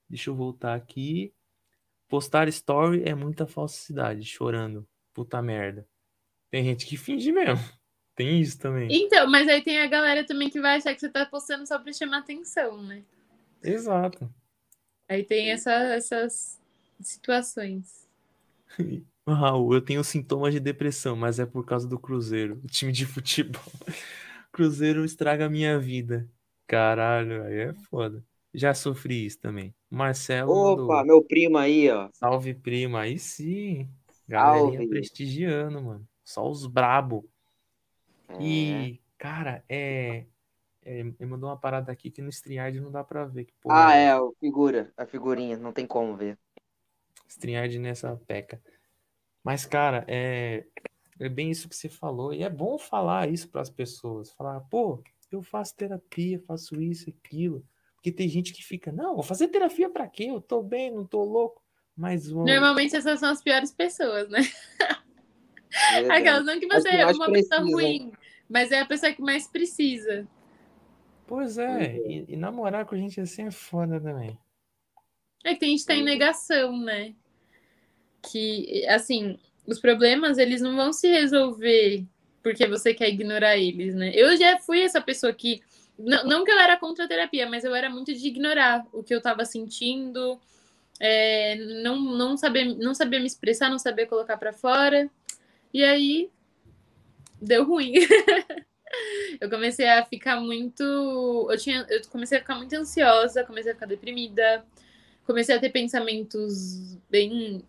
Deixa 0.08 0.30
eu 0.30 0.34
voltar 0.34 0.74
aqui. 0.74 1.32
Postar 2.08 2.48
story 2.48 3.02
é 3.04 3.14
muita 3.14 3.46
falsidade, 3.46 4.24
chorando. 4.24 4.88
Puta 5.12 5.42
merda. 5.42 5.86
Tem 6.50 6.64
gente 6.64 6.86
que 6.86 6.96
finge 6.96 7.30
mesmo. 7.30 7.62
Tem 8.14 8.40
isso 8.40 8.58
também. 8.58 8.88
Então, 8.90 9.30
mas 9.30 9.46
aí 9.46 9.62
tem 9.62 9.80
a 9.80 9.86
galera 9.86 10.24
também 10.26 10.50
que 10.50 10.60
vai 10.60 10.76
achar 10.76 10.94
que 10.94 11.00
você 11.00 11.08
tá 11.08 11.24
postando 11.26 11.66
só 11.66 11.78
pra 11.78 11.92
chamar 11.92 12.18
atenção, 12.18 12.82
né? 12.82 13.04
Exato. 13.62 14.28
Aí 15.08 15.22
tem 15.22 15.50
essa, 15.50 15.72
essas 15.72 16.60
situações. 17.00 18.08
Raul, 19.34 19.74
eu 19.74 19.80
tenho 19.80 20.02
sintomas 20.04 20.52
de 20.54 20.60
depressão, 20.60 21.16
mas 21.16 21.38
é 21.38 21.46
por 21.46 21.64
causa 21.64 21.86
do 21.88 21.98
Cruzeiro, 21.98 22.60
o 22.64 22.66
time 22.68 22.92
de 22.92 23.06
futebol. 23.06 23.62
Cruzeiro 24.52 25.04
estraga 25.04 25.46
a 25.46 25.50
minha 25.50 25.78
vida. 25.78 26.28
Caralho, 26.66 27.44
aí 27.44 27.58
é 27.60 27.74
foda. 27.74 28.24
Já 28.52 28.74
sofri 28.74 29.26
isso 29.26 29.40
também. 29.40 29.74
Marcelo. 29.90 30.52
Opa, 30.52 30.82
mandou. 30.82 31.04
meu 31.04 31.24
primo 31.24 31.58
aí, 31.58 31.90
ó. 31.90 32.08
Salve, 32.12 32.54
prima. 32.54 33.00
Aí 33.00 33.18
sim. 33.18 33.88
Galerinha 34.26 34.78
Salve. 34.78 34.88
prestigiando, 34.88 35.82
mano. 35.82 36.08
Só 36.24 36.48
os 36.48 36.66
brabo. 36.66 37.28
É. 38.28 38.42
E, 38.42 39.00
cara, 39.16 39.64
é. 39.68 40.26
é 40.84 41.00
ele 41.00 41.26
mandou 41.26 41.48
uma 41.48 41.56
parada 41.58 41.92
aqui 41.92 42.10
que 42.10 42.22
no 42.22 42.28
StreamYard 42.28 42.80
não 42.80 42.90
dá 42.90 43.04
pra 43.04 43.24
ver. 43.24 43.44
Que 43.46 43.54
porra 43.60 43.88
Ah, 43.88 43.94
é 43.96 44.06
é, 44.08 44.16
o 44.16 44.34
figura, 44.40 44.92
a 44.96 45.06
figurinha, 45.06 45.56
não 45.56 45.72
tem 45.72 45.86
como 45.86 46.16
ver. 46.16 46.38
StreamYard 47.28 47.78
nessa 47.78 48.16
peca. 48.26 48.60
Mas, 49.42 49.64
cara, 49.64 50.04
é, 50.06 50.64
é 51.18 51.28
bem 51.28 51.50
isso 51.50 51.68
que 51.68 51.76
você 51.76 51.88
falou. 51.88 52.32
E 52.32 52.42
é 52.42 52.50
bom 52.50 52.78
falar 52.78 53.28
isso 53.28 53.48
para 53.48 53.60
as 53.60 53.70
pessoas. 53.70 54.30
Falar, 54.32 54.60
pô, 54.62 55.02
eu 55.30 55.42
faço 55.42 55.76
terapia, 55.76 56.42
faço 56.46 56.80
isso, 56.80 57.10
aquilo. 57.10 57.64
Porque 57.94 58.12
tem 58.12 58.28
gente 58.28 58.52
que 58.52 58.64
fica, 58.64 58.92
não, 58.92 59.14
vou 59.14 59.24
fazer 59.24 59.48
terapia 59.48 59.90
para 59.90 60.06
quê? 60.06 60.24
Eu 60.24 60.40
tô 60.40 60.62
bem, 60.62 60.92
não 60.92 61.04
tô 61.04 61.24
louco. 61.24 61.62
Mas 61.96 62.30
o. 62.30 62.44
Normalmente 62.44 62.94
essas 62.94 63.18
são 63.18 63.30
as 63.30 63.42
piores 63.42 63.72
pessoas, 63.72 64.28
né? 64.28 64.40
Verdade. 65.92 66.10
Aquelas 66.12 66.46
não 66.46 66.60
que 66.60 66.66
você 66.68 66.90
que 66.90 66.96
é 66.96 67.06
uma 67.06 67.32
pessoa 67.32 67.60
precisam. 67.60 67.70
ruim, 67.72 68.12
mas 68.48 68.70
é 68.70 68.80
a 68.80 68.86
pessoa 68.86 69.12
que 69.12 69.20
mais 69.20 69.48
precisa. 69.48 70.26
Pois 71.26 71.58
é, 71.58 71.98
e, 72.06 72.24
e 72.28 72.36
namorar 72.36 72.86
com 72.86 72.96
gente 72.96 73.20
assim 73.20 73.46
é 73.46 73.50
foda 73.50 74.00
também. 74.00 74.38
É 75.44 75.54
que 75.54 75.64
a 75.64 75.68
gente 75.68 75.84
tá 75.84 75.94
em 75.94 76.04
negação, 76.04 76.78
né? 76.78 77.14
Que, 78.22 78.86
assim, 78.88 79.38
os 79.66 79.78
problemas, 79.78 80.38
eles 80.38 80.60
não 80.60 80.76
vão 80.76 80.92
se 80.92 81.08
resolver 81.08 82.04
porque 82.42 82.66
você 82.66 82.94
quer 82.94 83.08
ignorar 83.08 83.56
eles, 83.56 83.94
né? 83.94 84.10
Eu 84.14 84.36
já 84.36 84.58
fui 84.58 84.82
essa 84.82 85.00
pessoa 85.00 85.32
que. 85.32 85.60
Não, 85.98 86.24
não 86.24 86.44
que 86.44 86.50
eu 86.50 86.58
era 86.58 86.76
contra 86.76 87.04
a 87.04 87.08
terapia, 87.08 87.48
mas 87.48 87.64
eu 87.64 87.74
era 87.74 87.90
muito 87.90 88.14
de 88.14 88.28
ignorar 88.28 88.86
o 88.92 89.02
que 89.02 89.12
eu 89.12 89.20
tava 89.20 89.44
sentindo, 89.44 90.40
é, 91.00 91.56
não, 91.82 92.00
não, 92.00 92.36
saber, 92.36 92.64
não 92.76 92.94
saber 92.94 93.18
me 93.18 93.26
expressar, 93.26 93.68
não 93.68 93.78
saber 93.78 94.06
colocar 94.06 94.36
pra 94.36 94.52
fora. 94.52 95.10
E 95.74 95.84
aí 95.84 96.30
deu 97.40 97.64
ruim. 97.64 97.94
eu 99.40 99.50
comecei 99.50 99.88
a 99.88 100.04
ficar 100.04 100.40
muito. 100.40 100.82
Eu, 101.50 101.58
tinha, 101.58 101.84
eu 101.90 102.00
comecei 102.08 102.38
a 102.38 102.40
ficar 102.40 102.56
muito 102.56 102.74
ansiosa, 102.74 103.44
comecei 103.44 103.72
a 103.72 103.74
ficar 103.74 103.86
deprimida, 103.86 104.64
comecei 105.26 105.54
a 105.54 105.60
ter 105.60 105.70
pensamentos 105.70 106.96
bem 107.10 107.62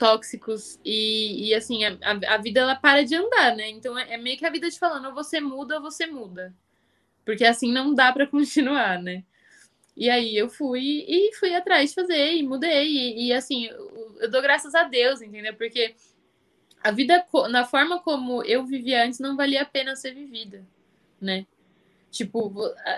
tóxicos 0.00 0.80
e, 0.82 1.48
e 1.48 1.54
assim, 1.54 1.84
a, 1.84 1.94
a, 2.28 2.38
vida 2.38 2.60
ela 2.60 2.74
para 2.74 3.04
de 3.04 3.14
andar, 3.14 3.54
né? 3.54 3.68
Então 3.68 3.96
é, 3.98 4.14
é 4.14 4.16
meio 4.16 4.38
que 4.38 4.46
a 4.46 4.50
vida 4.50 4.70
te 4.70 4.78
falando, 4.78 5.08
ou 5.08 5.14
você 5.14 5.40
muda 5.40 5.76
ou 5.76 5.82
você 5.82 6.06
muda. 6.06 6.54
Porque 7.22 7.44
assim 7.44 7.70
não 7.70 7.94
dá 7.94 8.10
para 8.10 8.26
continuar, 8.26 8.98
né? 9.00 9.22
E 9.94 10.08
aí 10.08 10.34
eu 10.34 10.48
fui 10.48 11.04
e 11.06 11.34
fui 11.34 11.54
atrás 11.54 11.90
de 11.90 11.94
fazer 11.94 12.32
e 12.34 12.42
mudei. 12.42 12.88
E, 12.88 13.26
e, 13.26 13.32
assim, 13.34 13.66
eu, 13.66 14.16
eu 14.20 14.30
dou 14.30 14.40
graças 14.40 14.74
a 14.74 14.84
Deus, 14.84 15.20
entendeu? 15.20 15.54
Porque 15.54 15.94
a 16.82 16.90
vida, 16.90 17.22
na 17.50 17.66
forma 17.66 18.00
como 18.00 18.42
eu 18.44 18.64
vivia 18.64 19.04
antes, 19.04 19.20
não 19.20 19.36
valia 19.36 19.60
a 19.60 19.66
pena 19.66 19.94
ser 19.94 20.14
vivida, 20.14 20.66
né? 21.20 21.46
Tipo, 22.10 22.50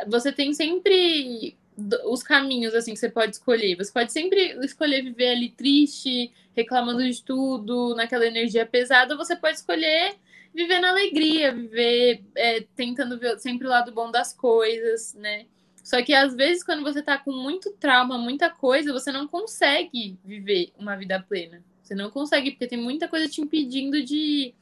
você 0.09 0.31
tem 0.31 0.55
sempre 0.55 1.57
os 2.05 2.23
caminhos, 2.23 2.75
assim, 2.75 2.93
que 2.93 3.01
você 3.01 3.09
pode 3.09 3.33
escolher. 3.33 3.77
Você 3.77 3.93
pode 3.93 4.13
sempre 4.13 4.59
escolher 4.65 5.03
viver 5.03 5.31
ali 5.31 5.51
triste, 5.51 6.33
reclamando 6.55 7.03
de 7.03 7.23
tudo, 7.23 7.95
naquela 7.95 8.27
energia 8.27 8.67
pesada, 8.67 9.15
ou 9.15 9.19
você 9.19 9.35
pode 9.37 9.57
escolher 9.57 10.17
viver 10.55 10.81
na 10.81 10.91
alegria, 10.91 11.53
viver 11.53 12.23
é, 12.35 12.65
tentando 12.77 13.19
ver 13.19 13.39
sempre 13.39 13.67
o 13.67 13.71
lado 13.71 13.91
bom 13.91 14.11
das 14.11 14.33
coisas, 14.35 15.15
né? 15.15 15.47
Só 15.83 16.01
que 16.03 16.15
às 16.15 16.35
vezes, 16.35 16.63
quando 16.63 16.83
você 16.83 17.03
tá 17.03 17.19
com 17.19 17.33
muito 17.33 17.73
trauma, 17.73 18.17
muita 18.17 18.49
coisa, 18.51 18.93
você 18.93 19.11
não 19.11 19.27
consegue 19.27 20.17
viver 20.25 20.71
uma 20.79 20.97
vida 20.97 21.21
plena. 21.21 21.63
Você 21.83 21.95
não 21.95 22.11
consegue, 22.11 22.53
porque 22.53 22.69
tem 22.69 22.79
muita 22.79 23.09
coisa 23.09 23.29
te 23.29 23.41
impedindo 23.41 24.03
de, 24.03 24.55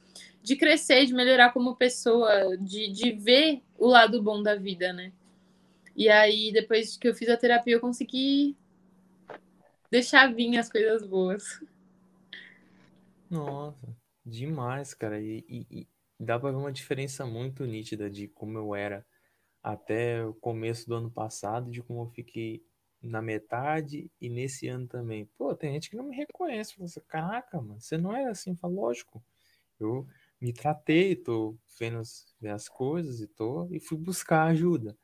de 0.42 0.56
crescer, 0.56 1.04
de 1.04 1.12
melhorar 1.12 1.52
como 1.52 1.76
pessoa, 1.76 2.56
de, 2.56 2.88
de 2.88 3.12
ver 3.12 3.60
o 3.78 3.86
lado 3.86 4.22
bom 4.22 4.42
da 4.42 4.54
vida, 4.54 4.92
né? 4.92 5.12
E 6.00 6.08
aí, 6.08 6.50
depois 6.52 6.96
que 6.96 7.06
eu 7.08 7.14
fiz 7.14 7.28
a 7.28 7.36
terapia, 7.36 7.74
eu 7.76 7.80
consegui 7.80 8.56
deixar 9.90 10.32
vir 10.34 10.56
as 10.58 10.68
coisas 10.70 11.06
boas. 11.06 11.60
Nossa, 13.28 13.96
demais, 14.24 14.94
cara. 14.94 15.20
E, 15.20 15.44
e- 15.48 15.66
e 15.82 15.88
dá 16.18 16.38
pra 16.38 16.50
ver 16.50 16.56
uma 16.56 16.72
diferença 16.72 17.24
muito 17.26 17.64
nítida 17.66 18.10
de 18.10 18.28
como 18.28 18.58
eu 18.58 18.74
era 18.74 19.06
até 19.62 20.24
o 20.26 20.34
começo 20.34 20.88
do 20.88 20.94
ano 20.96 21.10
passado, 21.10 21.70
de 21.70 21.82
como 21.82 22.02
eu 22.02 22.08
fiquei 22.10 22.64
na 23.02 23.22
metade 23.22 24.10
e 24.20 24.28
nesse 24.30 24.68
ano 24.68 24.88
também. 24.88 25.26
Pô, 25.38 25.54
tem 25.56 25.74
gente 25.74 25.90
que 25.90 25.96
não 25.96 26.04
me 26.08 26.16
reconhece. 26.16 26.74
Fala 26.74 26.86
assim, 26.86 27.00
caraca, 27.08 27.60
mano, 27.62 27.80
você 27.80 27.98
não 27.98 28.14
era 28.16 28.30
assim. 28.32 28.56
Fala, 28.56 28.74
lógico, 28.74 29.24
eu 29.80 30.06
me 30.40 30.52
tratei, 30.54 31.16
tô 31.16 31.58
vendo 31.78 31.98
as, 32.00 32.34
as 32.44 32.68
coisas 32.68 33.20
e 33.20 33.28
tô 33.28 33.68
e 33.72 33.80
fui 33.80 33.98
buscar 33.98 34.44
ajuda, 34.48 34.96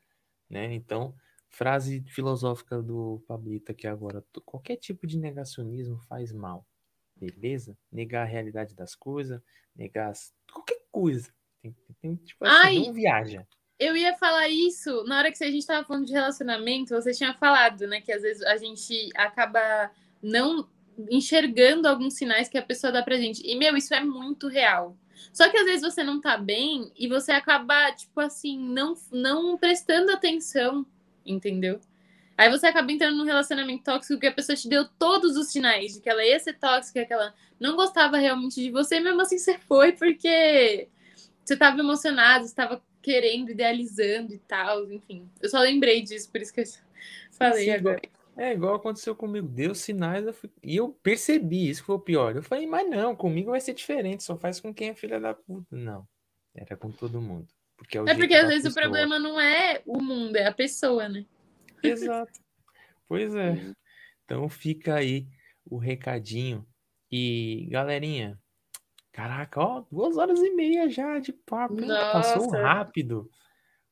né? 0.48 0.72
Então, 0.74 1.14
frase 1.48 2.02
filosófica 2.08 2.82
do 2.82 3.22
Pablito 3.26 3.72
aqui 3.72 3.86
agora, 3.86 4.24
qualquer 4.44 4.76
tipo 4.76 5.06
de 5.06 5.18
negacionismo 5.18 5.98
faz 6.08 6.32
mal. 6.32 6.66
Beleza? 7.14 7.76
Negar 7.90 8.22
a 8.22 8.26
realidade 8.30 8.74
das 8.74 8.94
coisas, 8.94 9.40
negar 9.74 10.10
as- 10.10 10.34
qualquer 10.52 10.80
coisa. 10.92 11.32
Tem, 11.62 11.74
tem- 12.00 12.16
tipo 12.16 12.44
assim, 12.44 12.66
Ai! 12.66 12.78
não 12.86 12.92
viaja. 12.92 13.46
Eu 13.78 13.96
ia 13.96 14.14
falar 14.16 14.48
isso 14.48 15.04
na 15.04 15.18
hora 15.18 15.30
que 15.32 15.42
a 15.44 15.50
gente 15.50 15.66
tava 15.66 15.86
falando 15.86 16.06
de 16.06 16.12
relacionamento, 16.12 16.94
você 16.94 17.12
tinha 17.12 17.34
falado, 17.34 17.86
né? 17.86 18.00
Que 18.00 18.10
às 18.12 18.22
vezes 18.22 18.42
a 18.42 18.56
gente 18.56 19.10
acaba 19.14 19.90
não 20.22 20.66
enxergando 21.10 21.86
alguns 21.86 22.14
sinais 22.14 22.48
que 22.48 22.56
a 22.56 22.62
pessoa 22.62 22.90
dá 22.92 23.02
pra 23.02 23.16
gente. 23.18 23.42
E, 23.46 23.54
meu, 23.56 23.76
isso 23.76 23.92
é 23.94 24.02
muito 24.02 24.48
real. 24.48 24.96
Só 25.32 25.48
que 25.48 25.56
às 25.56 25.64
vezes 25.64 25.82
você 25.82 26.02
não 26.02 26.20
tá 26.20 26.36
bem 26.36 26.90
e 26.96 27.08
você 27.08 27.32
acaba, 27.32 27.92
tipo 27.92 28.20
assim, 28.20 28.58
não, 28.58 28.94
não 29.12 29.56
prestando 29.56 30.12
atenção, 30.12 30.86
entendeu? 31.24 31.80
Aí 32.36 32.50
você 32.50 32.66
acaba 32.66 32.92
entrando 32.92 33.16
num 33.16 33.24
relacionamento 33.24 33.84
tóxico 33.84 34.20
que 34.20 34.26
a 34.26 34.32
pessoa 34.32 34.54
te 34.54 34.68
deu 34.68 34.86
todos 34.98 35.36
os 35.36 35.48
sinais 35.48 35.94
de 35.94 36.00
que 36.00 36.08
ela 36.08 36.24
ia 36.24 36.38
ser 36.38 36.58
tóxica, 36.58 37.04
que 37.04 37.12
ela 37.12 37.34
não 37.58 37.76
gostava 37.76 38.18
realmente 38.18 38.62
de 38.62 38.70
você, 38.70 39.00
mesmo 39.00 39.22
assim 39.22 39.38
você 39.38 39.58
foi 39.58 39.92
porque 39.92 40.88
você 41.42 41.56
tava 41.56 41.80
emocionado, 41.80 42.46
você 42.46 42.54
tava 42.54 42.82
querendo, 43.00 43.50
idealizando 43.50 44.34
e 44.34 44.38
tal, 44.38 44.90
enfim. 44.92 45.30
Eu 45.40 45.48
só 45.48 45.60
lembrei 45.60 46.02
disso, 46.02 46.30
por 46.30 46.40
isso 46.40 46.52
que 46.52 46.60
eu 46.60 46.64
falei 47.32 47.64
Sim, 47.64 47.70
agora. 47.70 48.02
É 48.36 48.52
igual 48.52 48.74
aconteceu 48.74 49.16
comigo. 49.16 49.48
Deu 49.48 49.74
sinais 49.74 50.26
eu 50.26 50.32
fui- 50.34 50.50
e 50.62 50.76
eu 50.76 50.90
percebi, 51.02 51.68
isso 51.70 51.80
que 51.80 51.86
foi 51.86 51.96
o 51.96 52.00
pior. 52.00 52.36
Eu 52.36 52.42
falei, 52.42 52.66
mas 52.66 52.88
não, 52.88 53.16
comigo 53.16 53.50
vai 53.50 53.60
ser 53.60 53.72
diferente, 53.72 54.22
só 54.22 54.36
faz 54.36 54.60
com 54.60 54.74
quem 54.74 54.90
é 54.90 54.94
filha 54.94 55.18
da 55.18 55.32
puta. 55.32 55.66
Não, 55.74 56.06
era 56.54 56.76
com 56.76 56.90
todo 56.90 57.20
mundo. 57.20 57.46
Porque 57.76 57.96
é, 57.96 58.02
o 58.02 58.08
É 58.08 58.14
porque 58.14 58.34
às 58.34 58.48
vezes 58.48 58.66
o 58.66 58.74
pessoa. 58.74 58.82
problema 58.82 59.18
não 59.18 59.40
é 59.40 59.82
o 59.86 60.02
mundo, 60.02 60.36
é 60.36 60.46
a 60.46 60.52
pessoa, 60.52 61.08
né? 61.08 61.24
Exato. 61.82 62.40
Pois 63.08 63.34
é. 63.34 63.58
Então 64.24 64.48
fica 64.48 64.96
aí 64.96 65.26
o 65.64 65.78
recadinho. 65.78 66.66
E 67.10 67.66
galerinha, 67.70 68.38
caraca, 69.12 69.60
ó, 69.60 69.84
duas 69.90 70.16
horas 70.16 70.40
e 70.40 70.50
meia 70.50 70.90
já 70.90 71.18
de 71.20 71.32
papo? 71.32 71.76
Passou 72.12 72.50
rápido. 72.50 73.30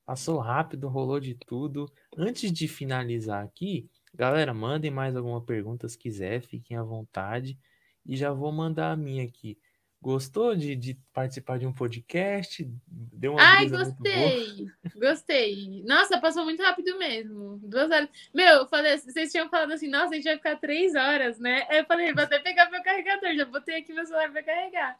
Passou 0.05 0.39
rápido, 0.39 0.89
rolou 0.89 1.21
de 1.21 1.35
tudo. 1.47 1.91
Antes 2.17 2.53
de 2.53 2.67
finalizar 2.69 3.43
aqui, 3.45 3.89
galera, 4.15 4.55
mandem 4.55 4.91
mais 4.91 5.17
alguma 5.17 5.41
pergunta 5.41 5.89
se 5.89 5.99
quiser, 5.99 6.41
fiquem 6.41 6.77
à 6.77 6.83
vontade. 6.83 7.59
E 8.07 8.17
já 8.17 8.33
vou 8.33 8.53
mandar 8.53 8.93
a 8.93 8.97
minha 8.97 9.25
aqui. 9.25 9.59
Gostou 10.01 10.55
de, 10.55 10.77
de 10.77 10.99
participar 11.15 11.59
de 11.59 11.67
um 11.67 11.73
podcast? 11.73 12.71
Deu 12.87 13.33
uma 13.33 13.43
Ai, 13.43 13.69
gostei! 13.71 14.67
Gostei. 14.95 15.83
Nossa, 15.87 16.21
passou 16.21 16.45
muito 16.45 16.63
rápido 16.63 16.99
mesmo. 16.99 17.59
Duas 17.63 17.91
horas. 17.91 18.11
Meu, 18.35 18.57
eu 18.57 18.67
falei, 18.67 18.99
vocês 18.99 19.33
tinham 19.33 19.49
falado 19.49 19.73
assim, 19.73 19.89
nossa, 19.89 20.11
a 20.11 20.17
gente 20.17 20.25
vai 20.25 20.37
ficar 20.37 20.57
três 20.57 20.95
horas, 20.95 21.39
né? 21.39 21.67
Aí 21.71 21.79
Eu 21.79 21.87
falei, 21.87 22.13
vou 22.13 22.23
até 22.23 22.39
pegar 22.39 22.71
meu 22.71 22.83
carregador, 22.83 23.35
já 23.35 23.47
botei 23.47 23.77
aqui 23.77 23.95
meu 23.95 24.05
celular 24.05 24.31
pra 24.31 24.43
carregar. 24.43 24.99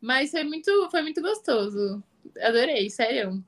Mas 0.00 0.30
foi 0.30 0.44
muito, 0.44 0.90
foi 0.90 1.00
muito 1.00 1.22
gostoso. 1.22 2.02
Adorei, 2.42 2.90
sério. 2.90 3.42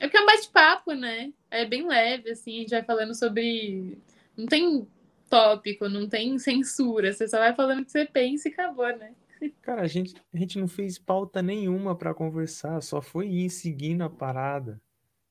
É 0.00 0.06
porque 0.08 0.16
é 0.16 0.22
um 0.22 0.26
bate-papo, 0.26 0.92
né? 0.92 1.32
É 1.48 1.64
bem 1.64 1.86
leve, 1.86 2.30
assim, 2.30 2.56
a 2.56 2.60
gente 2.62 2.70
vai 2.70 2.82
falando 2.82 3.14
sobre. 3.14 3.96
Não 4.42 4.48
tem 4.48 4.88
tópico, 5.30 5.88
não 5.88 6.08
tem 6.08 6.36
censura, 6.38 7.12
você 7.12 7.28
só 7.28 7.38
vai 7.38 7.54
falando 7.54 7.82
o 7.82 7.84
que 7.84 7.92
você 7.92 8.04
pensa 8.04 8.48
e 8.48 8.52
acabou, 8.52 8.88
né? 8.96 9.14
Cara, 9.60 9.82
a 9.82 9.86
gente, 9.86 10.14
a 10.34 10.36
gente 10.36 10.58
não 10.58 10.66
fez 10.66 10.98
pauta 10.98 11.40
nenhuma 11.40 11.96
para 11.96 12.12
conversar, 12.12 12.80
só 12.82 13.00
foi 13.00 13.28
ir 13.28 13.50
seguindo 13.50 14.02
a 14.02 14.10
parada. 14.10 14.80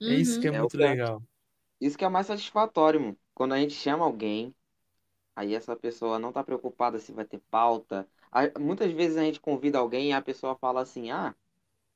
É 0.01 0.13
isso 0.13 0.39
que 0.39 0.47
é, 0.47 0.51
Uhum. 0.51 0.57
É 0.57 0.59
muito 0.61 0.75
é. 0.81 0.89
legal. 0.89 1.21
Isso 1.81 1.97
que 1.97 2.05
é 2.05 2.09
mais 2.09 2.27
satisfatório, 2.27 3.01
mano. 3.01 3.17
Quando 3.33 3.53
a 3.53 3.59
gente 3.59 3.73
chama 3.73 4.05
alguém, 4.05 4.55
aí 5.35 5.53
essa 5.55 5.75
pessoa 5.75 6.19
não 6.19 6.31
tá 6.31 6.43
preocupada 6.43 6.99
se 6.99 7.11
vai 7.11 7.25
ter 7.25 7.39
pauta. 7.51 8.07
Aí, 8.31 8.51
muitas 8.59 8.91
vezes 8.91 9.17
a 9.17 9.23
gente 9.23 9.39
convida 9.41 9.79
alguém 9.79 10.09
e 10.09 10.13
a 10.13 10.21
pessoa 10.21 10.55
fala 10.57 10.81
assim: 10.81 11.11
ah, 11.11 11.35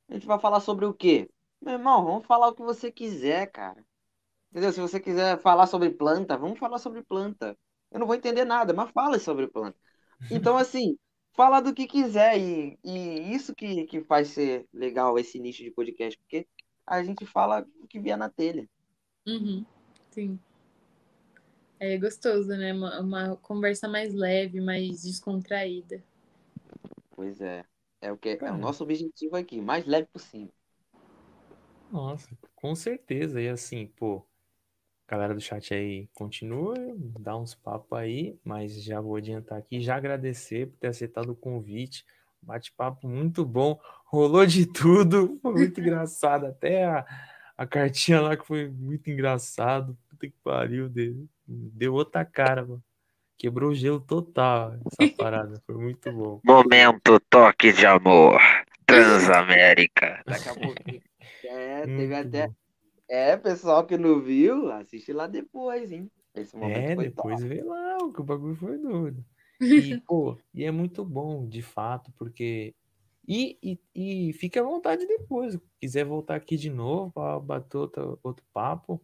a 0.10 0.14
gente 0.14 0.27
vai 0.27 0.40
falar 0.40 0.60
sobre 0.61 0.85
o 0.85 0.94
quê? 0.94 1.30
Meu 1.61 1.74
irmão, 1.76 2.06
vamos 2.06 2.26
falar 2.26 2.50
o 2.50 2.56
que 2.56 2.64
você 2.64 2.92
quiser, 2.92 3.52
cara. 3.52 3.85
Entendeu? 4.56 4.72
Se 4.72 4.80
você 4.80 5.01
quiser 5.01 5.38
falar 5.42 5.67
sobre 5.67 5.90
planta, 5.90 6.38
vamos 6.38 6.58
falar 6.58 6.80
sobre 6.80 7.03
planta. 7.03 7.58
Eu 7.92 8.00
não 8.00 8.08
vou 8.08 8.16
entender 8.16 8.45
nada, 8.45 8.72
mas 8.72 8.90
fala 8.92 9.19
sobre 9.19 9.50
planta. 9.50 9.77
Então, 10.32 10.56
assim, 10.56 10.98
fala 11.34 11.59
do 11.59 11.74
que 11.74 11.85
quiser. 11.85 12.40
E, 12.40 12.80
e 12.82 13.34
isso 13.35 13.53
que, 13.53 13.84
que 13.84 14.00
faz 14.00 14.30
ser 14.30 14.66
legal 14.74 15.19
esse 15.19 15.38
nicho 15.40 15.61
de 15.61 15.72
podcast, 15.72 16.17
porque 16.17 16.48
a 16.88 17.03
gente 17.03 17.25
fala 17.25 17.67
o 17.82 17.85
que 17.85 18.00
vier 18.00 18.17
na 18.17 18.30
telha. 18.30 18.66
Uhum. 19.27 19.66
Sim. 20.11 20.40
É 21.77 21.98
gostoso, 21.98 22.48
né? 22.48 22.72
Uma, 22.72 23.01
uma 23.01 23.35
conversa 23.35 23.90
mais 23.90 24.14
leve, 24.14 24.61
mais 24.61 25.03
descontraída. 25.03 26.01
Pois 27.09 27.42
é. 27.42 27.66
É 28.00 28.09
o 28.09 28.16
que 28.16 28.30
é 28.30 28.38
Cara. 28.38 28.53
o 28.53 28.58
nosso 28.58 28.84
objetivo 28.84 29.35
aqui, 29.35 29.59
mais 29.59 29.85
leve 29.85 30.08
possível. 30.14 30.53
Nossa, 31.92 32.30
com 32.56 32.74
certeza. 32.74 33.42
E 33.42 33.50
assim, 33.50 33.88
pô, 33.88 34.25
galera 35.08 35.34
do 35.34 35.42
chat 35.42 35.74
aí, 35.74 36.08
continua, 36.14 36.75
dá 37.19 37.38
uns 37.38 37.53
papos 37.53 37.98
aí, 37.98 38.38
mas 38.43 38.84
já 38.84 39.00
vou 39.00 39.16
adiantar 39.16 39.58
aqui, 39.58 39.80
já 39.80 39.95
agradecer 39.95 40.67
por 40.67 40.77
ter 40.77 40.88
aceitado 40.88 41.30
o 41.30 41.35
convite. 41.35 42.06
Bate-papo 42.42 43.08
muito 43.08 43.45
bom, 43.45 43.80
rolou 44.06 44.45
de 44.45 44.66
tudo, 44.72 45.40
foi 45.42 45.51
muito 45.53 45.80
engraçado. 45.80 46.45
Até 46.45 46.85
a, 46.85 47.06
a 47.58 47.66
cartinha 47.66 48.22
lá 48.22 48.35
que 48.35 48.45
foi 48.45 48.67
muito 48.69 49.09
engraçado. 49.09 49.98
Puta 50.09 50.27
que 50.27 50.35
pariu, 50.43 50.90
deu, 50.90 51.27
deu 51.48 51.93
outra 51.93 52.24
cara, 52.25 52.64
mano. 52.64 52.84
Quebrou 53.38 53.72
o 53.72 53.75
gelo 53.75 54.00
total 54.00 54.75
essa 54.85 55.11
parada, 55.17 55.61
foi 55.66 55.75
muito 55.75 56.11
bom. 56.11 56.40
Momento 56.43 57.19
toque 57.30 57.74
de 57.74 57.85
amor. 57.85 58.40
Transamérica. 58.85 60.22
Daqui 60.25 60.50
a 60.50 60.53
pouquinho. 60.53 61.01
É, 61.43 61.82
teve 61.82 62.08
Muito 62.08 62.27
até. 62.27 62.48
bom. 62.48 62.65
É, 63.08 63.38
pessoal 63.38 63.85
que 63.85 63.98
não 63.98 64.19
viu, 64.22 64.72
assiste 64.72 65.14
lá 65.14 65.27
depois, 65.27 65.92
hein? 65.92 66.09
Esse 66.34 66.56
momento 66.58 66.92
É, 66.92 66.95
foi 66.95 67.06
depois 67.06 67.40
top. 67.40 67.48
vê 67.48 67.64
lá, 67.64 67.98
o 68.03 68.11
que 68.11 68.22
o 68.22 68.24
bagulho 68.24 68.56
foi 68.56 68.77
doido. 68.77 69.24
E, 69.61 69.95
pô, 70.08 70.38
e 70.53 70.64
é 70.64 70.72
muito 70.72 71.03
bom, 71.06 71.48
de 71.48 71.61
fato, 71.61 72.11
porque. 72.17 72.74
E, 73.27 73.58
e, 73.95 74.30
e 74.30 74.34
fique 74.34 74.59
à 74.59 74.64
vontade 74.64 75.06
depois. 75.08 75.53
Se 75.53 75.61
quiser 75.80 76.06
voltar 76.06 76.35
aqui 76.35 76.58
de 76.58 76.69
novo 76.69 77.11
para 77.11 77.40
bater 77.40 77.77
outro, 77.77 78.19
outro 78.24 78.45
papo, 78.53 79.01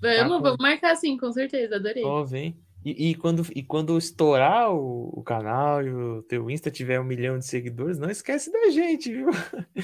Vamos, 0.00 0.36
com- 0.38 0.42
vamos 0.42 0.58
marcar 0.60 0.96
sim, 0.96 1.16
com 1.16 1.30
certeza, 1.32 1.76
adorei. 1.76 2.04
só 2.04 2.24
vem. 2.24 2.56
E, 2.84 3.10
e, 3.10 3.14
quando, 3.14 3.42
e 3.54 3.62
quando 3.62 3.98
estourar 3.98 4.72
o, 4.72 5.08
o 5.18 5.22
canal 5.22 5.82
e 5.86 5.90
o 5.92 6.22
teu 6.22 6.50
Insta 6.50 6.70
tiver 6.70 6.98
um 6.98 7.04
milhão 7.04 7.38
de 7.38 7.44
seguidores, 7.46 7.98
não 7.98 8.08
esquece 8.10 8.50
da 8.50 8.70
gente, 8.70 9.12
viu? 9.12 9.28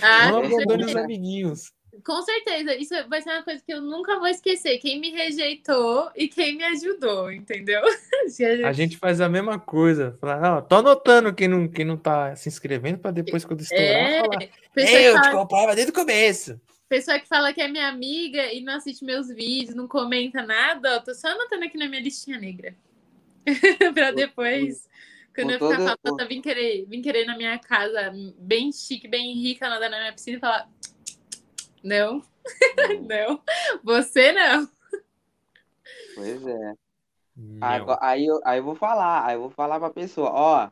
Ah, 0.00 0.32
não 0.32 0.38
com 0.40 0.46
abandone 0.46 0.84
os 0.84 0.96
amiguinhos. 0.96 1.72
Com 2.04 2.22
certeza, 2.22 2.74
isso 2.74 2.94
vai 3.08 3.20
ser 3.22 3.30
uma 3.30 3.42
coisa 3.42 3.62
que 3.64 3.72
eu 3.72 3.80
nunca 3.80 4.18
vou 4.18 4.26
esquecer. 4.26 4.78
Quem 4.78 5.00
me 5.00 5.10
rejeitou 5.10 6.10
e 6.14 6.28
quem 6.28 6.56
me 6.56 6.64
ajudou, 6.64 7.30
entendeu? 7.30 7.80
A 8.64 8.72
gente 8.72 8.96
faz 8.96 9.20
a 9.20 9.28
mesma 9.28 9.58
coisa. 9.58 10.16
Falar, 10.20 10.58
ó, 10.58 10.60
tô 10.60 10.76
anotando 10.76 11.34
quem 11.34 11.48
não, 11.48 11.68
quem 11.68 11.84
não 11.84 11.96
tá 11.96 12.34
se 12.34 12.48
inscrevendo 12.48 12.98
para 12.98 13.10
depois, 13.10 13.44
quando 13.44 13.60
estourar, 13.60 13.86
É, 13.86 14.18
falar. 14.22 14.48
pessoa, 14.74 15.00
Eu 15.00 15.14
que 15.14 15.20
te 15.20 15.24
fala, 15.24 15.38
comprava 15.40 15.74
desde 15.74 15.90
o 15.90 15.94
começo. 15.94 16.60
pessoa 16.88 17.18
que 17.18 17.28
fala 17.28 17.52
que 17.52 17.60
é 17.60 17.68
minha 17.68 17.88
amiga 17.88 18.52
e 18.52 18.60
não 18.62 18.74
assiste 18.74 19.04
meus 19.04 19.28
vídeos, 19.28 19.74
não 19.76 19.86
comenta 19.86 20.42
nada, 20.42 20.96
ó, 20.96 21.00
tô 21.00 21.14
só 21.14 21.28
anotando 21.28 21.64
aqui 21.64 21.78
na 21.78 21.88
minha 21.88 22.02
listinha 22.02 22.38
negra. 22.38 22.74
pra 23.94 24.10
depois, 24.10 24.88
quando 25.34 25.58
com 25.58 25.66
eu 25.66 25.72
ficar 25.72 25.98
falando, 26.02 26.28
vim 26.28 26.40
querer, 26.40 26.84
vim 26.86 27.02
querer 27.02 27.26
na 27.26 27.36
minha 27.36 27.58
casa, 27.58 28.12
bem 28.38 28.72
chique, 28.72 29.06
bem 29.06 29.34
rica, 29.34 29.68
nadar 29.68 29.90
na 29.90 29.98
minha 29.98 30.12
piscina 30.12 30.38
e 30.38 30.40
falar: 30.40 30.68
Não, 31.82 32.22
não, 33.08 33.42
você 33.84 34.32
não. 34.32 34.68
Pois 36.14 36.44
é. 36.46 36.74
Agora- 37.60 37.98
aí, 38.02 38.26
eu, 38.26 38.40
aí 38.44 38.58
eu 38.60 38.64
vou 38.64 38.74
falar, 38.76 39.26
aí 39.26 39.36
eu 39.36 39.40
vou 39.42 39.50
falar 39.50 39.78
pra 39.80 39.90
pessoa, 39.90 40.30
ó, 40.32 40.70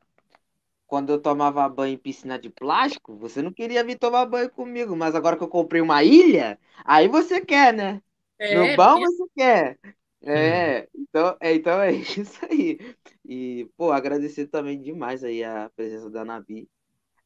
quando 0.87 1.13
eu 1.13 1.21
tomava 1.23 1.69
banho 1.69 1.95
em 1.95 1.99
piscina 1.99 2.39
de 2.39 2.51
plástico, 2.51 3.17
você 3.17 3.43
não 3.43 3.53
queria 3.53 3.85
vir 3.85 3.99
tomar 3.99 4.27
banho 4.27 4.51
comigo, 4.51 4.97
mas 4.97 5.15
agora 5.15 5.37
que 5.37 5.43
eu 5.45 5.49
comprei 5.49 5.81
uma 5.83 6.05
ilha, 6.05 6.59
aí 6.85 7.09
você 7.09 7.41
quer, 7.45 7.75
né? 7.75 8.03
É, 8.39 8.55
no 8.55 8.69
bom 8.69 9.01
você 9.01 9.25
quer. 9.37 9.79
É, 10.23 10.89
então, 10.95 11.37
é, 11.41 11.55
então 11.55 11.81
é 11.83 11.93
isso 12.21 12.41
aí. 12.51 12.79
E, 13.25 13.69
pô, 13.77 13.93
agradecer 13.93 14.49
também 14.49 14.81
demais 14.83 15.25
aí 15.25 15.45
a 15.45 15.71
presença 15.77 16.11
da 16.11 16.25
Nabi. 16.25 16.69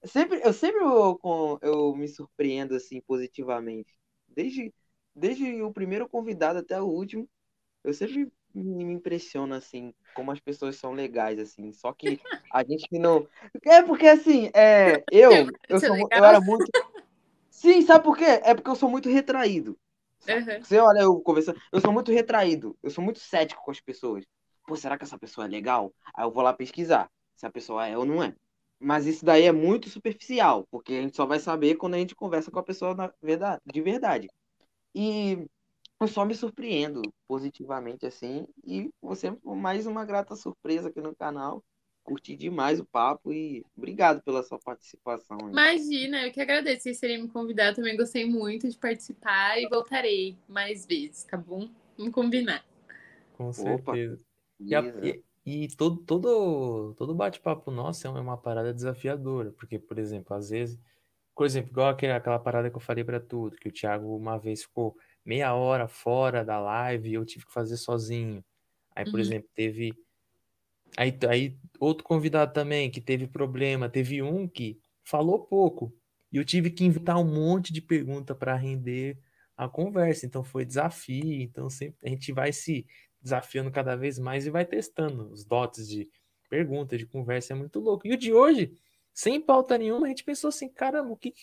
Sempre, 0.09 0.41
eu 0.45 0.53
sempre 0.53 0.81
eu, 0.83 1.59
eu 1.63 1.95
me 1.97 2.09
surpreendo 2.09 2.75
assim 2.75 3.01
positivamente. 3.01 3.93
Desde, 4.29 4.73
desde 5.15 5.63
o 5.63 5.73
primeiro 5.73 6.09
convidado 6.09 6.59
até 6.59 6.81
o 6.81 6.87
último, 6.87 7.29
eu 7.85 7.95
sempre 7.95 8.33
me, 8.55 8.85
impressiono 8.95 9.55
assim, 9.55 9.95
como 10.15 10.33
as 10.33 10.41
pessoas 10.41 10.77
são 10.77 10.93
legais 10.93 11.39
assim. 11.41 11.73
Só 11.73 11.93
que 11.95 12.23
a 12.51 12.65
gente 12.65 12.89
que 12.89 12.99
não, 12.99 13.29
é 13.67 13.83
porque 13.83 14.07
assim, 14.09 14.51
é, 14.55 15.05
eu, 15.11 15.53
eu, 15.69 15.81
é 15.81 15.81
sou, 15.81 15.97
mu- 15.97 16.11
eu 16.15 16.25
era 16.25 16.41
muito, 16.41 16.73
sim, 17.51 17.83
sabe 17.83 18.05
por 18.05 18.17
quê? 18.17 18.25
É 18.45 18.55
porque 18.55 18.71
eu 18.71 18.77
sou 18.77 18.91
muito 18.91 19.09
retraído. 19.09 19.79
Uhum. 20.29 20.63
Você 20.63 20.79
olha 20.79 21.01
eu 21.03 21.21
conversando, 21.21 21.61
eu 21.73 21.81
sou 21.81 21.93
muito 21.93 22.13
retraído, 22.13 22.77
eu 22.83 22.91
sou 22.91 23.03
muito 23.05 23.21
cético 23.21 23.63
com 23.65 23.71
as 23.71 23.81
pessoas. 23.81 24.25
Pô, 24.67 24.77
será 24.77 24.99
que 24.99 25.05
essa 25.05 25.19
pessoa 25.19 25.47
é 25.47 25.51
legal? 25.51 25.93
Aí 26.15 26.25
eu 26.25 26.31
vou 26.33 26.43
lá 26.43 26.53
pesquisar 26.53 27.11
se 27.37 27.47
a 27.47 27.51
pessoa 27.51 27.87
é 27.87 27.97
ou 27.97 28.05
não 28.05 28.23
é. 28.23 28.35
Mas 28.81 29.07
isso 29.07 29.25
daí 29.25 29.45
é 29.45 29.53
muito 29.53 29.89
superficial, 29.91 30.67
porque 30.71 30.95
a 30.95 31.03
gente 31.03 31.17
só 31.17 31.27
vai 31.27 31.41
saber 31.41 31.77
quando 31.77 31.95
a 31.95 31.99
gente 31.99 32.15
conversa 32.15 32.51
com 32.51 32.59
a 32.59 32.63
pessoa 32.63 32.95
na 32.95 33.13
verdade, 33.23 33.61
de 33.67 33.81
verdade. 33.83 34.29
E 34.95 35.47
eu 36.01 36.09
só 36.09 36.25
me 36.25 36.35
surpreendo 36.35 37.03
positivamente 37.29 38.07
assim, 38.07 38.47
e 38.65 38.91
você 39.03 39.33
mais 39.45 39.87
uma 39.87 40.05
grata 40.05 40.37
surpresa 40.37 40.89
aqui 40.89 41.01
no 41.01 41.15
canal. 41.17 41.65
Curti 42.05 42.37
demais 42.37 42.81
o 42.81 42.87
papo 42.87 43.33
e 43.33 43.65
obrigado 43.77 44.23
pela 44.23 44.43
sua 44.43 44.59
participação. 44.59 45.39
Imagina, 45.51 46.27
eu 46.27 46.33
que 46.33 46.41
agradeço 46.41 46.83
vocês 46.85 47.01
terem 47.01 47.23
me 47.23 47.29
convidado. 47.29 47.77
Também 47.77 47.97
gostei 47.97 48.25
muito 48.25 48.69
de 48.69 48.79
participar 48.79 49.59
e 49.61 49.69
voltarei 49.69 50.37
mais 50.49 50.87
vezes, 50.87 51.25
tá 51.25 51.37
bom? 51.37 51.69
Vamos 51.97 52.13
combinar. 52.15 52.65
Com 53.33 53.53
Opa. 53.57 53.95
certeza. 53.95 54.21
E, 54.61 54.75
a- 54.77 54.89
e- 55.03 55.23
e 55.65 55.69
todo, 55.77 55.99
todo, 56.05 56.95
todo 56.97 57.15
bate-papo 57.15 57.71
nosso 57.71 58.07
é 58.07 58.11
uma 58.11 58.37
parada 58.37 58.73
desafiadora, 58.75 59.53
porque, 59.53 59.79
por 59.79 59.99
exemplo, 59.99 60.35
às 60.37 60.51
vezes, 60.51 60.79
por 61.37 61.47
exemplo, 61.47 61.71
igual 61.73 61.89
aquele, 61.91 62.13
aquela 62.13 62.39
parada 62.39 62.71
que 62.71 62.77
eu 62.77 62.81
falei 62.81 63.05
pra 63.05 63.21
tudo, 63.21 63.57
que 63.57 63.69
o 63.69 63.73
Thiago 63.73 64.17
uma 64.17 64.39
vez 64.39 64.63
ficou 64.65 64.97
meia 65.25 65.55
hora 65.55 65.89
fora 65.89 66.45
da 66.45 66.61
live 66.61 67.11
e 67.11 67.15
eu 67.15 67.25
tive 67.27 67.47
que 67.47 67.53
fazer 67.53 67.77
sozinho. 67.79 68.45
Aí, 68.97 69.07
por 69.07 69.21
Uhum. 69.21 69.21
exemplo, 69.21 69.49
teve. 69.55 69.93
Aí, 70.97 71.17
aí 71.29 71.59
outro 71.79 72.05
convidado 72.05 72.53
também 72.53 72.91
que 72.91 73.01
teve 73.01 73.27
problema, 73.29 73.89
teve 73.89 74.23
um 74.23 74.49
que 74.49 74.79
falou 75.05 75.47
pouco 75.47 75.95
e 76.33 76.37
eu 76.37 76.45
tive 76.45 76.71
que 76.71 76.85
inventar 76.85 77.19
um 77.19 77.25
monte 77.25 77.73
de 77.73 77.81
pergunta 77.83 78.35
para 78.35 78.55
render 78.57 79.19
a 79.57 79.69
conversa. 79.69 80.27
Então 80.27 80.43
foi 80.45 80.65
desafio. 80.65 81.43
Então 81.43 81.71
sempre 81.71 82.07
a 82.07 82.11
gente 82.11 82.33
vai 82.33 82.53
se 82.53 82.87
desafiando 83.29 83.71
cada 83.71 83.95
vez 83.95 84.19
mais 84.19 84.47
e 84.47 84.51
vai 84.51 84.65
testando 84.65 85.31
os 85.31 85.45
dotes 85.45 85.89
de 85.89 86.11
pergunta, 86.49 86.97
de 86.97 87.07
conversa. 87.07 87.53
É 87.53 87.57
muito 87.57 87.79
louco. 87.79 88.07
E 88.07 88.13
o 88.13 88.17
de 88.17 88.33
hoje, 88.33 88.73
sem 89.13 89.41
pauta 89.41 89.77
nenhuma, 89.77 90.07
a 90.07 90.09
gente 90.09 90.25
pensou 90.25 90.49
assim: 90.49 90.69
caramba, 90.69 91.13
o 91.13 91.17
que, 91.17 91.35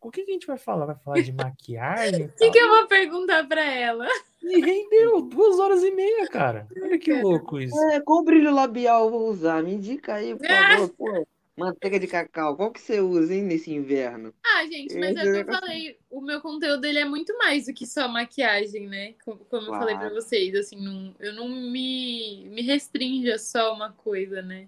o 0.00 0.10
que, 0.10 0.24
que 0.24 0.30
a 0.30 0.34
gente 0.34 0.46
vai 0.46 0.58
falar? 0.58 0.86
Vai 0.86 0.96
falar 0.96 1.22
de 1.22 1.32
maquiagem? 1.32 2.22
e 2.22 2.24
O 2.26 2.32
que, 2.34 2.50
que 2.50 2.58
eu 2.58 2.68
vou 2.68 2.86
perguntar 2.86 3.48
pra 3.48 3.64
ela? 3.64 4.06
E 4.42 4.60
rendeu 4.60 5.22
duas 5.22 5.58
horas 5.58 5.82
e 5.82 5.90
meia, 5.92 6.26
cara. 6.28 6.68
Olha 6.82 6.98
que 6.98 7.12
louco 7.12 7.60
isso. 7.60 7.78
É, 7.90 8.00
qual 8.00 8.24
brilho 8.24 8.52
labial 8.52 9.04
eu 9.04 9.10
vou 9.10 9.28
usar? 9.28 9.62
Me 9.62 9.74
indica 9.74 10.14
aí, 10.14 10.36
por 10.36 10.46
favor. 10.98 11.26
Manteiga 11.56 12.00
de 12.00 12.06
cacau, 12.06 12.56
qual 12.56 12.72
que 12.72 12.80
você 12.80 13.00
usa, 13.00 13.34
hein, 13.34 13.42
nesse 13.42 13.70
inverno? 13.70 14.32
Ah, 14.42 14.64
gente, 14.64 14.98
mas 14.98 15.14
é 15.16 15.20
o 15.20 15.44
que 15.44 15.50
eu 15.50 15.54
falei. 15.54 15.98
O 16.10 16.20
meu 16.22 16.40
conteúdo 16.40 16.86
ele 16.86 16.98
é 16.98 17.04
muito 17.04 17.36
mais 17.36 17.66
do 17.66 17.74
que 17.74 17.86
só 17.86 18.08
maquiagem, 18.08 18.88
né? 18.88 19.14
Como, 19.22 19.44
como 19.44 19.66
eu 19.66 19.78
falei 19.78 19.94
pra 19.96 20.08
vocês, 20.08 20.54
assim, 20.54 20.82
não, 20.82 21.14
eu 21.20 21.34
não 21.34 21.48
me, 21.48 22.48
me 22.48 22.62
restringe 22.62 23.30
a 23.30 23.38
só 23.38 23.74
uma 23.74 23.92
coisa, 23.92 24.40
né? 24.40 24.66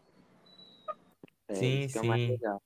É, 1.49 1.55
Sim, 1.55 1.81
isso 1.81 1.93
que 1.93 1.99
é 1.99 2.03
o 2.03 2.07
mais 2.07 2.21
sim. 2.21 2.31
legal. 2.33 2.63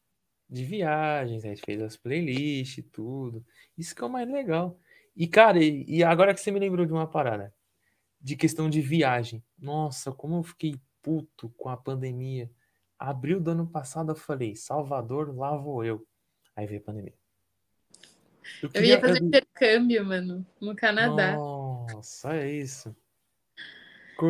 de 0.50 0.64
viagens, 0.64 1.44
a 1.44 1.48
gente 1.48 1.62
fez 1.64 1.80
as 1.80 1.96
playlists 1.96 2.78
e 2.78 2.82
tudo. 2.82 3.44
Isso 3.76 3.94
que 3.94 4.02
é 4.02 4.06
o 4.06 4.10
mais 4.10 4.28
legal. 4.28 4.80
E, 5.14 5.28
cara, 5.28 5.62
e, 5.62 5.84
e 5.86 6.02
agora 6.02 6.34
que 6.34 6.40
você 6.40 6.50
me 6.50 6.58
lembrou 6.58 6.84
de 6.84 6.92
uma 6.92 7.08
parada, 7.08 7.54
de 8.20 8.34
questão 8.36 8.68
de 8.68 8.80
viagem. 8.80 9.44
Nossa, 9.56 10.10
como 10.10 10.38
eu 10.38 10.42
fiquei 10.42 10.74
puto 11.02 11.50
com 11.56 11.68
a 11.68 11.76
pandemia. 11.76 12.50
Abril 12.98 13.40
do 13.40 13.50
ano 13.52 13.66
passado 13.66 14.12
eu 14.12 14.16
falei, 14.16 14.54
Salvador, 14.56 15.34
lá 15.36 15.56
vou 15.56 15.84
eu. 15.84 16.06
Aí 16.56 16.66
veio 16.66 16.80
a 16.80 16.84
pandemia. 16.84 17.14
Eu 18.62 18.70
queria- 18.70 18.94
ia 18.94 19.00
fazer 19.00 19.22
intercâmbio, 19.22 20.04
mano, 20.04 20.46
no 20.60 20.74
Canadá. 20.74 21.36
Nossa, 21.36 22.34
é 22.34 22.50
isso. 22.50 22.94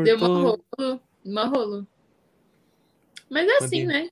Deu 0.04 0.18
Cortou. 0.18 0.28
mó 0.28 0.58
rolo, 0.78 1.02
mó 1.24 1.44
rolo. 1.46 1.86
Mas 3.30 3.48
é 3.48 3.56
assim, 3.58 3.86
Pandemia. 3.86 4.04
né? 4.04 4.10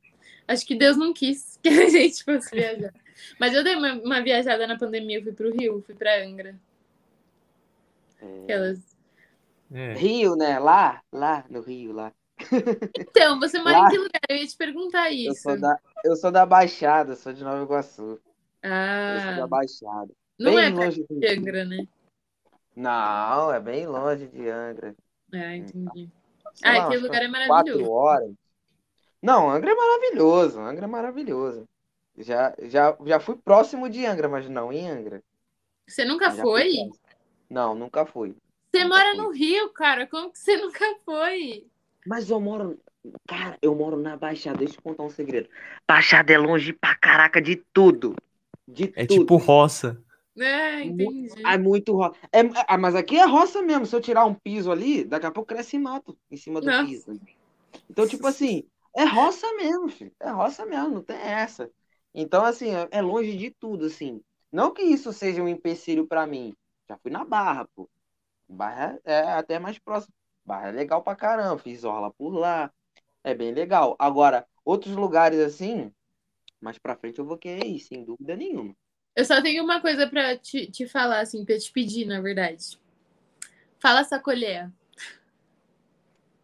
Acho 0.48 0.64
que 0.64 0.74
Deus 0.76 0.96
não 0.96 1.12
quis 1.12 1.58
que 1.62 1.68
a 1.68 1.88
gente 1.88 2.22
fosse 2.24 2.54
viajar. 2.54 2.94
Mas 3.40 3.52
eu 3.54 3.64
dei 3.64 3.74
uma, 3.74 3.94
uma 3.94 4.22
viajada 4.22 4.66
na 4.66 4.78
pandemia, 4.78 5.18
eu 5.18 5.22
fui 5.22 5.32
pro 5.32 5.52
Rio, 5.54 5.82
fui 5.82 5.94
pra 5.94 6.22
Angra. 6.22 6.58
É, 8.20 8.42
Aquelas... 8.44 8.96
É. 9.72 9.94
Rio, 9.94 10.36
né? 10.36 10.58
Lá, 10.58 11.02
lá 11.12 11.44
no 11.50 11.60
Rio, 11.60 11.92
lá. 11.92 12.12
Então, 12.98 13.38
você 13.40 13.58
mora 13.58 13.78
Lá- 13.78 13.86
em 13.86 13.90
que 13.90 13.98
lugar? 13.98 14.20
Eu 14.28 14.36
ia 14.36 14.46
te 14.46 14.56
perguntar 14.56 15.10
Eu 15.12 15.32
isso. 15.32 15.42
sou 15.42 15.58
da, 15.60 15.78
eu 16.04 16.16
sou 16.16 16.30
da 16.30 16.46
Baixada, 16.46 17.16
sou 17.16 17.32
de 17.32 17.42
Nova 17.42 17.62
Iguaçu. 17.62 18.20
Eu 18.62 19.20
sou 19.20 19.34
da 19.36 19.44
Ah, 19.44 19.46
Baixada. 19.48 20.12
não 20.38 20.54
bem 20.54 20.64
é 20.64 20.68
longe 20.70 21.04
de. 21.08 21.26
Angra, 21.26 21.64
né? 21.64 21.86
Não, 22.74 23.52
é 23.52 23.60
bem 23.60 23.86
longe 23.86 24.26
de 24.28 24.48
Angra. 24.48 24.94
Ah, 25.32 25.56
entendi. 25.56 26.10
Sei 26.54 26.70
Ah, 26.70 26.78
lá, 26.78 26.84
aquele 26.86 27.02
lugar 27.02 27.22
é 27.22 27.26
Quatro 27.28 27.50
maravilhoso. 27.52 27.90
horas. 27.90 28.34
Não, 29.22 29.50
Angra 29.50 29.72
é 29.72 29.74
maravilhoso. 29.74 30.60
Angra 30.60 30.84
é 30.84 30.88
maravilhoso. 30.88 31.68
Já, 32.18 32.54
já, 32.62 32.96
já 33.04 33.20
fui 33.20 33.36
próximo 33.36 33.88
de 33.90 34.04
Angra, 34.06 34.28
mas 34.28 34.48
não 34.48 34.72
em 34.72 34.88
Angra. 34.88 35.22
Você 35.86 36.04
nunca 36.04 36.30
Já 36.30 36.42
foi? 36.42 36.90
Não, 37.48 37.74
nunca 37.74 38.04
fui. 38.06 38.36
Você 38.74 38.84
Nunca 38.84 38.96
mora 38.96 39.10
fui. 39.14 39.18
no 39.22 39.30
Rio, 39.30 39.72
cara. 39.72 40.06
Como 40.06 40.30
que 40.30 40.38
você 40.38 40.56
nunca 40.60 40.84
foi? 41.04 41.66
Mas 42.06 42.30
eu 42.30 42.40
moro. 42.40 42.78
Cara, 43.28 43.58
eu 43.62 43.74
moro 43.74 43.96
na 43.96 44.16
Baixada. 44.16 44.58
Deixa 44.58 44.76
eu 44.76 44.82
contar 44.82 45.02
um 45.02 45.10
segredo. 45.10 45.48
Baixada 45.88 46.32
é 46.32 46.38
longe 46.38 46.72
pra 46.72 46.94
caraca 46.96 47.40
de 47.40 47.56
tudo. 47.72 48.14
De 48.66 48.88
É 48.88 49.06
tudo. 49.06 49.20
tipo 49.20 49.36
roça. 49.36 50.02
É, 50.38 50.82
entendi. 50.82 51.28
É 51.44 51.56
muito 51.56 51.92
roça. 51.94 52.18
É, 52.32 52.40
ah, 52.68 52.76
mas 52.78 52.94
aqui 52.94 53.16
é 53.16 53.24
roça 53.24 53.62
mesmo. 53.62 53.86
Se 53.86 53.94
eu 53.94 54.00
tirar 54.00 54.24
um 54.26 54.34
piso 54.34 54.70
ali, 54.70 55.04
daqui 55.04 55.26
a 55.26 55.30
pouco 55.30 55.48
cresce 55.48 55.78
mato 55.78 56.16
em 56.30 56.36
cima 56.36 56.60
do 56.60 56.66
Nossa. 56.66 56.86
piso. 56.86 57.20
Então, 57.88 58.06
tipo 58.06 58.26
assim, 58.26 58.64
é 58.96 59.04
roça 59.04 59.46
mesmo, 59.54 59.88
filho. 59.88 60.12
É 60.20 60.30
roça 60.30 60.66
mesmo, 60.66 60.90
não 60.90 61.02
tem 61.02 61.16
essa. 61.16 61.70
Então, 62.14 62.44
assim, 62.44 62.70
é- 62.74 62.88
é 62.90 63.02
longe 63.02 63.36
de 63.36 63.50
tudo, 63.50 63.86
assim. 63.86 64.20
Não 64.52 64.72
que 64.72 64.82
isso 64.82 65.12
seja 65.12 65.42
um 65.42 65.48
empecilho 65.48 66.06
pra 66.06 66.26
mim. 66.26 66.54
Já 66.88 66.96
fui 66.98 67.10
na 67.10 67.24
Barra, 67.24 67.66
pô. 67.74 67.88
Barra 68.48 68.98
é 69.04 69.20
até 69.32 69.58
mais 69.58 69.78
próximo. 69.78 70.14
Barra 70.46 70.68
é 70.68 70.72
legal 70.72 71.02
pra 71.02 71.16
caramba. 71.16 71.58
Fiz 71.58 71.82
orla 71.82 72.12
por 72.12 72.30
lá. 72.30 72.72
É 73.24 73.34
bem 73.34 73.52
legal. 73.52 73.96
Agora, 73.98 74.46
outros 74.64 74.94
lugares 74.94 75.40
assim, 75.40 75.92
mais 76.60 76.78
pra 76.78 76.96
frente 76.96 77.18
eu 77.18 77.26
vou 77.26 77.36
querer 77.36 77.66
ir, 77.66 77.80
sem 77.80 78.04
dúvida 78.04 78.36
nenhuma. 78.36 78.74
Eu 79.16 79.24
só 79.24 79.42
tenho 79.42 79.64
uma 79.64 79.80
coisa 79.80 80.06
pra 80.08 80.36
te, 80.36 80.70
te 80.70 80.86
falar, 80.86 81.20
assim, 81.20 81.44
pra 81.44 81.58
te 81.58 81.72
pedir, 81.72 82.06
na 82.06 82.20
verdade. 82.20 82.78
Fala 83.80 84.04
sacolé. 84.04 84.70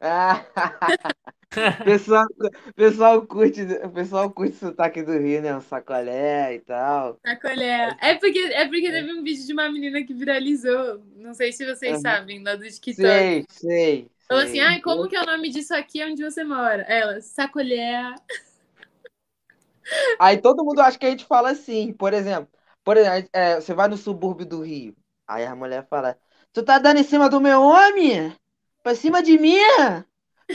Ah, 0.00 0.44
pessoal, 1.84 2.26
pessoal 2.74 3.26
curte, 3.26 3.60
pessoal 3.94 4.30
curte 4.30 4.56
o 4.56 4.58
sotaque 4.58 5.02
do 5.02 5.12
Rio, 5.18 5.42
né? 5.42 5.56
Um 5.56 5.60
sacolé 5.60 6.54
e 6.54 6.60
tal. 6.60 7.20
Sacolé. 7.24 7.96
É 8.00 8.14
porque, 8.16 8.38
é 8.38 8.64
porque 8.66 8.90
teve 8.90 9.12
um 9.12 9.22
vídeo 9.22 9.46
de 9.46 9.52
uma 9.52 9.70
menina 9.70 10.02
que 10.04 10.12
viralizou. 10.14 11.02
Não 11.16 11.34
sei 11.34 11.52
se 11.52 11.64
vocês 11.64 11.96
Uhum. 11.96 12.02
sabem, 12.02 12.42
lá 12.42 12.56
do 12.56 12.68
TikTok. 12.68 12.96
Sei, 12.96 13.46
sei. 13.48 14.10
Falou 14.28 14.42
sei. 14.42 14.50
assim, 14.50 14.60
ai, 14.60 14.80
como 14.80 15.08
que 15.08 15.16
é 15.16 15.22
o 15.22 15.26
nome 15.26 15.50
disso 15.50 15.74
aqui 15.74 16.02
onde 16.04 16.22
você 16.22 16.42
mora? 16.44 16.82
Ela, 16.82 17.20
sacolé. 17.20 18.14
Aí 20.18 20.40
todo 20.40 20.64
mundo 20.64 20.80
acha 20.80 20.98
que 20.98 21.06
a 21.06 21.10
gente 21.10 21.24
fala 21.24 21.50
assim, 21.50 21.92
por 21.92 22.12
exemplo, 22.14 22.48
por 22.84 22.96
exemplo, 22.96 23.28
é, 23.32 23.56
você 23.60 23.74
vai 23.74 23.88
no 23.88 23.96
subúrbio 23.96 24.46
do 24.46 24.62
Rio, 24.62 24.96
aí 25.26 25.44
a 25.44 25.54
mulher 25.54 25.86
fala, 25.88 26.18
tu 26.52 26.62
tá 26.64 26.78
dando 26.78 26.98
em 27.00 27.04
cima 27.04 27.28
do 27.28 27.40
meu 27.40 27.60
homem? 27.62 28.34
Pra 28.82 28.94
cima 28.94 29.22
de 29.22 29.38
mim? 29.38 29.58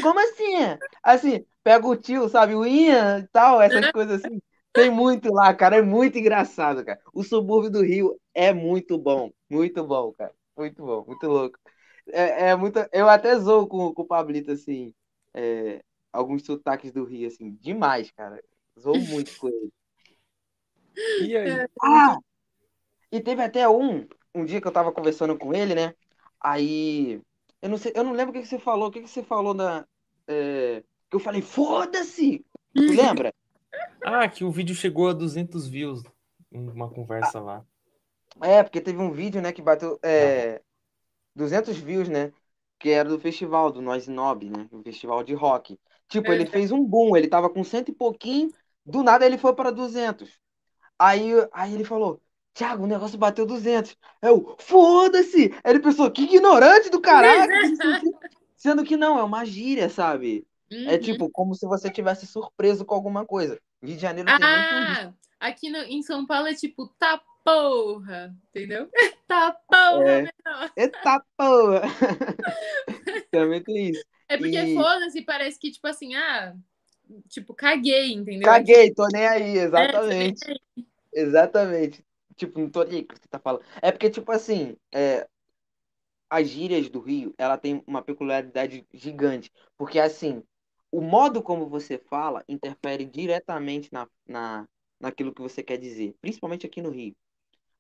Como 0.02 0.20
assim? 0.20 0.54
Assim, 1.04 1.46
pega 1.64 1.88
o 1.88 1.96
tio, 1.96 2.30
sabe, 2.30 2.56
o 2.56 2.66
Ian 2.66 3.20
e 3.20 3.28
tal, 3.28 3.62
essas 3.62 3.92
coisas 3.92 4.24
assim. 4.24 4.42
Tem 4.74 4.92
muito 4.92 5.34
lá, 5.34 5.54
cara, 5.54 5.78
é 5.78 5.82
muito 5.82 6.18
engraçado, 6.18 6.86
cara. 6.86 7.00
O 7.14 7.24
subúrbio 7.24 7.72
do 7.72 7.82
Rio 7.82 8.20
é 8.34 8.54
muito 8.54 8.98
bom, 8.98 9.32
muito 9.50 9.84
bom, 9.84 10.14
cara. 10.14 10.34
Muito 10.56 10.84
bom, 10.86 11.04
muito 11.06 11.28
louco. 11.28 11.58
É, 12.10 12.50
é 12.50 12.56
muito, 12.56 12.80
eu 12.92 13.10
até 13.10 13.36
zoo 13.38 13.68
com, 13.68 13.94
com 13.94 14.02
o 14.04 14.08
Pablito, 14.08 14.52
assim, 14.52 14.94
é, 15.34 15.82
alguns 16.12 16.46
sotaques 16.46 16.92
do 16.92 17.04
Rio, 17.04 17.28
assim, 17.28 17.52
demais, 17.60 18.12
cara. 18.12 18.42
Zoo 18.80 18.98
muito 18.98 19.36
com 19.38 19.48
ele. 19.48 19.74
E 21.22 21.36
aí? 21.36 21.68
Ah! 21.82 22.18
E 23.12 23.20
teve 23.22 23.42
até 23.42 23.68
um, 23.68 24.08
um 24.34 24.46
dia 24.46 24.62
que 24.62 24.68
eu 24.68 24.72
tava 24.72 24.92
conversando 24.92 25.38
com 25.38 25.54
ele, 25.54 25.74
né? 25.74 25.94
Aí, 26.40 27.22
eu 27.62 27.70
não 27.70 27.78
sei, 27.78 27.92
eu 27.96 28.04
não 28.04 28.14
lembro 28.14 28.32
o 28.32 28.34
que 28.34 28.42
que 28.42 28.48
você 28.48 28.60
falou, 28.60 28.90
o 28.90 28.92
que 28.92 29.02
que 29.02 29.08
você 29.10 29.24
falou 29.24 29.54
na, 29.54 29.88
é, 30.28 30.82
que 31.10 31.16
eu 31.16 31.20
falei, 31.20 31.42
foda-se! 31.42 32.46
Tu 32.84 32.92
lembra? 32.94 33.34
Ah, 34.04 34.28
que 34.30 34.44
o 34.44 34.52
vídeo 34.52 34.76
chegou 34.76 35.10
a 35.10 35.14
200 35.14 35.68
views. 35.68 36.04
Uma 36.52 36.90
conversa 36.90 37.40
lá. 37.40 37.66
É, 38.42 38.62
porque 38.64 38.82
teve 38.82 39.00
um 39.00 39.12
vídeo, 39.12 39.42
né, 39.42 39.52
que 39.52 39.62
bateu 39.62 40.00
é, 40.04 40.62
200 41.36 41.78
views, 41.78 42.10
né? 42.10 42.34
Que 42.80 42.92
era 42.92 43.10
do 43.10 43.20
festival, 43.20 43.72
do 43.72 43.82
Noise 43.82 44.12
Nob, 44.12 44.50
né? 44.50 44.68
O 44.72 44.84
festival 44.84 45.24
de 45.24 45.34
rock. 45.34 45.80
Tipo, 46.10 46.34
ele 46.34 46.46
Uhum. 46.46 46.48
fez 46.48 46.72
um 46.72 46.84
boom, 46.86 47.18
ele 47.18 47.28
tava 47.30 47.50
com 47.50 47.64
cento 47.64 47.90
e 47.92 47.96
pouquinho, 47.96 48.54
do 48.86 49.04
nada 49.04 49.26
ele 49.26 49.38
foi 49.38 49.56
para 49.56 49.72
200. 49.72 50.40
Aí, 51.00 51.32
aí 51.54 51.74
ele 51.76 51.84
falou, 51.86 52.22
Thiago, 52.58 52.84
o 52.84 52.88
negócio 52.88 53.18
bateu 53.20 53.46
200. 53.46 53.96
Eu, 54.22 54.56
foda-se! 54.60 55.54
Aí 55.64 55.72
ele 55.74 55.80
pensou, 55.80 56.10
que 56.10 56.24
ignorante 56.24 56.90
do 56.90 57.00
caralho! 57.00 57.52
quê. 57.52 58.12
Sendo 58.56 58.84
que 58.84 58.98
não, 58.98 59.20
é 59.20 59.24
uma 59.24 59.46
gíria, 59.46 59.90
sabe? 59.90 60.46
É 60.72 60.94
Uhum. 60.94 61.00
tipo, 61.00 61.30
como 61.30 61.54
se 61.56 61.66
você 61.68 61.90
tivesse 61.90 62.26
surpreso 62.26 62.84
com 62.84 62.96
alguma 62.96 63.26
coisa. 63.26 63.60
Rio 63.82 63.96
de 63.96 64.02
Janeiro 64.02 64.28
tem 64.28 64.40
muito 64.40 64.92
isso. 64.92 65.14
Ah, 65.40 65.48
aqui 65.48 65.70
no, 65.70 65.78
em 65.78 66.02
São 66.02 66.26
Paulo 66.26 66.48
é 66.48 66.56
tipo, 66.56 66.88
tá 67.00 67.22
porra, 67.46 68.36
entendeu? 68.50 68.90
Tá 69.28 69.52
porra, 69.68 70.04
É. 70.04 70.22
menor. 70.22 70.72
Eita 70.78 71.22
porra! 71.38 71.82
Também 73.32 73.62
tem 73.64 73.90
isso. 73.92 74.04
É 74.30 74.38
porque 74.38 74.58
E- 74.58 74.74
foda-se, 74.76 75.22
parece 75.22 75.60
que, 75.60 75.70
tipo 75.72 75.86
assim, 75.88 76.16
ah, 76.16 76.56
tipo, 77.30 77.54
caguei, 77.54 78.14
entendeu? 78.14 78.50
Caguei, 78.50 78.94
tô 78.94 79.06
nem 79.08 79.28
aí, 79.28 79.58
É, 79.58 79.64
exatamente. 79.64 80.62
Exatamente. 81.14 82.07
Tipo, 82.38 82.60
não 82.60 82.70
tô 82.70 82.82
o 82.82 82.86
que 82.86 83.06
você 83.10 83.28
tá 83.30 83.40
falando. 83.40 83.64
É 83.82 83.92
porque, 83.92 84.10
tipo 84.10 84.32
assim, 84.32 84.78
é, 84.94 85.28
as 86.30 86.48
gírias 86.48 86.90
do 86.90 87.00
Rio, 87.00 87.34
ela 87.38 87.58
tem 87.58 87.84
uma 87.88 88.02
peculiaridade 88.02 88.86
gigante. 88.94 89.52
Porque, 89.78 90.00
assim, 90.00 90.44
o 90.92 91.02
modo 91.02 91.42
como 91.42 91.68
você 91.68 91.98
fala 91.98 92.44
interfere 92.48 93.06
diretamente 93.06 93.92
na, 93.92 94.08
na, 94.28 94.68
naquilo 95.00 95.34
que 95.34 95.42
você 95.42 95.64
quer 95.64 95.78
dizer. 95.78 96.16
Principalmente 96.22 96.66
aqui 96.66 96.82
no 96.82 96.90
Rio. 96.92 97.16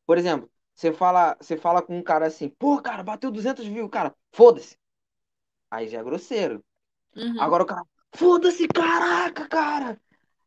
Por 0.05 0.17
exemplo, 0.17 0.49
você 0.73 0.91
fala, 0.93 1.37
você 1.39 1.57
fala 1.57 1.81
com 1.81 1.97
um 1.97 2.03
cara 2.03 2.27
assim, 2.27 2.49
pô, 2.49 2.81
cara, 2.81 3.03
bateu 3.03 3.31
200 3.31 3.65
views, 3.65 3.89
cara, 3.91 4.15
foda-se. 4.31 4.77
Aí 5.69 5.87
já 5.89 5.99
é 5.99 6.03
grosseiro. 6.03 6.63
Uhum. 7.15 7.41
Agora 7.41 7.63
o 7.63 7.65
cara, 7.65 7.83
foda-se, 8.13 8.67
caraca, 8.67 9.47
cara! 9.47 9.99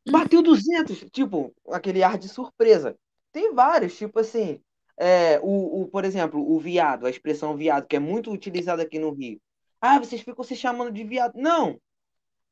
Bateu 0.09 0.43
200! 0.43 1.05
Tipo, 1.11 1.55
aquele 1.69 2.03
ar 2.03 2.17
de 2.17 2.29
surpresa. 2.29 2.97
Tem 3.33 3.55
vários, 3.55 3.97
tipo 3.97 4.19
assim, 4.21 4.61
é, 4.99 5.39
o, 5.41 5.83
o, 5.83 5.89
por 5.89 6.05
exemplo, 6.05 6.41
o 6.41 6.59
viado, 6.61 7.07
a 7.07 7.11
expressão 7.11 7.57
viado, 7.57 7.87
que 7.87 7.97
é 7.97 7.99
muito 7.99 8.31
utilizada 8.33 8.83
aqui 8.83 8.99
no 8.99 9.13
Rio. 9.13 9.41
Ah, 9.81 9.99
vocês 9.99 10.21
ficam 10.23 10.45
se 10.45 10.57
chamando 10.57 10.93
de 10.93 11.05
viado. 11.05 11.35
Não! 11.37 11.81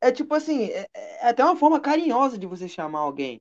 É 0.01 0.13
tipo 0.13 0.35
assim, 0.35 0.67
é, 0.71 0.87
é 0.95 1.29
até 1.29 1.45
uma 1.45 1.57
forma 1.57 1.81
carinhosa 1.81 2.39
de 2.39 2.47
você 2.47 2.69
chamar 2.69 3.01
alguém. 3.01 3.41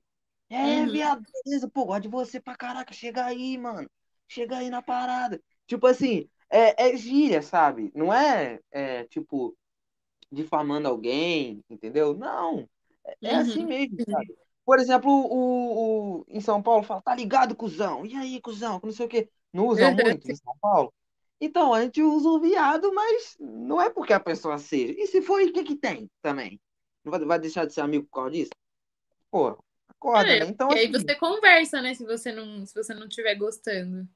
É, 0.50 0.86
Uhum. 0.86 0.88
viado, 0.88 1.22
beleza, 1.44 1.68
pô, 1.68 1.84
gosto 1.84 2.02
de 2.02 2.08
você 2.08 2.40
pra 2.40 2.56
caraca, 2.56 2.92
chega 2.94 3.24
aí, 3.26 3.58
mano. 3.58 3.88
Chega 4.26 4.58
aí 4.58 4.70
na 4.70 4.80
parada. 4.82 5.40
Tipo 5.66 5.86
assim, 5.86 6.28
é, 6.50 6.90
é 6.92 6.96
gíria, 6.96 7.42
sabe? 7.42 7.92
Não 7.94 8.12
é, 8.12 8.58
é 8.70 9.04
tipo 9.04 9.56
difamando 10.32 10.88
alguém, 10.88 11.62
entendeu? 11.70 12.14
Não. 12.16 12.68
É, 13.06 13.18
é 13.32 13.34
Uhum. 13.34 13.36
assim 13.36 13.66
mesmo, 13.66 13.98
sabe? 14.10 14.36
Por 14.68 14.78
exemplo, 14.80 15.10
o, 15.10 16.20
o, 16.22 16.26
em 16.28 16.40
São 16.42 16.62
Paulo 16.62 16.84
fala, 16.84 17.02
tá 17.02 17.16
ligado, 17.16 17.56
cuzão? 17.56 18.04
E 18.06 18.14
aí, 18.16 18.40
cuzão? 18.42 18.80
Não 18.84 18.92
sei 18.92 19.06
o 19.06 19.10
quê. 19.10 19.30
Não 19.52 19.68
usa 19.68 19.90
Uhum. 19.90 19.92
muito 19.92 20.30
em 20.30 20.36
São 20.36 20.54
Paulo? 20.60 20.92
Então, 21.40 21.72
a 21.74 21.82
gente 21.82 22.02
usa 22.02 22.28
o 22.28 22.40
viado, 22.40 22.92
mas 22.94 23.36
não 23.40 23.80
é 23.80 23.90
porque 23.90 24.12
a 24.12 24.20
pessoa 24.20 24.58
seja. 24.58 24.94
E 24.98 25.06
se 25.06 25.22
for, 25.22 25.42
o 25.42 25.52
que 25.52 25.64
que 25.64 25.76
tem 25.76 26.10
também? 26.22 26.60
Não 27.04 27.12
vai, 27.12 27.20
vai 27.24 27.40
deixar 27.40 27.66
de 27.66 27.72
ser 27.72 27.80
amigo 27.82 28.06
por 28.06 28.12
causa 28.22 28.32
disso? 28.32 28.50
Pô, 29.30 29.58
acorda, 29.88 30.36
É, 30.36 30.38
né? 30.38 30.46
Então, 30.48 30.70
e 30.70 30.76
aí 30.76 30.90
assim, 30.92 30.92
você 30.92 31.14
conversa, 31.14 31.80
né? 31.82 31.94
Se 31.94 32.04
você 32.04 32.32
não, 32.32 32.66
se 32.66 32.74
você 32.74 32.94
não 32.94 33.06
estiver 33.06 33.34
gostando. 33.36 34.08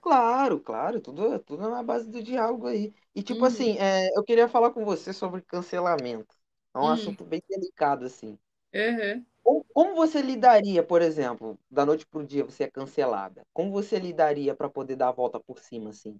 Claro, 0.00 0.60
claro, 0.60 1.00
tudo, 1.00 1.38
tudo 1.40 1.68
na 1.68 1.82
base 1.82 2.08
do 2.10 2.22
diálogo 2.22 2.66
aí. 2.66 2.94
E 3.14 3.22
tipo 3.22 3.44
Uhum. 3.44 3.44
assim, 3.44 3.76
é, 3.78 4.08
eu 4.16 4.24
queria 4.24 4.48
falar 4.48 4.70
com 4.72 4.84
você 4.84 5.12
sobre 5.12 5.42
cancelamento. 5.42 6.34
É 6.74 6.78
um 6.78 6.88
Hum. 6.88 6.88
assunto 6.88 7.24
bem 7.24 7.42
delicado, 7.48 8.06
assim. 8.06 8.38
Uhum. 8.74 9.26
Como, 9.44 9.94
você 9.94 10.22
lidaria, 10.22 10.82
por 10.82 11.02
exemplo, 11.02 11.58
da 11.70 11.84
noite 11.84 12.06
pro 12.06 12.24
dia 12.26 12.42
você 12.44 12.64
é 12.64 12.70
cancelada? 12.70 13.46
Como 13.52 13.70
você 13.70 13.98
lidaria 13.98 14.54
pra 14.54 14.68
poder 14.70 14.96
dar 14.96 15.08
a 15.08 15.12
volta 15.12 15.38
por 15.40 15.58
cima, 15.58 15.90
assim? 15.90 16.18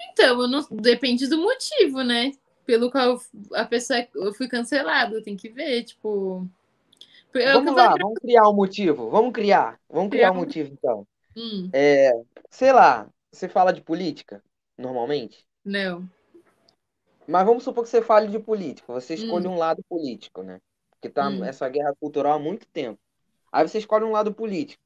Então, 0.00 0.40
eu 0.42 0.48
não- 0.48 0.66
depende 0.70 1.26
do 1.26 1.38
motivo, 1.38 2.02
né? 2.02 2.32
Pelo 2.66 2.90
qual 2.90 3.20
a 3.54 3.64
pessoa 3.64 4.06
eu 4.14 4.32
fui 4.34 4.48
cancelada, 4.48 5.22
tem 5.22 5.36
que 5.36 5.48
ver, 5.50 5.84
tipo. 5.84 6.48
É 7.34 7.60
que 7.60 7.68
Vamos 7.68 7.70
eu 7.70 7.74
lá, 7.74 7.90
pra- 7.90 8.00
vamos 8.00 8.18
criar 8.20 8.48
um 8.48 8.54
motivo. 8.54 9.08
Vamos 9.10 9.32
criar. 9.32 9.80
Vamos 9.88 10.10
criar 10.10 10.30
Criar 10.30 10.32
um 10.32 10.34
motivo, 10.34 10.70
então. 10.72 11.06
Hum, 11.36 11.74
Sei 12.50 12.72
lá, 12.72 13.08
você 13.30 13.48
fala 13.48 13.72
de 13.72 13.82
política, 13.82 14.42
normalmente. 14.78 15.46
não. 15.64 16.08
Mas 17.28 17.44
vamos 17.46 17.64
supor 17.64 17.84
que 17.84 17.90
você 17.90 18.00
fale 18.02 18.28
de 18.28 18.38
política. 18.38 18.90
Você 18.92 19.12
escolhe 19.14 19.46
Hum. 19.46 19.48
um 19.48 19.56
lado 19.58 19.82
político, 19.88 20.42
né? 20.42 20.58
Porque 21.04 21.10
tá 21.10 21.28
Hum. 21.28 21.44
essa 21.44 21.68
guerra 21.68 21.94
cultural 22.00 22.32
há 22.32 22.38
muito 22.38 22.66
tempo. 22.68 22.98
Aí 23.52 23.68
você 23.68 23.76
escolhe 23.76 24.06
um 24.06 24.12
lado 24.12 24.32
político. 24.32 24.82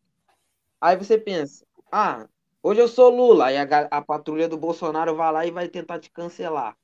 Aí 0.81 0.97
você 0.97 1.17
pensa, 1.17 1.65
ah, 1.93 2.29
hoje 2.61 2.81
eu 2.81 2.89
sou 2.89 3.09
Lula. 3.09 3.47
Aí 3.47 3.57
a, 3.57 3.63
a 3.63 4.03
patrulha 4.03 4.49
do 4.49 4.59
Bolsonaro 4.59 5.15
vai 5.15 5.33
lá 5.33 5.47
e 5.47 5.53
vai 5.53 5.69
tentar 5.69 6.01
te 6.01 6.11
cancelar. 6.11 6.77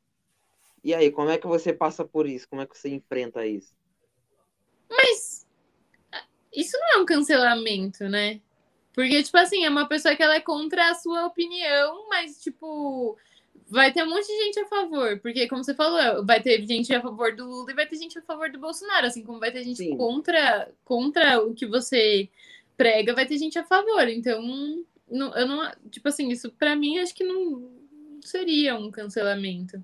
E 0.85 0.95
aí, 0.95 1.11
como 1.11 1.31
é 1.31 1.39
que 1.39 1.49
você 1.49 1.73
passa 1.73 2.05
por 2.05 2.29
isso? 2.29 2.49
Como 2.49 2.63
é 2.63 2.67
que 2.67 2.79
você 2.79 2.91
enfrenta 2.91 3.45
isso? 3.45 3.75
Mas 4.89 5.45
isso 6.55 6.79
não 6.79 6.99
é 6.99 7.03
um 7.03 7.07
cancelamento, 7.07 8.09
né? 8.09 8.41
Porque, 8.93 9.21
tipo 9.21 9.37
assim, 9.37 9.65
é 9.65 9.69
uma 9.69 9.89
pessoa 9.89 10.15
que 10.15 10.23
ela 10.23 10.37
é 10.37 10.41
contra 10.41 10.91
a 10.91 10.95
sua 10.95 11.27
opinião, 11.27 12.09
mas, 12.09 12.41
tipo, 12.41 13.19
vai 13.69 13.93
ter 13.93 14.03
um 14.05 14.11
monte 14.11 14.27
de 14.27 14.45
gente 14.45 14.61
a 14.61 14.67
favor. 14.67 15.19
Porque, 15.21 15.49
como 15.49 15.65
você 15.65 15.75
falou, 15.75 16.25
vai 16.25 16.41
ter 16.43 16.65
gente 16.67 16.95
a 16.95 17.01
favor 17.01 17.35
do 17.35 17.45
Lula 17.47 17.71
e 17.71 17.75
vai 17.75 17.87
ter 17.87 17.97
gente 17.97 18.19
a 18.19 18.23
favor 18.23 18.51
do 18.51 18.59
Bolsonaro. 18.59 19.07
Assim 19.07 19.23
como 19.23 19.41
vai 19.41 19.51
ter 19.53 19.63
gente 19.65 19.79
Sim. 19.79 19.97
contra, 19.97 20.71
contra 20.85 21.43
o 21.43 21.55
que 21.55 21.67
você 21.67 22.29
prega, 22.77 23.15
vai 23.15 23.27
ter 23.27 23.39
gente 23.39 23.59
a 23.59 23.65
favor. 23.65 24.09
Então, 24.09 24.43
não, 25.11 25.35
eu 25.37 25.47
não. 25.47 25.71
Tipo 25.91 26.09
assim, 26.09 26.29
isso 26.29 26.51
pra 26.51 26.75
mim 26.77 26.99
acho 26.99 27.15
que 27.15 27.25
não 27.25 27.71
seria 28.23 28.77
um 28.77 28.91
cancelamento. 28.91 29.83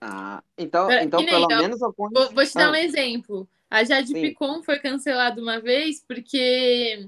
Ah, 0.00 0.42
então, 0.56 0.86
Pera- 0.86 1.02
então 1.04 1.20
nem, 1.20 1.28
pelo 1.28 1.48
menos 1.48 1.82
a 1.82 1.92
condição- 1.92 2.26
Vou, 2.26 2.34
vou 2.34 2.46
te 2.46 2.54
dar 2.54 2.68
Ah. 2.68 2.70
um 2.70 2.74
exemplo. 2.76 3.48
A 3.70 3.82
Jade 3.84 4.08
Sim. 4.08 4.20
Picon 4.22 4.62
foi 4.62 4.78
cancelada 4.78 5.42
uma 5.42 5.60
vez 5.60 6.02
porque 6.06 7.06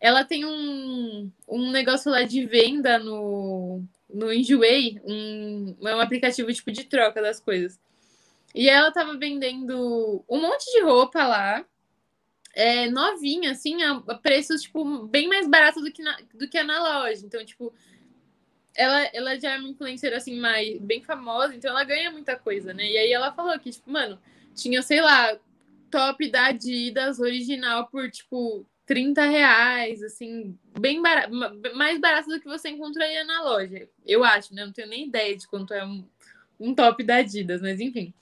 ela 0.00 0.24
tem 0.24 0.44
um, 0.44 1.30
um 1.48 1.70
negócio 1.70 2.10
lá 2.10 2.22
de 2.22 2.46
venda 2.46 2.98
no, 2.98 3.82
no 4.16 4.32
Enjoei, 4.32 5.00
um, 5.04 5.76
é 5.86 5.94
um 5.94 6.00
aplicativo 6.00 6.52
tipo 6.52 6.72
de 6.72 6.84
troca 6.84 7.20
das 7.20 7.38
coisas. 7.38 7.78
E 8.54 8.68
ela 8.68 8.90
tava 8.90 9.16
vendendo 9.18 10.24
um 10.28 10.40
monte 10.40 10.64
de 10.72 10.82
roupa 10.82 11.26
lá, 11.26 11.64
é, 12.54 12.88
novinha, 12.90 13.50
assim, 13.50 13.82
a, 13.82 14.00
preços, 14.14 14.62
tipo, 14.62 15.06
bem 15.06 15.28
mais 15.28 15.46
barato 15.46 15.80
do 15.80 15.92
que, 15.92 16.02
na, 16.02 16.16
do 16.34 16.48
que 16.48 16.62
na 16.62 16.82
loja. 16.82 17.24
Então, 17.26 17.44
tipo, 17.44 17.72
ela, 18.74 19.02
ela 19.12 19.38
já 19.38 19.52
é 19.52 19.58
uma 19.58 19.68
influencer, 19.68 20.14
assim, 20.14 20.40
mais, 20.40 20.78
bem 20.80 21.02
famosa, 21.02 21.54
então 21.54 21.70
ela 21.70 21.84
ganha 21.84 22.10
muita 22.10 22.34
coisa, 22.36 22.72
né? 22.72 22.90
E 22.90 22.96
aí 22.96 23.12
ela 23.12 23.32
falou 23.32 23.58
que, 23.58 23.70
tipo, 23.70 23.90
mano, 23.90 24.18
tinha, 24.54 24.80
sei 24.80 25.02
lá, 25.02 25.38
top 25.90 26.30
da 26.30 26.46
Adidas 26.46 27.20
original 27.20 27.88
por, 27.88 28.10
tipo, 28.10 28.66
30 28.86 29.24
reais, 29.26 30.02
assim, 30.02 30.56
bem 30.78 31.02
barato, 31.02 31.32
mais 31.74 32.00
barato 32.00 32.28
do 32.28 32.40
que 32.40 32.46
você 32.46 32.70
encontraria 32.70 33.24
na 33.24 33.42
loja. 33.42 33.88
Eu 34.06 34.22
acho, 34.22 34.54
né? 34.54 34.64
Não 34.64 34.72
tenho 34.72 34.88
nem 34.88 35.08
ideia 35.08 35.36
de 35.36 35.46
quanto 35.48 35.74
é 35.74 35.84
um, 35.84 36.06
um 36.58 36.74
top 36.74 37.02
da 37.02 37.16
Adidas, 37.16 37.60
mas 37.60 37.80
enfim. 37.80 38.14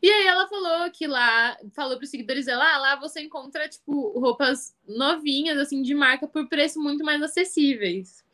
E 0.00 0.10
aí 0.10 0.26
ela 0.26 0.48
falou 0.48 0.90
que 0.90 1.06
lá, 1.06 1.56
falou 1.74 1.96
para 1.96 2.04
os 2.04 2.10
seguidores 2.10 2.46
dela, 2.46 2.64
ah, 2.74 2.78
lá 2.78 2.96
você 2.96 3.20
encontra, 3.20 3.68
tipo, 3.68 4.18
roupas 4.18 4.76
novinhas, 4.86 5.58
assim, 5.58 5.82
de 5.82 5.94
marca 5.94 6.26
por 6.26 6.48
preço 6.48 6.80
muito 6.80 7.04
mais 7.04 7.20
acessíveis. 7.20 8.24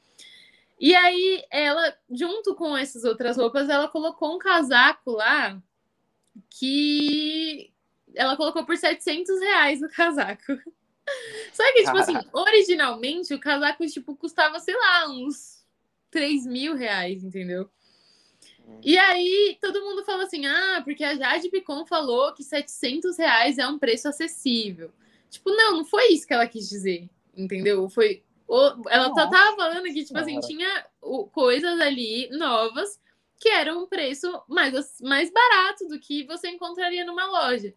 E 0.81 0.95
aí 0.95 1.45
ela, 1.51 1.95
junto 2.11 2.55
com 2.55 2.77
essas 2.77 3.05
outras 3.05 3.37
roupas, 3.37 3.69
ela 3.69 3.89
colocou 3.89 4.35
um 4.35 4.39
casaco 4.39 5.11
lá 5.11 5.61
que 6.51 7.73
ela 8.15 8.37
colocou 8.37 8.65
por 8.65 8.77
700 8.77 9.41
reais 9.41 9.83
o 9.83 9.89
casaco. 9.89 10.43
Só 11.53 11.65
que, 11.73 11.85
tipo 11.85 11.97
assim, 11.97 12.15
originalmente 12.33 13.35
o 13.35 13.41
casaco, 13.41 13.87
tipo, 13.87 14.17
custava, 14.17 14.59
sei 14.61 14.77
lá, 14.77 15.09
uns 15.09 15.65
3 16.11 16.47
mil 16.47 16.75
reais, 16.75 17.23
entendeu? 17.25 17.71
E 18.83 18.99
aí, 18.99 19.59
todo 19.61 19.83
mundo 19.83 20.05
falou 20.05 20.23
assim, 20.23 20.47
ah, 20.47 20.83
porque 20.85 21.03
a 21.03 21.17
Jade 21.17 21.49
Picon 21.49 21.87
falou 21.87 22.33
que 22.35 22.45
700 22.45 23.17
reais 23.17 23.59
é 23.59 23.67
um 23.67 23.79
preço 23.79 24.09
acessível. 24.09 24.93
Tipo, 25.31 25.51
não, 25.51 25.79
não 25.79 25.85
foi 25.85 26.09
isso 26.13 26.27
que 26.27 26.35
ela 26.35 26.47
quis 26.47 26.69
dizer, 26.69 27.09
entendeu? 27.37 27.89
Foi... 27.89 28.23
Ela 28.89 29.13
só 29.15 29.29
tava 29.29 29.57
falando 29.57 29.85
que, 29.85 30.05
tipo 30.05 30.19
assim, 30.19 30.39
tinha 30.41 30.87
coisas 31.33 31.81
ali 31.81 32.29
novas 32.31 33.01
que 33.39 33.49
eram 33.49 33.83
um 33.83 33.87
preço 33.87 34.43
mais, 34.49 35.01
mais 35.01 35.31
barato 35.31 35.87
do 35.87 35.99
que 35.99 36.25
você 36.25 36.49
encontraria 36.49 37.05
numa 37.05 37.27
loja. 37.27 37.75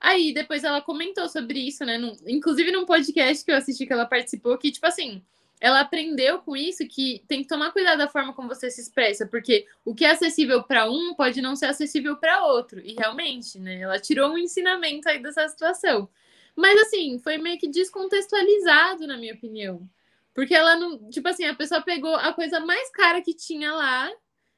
Aí, 0.00 0.32
depois 0.32 0.64
ela 0.64 0.80
comentou 0.80 1.28
sobre 1.28 1.58
isso, 1.58 1.84
né? 1.84 1.98
Num, 1.98 2.16
inclusive 2.26 2.70
num 2.70 2.86
podcast 2.86 3.44
que 3.44 3.50
eu 3.50 3.56
assisti 3.56 3.86
que 3.86 3.92
ela 3.92 4.06
participou, 4.06 4.58
que, 4.58 4.70
tipo 4.70 4.86
assim, 4.86 5.22
ela 5.60 5.80
aprendeu 5.80 6.38
com 6.40 6.56
isso 6.56 6.86
que 6.86 7.24
tem 7.26 7.42
que 7.42 7.48
tomar 7.48 7.72
cuidado 7.72 7.98
da 7.98 8.08
forma 8.08 8.32
como 8.34 8.48
você 8.48 8.70
se 8.70 8.80
expressa, 8.80 9.26
porque 9.26 9.66
o 9.84 9.94
que 9.94 10.04
é 10.04 10.10
acessível 10.10 10.62
para 10.62 10.90
um 10.90 11.14
pode 11.14 11.40
não 11.40 11.56
ser 11.56 11.66
acessível 11.66 12.16
para 12.16 12.44
outro. 12.44 12.80
E 12.80 12.94
realmente, 12.94 13.58
né? 13.58 13.80
Ela 13.80 13.98
tirou 13.98 14.32
um 14.32 14.38
ensinamento 14.38 15.08
aí 15.08 15.20
dessa 15.20 15.48
situação. 15.48 16.08
Mas 16.54 16.78
assim, 16.82 17.18
foi 17.18 17.38
meio 17.38 17.58
que 17.58 17.68
descontextualizado, 17.68 19.06
na 19.06 19.16
minha 19.16 19.34
opinião. 19.34 19.88
Porque 20.34 20.54
ela 20.54 20.76
não. 20.76 21.10
Tipo 21.10 21.28
assim, 21.28 21.44
a 21.46 21.54
pessoa 21.54 21.80
pegou 21.82 22.14
a 22.14 22.32
coisa 22.32 22.60
mais 22.60 22.90
cara 22.90 23.22
que 23.22 23.34
tinha 23.34 23.72
lá 23.72 24.10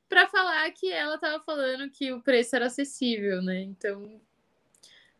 para 0.08 0.26
falar 0.28 0.70
que 0.72 0.90
ela 0.90 1.18
tava 1.18 1.42
falando 1.44 1.90
que 1.90 2.12
o 2.12 2.22
preço 2.22 2.56
era 2.56 2.66
acessível, 2.66 3.42
né? 3.42 3.62
Então. 3.62 4.20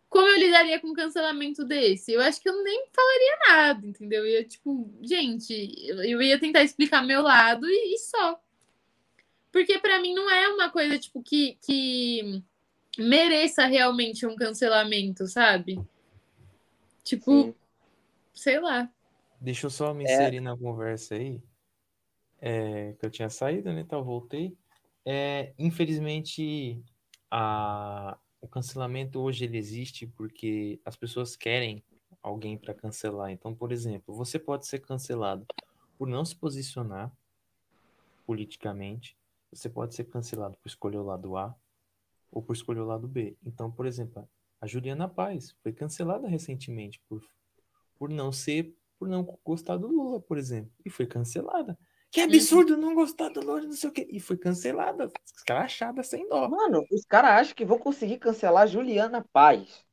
Como 0.08 0.26
eu 0.26 0.38
lidaria 0.38 0.80
com 0.80 0.88
um 0.88 0.94
cancelamento 0.94 1.64
desse? 1.64 2.12
Eu 2.12 2.22
acho 2.22 2.40
que 2.40 2.48
eu 2.48 2.62
nem 2.62 2.86
falaria 2.92 3.38
nada, 3.48 3.86
entendeu? 3.86 4.24
Eu 4.24 4.32
ia, 4.32 4.44
tipo, 4.44 4.90
gente, 5.02 5.52
eu 5.86 6.22
ia 6.22 6.40
tentar 6.40 6.62
explicar 6.62 7.02
meu 7.02 7.22
lado 7.22 7.66
e, 7.66 7.94
e 7.94 7.98
só. 7.98 8.40
Porque 9.52 9.78
para 9.78 10.00
mim 10.00 10.14
não 10.14 10.30
é 10.30 10.48
uma 10.48 10.70
coisa, 10.70 10.98
tipo, 10.98 11.22
que, 11.22 11.58
que 11.60 12.42
mereça 12.98 13.66
realmente 13.66 14.26
um 14.26 14.34
cancelamento, 14.34 15.26
sabe? 15.26 15.78
Tipo, 17.04 17.42
Sim. 17.42 17.54
sei 18.34 18.60
lá. 18.60 18.90
Deixa 19.40 19.66
eu 19.66 19.70
só 19.70 19.92
me 19.92 20.04
inserir 20.04 20.38
é. 20.38 20.40
na 20.40 20.56
conversa 20.56 21.14
aí. 21.14 21.40
É, 22.40 22.94
que 22.98 23.04
eu 23.04 23.10
tinha 23.10 23.28
saído, 23.28 23.72
né? 23.72 23.80
Então, 23.80 24.02
voltei. 24.02 24.56
É, 25.04 25.52
infelizmente, 25.58 26.82
a, 27.30 28.16
o 28.40 28.48
cancelamento 28.48 29.20
hoje 29.20 29.44
ele 29.44 29.58
existe 29.58 30.06
porque 30.06 30.80
as 30.84 30.96
pessoas 30.96 31.36
querem 31.36 31.82
alguém 32.22 32.56
para 32.56 32.74
cancelar. 32.74 33.30
Então, 33.30 33.54
por 33.54 33.72
exemplo, 33.72 34.14
você 34.14 34.38
pode 34.38 34.66
ser 34.66 34.80
cancelado 34.80 35.46
por 35.96 36.08
não 36.08 36.24
se 36.24 36.36
posicionar 36.36 37.12
politicamente. 38.26 39.16
Você 39.50 39.68
pode 39.68 39.94
ser 39.94 40.04
cancelado 40.04 40.56
por 40.58 40.68
escolher 40.68 40.98
o 40.98 41.04
lado 41.04 41.36
A 41.36 41.54
ou 42.30 42.42
por 42.42 42.54
escolher 42.54 42.80
o 42.80 42.86
lado 42.86 43.08
B. 43.08 43.36
Então, 43.44 43.70
por 43.70 43.86
exemplo, 43.86 44.28
a 44.60 44.66
Juliana 44.66 45.08
Paz 45.08 45.54
foi 45.62 45.72
cancelada 45.72 46.28
recentemente 46.28 47.00
por, 47.08 47.26
por 47.98 48.10
não 48.10 48.30
ser, 48.30 48.76
por 48.98 49.08
não 49.08 49.24
gostar 49.44 49.76
do 49.76 49.88
Lula, 49.88 50.20
por 50.20 50.36
exemplo, 50.36 50.70
e 50.84 50.90
foi 50.90 51.06
cancelada. 51.06 51.78
Que 52.10 52.22
absurdo 52.22 52.76
não 52.76 52.94
gostar 52.94 53.28
do 53.28 53.40
Lula, 53.40 53.62
não 53.62 53.72
sei 53.72 53.90
o 53.90 53.92
quê. 53.92 54.08
E 54.10 54.18
foi 54.18 54.36
cancelada, 54.36 55.10
escrachada 55.24 56.02
sem 56.02 56.28
dó. 56.28 56.48
Mano, 56.48 56.86
os 56.90 57.04
caras 57.04 57.42
acham 57.42 57.54
que 57.54 57.64
vão 57.64 57.78
conseguir 57.78 58.18
cancelar 58.18 58.62
a 58.62 58.66
Juliana 58.66 59.24
Paz. 59.32 59.84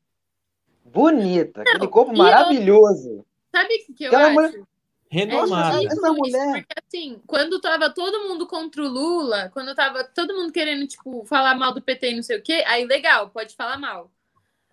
Bonita, 0.83 1.63
não, 1.63 1.73
aquele 1.73 1.87
corpo 1.87 2.15
maravilhoso. 2.15 3.09
Eu... 3.09 3.25
Sabe 3.51 3.85
o 3.89 3.93
que 3.93 4.03
eu 4.03 4.07
Aquela 4.07 4.27
acho? 4.27 4.33
Mulher... 4.33 4.65
Renomada. 5.09 5.81
É 5.81 5.85
essa 5.85 6.13
mulher. 6.13 6.51
Porque 6.51 6.81
assim, 6.85 7.21
quando 7.25 7.59
tava 7.59 7.89
todo 7.89 8.27
mundo 8.27 8.47
contra 8.47 8.81
o 8.81 8.87
Lula, 8.87 9.49
quando 9.53 9.75
tava 9.75 10.03
todo 10.03 10.33
mundo 10.33 10.51
querendo, 10.51 10.87
tipo, 10.87 11.25
falar 11.25 11.55
mal 11.55 11.73
do 11.73 11.81
PT 11.81 12.11
e 12.11 12.15
não 12.15 12.23
sei 12.23 12.37
o 12.37 12.41
quê, 12.41 12.63
aí 12.65 12.85
legal, 12.85 13.29
pode 13.29 13.55
falar 13.55 13.77
mal. 13.77 14.11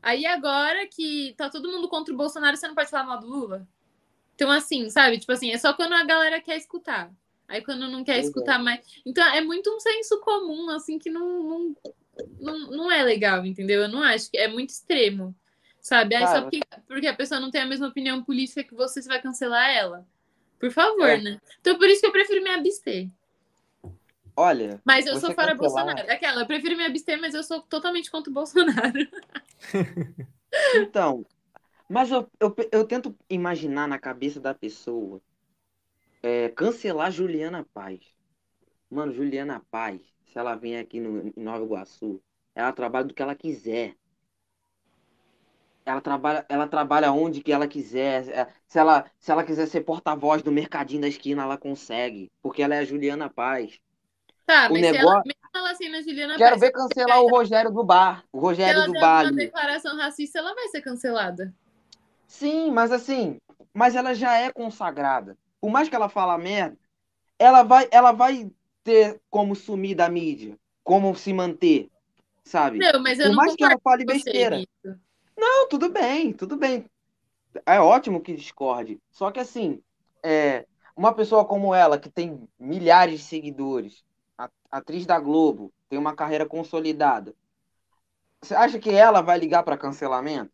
Aí 0.03 0.27
agora 0.27 0.87
que 0.87 1.35
tá 1.37 1.49
todo 1.49 1.71
mundo 1.71 1.89
contra 1.89 2.13
o 2.13 2.17
Bolsonaro, 2.17 2.57
você 2.57 2.67
não 2.67 2.75
pode 2.75 2.91
falar 2.91 3.05
mal 3.05 3.21
do 3.21 3.27
Lula? 3.27 3.67
Então, 4.35 4.51
assim, 4.51 4.91
sabe? 4.91 5.19
Tipo 5.19 5.33
assim, 5.33 5.53
é 5.53 5.59
só 5.59 5.73
quando 5.75 5.93
a 5.93 6.05
galera 6.05 6.41
quer 6.41 6.57
escutar. 6.57 7.13
Aí 7.49 7.63
quando 7.63 7.89
não 7.89 8.03
quer 8.03 8.19
escutar 8.19 8.59
mais. 8.59 8.81
Então, 9.05 9.27
é 9.35 9.41
muito 9.41 9.71
um 9.75 9.79
senso 9.79 10.21
comum, 10.21 10.71
assim, 10.71 10.99
que 10.99 11.11
não, 11.11 11.43
não, 11.43 11.77
não, 12.41 12.71
não 12.71 12.93
é 12.93 13.03
legal, 13.03 13.45
entendeu? 13.45 13.83
Eu 13.83 13.89
não 13.89 14.03
acho 14.03 14.31
que 14.31 14.39
é 14.39 14.49
muito 14.49 14.71
extremo. 14.71 15.35
Sabe? 15.81 16.15
Aí 16.15 16.27
só 16.27 16.43
porque, 16.43 16.61
porque 16.87 17.07
a 17.09 17.15
pessoa 17.15 17.41
não 17.41 17.51
tem 17.51 17.61
a 17.61 17.67
mesma 17.67 17.89
opinião 17.89 18.23
política 18.23 18.63
que 18.63 18.75
você, 18.75 19.03
você 19.03 19.09
vai 19.09 19.21
cancelar 19.21 19.69
ela. 19.69 20.07
Por 20.59 20.71
favor, 20.71 21.09
é. 21.09 21.21
né? 21.21 21.41
Então, 21.61 21.77
por 21.77 21.89
isso 21.89 22.01
que 22.01 22.07
eu 22.07 22.13
prefiro 22.13 22.43
me 22.43 22.51
abster. 22.51 23.11
Olha. 24.37 24.81
Mas 24.85 25.07
eu 25.07 25.15
sou 25.17 25.35
fora 25.35 25.57
cancelar... 25.57 25.85
Bolsonaro. 25.87 26.13
Aquela, 26.13 26.43
eu 26.43 26.47
prefiro 26.47 26.77
me 26.77 26.85
abster, 26.85 27.21
mas 27.21 27.35
eu 27.35 27.43
sou 27.43 27.61
totalmente 27.61 28.11
contra 28.11 28.31
o 28.31 28.35
Bolsonaro. 28.35 29.09
Então, 30.75 31.25
Mas 31.89 32.11
eu, 32.11 32.27
eu, 32.41 32.55
eu 32.71 32.87
tento 32.87 33.15
imaginar 33.29 33.87
na 33.89 33.99
cabeça 33.99 34.41
da 34.41 34.55
pessoa 34.55 35.21
é, 36.23 36.49
cancelar 36.51 37.11
Juliana 37.11 37.65
Paz. 37.75 38.01
Mano, 38.91 39.13
Juliana 39.13 39.63
Paz, 39.71 40.01
se 40.27 40.39
ela 40.39 40.55
vem 40.57 40.79
aqui 40.79 41.01
no, 41.01 41.29
em 41.29 41.35
Nova 41.43 41.65
Iguaçu, 41.65 42.23
ela 42.55 42.73
trabalha 42.73 43.07
do 43.07 43.15
que 43.15 43.23
ela 43.23 43.35
quiser. 43.35 43.97
Ela 45.85 46.01
trabalha, 46.01 46.47
ela 46.49 46.69
trabalha 46.69 47.11
onde 47.13 47.43
que 47.43 47.53
ela 47.53 47.67
quiser. 47.67 48.29
É, 48.29 48.47
Se 48.69 48.79
ela, 48.79 49.05
se 49.19 49.33
ela 49.33 49.45
quiser 49.45 49.67
ser 49.67 49.81
porta-voz 49.83 50.43
do 50.43 50.53
mercadinho 50.53 51.01
da 51.01 51.09
esquina, 51.09 51.43
ela 51.43 51.59
consegue. 51.59 52.31
Porque 52.41 52.63
ela 52.63 52.75
é 52.77 52.79
a 52.81 52.85
Juliana 52.85 53.29
Paz. 53.29 53.81
Tá, 54.47 54.69
O 54.69 54.75
mas 54.75 54.87
se 54.87 54.97
ela, 54.97 55.13
negócio- 55.13 55.23
mesmo 55.25 55.97
ela 55.97 56.03
Juliana 56.03 56.39
Quero 56.39 56.51
Paz, 56.51 56.61
ver 56.61 56.71
cancelar 56.73 57.21
o 57.21 57.29
Rogério 57.29 57.71
do 57.73 57.85
Bar. 57.85 58.25
O 58.33 58.39
se 58.39 58.41
Rogério 58.41 58.71
ela 58.71 58.87
do 58.87 58.93
Bar. 58.95 59.25
uma 59.25 59.33
declaração 59.33 59.97
racista, 59.97 60.39
ela 60.39 60.55
vai 60.55 60.69
ser 60.69 60.81
cancelada. 60.83 61.53
Sim, 62.27 62.71
mas 62.73 62.91
assim, 62.91 63.39
mas 63.73 63.95
ela 63.95 64.15
já 64.15 64.35
é 64.37 64.51
consagrada. 64.53 65.37
Por 65.63 65.71
mais 65.71 65.89
que 65.89 65.95
ela 65.95 66.09
fala 66.09 66.37
merda, 66.37 66.77
ela 67.39 67.63
vai, 67.63 67.87
ela 67.93 68.11
vai 68.11 68.51
ter 68.83 69.21
como 69.31 69.55
sumir 69.55 69.95
da 69.95 70.09
mídia, 70.09 70.59
como 70.83 71.15
se 71.15 71.33
manter, 71.33 71.89
sabe? 72.43 72.81
Não, 72.81 73.01
mas 73.01 73.21
eu 73.21 73.29
Por 73.29 73.37
mais 73.37 73.55
que 73.55 73.63
ela 73.63 73.79
fale 73.79 74.05
besteira. 74.05 74.57
nisso. 74.57 75.01
Não, 75.39 75.69
tudo 75.69 75.89
bem, 75.89 76.33
tudo 76.33 76.57
bem. 76.57 76.85
É 77.65 77.79
ótimo 77.79 78.21
que 78.21 78.35
discorde. 78.35 79.01
Só 79.13 79.31
que 79.31 79.39
assim, 79.39 79.81
é, 80.21 80.67
uma 80.97 81.15
pessoa 81.15 81.45
como 81.45 81.73
ela, 81.73 81.97
que 81.97 82.11
tem 82.11 82.43
milhares 82.59 83.21
de 83.21 83.27
seguidores, 83.27 84.05
atriz 84.69 85.07
da 85.07 85.21
Globo, 85.21 85.73
tem 85.89 85.97
uma 85.97 86.17
carreira 86.17 86.45
consolidada. 86.45 87.37
Você 88.41 88.57
acha 88.57 88.81
que 88.81 88.91
ela 88.91 89.21
vai 89.21 89.39
ligar 89.39 89.63
para 89.63 89.79
cancelamento? 89.79 90.51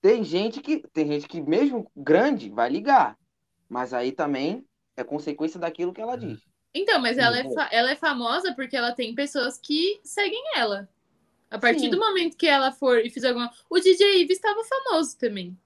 Tem 0.00 0.24
gente 0.24 0.62
que, 0.62 0.78
tem 0.94 1.06
gente 1.06 1.28
que 1.28 1.42
mesmo 1.42 1.90
grande 1.94 2.48
vai 2.48 2.70
ligar, 2.70 3.18
mas 3.70 3.94
aí 3.94 4.12
também 4.12 4.66
é 4.96 5.04
consequência 5.04 5.60
daquilo 5.60 5.94
que 5.94 6.02
ela 6.02 6.16
diz. 6.18 6.40
Então, 6.74 7.00
mas 7.00 7.18
ela 7.18 7.38
é, 7.38 7.44
Uhum. 7.44 7.54
fa- 7.54 7.70
ela 7.72 7.92
é 7.92 7.96
famosa 7.96 8.54
porque 8.54 8.76
ela 8.76 8.92
tem 8.92 9.14
pessoas 9.14 9.58
que 9.58 10.00
seguem 10.04 10.42
ela. 10.56 10.88
A 11.50 11.58
partir 11.58 11.82
Sim. 11.82 11.90
do 11.90 11.98
momento 12.00 12.36
que 12.36 12.46
ela 12.48 12.72
for 12.72 12.98
e 13.04 13.10
fizer 13.10 13.28
alguma. 13.28 13.50
O 13.70 13.80
DJ 13.80 14.22
Ives 14.22 14.38
estava 14.38 14.62
famoso 14.64 15.18
também. 15.18 15.58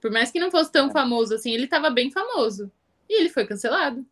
Por 0.00 0.10
mais 0.10 0.30
que 0.32 0.40
não 0.40 0.50
fosse 0.50 0.72
tão 0.72 0.88
É. 0.88 0.92
famoso 0.92 1.34
assim, 1.34 1.52
ele 1.52 1.64
estava 1.64 1.90
bem 1.90 2.10
famoso. 2.10 2.72
E 3.08 3.20
ele 3.20 3.30
foi 3.30 3.46
cancelado. 3.46 4.06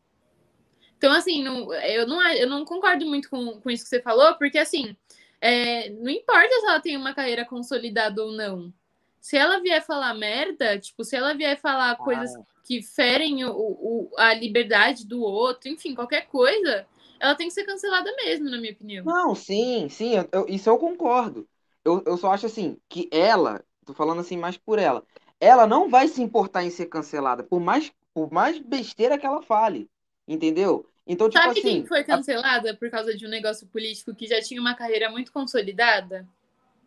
Então, 0.97 1.13
assim, 1.13 1.43
não- 1.45 1.73
eu, 1.75 2.07
não, 2.07 2.27
eu 2.33 2.49
não 2.49 2.65
concordo 2.65 3.07
muito 3.07 3.31
com, 3.31 3.61
com 3.61 3.71
isso 3.71 3.85
que 3.85 3.91
você 3.91 4.03
falou, 4.03 4.35
porque, 4.37 4.59
assim, 4.59 4.97
é, 5.41 5.91
não 5.91 6.11
importa 6.11 6.49
se 6.61 6.67
ela 6.67 6.81
tem 6.81 6.97
uma 6.97 7.15
carreira 7.15 7.45
consolidada 7.45 8.23
ou 8.25 8.33
não. 8.33 8.73
Se 9.21 9.37
ela 9.37 9.61
vier 9.61 9.85
falar 9.85 10.15
merda, 10.15 10.79
tipo, 10.79 11.05
se 11.05 11.17
ela 11.17 11.35
vier 11.35 11.59
falar 11.61 11.97
coisas 11.97 12.39
que 12.65 12.83
ferem 12.83 13.45
o, 13.45 13.53
o- 13.53 14.11
a 14.19 14.35
liberdade 14.35 15.07
do 15.07 15.21
outro, 15.23 15.69
enfim, 15.71 15.95
qualquer 15.95 16.27
coisa, 16.27 16.87
ela 17.21 17.35
tem 17.35 17.49
que 17.49 17.55
ser 17.55 17.65
cancelada 17.65 18.11
mesmo, 18.17 18.51
na 18.51 18.59
minha 18.59 18.73
opinião. 18.73 19.05
Não, 19.05 19.35
sim, 19.35 19.89
sim, 19.89 20.15
eu- 20.17 20.29
eu- 20.33 20.47
isso 20.49 20.69
eu 20.69 20.79
concordo. 20.79 21.49
Eu, 21.85 22.03
eu 22.07 22.17
só 22.17 22.33
acho 22.33 22.47
assim, 22.47 22.79
que 22.89 23.09
ela, 23.13 23.65
tô 23.87 23.95
falando 23.95 24.21
assim 24.21 24.37
mais 24.37 24.57
por 24.59 24.79
ela, 24.79 25.05
ela 25.41 25.67
não 25.67 25.89
vai 25.89 26.09
se 26.09 26.21
importar 26.23 26.65
em 26.65 26.71
ser 26.71 26.87
cancelada, 26.87 27.43
por 27.45 27.61
mais, 27.61 27.93
por 28.13 28.31
mais 28.33 28.59
besteira 28.59 29.19
que 29.19 29.25
ela 29.27 29.43
fale, 29.43 29.91
entendeu? 30.27 30.87
Então, 31.07 31.29
tipo 31.31 31.49
Sabe 31.49 31.63
quem 31.63 31.83
assim, 31.83 31.87
foi 31.87 32.05
cancelada 32.05 32.77
por 32.77 32.91
causa 32.91 33.17
de 33.17 33.25
um 33.27 33.31
negócio 33.31 33.67
político 33.69 34.15
que 34.15 34.27
já 34.27 34.43
tinha 34.43 34.61
uma 34.61 34.75
carreira 34.75 35.09
muito 35.11 35.33
consolidada? 35.33 36.29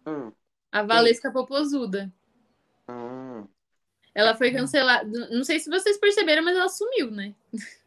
hum, 0.05 0.35
A 0.69 0.83
Valesca 0.83 1.31
Popozuda. 1.31 2.11
Ela 4.13 4.35
foi 4.35 4.51
cancelada. 4.51 5.07
Não 5.29 5.43
sei 5.43 5.59
se 5.59 5.69
vocês 5.69 5.97
perceberam, 5.97 6.43
mas 6.43 6.55
ela 6.57 6.69
sumiu, 6.69 7.09
né? 7.11 7.33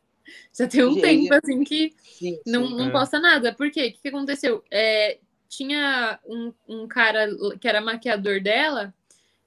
Já 0.56 0.66
tem 0.66 0.84
um 0.84 1.00
tempo, 1.00 1.34
assim, 1.34 1.64
que 1.64 1.94
sim, 2.02 2.40
não, 2.46 2.70
não 2.70 2.88
É. 2.88 2.90
posta 2.90 3.18
nada. 3.20 3.52
Por 3.54 3.70
quê? 3.70 3.88
O 3.88 3.92
que, 3.92 4.00
que 4.02 4.08
aconteceu? 4.08 4.64
É, 4.70 5.18
tinha 5.48 6.18
um, 6.24 6.52
um 6.66 6.88
cara 6.88 7.28
que 7.60 7.68
era 7.68 7.80
maquiador 7.80 8.40
dela, 8.40 8.94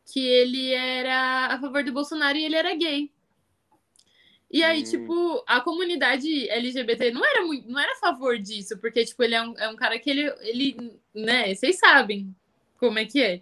que 0.05 0.19
ele 0.19 0.71
era 0.73 1.47
a 1.47 1.59
favor 1.59 1.83
do 1.83 1.91
Bolsonaro 1.91 2.37
e 2.37 2.45
ele 2.45 2.55
era 2.55 2.75
gay. 2.75 3.11
E 4.49 4.63
aí, 4.63 4.81
Hum. 4.81 4.83
tipo, 4.85 5.43
a 5.47 5.59
comunidade 5.59 6.47
LGBT 6.49 7.11
não 7.11 7.25
era 7.25 7.41
muito, 7.45 7.69
não 7.69 7.79
era 7.79 7.91
a 7.93 7.99
favor 7.99 8.37
disso, 8.37 8.77
porque, 8.77 9.03
tipo, 9.03 9.21
ele 9.23 9.35
é 9.35 9.41
um, 9.41 9.57
é 9.57 9.67
um 9.67 9.75
cara 9.75 9.99
que 9.99 10.09
ele, 10.09 10.31
ele, 10.41 10.93
né, 11.13 11.53
vocês 11.53 11.77
sabem 11.79 12.33
como 12.79 12.97
é 12.99 13.05
que 13.05 13.21
é. 13.21 13.41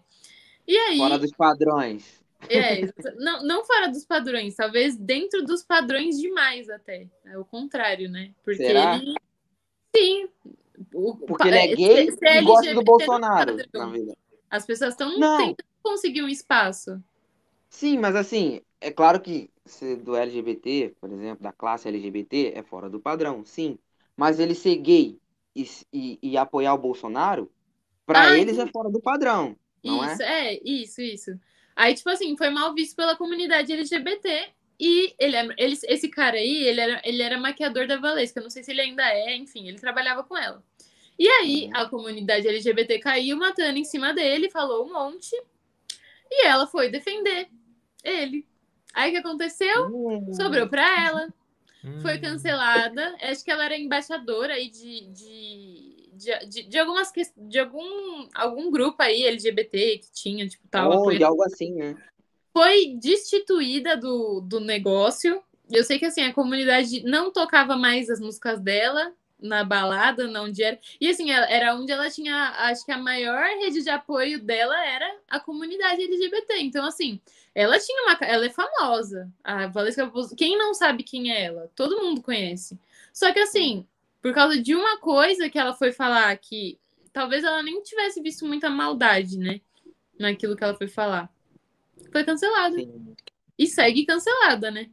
E 0.68 0.76
aí, 0.76 0.98
Fora 0.98 1.20
dos 1.20 1.32
padrões. 1.32 2.24
É, 2.50 2.82
não, 3.18 3.44
não 3.44 3.66
fora 3.66 3.88
dos 3.90 4.06
padrões, 4.06 4.56
talvez 4.56 4.96
dentro 4.98 5.44
dos 5.44 5.64
padrões 5.64 6.20
demais 6.20 6.70
até. 6.70 7.08
É 7.26 7.38
o 7.38 7.46
contrário, 7.46 8.10
né? 8.10 8.34
Porque 8.44 8.64
Será? 8.64 8.96
ele. 8.98 9.16
Sim. 9.96 10.30
O- 10.94 11.16
Porque 11.16 11.48
ele 11.48 11.58
é 11.58 11.68
gay 11.76 12.06
se- 12.06 12.18
se 12.18 12.26
é 12.28 12.42
e 12.42 12.46
gosta 12.46 12.74
do 12.74 12.82
é 12.82 12.84
Bolsonaro. 12.84 13.58
As 14.50 14.66
pessoas 14.66 14.92
estão 14.94 15.12
tentando 15.12 15.56
conseguir 15.82 16.22
um 16.22 16.30
espaço. 16.30 17.02
Sim, 17.70 17.98
mas 17.98 18.16
assim, 18.16 18.62
é 18.80 18.92
claro 18.92 19.22
que 19.22 19.50
ser 19.66 19.98
do 19.98 20.16
LGBT, 20.16 20.96
por 21.00 21.12
exemplo, 21.12 21.44
da 21.44 21.52
classe 21.52 21.88
LGBT, 21.88 22.54
é 22.56 22.64
fora 22.64 22.90
do 22.90 23.00
padrão, 23.00 23.44
sim. 23.46 23.78
Mas 24.16 24.40
ele 24.40 24.56
ser 24.56 24.78
gay 24.78 25.20
e, 25.56 25.64
e, 25.92 26.20
e 26.22 26.38
apoiar 26.38 26.74
o 26.74 26.78
Bolsonaro, 26.78 27.52
pra 28.06 28.22
Ah, 28.22 28.38
eles 28.38 28.58
é 28.58 28.68
fora 28.68 28.90
do 28.90 29.02
padrão, 29.02 29.56
não 29.84 30.04
isso, 30.04 30.22
é? 30.22 30.54
é? 30.56 30.60
isso, 30.64 31.02
isso. 31.02 31.32
Aí, 31.76 31.94
tipo 31.94 32.10
assim, 32.10 32.36
foi 32.38 32.50
mal 32.50 32.74
visto 32.74 32.96
pela 32.96 33.16
comunidade 33.16 33.72
LGBT. 33.74 34.50
E 34.80 35.14
ele, 35.20 35.36
é- 35.36 35.56
ele, 35.58 35.78
esse 35.88 36.10
cara 36.10 36.38
aí, 36.38 36.64
ele 36.64 36.82
era, 36.82 37.02
ele 37.06 37.22
era 37.22 37.38
maquiador 37.40 37.88
da 37.88 37.98
Valesca. 37.98 38.40
Eu 38.40 38.44
não 38.44 38.50
sei 38.50 38.64
se 38.64 38.72
ele 38.72 38.82
ainda 38.82 39.04
é, 39.10 39.36
enfim, 39.36 39.68
ele 39.68 39.80
trabalhava 39.80 40.24
com 40.24 40.38
ela. 40.38 40.64
E 41.18 41.28
aí, 41.28 41.66
Uhum. 41.68 41.72
a 41.78 41.90
comunidade 41.90 42.48
LGBT 42.48 43.00
caiu 43.00 43.38
matando 43.38 43.78
em 43.78 43.86
cima 43.86 44.14
dele, 44.14 44.50
falou 44.52 44.86
um 44.86 44.94
monte. 44.94 45.34
E 46.30 46.46
ela 46.46 46.68
foi 46.68 46.90
defender 46.90 47.48
ele. 48.04 48.46
Aí 48.94 49.10
o 49.10 49.14
que 49.14 49.20
aconteceu? 49.20 49.88
Hum, 49.88 50.34
Sobrou 50.34 50.68
pra 50.68 51.06
ela. 51.06 51.34
Foi 52.02 52.16
Hum. 52.18 52.22
cancelada. 52.22 53.16
Acho 53.22 53.44
que 53.46 53.52
ela 53.52 53.64
era 53.66 53.78
embaixadora 53.78 54.54
aí 54.56 54.70
de, 54.70 55.02
de, 55.12 55.75
de, 56.16 56.46
de, 56.48 56.64
de 56.64 56.80
algumas 56.80 57.12
que- 57.12 57.22
de 57.38 57.60
algum, 57.60 58.28
algum 58.34 58.72
grupo 58.72 59.02
aí 59.02 59.24
LGBT 59.26 60.00
que 60.00 60.12
tinha, 60.14 60.48
tipo, 60.48 60.68
tal. 60.70 60.92
apoio- 61.02 61.18
de 61.18 61.24
algo 61.24 61.44
assim, 61.44 61.74
né? 61.74 61.96
Foi 62.54 62.96
destituída 63.02 63.98
do, 63.98 64.40
do 64.42 64.60
negócio. 64.60 65.42
Eu 65.70 65.84
sei 65.84 66.00
que 66.00 66.06
assim, 66.06 66.22
a 66.22 66.34
comunidade 66.34 67.04
não 67.04 67.32
tocava 67.32 67.76
mais 67.76 68.10
as 68.10 68.20
músicas 68.20 68.60
dela 68.60 69.12
na 69.38 69.64
balada, 69.64 70.26
não 70.28 70.46
onde 70.46 70.64
era. 70.64 70.80
E 71.02 71.10
assim, 71.10 71.30
era 71.32 71.76
onde 71.76 71.92
ela 71.92 72.10
tinha, 72.10 72.52
acho 72.70 72.86
que 72.86 72.92
a 72.92 72.98
maior 72.98 73.44
rede 73.60 73.84
de 73.84 73.90
apoio 73.90 74.42
dela 74.42 74.76
era 74.86 75.18
a 75.30 75.40
comunidade 75.40 76.02
LGBT. 76.04 76.60
Então, 76.60 76.86
assim, 76.86 77.20
ela 77.54 77.78
tinha 77.78 78.04
uma. 78.04 78.18
Ela 78.22 78.46
é 78.46 78.50
famosa. 78.50 79.30
A 79.44 79.68
Valesca 79.68 80.06
Popozuda- 80.06 80.36
Quem 80.38 80.58
não 80.58 80.74
sabe 80.74 81.04
quem 81.04 81.34
é 81.34 81.44
ela? 81.46 81.70
Todo 81.76 82.02
mundo 82.02 82.22
conhece. 82.22 82.80
Só 83.12 83.32
que 83.34 83.40
assim, 83.40 83.86
por 84.26 84.34
causa 84.34 84.60
de 84.60 84.74
uma 84.74 84.98
coisa 84.98 85.48
que 85.52 85.60
ela 85.60 85.76
foi 85.76 85.92
falar 85.92 86.36
que 86.38 86.80
talvez 87.14 87.44
ela 87.44 87.62
nem 87.62 87.84
tivesse 87.84 88.20
visto 88.24 88.44
muita 88.44 88.72
maldade, 88.72 89.38
né? 89.38 89.62
Naquilo 90.20 90.56
que 90.56 90.64
ela 90.64 90.74
foi 90.74 90.88
falar. 90.88 91.32
Foi 92.12 92.24
cancelada. 92.24 92.76
Sim. 92.76 93.16
E 93.56 93.68
segue 93.68 94.04
cancelada, 94.04 94.72
né? 94.72 94.90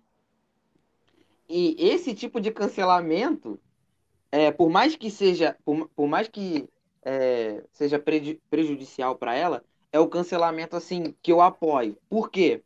E 1.49 1.75
esse 1.79 2.15
tipo 2.15 2.43
de 2.43 2.51
cancelamento, 2.51 3.59
é, 4.31 4.51
por 4.51 4.69
mais 4.69 4.97
que 4.97 5.11
seja, 5.11 5.57
por, 5.65 5.89
por 5.97 6.07
mais 6.07 6.29
que 6.29 6.69
é, 7.03 7.65
seja 7.73 7.99
preju- 7.99 8.39
prejudicial 8.51 9.17
para 9.17 9.35
ela, 9.35 9.65
é 9.91 9.99
o 9.99 10.09
cancelamento 10.11 10.77
assim 10.77 11.15
que 11.23 11.33
eu 11.33 11.41
apoio. 11.41 11.97
Por 12.07 12.31
quê? 12.31 12.63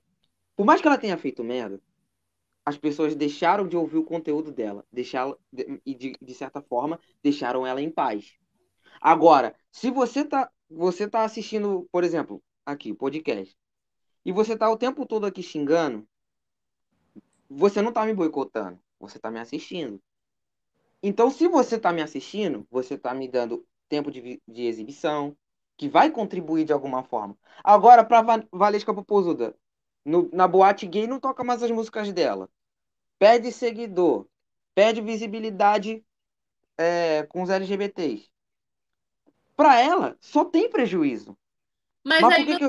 Por 0.56 0.66
mais 0.66 0.80
que 0.80 0.88
ela 0.88 0.98
tenha 0.98 1.16
feito 1.16 1.44
merda, 1.44 1.80
as 2.66 2.76
pessoas 2.76 3.14
deixaram 3.14 3.68
de 3.68 3.76
ouvir 3.76 3.98
o 3.98 4.04
conteúdo 4.04 4.52
dela, 4.52 4.84
deixaram 4.92 5.38
de- 5.52 5.80
e 5.86 5.94
de, 5.94 6.12
de 6.20 6.34
certa 6.34 6.60
forma 6.60 7.00
deixaram 7.22 7.66
ela 7.66 7.80
em 7.80 7.90
paz. 7.90 8.34
Agora, 9.00 9.54
se 9.70 9.90
você 9.90 10.24
tá, 10.24 10.50
você 10.68 11.08
tá 11.08 11.24
assistindo, 11.24 11.88
por 11.92 12.04
exemplo, 12.04 12.42
aqui, 12.66 12.92
podcast, 12.92 13.56
e 14.24 14.32
você 14.32 14.56
tá 14.56 14.68
o 14.70 14.76
tempo 14.76 15.06
todo 15.06 15.26
aqui 15.26 15.42
xingando, 15.42 16.06
você 17.48 17.80
não 17.80 17.92
tá 17.92 18.04
me 18.04 18.12
boicotando, 18.14 18.78
você 18.98 19.18
tá 19.18 19.30
me 19.30 19.38
assistindo. 19.38 20.02
Então, 21.02 21.30
se 21.30 21.46
você 21.46 21.78
tá 21.78 21.92
me 21.92 22.02
assistindo, 22.02 22.66
você 22.70 22.98
tá 22.98 23.14
me 23.14 23.28
dando 23.28 23.64
tempo 23.88 24.10
de, 24.10 24.42
de 24.48 24.62
exibição, 24.62 25.36
que 25.76 25.88
vai 25.88 26.10
contribuir 26.10 26.64
de 26.64 26.72
alguma 26.72 27.04
forma. 27.04 27.38
Agora, 27.62 28.04
pra 28.04 28.22
Va- 28.22 28.46
Valesca 28.50 28.92
Popozuda, 28.94 29.56
no- 30.04 30.28
na 30.32 30.48
boate 30.48 30.86
gay 30.86 31.06
não 31.06 31.20
toca 31.20 31.44
mais 31.44 31.62
as 31.62 31.70
músicas 31.70 32.12
dela. 32.12 32.50
Perde 33.18 33.52
seguidor, 33.52 34.26
perde 34.74 35.00
visibilidade 35.00 36.04
é, 36.78 37.24
com 37.24 37.42
os 37.42 37.50
LGBTs. 37.50 38.30
Pra 39.56 39.80
ela, 39.80 40.16
só 40.20 40.44
tem 40.44 40.70
prejuízo. 40.70 41.36
Mas, 42.04 42.22
Mas 42.22 42.34
aí 42.34 42.56
eu... 42.60 42.68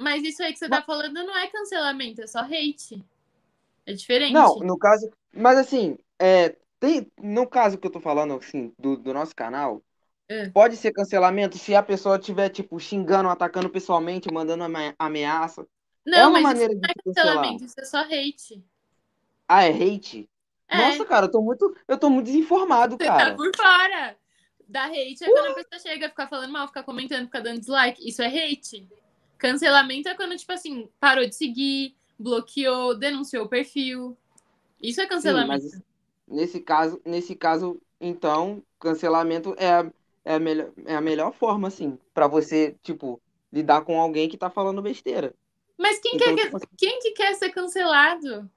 Mas 0.00 0.24
isso 0.24 0.42
aí 0.42 0.52
que 0.52 0.58
você 0.58 0.68
tá 0.68 0.82
falando 0.82 1.14
não 1.14 1.36
é 1.36 1.48
cancelamento, 1.48 2.20
é 2.22 2.26
só 2.26 2.40
hate. 2.40 3.02
É 3.86 3.92
diferente. 3.94 4.34
Não, 4.34 4.58
no 4.60 4.78
caso. 4.78 5.10
Mas 5.32 5.58
assim, 5.58 5.96
é, 6.18 6.56
tem, 6.80 7.10
no 7.20 7.46
caso 7.48 7.78
que 7.78 7.86
eu 7.86 7.90
tô 7.90 8.00
falando, 8.00 8.34
assim, 8.34 8.72
do, 8.78 8.96
do 8.96 9.12
nosso 9.14 9.34
canal, 9.34 9.82
É. 10.28 10.54
pode 10.54 10.76
ser 10.76 10.92
cancelamento 10.92 11.58
se 11.58 11.74
a 11.74 11.82
pessoa 11.82 12.18
estiver, 12.18 12.50
tipo, 12.50 12.80
xingando, 12.80 13.30
atacando 13.30 13.70
pessoalmente, 13.70 14.32
mandando 14.32 14.64
ame- 14.64 14.94
ameaça. 14.98 15.66
Não, 16.06 16.18
é 16.18 16.28
uma 16.28 16.40
mas 16.40 16.42
maneira 16.42 16.72
isso 16.72 16.74
não 16.74 16.88
é 16.90 16.94
cancelar. 17.04 17.54
cancelamento, 17.54 17.64
isso 17.64 17.78
é 17.80 17.84
só 17.84 17.98
hate. 18.00 18.64
Ah, 19.48 19.64
é 19.64 19.70
hate? 19.70 20.28
É, 20.68 20.76
Nossa, 20.76 21.04
cara, 21.04 21.26
eu 21.26 21.30
tô 21.30 21.42
muito, 21.42 21.76
eu 21.86 21.98
tô 21.98 22.10
muito 22.10 22.26
desinformado, 22.26 22.96
você 22.96 23.04
tá 23.06 23.10
cara. 23.10 23.36
por 23.36 23.54
fora. 23.56 24.16
Da 24.66 24.86
hate 24.86 25.22
é 25.22 25.30
quando 25.30 25.46
a 25.48 25.54
pessoa 25.54 25.78
chega, 25.80 26.08
ficar 26.08 26.26
falando 26.26 26.50
mal, 26.52 26.66
ficar 26.66 26.82
comentando, 26.82 27.26
ficar 27.26 27.40
dando 27.40 27.60
dislike. 27.60 28.06
Isso 28.08 28.22
é 28.22 28.26
hate. 28.26 28.88
Cancelamento 29.38 30.08
é 30.08 30.14
quando, 30.14 30.36
tipo 30.36 30.52
assim, 30.52 30.88
parou 30.98 31.26
de 31.26 31.34
seguir, 31.34 31.94
bloqueou, 32.18 32.96
denunciou 32.96 33.44
o 33.44 33.48
perfil. 33.48 34.16
Isso 34.82 35.00
é 35.00 35.06
Sim, 35.06 35.08
cancelamento. 35.08 35.46
mas 35.46 35.82
nesse 36.26 36.60
caso, 36.60 37.00
nesse 37.04 37.34
caso, 37.34 37.80
então, 38.00 38.62
cancelamento 38.78 39.54
é 39.58 39.70
a, 39.70 39.92
é 40.24 40.34
a 40.34 40.38
melhor, 40.38 40.72
é 40.84 40.94
a 40.94 41.00
melhor 41.00 41.32
forma, 41.32 41.68
assim, 41.68 41.98
pra 42.12 42.26
você, 42.26 42.76
tipo, 42.82 43.20
lidar 43.52 43.82
com 43.84 44.00
alguém 44.00 44.28
que 44.28 44.36
tá 44.36 44.50
falando 44.50 44.82
besteira. 44.82 45.34
Mas 45.78 45.98
quem, 46.00 46.16
Então, 46.16 46.34
quer, 46.34 46.44
tipo 46.44 46.56
assim, 46.56 46.66
quem 46.76 46.98
que 47.00 47.12
quer 47.12 47.34
ser 47.34 47.50
cancelado? 47.50 48.50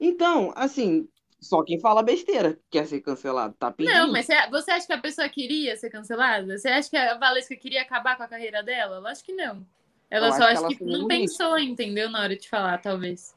Então, 0.00 0.52
assim, 0.56 1.08
só 1.40 1.62
quem 1.62 1.80
fala 1.80 2.02
besteira 2.02 2.58
quer 2.70 2.86
ser 2.86 3.00
cancelado, 3.00 3.54
tá 3.58 3.70
pedindo. 3.70 3.94
Não, 3.94 4.12
mas 4.12 4.26
você, 4.26 4.48
você 4.48 4.70
acha 4.70 4.86
que 4.86 4.92
a 4.92 5.00
pessoa 5.00 5.28
queria 5.28 5.76
ser 5.76 5.90
cancelada? 5.90 6.56
Você 6.56 6.68
acha 6.68 6.88
que 6.88 6.96
a 6.96 7.18
Valesca 7.18 7.56
queria 7.56 7.82
acabar 7.82 8.16
com 8.16 8.22
a 8.22 8.28
carreira 8.28 8.62
dela? 8.62 9.00
Lógico 9.00 9.26
que 9.26 9.32
não. 9.32 9.66
Ela 10.08 10.28
Eu 10.28 10.32
só 10.32 10.44
acho 10.44 10.60
que 10.60 10.66
acho 10.66 10.78
que 10.78 10.84
não 10.84 11.04
um 11.04 11.08
pensou, 11.08 11.58
entendeu? 11.58 12.10
Na 12.10 12.20
hora 12.20 12.36
de 12.36 12.48
falar, 12.48 12.78
talvez. 12.78 13.34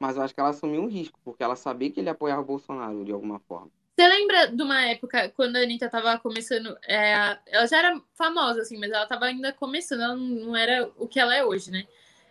Mas 0.00 0.16
eu 0.16 0.22
acho 0.22 0.34
que 0.34 0.40
ela 0.40 0.50
assumiu 0.50 0.82
um 0.82 0.88
risco, 0.88 1.18
porque 1.24 1.42
ela 1.42 1.54
sabia 1.54 1.90
que 1.90 2.00
ele 2.00 2.08
apoiava 2.08 2.40
o 2.40 2.44
Bolsonaro 2.44 3.04
de 3.04 3.12
alguma 3.12 3.38
forma. 3.40 3.70
Você 3.96 4.06
lembra 4.06 4.46
de 4.46 4.62
uma 4.62 4.80
época 4.86 5.28
quando 5.30 5.56
a 5.56 5.60
Anitta 5.60 5.90
tava 5.90 6.18
começando. 6.18 6.78
é, 6.84 7.36
ela 7.46 7.66
já 7.66 7.78
era 7.78 8.00
famosa, 8.14 8.62
assim, 8.62 8.78
mas 8.78 8.90
ela 8.90 9.06
tava 9.06 9.26
ainda 9.26 9.52
começando, 9.52 10.02
ela 10.02 10.16
não 10.16 10.56
era 10.56 10.88
o 10.96 11.06
que 11.06 11.18
ela 11.18 11.34
é 11.34 11.44
hoje, 11.44 11.70
né? 11.70 11.84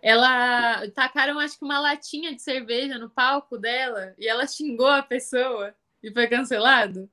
Ela 0.07 0.89
tacaram, 0.91 1.37
acho 1.37 1.59
que, 1.59 1.65
uma 1.65 1.81
latinha 1.81 2.33
de 2.33 2.41
cerveja 2.41 2.97
no 2.97 3.09
palco 3.09 3.57
dela 3.57 4.13
e 4.17 4.25
ela 4.25 4.47
xingou 4.47 4.87
a 4.87 5.03
pessoa 5.03 5.75
e 6.01 6.09
foi 6.13 6.27
cancelado. 6.27 7.09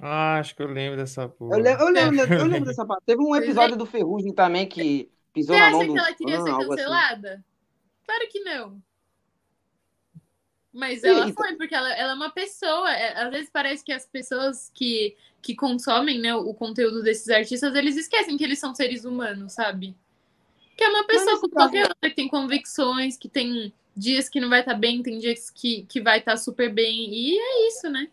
Ah, 0.00 0.38
acho 0.38 0.56
que 0.56 0.62
eu 0.62 0.68
lembro 0.68 0.96
dessa 0.96 1.28
porra. 1.28 1.56
Eu, 1.58 1.62
le- 1.62 1.72
eu 1.82 1.88
lembro, 1.90 2.16
eu 2.32 2.46
lembro 2.46 2.64
dessa 2.64 2.86
parte. 2.86 3.02
Teve 3.04 3.20
um 3.20 3.36
episódio 3.36 3.76
do 3.76 3.84
Ferrugem 3.84 4.32
também 4.32 4.66
que 4.66 5.10
pisou 5.34 5.54
Você 5.54 5.60
na 5.60 5.66
acha 5.66 5.76
mão 5.76 5.86
que 5.86 5.92
do 5.92 5.98
ela 5.98 6.14
queria 6.14 6.36
fã, 6.38 6.44
ser 6.44 6.50
assim. 6.52 6.68
cancelada? 6.68 7.44
Claro 8.06 8.28
que 8.30 8.40
não. 8.40 8.82
Mas 10.72 11.00
Sim, 11.02 11.08
ela 11.08 11.28
então- 11.28 11.44
foi, 11.44 11.54
porque 11.56 11.74
ela, 11.74 11.92
ela 11.92 12.12
é 12.12 12.14
uma 12.14 12.30
pessoa. 12.30 12.90
é, 12.90 13.20
às 13.20 13.30
vezes 13.30 13.50
parece 13.52 13.84
que 13.84 13.92
as 13.92 14.06
pessoas 14.06 14.70
que, 14.74 15.14
que 15.42 15.54
consomem 15.54 16.18
né, 16.18 16.34
o 16.34 16.54
conteúdo 16.54 17.02
desses 17.02 17.28
artistas, 17.28 17.74
eles 17.74 17.96
esquecem 17.96 18.38
que 18.38 18.44
eles 18.44 18.58
são 18.58 18.74
seres 18.74 19.04
humanos, 19.04 19.52
sabe? 19.52 19.94
Que 20.78 20.84
é 20.84 20.88
uma 20.88 21.06
pessoa 21.06 21.38
como 21.40 21.52
qualquer 21.54 21.82
outra, 21.88 22.10
que 22.10 22.16
tem 22.16 22.28
convicções, 22.28 23.18
que 23.18 23.28
tem 23.28 23.72
dias 23.96 24.30
que 24.30 24.40
não 24.40 24.48
vai 24.50 24.60
estar 24.60 24.74
bem, 24.76 25.02
tem 25.02 25.18
dias 25.18 25.50
que, 25.50 25.84
que 25.86 26.00
vai 26.00 26.20
estar 26.20 26.38
super 26.38 26.72
bem. 26.72 27.10
E 27.12 27.38
é 27.38 27.68
isso, 27.68 27.90
né? 27.90 28.08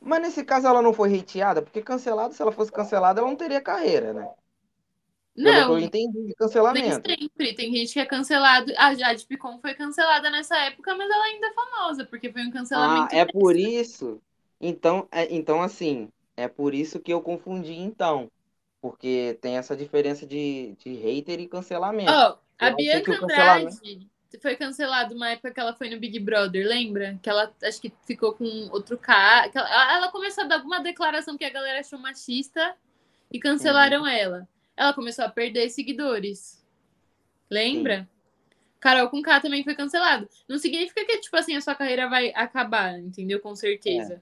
Mas 0.00 0.20
nesse 0.22 0.42
caso 0.44 0.66
ela 0.66 0.80
não 0.82 0.92
foi 0.94 1.18
hateada, 1.18 1.60
porque 1.62 1.82
cancelada, 1.82 2.32
se 2.32 2.40
ela 2.42 2.50
fosse 2.52 2.72
cancelada, 2.72 3.20
ela 3.20 3.28
não 3.28 3.36
teria 3.36 3.60
carreira, 3.60 4.12
né? 4.14 4.34
Que 5.40 5.48
eu 5.70 5.78
Não, 5.78 5.78
entendi 5.78 6.26
de 6.26 6.34
nem 6.72 6.92
cancelamento. 6.94 7.16
sempre. 7.16 7.54
Tem 7.54 7.74
gente 7.74 7.92
que 7.94 8.00
é 8.00 8.06
cancelado. 8.06 8.72
A 8.78 8.94
Jade 8.94 9.26
Picon 9.26 9.60
foi 9.60 9.74
cancelada 9.74 10.30
nessa 10.30 10.56
época, 10.58 10.94
mas 10.96 11.10
ela 11.10 11.24
ainda 11.26 11.48
é 11.48 11.54
famosa, 11.54 12.06
porque 12.06 12.32
foi 12.32 12.42
um 12.46 12.50
Ah, 12.72 13.08
cancelamento. 13.08 13.12
é 13.12 13.24
por 13.24 13.56
isso. 13.56 14.22
Então, 14.60 15.08
é, 15.10 15.32
então 15.34 15.62
assim, 15.62 16.08
é 16.36 16.48
por 16.48 16.74
isso 16.74 17.00
que 17.00 17.12
eu 17.12 17.22
confundi 17.22 17.72
então. 17.74 18.30
Porque 18.90 19.38
tem 19.40 19.56
essa 19.56 19.76
diferença 19.76 20.26
de, 20.26 20.74
de 20.78 20.94
hater 20.94 21.40
e 21.40 21.48
cancelamento. 21.48 22.10
Ó, 22.10 22.36
a 22.58 22.70
Bianca 22.70 23.18
cancelamento- 23.18 23.76
Andrade 23.76 24.08
foi 24.42 24.54
cancelada 24.54 25.14
uma 25.14 25.30
época 25.30 25.50
que 25.50 25.58
ela 25.58 25.74
foi 25.74 25.88
no 25.88 25.98
Big 25.98 26.18
Brother, 26.20 26.66
lembra? 26.66 27.18
Que 27.22 27.30
ela 27.30 27.50
acho 27.62 27.80
que 27.80 27.90
ficou 28.04 28.32
com 28.34 28.44
outro 28.70 28.98
cara. 28.98 29.50
Ela, 29.54 29.94
ela 29.96 30.08
começou 30.12 30.44
a 30.44 30.46
dar 30.46 30.56
alguma 30.56 30.78
declaração 30.80 31.38
que 31.38 31.44
a 31.44 31.48
galera 31.50 31.80
achou 31.80 31.98
machista 31.98 32.74
e 33.32 33.38
cancelaram 33.38 34.02
Uhum. 34.02 34.08
ela. 34.08 34.48
Ela 34.76 34.92
começou 34.92 35.24
a 35.24 35.28
perder 35.30 35.70
seguidores. 35.70 36.62
Lembra? 37.48 38.06
Carol 38.78 39.08
com 39.08 39.22
K 39.22 39.40
também 39.40 39.64
foi 39.64 39.74
cancelado. 39.74 40.28
Não 40.48 40.58
significa 40.58 41.04
que, 41.06 41.18
tipo 41.18 41.36
assim, 41.36 41.56
a 41.56 41.60
sua 41.60 41.74
carreira 41.74 42.08
vai 42.08 42.30
acabar, 42.34 42.98
entendeu? 42.98 43.40
Com 43.40 43.56
certeza. 43.56 44.14
É. 44.14 44.20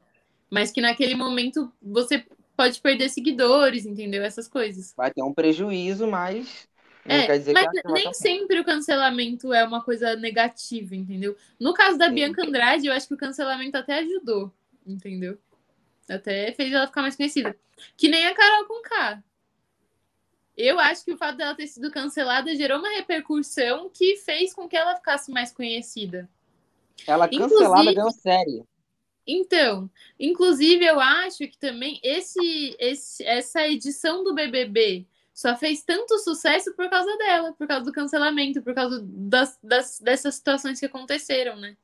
Mas 0.49 0.71
que 0.71 0.81
naquele 0.81 1.17
momento 1.17 1.73
você 1.83 2.25
pode 2.57 2.81
perder 2.81 3.09
seguidores, 3.09 3.85
entendeu? 3.87 4.23
Essas 4.23 4.49
coisas. 4.49 4.93
Vai 4.97 5.11
ter 5.11 5.23
um 5.23 5.33
prejuízo, 5.35 6.07
mas 6.07 6.69
não 7.05 7.15
É, 7.17 7.27
quer 7.27 7.39
dizer 7.39 7.53
mas 7.53 7.69
que 7.71 7.93
nem 7.93 8.13
sempre 8.15 8.61
o 8.61 8.65
cancelamento 8.65 9.53
é 9.53 9.65
uma 9.65 9.83
coisa 9.83 10.17
negativa, 10.17 10.95
entendeu? 10.97 11.37
No 11.59 11.75
caso 11.75 11.99
da 11.99 12.09
Sim. 12.09 12.15
Bianca 12.15 12.43
Andrade, 12.47 12.87
eu 12.87 12.93
acho 12.93 13.07
que 13.09 13.15
o 13.15 13.19
cancelamento 13.19 13.77
até 13.77 13.99
ajudou, 13.99 14.53
entendeu? 14.87 15.39
Até 16.09 16.53
fez 16.53 16.73
ela 16.73 16.87
ficar 16.87 17.03
mais 17.03 17.17
conhecida. 17.17 17.57
Que 17.97 18.09
nem 18.09 18.27
a 18.27 18.35
Carol 18.35 18.67
com 18.67 18.83
K. 18.83 19.23
Eu 20.57 20.79
acho 20.79 21.05
que 21.05 21.13
o 21.13 21.17
fato 21.17 21.37
dela 21.37 21.55
ter 21.55 21.67
sido 21.67 21.91
cancelada 21.91 22.55
gerou 22.55 22.79
uma 22.79 22.91
repercussão 22.91 23.91
que 23.93 24.17
fez 24.19 24.55
com 24.55 24.69
que 24.69 24.77
ela 24.77 24.95
ficasse 24.95 25.33
mais 25.33 25.51
conhecida. 25.51 26.29
Ela 27.07 27.27
Inclusive- 27.27 27.59
cancelada 27.59 27.93
ganhou 27.93 28.11
série. 28.13 28.63
Então, 29.27 29.91
inclusive, 30.19 30.85
eu 30.85 31.01
acho 31.01 31.39
que 31.49 31.59
também 31.59 31.99
esse, 32.03 32.77
esse, 32.79 33.25
essa 33.25 33.67
edição 33.67 34.23
do 34.23 34.35
BBB 34.35 35.07
só 35.33 35.57
fez 35.57 35.83
tanto 35.83 36.19
sucesso 36.19 36.73
por 36.75 36.89
causa 36.89 37.17
dela, 37.17 37.53
por 37.55 37.67
causa 37.67 37.85
do 37.85 37.93
cancelamento, 37.93 38.63
por 38.63 38.75
causa 38.75 39.01
das, 39.03 39.59
das, 39.63 39.99
dessas 39.99 40.37
situações 40.37 40.79
que 40.79 40.87
aconteceram, 40.87 41.57
né? 41.57 41.77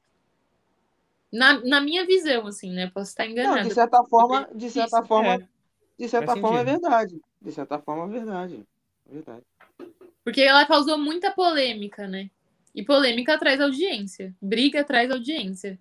Na, 1.33 1.61
na 1.61 1.81
minha 1.81 2.07
visão, 2.07 2.47
assim, 2.47 2.73
né? 2.73 2.91
Posso 2.93 3.11
estar 3.11 3.25
Não, 3.25 3.33
enganada. 3.33 3.69
de 3.69 3.75
certa 3.75 4.05
forma, 4.05 4.49
de 4.55 4.71
certa 4.71 4.99
Isso, 4.99 5.09
forma, 5.09 5.35
É, 5.35 5.49
de 5.99 6.09
certa 6.09 6.27
faz 6.27 6.41
forma 6.41 6.61
é 6.61 6.65
verdade. 6.65 7.21
De 7.41 7.53
certa 7.53 7.79
forma 7.79 8.05
é 8.05 8.19
verdade. 8.19 8.67
É 9.09 9.15
verdade. 9.15 9.43
Porque 10.23 10.43
ela 10.43 10.67
causou 10.67 10.99
muita 10.99 11.31
polêmica, 11.31 12.07
né? 12.07 12.31
E 12.75 12.85
polêmica 12.85 13.39
traz 13.39 13.61
audiência. 13.61 14.35
Briga 14.41 14.85
traz 14.85 15.11
audiência. 15.11 15.79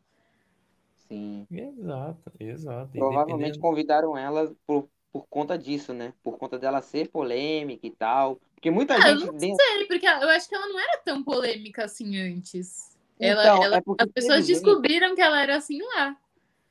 Sim. 1.09 1.47
Exato, 1.51 2.31
exato. 2.39 2.91
Provavelmente 2.91 3.31
Independente- 3.31 3.59
convidaram 3.59 4.17
ela 4.17 4.53
por, 4.67 4.88
por 5.11 5.25
conta 5.27 5.57
disso, 5.57 5.93
né? 5.93 6.13
Por 6.23 6.38
conta 6.38 6.57
dela 6.59 6.81
ser 6.81 7.09
polêmica 7.09 7.85
e 7.88 7.91
tal. 7.91 8.39
Porque 8.53 8.69
muita 8.69 8.93
Ah, 8.95 9.09
eu 9.09 9.17
gente 9.17 9.27
não 9.27 9.38
dentro. 9.38 9.57
sei, 9.65 9.85
porque 9.85 10.05
eu 10.05 10.29
acho 10.29 10.47
que 10.47 10.55
ela 10.55 10.67
não 10.67 10.79
era 10.79 10.97
tão 11.03 11.23
polêmica 11.23 11.85
assim 11.85 12.17
antes. 12.19 12.95
Ela, 13.19 13.41
Então, 13.43 13.63
ela- 13.63 13.77
é 13.77 13.81
porque 13.81 14.03
as 14.03 14.11
pessoas 14.11 14.45
gente- 14.45 14.55
descobriram 14.61 15.15
que 15.15 15.21
ela 15.21 15.41
era 15.41 15.57
assim 15.57 15.81
lá. 15.81 16.15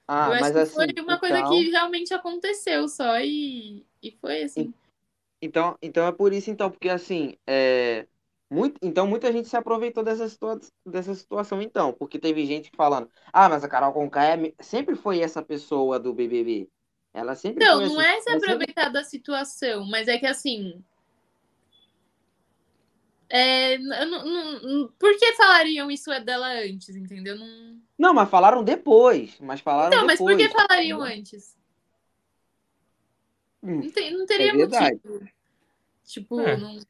Ah, 0.06 0.28
eu 0.28 0.32
acho 0.34 0.40
mas 0.42 0.52
que 0.52 0.58
assim, 0.60 0.74
foi 0.74 1.02
uma 1.02 1.18
coisa 1.18 1.38
então- 1.38 1.50
que 1.50 1.70
realmente 1.70 2.14
aconteceu 2.14 2.88
só 2.88 3.18
e, 3.20 3.84
e 4.02 4.10
foi 4.20 4.42
assim. 4.44 4.72
Então, 5.42 5.76
então 5.82 6.06
é 6.06 6.12
por 6.12 6.32
isso, 6.32 6.50
então, 6.50 6.70
porque 6.70 6.88
assim, 6.88 7.36
é, 7.46 8.06
muito, 8.50 8.78
então 8.82 9.06
muita 9.06 9.30
gente 9.32 9.48
se 9.48 9.56
aproveitou 9.56 10.02
dessa, 10.02 10.28
situa 10.28 10.58
dessa 10.86 11.14
situação, 11.14 11.60
então, 11.60 11.92
porque 11.92 12.18
teve 12.18 12.46
gente 12.46 12.70
falando, 12.74 13.10
ah, 13.32 13.48
mas 13.48 13.62
a 13.62 13.68
Carol 13.68 13.92
Conká 13.92 14.24
é, 14.24 14.52
sempre 14.60 14.96
foi 14.96 15.20
essa 15.20 15.42
pessoa 15.42 15.98
do 15.98 16.14
BBB. 16.14 16.68
Ela 17.12 17.34
sempre 17.34 17.64
foi 17.64 17.86
não 17.86 17.98
assim. 18.00 18.08
é 18.08 18.20
se 18.20 18.30
aproveitar 18.30 18.88
da 18.90 19.04
situação, 19.04 19.84
mas 19.86 20.08
é 20.08 20.18
que 20.18 20.26
assim. 20.26 20.82
É, 23.30 23.76
não- 23.78 24.24
não- 24.24 24.62
não- 24.62 24.88
por 24.98 25.14
que 25.18 25.34
falariam 25.34 25.90
isso 25.90 26.10
é 26.10 26.18
dela 26.20 26.48
antes, 26.48 26.96
entendeu? 26.96 27.36
Não... 27.36 27.78
Não, 27.98 28.14
mas 28.14 28.30
falaram 28.30 28.64
depois, 28.64 29.38
mas 29.40 29.60
falaram 29.60 29.88
Então, 29.94 30.06
mas 30.06 30.18
por 30.18 30.34
que 30.34 30.48
depois. 30.48 30.66
falariam 30.66 31.02
antes? 31.02 31.54
Hum, 33.62 33.80
Não, 33.82 33.90
tem- 33.90 34.16
não 34.16 34.24
teria 34.26 34.50
É 34.52 34.52
motivo. 34.54 35.28
Tipo, 36.06 36.40
É. 36.40 36.56
não... 36.56 36.80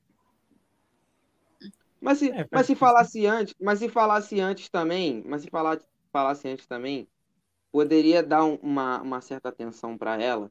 Mas 2.00 2.18
se, 2.18 2.36
É, 2.40 2.44
mas 2.50 2.66
se 2.66 2.74
falasse 2.74 3.26
antes, 3.26 3.54
mas 3.60 3.78
se 3.78 3.88
falasse 3.88 4.40
antes 4.40 4.68
também, 4.68 5.22
mas 5.26 5.42
se 5.42 5.50
falar, 5.50 5.80
falasse 6.12 6.48
antes 6.48 6.66
também, 6.66 7.08
poderia 7.72 8.22
dar 8.22 8.44
um- 8.44 8.56
uma, 8.56 9.02
uma 9.02 9.20
certa 9.22 9.50
atenção 9.50 9.98
para 9.98 10.22
ela, 10.22 10.50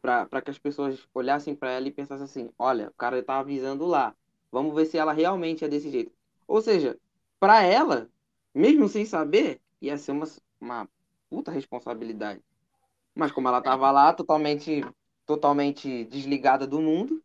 para 0.00 0.42
que 0.42 0.50
as 0.50 0.58
pessoas 0.58 1.06
olhassem 1.14 1.54
para 1.54 1.70
ela 1.70 1.88
e 1.88 1.90
pensassem 1.92 2.24
assim, 2.24 2.50
olha, 2.58 2.88
o 2.90 2.94
cara 2.94 3.22
tá 3.22 3.38
avisando 3.38 3.86
lá, 3.86 4.14
vamos 4.50 4.74
ver 4.74 4.86
se 4.86 4.96
ela 4.98 5.12
realmente 5.12 5.64
é 5.64 5.68
desse 5.68 5.90
jeito. 5.90 6.12
Ou 6.46 6.60
seja, 6.62 6.98
para 7.40 7.62
ela, 7.62 8.08
mesmo 8.54 8.88
sem 8.88 9.04
saber, 9.04 9.60
ia 9.80 9.98
ser 9.98 10.12
uma, 10.12 10.26
uma 10.60 10.88
puta 11.28 11.50
responsabilidade. 11.50 12.40
Mas 13.14 13.32
como 13.32 13.48
ela 13.48 13.62
tava 13.62 13.90
lá 13.92 14.12
totalmente, 14.14 14.82
totalmente 15.26 16.04
desligada 16.06 16.66
do 16.66 16.80
mundo, 16.80 17.22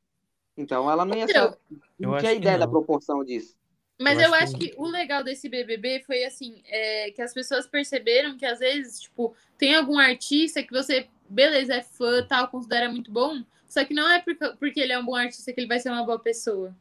Então 0.57 0.89
ela 0.91 1.05
não 1.05 1.15
ia 1.17 1.25
Então, 1.25 1.51
ser. 1.51 1.57
eu 1.99 2.09
Não 2.11 2.17
tinha 2.19 2.33
ideia 2.33 2.57
da 2.57 2.67
proporção 2.67 3.23
disso. 3.23 3.55
Mas 3.99 4.17
Eu 4.17 4.25
eu, 4.25 4.33
acho 4.33 4.43
acho 4.45 4.57
que- 4.57 4.69
que 4.69 4.75
o 4.79 4.87
legal 4.87 5.23
desse 5.23 5.47
BBB 5.47 6.01
foi 6.05 6.23
assim, 6.23 6.61
é, 6.65 7.11
que 7.11 7.21
as 7.21 7.33
pessoas 7.33 7.67
perceberam 7.67 8.35
que 8.35 8.45
às 8.45 8.59
vezes, 8.59 8.99
tipo, 9.01 9.35
tem 9.57 9.75
algum 9.75 9.97
artista 9.99 10.63
que 10.63 10.71
você, 10.71 11.07
beleza, 11.29 11.75
é 11.75 11.81
fã, 11.83 12.25
tal, 12.25 12.47
considera 12.47 12.89
muito 12.89 13.11
bom, 13.11 13.43
só 13.67 13.85
que 13.85 13.93
não 13.93 14.09
é 14.09 14.19
porque, 14.19 14.47
porque 14.59 14.79
ele 14.79 14.91
é 14.91 14.97
um 14.99 15.05
bom 15.05 15.15
artista 15.15 15.53
que 15.53 15.59
ele 15.59 15.67
vai 15.67 15.79
ser 15.79 15.89
uma 15.91 16.03
boa 16.03 16.17
pessoa, 16.17 16.75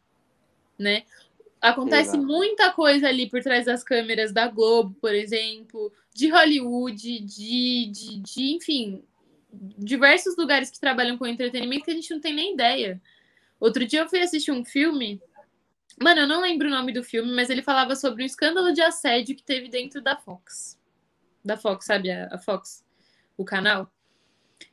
né? 0.79 1.05
Acontece 1.61 2.17
Exato. 2.17 2.25
muita 2.27 2.73
coisa 2.73 3.07
ali 3.07 3.29
por 3.29 3.43
trás 3.43 3.67
das 3.67 3.85
câmeras 3.85 4.33
da 4.33 4.49
Globo, 4.49 4.97
por 4.99 5.15
exemplo, 5.15 5.93
de 6.15 6.29
Hollywood, 6.31 6.97
de, 7.21 7.87
de, 7.87 8.19
de 8.19 8.43
enfim, 8.55 9.05
diversos 9.53 10.39
lugares 10.39 10.71
que 10.71 10.81
trabalham 10.81 11.19
com 11.19 11.27
entretenimento 11.27 11.85
que 11.85 11.91
a 11.91 11.95
gente 11.95 12.11
não 12.11 12.21
tem 12.21 12.33
nem 12.33 12.55
ideia. 12.55 12.99
Outro 13.61 13.87
dia 13.87 14.01
eu 14.01 14.09
fui 14.09 14.21
assistir 14.21 14.51
um 14.51 14.65
filme 14.65 15.21
Mano, 16.03 16.23
eu 16.23 16.27
não 16.27 16.41
lembro 16.41 16.69
o 16.69 16.71
nome 16.71 16.93
do 16.93 17.05
filme, 17.05 17.31
mas 17.33 17.51
ele 17.51 17.63
falava 17.63 17.95
sobre 17.95 18.23
um 18.23 18.27
escândalo 18.27 18.73
de 18.73 18.81
assédio 18.81 19.37
que 19.37 19.43
teve 19.43 19.69
dentro 19.69 20.01
da 20.01 20.17
Fox. 20.17 20.79
Da 21.45 21.59
Fox, 21.59 21.85
sabe? 21.85 22.11
A, 22.11 22.39
Fox, 22.39 22.83
o 23.37 23.45
canal. 23.45 23.93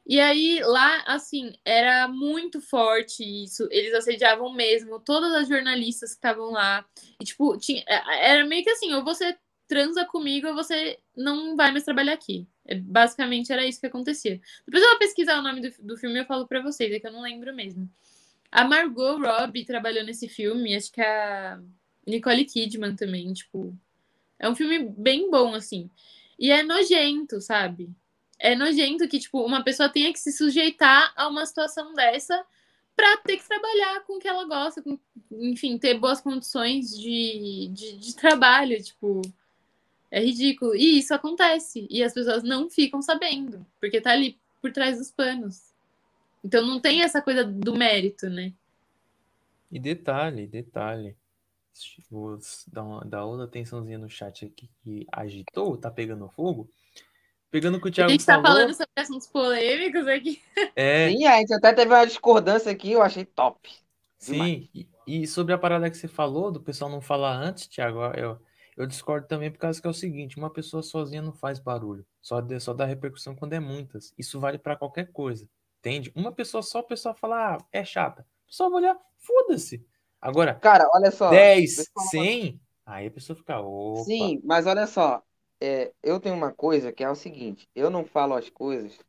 E 0.05 0.21
aí, 0.21 0.61
lá, 0.63 1.03
assim, 1.05 1.53
era 1.65 2.07
muito 2.07 2.61
forte 2.61 3.23
isso. 3.23 3.67
Eles 3.71 3.93
assediavam 3.93 4.53
mesmo 4.53 5.01
todas 5.01 5.33
as 5.33 5.49
jornalistas 5.49 6.11
que 6.11 6.15
estavam 6.15 6.51
lá. 6.51 6.85
E, 7.19 7.25
tipo, 7.25 7.57
tinha, 7.57 7.83
era 7.87 8.45
meio 8.45 8.63
que 8.63 8.69
assim: 8.69 8.93
ou 8.93 9.03
você 9.03 9.37
transa 9.67 10.05
comigo 10.05 10.47
ou 10.47 10.55
você 10.55 10.97
não 11.15 11.57
vai 11.57 11.71
mais 11.71 11.83
trabalhar 11.83 12.13
aqui. 12.13 12.47
É, 12.65 12.75
basicamente 12.75 13.51
era 13.51 13.65
isso 13.65 13.81
que 13.81 13.87
acontecia. 13.87 14.39
Depois 14.65 14.81
eu 14.81 14.89
vou 14.91 14.99
pesquisar 14.99 15.39
o 15.39 15.41
nome 15.41 15.61
do, 15.61 15.73
do 15.79 15.97
filme 15.97 16.15
e 16.15 16.19
eu 16.21 16.25
falo 16.25 16.47
pra 16.47 16.61
vocês, 16.61 16.91
é 16.91 16.99
que 17.01 17.07
eu 17.07 17.11
não 17.11 17.21
lembro 17.21 17.53
mesmo. 17.53 17.89
A 18.51 18.63
Margot 18.63 19.17
Robbie 19.17 19.65
trabalhou 19.65 20.03
nesse 20.03 20.27
filme, 20.27 20.75
acho 20.75 20.91
que 20.91 21.01
a 21.01 21.59
Nicole 22.05 22.45
Kidman 22.45 22.95
também, 22.95 23.31
tipo. 23.33 23.77
É 24.39 24.49
um 24.49 24.55
filme 24.55 24.79
bem 24.97 25.29
bom, 25.29 25.53
assim. 25.53 25.89
E 26.39 26.51
é 26.51 26.63
nojento, 26.63 27.41
sabe? 27.41 27.89
É 28.39 28.55
nojento 28.55 29.07
que, 29.07 29.19
tipo, 29.19 29.43
uma 29.43 29.63
pessoa 29.63 29.89
tenha 29.89 30.13
que 30.13 30.19
se 30.19 30.31
sujeitar 30.31 31.11
a 31.15 31.27
uma 31.27 31.45
situação 31.45 31.93
dessa 31.93 32.45
pra 32.95 33.17
ter 33.17 33.37
que 33.37 33.47
trabalhar 33.47 34.01
com 34.01 34.17
o 34.17 34.19
que 34.19 34.27
ela 34.27 34.45
gosta, 34.45 34.81
com, 34.81 34.97
enfim, 35.31 35.77
ter 35.77 35.95
boas 35.99 36.21
condições 36.21 36.97
de, 36.97 37.69
de, 37.73 37.97
de 37.97 38.15
trabalho, 38.15 38.81
tipo. 38.81 39.21
É 40.09 40.21
ridículo. 40.21 40.73
E 40.75 40.99
isso 40.99 41.13
acontece. 41.13 41.85
E 41.89 42.01
as 42.01 42.13
pessoas 42.13 42.43
não 42.43 42.69
ficam 42.69 43.01
sabendo, 43.01 43.65
porque 43.79 43.99
tá 43.99 44.11
ali 44.11 44.39
por 44.61 44.71
trás 44.71 44.97
dos 44.97 45.11
panos. 45.11 45.73
Então 46.47 46.65
não 46.65 46.79
tem 46.79 47.01
essa 47.03 47.21
coisa 47.21 47.43
do 47.43 47.75
mérito, 47.75 48.29
né? 48.29 48.53
E 49.71 49.79
detalhe, 49.79 50.47
detalhe. 50.47 51.17
Vou 52.09 52.37
dar, 52.67 52.83
uma, 52.83 53.01
dar 53.05 53.25
outra 53.25 53.45
atençãozinha 53.45 53.97
no 53.97 54.09
chat 54.09 54.45
aqui 54.45 54.69
que 54.83 55.05
agitou, 55.11 55.77
tá 55.77 55.91
pegando 55.91 56.29
fogo. 56.29 56.69
Pegando 57.51 57.77
o 57.77 57.81
que 57.81 57.89
o 57.89 57.91
A 57.91 57.91
Thiago 57.93 58.11
gente 58.11 58.25
tá 58.25 58.35
falou. 58.35 58.41
falando 58.41 58.73
sobre 58.73 58.91
assuntos 58.95 59.27
polêmicos 59.27 60.07
aqui. 60.07 60.41
É, 60.75 61.09
Sim, 61.09 61.25
a 61.25 61.37
gente 61.39 61.53
até 61.53 61.73
teve 61.73 61.91
uma 61.93 62.05
discordância 62.05 62.71
aqui, 62.71 62.91
eu 62.91 63.01
achei 63.01 63.25
top. 63.25 63.69
sim. 64.17 64.69
E, 64.73 64.87
e 65.05 65.27
sobre 65.27 65.53
a 65.53 65.57
parada 65.57 65.89
que 65.89 65.97
você 65.97 66.07
falou, 66.07 66.51
do 66.51 66.61
pessoal 66.61 66.89
não 66.91 67.01
falar 67.01 67.35
antes, 67.37 67.67
Thiago, 67.67 67.99
eu, 68.15 68.39
eu 68.75 68.85
discordo 68.87 69.27
também 69.27 69.51
por 69.51 69.57
causa 69.59 69.81
que 69.81 69.87
é 69.87 69.89
o 69.89 69.93
seguinte: 69.93 70.37
uma 70.37 70.51
pessoa 70.51 70.83
sozinha 70.83 71.21
não 71.21 71.33
faz 71.33 71.59
barulho. 71.59 72.05
Só, 72.21 72.41
dê- 72.41 72.59
só 72.59 72.73
dá 72.73 72.85
repercussão 72.85 73.35
quando 73.35 73.53
é 73.53 73.59
muitas. 73.59 74.13
Isso 74.17 74.39
vale 74.39 74.57
pra 74.57 74.75
qualquer 74.75 75.11
coisa. 75.11 75.47
Entende? 75.79 76.11
Uma 76.15 76.31
pessoa 76.31 76.61
só, 76.61 76.79
o 76.79 76.83
pessoal 76.83 77.15
fala, 77.15 77.55
ah, 77.55 77.57
é 77.71 77.83
chata. 77.83 78.25
O 78.43 78.47
pessoal 78.47 78.69
vai 78.69 78.81
olhar, 78.81 78.97
foda-se. 79.17 79.85
Agora, 80.21 80.55
Cara, 80.55 80.87
olha 80.93 81.11
só. 81.11 81.29
10, 81.29 81.75
deixa 81.75 81.81
eu 81.81 81.85
falar 81.93 82.03
uma 82.05 82.09
100, 82.11 82.61
aí 82.85 83.07
a 83.07 83.11
pessoa 83.11 83.37
fica, 83.37 83.59
opa. 83.59 84.03
Sim, 84.03 84.41
mas 84.43 84.65
olha 84.65 84.87
só, 84.87 85.21
é, 85.61 85.91
eu 86.03 86.19
tenho 86.19 86.35
uma 86.35 86.51
coisa 86.51 86.91
que 86.91 87.03
é 87.03 87.09
o 87.09 87.15
seguinte, 87.15 87.69
eu 87.75 87.89
não 87.89 88.03
falo 88.05 88.33
as 88.33 88.49
coisas 88.49 88.99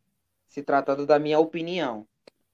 se 0.46 0.62
tratando 0.62 1.06
da 1.06 1.18
minha 1.18 1.38
opinião. 1.38 2.06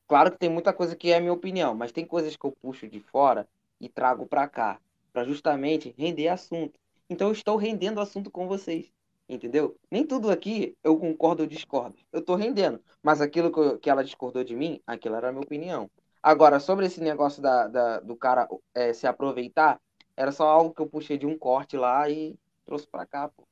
Claro 0.07 0.31
que 0.31 0.39
tem 0.39 0.51
muita 0.51 0.73
coisa 0.73 0.95
que 0.95 1.11
é 1.11 1.21
minha 1.21 1.33
opinião, 1.33 1.75
mas 1.75 1.93
tem 1.93 2.05
coisas 2.05 2.37
que 2.37 2.45
eu 2.45 2.53
puxo 2.53 2.89
de 2.89 3.01
fora 3.01 3.49
e 3.81 3.89
trago 3.89 4.27
pra 4.27 4.49
cá, 4.49 4.79
pra 5.13 5.25
justamente 5.25 5.95
render 5.97 6.29
assunto. 6.29 6.79
Então 7.09 7.29
eu 7.29 7.33
estou 7.33 7.57
rendendo 7.57 8.01
assunto 8.01 8.31
com 8.31 8.47
vocês, 8.47 8.93
entendeu? 9.29 9.77
Nem 9.91 10.07
tudo 10.07 10.31
aqui 10.31 10.77
eu 10.83 10.99
concordo 10.99 11.43
ou 11.43 11.49
discordo. 11.49 11.97
Eu 12.13 12.23
tô 12.25 12.35
rendendo, 12.35 12.83
mas 13.03 13.21
aquilo 13.21 13.53
que, 13.53 13.79
que 13.81 13.91
ela 13.91 14.05
discordou 14.05 14.45
de 14.45 14.55
mim, 14.57 14.81
aquilo 14.87 15.15
era 15.17 15.29
a 15.29 15.33
minha 15.33 15.43
opinião. 15.45 15.91
Agora, 16.23 16.59
sobre 16.61 16.87
esse 16.87 17.01
negócio 17.01 17.43
da, 17.43 17.67
da- 17.69 18.01
do 18.01 18.17
cara 18.17 18.49
é, 18.75 18.93
se 18.93 19.07
aproveitar, 19.07 19.81
era 20.17 20.33
só 20.33 20.47
algo 20.49 20.75
que 20.75 20.81
eu 20.83 20.89
puxei 20.89 21.19
de 21.19 21.27
um 21.27 21.37
corte 21.39 21.77
lá 21.77 22.09
e 22.09 22.37
trouxe 22.65 22.87
pra 22.87 23.07
cá, 23.07 23.29
pô. 23.29 23.47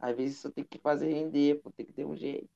Às 0.00 0.16
vezes 0.16 0.38
isso 0.38 0.50
tem 0.52 0.64
que 0.64 0.78
fazer 0.78 1.12
render, 1.12 1.60
pô, 1.62 1.70
tem 1.72 1.86
que 1.86 1.92
ter 1.92 2.06
um 2.06 2.16
jeito. 2.16 2.48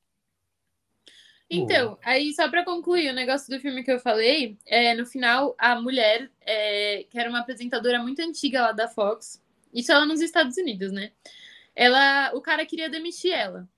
Então, 1.50 1.98
aí 2.02 2.32
só 2.32 2.48
pra 2.48 2.64
concluir 2.64 3.10
o 3.10 3.14
negócio 3.14 3.50
do 3.54 3.60
filme 3.60 3.84
que 3.84 3.92
eu 3.92 4.00
falei, 4.00 4.56
é, 4.64 4.94
no 4.94 5.04
final 5.04 5.54
a 5.58 5.78
mulher, 5.80 6.30
é, 6.40 7.04
que 7.10 7.18
era 7.18 7.28
uma 7.28 7.40
apresentadora 7.40 8.02
muito 8.02 8.20
antiga 8.22 8.62
lá 8.62 8.72
da 8.72 8.88
Fox, 8.88 9.42
isso 9.72 9.92
ela 9.92 10.06
nos 10.06 10.20
Estados 10.22 10.56
Unidos, 10.56 10.90
né? 10.92 11.12
Ela, 11.74 12.32
o 12.34 12.40
cara 12.40 12.66
queria 12.66 12.88
demitir 12.88 13.32
ela, 13.32 13.68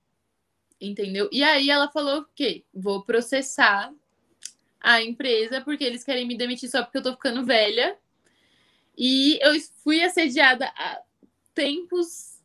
entendeu? 0.79 1.29
E 1.31 1.43
aí 1.43 1.69
ela 1.69 1.89
falou 1.89 2.21
o 2.21 2.25
quê? 2.35 2.63
Vou 2.73 3.03
processar 3.03 3.93
a 4.79 5.01
empresa 5.01 5.61
porque 5.61 5.83
eles 5.83 6.03
querem 6.03 6.27
me 6.27 6.37
demitir 6.37 6.69
só 6.69 6.83
porque 6.83 6.97
eu 6.97 7.03
tô 7.03 7.13
ficando 7.13 7.45
velha. 7.45 7.97
E 8.97 9.39
eu 9.41 9.53
fui 9.83 10.03
assediada 10.03 10.71
há 10.77 11.01
tempos 11.53 12.35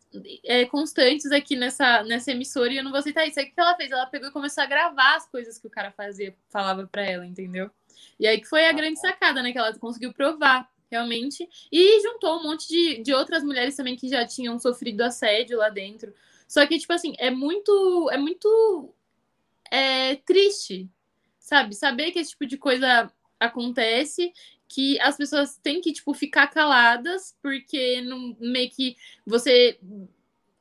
é, 0.45 0.65
constantes 0.67 1.31
aqui 1.31 1.55
nessa, 1.55 2.03
nessa 2.03 2.33
emissora 2.33 2.73
e 2.73 2.79
eu 2.79 2.85
não 2.85 2.91
vou 2.91 2.99
aceitar 2.99 3.27
isso. 3.27 3.39
Aí 3.39 3.47
o 3.47 3.55
que 3.55 3.61
ela 3.61 3.77
fez? 3.77 3.91
Ela 3.91 4.07
pegou 4.07 4.29
e 4.29 4.33
começou 4.33 4.65
a 4.65 4.67
gravar 4.67 5.17
as 5.17 5.29
coisas 5.29 5.59
que 5.59 5.67
o 5.67 5.71
cara 5.71 5.93
fazia, 5.93 6.35
falava 6.49 6.87
pra 6.87 7.03
ela, 7.03 7.27
entendeu? 7.27 7.71
E 8.19 8.27
aí 8.27 8.41
que 8.41 8.49
foi 8.49 8.67
a 8.67 8.73
grande 8.73 8.99
sacada, 8.99 9.43
né? 9.43 9.53
Que 9.53 9.59
ela 9.59 9.77
conseguiu 9.79 10.13
provar, 10.13 10.69
realmente. 10.91 11.49
E 11.71 12.01
juntou 12.03 12.39
um 12.39 12.43
monte 12.43 12.69
de, 12.69 13.03
de 13.03 13.15
outras 13.15 13.43
mulheres 13.43 13.77
também 13.77 13.97
que 13.97 14.09
já 14.09 14.27
tinham 14.27 14.59
sofrido 14.59 15.03
assédio 15.03 15.59
lá 15.59 15.69
dentro. 15.69 16.13
Só 16.49 16.67
que, 16.67 16.79
tipo 16.79 16.93
assim, 16.93 17.15
é 17.19 17.31
muito. 17.31 18.09
É 18.11 18.17
muito 18.19 18.93
é, 19.71 20.17
triste, 20.17 20.91
sabe? 21.39 21.75
Saber 21.75 22.11
que 22.11 22.19
esse 22.19 22.31
tipo 22.31 22.47
de 22.47 22.59
coisa 22.59 23.11
acontece, 23.39 24.33
que 24.69 25.01
as 25.01 25.17
pessoas 25.17 25.57
têm 25.57 25.81
que, 25.81 25.93
tipo, 25.93 26.13
ficar 26.13 26.49
caladas, 26.49 27.37
porque 27.43 28.01
não, 28.03 28.37
meio 28.41 28.71
que 28.71 28.97
você. 29.27 29.79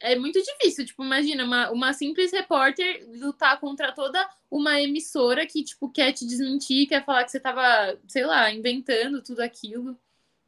É 0.02 0.16
muito 0.16 0.42
difícil, 0.42 0.86
tipo, 0.86 1.04
imagina, 1.04 1.44
uma, 1.44 1.72
uma 1.72 1.92
simples 1.92 2.32
repórter 2.32 3.06
lutar 3.20 3.60
contra 3.60 3.92
toda 3.92 4.26
uma 4.50 4.82
emissora 4.82 5.46
que, 5.46 5.64
tipo, 5.64 5.90
quer 5.90 6.14
te 6.14 6.26
desmentir, 6.26 6.88
quer 6.88 7.04
falar 7.04 7.26
que 7.26 7.32
você 7.32 7.40
tava, 7.40 8.00
sei 8.08 8.26
lá, 8.26 8.50
inventando 8.50 9.22
tudo 9.22 9.42
aquilo, 9.42 10.00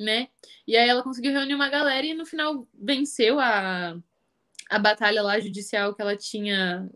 né? 0.01 0.27
E 0.67 0.75
aí 0.75 0.87
ela 0.89 1.03
conseguiu 1.03 1.31
reunir 1.31 1.55
uma 1.55 1.69
galera 1.69 2.05
e 2.05 2.13
no 2.13 2.25
final 2.25 2.67
venceu 2.73 3.39
a, 3.39 3.97
a 4.69 4.79
batalha 4.79 5.21
lá 5.21 5.39
judicial 5.39 5.93
que 5.93 6.01
ela 6.01 6.15
tinha 6.15 6.89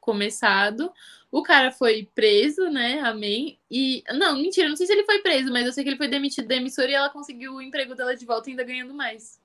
começado. 0.00 0.92
O 1.30 1.42
cara 1.42 1.70
foi 1.70 2.08
preso, 2.14 2.68
né? 2.70 3.00
Amém. 3.00 3.58
E. 3.70 4.02
Não, 4.14 4.36
mentira, 4.36 4.68
não 4.68 4.76
sei 4.76 4.86
se 4.86 4.92
ele 4.92 5.04
foi 5.04 5.20
preso, 5.20 5.52
mas 5.52 5.66
eu 5.66 5.72
sei 5.72 5.84
que 5.84 5.90
ele 5.90 5.96
foi 5.96 6.08
demitido 6.08 6.48
da 6.48 6.56
emissora 6.56 6.90
e 6.90 6.94
ela 6.94 7.10
conseguiu 7.10 7.54
o 7.54 7.62
emprego 7.62 7.94
dela 7.94 8.16
de 8.16 8.24
volta 8.24 8.50
ainda 8.50 8.64
ganhando 8.64 8.94
mais. 8.94 9.40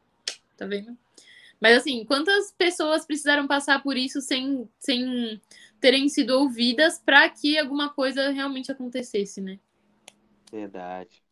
Tá 0.57 0.65
vendo? 0.65 0.97
Mas 1.59 1.77
assim, 1.77 2.03
quantas 2.03 2.51
pessoas 2.51 3.05
precisaram 3.05 3.47
passar 3.47 3.81
por 3.81 3.95
isso 3.95 4.19
sem, 4.19 4.67
sem 4.79 5.41
terem 5.79 6.09
sido 6.09 6.31
ouvidas 6.31 6.99
para 6.99 7.29
que 7.29 7.57
alguma 7.57 7.89
coisa 7.89 8.29
realmente 8.31 8.71
acontecesse, 8.71 9.39
né? 9.39 9.59
Verdade. 10.51 11.22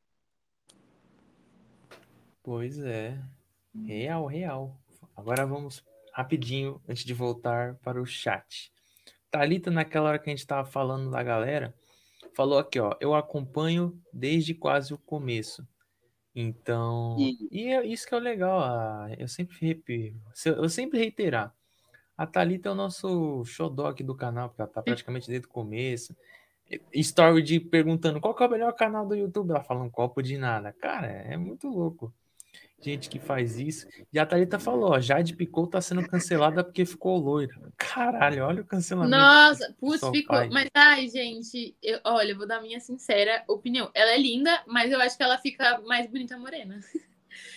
Pois 2.51 2.77
é. 2.79 3.17
Real, 3.85 4.25
real. 4.25 4.77
Agora 5.15 5.45
vamos 5.45 5.81
rapidinho, 6.11 6.81
antes 6.85 7.05
de 7.05 7.13
voltar 7.13 7.75
para 7.75 8.01
o 8.01 8.05
chat. 8.05 8.73
Thalita, 9.29 9.71
naquela 9.71 10.09
hora 10.09 10.19
que 10.19 10.29
a 10.29 10.33
gente 10.33 10.39
estava 10.39 10.65
falando 10.69 11.09
da 11.09 11.23
galera, 11.23 11.73
falou 12.35 12.59
aqui, 12.59 12.77
ó. 12.77 12.93
Eu 12.99 13.15
acompanho 13.15 13.97
desde 14.11 14.53
quase 14.53 14.93
o 14.93 14.97
começo. 14.97 15.65
Então. 16.35 17.15
E- 17.49 17.69
é 17.71 17.85
isso 17.85 18.05
que 18.05 18.13
é 18.13 18.17
o 18.17 18.19
legal. 18.19 18.59
ah, 18.59 19.07
Eu 19.17 19.29
sempre 19.29 19.55
repito. 19.65 20.19
Eu 20.45 20.67
sempre 20.67 20.99
reiterar. 20.99 21.55
A 22.17 22.27
Thalita 22.27 22.67
é 22.67 22.71
o 22.73 22.75
nosso 22.75 23.45
xodó 23.45 23.87
aqui 23.87 24.03
do 24.03 24.13
canal, 24.13 24.49
porque 24.49 24.61
ela 24.61 24.69
tá 24.69 24.81
praticamente 24.81 25.29
desde 25.29 25.47
o 25.47 25.49
começo. 25.49 26.13
Story 26.93 27.41
de 27.43 27.61
perguntando 27.61 28.19
qual 28.19 28.35
é 28.37 28.45
o 28.45 28.51
melhor 28.51 28.73
canal 28.73 29.07
do 29.07 29.15
YouTube. 29.15 29.51
Ela 29.51 29.63
fala 29.63 29.81
um 29.81 29.89
copo 29.89 30.21
de 30.21 30.37
nada. 30.37 30.73
Cara, 30.73 31.07
é 31.07 31.37
muito 31.37 31.69
louco. 31.69 32.13
Gente 32.81 33.09
que 33.09 33.19
faz 33.19 33.59
isso. 33.59 33.87
E 34.11 34.19
a 34.19 34.25
Thalita 34.25 34.59
falou, 34.59 34.91
ó, 34.91 34.99
Jade 34.99 35.35
Picou 35.35 35.67
tá 35.67 35.79
sendo 35.79 36.07
cancelada 36.07 36.63
porque 36.63 36.85
ficou 36.85 37.17
loira. 37.17 37.53
Caralho, 37.77 38.45
olha 38.45 38.61
o 38.61 38.65
cancelamento. 38.65 39.15
Nossa, 39.15 39.75
putz, 39.79 39.99
ficou. 40.09 40.35
faz. 40.35 40.49
Mas, 40.51 40.69
ai, 40.73 41.07
gente, 41.07 41.75
eu, 41.81 41.99
olha, 42.03 42.31
eu 42.31 42.37
vou 42.37 42.47
dar 42.47 42.57
a 42.57 42.61
minha 42.61 42.79
sincera 42.79 43.43
opinião. 43.47 43.91
Ela 43.93 44.11
é 44.11 44.17
linda, 44.17 44.63
mas 44.67 44.91
eu 44.91 44.99
acho 44.99 45.15
que 45.15 45.23
ela 45.23 45.37
fica 45.37 45.79
mais 45.81 46.07
bonita 46.07 46.37
morena. 46.37 46.79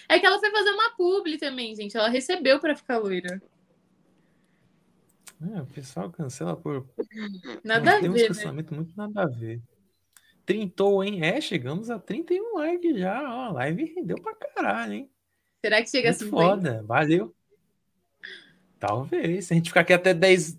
É 0.08 0.20
que 0.20 0.26
ela 0.26 0.38
foi 0.38 0.50
fazer 0.50 0.70
uma 0.70 0.90
publi 0.90 1.36
também, 1.36 1.74
gente. 1.74 1.96
Ela 1.96 2.08
recebeu 2.08 2.60
pra 2.60 2.76
ficar 2.76 2.98
loira. 2.98 3.42
É, 5.52 5.60
o 5.60 5.66
pessoal 5.66 6.10
cancela 6.10 6.56
por. 6.56 6.88
Nada 7.64 7.96
a 7.96 8.00
Tem 8.00 8.08
uns 8.08 8.14
ver, 8.14 8.22
né? 8.22 8.28
cancelamentos 8.28 8.76
muito 8.76 8.96
nada 8.96 9.22
a 9.22 9.26
ver. 9.26 9.60
Trintou, 10.46 11.02
hein? 11.02 11.24
É, 11.24 11.40
chegamos 11.40 11.90
a 11.90 11.98
31 11.98 12.54
likes 12.54 12.98
já. 12.98 13.22
Ó, 13.22 13.40
a 13.46 13.52
live 13.52 13.94
rendeu 13.94 14.20
pra 14.20 14.34
caralho, 14.34 14.92
hein? 14.92 15.10
Será 15.65 15.83
que 15.83 15.89
chega 15.89 16.10
a 16.10 16.12
Muito 16.12 16.25
50? 16.25 16.44
foda, 16.44 16.83
valeu. 16.83 17.34
Talvez. 18.78 19.47
Se 19.47 19.55
a 19.55 19.57
gente 19.57 19.70
ficar 19.70 19.81
aqui 19.81 19.94
até 19.94 20.12
10, 20.12 20.59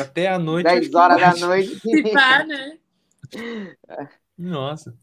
até 0.00 0.28
a 0.28 0.38
noite. 0.38 0.64
10 0.64 0.78
acho 0.78 0.90
que 0.90 0.96
horas 0.96 1.20
da 1.20 1.46
noite. 1.46 1.76
Se 1.84 2.02
pá, 2.10 2.42
né? 2.42 2.78
Nossa. 4.38 4.96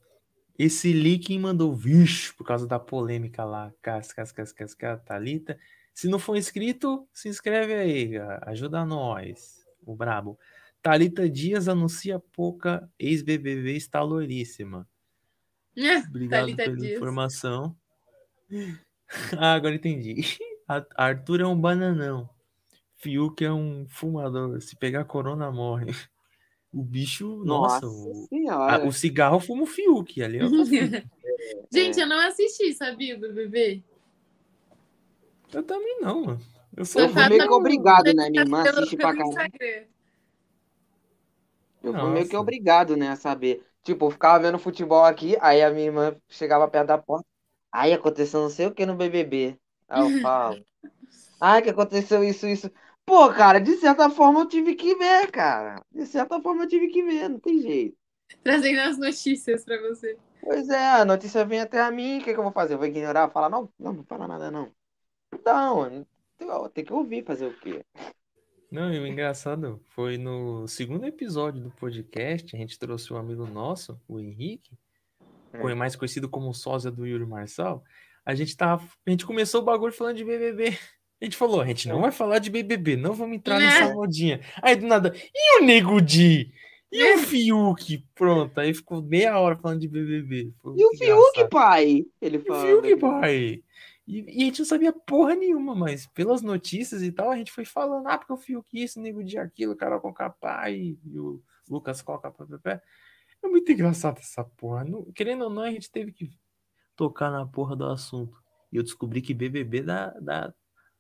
Esse 0.58 0.92
leak 0.92 1.38
mandou, 1.38 1.72
vixe, 1.76 2.34
por 2.34 2.48
causa 2.48 2.66
da 2.66 2.80
polêmica 2.80 3.46
lá. 3.46 3.72
Cas, 3.80 4.12
cas, 4.12 4.32
cas, 4.32 4.52
cas, 4.52 4.74
cas, 4.74 5.00
Thalita. 5.04 5.60
Se 5.94 6.08
não 6.08 6.18
for 6.18 6.36
inscrito, 6.36 7.08
se 7.14 7.30
inscreve 7.30 7.76
aí. 7.76 8.14
Ajuda 8.42 8.84
nós. 8.84 9.64
O 9.86 9.96
brabo. 9.96 10.36
Thalita 10.82 11.30
Dias 11.30 11.68
anuncia 11.68 12.18
pouca 12.18 12.90
ex-BBB 12.98 13.76
está 13.76 14.02
loiríssima. 14.02 14.88
Obrigado 16.10 16.42
Thalita 16.42 16.64
pela 16.64 16.76
Dias. 16.76 16.96
informação. 16.98 17.78
Ah, 19.38 19.54
agora 19.54 19.76
entendi. 19.76 20.16
A- 20.68 20.86
Arthur 20.96 21.42
é 21.42 21.48
um 21.48 21.60
bananão. 21.60 22.30
Fiuk 22.98 23.44
é 23.44 23.52
um 23.52 23.86
fumador. 23.90 24.62
Se 24.62 24.76
pegar 24.76 25.04
corona, 25.06 25.52
morre. 25.52 25.94
O 26.72 26.84
bicho, 26.84 27.44
nossa, 27.44 27.86
Nossa 27.86 27.88
o, 27.88 28.28
ah, 28.50 28.84
o 28.86 28.92
cigarro 28.92 29.40
fuma 29.40 29.64
o 29.64 29.68
Fiuk. 29.68 30.24
Ali 30.24 30.40
é 30.40 30.66
fita. 30.66 31.04
Gente, 31.72 32.00
eu 32.00 32.08
não 32.08 32.18
assisti, 32.20 32.74
sabia, 32.74 33.18
do 33.18 33.32
bebê? 33.34 33.84
Eu 35.54 35.64
também 35.64 36.00
não, 36.00 36.26
mano. 36.26 36.42
Eu 36.76 36.86
só 36.86 37.00
Eu 37.00 37.06
Eu 37.06 37.10
fui 37.14 37.30
meio 37.30 37.44
que 37.44 37.54
obrigado, 37.54 38.14
né? 38.14 38.30
Minha 38.30 38.42
irmã 38.44 38.64
Pelo- 38.64 38.80
assiste 38.80 38.98
pra. 38.98 39.12
Instagram. 39.16 39.84
Eu 41.84 41.94
fui 41.94 42.10
meio 42.12 42.28
que 42.30 42.38
obrigado, 42.38 42.96
né, 42.96 43.10
a 43.10 43.16
saber. 43.16 43.64
Tipo, 43.84 44.06
eu 44.06 44.12
ficava 44.12 44.40
vendo 44.42 44.58
futebol 44.58 45.04
aqui, 45.04 45.36
aí 45.42 45.62
a 45.62 45.70
minha 45.70 45.86
irmã 45.88 46.16
chegava 46.30 46.68
perto 46.68 46.88
da 46.88 46.98
porta. 46.98 47.28
Aí 47.74 47.92
aconteceu 47.92 48.40
não 48.42 48.50
sei 48.52 48.68
o 48.68 48.74
que 48.74 48.86
no 48.86 48.96
BBB. 48.96 49.58
Aí 49.90 50.02
eu 50.02 50.22
falo. 50.22 50.64
Ai, 51.42 51.64
que 51.64 51.72
aconteceu 51.72 52.24
isso, 52.24 52.48
isso. 52.48 52.72
Pô, 53.04 53.34
cara, 53.34 53.60
de 53.60 53.76
certa 53.78 54.10
forma 54.10 54.42
eu 54.42 54.48
tive 54.48 54.76
que 54.76 54.96
ver, 54.96 55.32
cara. 55.32 55.84
De 55.92 56.06
certa 56.06 56.40
forma 56.40 56.64
eu 56.64 56.68
tive 56.68 56.88
que 56.88 57.02
ver, 57.04 57.28
não 57.28 57.40
tem 57.40 57.60
jeito. 57.60 57.98
Trazendo 58.44 58.80
as 58.80 58.98
notícias 58.98 59.66
pra 59.66 59.82
você. 59.82 60.18
Pois 60.40 60.70
é, 60.70 60.92
a 60.92 61.06
notícia 61.06 61.44
vem 61.44 61.62
até 61.62 61.82
a 61.82 61.90
mim, 61.90 62.20
o 62.20 62.24
que 62.24 62.34
que 62.34 62.40
eu 62.40 62.44
vou 62.44 62.52
fazer? 62.52 62.76
Eu 62.76 62.78
vou 62.78 62.88
ignorar, 62.88 63.30
falar, 63.30 63.50
não, 63.50 63.70
não, 63.80 63.94
não 63.94 64.04
fala 64.04 64.28
nada, 64.28 64.52
não. 64.52 64.72
Não, 66.40 66.70
tem 66.70 66.86
que 66.86 66.94
ouvir 66.94 67.26
fazer 67.26 67.48
o 67.48 67.60
quê? 67.60 67.84
Não, 68.70 68.94
e 68.94 69.00
o 69.00 69.08
engraçado 69.08 69.80
foi 69.90 70.18
no 70.18 70.68
segundo 70.68 71.06
episódio 71.06 71.62
do 71.62 71.72
podcast, 71.72 72.56
a 72.56 72.60
gente 72.60 72.78
trouxe 72.78 73.14
um 73.14 73.18
amigo 73.18 73.46
nosso, 73.46 74.00
o 74.08 74.20
Henrique, 74.20 74.78
É. 75.54 75.58
co- 75.60 75.76
mais 75.76 75.96
conhecido 75.96 76.28
como 76.30 76.54
sósia 76.54 76.92
do 76.92 77.06
Yuri 77.06 77.26
Marçal. 77.26 77.84
A 78.26 78.34
gente 78.36 78.56
tava, 78.56 78.84
a 79.06 79.10
gente 79.10 79.26
começou 79.26 79.62
o 79.62 79.66
bagulho 79.66 79.94
falando 79.94 80.18
de 80.18 80.26
BBB. 80.26 80.78
A 81.22 81.26
gente 81.26 81.38
falou, 81.38 81.62
a 81.62 81.66
gente 81.66 81.88
não 81.88 82.02
vai 82.02 82.12
falar 82.12 82.40
de 82.40 82.50
BBB, 82.50 82.98
não 82.98 83.14
vamos 83.14 83.38
entrar 83.38 83.58
Né? 83.60 83.66
nessa 83.66 83.94
modinha. 83.94 84.42
Aí 84.62 84.76
do 84.76 84.86
nada, 84.86 85.14
e 85.34 85.60
o 85.62 85.66
Nego 85.66 86.02
Di? 86.02 86.52
E 86.92 87.14
o 87.16 87.18
Fiuk? 87.20 88.06
Pronto, 88.14 88.60
aí 88.60 88.74
ficou 88.74 89.02
meia 89.02 89.40
hora 89.40 89.56
falando 89.58 89.80
de 89.80 89.88
BBB. 89.88 90.54
Foi 90.62 90.76
E 90.78 90.86
o 90.86 90.92
Fiuk, 90.98 91.50
pai? 91.50 92.06
Ele 92.22 92.38
E 92.38 92.52
o. 92.52 92.62
Fiuk, 92.62 92.96
pai? 92.98 93.64
E, 94.06 94.20
e 94.28 94.42
a 94.44 94.46
gente 94.46 94.60
não 94.60 94.66
sabia 94.66 94.92
porra 94.92 95.34
nenhuma, 95.34 95.74
mas 95.74 96.06
pelas 96.08 96.42
notícias 96.42 97.02
e 97.02 97.12
tal, 97.12 97.32
a 97.32 97.38
gente 97.38 97.52
foi 97.54 97.64
falando, 97.66 98.06
ah, 98.08 98.18
porque 98.18 98.34
o 98.34 98.38
Fiuk 98.38 98.68
isso, 98.84 99.00
nego 99.02 99.24
de 99.24 99.38
aquilo, 99.38 99.76
Carol 99.78 100.02
com 100.02 100.14
pai 100.30 100.98
e 101.06 101.18
o 101.20 101.42
Lucas 101.70 102.02
Coca, 102.02 102.30
pé. 102.62 102.82
É 103.44 103.48
muito 103.48 103.72
engraçado 103.72 104.20
essa 104.20 104.44
porra. 104.44 104.84
Não- 104.84 105.12
querendo 105.12 105.44
ou 105.44 105.50
não, 105.50 105.64
a 105.64 105.72
gente 105.72 105.92
teve 105.92 106.12
que 106.12 106.32
tocar 106.96 107.30
na 107.32 107.46
porra 107.46 107.76
do 107.76 107.86
assunto. 107.86 108.38
E 108.72 108.78
eu 108.78 108.84
descobri 108.84 109.22
que 109.22 109.34
BBB 109.34 109.82
dá, 109.84 110.10
dá 110.22 110.54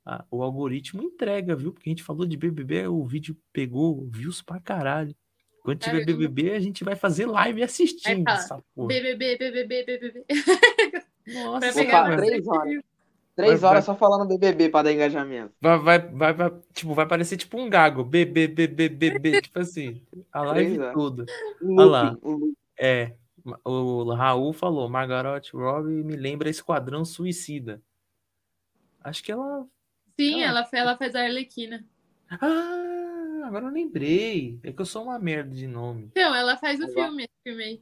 a- 0.06 0.26
o 0.30 0.44
algoritmo 0.44 1.02
entrega, 1.02 1.56
viu? 1.56 1.72
Porque 1.72 1.90
a 1.90 1.92
gente 1.92 2.04
falou 2.04 2.26
de 2.26 2.36
BBB, 2.38 2.88
o 2.88 3.06
vídeo 3.06 3.38
pegou 3.52 4.08
views 4.10 4.42
pra 4.42 4.60
caralho. 4.60 5.16
Quando 5.64 5.80
tiver 5.80 6.04
Caramba. 6.06 6.18
BBB, 6.28 6.52
a 6.52 6.60
gente 6.60 6.84
vai 6.84 6.96
fazer 6.96 7.26
live 7.26 7.64
assistindo 7.64 8.28
essa 8.28 8.62
porra. 8.76 8.88
BBB, 8.90 9.38
BBB, 9.38 9.84
BBB. 9.86 10.26
Nossa, 11.28 11.74
pegar 11.74 11.92
cara. 12.04 12.18
três 12.18 12.46
horas. 12.46 12.84
Três 13.36 13.62
Vai- 13.62 13.72
horas 13.72 13.86
só 13.86 13.96
falando 13.96 14.28
BBB 14.28 14.70
pra 14.70 14.84
dar 14.84 14.92
engajamento. 14.94 15.54
Vai, 15.60 15.80
vai, 15.80 16.00
vai, 16.00 16.34
vai, 16.34 16.52
tipo, 16.72 16.94
vai 16.94 17.08
parecer 17.08 17.36
tipo 17.38 17.60
um 17.60 17.68
gago. 17.70 18.04
B, 18.04 18.26
B, 18.26 18.48
B, 18.48 18.68
B, 18.68 18.90
B, 18.90 19.18
B, 19.20 19.42
tipo 19.42 19.60
assim. 19.60 20.02
A 20.32 20.42
live 20.44 20.78
toda. 20.94 21.26
Olha 21.64 21.86
lá. 21.86 22.18
É. 22.80 23.14
O 23.66 24.14
Raul 24.14 24.54
falou: 24.54 24.88
Margaret 24.88 25.42
Robbie 25.52 26.04
me 26.04 26.16
lembra 26.16 26.50
Esquadrão 26.50 27.04
Suicida. 27.04 27.82
Acho 29.04 29.24
que 29.24 29.32
ela. 29.32 29.66
Sim, 30.20 30.42
Ela- 30.44 30.60
ela, 30.60 30.70
ela 30.72 30.98
faz 30.98 31.16
a 31.16 31.22
Arlequina. 31.24 31.84
Ah, 32.30 33.42
agora 33.46 33.66
eu 33.66 33.72
lembrei. 33.72 34.60
É 34.64 34.72
que 34.72 34.82
eu 34.82 34.86
sou 34.86 35.04
uma 35.06 35.18
merda 35.18 35.50
de 35.56 35.66
nome. 35.68 36.10
Então, 36.12 36.34
ela 36.36 36.56
faz 36.56 36.80
o 36.80 36.84
Agora- 36.84 37.08
filme, 37.08 37.24
esse 37.24 37.34
filme 37.44 37.64
aí. 37.64 37.82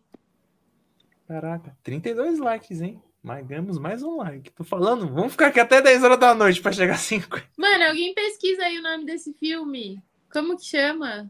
Caraca, 1.28 1.78
32 1.84 2.40
likes, 2.40 2.82
hein? 2.82 3.02
Mas 3.24 3.46
ganhamos 3.46 3.78
mais 3.78 4.02
um 4.02 4.18
like. 4.18 4.52
Tô 4.52 4.64
falando, 4.64 5.08
vamos 5.14 5.34
ficar 5.34 5.48
aqui 5.48 5.60
até 5.60 5.80
10 5.80 6.04
horas 6.04 6.20
da 6.20 6.34
noite 6.34 6.60
pra 6.60 6.72
chegar 6.72 6.96
a 6.96 6.98
50. 6.98 7.48
Mano, 7.56 7.84
alguém 7.86 8.16
pesquisa 8.16 8.64
aí 8.64 8.80
o 8.80 8.82
nome 8.82 9.06
desse 9.06 9.32
filme. 9.34 10.02
Como 10.34 10.58
que 10.58 10.66
chama? 10.66 11.30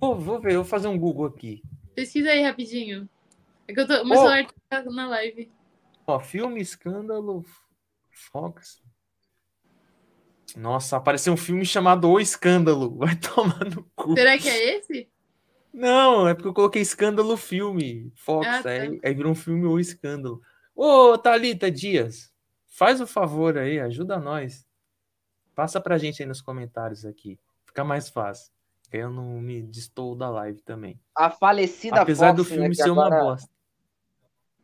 Pô, 0.00 0.14
vou 0.14 0.40
ver, 0.40 0.54
vou 0.54 0.64
fazer 0.64 0.88
um 0.88 0.98
Google 0.98 1.26
aqui. 1.26 1.62
Pesquisa 1.94 2.30
aí 2.30 2.42
rapidinho. 2.42 3.08
É 3.68 3.74
que 3.74 3.80
eu 3.80 3.86
tô. 3.86 4.04
Meu 4.04 4.18
Ô. 4.18 4.22
celular 4.22 4.46
tá 4.70 4.82
na 4.84 5.08
live. 5.08 5.52
Ó, 6.06 6.18
filme 6.18 6.60
Escândalo 6.60 7.44
Fox. 8.10 8.82
Nossa, 10.56 10.96
apareceu 10.96 11.34
um 11.34 11.36
filme 11.36 11.64
chamado 11.64 12.08
O 12.08 12.18
Escândalo. 12.18 12.96
Vai 12.98 13.16
tomar 13.16 13.64
no 13.66 13.84
cu. 13.94 14.14
Será 14.14 14.38
que 14.38 14.48
é 14.48 14.78
esse? 14.78 15.11
Não, 15.72 16.28
é 16.28 16.34
porque 16.34 16.48
eu 16.48 16.54
coloquei 16.54 16.82
Escândalo 16.82 17.36
Filme. 17.36 18.12
Fox, 18.16 18.46
Ah, 18.46 18.62
tá. 18.62 18.68
aí, 18.70 19.00
aí 19.02 19.14
virou 19.14 19.32
um 19.32 19.34
filme 19.36 19.66
O 19.66 19.78
Escândalo. 19.78 20.40
Ô, 20.74 21.16
Thalita 21.16 21.70
Dias, 21.70 22.32
faz 22.66 23.00
o 23.00 23.06
favor 23.06 23.56
aí, 23.56 23.80
ajuda 23.80 24.18
nós. 24.18 24.66
Passa 25.54 25.80
pra 25.80 25.98
gente 25.98 26.22
aí 26.22 26.28
nos 26.28 26.40
comentários 26.42 27.04
aqui. 27.04 27.38
Fica 27.66 27.84
mais 27.84 28.08
fácil. 28.08 28.52
Eu 28.90 29.10
não 29.10 29.40
me 29.40 29.62
distou 29.62 30.14
da 30.14 30.28
live 30.28 30.60
também. 30.62 31.00
A 31.16 31.30
falecida 31.30 32.00
Apesar 32.02 32.32
do 32.32 32.44
Fox, 32.44 32.50
né, 32.50 32.56
filme 32.56 32.76
que 32.76 32.82
ser 32.82 32.90
uma 32.90 33.06
agora- 33.06 33.22
bosta. 33.24 33.50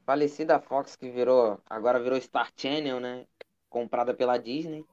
Falecida 0.05 0.59
Fox 0.61 0.97
que 0.97 1.11
virou, 1.11 1.61
agora 1.69 2.01
virou 2.01 2.19
Star 2.21 2.51
Channel, 2.57 2.99
né? 3.01 3.27
Comprada 3.69 4.15
pela 4.15 4.39
Disney. 4.39 4.85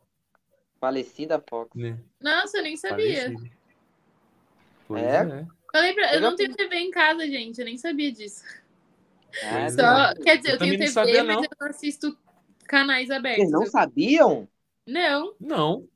Falecida 0.79 1.41
Fox. 1.49 1.69
Né? 1.73 1.97
Nossa, 2.21 2.57
eu 2.57 2.63
nem 2.63 2.75
sabia. 2.75 3.33
Pois 4.87 5.01
É? 5.03 5.17
é. 5.23 5.47
Falei 5.75 5.93
pra... 5.93 6.07
Eu 6.09 6.13
Eu 6.15 6.21
já 6.21 6.29
não 6.29 6.35
tenho 6.37 6.55
TV 6.55 6.75
em 6.77 6.91
casa, 6.91 7.25
gente. 7.27 7.59
Eu 7.59 7.65
nem 7.65 7.77
sabia 7.77 8.11
disso. 8.11 8.43
É, 9.41 9.69
Só... 9.69 10.13
Quer 10.23 10.37
dizer, 10.37 10.49
Eu 10.49 10.53
eu, 10.53 10.59
tenho 10.59 10.71
não 10.73 10.79
TV, 10.79 10.87
sabia, 10.91 11.23
mas 11.23 11.35
não. 11.35 11.43
eu 11.43 11.49
não 11.59 11.67
assisto 11.67 12.17
canais 12.65 13.11
abertos. 13.11 13.41
Vocês 13.41 13.51
não 13.51 13.63
Eu- 13.63 13.69
sabiam? 13.69 14.47
Não. 14.87 15.35
Não. 15.39 15.87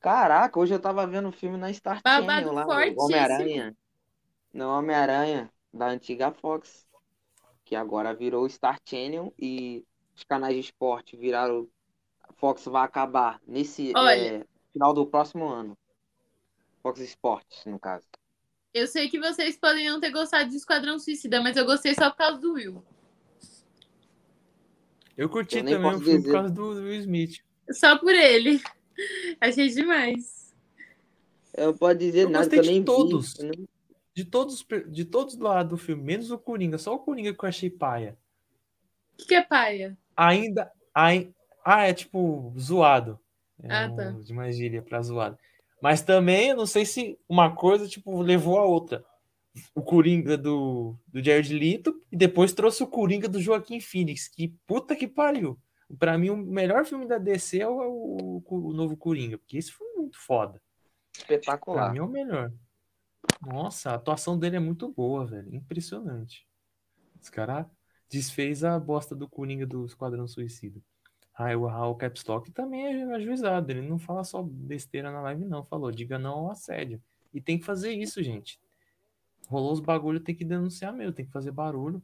Caraca, 0.00 0.58
hoje 0.58 0.72
eu 0.74 0.78
tava 0.80 1.06
vendo 1.06 1.28
um 1.28 1.32
filme 1.32 1.56
na 1.58 1.72
Star 1.72 2.00
Babado 2.02 2.48
Channel 2.48 2.52
lá, 2.52 2.94
Homem-Aranha. 2.96 3.76
No 4.52 4.68
Homem-Aranha, 4.68 5.50
da 5.74 5.86
antiga 5.88 6.30
Fox. 6.30 6.86
Que 7.64 7.74
agora 7.76 8.14
virou 8.14 8.48
Star 8.48 8.78
Channel 8.84 9.32
e 9.38 9.84
os 10.16 10.24
canais 10.24 10.54
de 10.54 10.60
esporte 10.60 11.16
viraram. 11.16 11.68
A 12.22 12.32
Fox 12.32 12.64
vai 12.64 12.84
acabar 12.84 13.40
nesse 13.46 13.92
Olha. 13.94 14.40
é, 14.40 14.46
final 14.72 14.94
do 14.94 15.06
próximo 15.06 15.46
ano. 15.48 15.76
Fox 16.82 17.00
Sports, 17.00 17.64
no 17.66 17.78
caso. 17.78 18.06
Eu 18.72 18.86
sei 18.86 19.08
que 19.08 19.18
vocês 19.18 19.56
podem 19.56 19.88
não 19.88 20.00
ter 20.00 20.10
gostado 20.10 20.48
de 20.48 20.56
Esquadrão 20.56 20.98
Suicida, 20.98 21.42
mas 21.42 21.56
eu 21.56 21.64
gostei 21.64 21.94
só 21.94 22.10
por 22.10 22.16
causa 22.18 22.38
do 22.38 22.52
Will. 22.54 22.84
Eu 25.16 25.28
curti 25.28 25.58
Eu 25.58 25.64
também 25.64 25.94
o 25.94 26.00
filme 26.00 26.22
por 26.22 26.32
causa 26.32 26.50
do 26.54 26.68
Will 26.70 27.00
Smith. 27.00 27.40
Só 27.72 27.98
por 27.98 28.14
ele. 28.14 28.60
Achei 29.40 29.68
demais. 29.68 30.54
Eu 31.54 31.68
não 31.68 31.76
posso 31.76 31.96
dizer 31.96 32.22
Eu 32.22 32.30
nada, 32.30 32.44
gostei 32.44 32.58
eu 32.60 32.62
de 32.62 32.70
nem 32.70 32.84
todos. 32.84 33.34
vi. 33.36 33.42
nem- 33.44 33.68
De 34.14 34.24
todos, 34.24 34.66
de 34.88 35.04
todos 35.04 35.36
lá 35.38 35.62
do 35.62 35.76
filme, 35.78 36.02
menos 36.02 36.30
o 36.30 36.38
Coringa. 36.38 36.78
Só 36.78 36.94
o 36.94 36.98
Coringa 36.98 37.32
que 37.32 37.44
eu 37.44 37.48
achei 37.48 37.70
paia. 37.70 38.16
O 39.14 39.16
que, 39.18 39.26
que 39.28 39.34
é 39.34 39.42
paia? 39.42 39.96
Ainda, 40.16 40.70
Ai, 40.94 41.32
ah, 41.64 41.86
é 41.86 41.94
tipo 41.94 42.52
zoado. 42.58 43.18
É 43.62 43.72
Ah, 43.72 43.88
tá. 43.90 44.02
um- 44.08 44.20
de 44.22 44.32
uma 44.32 44.50
gíria 44.50 44.82
pra 44.82 45.00
zoado. 45.02 45.38
Mas 45.82 46.02
também, 46.02 46.50
eu 46.50 46.56
não 46.56 46.66
sei 46.66 46.84
se 46.84 47.18
uma 47.28 47.54
coisa, 47.54 47.88
tipo, 47.88 48.20
levou 48.22 48.58
a 48.58 48.64
outra. 48.64 49.04
O 49.74 49.82
Coringa 49.82 50.36
do, 50.38 50.96
do 51.08 51.22
Jared 51.24 51.52
Leto 51.52 52.00
e 52.12 52.16
depois 52.16 52.52
trouxe 52.52 52.82
o 52.82 52.86
Coringa 52.86 53.28
do 53.28 53.40
Joaquim 53.40 53.80
Phoenix. 53.80 54.28
Que 54.28 54.54
puta 54.66 54.94
que 54.94 55.08
pariu. 55.08 55.58
Pra 55.98 56.16
mim, 56.16 56.30
o 56.30 56.36
melhor 56.36 56.84
filme 56.86 57.06
da 57.06 57.18
DC 57.18 57.60
é 57.60 57.66
o, 57.68 58.42
o- 58.46 58.68
o 58.68 58.72
novo 58.72 58.96
Coringa, 58.96 59.36
porque 59.38 59.56
esse 59.58 59.72
foi 59.72 59.86
muito 59.96 60.16
foda. 60.18 60.62
Pra 61.12 61.22
Espetacular. 61.36 61.92
mim 61.92 61.98
é 61.98 62.02
o 62.02 62.08
melhor. 62.08 62.52
Nossa, 63.44 63.90
a 63.90 63.94
atuação 63.94 64.38
dele 64.38 64.56
é 64.56 64.60
muito 64.60 64.88
boa, 64.92 65.26
velho. 65.26 65.52
Impressionante. 65.54 66.46
Esse 67.20 67.30
cara 67.30 67.68
desfez 68.08 68.62
a 68.62 68.78
bosta 68.78 69.14
do 69.16 69.28
Coringa 69.28 69.66
do 69.66 69.84
Esquadrão 69.84 70.28
Suicida. 70.28 70.80
Ah, 71.42 71.56
o 71.56 71.64
Raul 71.66 71.94
Capstock 71.94 72.50
também 72.50 72.84
é 72.84 73.14
ajuizado. 73.14 73.72
Ele 73.72 73.80
não 73.80 73.98
fala 73.98 74.22
só 74.22 74.42
besteira 74.42 75.10
na 75.10 75.22
live, 75.22 75.46
não. 75.46 75.64
Falou, 75.64 75.90
diga 75.90 76.18
não 76.18 76.32
ao 76.32 76.50
assédio. 76.50 77.02
E 77.32 77.40
tem 77.40 77.58
que 77.58 77.64
fazer 77.64 77.94
isso, 77.94 78.22
gente. 78.22 78.60
Rolou 79.48 79.72
os 79.72 79.80
bagulho, 79.80 80.20
tem 80.20 80.34
que 80.34 80.44
denunciar 80.44 80.92
mesmo, 80.92 81.14
tem 81.14 81.24
que 81.24 81.32
fazer 81.32 81.50
barulho. 81.50 82.02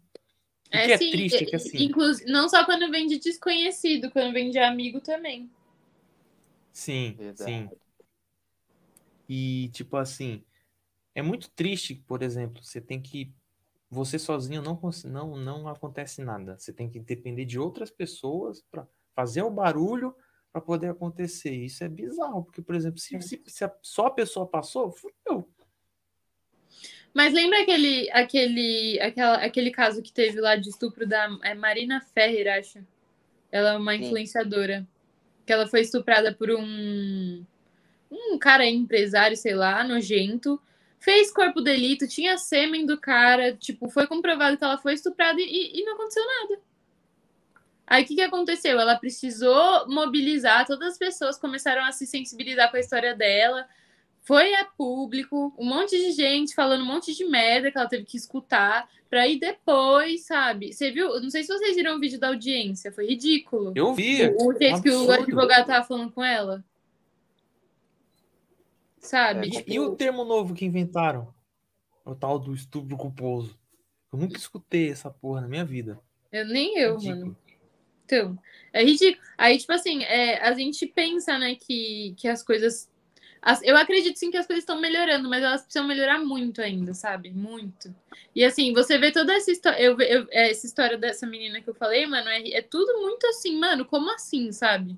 O 0.69 0.71
que 0.71 0.77
é 0.79 0.97
sim, 0.97 1.11
triste 1.11 1.45
é 1.45 1.45
que 1.45 1.55
assim. 1.55 1.85
inclusive, 1.85 2.31
não 2.31 2.49
só 2.49 2.65
quando 2.65 2.91
vem 2.91 3.07
de 3.07 3.19
desconhecido, 3.19 4.11
quando 4.11 4.33
vem 4.33 4.51
de 4.51 4.59
amigo 4.59 5.03
também. 5.03 5.51
Sim, 6.73 7.15
Verdade. 7.19 7.45
sim. 7.45 7.71
E, 9.29 9.69
tipo 9.69 9.99
assim, 9.99 10.43
é 11.15 11.21
muito 11.21 11.51
triste, 11.51 11.95
por 11.95 12.23
exemplo, 12.23 12.65
você 12.65 12.81
tem 12.81 13.03
que. 13.03 13.31
Você 13.91 14.19
sozinho 14.19 14.63
não, 14.63 14.81
não, 15.05 15.37
não 15.37 15.69
acontece 15.69 16.25
nada. 16.25 16.59
Você 16.59 16.73
tem 16.73 16.89
que 16.89 16.99
depender 16.99 17.45
de 17.45 17.59
outras 17.59 17.91
pessoas 17.91 18.65
para 18.71 18.87
fazer 19.17 19.43
o 19.43 19.51
barulho 19.51 20.15
para 20.53 20.61
poder 20.61 20.91
acontecer. 20.91 21.55
Isso 21.55 21.83
é 21.83 21.89
bizarro, 21.89 22.45
porque, 22.45 22.61
por 22.61 22.75
exemplo, 22.75 23.01
se, 23.01 23.21
se, 23.23 23.43
se 23.47 23.65
a- 23.65 23.75
só 23.83 24.07
a 24.07 24.11
pessoa 24.11 24.47
passou, 24.47 24.93
fudeu. 24.93 25.49
Mas 27.15 27.33
lembra 27.33 27.63
aquele, 27.63 28.11
aquele, 28.11 29.01
aquela, 29.01 29.37
aquele 29.37 29.71
caso 29.71 30.03
que 30.03 30.13
teve 30.13 30.39
lá 30.39 30.55
de 30.55 30.69
estupro 30.69 31.09
da 31.09 31.35
é 31.43 31.55
Marina 31.55 31.99
Ferrer, 32.01 32.59
acho. 32.59 32.87
Ela 33.51 33.73
é 33.73 33.79
uma 33.79 33.97
Sim. 33.97 34.05
influenciadora. 34.05 34.87
Que 35.47 35.53
ela 35.53 35.67
foi 35.67 35.81
estuprada 35.81 36.35
por 36.35 36.51
um, 36.51 37.43
um 38.11 38.39
cara 38.39 38.67
empresário, 38.67 39.37
sei 39.37 39.55
lá, 39.55 39.83
nojento. 39.83 40.61
Fez 40.99 41.33
corpo 41.33 41.63
delito, 41.63 42.07
tinha 42.07 42.37
sêmen 42.37 42.85
do 42.85 43.01
cara. 43.01 43.57
Tipo, 43.57 43.89
foi 43.89 44.07
comprovado 44.07 44.59
que 44.59 44.65
ela 44.65 44.77
foi 44.77 44.93
estuprada 44.93 45.41
e, 45.41 45.81
e 45.81 45.85
não 45.85 45.95
aconteceu 45.95 46.23
nada. 46.27 46.61
Aí 47.87 48.03
o 48.03 48.07
que, 48.07 48.17
que 48.17 48.23
aconteceu? 48.23 48.81
Ela 48.81 48.97
precisou 48.97 49.89
mobilizar, 49.89 50.67
todas 50.67 50.93
as 50.93 50.99
pessoas 50.99 51.39
começaram 51.39 51.85
a 51.85 51.93
se 51.93 52.07
sensibilizar 52.07 52.71
com 52.71 52.77
a 52.77 52.81
história 52.81 53.15
dela. 53.15 53.67
Foi 54.23 54.55
a 54.57 54.65
público, 54.65 55.55
um 55.57 55.65
monte 55.65 55.97
de 55.97 56.11
gente 56.11 56.53
falando 56.53 56.83
um 56.83 56.87
monte 56.87 57.15
de 57.15 57.25
merda 57.25 57.71
que 57.71 57.79
ela 57.79 57.89
teve 57.89 58.05
que 58.05 58.17
escutar, 58.17 58.89
pra 59.09 59.23
aí 59.23 59.39
depois, 59.39 60.27
sabe? 60.27 60.73
Você 60.73 60.91
viu? 60.91 61.21
Não 61.21 61.31
sei 61.31 61.45
se 61.45 61.49
vocês 61.49 61.77
viram 61.77 61.97
o 61.97 62.01
vídeo 62.01 62.19
da 62.19 62.27
audiência, 62.27 62.91
foi 62.91 63.07
ridículo. 63.07 63.73
Eu 63.77 63.95
vi. 63.95 64.27
O, 64.31 64.49
o 64.49 64.59
jeito 64.59 64.83
que 64.83 64.91
o 64.91 65.13
advogado 65.13 65.67
tava 65.67 65.87
falando 65.87 66.11
com 66.11 66.25
ela. 66.25 66.65
Sabe? 68.99 69.57
É, 69.57 69.65
E, 69.65 69.75
e 69.75 69.79
o 69.79 69.95
termo 69.95 70.25
novo 70.25 70.55
que 70.55 70.65
inventaram? 70.65 71.33
O 72.05 72.17
tal 72.17 72.37
do 72.37 72.53
estupro 72.53 72.97
culposo. 72.97 73.57
Eu 74.13 74.19
nunca 74.19 74.37
escutei 74.37 74.91
essa 74.91 75.09
porra 75.09 75.43
na 75.43 75.49
minha 75.49 75.65
vida. 75.65 76.01
Eu, 76.33 76.45
nem 76.47 76.77
eu, 76.79 76.95
Ridículo. 76.95 77.21
mano. 77.21 77.46
Então, 78.07 78.39
é 78.73 78.85
ridículo. 78.85 79.25
Aí, 79.37 79.59
tipo 79.59 79.73
assim, 79.73 80.05
é, 80.05 80.39
a 80.43 80.53
gente 80.55 80.87
pensa, 80.87 81.39
né, 81.39 81.57
que, 81.57 82.15
que 82.17 82.29
as 82.29 82.43
coisas. 82.43 82.89
as- 83.43 83.63
eu 83.65 83.77
acredito 83.77 84.17
sim 84.19 84.31
que 84.31 84.37
as 84.39 84.47
coisas 84.47 84.63
estão 84.63 84.81
melhorando, 84.81 85.29
mas 85.29 85.43
elas 85.43 85.63
precisam 85.63 85.87
melhorar 85.89 86.19
muito 86.21 86.63
ainda, 86.63 86.95
sabe? 86.95 87.31
Muito. 87.33 87.95
E 88.35 88.45
assim, 88.45 88.73
você 88.73 88.99
vê 88.99 89.13
toda 89.13 89.35
essa 89.35 89.51
história. 89.53 89.81
Eu, 89.81 90.01
eu- 90.01 90.29
é, 90.31 90.51
essa 90.51 90.67
história 90.67 90.99
dessa 90.99 91.27
menina 91.27 91.61
que 91.63 91.69
eu 91.71 91.75
falei, 91.75 92.07
mano, 92.07 92.29
é, 92.29 92.49
é 92.51 92.63
tudo 92.63 93.01
muito 93.03 93.27
assim, 93.29 93.59
mano, 93.59 93.85
como 93.85 94.11
assim, 94.15 94.53
sabe? 94.53 94.97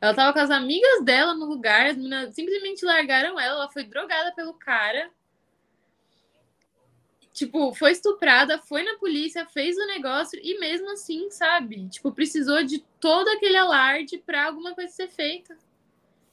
Ela 0.00 0.14
tava 0.14 0.32
com 0.32 0.38
as 0.40 0.50
amigas 0.50 1.04
dela 1.04 1.34
no 1.34 1.46
lugar, 1.46 1.86
as 1.86 1.96
meninas 1.96 2.34
simplesmente 2.34 2.84
largaram 2.84 3.38
ela, 3.40 3.56
ela 3.62 3.70
foi 3.70 3.84
drogada 3.84 4.32
pelo 4.34 4.54
cara. 4.54 5.10
Tipo, 7.34 7.74
foi 7.74 7.92
estuprada, 7.92 8.60
foi 8.60 8.84
na 8.84 8.96
polícia, 8.98 9.46
fez 9.46 9.76
o 9.76 9.86
negócio 9.88 10.40
e 10.42 10.58
mesmo 10.60 10.90
assim, 10.92 11.30
sabe? 11.32 11.88
Tipo, 11.90 12.12
precisou 12.12 12.64
de 12.64 12.80
todo 13.00 13.28
aquele 13.28 13.58
alarde 13.58 14.18
pra 14.18 14.46
alguma 14.46 14.74
coisa 14.74 14.92
ser 14.92 15.08
feita. 15.08 15.58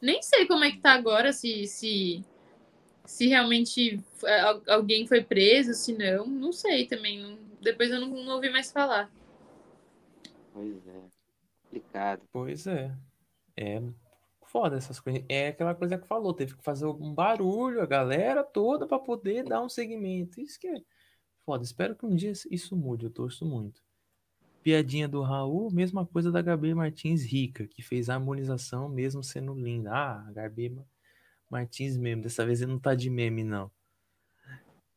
Nem 0.02 0.22
sei 0.22 0.48
como 0.48 0.64
é 0.64 0.72
que 0.72 0.80
tá 0.80 0.94
agora, 0.94 1.34
se 1.34 1.68
se, 1.68 2.24
se 3.06 3.28
realmente 3.28 4.00
é, 4.26 4.40
al- 4.42 4.64
alguém 4.70 5.08
foi 5.08 5.24
preso, 5.24 5.74
se 5.74 5.94
não. 5.94 6.28
Não 6.28 6.54
sei 6.54 6.88
também. 6.88 7.38
depois 7.62 7.92
eu 7.92 8.00
não, 8.02 8.10
não 8.10 8.36
ouvi 8.36 8.50
mais 8.52 8.72
falar. 8.72 9.12
Pois 10.54 10.88
é. 10.88 11.02
Complicado. 11.64 12.24
Pois 12.32 12.68
é. 12.68 12.96
É 13.58 13.82
foda 14.48 14.78
essas 14.78 15.00
coisas. 15.00 15.24
É 15.30 15.50
aquela 15.50 15.76
coisa 15.76 15.98
que 15.98 16.08
falou, 16.08 16.34
teve 16.34 16.56
que 16.58 16.64
fazer 16.64 16.86
um 16.86 17.14
barulho, 17.14 17.82
a 17.82 17.86
galera 17.86 18.44
toda 18.44 18.88
pra 18.88 19.00
poder 19.00 19.46
dar 19.46 19.62
um 19.64 19.70
segmento. 19.70 20.42
Isso 20.42 20.60
que 20.60 20.68
é 20.68 20.76
foda. 21.52 21.64
Espero 21.64 21.96
que 21.96 22.06
um 22.06 22.16
dia 22.16 22.32
isso 22.50 22.76
mude, 22.76 23.06
eu 23.06 23.10
torço 23.10 23.46
muito. 23.46 23.82
Piadinha 24.64 25.08
do 25.08 25.22
Raul, 25.22 25.72
mesma 25.72 26.06
coisa 26.06 26.32
da 26.32 26.42
Gabi 26.42 26.74
Martins 26.74 27.24
rica, 27.26 27.66
que 27.68 27.82
fez 27.82 28.10
a 28.10 28.14
harmonização 28.14 28.88
mesmo 28.88 29.24
sendo 29.24 29.54
linda. 29.54 29.92
Ah, 29.92 30.26
a 30.28 30.32
Gabi 30.32 30.70
Ma- 30.70 30.86
Martins 31.50 31.98
mesmo, 31.98 32.24
dessa 32.24 32.46
vez 32.46 32.62
ele 32.62 32.72
não 32.72 32.80
tá 32.80 32.94
de 32.96 33.10
meme, 33.10 33.44
não. 33.44 33.70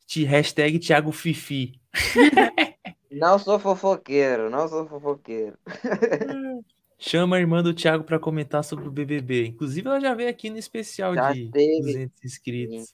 Ti- 0.07 0.25
Hashtag 0.25 0.79
Thiago 0.79 1.11
Fifi. 1.13 1.81
Não 3.11 3.39
sou 3.39 3.61
fofoqueiro, 3.61 4.51
não 4.51 4.67
sou 4.67 4.89
fofoqueiro. 4.89 5.57
Chama 6.99 7.37
a 7.37 7.39
irmã 7.41 7.63
do 7.63 7.73
Thiago 7.73 8.03
pra 8.03 8.19
comentar 8.19 8.65
sobre 8.65 8.89
o 8.89 8.91
BBB. 8.91 9.47
Inclusive, 9.47 9.87
ela 9.87 10.01
já 10.01 10.13
veio 10.15 10.29
aqui 10.29 10.51
no 10.51 10.59
especial 10.59 11.15
Já 11.15 11.33
de 11.33 11.49
teve. 11.49 11.81
200 11.81 12.25
inscritos. 12.25 12.93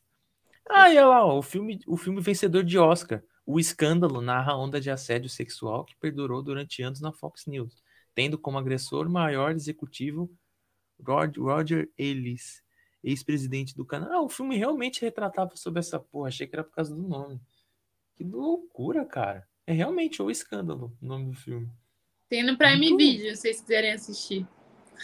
Ah, 0.69 0.93
e 0.93 0.99
olha 0.99 1.07
lá, 1.07 1.25
ó, 1.25 1.39
o 1.39 1.43
filme, 1.43 1.81
o 1.87 1.97
filme 1.97 2.21
vencedor 2.21 2.63
de 2.63 2.79
Oscar, 2.79 3.23
O 3.47 3.59
Escândalo, 3.59 4.21
narra 4.21 4.53
a 4.53 4.57
onda 4.59 4.81
de 4.81 4.91
assédio 4.91 5.29
sexual 5.29 5.85
que 5.85 5.97
perdurou 5.97 6.43
durante 6.43 6.83
anos 6.83 7.01
na 7.01 7.13
Fox 7.13 7.47
News, 7.47 7.83
tendo 8.15 8.39
como 8.39 8.59
agressor 8.59 9.07
o 9.07 9.11
maior 9.11 9.53
executivo 9.53 10.31
Rod- 11.05 11.37
Roger 11.39 11.91
Ailes, 11.99 12.63
ex-presidente 13.03 13.75
do 13.75 13.85
canal. 13.85 14.13
Ah, 14.13 14.23
o 14.23 14.29
filme 14.29 14.57
realmente 14.57 15.01
retratava 15.01 15.57
sobre 15.57 15.81
essa 15.81 15.99
porra, 15.99 16.29
achei 16.29 16.47
que 16.47 16.55
era 16.55 16.63
por 16.65 16.73
causa 16.75 16.95
do 16.95 17.03
nome. 17.03 17.41
Que 18.15 18.23
loucura, 18.23 19.05
cara. 19.05 19.49
É 19.67 19.73
realmente 19.73 20.23
O 20.23 20.31
Escândalo, 20.31 20.97
o 21.01 21.07
nome 21.07 21.27
do 21.31 21.35
filme. 21.37 21.71
Tem 22.29 22.43
no 22.45 22.57
Prime 22.57 22.77
Muito. 22.91 22.99
Video, 22.99 23.31
se 23.35 23.41
vocês 23.43 23.61
quiserem 23.61 23.93
assistir. 23.93 24.47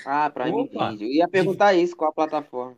Ah, 0.05 0.29
Prime 0.31 0.53
Opa. 0.53 0.91
Video. 0.91 1.09
Eu 1.09 1.13
ia 1.13 1.29
perguntar 1.29 1.75
isso, 1.75 1.97
qual 1.97 2.11
a 2.11 2.15
plataforma? 2.15 2.77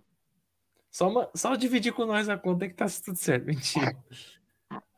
Só, 0.90 1.08
uma- 1.08 1.28
só 1.34 1.54
dividir 1.56 1.92
com 1.92 2.06
nós 2.06 2.28
a 2.28 2.38
conta 2.38 2.66
que 2.68 2.74
tá 2.74 2.86
tudo 3.04 3.16
certo. 3.16 3.44
Mentira. 3.46 3.96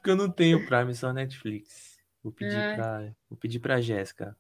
Porque 0.00 0.10
eu 0.10 0.16
não 0.16 0.30
tenho 0.30 0.64
Prime, 0.66 0.94
só 0.94 1.12
Netflix. 1.12 1.98
Vou 2.22 2.32
pedir 2.32 2.56
Ai. 2.56 2.74
pra, 2.76 3.12
vou 3.28 3.38
pedir 3.38 3.60
pra 3.60 3.80
Jéssica. 3.82 4.34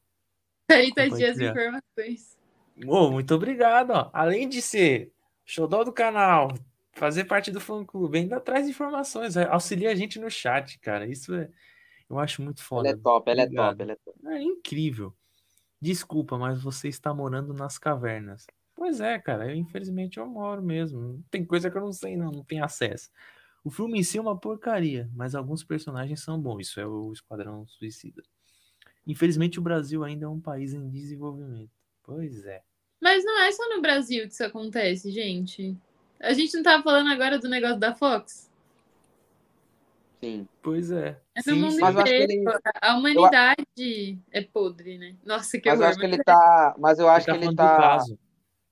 Aí 0.70 0.92
tá 0.94 1.02
aqui 1.02 1.24
as 1.24 1.36
Compartilhar. 1.38 1.50
informações. 1.50 2.38
Ô, 2.86 3.10
muito 3.10 3.34
obrigado, 3.34 3.90
ó. 3.90 4.10
Além 4.12 4.48
de 4.48 4.62
ser 4.62 5.12
xodó 5.44 5.84
do 5.84 5.92
canal, 5.92 6.48
fazer 6.92 7.24
parte 7.24 7.50
do 7.50 7.60
fã 7.60 7.84
clube, 7.84 8.18
ainda 8.18 8.40
traz 8.40 8.68
informações, 8.68 9.36
é, 9.36 9.44
auxilia 9.48 9.90
a 9.90 9.94
gente 9.94 10.18
no 10.18 10.30
chat, 10.30 10.78
cara. 10.78 11.06
Isso 11.06 11.34
é, 11.34 11.50
eu 12.08 12.18
acho 12.18 12.40
muito 12.42 12.60
Ela 12.60 12.66
foda. 12.66 12.88
é 12.88 12.96
top, 12.96 13.30
ela 13.30 13.42
é 13.42 13.46
top, 13.46 13.82
ela 13.82 13.92
é 13.92 13.96
top. 13.96 14.18
É 14.28 14.42
incrível. 14.42 15.14
Desculpa, 15.80 16.38
mas 16.38 16.62
você 16.62 16.88
está 16.88 17.12
morando 17.12 17.52
nas 17.52 17.76
cavernas. 17.76 18.46
Pois 18.74 19.00
é, 19.00 19.18
cara, 19.18 19.50
eu 19.50 19.54
infelizmente 19.54 20.18
eu 20.18 20.26
moro 20.26 20.62
mesmo. 20.62 21.22
Tem 21.30 21.44
coisa 21.44 21.70
que 21.70 21.76
eu 21.76 21.82
não 21.82 21.92
sei, 21.92 22.16
não, 22.16 22.30
não 22.30 22.44
tenho 22.44 22.64
acesso. 22.64 23.10
O 23.62 23.70
filme 23.70 23.98
em 23.98 24.02
si 24.02 24.16
é 24.18 24.20
uma 24.20 24.38
porcaria, 24.38 25.08
mas 25.14 25.34
alguns 25.34 25.62
personagens 25.62 26.20
são 26.22 26.40
bons. 26.40 26.68
Isso 26.68 26.80
é 26.80 26.86
o 26.86 27.12
Esquadrão 27.12 27.66
Suicida. 27.66 28.22
Infelizmente 29.06 29.58
o 29.58 29.62
Brasil 29.62 30.02
ainda 30.04 30.26
é 30.26 30.28
um 30.28 30.40
país 30.40 30.72
em 30.72 30.88
desenvolvimento. 30.88 31.70
Pois 32.02 32.44
é. 32.46 32.62
Mas 33.00 33.24
não 33.24 33.38
é 33.42 33.52
só 33.52 33.68
no 33.74 33.80
Brasil 33.82 34.26
que 34.26 34.32
isso 34.34 34.44
acontece, 34.44 35.10
gente. 35.10 35.76
A 36.20 36.32
gente 36.32 36.54
não 36.54 36.62
tava 36.62 36.82
falando 36.82 37.10
agora 37.10 37.38
do 37.38 37.48
negócio 37.48 37.78
da 37.78 37.94
Fox? 37.94 38.50
Sim. 40.22 40.46
Pois 40.62 40.90
é. 40.90 41.18
É 41.34 41.50
no 41.50 41.56
mundo 41.56 41.72
sim. 41.72 41.82
Eu 41.82 42.00
inteiro. 42.00 42.32
ele- 42.32 42.44
A 42.82 42.94
humanidade 42.96 44.18
é 44.30 44.42
podre, 44.42 44.98
né? 44.98 45.16
Nossa, 45.24 45.58
que 45.58 45.68
Mas 45.68 45.80
eu 45.80 45.86
horror. 45.86 45.90
acho 45.90 45.98
que 45.98 46.06
ele 46.14 46.22
tá. 46.24 46.74
Mas 46.78 46.98
eu 46.98 47.08
acho 47.08 47.26
tá 47.26 47.38
que 47.38 47.44
ele 47.44 47.56
tá 47.56 47.76
caso. 47.76 48.18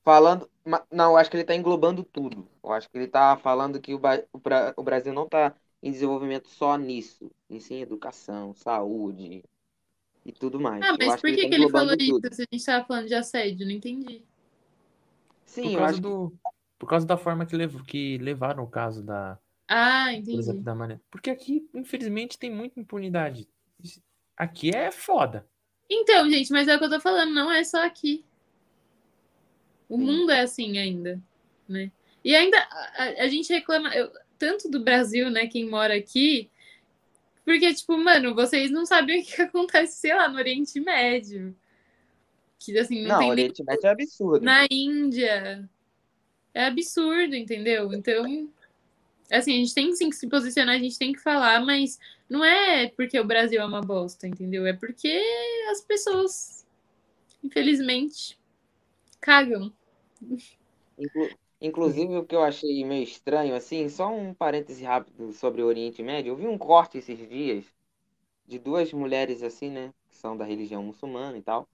Falando. 0.03 0.49
Não, 0.91 1.11
eu 1.11 1.17
acho 1.17 1.29
que 1.29 1.37
ele 1.37 1.43
tá 1.45 1.55
englobando 1.55 2.03
tudo. 2.03 2.47
Eu 2.63 2.71
acho 2.73 2.89
que 2.89 2.97
ele 2.97 3.07
tá 3.07 3.37
falando 3.37 3.81
que 3.81 3.93
o, 3.93 3.99
Ba- 3.99 4.23
o 4.31 4.37
Bra- 4.39 4.73
o 4.77 4.83
Brasil 4.83 5.13
não 5.13 5.27
tá 5.27 5.55
em 5.81 5.91
desenvolvimento 5.91 6.47
só 6.49 6.77
nisso. 6.77 7.31
Em 7.49 7.59
sim, 7.59 7.81
educação, 7.81 8.53
saúde, 8.53 9.43
e 10.25 10.33
tudo 10.33 10.59
mais. 10.61 10.87
Ah, 10.87 10.93
Eu 10.97 11.09
mas 11.09 11.11
acho 11.11 11.23
por 11.23 11.29
que, 11.33 11.37
tá 11.37 11.47
que 11.47 11.55
ele 11.55 11.67
englobando 11.67 11.69
falou 11.69 11.95
tudo. 11.97 12.25
isso 12.25 12.33
se 12.33 12.41
a 12.43 12.45
gente 12.51 12.65
tava 12.65 12.85
falando 12.85 13.07
de 13.07 13.13
assédio? 13.15 13.65
Não 13.65 13.73
entendi. 13.73 14.23
Sim, 15.45 15.61
Por 15.61 15.71
eu 15.73 15.83
causa 15.83 15.97
acho 15.99 16.01
que 16.01 16.13
do. 16.13 16.37
Por 16.77 16.87
causa 16.89 17.05
da 17.05 17.17
forma 17.17 17.45
que, 17.45 17.55
lev 17.55 17.83
que 17.85 18.17
levaram 18.19 18.63
o 18.63 18.69
caso 18.69 19.03
da, 19.03 19.37
Ah, 19.67 20.11
por 20.29 20.39
entendi. 20.39 20.39
exemplo, 20.39 20.63
da 20.63 20.75
Maria. 20.75 21.01
Porque 21.11 21.29
aqui, 21.31 21.69
infelizmente, 21.73 22.39
tem 22.39 22.51
muita 22.55 22.79
impunidade. 22.79 23.49
Aqui 24.37 24.71
é 24.71 24.91
foda. 24.91 25.47
Então, 25.89 26.29
gente, 26.29 26.51
mas 26.51 26.67
é 26.67 26.75
o 26.75 26.79
que 26.79 26.85
eu 26.85 26.89
tô 26.89 26.99
falando, 26.99 27.31
não 27.33 27.51
é 27.51 27.63
só 27.63 27.83
aqui. 27.85 28.25
O 29.89 29.97
Sim. 29.97 30.03
mundo 30.05 30.31
é 30.31 30.41
assim 30.41 30.77
ainda, 30.77 31.19
né? 31.67 31.91
E 32.23 32.35
ainda 32.35 32.57
a, 32.59 33.23
a- 33.23 33.27
gente 33.27 33.51
reclama 33.51 33.93
eu- 33.95 34.11
tanto 34.37 34.69
do 34.69 34.79
Brasil, 34.81 35.29
né, 35.29 35.47
quem 35.47 35.67
mora 35.69 35.95
aqui, 35.95 36.49
porque, 37.43 37.73
tipo, 37.73 37.97
mano, 37.97 38.35
vocês 38.35 38.69
não 38.69 38.85
sabem 38.85 39.21
o 39.21 39.25
que 39.25 39.41
acontece, 39.41 39.97
sei 39.99 40.13
lá, 40.13 40.29
no 40.29 40.37
Oriente 40.37 40.79
Médio. 40.79 41.55
Que, 42.59 42.77
assim, 42.77 43.01
não, 43.01 43.09
Não, 43.09 43.19
tem 43.19 43.31
Oriente 43.31 43.63
Médio 43.63 43.87
é 43.87 43.89
absurdo. 43.89 44.45
na 44.45 44.67
Índia. 44.69 45.67
É 46.53 46.65
absurdo, 46.65 47.35
entendeu? 47.35 47.91
Então, 47.93 48.49
assim, 49.31 49.53
a 49.53 49.57
gente 49.57 49.73
tem 49.73 49.95
sim 49.95 50.09
que 50.09 50.15
se 50.15 50.27
posicionar, 50.27 50.75
a 50.75 50.79
gente 50.79 50.97
tem 50.97 51.13
que 51.13 51.19
falar, 51.19 51.63
mas 51.65 51.99
não 52.29 52.43
é 52.45 52.87
porque 52.89 53.19
o 53.19 53.25
Brasil 53.25 53.61
é 53.61 53.65
uma 53.65 53.81
bosta, 53.81 54.27
entendeu? 54.27 54.65
É 54.67 54.73
porque 54.73 55.21
as 55.71 55.81
pessoas, 55.81 56.65
infelizmente, 57.43 58.37
cagam. 59.19 59.73
Inclu- 60.97 61.37
Inclusive, 61.61 62.17
o 62.17 62.25
que 62.25 62.35
eu 62.35 62.43
achei 62.43 62.85
meio 62.85 63.03
estranho, 63.03 63.53
assim, 63.55 63.89
só 63.89 64.09
um 64.09 64.33
parêntese 64.33 64.83
rápido 64.83 65.33
sobre 65.33 65.61
o 65.61 65.65
Oriente 65.65 66.01
Médio. 66.01 66.31
Eu 66.31 66.35
vi 66.37 66.47
um 66.47 66.57
corte 66.57 66.97
esses 66.97 67.17
dias 67.27 67.65
de 68.47 68.59
duas 68.59 68.93
mulheres, 68.93 69.43
assim, 69.43 69.69
né, 69.71 69.93
que 70.09 70.17
são 70.17 70.37
da 70.37 70.45
religião 70.45 70.83
muçulmana 70.83 71.37
e 71.37 71.41
tal, 71.43 71.69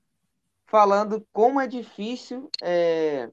falando 0.67 1.25
como 1.33 1.61
é 1.61 1.67
difícil 1.67 2.49
é, 2.63 3.31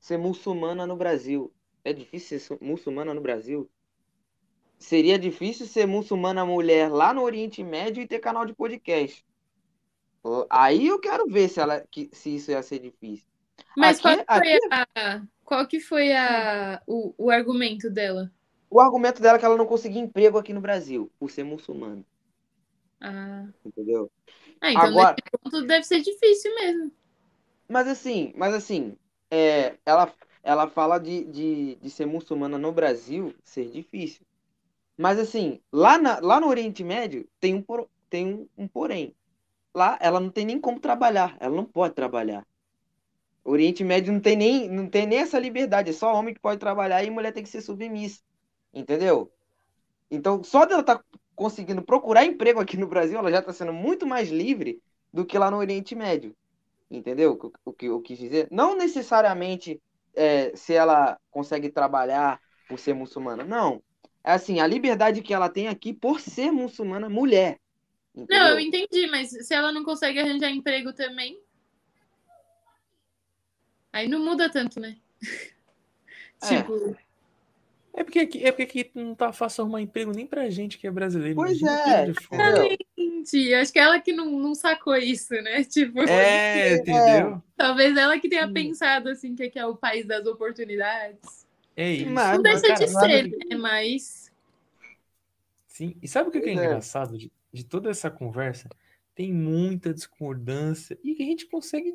ser 0.00 0.18
muçulmana 0.18 0.86
no 0.86 0.96
Brasil. 0.96 1.52
É 1.84 1.92
difícil 1.92 2.40
ser 2.40 2.58
muçulmana 2.62 3.14
no 3.14 3.20
Brasil? 3.22 3.70
Seria 4.78 5.18
difícil 5.18 5.66
ser 5.66 5.84
muçulmana 5.84 6.46
mulher 6.46 6.88
lá 6.88 7.12
no 7.12 7.22
Oriente 7.22 7.60
Médio 7.64 8.00
e 8.00 8.06
ter 8.06 8.20
canal 8.20 8.46
de 8.46 8.54
podcast. 8.54 9.26
Aí 10.50 10.86
eu 10.88 10.98
quero 11.00 11.26
ver 11.26 11.48
se, 11.48 11.60
ela, 11.60 11.86
se 12.12 12.34
isso 12.36 12.50
ia 12.50 12.62
ser 12.62 12.78
difícil. 12.78 13.26
Mas 13.76 13.98
Aqui- 13.98 14.02
qual 14.02 14.18
que 14.18 14.34
foi, 14.34 14.58
a, 14.70 15.22
qual 15.44 15.66
que 15.68 15.80
foi 15.80 16.12
a, 16.12 16.82
o, 16.86 17.14
o 17.18 17.30
argumento 17.30 17.90
dela? 17.90 18.30
O 18.70 18.78
argumento 18.80 19.22
dela 19.22 19.36
é 19.36 19.40
que 19.40 19.44
ela 19.46 19.56
não 19.56 19.66
conseguia 19.66 20.02
emprego 20.02 20.36
aqui 20.38 20.52
no 20.52 20.60
Brasil, 20.60 21.10
por 21.18 21.30
ser 21.30 21.44
muçulmana, 21.44 22.04
Ah, 23.00 23.46
entendeu? 23.64 24.10
ah 24.60 24.72
então 24.72 24.82
Agora- 24.82 25.16
ponto 25.42 25.66
deve 25.66 25.84
ser 25.84 26.00
difícil 26.00 26.54
mesmo. 26.54 26.92
Mas 27.68 27.88
assim, 27.88 28.32
mas 28.36 28.54
assim, 28.54 28.96
é, 29.30 29.76
ela, 29.84 30.12
ela 30.42 30.68
fala 30.68 30.98
de, 30.98 31.24
de, 31.24 31.74
de 31.76 31.90
ser 31.90 32.06
muçulmana 32.06 32.58
no 32.58 32.72
Brasil 32.72 33.34
ser 33.42 33.70
difícil. 33.70 34.24
Mas 34.98 35.18
assim, 35.18 35.60
lá, 35.72 35.98
na, 35.98 36.20
lá 36.20 36.40
no 36.40 36.48
Oriente 36.48 36.84
Médio 36.84 37.28
tem 37.40 37.54
um, 37.54 37.62
por- 37.62 37.88
tem 38.10 38.26
um, 38.34 38.48
um 38.64 38.68
porém. 38.68 39.14
Lá 39.74 39.98
ela 40.00 40.20
não 40.20 40.30
tem 40.30 40.46
nem 40.46 40.60
como 40.60 40.80
trabalhar, 40.80 41.36
ela 41.40 41.54
não 41.56 41.64
pode 41.66 41.94
trabalhar. 41.94 42.46
O 43.44 43.52
Oriente 43.52 43.84
Médio 43.84 44.12
não 44.12 44.20
tem 44.20 44.36
nem, 44.36 44.68
não 44.70 44.88
tem 44.88 45.06
nem 45.06 45.18
essa 45.18 45.38
liberdade, 45.38 45.90
é 45.90 45.92
só 45.92 46.14
homem 46.14 46.34
que 46.34 46.40
pode 46.40 46.58
trabalhar 46.58 47.04
e 47.04 47.10
mulher 47.10 47.32
tem 47.32 47.42
que 47.42 47.48
ser 47.48 47.60
submissa. 47.60 48.20
Entendeu? 48.72 49.30
Então, 50.10 50.42
só 50.42 50.64
dela 50.66 50.80
estar 50.80 51.02
conseguindo 51.34 51.82
procurar 51.82 52.24
emprego 52.24 52.60
aqui 52.60 52.76
no 52.76 52.86
Brasil, 52.86 53.18
ela 53.18 53.30
já 53.30 53.40
está 53.40 53.52
sendo 53.52 53.72
muito 53.72 54.06
mais 54.06 54.30
livre 54.30 54.80
do 55.12 55.24
que 55.26 55.38
lá 55.38 55.50
no 55.50 55.58
Oriente 55.58 55.94
Médio. 55.94 56.34
Entendeu 56.90 57.32
o 57.32 57.36
que- 57.38 57.58
o 57.64 57.72
que 57.72 57.86
eu 57.86 58.00
quis 58.00 58.18
dizer? 58.18 58.48
Não 58.50 58.76
necessariamente 58.76 59.80
é, 60.14 60.54
se 60.54 60.72
ela 60.72 61.18
consegue 61.30 61.68
trabalhar 61.70 62.40
por 62.68 62.78
ser 62.78 62.94
muçulmana. 62.94 63.42
Não. 63.44 63.82
É 64.22 64.32
assim, 64.32 64.60
a 64.60 64.66
liberdade 64.66 65.22
que 65.22 65.34
ela 65.34 65.48
tem 65.48 65.66
aqui 65.68 65.92
por 65.92 66.20
ser 66.20 66.52
muçulmana 66.52 67.08
mulher. 67.10 67.58
Não, 68.14 68.22
Entendeu? 68.22 68.48
eu 68.50 68.60
entendi, 68.60 69.06
mas 69.08 69.30
se 69.30 69.52
ela 69.52 69.72
não 69.72 69.84
consegue 69.84 70.20
arranjar 70.20 70.50
emprego 70.50 70.92
também, 70.92 71.38
aí 73.94 74.08
não 74.08 74.18
muda 74.22 74.50
tanto, 74.50 74.80
né? 74.80 74.96
É. 76.42 76.58
Tipo, 76.58 76.94
É 77.94 78.04
porque 78.04 78.18
aqui, 78.18 78.44
é 78.44 78.52
porque 78.52 78.62
aqui 78.80 78.90
não 78.94 79.14
tá 79.14 79.32
fácil 79.32 79.62
arrumar 79.62 79.80
emprego 79.80 80.12
nem 80.12 80.26
pra 80.26 80.50
gente 80.50 80.76
que 80.76 80.86
é 80.86 80.90
brasileiro. 80.90 81.36
Pois 81.36 81.58
imagina 81.58 81.90
é, 81.90 82.06
eu 83.32 83.58
acho 83.60 83.72
que 83.72 83.78
ela 83.78 83.98
que 84.00 84.12
não, 84.12 84.26
não 84.38 84.54
sacou 84.54 84.94
isso, 84.96 85.32
né? 85.34 85.64
Tipo, 85.64 86.02
É, 86.02 86.74
entendeu? 86.74 87.42
talvez 87.56 87.96
ela 87.96 88.18
que 88.18 88.28
tenha 88.28 88.46
Sim. 88.46 88.52
pensado 88.52 89.08
assim 89.08 89.34
que 89.34 89.44
aqui 89.44 89.58
é 89.58 89.64
o 89.64 89.76
país 89.76 90.04
das 90.06 90.26
oportunidades. 90.26 91.46
É 91.76 91.92
isso. 91.92 92.10
Mas- 92.10 92.36
Não 92.36 92.42
deixa 92.42 92.66
cara, 92.66 92.74
de 92.84 92.88
ser, 92.88 93.28
né? 93.48 93.56
Mas. 93.56 94.30
Sim. 95.66 95.96
E 96.02 96.06
sabe 96.08 96.28
o 96.28 96.32
que, 96.32 96.40
que 96.40 96.48
é 96.50 96.52
é. 96.52 96.54
engraçado 96.56 97.16
de, 97.16 97.32
de 97.52 97.64
toda 97.64 97.88
essa 97.90 98.10
conversa? 98.10 98.68
Tem 99.14 99.32
muita 99.32 99.94
discordância 99.94 100.98
e 101.02 101.14
que 101.14 101.22
a 101.22 101.26
gente 101.26 101.46
consegue 101.46 101.94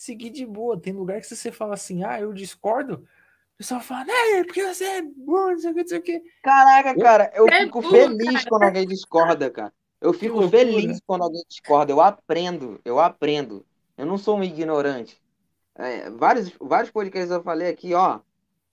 seguir 0.00 0.30
de 0.30 0.46
boa. 0.46 0.80
Tem 0.80 0.94
lugar 0.94 1.20
que 1.20 1.26
se 1.26 1.36
você 1.36 1.52
fala 1.52 1.74
assim, 1.74 2.02
ah, 2.02 2.18
eu 2.18 2.32
discordo, 2.32 2.94
o 2.94 3.58
pessoal 3.58 3.82
fala, 3.82 4.06
né, 4.06 4.44
porque 4.44 4.66
você 4.66 4.84
é 4.84 5.02
burro, 5.02 5.50
não 5.50 5.58
sei 5.58 5.70
o 5.70 5.74
que, 5.74 5.80
não 5.82 5.88
sei 5.88 5.98
o 5.98 6.02
que. 6.02 6.22
Caraca, 6.42 6.98
cara, 6.98 7.30
eu 7.34 7.46
É 7.46 7.60
fico 7.60 7.82
burro, 7.82 7.92
feliz 7.92 8.44
quando 8.46 8.62
alguém 8.62 8.86
discorda, 8.86 9.50
cara. 9.50 9.72
Eu 10.00 10.14
fico 10.14 10.48
feliz 10.48 10.98
quando 11.06 11.22
alguém 11.22 11.42
discorda. 11.46 11.92
Eu 11.92 12.00
aprendo, 12.00 12.80
eu 12.82 12.98
aprendo. 12.98 13.66
Eu 13.98 14.06
não 14.06 14.16
sou 14.16 14.38
um 14.38 14.42
ignorante. 14.42 15.20
É, 15.74 16.08
vários, 16.08 16.50
vários 16.58 16.90
podcasts 16.90 17.30
eu 17.30 17.42
falei 17.42 17.68
aqui, 17.68 17.92
ó. 17.92 18.20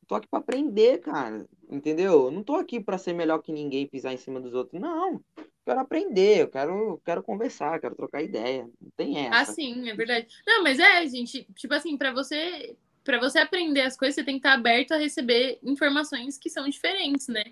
Tô 0.08 0.16
aqui 0.16 0.28
pra 0.28 0.40
aprender, 0.40 1.00
cara. 1.00 1.46
Entendeu? 1.70 2.26
Eu 2.26 2.32
não 2.32 2.42
tô 2.42 2.56
aqui 2.56 2.80
pra 2.80 2.98
ser 2.98 3.14
melhor 3.14 3.40
que 3.40 3.52
ninguém, 3.52 3.86
pisar 3.86 4.14
em 4.14 4.18
cima 4.18 4.40
dos 4.40 4.54
outros. 4.54 4.80
Não. 4.80 5.22
Quero 5.66 5.82
aprender, 5.82 6.44
eu 6.44 6.48
quero, 6.48 7.02
quero 7.04 7.22
conversar, 7.22 7.80
quero 7.82 7.94
trocar 7.94 8.24
ideia. 8.24 8.64
Não 8.80 8.90
tem 8.96 9.18
essa. 9.18 9.52
Ah, 9.52 9.54
sim, 9.54 9.90
é 9.90 9.94
verdade. 9.94 10.28
Não, 10.48 10.64
mas 10.64 10.80
é, 10.80 11.06
gente, 11.08 11.46
tipo 11.56 11.74
assim, 11.74 11.98
pra 11.98 12.14
você. 12.14 12.78
Para 13.04 13.20
você 13.20 13.40
aprender 13.40 13.82
as 13.82 13.98
coisas, 13.98 14.16
você 14.16 14.24
tem 14.24 14.36
que 14.36 14.40
estar 14.40 14.54
aberto 14.54 14.94
a 14.94 14.98
receber 14.98 15.60
informações 15.64 16.38
que 16.38 16.50
são 16.50 16.68
diferentes, 16.70 17.28
né? 17.28 17.44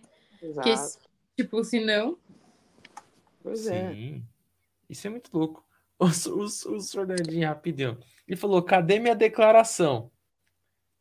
Exato. 0.42 1.00
tipo, 1.38 1.64
senão. 1.64 2.18
Pois 3.42 3.68
é. 3.68 3.94
Sim. 3.94 4.24
Isso 4.90 5.08
é 5.08 5.10
muito 5.10 5.30
louco. 5.34 5.64
O, 5.98 6.08
o, 6.08 6.44
o 6.44 6.82
Sordadinho, 6.82 7.48
rapidão. 7.48 7.98
Ele 8.28 8.36
falou: 8.36 8.62
cadê 8.62 9.00
minha 9.00 9.16
declaração? 9.16 10.12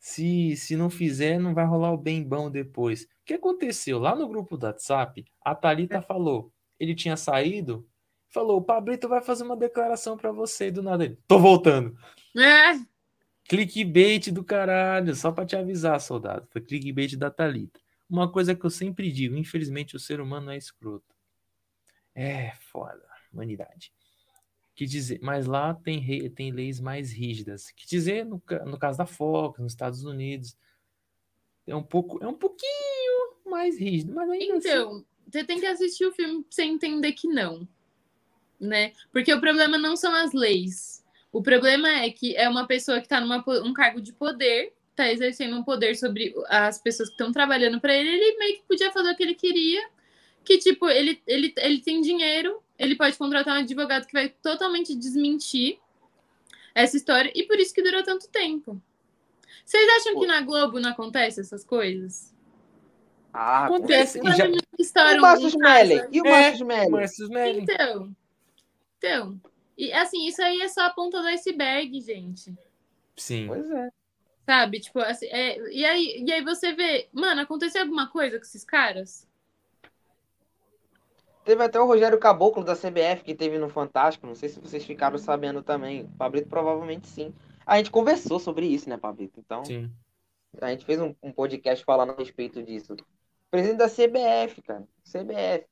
Se, 0.06 0.54
se 0.58 0.76
não 0.76 0.90
fizer, 0.90 1.40
não 1.40 1.54
vai 1.54 1.64
rolar 1.64 1.90
o 1.90 1.96
bem 1.96 2.22
bom 2.22 2.50
depois. 2.50 3.04
O 3.04 3.08
que 3.24 3.32
aconteceu? 3.32 3.98
Lá 3.98 4.14
no 4.14 4.28
grupo 4.28 4.54
do 4.54 4.66
WhatsApp, 4.66 5.24
a 5.42 5.54
Thalita 5.54 6.02
falou. 6.02 6.52
Ele 6.78 6.94
tinha 6.94 7.16
saído, 7.16 7.88
falou: 8.28 8.58
o 8.58 8.62
Pablito 8.62 9.08
vai 9.08 9.22
fazer 9.22 9.44
uma 9.44 9.56
declaração 9.56 10.14
pra 10.14 10.30
você. 10.30 10.70
Do 10.70 10.82
nada 10.82 11.06
ele: 11.06 11.18
tô 11.26 11.38
voltando. 11.38 11.96
É, 12.36 12.74
Clickbait 13.48 14.30
do 14.30 14.44
caralho, 14.44 15.14
só 15.14 15.32
pra 15.32 15.46
te 15.46 15.56
avisar, 15.56 15.98
soldado. 15.98 16.46
Foi 16.50 16.60
clickbait 16.60 17.16
da 17.16 17.30
Thalita. 17.30 17.80
Uma 18.06 18.30
coisa 18.30 18.54
que 18.54 18.66
eu 18.66 18.70
sempre 18.70 19.10
digo: 19.10 19.36
infelizmente 19.36 19.96
o 19.96 19.98
ser 19.98 20.20
humano 20.20 20.50
é 20.50 20.58
escroto. 20.58 21.16
É 22.14 22.52
foda, 22.70 23.08
humanidade. 23.32 23.90
Que 24.74 24.86
dizer, 24.86 25.20
mas 25.22 25.46
lá 25.46 25.72
tem, 25.72 25.98
rei- 25.98 26.28
tem 26.28 26.50
leis 26.50 26.80
mais 26.80 27.12
rígidas. 27.12 27.70
Que 27.70 27.86
dizer, 27.86 28.24
no, 28.24 28.42
no 28.66 28.78
caso 28.78 28.98
da 28.98 29.06
Fox, 29.06 29.60
nos 29.60 29.72
Estados 29.72 30.04
Unidos, 30.04 30.56
é 31.66 31.74
um 31.74 31.82
pouco, 31.82 32.22
é 32.22 32.26
um 32.26 32.34
pouquinho 32.34 33.34
mais 33.46 33.78
rígido, 33.78 34.12
mas 34.14 34.28
ainda 34.28 34.56
assim. 34.56 34.68
então, 34.68 35.04
você 35.26 35.44
tem 35.44 35.60
que 35.60 35.66
assistir 35.66 36.04
o 36.06 36.12
filme 36.12 36.44
você 36.50 36.64
entender 36.64 37.12
que 37.12 37.28
não. 37.28 37.66
Né? 38.60 38.92
Porque 39.12 39.32
o 39.32 39.40
problema 39.40 39.78
não 39.78 39.96
são 39.96 40.12
as 40.14 40.32
leis. 40.32 41.04
O 41.30 41.42
problema 41.42 41.88
é 41.88 42.10
que 42.10 42.36
é 42.36 42.48
uma 42.48 42.66
pessoa 42.66 42.98
que 42.98 43.06
está 43.06 43.20
num 43.20 43.34
um 43.64 43.72
cargo 43.72 44.00
de 44.00 44.12
poder, 44.12 44.72
está 44.90 45.10
exercendo 45.10 45.56
um 45.56 45.64
poder 45.64 45.96
sobre 45.96 46.32
as 46.48 46.80
pessoas 46.80 47.08
que 47.08 47.14
estão 47.14 47.32
trabalhando 47.32 47.80
para 47.80 47.94
ele, 47.94 48.08
ele 48.08 48.38
meio 48.38 48.56
que 48.56 48.62
podia 48.62 48.92
fazer 48.92 49.10
o 49.10 49.16
que 49.16 49.22
ele 49.22 49.34
queria. 49.34 49.88
Que, 50.44 50.58
tipo, 50.58 50.88
ele, 50.88 51.20
ele, 51.26 51.52
ele 51.56 51.80
tem 51.80 52.00
dinheiro, 52.00 52.62
ele 52.78 52.96
pode 52.96 53.16
contratar 53.16 53.56
um 53.56 53.60
advogado 53.60 54.06
que 54.06 54.12
vai 54.12 54.28
totalmente 54.28 54.94
desmentir 54.94 55.78
essa 56.74 56.96
história, 56.96 57.30
e 57.34 57.44
por 57.44 57.58
isso 57.58 57.72
que 57.74 57.82
durou 57.82 58.02
tanto 58.02 58.28
tempo. 58.28 58.80
Vocês 59.64 59.88
acham 59.96 60.18
que 60.20 60.26
na 60.26 60.40
Globo 60.40 60.80
não 60.80 60.90
acontece 60.90 61.40
essas 61.40 61.64
coisas? 61.64 62.34
Ah, 63.32 63.66
Acontece. 63.66 64.20
E 64.20 64.32
já- 64.36 64.46
estouram 64.78 65.14
E 65.14 65.18
o 65.18 65.22
Márcio 65.22 65.48
Smelling? 65.48 66.02
E 66.12 66.20
o 66.20 66.26
É, 66.26 66.30
Márcio? 66.30 66.66
Márcio 66.90 67.24
Smelling. 67.24 67.62
Então, 67.62 68.16
então, 68.98 69.40
e 69.76 69.92
assim, 69.92 70.26
isso 70.26 70.42
aí 70.42 70.60
é 70.60 70.68
só 70.68 70.82
a 70.82 70.90
ponta 70.90 71.20
do 71.20 71.26
iceberg, 71.28 72.00
gente. 72.00 72.52
Sim. 73.16 73.46
Pois 73.48 73.70
é. 73.70 73.88
Sabe? 74.46 74.80
Tipo, 74.80 74.98
assim, 75.00 75.26
é, 75.26 75.58
e, 75.72 75.84
aí, 75.84 76.22
e 76.26 76.32
aí 76.32 76.44
você 76.44 76.72
vê, 76.74 77.08
mano, 77.12 77.40
aconteceu 77.40 77.82
alguma 77.82 78.08
coisa 78.08 78.36
com 78.38 78.44
esses 78.44 78.64
caras? 78.64 79.26
Teve 81.44 81.62
até 81.62 81.78
o 81.78 81.86
Rogério 81.86 82.18
Caboclo 82.18 82.64
da 82.64 82.74
CBF 82.74 83.22
que 83.22 83.34
teve 83.34 83.58
no 83.58 83.68
Fantástico. 83.68 84.26
Não 84.26 84.34
sei 84.34 84.48
se 84.48 84.58
vocês 84.60 84.84
ficaram 84.84 85.18
sabendo 85.18 85.62
também. 85.62 86.06
Pablito 86.18 86.48
provavelmente 86.48 87.06
sim. 87.06 87.34
A 87.66 87.76
gente 87.76 87.90
conversou 87.90 88.38
sobre 88.38 88.66
isso, 88.66 88.88
né, 88.88 88.96
Pablito? 88.96 89.40
Então, 89.40 89.64
Sim. 89.64 89.90
a 90.60 90.70
gente 90.70 90.84
fez 90.84 91.00
um, 91.00 91.14
um 91.22 91.32
podcast 91.32 91.84
falando 91.84 92.10
a 92.12 92.16
respeito 92.16 92.62
disso. 92.62 92.96
Presidente 93.50 93.78
da 93.78 93.88
CBF, 93.88 94.62
cara. 94.62 94.84
CBF. 95.04 95.66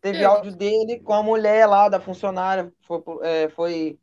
Teve 0.00 0.22
Eu- 0.22 0.30
áudio 0.30 0.54
dele 0.54 1.00
com 1.00 1.12
a 1.12 1.22
mulher 1.22 1.66
lá, 1.66 1.88
da 1.88 2.00
funcionária. 2.00 2.72
Foi, 2.80 3.02
é, 3.22 3.48
foi 3.48 3.98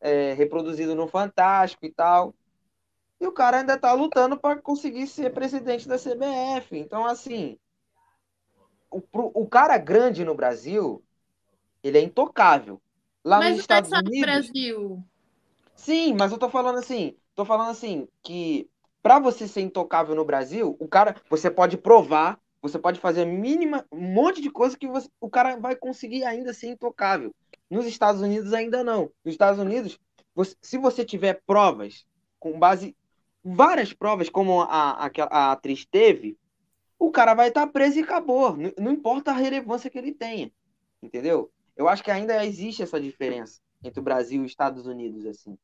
é, 0.00 0.32
reproduzido 0.34 0.94
no 0.94 1.06
Fantástico 1.06 1.84
e 1.86 1.90
tal. 1.90 2.34
E 3.20 3.26
o 3.26 3.32
cara 3.32 3.60
ainda 3.60 3.78
tá 3.78 3.92
lutando 3.92 4.36
para 4.38 4.60
conseguir 4.60 5.06
ser 5.06 5.32
presidente 5.32 5.86
da 5.86 5.96
CBF. 5.98 6.76
Então, 6.76 7.06
assim, 7.06 7.58
o, 8.92 9.00
pro- 9.00 9.32
o 9.34 9.46
cara 9.48 9.78
grande 9.78 10.24
no 10.24 10.34
Brasil, 10.34 11.02
ele 11.82 11.98
é 11.98 12.02
intocável. 12.02 12.80
Lá 13.24 13.40
Mas 13.40 13.50
nos 13.50 13.58
é 13.58 13.60
Estados 13.60 13.90
só 13.90 13.96
no 14.02 14.10
Unidos. 14.10 14.20
Brasil. 14.20 15.04
Sim, 15.74 16.14
mas 16.14 16.32
eu 16.32 16.38
tô 16.38 16.48
falando 16.48 16.78
assim, 16.78 17.16
tô 17.34 17.44
falando 17.44 17.70
assim, 17.70 18.06
que 18.22 18.68
pra 19.02 19.18
você 19.18 19.48
ser 19.48 19.62
intocável 19.62 20.14
no 20.14 20.24
Brasil, 20.24 20.76
o 20.78 20.86
cara, 20.88 21.16
você 21.28 21.50
pode 21.50 21.76
provar, 21.76 22.38
você 22.60 22.78
pode 22.78 23.00
fazer 23.00 23.24
mínima, 23.24 23.84
um 23.90 24.00
monte 24.00 24.40
de 24.40 24.50
coisa 24.50 24.76
que 24.78 24.86
você- 24.86 25.08
o 25.20 25.28
cara 25.28 25.56
vai 25.56 25.74
conseguir 25.74 26.24
ainda 26.24 26.52
ser 26.52 26.68
intocável. 26.68 27.34
Nos 27.70 27.86
Estados 27.86 28.20
Unidos 28.20 28.52
ainda 28.52 28.84
não. 28.84 29.10
Nos 29.24 29.34
Estados 29.34 29.58
Unidos, 29.60 29.98
você- 30.34 30.56
se 30.60 30.78
você 30.78 31.04
tiver 31.04 31.40
provas 31.46 32.06
com 32.38 32.58
base 32.58 32.96
várias 33.44 33.92
provas 33.92 34.28
como 34.28 34.60
a, 34.62 35.06
a, 35.06 35.10
a 35.30 35.52
atriz 35.52 35.84
teve, 35.84 36.38
o 37.06 37.10
cara 37.10 37.34
vai 37.34 37.48
estar 37.48 37.66
preso 37.66 37.98
e 37.98 38.02
acabou. 38.02 38.56
Não, 38.56 38.72
não 38.78 38.92
importa 38.92 39.30
a 39.30 39.34
relevância 39.34 39.90
que 39.90 39.98
ele 39.98 40.12
tenha. 40.12 40.50
Entendeu? 41.02 41.50
Eu 41.76 41.88
acho 41.88 42.02
que 42.02 42.10
ainda 42.10 42.44
existe 42.44 42.82
essa 42.82 43.00
diferença 43.00 43.60
entre 43.82 43.98
o 44.00 44.02
Brasil 44.02 44.42
e 44.42 44.44
os 44.44 44.50
Estados 44.52 44.86
Unidos 44.86 45.26
assim. 45.26 45.58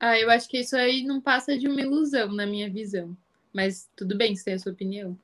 Ah, 0.00 0.18
eu 0.18 0.28
acho 0.30 0.48
que 0.48 0.58
isso 0.58 0.76
aí 0.76 1.02
não 1.04 1.20
passa 1.20 1.56
de 1.56 1.68
uma 1.68 1.80
ilusão, 1.80 2.32
na 2.32 2.44
minha 2.46 2.68
visão. 2.68 3.16
Mas 3.52 3.88
tudo 3.94 4.16
bem, 4.16 4.34
você 4.34 4.44
tem 4.44 4.54
a 4.54 4.58
sua 4.58 4.72
opinião. 4.72 5.16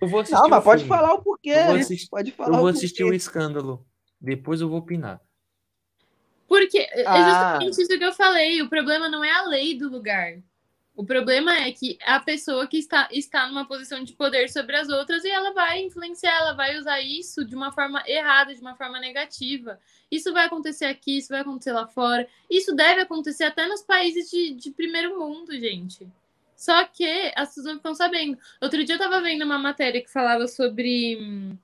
Eu 0.00 0.06
vou 0.06 0.20
assistir 0.20 0.40
Não, 0.40 0.48
mas 0.48 0.60
o 0.60 0.64
pode 0.64 0.84
filme. 0.84 0.96
falar 0.96 1.14
o 1.14 1.22
porquê. 1.22 1.50
Eu 1.50 1.64
vou 1.64 1.74
né? 1.74 1.80
assistir- 1.80 2.08
Pode 2.08 2.30
Eu 2.30 2.36
falar 2.36 2.56
vou 2.58 2.66
o 2.66 2.68
assistir 2.70 3.02
porquê. 3.02 3.12
o 3.12 3.16
escândalo. 3.16 3.84
Depois 4.20 4.60
eu 4.60 4.68
vou 4.68 4.78
opinar. 4.78 5.20
Porque 6.46 6.78
é 6.78 7.04
Ah. 7.04 7.58
justamente 7.58 7.82
isso 7.82 7.98
que 7.98 8.04
eu 8.04 8.12
falei. 8.12 8.62
O 8.62 8.68
problema 8.68 9.08
não 9.08 9.24
é 9.24 9.30
a 9.32 9.42
lei 9.48 9.76
do 9.76 9.88
lugar. 9.90 10.40
O 10.98 11.04
problema 11.04 11.54
é 11.56 11.70
que 11.70 11.96
a 12.04 12.18
pessoa 12.18 12.66
que 12.66 12.76
está, 12.76 13.08
está 13.12 13.46
numa 13.46 13.64
posição 13.64 14.02
de 14.02 14.14
poder 14.14 14.50
sobre 14.50 14.74
as 14.74 14.88
outras 14.88 15.22
e 15.22 15.30
ela 15.30 15.52
vai 15.52 15.80
influenciar, 15.82 16.36
ela 16.36 16.54
vai 16.54 16.76
usar 16.76 17.00
isso 17.00 17.44
de 17.44 17.54
uma 17.54 17.70
forma 17.70 18.02
errada, 18.04 18.52
de 18.52 18.60
uma 18.60 18.74
forma 18.74 18.98
negativa. 18.98 19.78
Isso 20.10 20.32
vai 20.32 20.46
acontecer 20.46 20.86
aqui, 20.86 21.18
isso 21.18 21.28
vai 21.28 21.42
acontecer 21.42 21.70
lá 21.70 21.86
fora. 21.86 22.28
Isso 22.50 22.74
deve 22.74 23.02
acontecer 23.02 23.44
até 23.44 23.68
nos 23.68 23.80
países 23.80 24.28
de, 24.28 24.52
de 24.54 24.72
primeiro 24.72 25.16
mundo, 25.20 25.52
gente. 25.52 26.04
Só 26.56 26.82
que 26.82 27.32
as 27.36 27.50
pessoas 27.50 27.66
não 27.66 27.76
estão 27.76 27.94
sabendo. 27.94 28.36
Outro 28.60 28.84
dia 28.84 28.96
eu 28.96 29.00
estava 29.00 29.20
vendo 29.22 29.44
uma 29.44 29.56
matéria 29.56 30.02
que 30.02 30.10
falava 30.10 30.48
sobre 30.48 31.16
hum, 31.16 31.56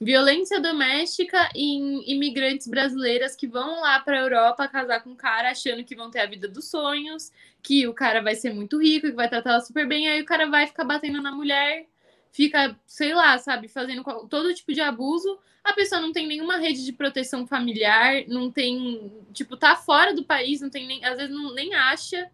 violência 0.00 0.60
doméstica 0.60 1.48
em 1.54 2.02
imigrantes 2.10 2.66
brasileiras 2.66 3.34
que 3.34 3.46
vão 3.46 3.80
lá 3.80 3.98
para 4.00 4.18
a 4.18 4.22
Europa 4.22 4.68
casar 4.68 5.02
com 5.02 5.10
um 5.10 5.16
cara 5.16 5.50
achando 5.50 5.84
que 5.84 5.96
vão 5.96 6.10
ter 6.10 6.20
a 6.20 6.26
vida 6.26 6.46
dos 6.46 6.66
sonhos, 6.66 7.32
que 7.62 7.86
o 7.86 7.94
cara 7.94 8.22
vai 8.22 8.34
ser 8.34 8.52
muito 8.52 8.80
rico, 8.80 9.06
que 9.06 9.14
vai 9.14 9.28
tratar 9.28 9.50
ela 9.50 9.60
super 9.60 9.86
bem, 9.88 10.06
aí 10.08 10.20
o 10.20 10.26
cara 10.26 10.48
vai 10.50 10.66
ficar 10.66 10.84
batendo 10.84 11.22
na 11.22 11.32
mulher, 11.32 11.86
fica, 12.30 12.78
sei 12.86 13.14
lá, 13.14 13.38
sabe, 13.38 13.68
fazendo 13.68 14.04
todo 14.28 14.54
tipo 14.54 14.72
de 14.72 14.82
abuso. 14.82 15.38
A 15.64 15.72
pessoa 15.72 16.00
não 16.00 16.12
tem 16.12 16.26
nenhuma 16.26 16.58
rede 16.58 16.84
de 16.84 16.92
proteção 16.92 17.46
familiar, 17.46 18.22
não 18.28 18.50
tem, 18.50 19.10
tipo, 19.32 19.56
tá 19.56 19.74
fora 19.76 20.14
do 20.14 20.24
país, 20.24 20.60
não 20.60 20.70
tem 20.70 20.86
nem, 20.86 21.04
às 21.04 21.16
vezes 21.16 21.34
não, 21.34 21.54
nem 21.54 21.74
acha 21.74 22.30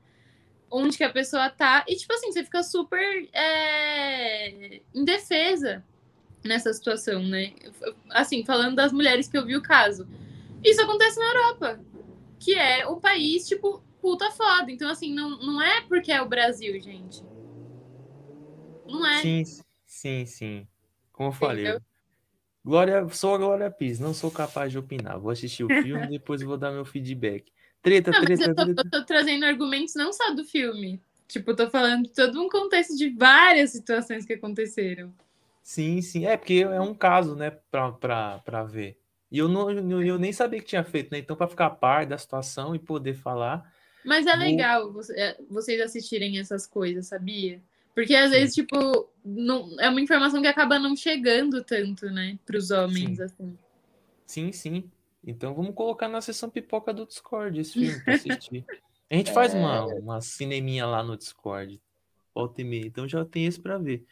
onde 0.70 0.97
que 0.97 1.05
a 1.05 1.10
pessoa 1.10 1.49
tá, 1.50 1.84
e 1.86 1.94
tipo 1.94 2.12
assim, 2.15 2.32
você 2.32 2.42
fica 2.42 2.62
super 2.62 3.28
é, 3.32 4.81
indefesa 4.94 5.84
nessa 6.45 6.73
situação, 6.73 7.23
né? 7.23 7.53
Assim, 8.11 8.45
falando 8.45 8.77
das 8.77 8.93
mulheres 8.93 9.29
que 9.29 9.37
eu 9.37 9.47
vi 9.47 9.57
o 9.57 9.62
caso. 9.62 10.09
Isso 10.62 10.81
acontece 10.83 11.19
na 11.19 11.27
Europa, 11.27 11.81
que 12.39 12.55
é 12.55 12.87
o 12.87 12.97
país, 12.97 13.49
tipo, 13.49 13.83
puta 14.01 14.31
foda. 14.31 14.71
Então, 14.71 14.89
assim, 14.89 15.15
não, 15.15 15.39
não 15.39 15.62
é 15.62 15.81
porque 15.83 16.12
é 16.12 16.21
o 16.23 16.29
Brasil, 16.29 16.79
gente. 16.81 17.23
Não 18.87 19.07
é. 19.07 19.23
Sim, 19.23 19.43
sim, 19.87 20.27
sim. 20.27 20.69
Como 21.12 21.29
eu 21.31 21.33
falei. 21.33 21.65
Entendeu? 21.65 21.81
Glória, 22.65 23.09
sou 23.09 23.35
a 23.35 23.39
Glória 23.39 23.71
Pires, 23.71 23.99
não 23.99 24.15
sou 24.15 24.31
capaz 24.31 24.71
de 24.71 24.79
opinar. 24.79 25.19
Vou 25.19 25.33
assistir 25.33 25.65
o 25.65 25.83
filme 25.83 26.07
depois 26.11 26.43
vou 26.43 26.57
dar 26.57 26.71
meu 26.71 26.85
feedback. 26.85 27.51
Treta, 27.83 28.12
Não, 28.12 28.21
mas 28.21 28.39
treta, 28.39 28.51
eu 28.51 28.55
tô, 28.55 28.65
treta. 28.65 28.83
eu 28.85 28.91
tô 28.91 29.05
trazendo 29.05 29.45
argumentos 29.45 29.95
não 29.97 30.12
só 30.12 30.33
do 30.33 30.45
filme. 30.45 31.01
Tipo, 31.27 31.51
eu 31.51 31.57
tô 31.57 31.71
falando 31.71 32.05
de 32.05 32.12
todo 32.12 32.41
um 32.41 32.49
contexto 32.49 32.97
de 32.97 33.11
várias 33.11 33.71
situações 33.71 34.25
que 34.25 34.35
aconteceram. 34.35 35.12
Sim, 35.62 36.00
sim. 36.02 36.26
É 36.26 36.36
porque 36.36 36.60
é 36.62 36.81
um 36.81 36.94
caso, 36.94 37.36
né, 37.36 37.50
pra 37.70 38.65
ver. 38.65 38.99
E 39.31 39.39
eu, 39.39 39.49
não, 39.49 39.70
eu 40.02 40.18
nem 40.18 40.32
sabia 40.32 40.60
que 40.60 40.66
tinha 40.66 40.84
feito, 40.84 41.10
né? 41.10 41.18
Então, 41.18 41.34
pra 41.34 41.47
ficar 41.49 41.66
a 41.66 41.70
par 41.70 42.05
da 42.05 42.18
situação 42.18 42.74
e 42.74 42.78
poder 42.78 43.15
falar. 43.15 43.73
Mas 44.05 44.26
é 44.26 44.32
Vou- 44.36 44.41
legal 44.41 44.92
é, 45.16 45.39
vocês 45.49 45.81
assistirem 45.81 46.39
essas 46.39 46.66
coisas, 46.66 47.07
sabia? 47.07 47.62
Porque 47.94 48.15
às 48.15 48.31
vezes, 48.31 48.55
tipo, 48.55 49.08
não, 49.24 49.78
é 49.81 49.89
uma 49.89 50.00
informação 50.00 50.41
que 50.42 50.49
acaba 50.49 50.78
não 50.78 50.97
chegando 50.97 51.62
tanto, 51.62 52.07
né, 52.10 52.39
pros 52.44 52.70
homens, 52.70 53.16
Sim. 53.18 53.23
assim. 53.23 53.58
Sim, 54.26 54.52
sim. 54.52 54.91
Então 55.24 55.55
vamos 55.55 55.74
colocar 55.74 56.08
na 56.08 56.20
sessão 56.20 56.50
pipoca 56.50 56.92
do 56.92 57.07
Discord 57.07 57.60
esse 57.60 57.73
filme 57.74 58.00
pra 58.00 58.15
assistir. 58.15 58.65
A 59.10 59.15
gente 59.15 59.31
faz 59.32 59.55
uma, 59.55 59.86
uma 59.86 60.20
cineminha 60.20 60.86
lá 60.86 61.02
no 61.02 61.16
Discord. 61.16 61.81
Volta 62.34 62.60
e 62.60 62.65
meia. 62.65 62.86
Então 62.86 63.07
já 63.07 63.24
tem 63.24 63.47
esse 63.47 63.60
pra 63.60 63.78
ver. 63.78 64.05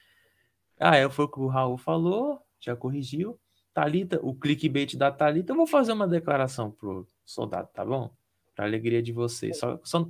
Ah, 0.80 0.96
é, 0.96 1.08
foi 1.10 1.26
o 1.26 1.28
que 1.28 1.38
o 1.38 1.46
Raul 1.46 1.76
falou, 1.76 2.40
já 2.58 2.74
corrigiu. 2.74 3.38
Thalita, 3.74 4.18
o 4.22 4.34
clickbait 4.34 4.96
da 4.96 5.12
Thalita, 5.12 5.52
eu 5.52 5.56
vou 5.56 5.66
fazer 5.66 5.92
uma 5.92 6.08
declaração 6.08 6.70
pro 6.70 7.06
soldado, 7.24 7.68
tá 7.72 7.84
bom? 7.84 8.10
Pra 8.56 8.64
alegria 8.64 9.02
de 9.02 9.12
vocês. 9.12 9.58
Só, 9.58 9.78
só... 9.84 10.08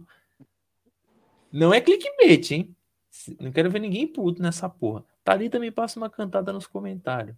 Não 1.53 1.75
é 1.75 1.81
clickbait, 1.81 2.53
hein? 2.53 2.75
Não 3.41 3.51
quero 3.51 3.71
ver 3.71 3.81
ninguém 3.81 4.07
puto 4.07 4.41
nessa 4.41 4.69
porra. 4.69 5.05
Thalita 5.25 5.59
me 5.59 5.71
passa 5.71 5.99
uma 5.99 6.09
cantada 6.09 6.53
nos 6.53 6.67
comentários. 6.67 7.37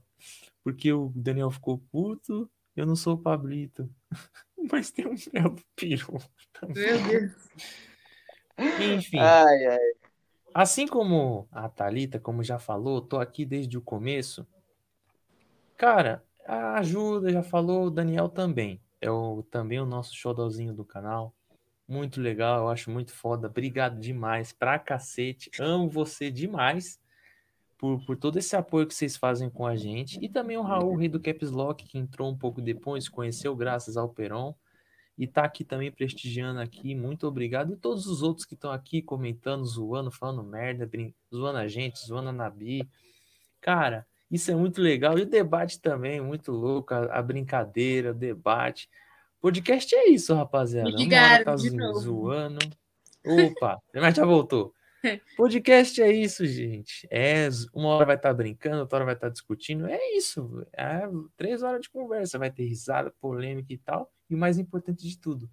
Porque 0.62 0.92
o 0.92 1.10
Daniel 1.14 1.50
ficou 1.50 1.78
puto, 1.90 2.48
eu 2.76 2.86
não 2.86 2.94
sou 2.94 3.14
o 3.14 3.18
Pablito. 3.18 3.88
Mas 4.70 4.90
tem 4.90 5.06
um 5.06 5.14
belo 5.32 5.56
peru. 5.74 6.18
Meu 6.68 7.02
Deus. 7.02 7.32
Enfim. 8.58 9.18
Ai, 9.18 9.66
ai. 9.66 10.01
Assim 10.54 10.86
como 10.86 11.48
a 11.50 11.68
Thalita, 11.68 12.18
como 12.18 12.42
já 12.42 12.58
falou, 12.58 13.00
tô 13.00 13.18
aqui 13.18 13.44
desde 13.44 13.78
o 13.78 13.82
começo. 13.82 14.46
Cara, 15.76 16.22
a 16.46 16.74
ajuda 16.78 17.30
já 17.30 17.42
falou, 17.42 17.86
o 17.86 17.90
Daniel 17.90 18.28
também. 18.28 18.80
É 19.00 19.10
o, 19.10 19.42
também 19.42 19.80
o 19.80 19.86
nosso 19.86 20.14
showzinho 20.14 20.72
do 20.72 20.84
canal. 20.84 21.34
Muito 21.88 22.20
legal, 22.20 22.60
eu 22.60 22.68
acho 22.68 22.90
muito 22.90 23.12
foda. 23.12 23.48
Obrigado 23.48 23.98
demais, 23.98 24.52
pra 24.52 24.78
cacete. 24.78 25.50
Amo 25.60 25.88
você 25.88 26.30
demais 26.30 27.00
por, 27.78 28.04
por 28.06 28.16
todo 28.16 28.38
esse 28.38 28.54
apoio 28.54 28.86
que 28.86 28.94
vocês 28.94 29.16
fazem 29.16 29.50
com 29.50 29.66
a 29.66 29.74
gente. 29.74 30.18
E 30.22 30.28
também 30.28 30.56
o 30.56 30.62
Raul, 30.62 30.94
rei 30.94 31.08
do 31.08 31.18
Caps 31.18 31.50
Lock, 31.50 31.84
que 31.84 31.98
entrou 31.98 32.30
um 32.30 32.38
pouco 32.38 32.60
depois, 32.62 33.08
conheceu 33.08 33.56
graças 33.56 33.96
ao 33.96 34.08
Peron. 34.08 34.54
E 35.22 35.26
tá 35.28 35.44
aqui 35.44 35.62
também 35.62 35.92
prestigiando 35.92 36.58
aqui. 36.58 36.96
Muito 36.96 37.28
obrigado. 37.28 37.72
E 37.72 37.76
todos 37.76 38.08
os 38.08 38.22
outros 38.22 38.44
que 38.44 38.54
estão 38.54 38.72
aqui 38.72 39.00
comentando, 39.00 39.64
zoando, 39.64 40.10
falando 40.10 40.42
merda, 40.42 40.84
brin... 40.84 41.14
zoando 41.32 41.58
a 41.58 41.68
gente, 41.68 42.04
zoando 42.04 42.30
a 42.30 42.32
Nabi. 42.32 42.88
Cara, 43.60 44.04
isso 44.28 44.50
é 44.50 44.56
muito 44.56 44.82
legal. 44.82 45.16
E 45.16 45.22
o 45.22 45.26
debate 45.26 45.80
também, 45.80 46.20
muito 46.20 46.50
louco. 46.50 46.92
A, 46.92 47.18
a 47.18 47.22
brincadeira, 47.22 48.10
o 48.10 48.14
debate. 48.14 48.90
Podcast 49.40 49.94
é 49.94 50.08
isso, 50.08 50.34
rapaziada. 50.34 50.90
Ligaram 50.90 51.44
tá 51.44 51.56
zo- 51.56 51.94
zoando. 52.00 52.58
Opa, 53.24 53.80
mas 53.94 54.16
já 54.16 54.24
voltou. 54.24 54.74
Podcast 55.36 56.02
é 56.02 56.10
isso, 56.10 56.44
gente. 56.44 57.06
É, 57.12 57.48
uma 57.72 57.90
hora 57.90 58.06
vai 58.06 58.16
estar 58.16 58.34
brincando, 58.34 58.80
outra 58.80 58.96
hora 58.96 59.04
vai 59.04 59.14
estar 59.14 59.28
discutindo. 59.28 59.86
É 59.86 60.16
isso. 60.16 60.66
É 60.72 61.02
três 61.36 61.62
horas 61.62 61.82
de 61.82 61.90
conversa. 61.90 62.40
Vai 62.40 62.50
ter 62.50 62.64
risada, 62.64 63.14
polêmica 63.20 63.72
e 63.72 63.78
tal. 63.78 64.10
E 64.32 64.34
o 64.34 64.38
mais 64.38 64.56
importante 64.56 65.06
de 65.06 65.18
tudo, 65.18 65.46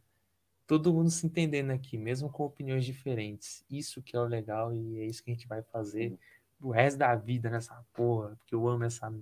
todo 0.66 0.94
mundo 0.94 1.10
se 1.10 1.28
entendendo 1.28 1.72
aqui, 1.72 1.98
mesmo 1.98 2.30
com 2.30 2.46
opiniões 2.46 2.86
diferentes. 2.86 3.62
Isso 3.70 4.02
que 4.02 4.16
é 4.16 4.20
o 4.22 4.24
legal 4.24 4.74
e 4.74 5.00
é 5.00 5.06
isso 5.06 5.22
que 5.22 5.30
a 5.30 5.34
gente 5.34 5.46
vai 5.50 5.62
fazer 5.62 6.18
o 6.62 6.72
resto 6.72 6.98
da 6.98 7.14
vida 7.14 7.50
nessa 7.50 7.76
porra, 7.92 8.38
porque 8.38 8.56
eu 8.56 8.66
amo 8.70 8.86
essa, 8.86 9.14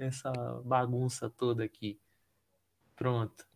essa 0.00 0.32
bagunça 0.64 1.30
toda 1.30 1.62
aqui. 1.62 1.96
Pronto. 2.96 3.46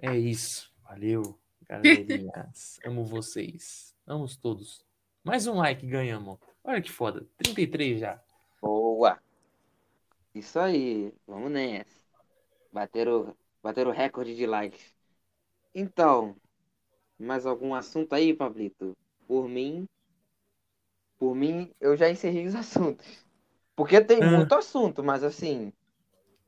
É 0.00 0.18
isso. 0.18 0.74
Valeu, 0.82 1.38
galerinhas. 1.68 2.80
amo 2.84 3.04
vocês. 3.04 3.94
Amo 4.04 4.26
todos. 4.38 4.84
Mais 5.22 5.46
um 5.46 5.54
like 5.54 5.86
ganhamos. 5.86 6.36
Olha 6.64 6.82
que 6.82 6.90
foda. 6.90 7.24
33 7.38 8.00
já. 8.00 8.20
Boa. 8.60 9.22
Isso 10.34 10.58
aí. 10.58 11.14
Vamos 11.28 11.52
nessa. 11.52 12.02
Bateram, 12.72 13.36
bateram 13.62 13.90
o 13.90 13.94
recorde 13.94 14.34
de 14.36 14.46
likes. 14.46 14.94
Então, 15.74 16.36
mais 17.18 17.46
algum 17.46 17.74
assunto 17.74 18.12
aí, 18.14 18.34
Pablito? 18.34 18.96
Por 19.26 19.48
mim, 19.48 19.88
por 21.18 21.34
mim, 21.34 21.72
eu 21.80 21.96
já 21.96 22.10
encerrei 22.10 22.46
os 22.46 22.54
assuntos. 22.56 23.24
Porque 23.76 24.00
tem 24.00 24.22
Ah. 24.22 24.30
muito 24.30 24.54
assunto, 24.54 25.02
mas 25.02 25.24
assim, 25.24 25.72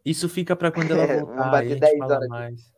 Isso 0.05 0.28
fica 0.28 0.55
pra 0.57 0.70
quando 0.70 0.91
ela 0.93 1.07
voltar. 1.25 1.34
vamos 1.36 1.51
bater 1.51 1.67
a 1.67 1.68
gente 1.68 1.81
10 1.81 1.99
fala 1.99 2.15
horas 2.17 2.28
mais. 2.28 2.73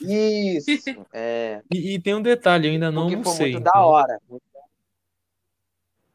isso, 0.00 0.66
é, 1.12 1.62
E, 1.72 1.94
e 1.94 2.00
tem 2.00 2.14
um 2.14 2.22
detalhe, 2.22 2.68
eu 2.68 2.72
ainda 2.72 2.90
não 2.90 3.08
porque 3.08 3.16
foi 3.24 3.32
almocei. 3.32 3.52
muito 3.52 3.64
da 3.64 3.70
então- 3.70 3.82
hora. 3.82 4.20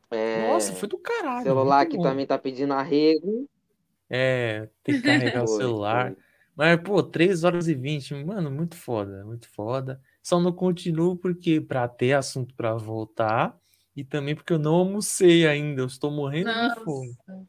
É, 0.09 0.47
Nossa, 0.51 0.73
foi 0.73 0.89
do 0.89 0.97
caralho. 0.97 1.43
celular 1.43 1.77
muito 1.77 1.87
aqui 1.87 1.97
bom. 1.97 2.03
também 2.03 2.25
tá 2.27 2.37
pedindo 2.37 2.73
arrego. 2.73 3.47
É, 4.09 4.67
tem 4.83 4.95
que 4.95 5.01
carregar 5.03 5.43
o 5.43 5.47
celular. 5.47 6.13
foi. 6.13 6.30
Mas, 6.55 6.79
pô, 6.81 7.01
3 7.01 7.43
horas 7.43 7.67
e 7.67 7.73
20, 7.73 8.13
mano, 8.25 8.51
muito 8.51 8.75
foda, 8.75 9.23
muito 9.25 9.47
foda. 9.49 10.01
Só 10.21 10.39
não 10.39 10.51
continuo 10.51 11.15
porque 11.15 11.61
pra 11.61 11.87
ter 11.87 12.13
assunto 12.13 12.53
pra 12.53 12.75
voltar 12.75 13.57
e 13.95 14.03
também 14.03 14.35
porque 14.35 14.53
eu 14.53 14.59
não 14.59 14.75
almocei 14.75 15.47
ainda, 15.47 15.81
eu 15.81 15.87
estou 15.87 16.11
morrendo 16.11 16.51
de 16.51 16.83
fome. 16.83 17.15
Nossa. 17.27 17.47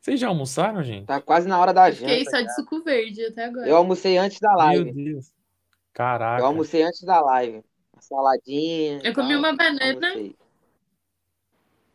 Vocês 0.00 0.20
já 0.20 0.28
almoçaram, 0.28 0.82
gente? 0.82 1.06
Tá 1.06 1.20
quase 1.20 1.48
na 1.48 1.58
hora 1.58 1.74
da 1.74 1.92
Fiquei 1.92 2.24
janta. 2.24 2.30
só 2.30 2.40
de 2.40 2.54
suco 2.54 2.82
verde 2.82 3.24
até 3.26 3.44
agora. 3.46 3.68
Eu 3.68 3.76
almocei 3.76 4.16
antes 4.16 4.38
da 4.38 4.48
Meu 4.50 4.58
live. 4.58 4.92
Deus. 4.92 5.32
Caraca. 5.92 6.42
Eu 6.42 6.46
almocei 6.46 6.82
antes 6.82 7.02
da 7.02 7.20
live. 7.20 7.62
Uma 7.92 8.02
saladinha. 8.02 9.00
Eu 9.02 9.12
comi 9.12 9.30
tal, 9.30 9.38
uma 9.38 9.56
banana. 9.56 10.14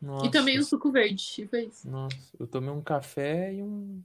Nossa, 0.02 0.26
e 0.26 0.32
também 0.32 0.60
um 0.60 0.64
suco 0.64 0.92
verde. 0.92 1.48
Foi 1.50 1.64
isso. 1.64 1.90
Nossa, 1.90 2.18
eu 2.38 2.46
tomei 2.46 2.70
um 2.70 2.82
café 2.82 3.54
e 3.54 3.64
um, 3.64 4.04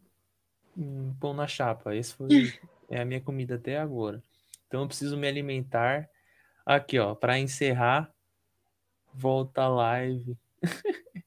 um 0.78 1.14
pão 1.14 1.34
na 1.34 1.46
chapa. 1.46 1.94
Esse 1.94 2.14
foi 2.14 2.28
é 2.88 3.00
a 3.00 3.04
minha 3.04 3.20
comida 3.20 3.56
até 3.56 3.78
agora. 3.78 4.22
Então 4.66 4.82
eu 4.82 4.86
preciso 4.86 5.16
me 5.16 5.26
alimentar. 5.26 6.08
Aqui, 6.64 6.98
ó, 6.98 7.14
para 7.14 7.38
encerrar, 7.38 8.12
volta 9.12 9.62
a 9.62 9.68
live. 9.68 10.36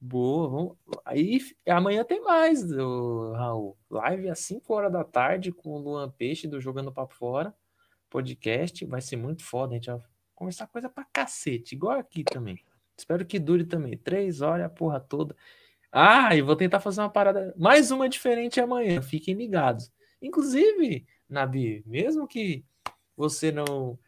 Boa, 0.00 0.48
vamos. 0.48 0.76
Aí 1.04 1.40
amanhã 1.68 2.02
tem 2.04 2.22
mais, 2.22 2.72
ô, 2.72 3.32
Raul. 3.32 3.76
Live 3.90 4.30
às 4.30 4.38
5 4.38 4.72
horas 4.72 4.92
da 4.92 5.04
tarde 5.04 5.52
com 5.52 5.70
o 5.70 5.78
Luan 5.78 6.10
Peixe 6.10 6.48
do 6.48 6.60
Jogando 6.60 6.92
Papo 6.92 7.14
Fora. 7.14 7.54
Podcast 8.08 8.84
vai 8.86 9.02
ser 9.02 9.16
muito 9.16 9.44
foda. 9.44 9.72
A 9.72 9.74
gente 9.74 9.90
vai 9.90 10.00
conversar 10.34 10.66
coisa 10.68 10.88
pra 10.88 11.04
cacete, 11.04 11.74
igual 11.74 11.98
aqui 11.98 12.24
também. 12.24 12.58
Espero 12.96 13.26
que 13.26 13.38
dure 13.38 13.64
também. 13.64 13.96
Três 13.96 14.40
horas, 14.40 14.66
a 14.66 14.70
porra 14.70 15.00
toda. 15.00 15.36
Ah, 15.92 16.34
e 16.36 16.42
vou 16.42 16.54
tentar 16.54 16.80
fazer 16.80 17.00
uma 17.00 17.10
parada, 17.10 17.52
mais 17.58 17.90
uma 17.90 18.08
diferente 18.08 18.60
amanhã. 18.60 19.02
Fiquem 19.02 19.34
ligados. 19.34 19.90
Inclusive, 20.22 21.06
Nabi, 21.28 21.82
mesmo 21.86 22.28
que 22.28 22.64
você 23.16 23.50
não 23.50 23.98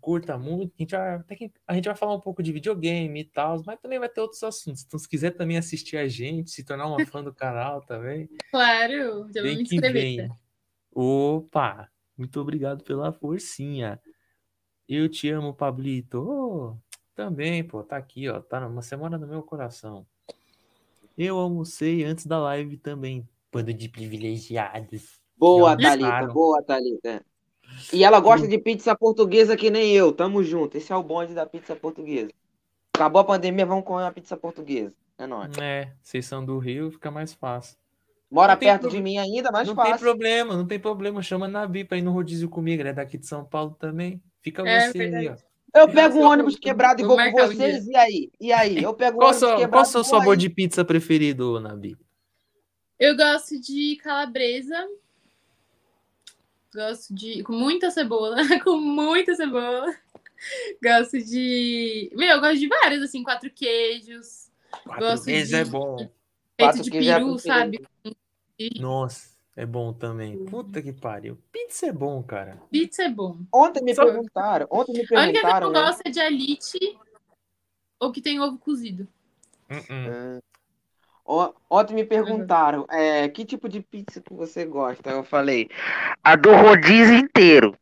curta 0.00 0.36
muito, 0.36 0.72
a 0.78 0.82
gente 0.82 0.90
vai, 0.90 1.14
até 1.14 1.36
que 1.36 1.52
a 1.66 1.74
gente 1.74 1.84
vai 1.86 1.94
falar 1.94 2.14
um 2.14 2.20
pouco 2.20 2.42
de 2.42 2.52
videogame 2.52 3.20
e 3.20 3.24
tal, 3.24 3.62
mas 3.64 3.78
também 3.80 3.98
vai 3.98 4.08
ter 4.08 4.20
outros 4.20 4.42
assuntos. 4.42 4.82
Então, 4.84 4.98
se 4.98 5.08
quiser 5.08 5.30
também 5.30 5.56
assistir 5.56 5.96
a 5.96 6.08
gente, 6.08 6.50
se 6.50 6.64
tornar 6.64 6.86
uma 6.86 7.04
fã 7.06 7.22
do 7.22 7.32
canal 7.32 7.80
também, 7.82 8.28
Claro, 8.50 9.28
já 9.32 9.42
vou 9.42 9.54
me 9.54 9.62
inscrever. 9.62 9.92
vem. 9.92 10.28
Opa, 10.90 11.88
muito 12.16 12.40
obrigado 12.40 12.82
pela 12.84 13.12
forcinha. 13.12 14.00
Eu 14.88 15.08
te 15.08 15.30
amo, 15.30 15.54
Pablito. 15.54 16.18
Ô, 16.20 16.76
também, 17.14 17.62
pô, 17.64 17.82
tá 17.82 17.96
aqui, 17.96 18.28
ó, 18.28 18.40
tá 18.40 18.66
uma 18.66 18.82
semana 18.82 19.16
no 19.16 19.26
meu 19.26 19.42
coração. 19.42 20.06
Eu 21.16 21.38
almocei 21.38 22.04
antes 22.04 22.26
da 22.26 22.38
live 22.38 22.76
também. 22.76 23.28
Bando 23.52 23.72
de 23.72 23.88
privilegiados. 23.88 25.20
Boa, 25.36 25.76
Thalita. 25.76 26.26
Boa, 26.32 26.62
Thalita. 26.62 27.24
E 27.92 28.04
ela 28.04 28.20
gosta 28.20 28.46
de 28.46 28.58
pizza 28.58 28.94
portuguesa 28.96 29.56
que 29.56 29.70
nem 29.70 29.92
eu. 29.92 30.12
Tamo 30.12 30.42
junto. 30.42 30.76
Esse 30.76 30.92
é 30.92 30.96
o 30.96 31.02
bonde 31.02 31.34
da 31.34 31.46
pizza 31.46 31.74
portuguesa. 31.74 32.30
Acabou 32.94 33.20
a 33.20 33.24
pandemia, 33.24 33.64
vamos 33.66 33.84
comer 33.84 34.02
uma 34.02 34.12
pizza 34.12 34.36
portuguesa. 34.36 34.94
É 35.18 35.26
nóis. 35.26 35.56
É, 35.58 35.92
vocês 36.02 36.26
são 36.26 36.44
do 36.44 36.58
Rio, 36.58 36.90
fica 36.90 37.10
mais 37.10 37.32
fácil. 37.32 37.76
Mora 38.30 38.52
Não 38.54 38.58
tem 38.58 38.68
perto 38.68 38.82
problema. 38.82 39.04
de 39.04 39.10
mim 39.10 39.18
ainda, 39.18 39.50
mais 39.50 39.68
não 39.68 39.74
tem 39.74 39.84
fácil. 39.84 39.98
problema, 40.06 40.56
não 40.56 40.66
tem 40.66 40.78
problema. 40.80 41.22
Chama 41.22 41.46
a 41.46 41.48
Nabi 41.48 41.84
pra 41.84 41.98
ir 41.98 42.02
no 42.02 42.12
rodízio 42.12 42.48
comigo. 42.48 42.80
Ela 42.80 42.90
é 42.90 42.94
daqui 42.94 43.18
de 43.18 43.26
São 43.26 43.44
Paulo 43.44 43.76
também. 43.78 44.22
Fica 44.40 44.66
É, 44.66 44.90
você 44.90 45.02
aí, 45.02 45.28
ó. 45.28 45.36
Eu 45.74 45.88
pego 45.88 46.18
um 46.18 46.24
ônibus 46.24 46.56
quebrado 46.56 47.00
e 47.00 47.04
vou 47.04 47.16
com 47.16 47.30
vocês. 47.32 47.86
E 47.86 47.96
aí? 47.96 48.30
E 48.40 48.52
aí? 48.52 48.82
Eu 48.82 48.92
pego 48.94 49.16
um 49.16 49.20
Qual, 49.20 49.30
ônibus 49.34 49.70
qual 49.70 49.82
o 49.82 49.86
seu 49.86 50.04
sabor 50.04 50.32
aí. 50.32 50.38
de 50.38 50.50
pizza 50.50 50.84
preferido, 50.84 51.58
Nabi? 51.60 51.96
Eu 52.98 53.16
gosto 53.16 53.58
de 53.60 53.96
calabresa. 53.96 54.76
Gosto 56.74 57.14
de. 57.14 57.42
Com 57.42 57.52
muita 57.54 57.90
cebola. 57.90 58.36
com 58.64 58.76
muita 58.78 59.34
cebola. 59.34 59.94
Gosto 60.82 61.18
de. 61.18 62.10
Meu, 62.14 62.28
eu 62.28 62.40
gosto 62.40 62.58
de 62.58 62.68
vários, 62.68 63.02
assim, 63.02 63.22
quatro 63.22 63.50
queijos. 63.50 64.50
Quatro 64.84 65.00
Gosto 65.06 65.24
vezes 65.24 65.48
de- 65.50 65.54
é 65.56 65.64
bom. 65.64 65.96
Feito 65.96 66.10
Quatro 66.58 66.82
de 66.82 66.90
queijos 66.90 67.08
é 67.10 67.14
peru, 67.18 67.38
sabe? 67.38 67.80
Nossa, 68.78 69.31
é 69.56 69.66
bom 69.66 69.92
também. 69.92 70.44
Puta 70.46 70.80
que 70.82 70.92
pariu. 70.92 71.38
Pizza 71.50 71.86
é 71.86 71.92
bom, 71.92 72.22
cara. 72.22 72.60
Pizza 72.70 73.02
é 73.04 73.08
bom. 73.08 73.38
Ontem 73.52 73.82
me 73.84 73.94
Só- 73.94 74.04
perguntaram. 74.04 74.66
Ontem 74.70 74.92
me 74.92 75.00
A 75.00 75.20
única 75.22 75.32
que 75.32 75.32
perguntaram. 75.40 75.66
eu 75.68 75.72
né? 75.72 75.80
gosto 75.80 76.02
é 76.04 76.10
de 76.10 76.20
alite 76.20 76.98
ou 78.00 78.10
que 78.12 78.20
tem 78.20 78.40
ovo 78.40 78.58
cozido. 78.58 79.06
Uh-uh. 79.70 80.42
Ó- 81.24 81.52
Ontem 81.70 81.94
me 81.94 82.04
perguntaram 82.04 82.84
é, 82.90 83.28
que 83.28 83.44
tipo 83.44 83.68
de 83.68 83.80
pizza 83.80 84.20
que 84.20 84.34
você 84.34 84.64
gosta. 84.64 85.10
Eu 85.10 85.22
falei, 85.24 85.68
A 86.24 86.34
do 86.36 86.50
rodízio 86.52 87.14
inteiro. 87.14 87.76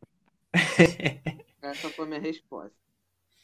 essa 1.61 1.89
foi 1.89 2.05
a 2.05 2.07
minha 2.07 2.19
resposta. 2.19 2.71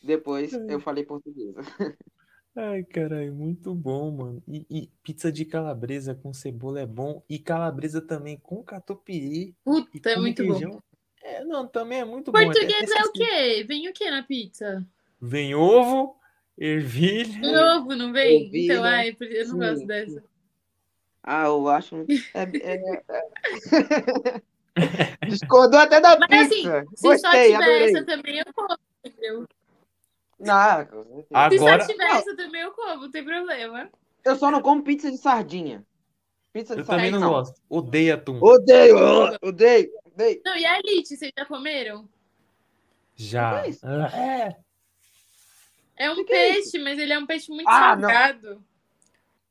Depois 0.04 0.54
eu 0.54 0.80
falei 0.80 1.04
portuguesa. 1.06 1.62
Ai, 2.60 2.84
caralho, 2.84 3.36
muito 3.36 3.76
bom, 3.76 4.10
mano. 4.10 4.44
E, 4.48 4.66
e 4.70 4.90
pizza 5.04 5.32
de 5.32 5.46
calabresa 5.46 6.16
com 6.16 6.34
cebola 6.34 6.80
é 6.82 6.86
bom. 6.88 7.22
E 7.30 7.38
calabresa 7.38 8.02
também 8.02 8.36
com 8.38 8.64
catupiry. 8.64 9.50
E 9.50 9.56
Puta, 9.64 10.10
é 10.10 10.16
com 10.16 10.22
muito 10.22 10.44
bom. 10.44 10.54
requeijão. 10.54 10.84
É, 11.22 11.44
não, 11.44 11.68
também 11.68 12.00
é 12.00 12.06
muito 12.06 12.32
bom. 12.32 12.40
Português 12.40 12.90
Até- 12.92 13.00
é 13.00 13.04
o 13.04 13.12
quê? 13.12 13.64
Vem 13.68 13.88
o 13.88 13.94
quê 13.94 14.10
na 14.10 14.24
pizza? 14.24 14.84
Vem 15.22 15.54
ovo, 15.54 16.16
ervilha. 16.58 17.40
Vem 17.42 17.58
ovo, 17.58 17.96
não 17.96 18.12
vem? 18.12 18.46
Ervilha, 18.46 18.74
Então, 18.74 18.84
ai, 18.86 19.16
eu 19.20 19.48
não 19.50 19.54
sim, 19.54 19.58
gosto 19.60 19.78
sim. 19.80 19.86
dessa. 19.88 20.24
Ah, 21.22 21.46
eu 21.46 21.68
acho. 21.70 21.96
muito- 21.96 22.12
É, 22.34 22.44
é- 22.44 23.04
é- 23.08 24.42
Discordou 25.28 25.80
até 25.80 26.00
da 26.00 26.18
Mas 26.20 26.48
assim, 26.48 26.56
pizza. 26.64 26.86
se 26.96 27.02
só 27.02 27.10
Gostei, 27.12 27.44
tiver 27.52 27.56
adorei. 27.64 27.84
essa 27.84 28.06
também, 28.06 28.38
eu 28.40 28.46
como, 28.54 28.78
entendeu? 29.06 29.46
Não, 30.40 30.86
com 30.86 31.04
certeza. 31.04 31.26
Se 31.28 31.28
Agora, 31.34 31.82
só 31.82 31.88
tiver 31.92 32.06
essa 32.12 32.36
também, 32.36 32.62
eu 32.62 32.72
como, 32.72 33.02
não 33.02 33.12
tem 33.12 33.24
problema. 33.24 33.90
eu 34.24 34.36
só 34.36 34.52
não 34.52 34.62
como 34.62 34.84
pizza 34.84 35.10
de 35.12 35.18
sardinha. 35.18 35.84
Pizza 36.54 36.76
de 36.76 36.82
eu 36.82 36.86
também 36.86 37.06
sardinha 37.12 37.20
não 37.20 37.30
gosto. 37.34 37.60
Odeio 37.70 38.14
atum. 38.14 38.40
Odeio, 38.42 38.96
odeio, 39.42 39.92
odeio. 40.06 40.42
Não, 40.46 40.56
e 40.56 40.66
a 40.66 40.80
elite, 40.80 41.16
vocês 41.18 41.32
já 41.38 41.46
comeram? 41.46 42.08
Já. 43.16 43.66
é 43.66 43.70
isso? 43.70 43.80
Ah, 43.86 44.10
É. 44.16 44.58
É 46.00 46.12
um 46.12 46.16
Que 46.18 46.26
que 46.26 46.34
é 46.34 46.54
peixe, 46.54 46.78
mas 46.78 47.00
ele 47.00 47.12
é 47.12 47.18
um 47.18 47.26
peixe 47.26 47.50
muito 47.52 47.68
Ah, 47.68 47.96
não. 47.96 48.08
salgado. 48.08 48.64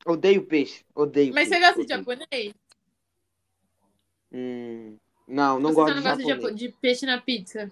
Odeio 0.06 0.47
peixe. 0.47 0.84
Odeio. 0.94 1.34
Mas 1.34 1.48
você 1.48 1.55
peixe, 1.56 1.66
gosta 1.66 1.82
de 1.84 1.89
japonês? 1.89 2.55
Hum, 4.32 4.97
não, 5.26 5.58
não 5.58 5.70
Você 5.70 5.74
gosto 5.74 5.89
só 5.89 5.94
não 5.94 6.02
de 6.02 6.08
gosta 6.08 6.23
de, 6.23 6.28
japonês. 6.28 6.42
japo- 6.42 6.55
de 6.55 6.68
peixe 6.81 7.06
na 7.06 7.20
pizza? 7.20 7.70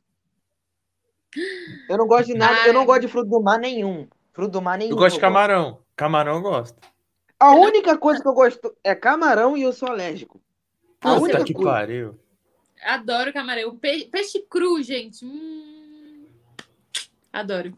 Eu 1.88 1.98
não 1.98 2.06
gosto 2.06 2.26
de 2.26 2.34
nada, 2.34 2.60
Ai. 2.62 2.68
eu 2.68 2.72
não 2.72 2.84
gosto 2.86 3.02
de 3.02 3.08
fruto 3.08 3.28
do 3.30 3.42
mar 3.42 3.58
nenhum. 3.58 4.06
Fruto 4.32 4.52
do 4.52 4.62
mar 4.62 4.78
nenhum. 4.78 4.92
Eu 4.92 4.96
gosto 4.96 5.18
de 5.18 5.18
eu 5.18 5.20
gosto. 5.20 5.32
camarão. 5.34 5.78
Camarão 5.96 6.34
eu 6.36 6.42
gosto. 6.42 6.76
A 7.38 7.54
única 7.54 7.96
coisa 7.98 8.22
que 8.22 8.28
eu 8.28 8.32
gosto 8.34 8.74
é 8.82 8.94
camarão 8.94 9.56
e 9.56 9.62
eu 9.62 9.72
sou 9.72 9.88
alérgico. 9.88 10.40
A 11.00 11.08
Nossa, 11.08 11.22
única 11.22 11.38
Puta 11.38 11.46
que 11.46 11.54
coisa. 11.54 11.70
pariu. 11.70 12.18
Adoro 12.82 13.32
camarão. 13.32 13.76
Pe- 13.76 14.06
peixe 14.10 14.40
cru, 14.48 14.82
gente. 14.82 15.24
Hum. 15.24 16.26
Adoro. 17.32 17.76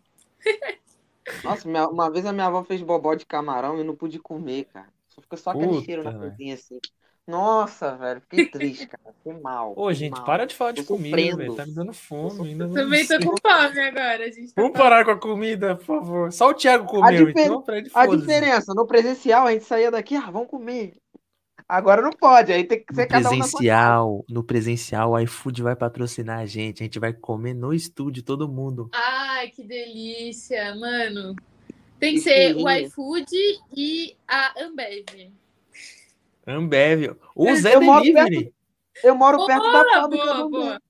Nossa, 1.43 1.69
minha- 1.69 1.89
uma 1.89 2.11
vez 2.11 2.25
a 2.27 2.33
minha 2.33 2.47
avó 2.47 2.63
fez 2.63 2.83
bobó 2.83 3.15
de 3.15 3.27
camarão 3.27 3.77
e 3.77 3.81
eu 3.81 3.85
não 3.85 3.97
pude 3.97 4.19
comer, 4.19 4.65
cara. 4.67 4.89
Só 5.09 5.21
fica 5.21 5.37
só 5.37 5.51
aquele 5.51 5.69
Puta, 5.69 5.85
cheiro 5.85 6.05
na 6.05 6.13
cozinha 6.13 6.55
assim. 6.55 6.79
Nossa, 7.27 7.97
velho, 7.97 8.21
fiquei 8.21 8.47
triste, 8.47 8.87
cara. 8.89 9.13
Fiquei 9.19 9.41
mal. 9.41 9.75
Ô, 9.77 9.93
gente, 9.93 10.13
mal. 10.13 10.25
para 10.25 10.47
de 10.47 10.55
falar 10.55 10.73
de 10.73 10.83
Tô 10.85 10.95
comida, 10.97 11.37
velho. 11.37 11.55
Tá 11.55 11.67
me 11.67 11.73
dando 11.75 11.93
fome. 11.93 12.51
Ainda 12.51 12.67
não 12.69 12.75
Também 12.75 13.01
tô 13.07 13.15
sei. 13.15 13.19
com 13.19 13.35
fome 13.43 13.81
agora. 13.81 14.25
A 14.25 14.31
gente 14.31 14.55
tá 14.55 14.63
Vamos 14.63 14.79
parar 14.79 15.05
com 15.05 15.11
a 15.11 15.19
comida, 15.19 15.75
por 15.77 15.85
favor. 15.85 16.33
Só 16.33 16.51
o 16.51 16.55
Thiago 16.55 16.87
comeu, 16.87 17.27
difer- 17.27 17.45
então 17.47 17.63
pra 17.63 17.79
ele 17.79 17.91
A 17.93 18.07
diferença, 18.07 18.73
no 18.75 18.87
presencial 18.87 19.47
a 19.47 19.53
gente 19.53 19.65
saía 19.65 19.91
daqui, 19.91 20.15
ah, 20.15 20.31
vamos 20.31 20.49
comer. 20.49 20.95
Agora 21.69 22.01
não 22.01 22.11
pode, 22.13 22.53
aí 22.53 22.63
tem 22.63 22.79
que 22.85 22.95
ser 22.95 23.03
No 23.03 23.09
cada 23.09 23.29
um 23.29 23.39
presencial, 23.41 24.25
no 24.31 24.45
presencial, 24.45 25.11
o 25.11 25.19
iFood 25.19 25.63
vai 25.65 25.75
patrocinar 25.75 26.39
a 26.39 26.47
gente. 26.47 26.81
A 26.81 26.85
gente 26.85 27.01
vai 27.01 27.13
comer 27.13 27.55
no 27.55 27.75
estúdio, 27.75 28.23
todo 28.23 28.49
mundo. 28.49 28.89
Ai, 28.95 29.49
que 29.49 29.65
delícia, 29.65 30.73
mano. 30.77 31.35
Tem 31.99 32.15
que 32.15 32.21
Que 32.21 32.25
ser 32.25 32.55
o 32.57 32.71
iFood 32.71 33.27
e 33.77 34.15
a 34.29 34.63
Ambev. 34.63 35.33
Ambev. 36.47 37.17
O 37.35 37.49
Eu 37.49 37.57
Zé 37.57 37.79
moro 37.81 38.03
Delivery. 38.03 38.55
Eu 39.03 39.15
moro 39.15 39.45
perto 39.47 39.63
da 39.73 39.83
Boa, 39.83 39.93
fábrica 39.95 40.25
boa, 40.25 40.35
da 40.35 40.41
Ambev. 40.43 40.51
boa. 40.51 40.81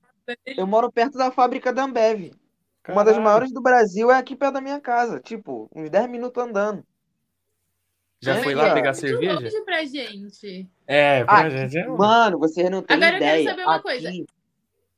Eu 0.45 0.67
moro 0.67 0.91
perto 0.91 1.17
da 1.17 1.31
fábrica 1.31 1.73
da 1.73 1.83
Ambev. 1.83 2.31
Uma 2.87 3.03
das 3.03 3.13
Caralho. 3.15 3.23
maiores 3.23 3.51
do 3.51 3.61
Brasil 3.61 4.09
é 4.11 4.17
aqui 4.17 4.35
perto 4.35 4.53
da 4.53 4.61
minha 4.61 4.79
casa. 4.79 5.19
Tipo, 5.19 5.69
uns 5.75 5.89
10 5.89 6.09
minutos 6.09 6.41
andando. 6.41 6.85
Já 8.21 8.35
É, 8.37 8.43
foi 8.43 8.55
lá 8.55 8.73
pegar 8.73 8.93
cerveja? 8.93 9.33
longe 9.39 9.61
pra 9.63 9.83
gente. 9.85 10.67
É, 10.87 11.23
pra 11.23 11.33
Ah, 11.35 11.49
gente 11.49 11.77
é 11.77 11.87
Mano, 11.87 12.39
vocês 12.39 12.69
não 12.69 12.81
têm 12.81 12.95
Agora 12.97 13.15
eu 13.15 13.19
quero 13.19 13.39
ideia. 13.41 13.49
saber 13.49 13.63
uma 13.63 13.75
Aqui- 13.75 13.83
coisa. 13.83 14.09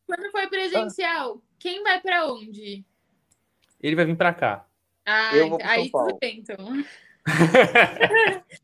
Quando 0.07 0.31
for 0.31 0.49
presencial, 0.49 1.41
quem 1.57 1.83
vai 1.83 1.99
pra 1.99 2.27
onde? 2.31 2.85
Ele 3.81 3.95
vai 3.95 4.05
vir 4.05 4.15
pra 4.15 4.33
cá. 4.33 4.65
Ah, 5.05 5.35
Eu 5.35 5.49
vou 5.49 5.57
pro 5.57 5.67
aí 5.67 5.81
São 5.83 5.91
Paulo. 5.91 6.07
tudo 6.09 6.19
bem, 6.19 6.39
então. 6.39 6.57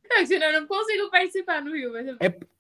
Não, 0.09 0.25
senão 0.25 0.47
eu 0.47 0.61
não 0.61 0.67
consigo 0.67 1.09
participar 1.09 1.61
no 1.61 1.73
Rio. 1.73 1.91
Mas... 1.91 2.05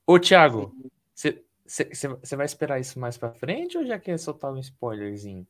Ô, 0.05 0.19
Thiago, 0.19 0.75
você 1.13 2.35
vai 2.35 2.45
esperar 2.45 2.79
isso 2.79 2.99
mais 2.99 3.17
pra 3.17 3.31
frente 3.31 3.77
ou 3.77 3.85
já 3.85 3.97
quer 3.99 4.17
soltar 4.17 4.51
um 4.51 4.59
spoilerzinho? 4.59 5.47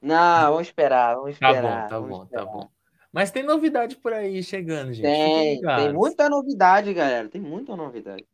Não, 0.00 0.52
vamos 0.52 0.68
esperar, 0.68 1.14
vamos 1.16 1.38
Tá 1.38 1.50
esperar. 1.50 1.82
bom, 1.82 1.88
tá 1.88 2.00
bom, 2.00 2.18
tá 2.18 2.24
esperar. 2.24 2.44
bom. 2.46 2.68
Mas 3.12 3.30
tem 3.30 3.42
novidade 3.42 3.96
por 3.96 4.12
aí 4.12 4.42
chegando, 4.42 4.92
gente. 4.92 5.04
Tem, 5.04 5.60
tem 5.60 5.92
muita 5.92 6.28
novidade, 6.28 6.94
galera. 6.94 7.28
Tem 7.28 7.40
muita 7.40 7.76
novidade. 7.76 8.24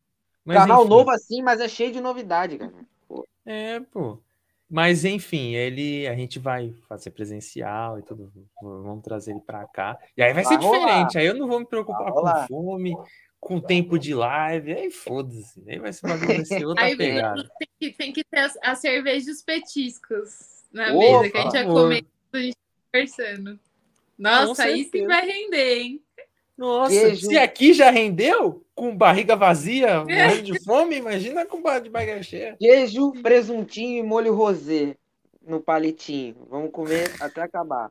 Mas, 0.44 0.58
Canal 0.58 0.82
enfim, 0.82 0.90
novo 0.90 1.10
assim, 1.10 1.42
mas 1.42 1.60
é 1.60 1.66
cheio 1.68 1.92
de 1.92 2.00
novidade, 2.00 2.58
cara. 2.58 2.72
É, 3.44 3.80
pô. 3.80 4.18
Mas 4.68 5.04
enfim, 5.04 5.54
ele 5.54 6.08
a 6.08 6.14
gente 6.16 6.38
vai 6.40 6.74
fazer 6.88 7.10
presencial 7.10 7.98
e 7.98 8.02
tudo. 8.02 8.32
Vamos 8.60 9.02
trazer 9.04 9.30
ele 9.32 9.40
pra 9.40 9.64
cá. 9.66 9.96
E 10.16 10.22
aí 10.22 10.32
vai, 10.32 10.42
Vai 10.42 10.52
ser 10.58 10.64
rolar. 10.64 10.78
diferente. 10.86 11.18
Aí 11.18 11.26
eu 11.26 11.34
não 11.34 11.46
vou 11.46 11.60
me 11.60 11.66
preocupar 11.66 12.02
Vai 12.02 12.12
com 12.12 12.18
rolar. 12.18 12.48
fome, 12.48 12.96
com 13.38 13.60
tempo 13.60 13.96
de 13.98 14.12
live. 14.12 14.72
Aí 14.72 14.90
foda-se. 14.90 15.62
Aí 15.68 15.78
vai 15.78 15.92
ser, 15.92 16.08
bagulho, 16.08 16.26
vai 16.26 16.44
ser 16.44 16.64
outra 16.66 16.84
Aí 16.84 16.96
pegada. 16.96 17.48
tem 17.58 17.68
que, 17.78 17.96
tem 17.96 18.12
que 18.12 18.24
ter 18.24 18.40
as, 18.40 18.58
as 18.60 18.80
cervejas 18.80 19.28
e 19.28 19.30
os 19.30 19.42
petiscos 19.42 20.64
na 20.72 20.92
Ô, 20.92 20.98
mesa, 20.98 21.30
que 21.30 21.38
a 21.38 21.42
gente 21.42 21.52
vai 21.52 21.62
favor. 21.64 21.82
comer 21.82 22.06
a 22.32 22.38
gente 22.38 22.56
conversando. 22.92 23.60
Nossa, 24.18 24.64
aí 24.64 24.84
sim 24.90 25.06
vai 25.06 25.24
render, 25.26 25.78
hein? 25.78 26.02
Nossa, 26.56 26.90
Queijo. 26.90 27.26
se 27.26 27.36
aqui 27.36 27.74
já 27.74 27.90
rendeu, 27.90 28.64
com 28.74 28.96
barriga 28.96 29.36
vazia, 29.36 30.00
morrendo 30.00 30.42
de 30.42 30.64
fome, 30.64 30.96
imagina 30.96 31.44
com 31.44 31.60
de 31.80 31.90
barriga 31.90 32.22
cheia. 32.22 32.56
Queijo, 32.58 33.12
presuntinho 33.22 33.98
e 34.02 34.06
molho 34.06 34.34
rosé 34.34 34.96
no 35.46 35.60
palitinho. 35.60 36.46
Vamos 36.48 36.70
comer 36.70 37.12
até 37.20 37.42
acabar. 37.42 37.90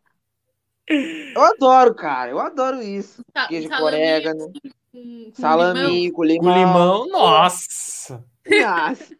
Eu 0.87 1.41
adoro, 1.43 1.93
cara. 1.95 2.31
Eu 2.31 2.39
adoro 2.39 2.81
isso. 2.81 3.21
Sa- 3.35 3.47
Queijo 3.47 3.69
com 3.69 3.75
salame 3.75 3.97
orégano, 3.97 4.51
com- 4.91 5.31
com 6.11 6.23
limão. 6.23 6.37
com 6.39 6.45
Com 6.45 6.53
limão. 6.53 7.07
nossa. 7.07 8.23
Nossa. 8.47 9.15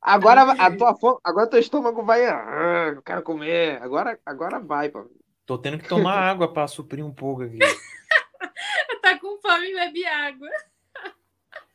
Agora 0.00 0.42
a 0.52 0.76
tua 0.76 0.96
fome, 0.96 1.18
agora 1.22 1.46
teu 1.48 1.60
estômago 1.60 2.02
vai. 2.02 2.26
"Ah, 2.26 2.92
eu 2.96 3.02
quero 3.02 3.22
comer. 3.22 3.80
Agora, 3.82 4.18
agora 4.26 4.58
vai, 4.58 4.88
pô. 4.88 5.06
Tô 5.46 5.56
tendo 5.58 5.78
que 5.78 5.88
tomar 5.88 6.14
água 6.18 6.52
pra 6.52 6.66
suprir 6.66 7.04
um 7.04 7.12
pouco 7.12 7.42
aqui. 7.42 7.58
Tá 9.02 9.18
com 9.18 9.38
fome 9.40 9.70
e 9.70 9.74
bebe 9.74 10.04
água. 10.06 10.48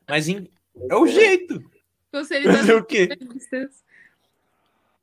Mas 0.08 0.28
em- 0.28 0.50
é 0.90 0.96
o 0.96 1.06
jeito. 1.08 1.60
Conselho 2.12 2.46
das 2.46 2.58
Fazer 2.60 2.76
o 2.76 2.86
quê? 2.86 3.10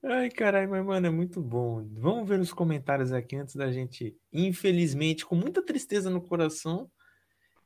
Ai, 0.03 0.31
caralho, 0.31 0.69
mas, 0.71 0.85
mano, 0.85 1.07
é 1.07 1.11
muito 1.11 1.41
bom. 1.41 1.87
Vamos 1.93 2.29
ver 2.29 2.39
os 2.41 2.53
comentários 2.53 3.13
aqui 3.13 3.37
antes 3.37 3.57
da 3.57 3.73
gente, 3.73 4.17
infelizmente, 4.33 5.25
com 5.25 5.35
muita 5.35 5.63
tristeza 5.63 6.11
no 6.11 6.21
coração, 6.21 6.91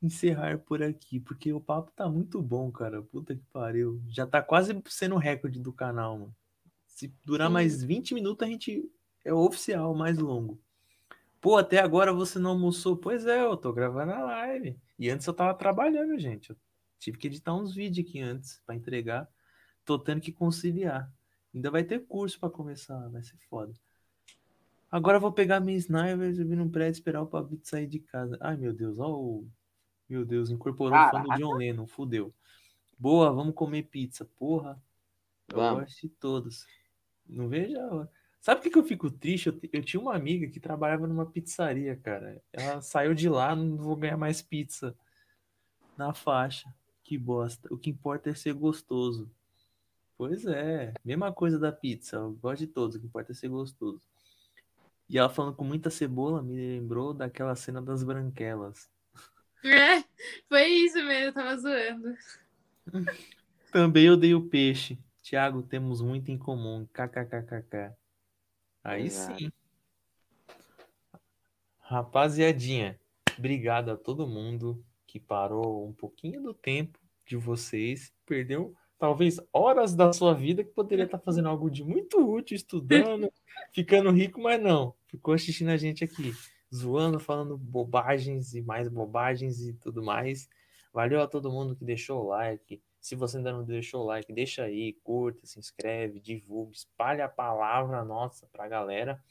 encerrar 0.03 0.59
por 0.59 0.81
aqui, 0.83 1.19
porque 1.19 1.53
o 1.53 1.61
papo 1.61 1.91
tá 1.93 2.09
muito 2.09 2.41
bom, 2.41 2.71
cara. 2.71 3.03
Puta 3.03 3.35
que 3.35 3.43
pariu. 3.53 4.01
Já 4.09 4.27
tá 4.27 4.41
quase 4.41 4.81
sendo 4.87 5.17
o 5.17 5.19
recorde 5.19 5.59
do 5.61 5.73
canal, 5.73 6.19
mano. 6.19 6.37
Se 6.87 7.13
durar 7.25 7.49
Sim. 7.49 7.55
mais 7.55 7.83
20 7.83 8.15
minutos, 8.15 8.47
a 8.47 8.51
gente 8.51 8.89
é 9.25 9.33
o 9.33 9.39
oficial 9.39 9.95
mais 9.95 10.19
longo. 10.19 10.61
Pô, 11.41 11.57
até 11.57 11.79
agora 11.79 12.13
você 12.13 12.39
não 12.39 12.51
almoçou? 12.51 12.97
Pois 12.97 13.27
é, 13.27 13.43
eu 13.43 13.57
tô 13.57 13.73
gravando 13.73 14.13
a 14.13 14.23
live. 14.23 14.77
E 14.99 15.09
antes 15.09 15.27
eu 15.27 15.33
tava 15.35 15.55
trabalhando, 15.55 16.19
gente. 16.19 16.51
Eu 16.51 16.57
tive 16.99 17.17
que 17.17 17.29
editar 17.29 17.55
uns 17.55 17.75
vídeos 17.75 18.07
aqui 18.07 18.21
antes 18.21 18.61
pra 18.67 18.75
entregar. 18.75 19.29
Tô 19.85 19.99
tendo 19.99 20.21
que 20.21 20.33
conciliar. 20.33 21.11
Ainda 21.55 21.71
vai 21.71 21.85
ter 21.85 22.01
curso 22.07 22.39
pra 22.39 22.51
começar, 22.51 23.09
vai 23.09 23.23
ser 23.23 23.37
foda. 23.49 23.73
Agora 24.91 25.19
eu 25.19 25.21
vou 25.21 25.33
pegar 25.33 25.61
minha 25.61 25.77
sniper, 25.77 26.35
subir 26.35 26.57
num 26.57 26.71
prédio 26.71 26.99
e 26.99 27.01
esperar 27.01 27.23
o 27.23 27.27
Pablo 27.27 27.59
sair 27.63 27.87
de 27.87 27.99
casa. 27.99 28.37
Ai, 28.41 28.57
meu 28.57 28.73
Deus, 28.73 28.99
ó 28.99 29.11
o... 29.13 29.47
Meu 30.09 30.25
Deus, 30.25 30.51
incorporou 30.51 30.99
o 30.99 31.11
fã 31.11 31.23
do. 31.23 31.37
John 31.37 31.55
Lennon, 31.55 31.87
fudeu. 31.87 32.35
Boa, 32.99 33.31
vamos 33.31 33.55
comer 33.55 33.83
pizza. 33.85 34.25
Porra, 34.25 34.83
eu 35.49 35.57
Vamos. 35.57 35.85
gosto 35.85 36.01
de 36.01 36.09
todos. 36.09 36.67
Não 37.27 37.49
vejo 37.49 37.79
a 37.79 37.95
hora. 37.95 38.11
Sabe 38.41 38.61
por 38.61 38.65
que 38.65 38.71
que 38.71 38.79
eu 38.79 38.85
fico 38.85 39.11
triste? 39.11 39.49
Eu, 39.49 39.61
eu 39.73 39.83
tinha 39.83 40.01
uma 40.01 40.15
amiga 40.15 40.47
que 40.49 40.61
trabalhava 40.61 41.07
numa 41.07 41.27
pizzaria, 41.27 41.97
cara. 41.97 42.41
Ela 42.53 42.81
saiu 42.81 43.15
de 43.15 43.29
lá, 43.29 43.55
não 43.55 43.77
vou 43.77 43.97
ganhar 43.97 44.17
mais 44.17 44.41
pizza 44.41 44.97
na 45.97 46.15
faixa. 46.15 46.73
Que 47.03 47.19
bosta. 47.19 47.73
O 47.73 47.79
que 47.79 47.91
importa 47.91 48.31
é 48.31 48.35
ser 48.35 48.53
gostoso. 48.53 49.31
Pois 50.17 50.45
é, 50.47 50.93
mesma 51.05 51.33
coisa 51.33 51.59
da 51.59 51.73
pizza. 51.73 52.17
Eu 52.17 52.33
gosto 52.33 52.61
de 52.61 52.67
todos, 52.67 52.97
o 52.97 53.01
que 53.01 53.07
importa 53.07 53.33
é 53.33 53.35
ser 53.35 53.49
gostoso. 53.49 54.03
E 55.09 55.17
ela 55.17 55.31
falando 55.31 55.55
com 55.55 55.65
muita 55.65 55.91
cebola 55.91 56.43
me 56.43 56.55
lembrou 56.55 57.15
daquela 57.15 57.55
cena 57.57 57.81
das 57.81 58.03
branquelas. 58.03 58.91
É, 59.65 60.05
foi 60.49 60.67
isso 60.67 60.99
mesmo, 60.99 61.29
eu 61.29 61.33
tava 61.33 61.57
zoando. 61.57 62.15
Também 63.73 64.11
odeio 64.11 64.49
peixe. 64.49 64.99
Tiago, 65.23 65.63
temos 65.63 66.01
muito 66.01 66.31
em 66.31 66.39
comum. 66.39 66.87
KKKKK. 66.93 67.95
Aí 68.89 69.07
Exato. 69.07 69.39
sim. 69.39 69.53
Rapaziadinha, 71.79 72.99
obrigado 73.37 73.91
a 73.91 73.97
todo 73.97 74.27
mundo 74.27 74.83
que 75.07 75.21
parou 75.21 75.87
um 75.87 75.93
pouquinho 75.93 76.43
do 76.43 76.55
tempo 76.55 76.99
de 77.27 77.37
vocês, 77.37 78.13
perdeu 78.25 78.75
talvez 78.99 79.39
horas 79.53 79.95
da 79.95 80.13
sua 80.13 80.33
vida 80.33 80.65
que 80.65 80.71
poderia 80.71 81.05
estar 81.05 81.19
fazendo 81.19 81.49
algo 81.49 81.71
de 81.71 81.85
muito 81.85 82.19
útil, 82.19 82.57
estudando, 82.57 83.31
ficando 83.73 84.11
rico, 84.11 84.41
mas 84.41 84.61
não. 84.61 84.95
Ficou 85.07 85.35
assistindo 85.35 85.69
a 85.69 85.77
gente 85.77 86.03
aqui, 86.03 86.35
zoando, 86.75 87.21
falando 87.21 87.57
bobagens 87.57 88.55
e 88.55 88.63
mais 88.63 88.89
bobagens 88.89 89.61
e 89.61 89.75
tudo 89.75 90.03
mais. 90.03 90.49
Valeu 90.93 91.21
a 91.21 91.29
todo 91.29 91.53
mundo 91.53 91.77
que 91.77 91.85
deixou 91.85 92.25
o 92.25 92.29
like. 92.29 92.83
Se 93.01 93.15
você 93.15 93.37
ainda 93.39 93.53
não 93.53 93.65
deixou 93.65 94.03
o 94.03 94.07
like, 94.07 94.33
deixa 94.33 94.65
aí, 94.65 94.95
curta, 95.05 95.47
se 95.47 95.59
inscreve, 95.59 96.21
divulga, 96.21 96.73
espalha 96.73 97.25
a 97.25 97.29
palavra 97.29 98.05
nossa 98.05 98.47
pra 98.53 98.69
galera. 98.69 99.23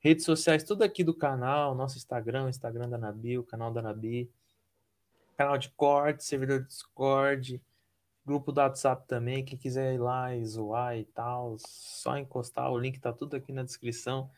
Redes 0.00 0.24
sociais, 0.24 0.64
tudo 0.64 0.82
aqui 0.82 1.04
do 1.04 1.14
canal, 1.14 1.74
nosso 1.74 1.96
Instagram, 1.96 2.48
Instagram 2.48 2.88
da 2.88 2.98
Nabi, 2.98 3.38
o 3.38 3.44
canal 3.44 3.72
da 3.72 3.80
Nabi, 3.80 4.30
canal 5.36 5.56
de 5.56 5.70
corte, 5.70 6.24
servidor 6.24 6.60
do 6.60 6.66
Discord, 6.66 7.62
grupo 8.26 8.52
do 8.52 8.60
WhatsApp 8.60 9.06
também, 9.06 9.44
quem 9.44 9.56
quiser 9.56 9.94
ir 9.94 9.98
lá 9.98 10.34
e 10.34 10.44
zoar 10.44 10.98
e 10.98 11.04
tal, 11.04 11.56
só 11.58 12.18
encostar, 12.18 12.70
o 12.70 12.78
link 12.78 12.98
tá 13.00 13.12
tudo 13.12 13.36
aqui 13.36 13.52
na 13.52 13.62
descrição. 13.62 14.30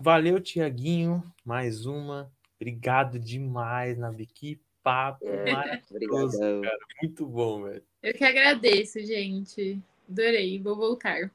Valeu, 0.00 0.40
Tiaguinho, 0.40 1.22
mais 1.44 1.84
uma. 1.86 2.32
Obrigado 2.56 3.18
demais, 3.18 3.98
Nabi, 3.98 4.26
que 4.26 4.60
papo 4.82 5.26
É, 5.26 5.52
maravilhoso, 5.52 6.38
cara, 6.38 6.78
muito 7.02 7.26
bom, 7.26 7.64
velho. 7.64 7.84
Eu 8.02 8.12
que 8.14 8.24
agradeço, 8.24 8.98
gente. 9.00 9.80
Adorei, 10.08 10.60
vou 10.60 10.76
voltar. 10.76 11.30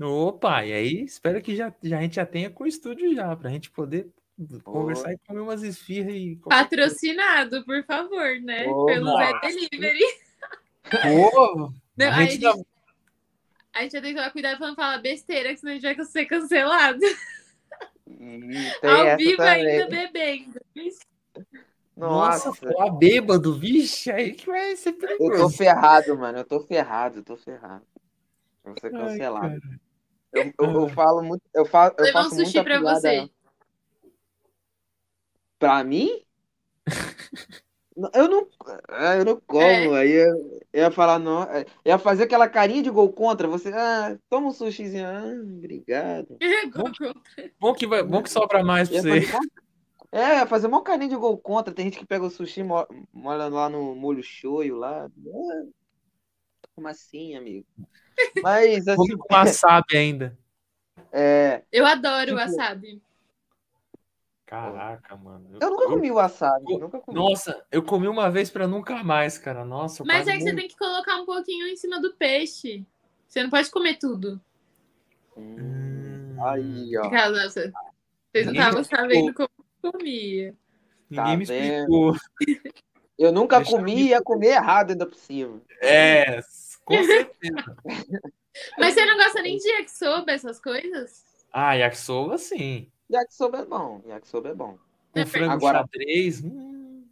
Opa, 0.00 0.64
e 0.64 0.72
aí 0.72 1.00
espero 1.02 1.40
que 1.42 1.54
já, 1.54 1.72
já 1.82 1.98
a 1.98 2.02
gente 2.02 2.16
já 2.16 2.26
tenha 2.26 2.50
com 2.50 2.64
o 2.64 2.66
estúdio 2.66 3.14
já, 3.14 3.34
pra 3.36 3.50
gente 3.50 3.70
poder 3.70 4.08
conversar 4.64 5.12
e 5.12 5.18
comer 5.26 5.40
umas 5.40 5.62
esfirras 5.62 6.14
e. 6.14 6.36
Patrocinado, 6.44 7.64
por 7.64 7.84
favor, 7.84 8.40
né? 8.40 8.66
Ô, 8.68 8.86
Pelo 8.86 9.16
Zé. 9.16 9.32
Delivery. 9.40 10.00
Pô, 10.90 11.72
Não, 11.96 12.06
a 12.10 12.24
gente 12.24 12.44
a 12.46 12.50
já- 12.50 12.56
gente, 12.56 12.66
a 13.74 13.82
gente 13.82 13.92
vai 13.92 14.00
ter 14.00 14.08
que 14.08 14.14
tomar 14.14 14.30
cuidado 14.30 14.58
pra 14.58 14.68
não 14.68 14.74
falar 14.74 14.98
besteira, 14.98 15.50
que 15.52 15.60
senão 15.60 15.72
a 15.72 15.78
gente 15.78 15.94
vai 15.94 16.04
ser 16.04 16.26
cancelado. 16.26 17.00
Tem 18.06 18.90
Ao 18.90 19.16
vivo 19.16 19.36
também. 19.36 19.66
ainda 19.66 19.86
bebendo. 19.88 20.60
Nossa, 21.96 22.48
Nossa, 22.48 22.90
bêbado, 22.92 23.54
vixe, 23.58 24.10
aí 24.10 24.32
que 24.32 24.46
vai 24.46 24.74
ser 24.76 24.90
eu 24.90 24.98
tô 24.98 25.06
perigoso. 25.06 25.56
ferrado, 25.56 26.16
mano. 26.18 26.38
Eu 26.38 26.44
tô 26.44 26.60
ferrado, 26.60 27.18
eu 27.18 27.22
tô 27.22 27.36
ferrado. 27.36 27.84
Vou 28.64 28.74
ser 28.80 28.94
Ai, 28.94 29.00
cancelado. 29.00 29.60
cara. 29.60 29.80
Eu, 30.32 30.52
eu, 30.58 30.70
eu 30.80 30.88
falo 30.88 31.22
muito. 31.22 31.42
Eu, 31.54 31.66
fa, 31.66 31.94
eu 31.98 32.04
Levar 32.04 32.20
um 32.20 32.22
faço 32.24 32.36
sushi 32.36 32.44
muita 32.56 32.64
pra 32.64 32.80
piada. 32.80 33.00
você. 33.00 33.30
Pra 35.58 35.84
mim? 35.84 36.22
Eu 38.14 38.26
não, 38.26 38.48
ah, 38.88 39.16
eu 39.16 39.24
não 39.26 39.40
como. 39.46 39.60
É. 39.94 40.00
Aí 40.00 40.12
eu, 40.12 40.34
eu 40.72 40.82
ia 40.84 40.90
falar, 40.90 41.18
não. 41.18 41.42
é, 41.42 41.60
eu 41.84 41.90
ia 41.90 41.98
fazer 41.98 42.22
aquela 42.22 42.48
carinha 42.48 42.82
de 42.82 42.88
gol 42.88 43.12
contra. 43.12 43.46
Você, 43.46 43.68
ah, 43.68 44.16
toma 44.30 44.48
um 44.48 44.50
sushizinho. 44.50 45.06
Ah, 45.06 45.24
obrigado. 45.58 46.38
Bom 47.60 47.74
que, 47.74 47.86
vai, 47.86 48.02
bom 48.02 48.22
que 48.22 48.30
sobra 48.30 48.64
mais 48.64 48.88
pra 48.88 49.02
você. 49.02 49.20
fazer 49.20 49.50
é, 50.12 50.46
fazer 50.46 50.66
uma 50.68 50.82
carinha 50.82 51.08
de 51.08 51.16
gol 51.16 51.38
contra. 51.38 51.74
Tem 51.74 51.86
gente 51.86 51.98
que 51.98 52.06
pega 52.06 52.24
o 52.24 52.30
sushi, 52.30 52.62
mo- 52.62 52.86
molha 53.12 53.48
lá 53.48 53.68
no 53.68 53.94
molho 53.94 54.22
shoyu 54.22 54.76
lá. 54.76 55.06
Ah, 55.06 55.62
Como 56.74 56.88
assim, 56.88 57.34
amigo? 57.36 57.66
Mas, 58.42 58.86
assim, 58.88 58.96
Comi 58.96 59.16
com 59.16 59.26
wasabi 59.34 59.96
ainda. 59.96 60.38
é, 61.12 61.62
Eu 61.72 61.86
adoro 61.86 62.26
Tipo, 62.26 62.40
wasabi. 62.40 63.02
Caraca, 64.46 65.16
mano. 65.16 65.48
eu 65.60 65.70
nunca 65.70 65.86
comi 65.88 66.10
wasabi. 66.10 66.72
eu- 66.72 66.78
nunca 66.78 67.00
comi. 67.00 67.18
Nossa, 67.18 67.64
eu 67.72 67.82
comi 67.82 68.06
uma 68.06 68.30
vez 68.30 68.50
pra 68.50 68.66
nunca 68.68 69.02
mais, 69.02 69.38
cara. 69.38 69.64
Nossa, 69.64 70.02
eu 70.02 70.06
Mas 70.06 70.28
é 70.28 70.32
que 70.36 70.42
você 70.42 70.54
tem 70.54 70.68
que 70.68 70.76
colocar 70.76 71.16
um 71.16 71.24
pouquinho 71.24 71.66
em 71.66 71.76
cima 71.76 72.00
do 72.00 72.12
peixe. 72.14 72.84
Você 73.26 73.42
não 73.42 73.48
pode 73.48 73.70
comer 73.70 73.96
tudo. 73.98 74.38
Hum, 75.36 76.34
Hum, 76.36 76.44
aí, 76.44 76.96
ó. 76.98 77.08
Vocês 77.08 78.46
não 78.46 78.52
estavam 78.52 78.84
sabendo 78.84 79.32
como 79.32 79.48
comia. 79.82 80.54
Ninguém 81.10 81.24
Tá 81.24 81.36
me 81.36 81.44
vendo? 81.44 82.14
explicou. 82.14 82.72
Eu 83.18 83.30
nunca 83.32 83.58
Deixa 83.58 83.70
comi 83.76 83.94
e 83.94 84.08
ia 84.08 84.22
comer 84.22 84.48
errado 84.54 84.90
ainda 84.92 85.06
por 85.06 85.16
cima. 85.16 85.60
É, 85.80 86.40
com 86.84 87.02
certeza. 87.04 87.76
Mas 88.78 88.94
você 88.94 89.04
não 89.04 89.16
gosta 89.16 89.42
nem 89.42 89.56
de 89.58 89.68
yakisoba, 89.68 90.30
essas 90.32 90.58
coisas? 90.60 91.24
Ah, 91.52 91.74
yakisoba 91.74 92.38
sim. 92.38 92.90
Yakisoba 93.10 93.58
é 93.58 93.64
bom. 93.64 94.00
Yakisoba 94.06 94.48
é 94.50 94.54
bom. 94.54 94.78
Com 95.12 95.20
É, 95.20 95.26
frango 95.26 95.52
agora- 95.52 95.78
xadrez. 95.80 96.42
hum, 96.42 97.06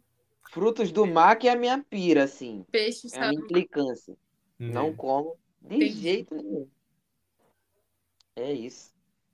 Frutos 0.49 0.91
do 0.91 1.05
mar 1.07 1.37
que 1.37 1.47
é 1.47 1.51
a 1.51 1.55
minha 1.55 1.81
pira, 1.89 2.23
assim. 2.25 2.65
Peixe, 2.71 3.07
É 3.13 3.17
a 3.17 3.19
minha 3.29 3.33
sabe? 3.33 3.45
implicância. 3.45 4.17
Não 4.59 4.89
né? 4.89 4.93
como 4.97 5.37
de 5.61 5.75
Entendi. 5.75 5.91
jeito 6.01 6.35
nenhum. 6.35 6.67
É 8.35 8.51
isso. 8.51 8.91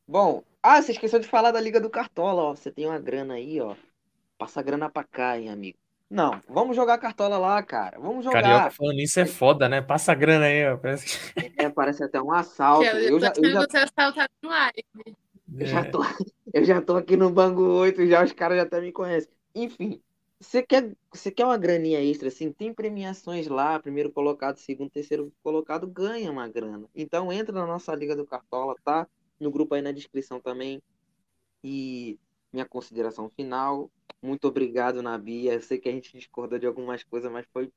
Bom, 0.08 0.44
ah, 0.76 0.82
você 0.82 0.92
esqueceu 0.94 1.20
de 1.20 1.28
falar 1.28 1.52
da 1.52 1.60
Liga 1.62 1.80
do 1.82 1.90
Cartola, 1.90 2.44
ó. 2.44 2.56
Você 2.56 2.72
tem 2.72 2.86
uma 2.86 3.00
grana 3.00 3.36
aí, 3.36 3.60
ó. 3.62 3.76
Passa 4.38 4.60
a 4.62 4.64
grana 4.64 4.90
pra 4.90 5.04
cá, 5.04 5.38
hein, 5.40 5.50
amigo. 5.50 5.78
Não, 6.10 6.42
vamos 6.48 6.76
jogar 6.76 6.98
cartola 7.00 7.38
lá, 7.38 7.62
cara. 7.64 8.00
Vamos 8.00 8.26
Carioca 8.30 8.70
jogar. 8.70 8.72
falando 8.72 9.00
isso 9.00 9.20
é 9.20 9.26
foda, 9.26 9.68
né? 9.70 9.82
Passa 9.82 10.12
a 10.12 10.16
grana 10.16 10.46
aí, 10.46 10.66
ó. 10.68 10.78
Parece 10.78 11.06
que... 11.06 11.54
É, 11.58 11.70
parece 11.70 12.04
até 12.04 12.22
um 12.22 12.32
assalto. 12.32 12.98
Que 13.00 13.10
Eu 13.12 13.20
já, 13.20 13.32
tô 13.32 13.42
eu 13.44 13.52
já, 13.52 13.66
você 13.68 13.78
assaltado 13.78 14.30
no 14.42 14.50
live. 14.50 14.84
eu 15.58 15.66
já 15.66 15.80
É. 15.80 15.84
tô, 15.84 16.00
eu 16.54 16.64
já 16.64 16.82
tô 16.82 16.96
aqui 16.96 17.18
no 17.18 17.30
Banco 17.32 17.62
8, 17.62 18.06
já 18.08 18.24
os 18.24 18.32
caras 18.34 18.58
já 18.58 18.64
até 18.64 18.82
me 18.82 18.92
conhecem. 18.92 19.32
Enfim, 19.56 20.02
você 20.40 20.64
quer, 20.64 20.96
você 21.12 21.32
quer 21.32 21.46
uma 21.46 21.58
graninha 21.58 22.02
extra, 22.02 22.28
assim? 22.28 22.52
Tem 22.52 22.74
premiações 22.74 23.48
lá, 23.48 23.80
primeiro 23.80 24.12
colocado, 24.12 24.58
segundo, 24.58 24.90
terceiro 24.92 25.32
colocado, 25.44 25.88
ganha 25.88 26.32
uma 26.32 26.48
grana. 26.48 26.88
Então 26.96 27.32
entra 27.32 27.54
na 27.54 27.66
nossa 27.66 27.94
Liga 27.96 28.16
do 28.16 28.26
Cartola, 28.26 28.76
tá? 28.84 29.08
No 29.40 29.52
grupo 29.52 29.76
aí 29.76 29.82
na 29.82 29.92
descrição 29.92 30.40
também. 30.40 30.82
E 31.64 32.20
minha 32.52 32.66
consideração 32.66 33.30
final. 33.30 33.92
Muito 34.22 34.48
obrigado, 34.48 35.02
Nabia. 35.02 35.54
Eu 35.54 35.62
sei 35.62 35.80
que 35.80 35.90
a 35.90 35.92
gente 35.92 36.18
discordou 36.18 36.60
de 36.60 36.66
algumas 36.68 37.04
coisas, 37.04 37.32
mas 37.32 37.46
foi 37.54 37.72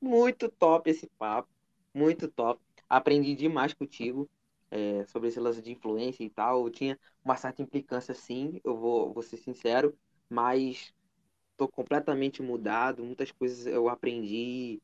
muito 0.00 0.48
top 0.50 0.90
esse 0.90 1.08
papo. 1.18 1.48
Muito 1.94 2.28
top. 2.28 2.60
Aprendi 2.88 3.34
demais 3.34 3.74
contigo 3.74 4.28
é, 4.70 5.04
sobre 5.06 5.28
esse 5.28 5.40
lance 5.40 5.62
de 5.62 5.72
influência 5.72 6.24
e 6.24 6.30
tal. 6.30 6.64
Eu 6.66 6.70
tinha 6.70 6.98
uma 7.24 7.36
certa 7.36 7.62
implicância, 7.62 8.14
sim, 8.14 8.60
eu 8.64 8.76
vou, 8.76 9.12
vou 9.12 9.22
ser 9.22 9.36
sincero, 9.38 9.96
mas 10.28 10.92
tô 11.56 11.68
completamente 11.68 12.42
mudado. 12.42 13.04
Muitas 13.04 13.30
coisas 13.32 13.66
eu 13.66 13.88
aprendi. 13.88 14.80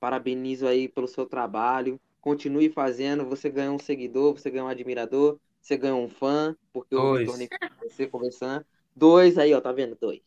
Parabenizo 0.00 0.66
aí 0.66 0.88
pelo 0.88 1.08
seu 1.08 1.26
trabalho. 1.26 2.00
Continue 2.20 2.70
fazendo. 2.70 3.26
Você 3.26 3.50
ganhou 3.50 3.74
um 3.76 3.78
seguidor, 3.78 4.34
você 4.34 4.50
ganhou 4.50 4.66
um 4.68 4.70
admirador, 4.70 5.38
você 5.66 5.76
ganhou 5.76 6.02
um 6.04 6.08
fã, 6.08 6.56
porque 6.72 6.94
eu 6.94 7.00
Dois. 7.00 7.26
tornei 7.26 7.48
com 7.48 7.88
você 7.88 8.06
conversando. 8.06 8.64
Dois 8.94 9.36
aí, 9.36 9.52
ó, 9.52 9.60
tá 9.60 9.72
vendo? 9.72 9.96
Dois. 10.00 10.22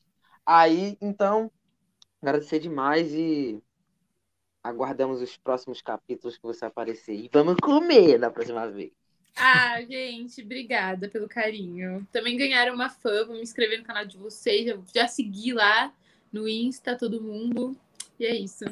Aí, 0.46 0.98
então, 1.02 1.50
agradecer 2.22 2.60
demais 2.60 3.14
e 3.14 3.62
aguardamos 4.62 5.22
os 5.22 5.38
próximos 5.38 5.82
capítulos 5.82 6.36
que 6.38 6.44
você 6.44 6.66
aparecer. 6.66 7.16
E 7.16 7.30
vamos 7.32 7.56
comer 7.56 8.20
da 8.20 8.30
próxima 8.30 8.70
vez. 8.70 8.92
Ah, 9.38 9.82
gente, 9.84 10.42
obrigada 10.42 11.08
pelo 11.08 11.30
carinho. 11.30 12.06
Também 12.12 12.36
ganharam 12.36 12.76
uma 12.76 12.90
fã, 12.90 13.26
vou 13.26 13.36
me 13.36 13.42
inscrever 13.42 13.80
no 13.80 13.86
canal 13.86 14.06
de 14.06 14.18
vocês. 14.18 14.68
Eu 14.68 14.84
já 14.94 15.08
segui 15.08 15.54
lá 15.54 15.94
no 16.34 16.50
Insta, 16.50 16.98
todo 16.98 17.22
mundo. 17.22 17.78
E 18.20 18.26
é 18.26 18.36
isso. 18.36 18.66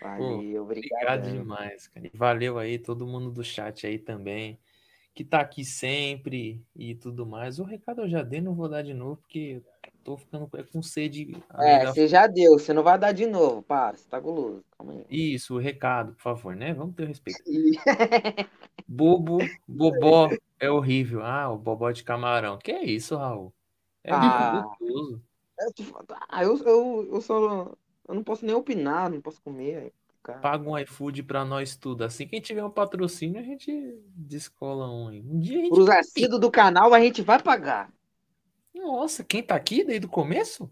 Valeu, 0.00 0.62
Obrigado 0.62 0.62
obrigado. 0.62 1.32
demais, 1.32 1.88
cara. 1.88 2.06
E 2.06 2.16
valeu 2.16 2.58
aí 2.58 2.78
todo 2.78 3.06
mundo 3.06 3.30
do 3.30 3.42
chat 3.44 3.86
aí 3.86 3.98
também, 3.98 4.58
que 5.18 5.24
tá 5.24 5.40
aqui 5.40 5.64
sempre 5.64 6.64
e 6.76 6.94
tudo 6.94 7.26
mais. 7.26 7.58
O 7.58 7.64
recado 7.64 8.02
eu 8.02 8.08
já 8.08 8.22
dei, 8.22 8.40
não 8.40 8.54
vou 8.54 8.68
dar 8.68 8.82
de 8.82 8.94
novo, 8.94 9.16
porque 9.16 9.60
tô 10.04 10.16
ficando 10.16 10.48
é 10.54 10.62
com 10.62 10.80
sede. 10.80 11.36
além 11.48 11.70
É, 11.72 11.84
da- 11.86 11.92
você 11.92 12.06
já 12.06 12.28
deu, 12.28 12.56
você 12.56 12.72
não 12.72 12.84
vai 12.84 12.96
dar 12.96 13.10
de 13.10 13.26
novo, 13.26 13.60
para, 13.60 13.96
você 13.96 14.08
tá 14.08 14.20
guloso. 14.20 14.64
Calma 14.78 14.92
aí. 14.92 15.04
Isso, 15.10 15.56
o 15.56 15.58
recado, 15.58 16.12
por 16.12 16.22
favor, 16.22 16.54
né? 16.54 16.72
Vamos 16.72 16.94
ter 16.94 17.08
respeito. 17.08 17.42
Bobo, 18.86 19.38
bobó 19.66 20.30
é 20.60 20.70
horrível. 20.70 21.24
Ah, 21.24 21.50
o 21.50 21.58
bobó 21.58 21.90
de 21.90 22.04
camarão. 22.04 22.56
Que 22.56 22.70
é 22.70 22.84
isso, 22.84 23.16
Raul? 23.16 23.52
É 24.04 24.12
Ah. 24.12 24.62
gostoso. 24.78 25.20
Te 25.74 25.82
falo- 25.82 26.06
ah, 26.28 26.44
eu, 26.44 26.56
eu, 26.58 27.08
eu 27.14 27.20
só. 27.20 27.72
Eu 28.08 28.14
não 28.14 28.22
posso 28.22 28.46
nem 28.46 28.54
opinar, 28.54 29.10
não 29.10 29.20
posso 29.20 29.42
comer. 29.42 29.92
Cara. 30.22 30.38
Paga 30.40 30.68
um 30.68 30.78
iFood 30.78 31.22
pra 31.22 31.44
nós 31.44 31.76
tudo. 31.76 32.02
Assim 32.04 32.26
que 32.26 32.34
a 32.34 32.38
gente 32.38 32.46
tiver 32.46 32.64
um 32.64 32.70
patrocínio, 32.70 33.40
a 33.40 33.44
gente 33.44 33.70
descola 34.14 34.90
um. 34.90 35.08
Um 35.08 35.38
dia 35.40 35.58
a 35.58 35.62
gente. 35.62 35.70
Pros 35.70 35.88
assíduos 35.88 36.40
do 36.40 36.50
canal 36.50 36.92
a 36.94 37.00
gente 37.00 37.22
vai 37.22 37.42
pagar. 37.42 37.92
Nossa, 38.74 39.24
quem 39.24 39.42
tá 39.42 39.54
aqui 39.54 39.82
desde 39.84 40.06
o 40.06 40.10
começo? 40.10 40.70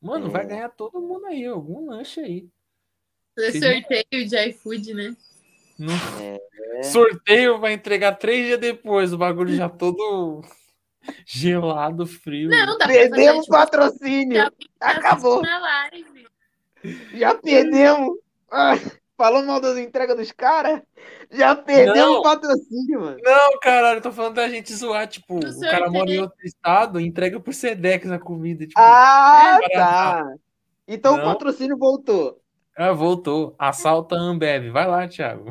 Mano, 0.00 0.30
vai 0.30 0.44
É. 0.44 0.48
ganhar 0.48 0.68
todo 0.70 1.00
mundo 1.00 1.26
aí, 1.26 1.44
algum 1.46 1.86
lanche 1.90 2.20
aí. 2.20 2.48
Fazer 3.34 3.60
sorteio 3.82 4.26
de 4.28 4.48
iFood, 4.48 4.94
né? 4.94 5.16
Não- 5.78 5.94
É. 6.20 6.82
Sorteio 6.82 7.58
vai 7.58 7.72
entregar 7.74 8.12
três 8.16 8.46
dias 8.46 8.58
depois, 8.60 9.12
o 9.12 9.18
bagulho 9.18 9.54
já 9.54 9.68
todo 9.68 10.42
gelado, 11.26 12.06
frio. 12.06 12.48
Não, 12.50 12.66
dá 12.66 12.76
pra 12.76 12.86
fazer 12.88 12.98
Perdemos 13.10 13.46
o 13.46 13.50
patrocínio. 13.50 14.50
Acabou. 14.80 15.42
Já 17.14 17.34
perdemos. 17.34 18.18
Falou 19.16 19.42
mal 19.44 19.60
das 19.60 19.78
entregas 19.78 20.16
dos 20.16 20.30
caras? 20.30 20.82
Já 21.30 21.54
Não. 21.94 22.18
o 22.18 22.22
patrocínio, 22.22 23.00
mano. 23.00 23.16
Não, 23.22 23.58
caralho, 23.60 23.98
eu 23.98 24.02
tô 24.02 24.12
falando 24.12 24.34
da 24.34 24.46
gente 24.48 24.74
zoar, 24.74 25.06
tipo, 25.08 25.38
o 25.38 25.60
cara 25.60 25.90
mora 25.90 26.10
em 26.10 26.20
outro 26.20 26.36
estado, 26.44 27.00
entrega 27.00 27.40
por 27.40 27.54
Sedex 27.54 28.10
a 28.10 28.18
comida, 28.18 28.66
tipo, 28.66 28.78
Ah, 28.78 29.58
É, 29.62 29.68
tá. 29.70 30.34
Então 30.86 31.14
o 31.14 31.16
Não. 31.16 31.24
patrocínio 31.24 31.78
voltou. 31.78 32.40
ah, 32.76 32.92
voltou, 32.92 33.54
assalta 33.58 34.14
a 34.16 34.18
Ambev, 34.20 34.70
vai 34.70 34.86
lá, 34.86 35.08
Thiago. 35.08 35.50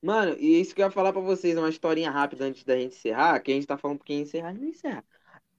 Mano, 0.00 0.36
e 0.38 0.60
isso 0.60 0.74
que 0.74 0.82
eu 0.82 0.86
ia 0.86 0.90
falar 0.90 1.12
pra 1.12 1.20
vocês, 1.22 1.56
uma 1.56 1.68
historinha 1.68 2.10
rápida 2.10 2.44
antes 2.44 2.62
da 2.62 2.76
gente 2.76 2.94
encerrar, 2.96 3.40
que 3.40 3.50
a 3.50 3.54
gente 3.54 3.66
tá 3.66 3.76
falando 3.78 3.98
porque 3.98 4.12
encerrar 4.12 4.52
não 4.52 4.64
encerra. 4.64 5.02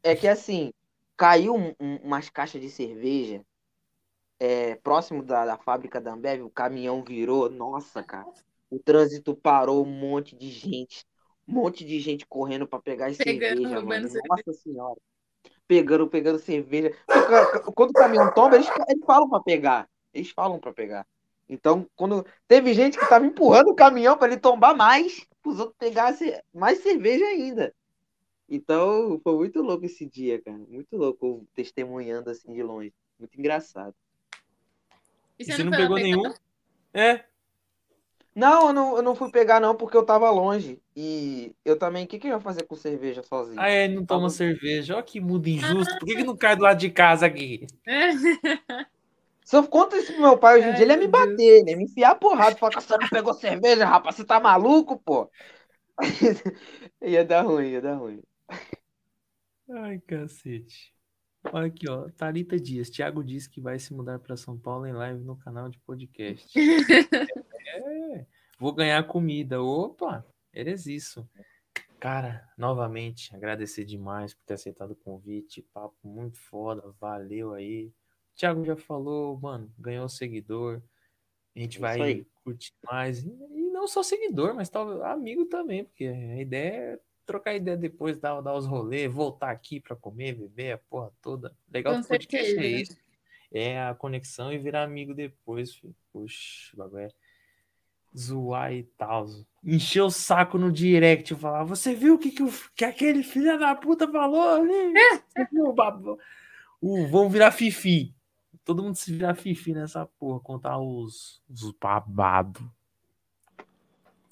É 0.04 0.16
que 0.16 0.28
assim, 0.28 0.72
caiu 1.18 1.56
um- 1.56 1.74
um- 1.80 1.96
umas 2.04 2.30
caixas 2.30 2.62
de 2.62 2.70
cerveja 2.70 3.42
é, 4.40 4.76
próximo 4.76 5.24
da, 5.24 5.46
da 5.46 5.58
fábrica 5.58 6.00
da 6.02 6.14
Ambev, 6.14 6.44
o 6.44 6.50
caminhão 6.50 7.04
virou, 7.04 7.50
nossa, 7.50 8.04
cara. 8.04 8.28
O 8.70 8.80
trânsito 8.80 9.36
parou, 9.36 9.86
um 9.86 9.90
monte 9.90 10.36
de 10.36 10.50
gente, 10.50 11.06
um 11.48 11.54
monte 11.54 11.86
de 11.86 12.00
gente 12.00 12.26
correndo 12.26 12.68
pra 12.68 12.80
pegar 12.80 13.08
as 13.08 13.18
Pegando, 13.18 13.62
cerveja, 13.62 13.82
mano. 13.82 14.08
cerveja. 14.08 14.24
Nossa 14.28 14.54
senhora. 14.54 15.00
Pegando, 15.68 16.08
pegando 16.08 16.40
cerveja. 16.40 16.92
Quando 17.74 17.92
o 17.92 17.94
caminhão 17.94 18.34
tomba, 18.34 18.56
eles, 18.56 18.68
eles 18.88 19.06
falam 19.06 19.30
pra 19.30 19.40
pegar. 19.42 19.90
Eles 20.14 20.30
falam 20.32 20.60
pra 20.60 20.74
pegar. 20.74 21.08
Então, 21.48 21.88
quando 21.96 22.26
teve 22.48 22.74
gente 22.74 22.98
que 22.98 23.08
tava 23.08 23.26
empurrando 23.26 23.70
o 23.70 23.76
caminhão 23.76 24.18
para 24.18 24.32
ele 24.32 24.40
tombar 24.40 24.76
mais, 24.76 25.26
os 25.46 25.60
outros 25.60 25.78
pegassem 25.78 26.40
mais 26.54 26.80
cerveja 26.80 27.26
ainda. 27.26 27.74
Então, 28.50 29.20
foi 29.24 29.36
muito 29.36 29.62
louco 29.62 29.86
esse 29.86 30.06
dia, 30.06 30.42
cara. 30.42 30.58
Muito 30.58 30.98
louco 30.98 31.48
testemunhando 31.54 32.30
assim 32.30 32.52
de 32.52 32.64
longe. 32.64 32.94
Muito 33.20 33.40
engraçado. 33.40 33.96
E 35.40 35.46
E 35.48 35.52
você 35.52 35.64
não 35.64 35.74
lá 35.74 35.76
pegou 35.76 35.98
pegar? 35.98 36.00
nenhum? 36.00 36.34
É, 36.94 37.26
Não, 38.36 38.68
eu 38.68 38.74
não, 38.74 38.98
eu 38.98 39.02
não 39.04 39.16
fui 39.16 39.32
pegar 39.32 39.60
não 39.60 39.76
porque 39.76 39.96
eu 39.98 40.06
tava 40.06 40.30
longe. 40.30 40.82
E 40.96 41.56
eu 41.64 41.78
também, 41.78 42.06
o 42.06 42.08
que, 42.08 42.20
que 42.20 42.28
eu 42.28 42.32
ia 42.32 42.40
fazer 42.40 42.64
com 42.66 42.76
cerveja 42.76 43.24
sozinho? 43.24 43.66
ah, 43.66 43.68
é, 43.70 43.88
não 43.88 44.06
toma 44.06 44.30
Tava- 44.30 44.30
cerveja, 44.30 44.98
ó 44.98 45.02
que 45.02 45.20
mundo 45.20 45.48
injusto, 45.48 45.98
por 45.98 46.06
que, 46.08 46.16
que 46.18 46.24
não 46.24 46.36
cai 46.38 46.56
do 46.56 46.64
lado 46.64 46.80
de 46.80 46.90
casa 46.90 47.26
aqui? 47.26 47.66
Se 49.46 49.56
eu 49.58 49.68
conto 49.68 49.96
isso 49.96 50.12
pro 50.14 50.22
meu 50.22 50.38
pai 50.40 50.60
hoje 50.60 50.70
em 50.70 50.74
dia, 50.74 50.86
ele 50.86 50.94
ia 50.94 50.98
me 51.00 51.08
Deus. 51.08 51.10
bater, 51.10 51.60
ele 51.62 51.72
ia 51.72 51.78
me 51.78 51.84
enfiar 51.86 52.12
a 52.12 52.16
porrada. 52.16 52.58
Falar 52.58 52.72
que 52.74 52.82
você 52.82 52.98
não 52.98 53.08
pegou 53.10 53.34
cerveja, 53.34 53.86
rapaz, 53.86 54.16
você 54.16 54.26
tá 54.26 54.40
maluco, 54.40 55.00
pô? 55.00 55.30
ia 57.02 57.26
dar 57.26 57.44
ruim, 57.46 57.70
ia 57.72 57.82
dar 57.82 57.96
ruim. 57.98 58.22
Ai, 59.70 60.00
cacete. 60.08 60.95
Olha 61.52 61.68
aqui, 61.68 61.90
ó. 61.90 62.10
Thalita 62.18 62.60
Dias. 62.60 62.90
Thiago 62.90 63.24
disse 63.24 63.50
que 63.50 63.62
vai 63.62 63.80
se 63.80 63.94
mudar 63.94 64.20
para 64.20 64.36
São 64.36 64.58
Paulo 64.58 64.86
em 64.86 64.94
live 64.94 65.24
no 65.24 65.38
canal 65.38 65.70
de 65.70 65.80
podcast. 65.80 66.48
é, 67.68 68.26
vou 68.60 68.74
ganhar 68.74 69.06
comida. 69.08 69.62
Opa, 69.62 70.26
eres 70.54 70.86
isso. 70.86 71.28
Cara, 72.00 72.48
novamente, 72.58 73.36
agradecer 73.36 73.86
demais 73.86 74.34
por 74.34 74.44
ter 74.46 74.56
aceitado 74.56 74.92
o 74.92 74.96
convite. 74.96 75.66
Papo 75.74 75.96
muito 76.04 76.38
foda. 76.38 76.94
Valeu 77.00 77.54
aí. 77.54 77.92
Thiago 78.36 78.66
já 78.66 78.76
falou, 78.76 79.40
mano, 79.40 79.74
ganhou 79.78 80.10
seguidor. 80.10 80.82
A 81.56 81.60
gente 81.60 81.74
Isso 81.74 81.82
vai 81.82 82.26
curtir 82.44 82.74
mais. 82.86 83.24
E 83.24 83.30
e 83.30 83.70
não 83.72 83.88
só 83.88 84.04
seguidor, 84.04 84.54
mas 84.54 84.70
talvez 84.70 85.02
amigo 85.02 85.46
também, 85.46 85.86
porque 85.86 86.06
a 86.06 86.42
ideia 86.42 86.74
é 86.74 87.00
trocar 87.26 87.56
ideia 87.56 87.76
depois, 87.76 88.18
dar, 88.18 88.40
dar 88.42 88.54
os 88.54 88.66
rolês, 88.66 89.12
voltar 89.12 89.52
aqui 89.52 89.80
pra 89.80 89.96
comer, 89.96 90.34
beber, 90.34 90.74
a 90.74 90.78
porra 90.78 91.12
toda. 91.22 91.56
Legal 91.72 91.96
Com 91.96 92.02
do 92.02 92.08
podcast 92.08 92.58
é 92.58 92.68
isso. 92.68 92.98
É 93.52 93.82
a 93.82 93.96
conexão 93.96 94.52
e 94.52 94.58
virar 94.58 94.84
amigo 94.84 95.14
depois, 95.14 95.74
filho. 95.74 95.96
Poxa, 96.12 96.72
o 96.74 96.78
bagulho 96.78 97.04
é 97.04 97.10
zoar 98.18 98.74
e 98.74 98.84
tal. 98.98 99.26
Encher 99.64 100.02
o 100.02 100.10
saco 100.10 100.58
no 100.58 100.72
direct 100.72 101.34
e 101.34 101.38
falar: 101.38 101.64
Você 101.64 101.94
viu 101.94 102.16
o 102.16 102.18
que, 102.18 102.32
que, 102.32 102.44
o, 102.44 102.50
que 102.76 102.86
aquele 102.86 103.24
filho 103.24 103.58
da 103.60 103.76
puta 103.76 104.08
falou 104.12 104.50
ali? 104.50 104.94
Você 105.28 105.48
viu 105.52 105.66
o 105.66 105.74
babo? 105.74 106.20
O, 106.82 107.08
vão 107.08 107.30
virar 107.30 107.52
fifi. 107.52 108.14
Todo 108.64 108.84
mundo 108.84 108.96
se 108.96 109.12
virar 109.12 109.36
fifi 109.36 109.74
nessa 109.74 110.06
porra, 110.06 110.40
contar 110.40 110.78
os, 110.80 111.42
os 111.50 111.72
babados. 111.74 112.64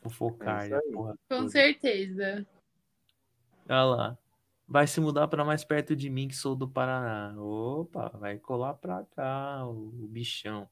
Fofocar, 0.01 0.71
É 0.71 0.81
porra 0.91 1.13
Com 1.29 1.37
toda. 1.37 1.49
certeza. 1.49 2.45
Olha 3.69 3.83
lá. 3.83 4.17
Vai 4.67 4.87
se 4.87 4.99
mudar 5.01 5.27
para 5.27 5.43
mais 5.43 5.63
perto 5.63 5.95
de 5.95 6.09
mim, 6.09 6.27
que 6.27 6.35
sou 6.35 6.55
do 6.55 6.67
Paraná. 6.67 7.35
Opa, 7.37 8.09
vai 8.17 8.37
colar 8.39 8.73
pra 8.75 9.05
cá, 9.15 9.65
o, 9.67 9.89
o 10.03 10.07
bichão. 10.07 10.67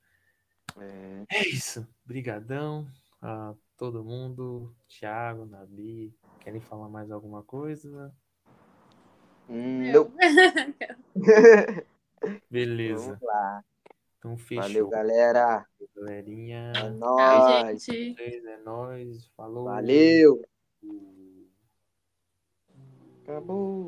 É, 0.77 1.25
É 1.29 1.47
isso. 1.49 1.85
Brigadão 2.05 2.87
a 3.21 3.53
todo 3.77 4.03
mundo. 4.03 4.73
Thiago, 4.87 5.45
Nabi. 5.45 6.15
Querem 6.39 6.61
falar 6.61 6.89
mais 6.89 7.11
alguma 7.11 7.43
coisa? 7.43 8.13
Não. 9.47 10.11
Beleza. 12.49 13.05
Vamos 13.05 13.21
lá. 13.21 13.63
Então 14.17 14.37
fechou, 14.37 14.61
Valeu, 14.63 14.89
galera. 14.89 15.65
galerinha. 15.95 16.71
É 16.75 16.89
nóis. 16.91 17.87
É 17.89 18.57
nóis. 18.63 19.27
Falou. 19.35 19.65
Valeu. 19.65 20.41
Acabou. 23.31 23.71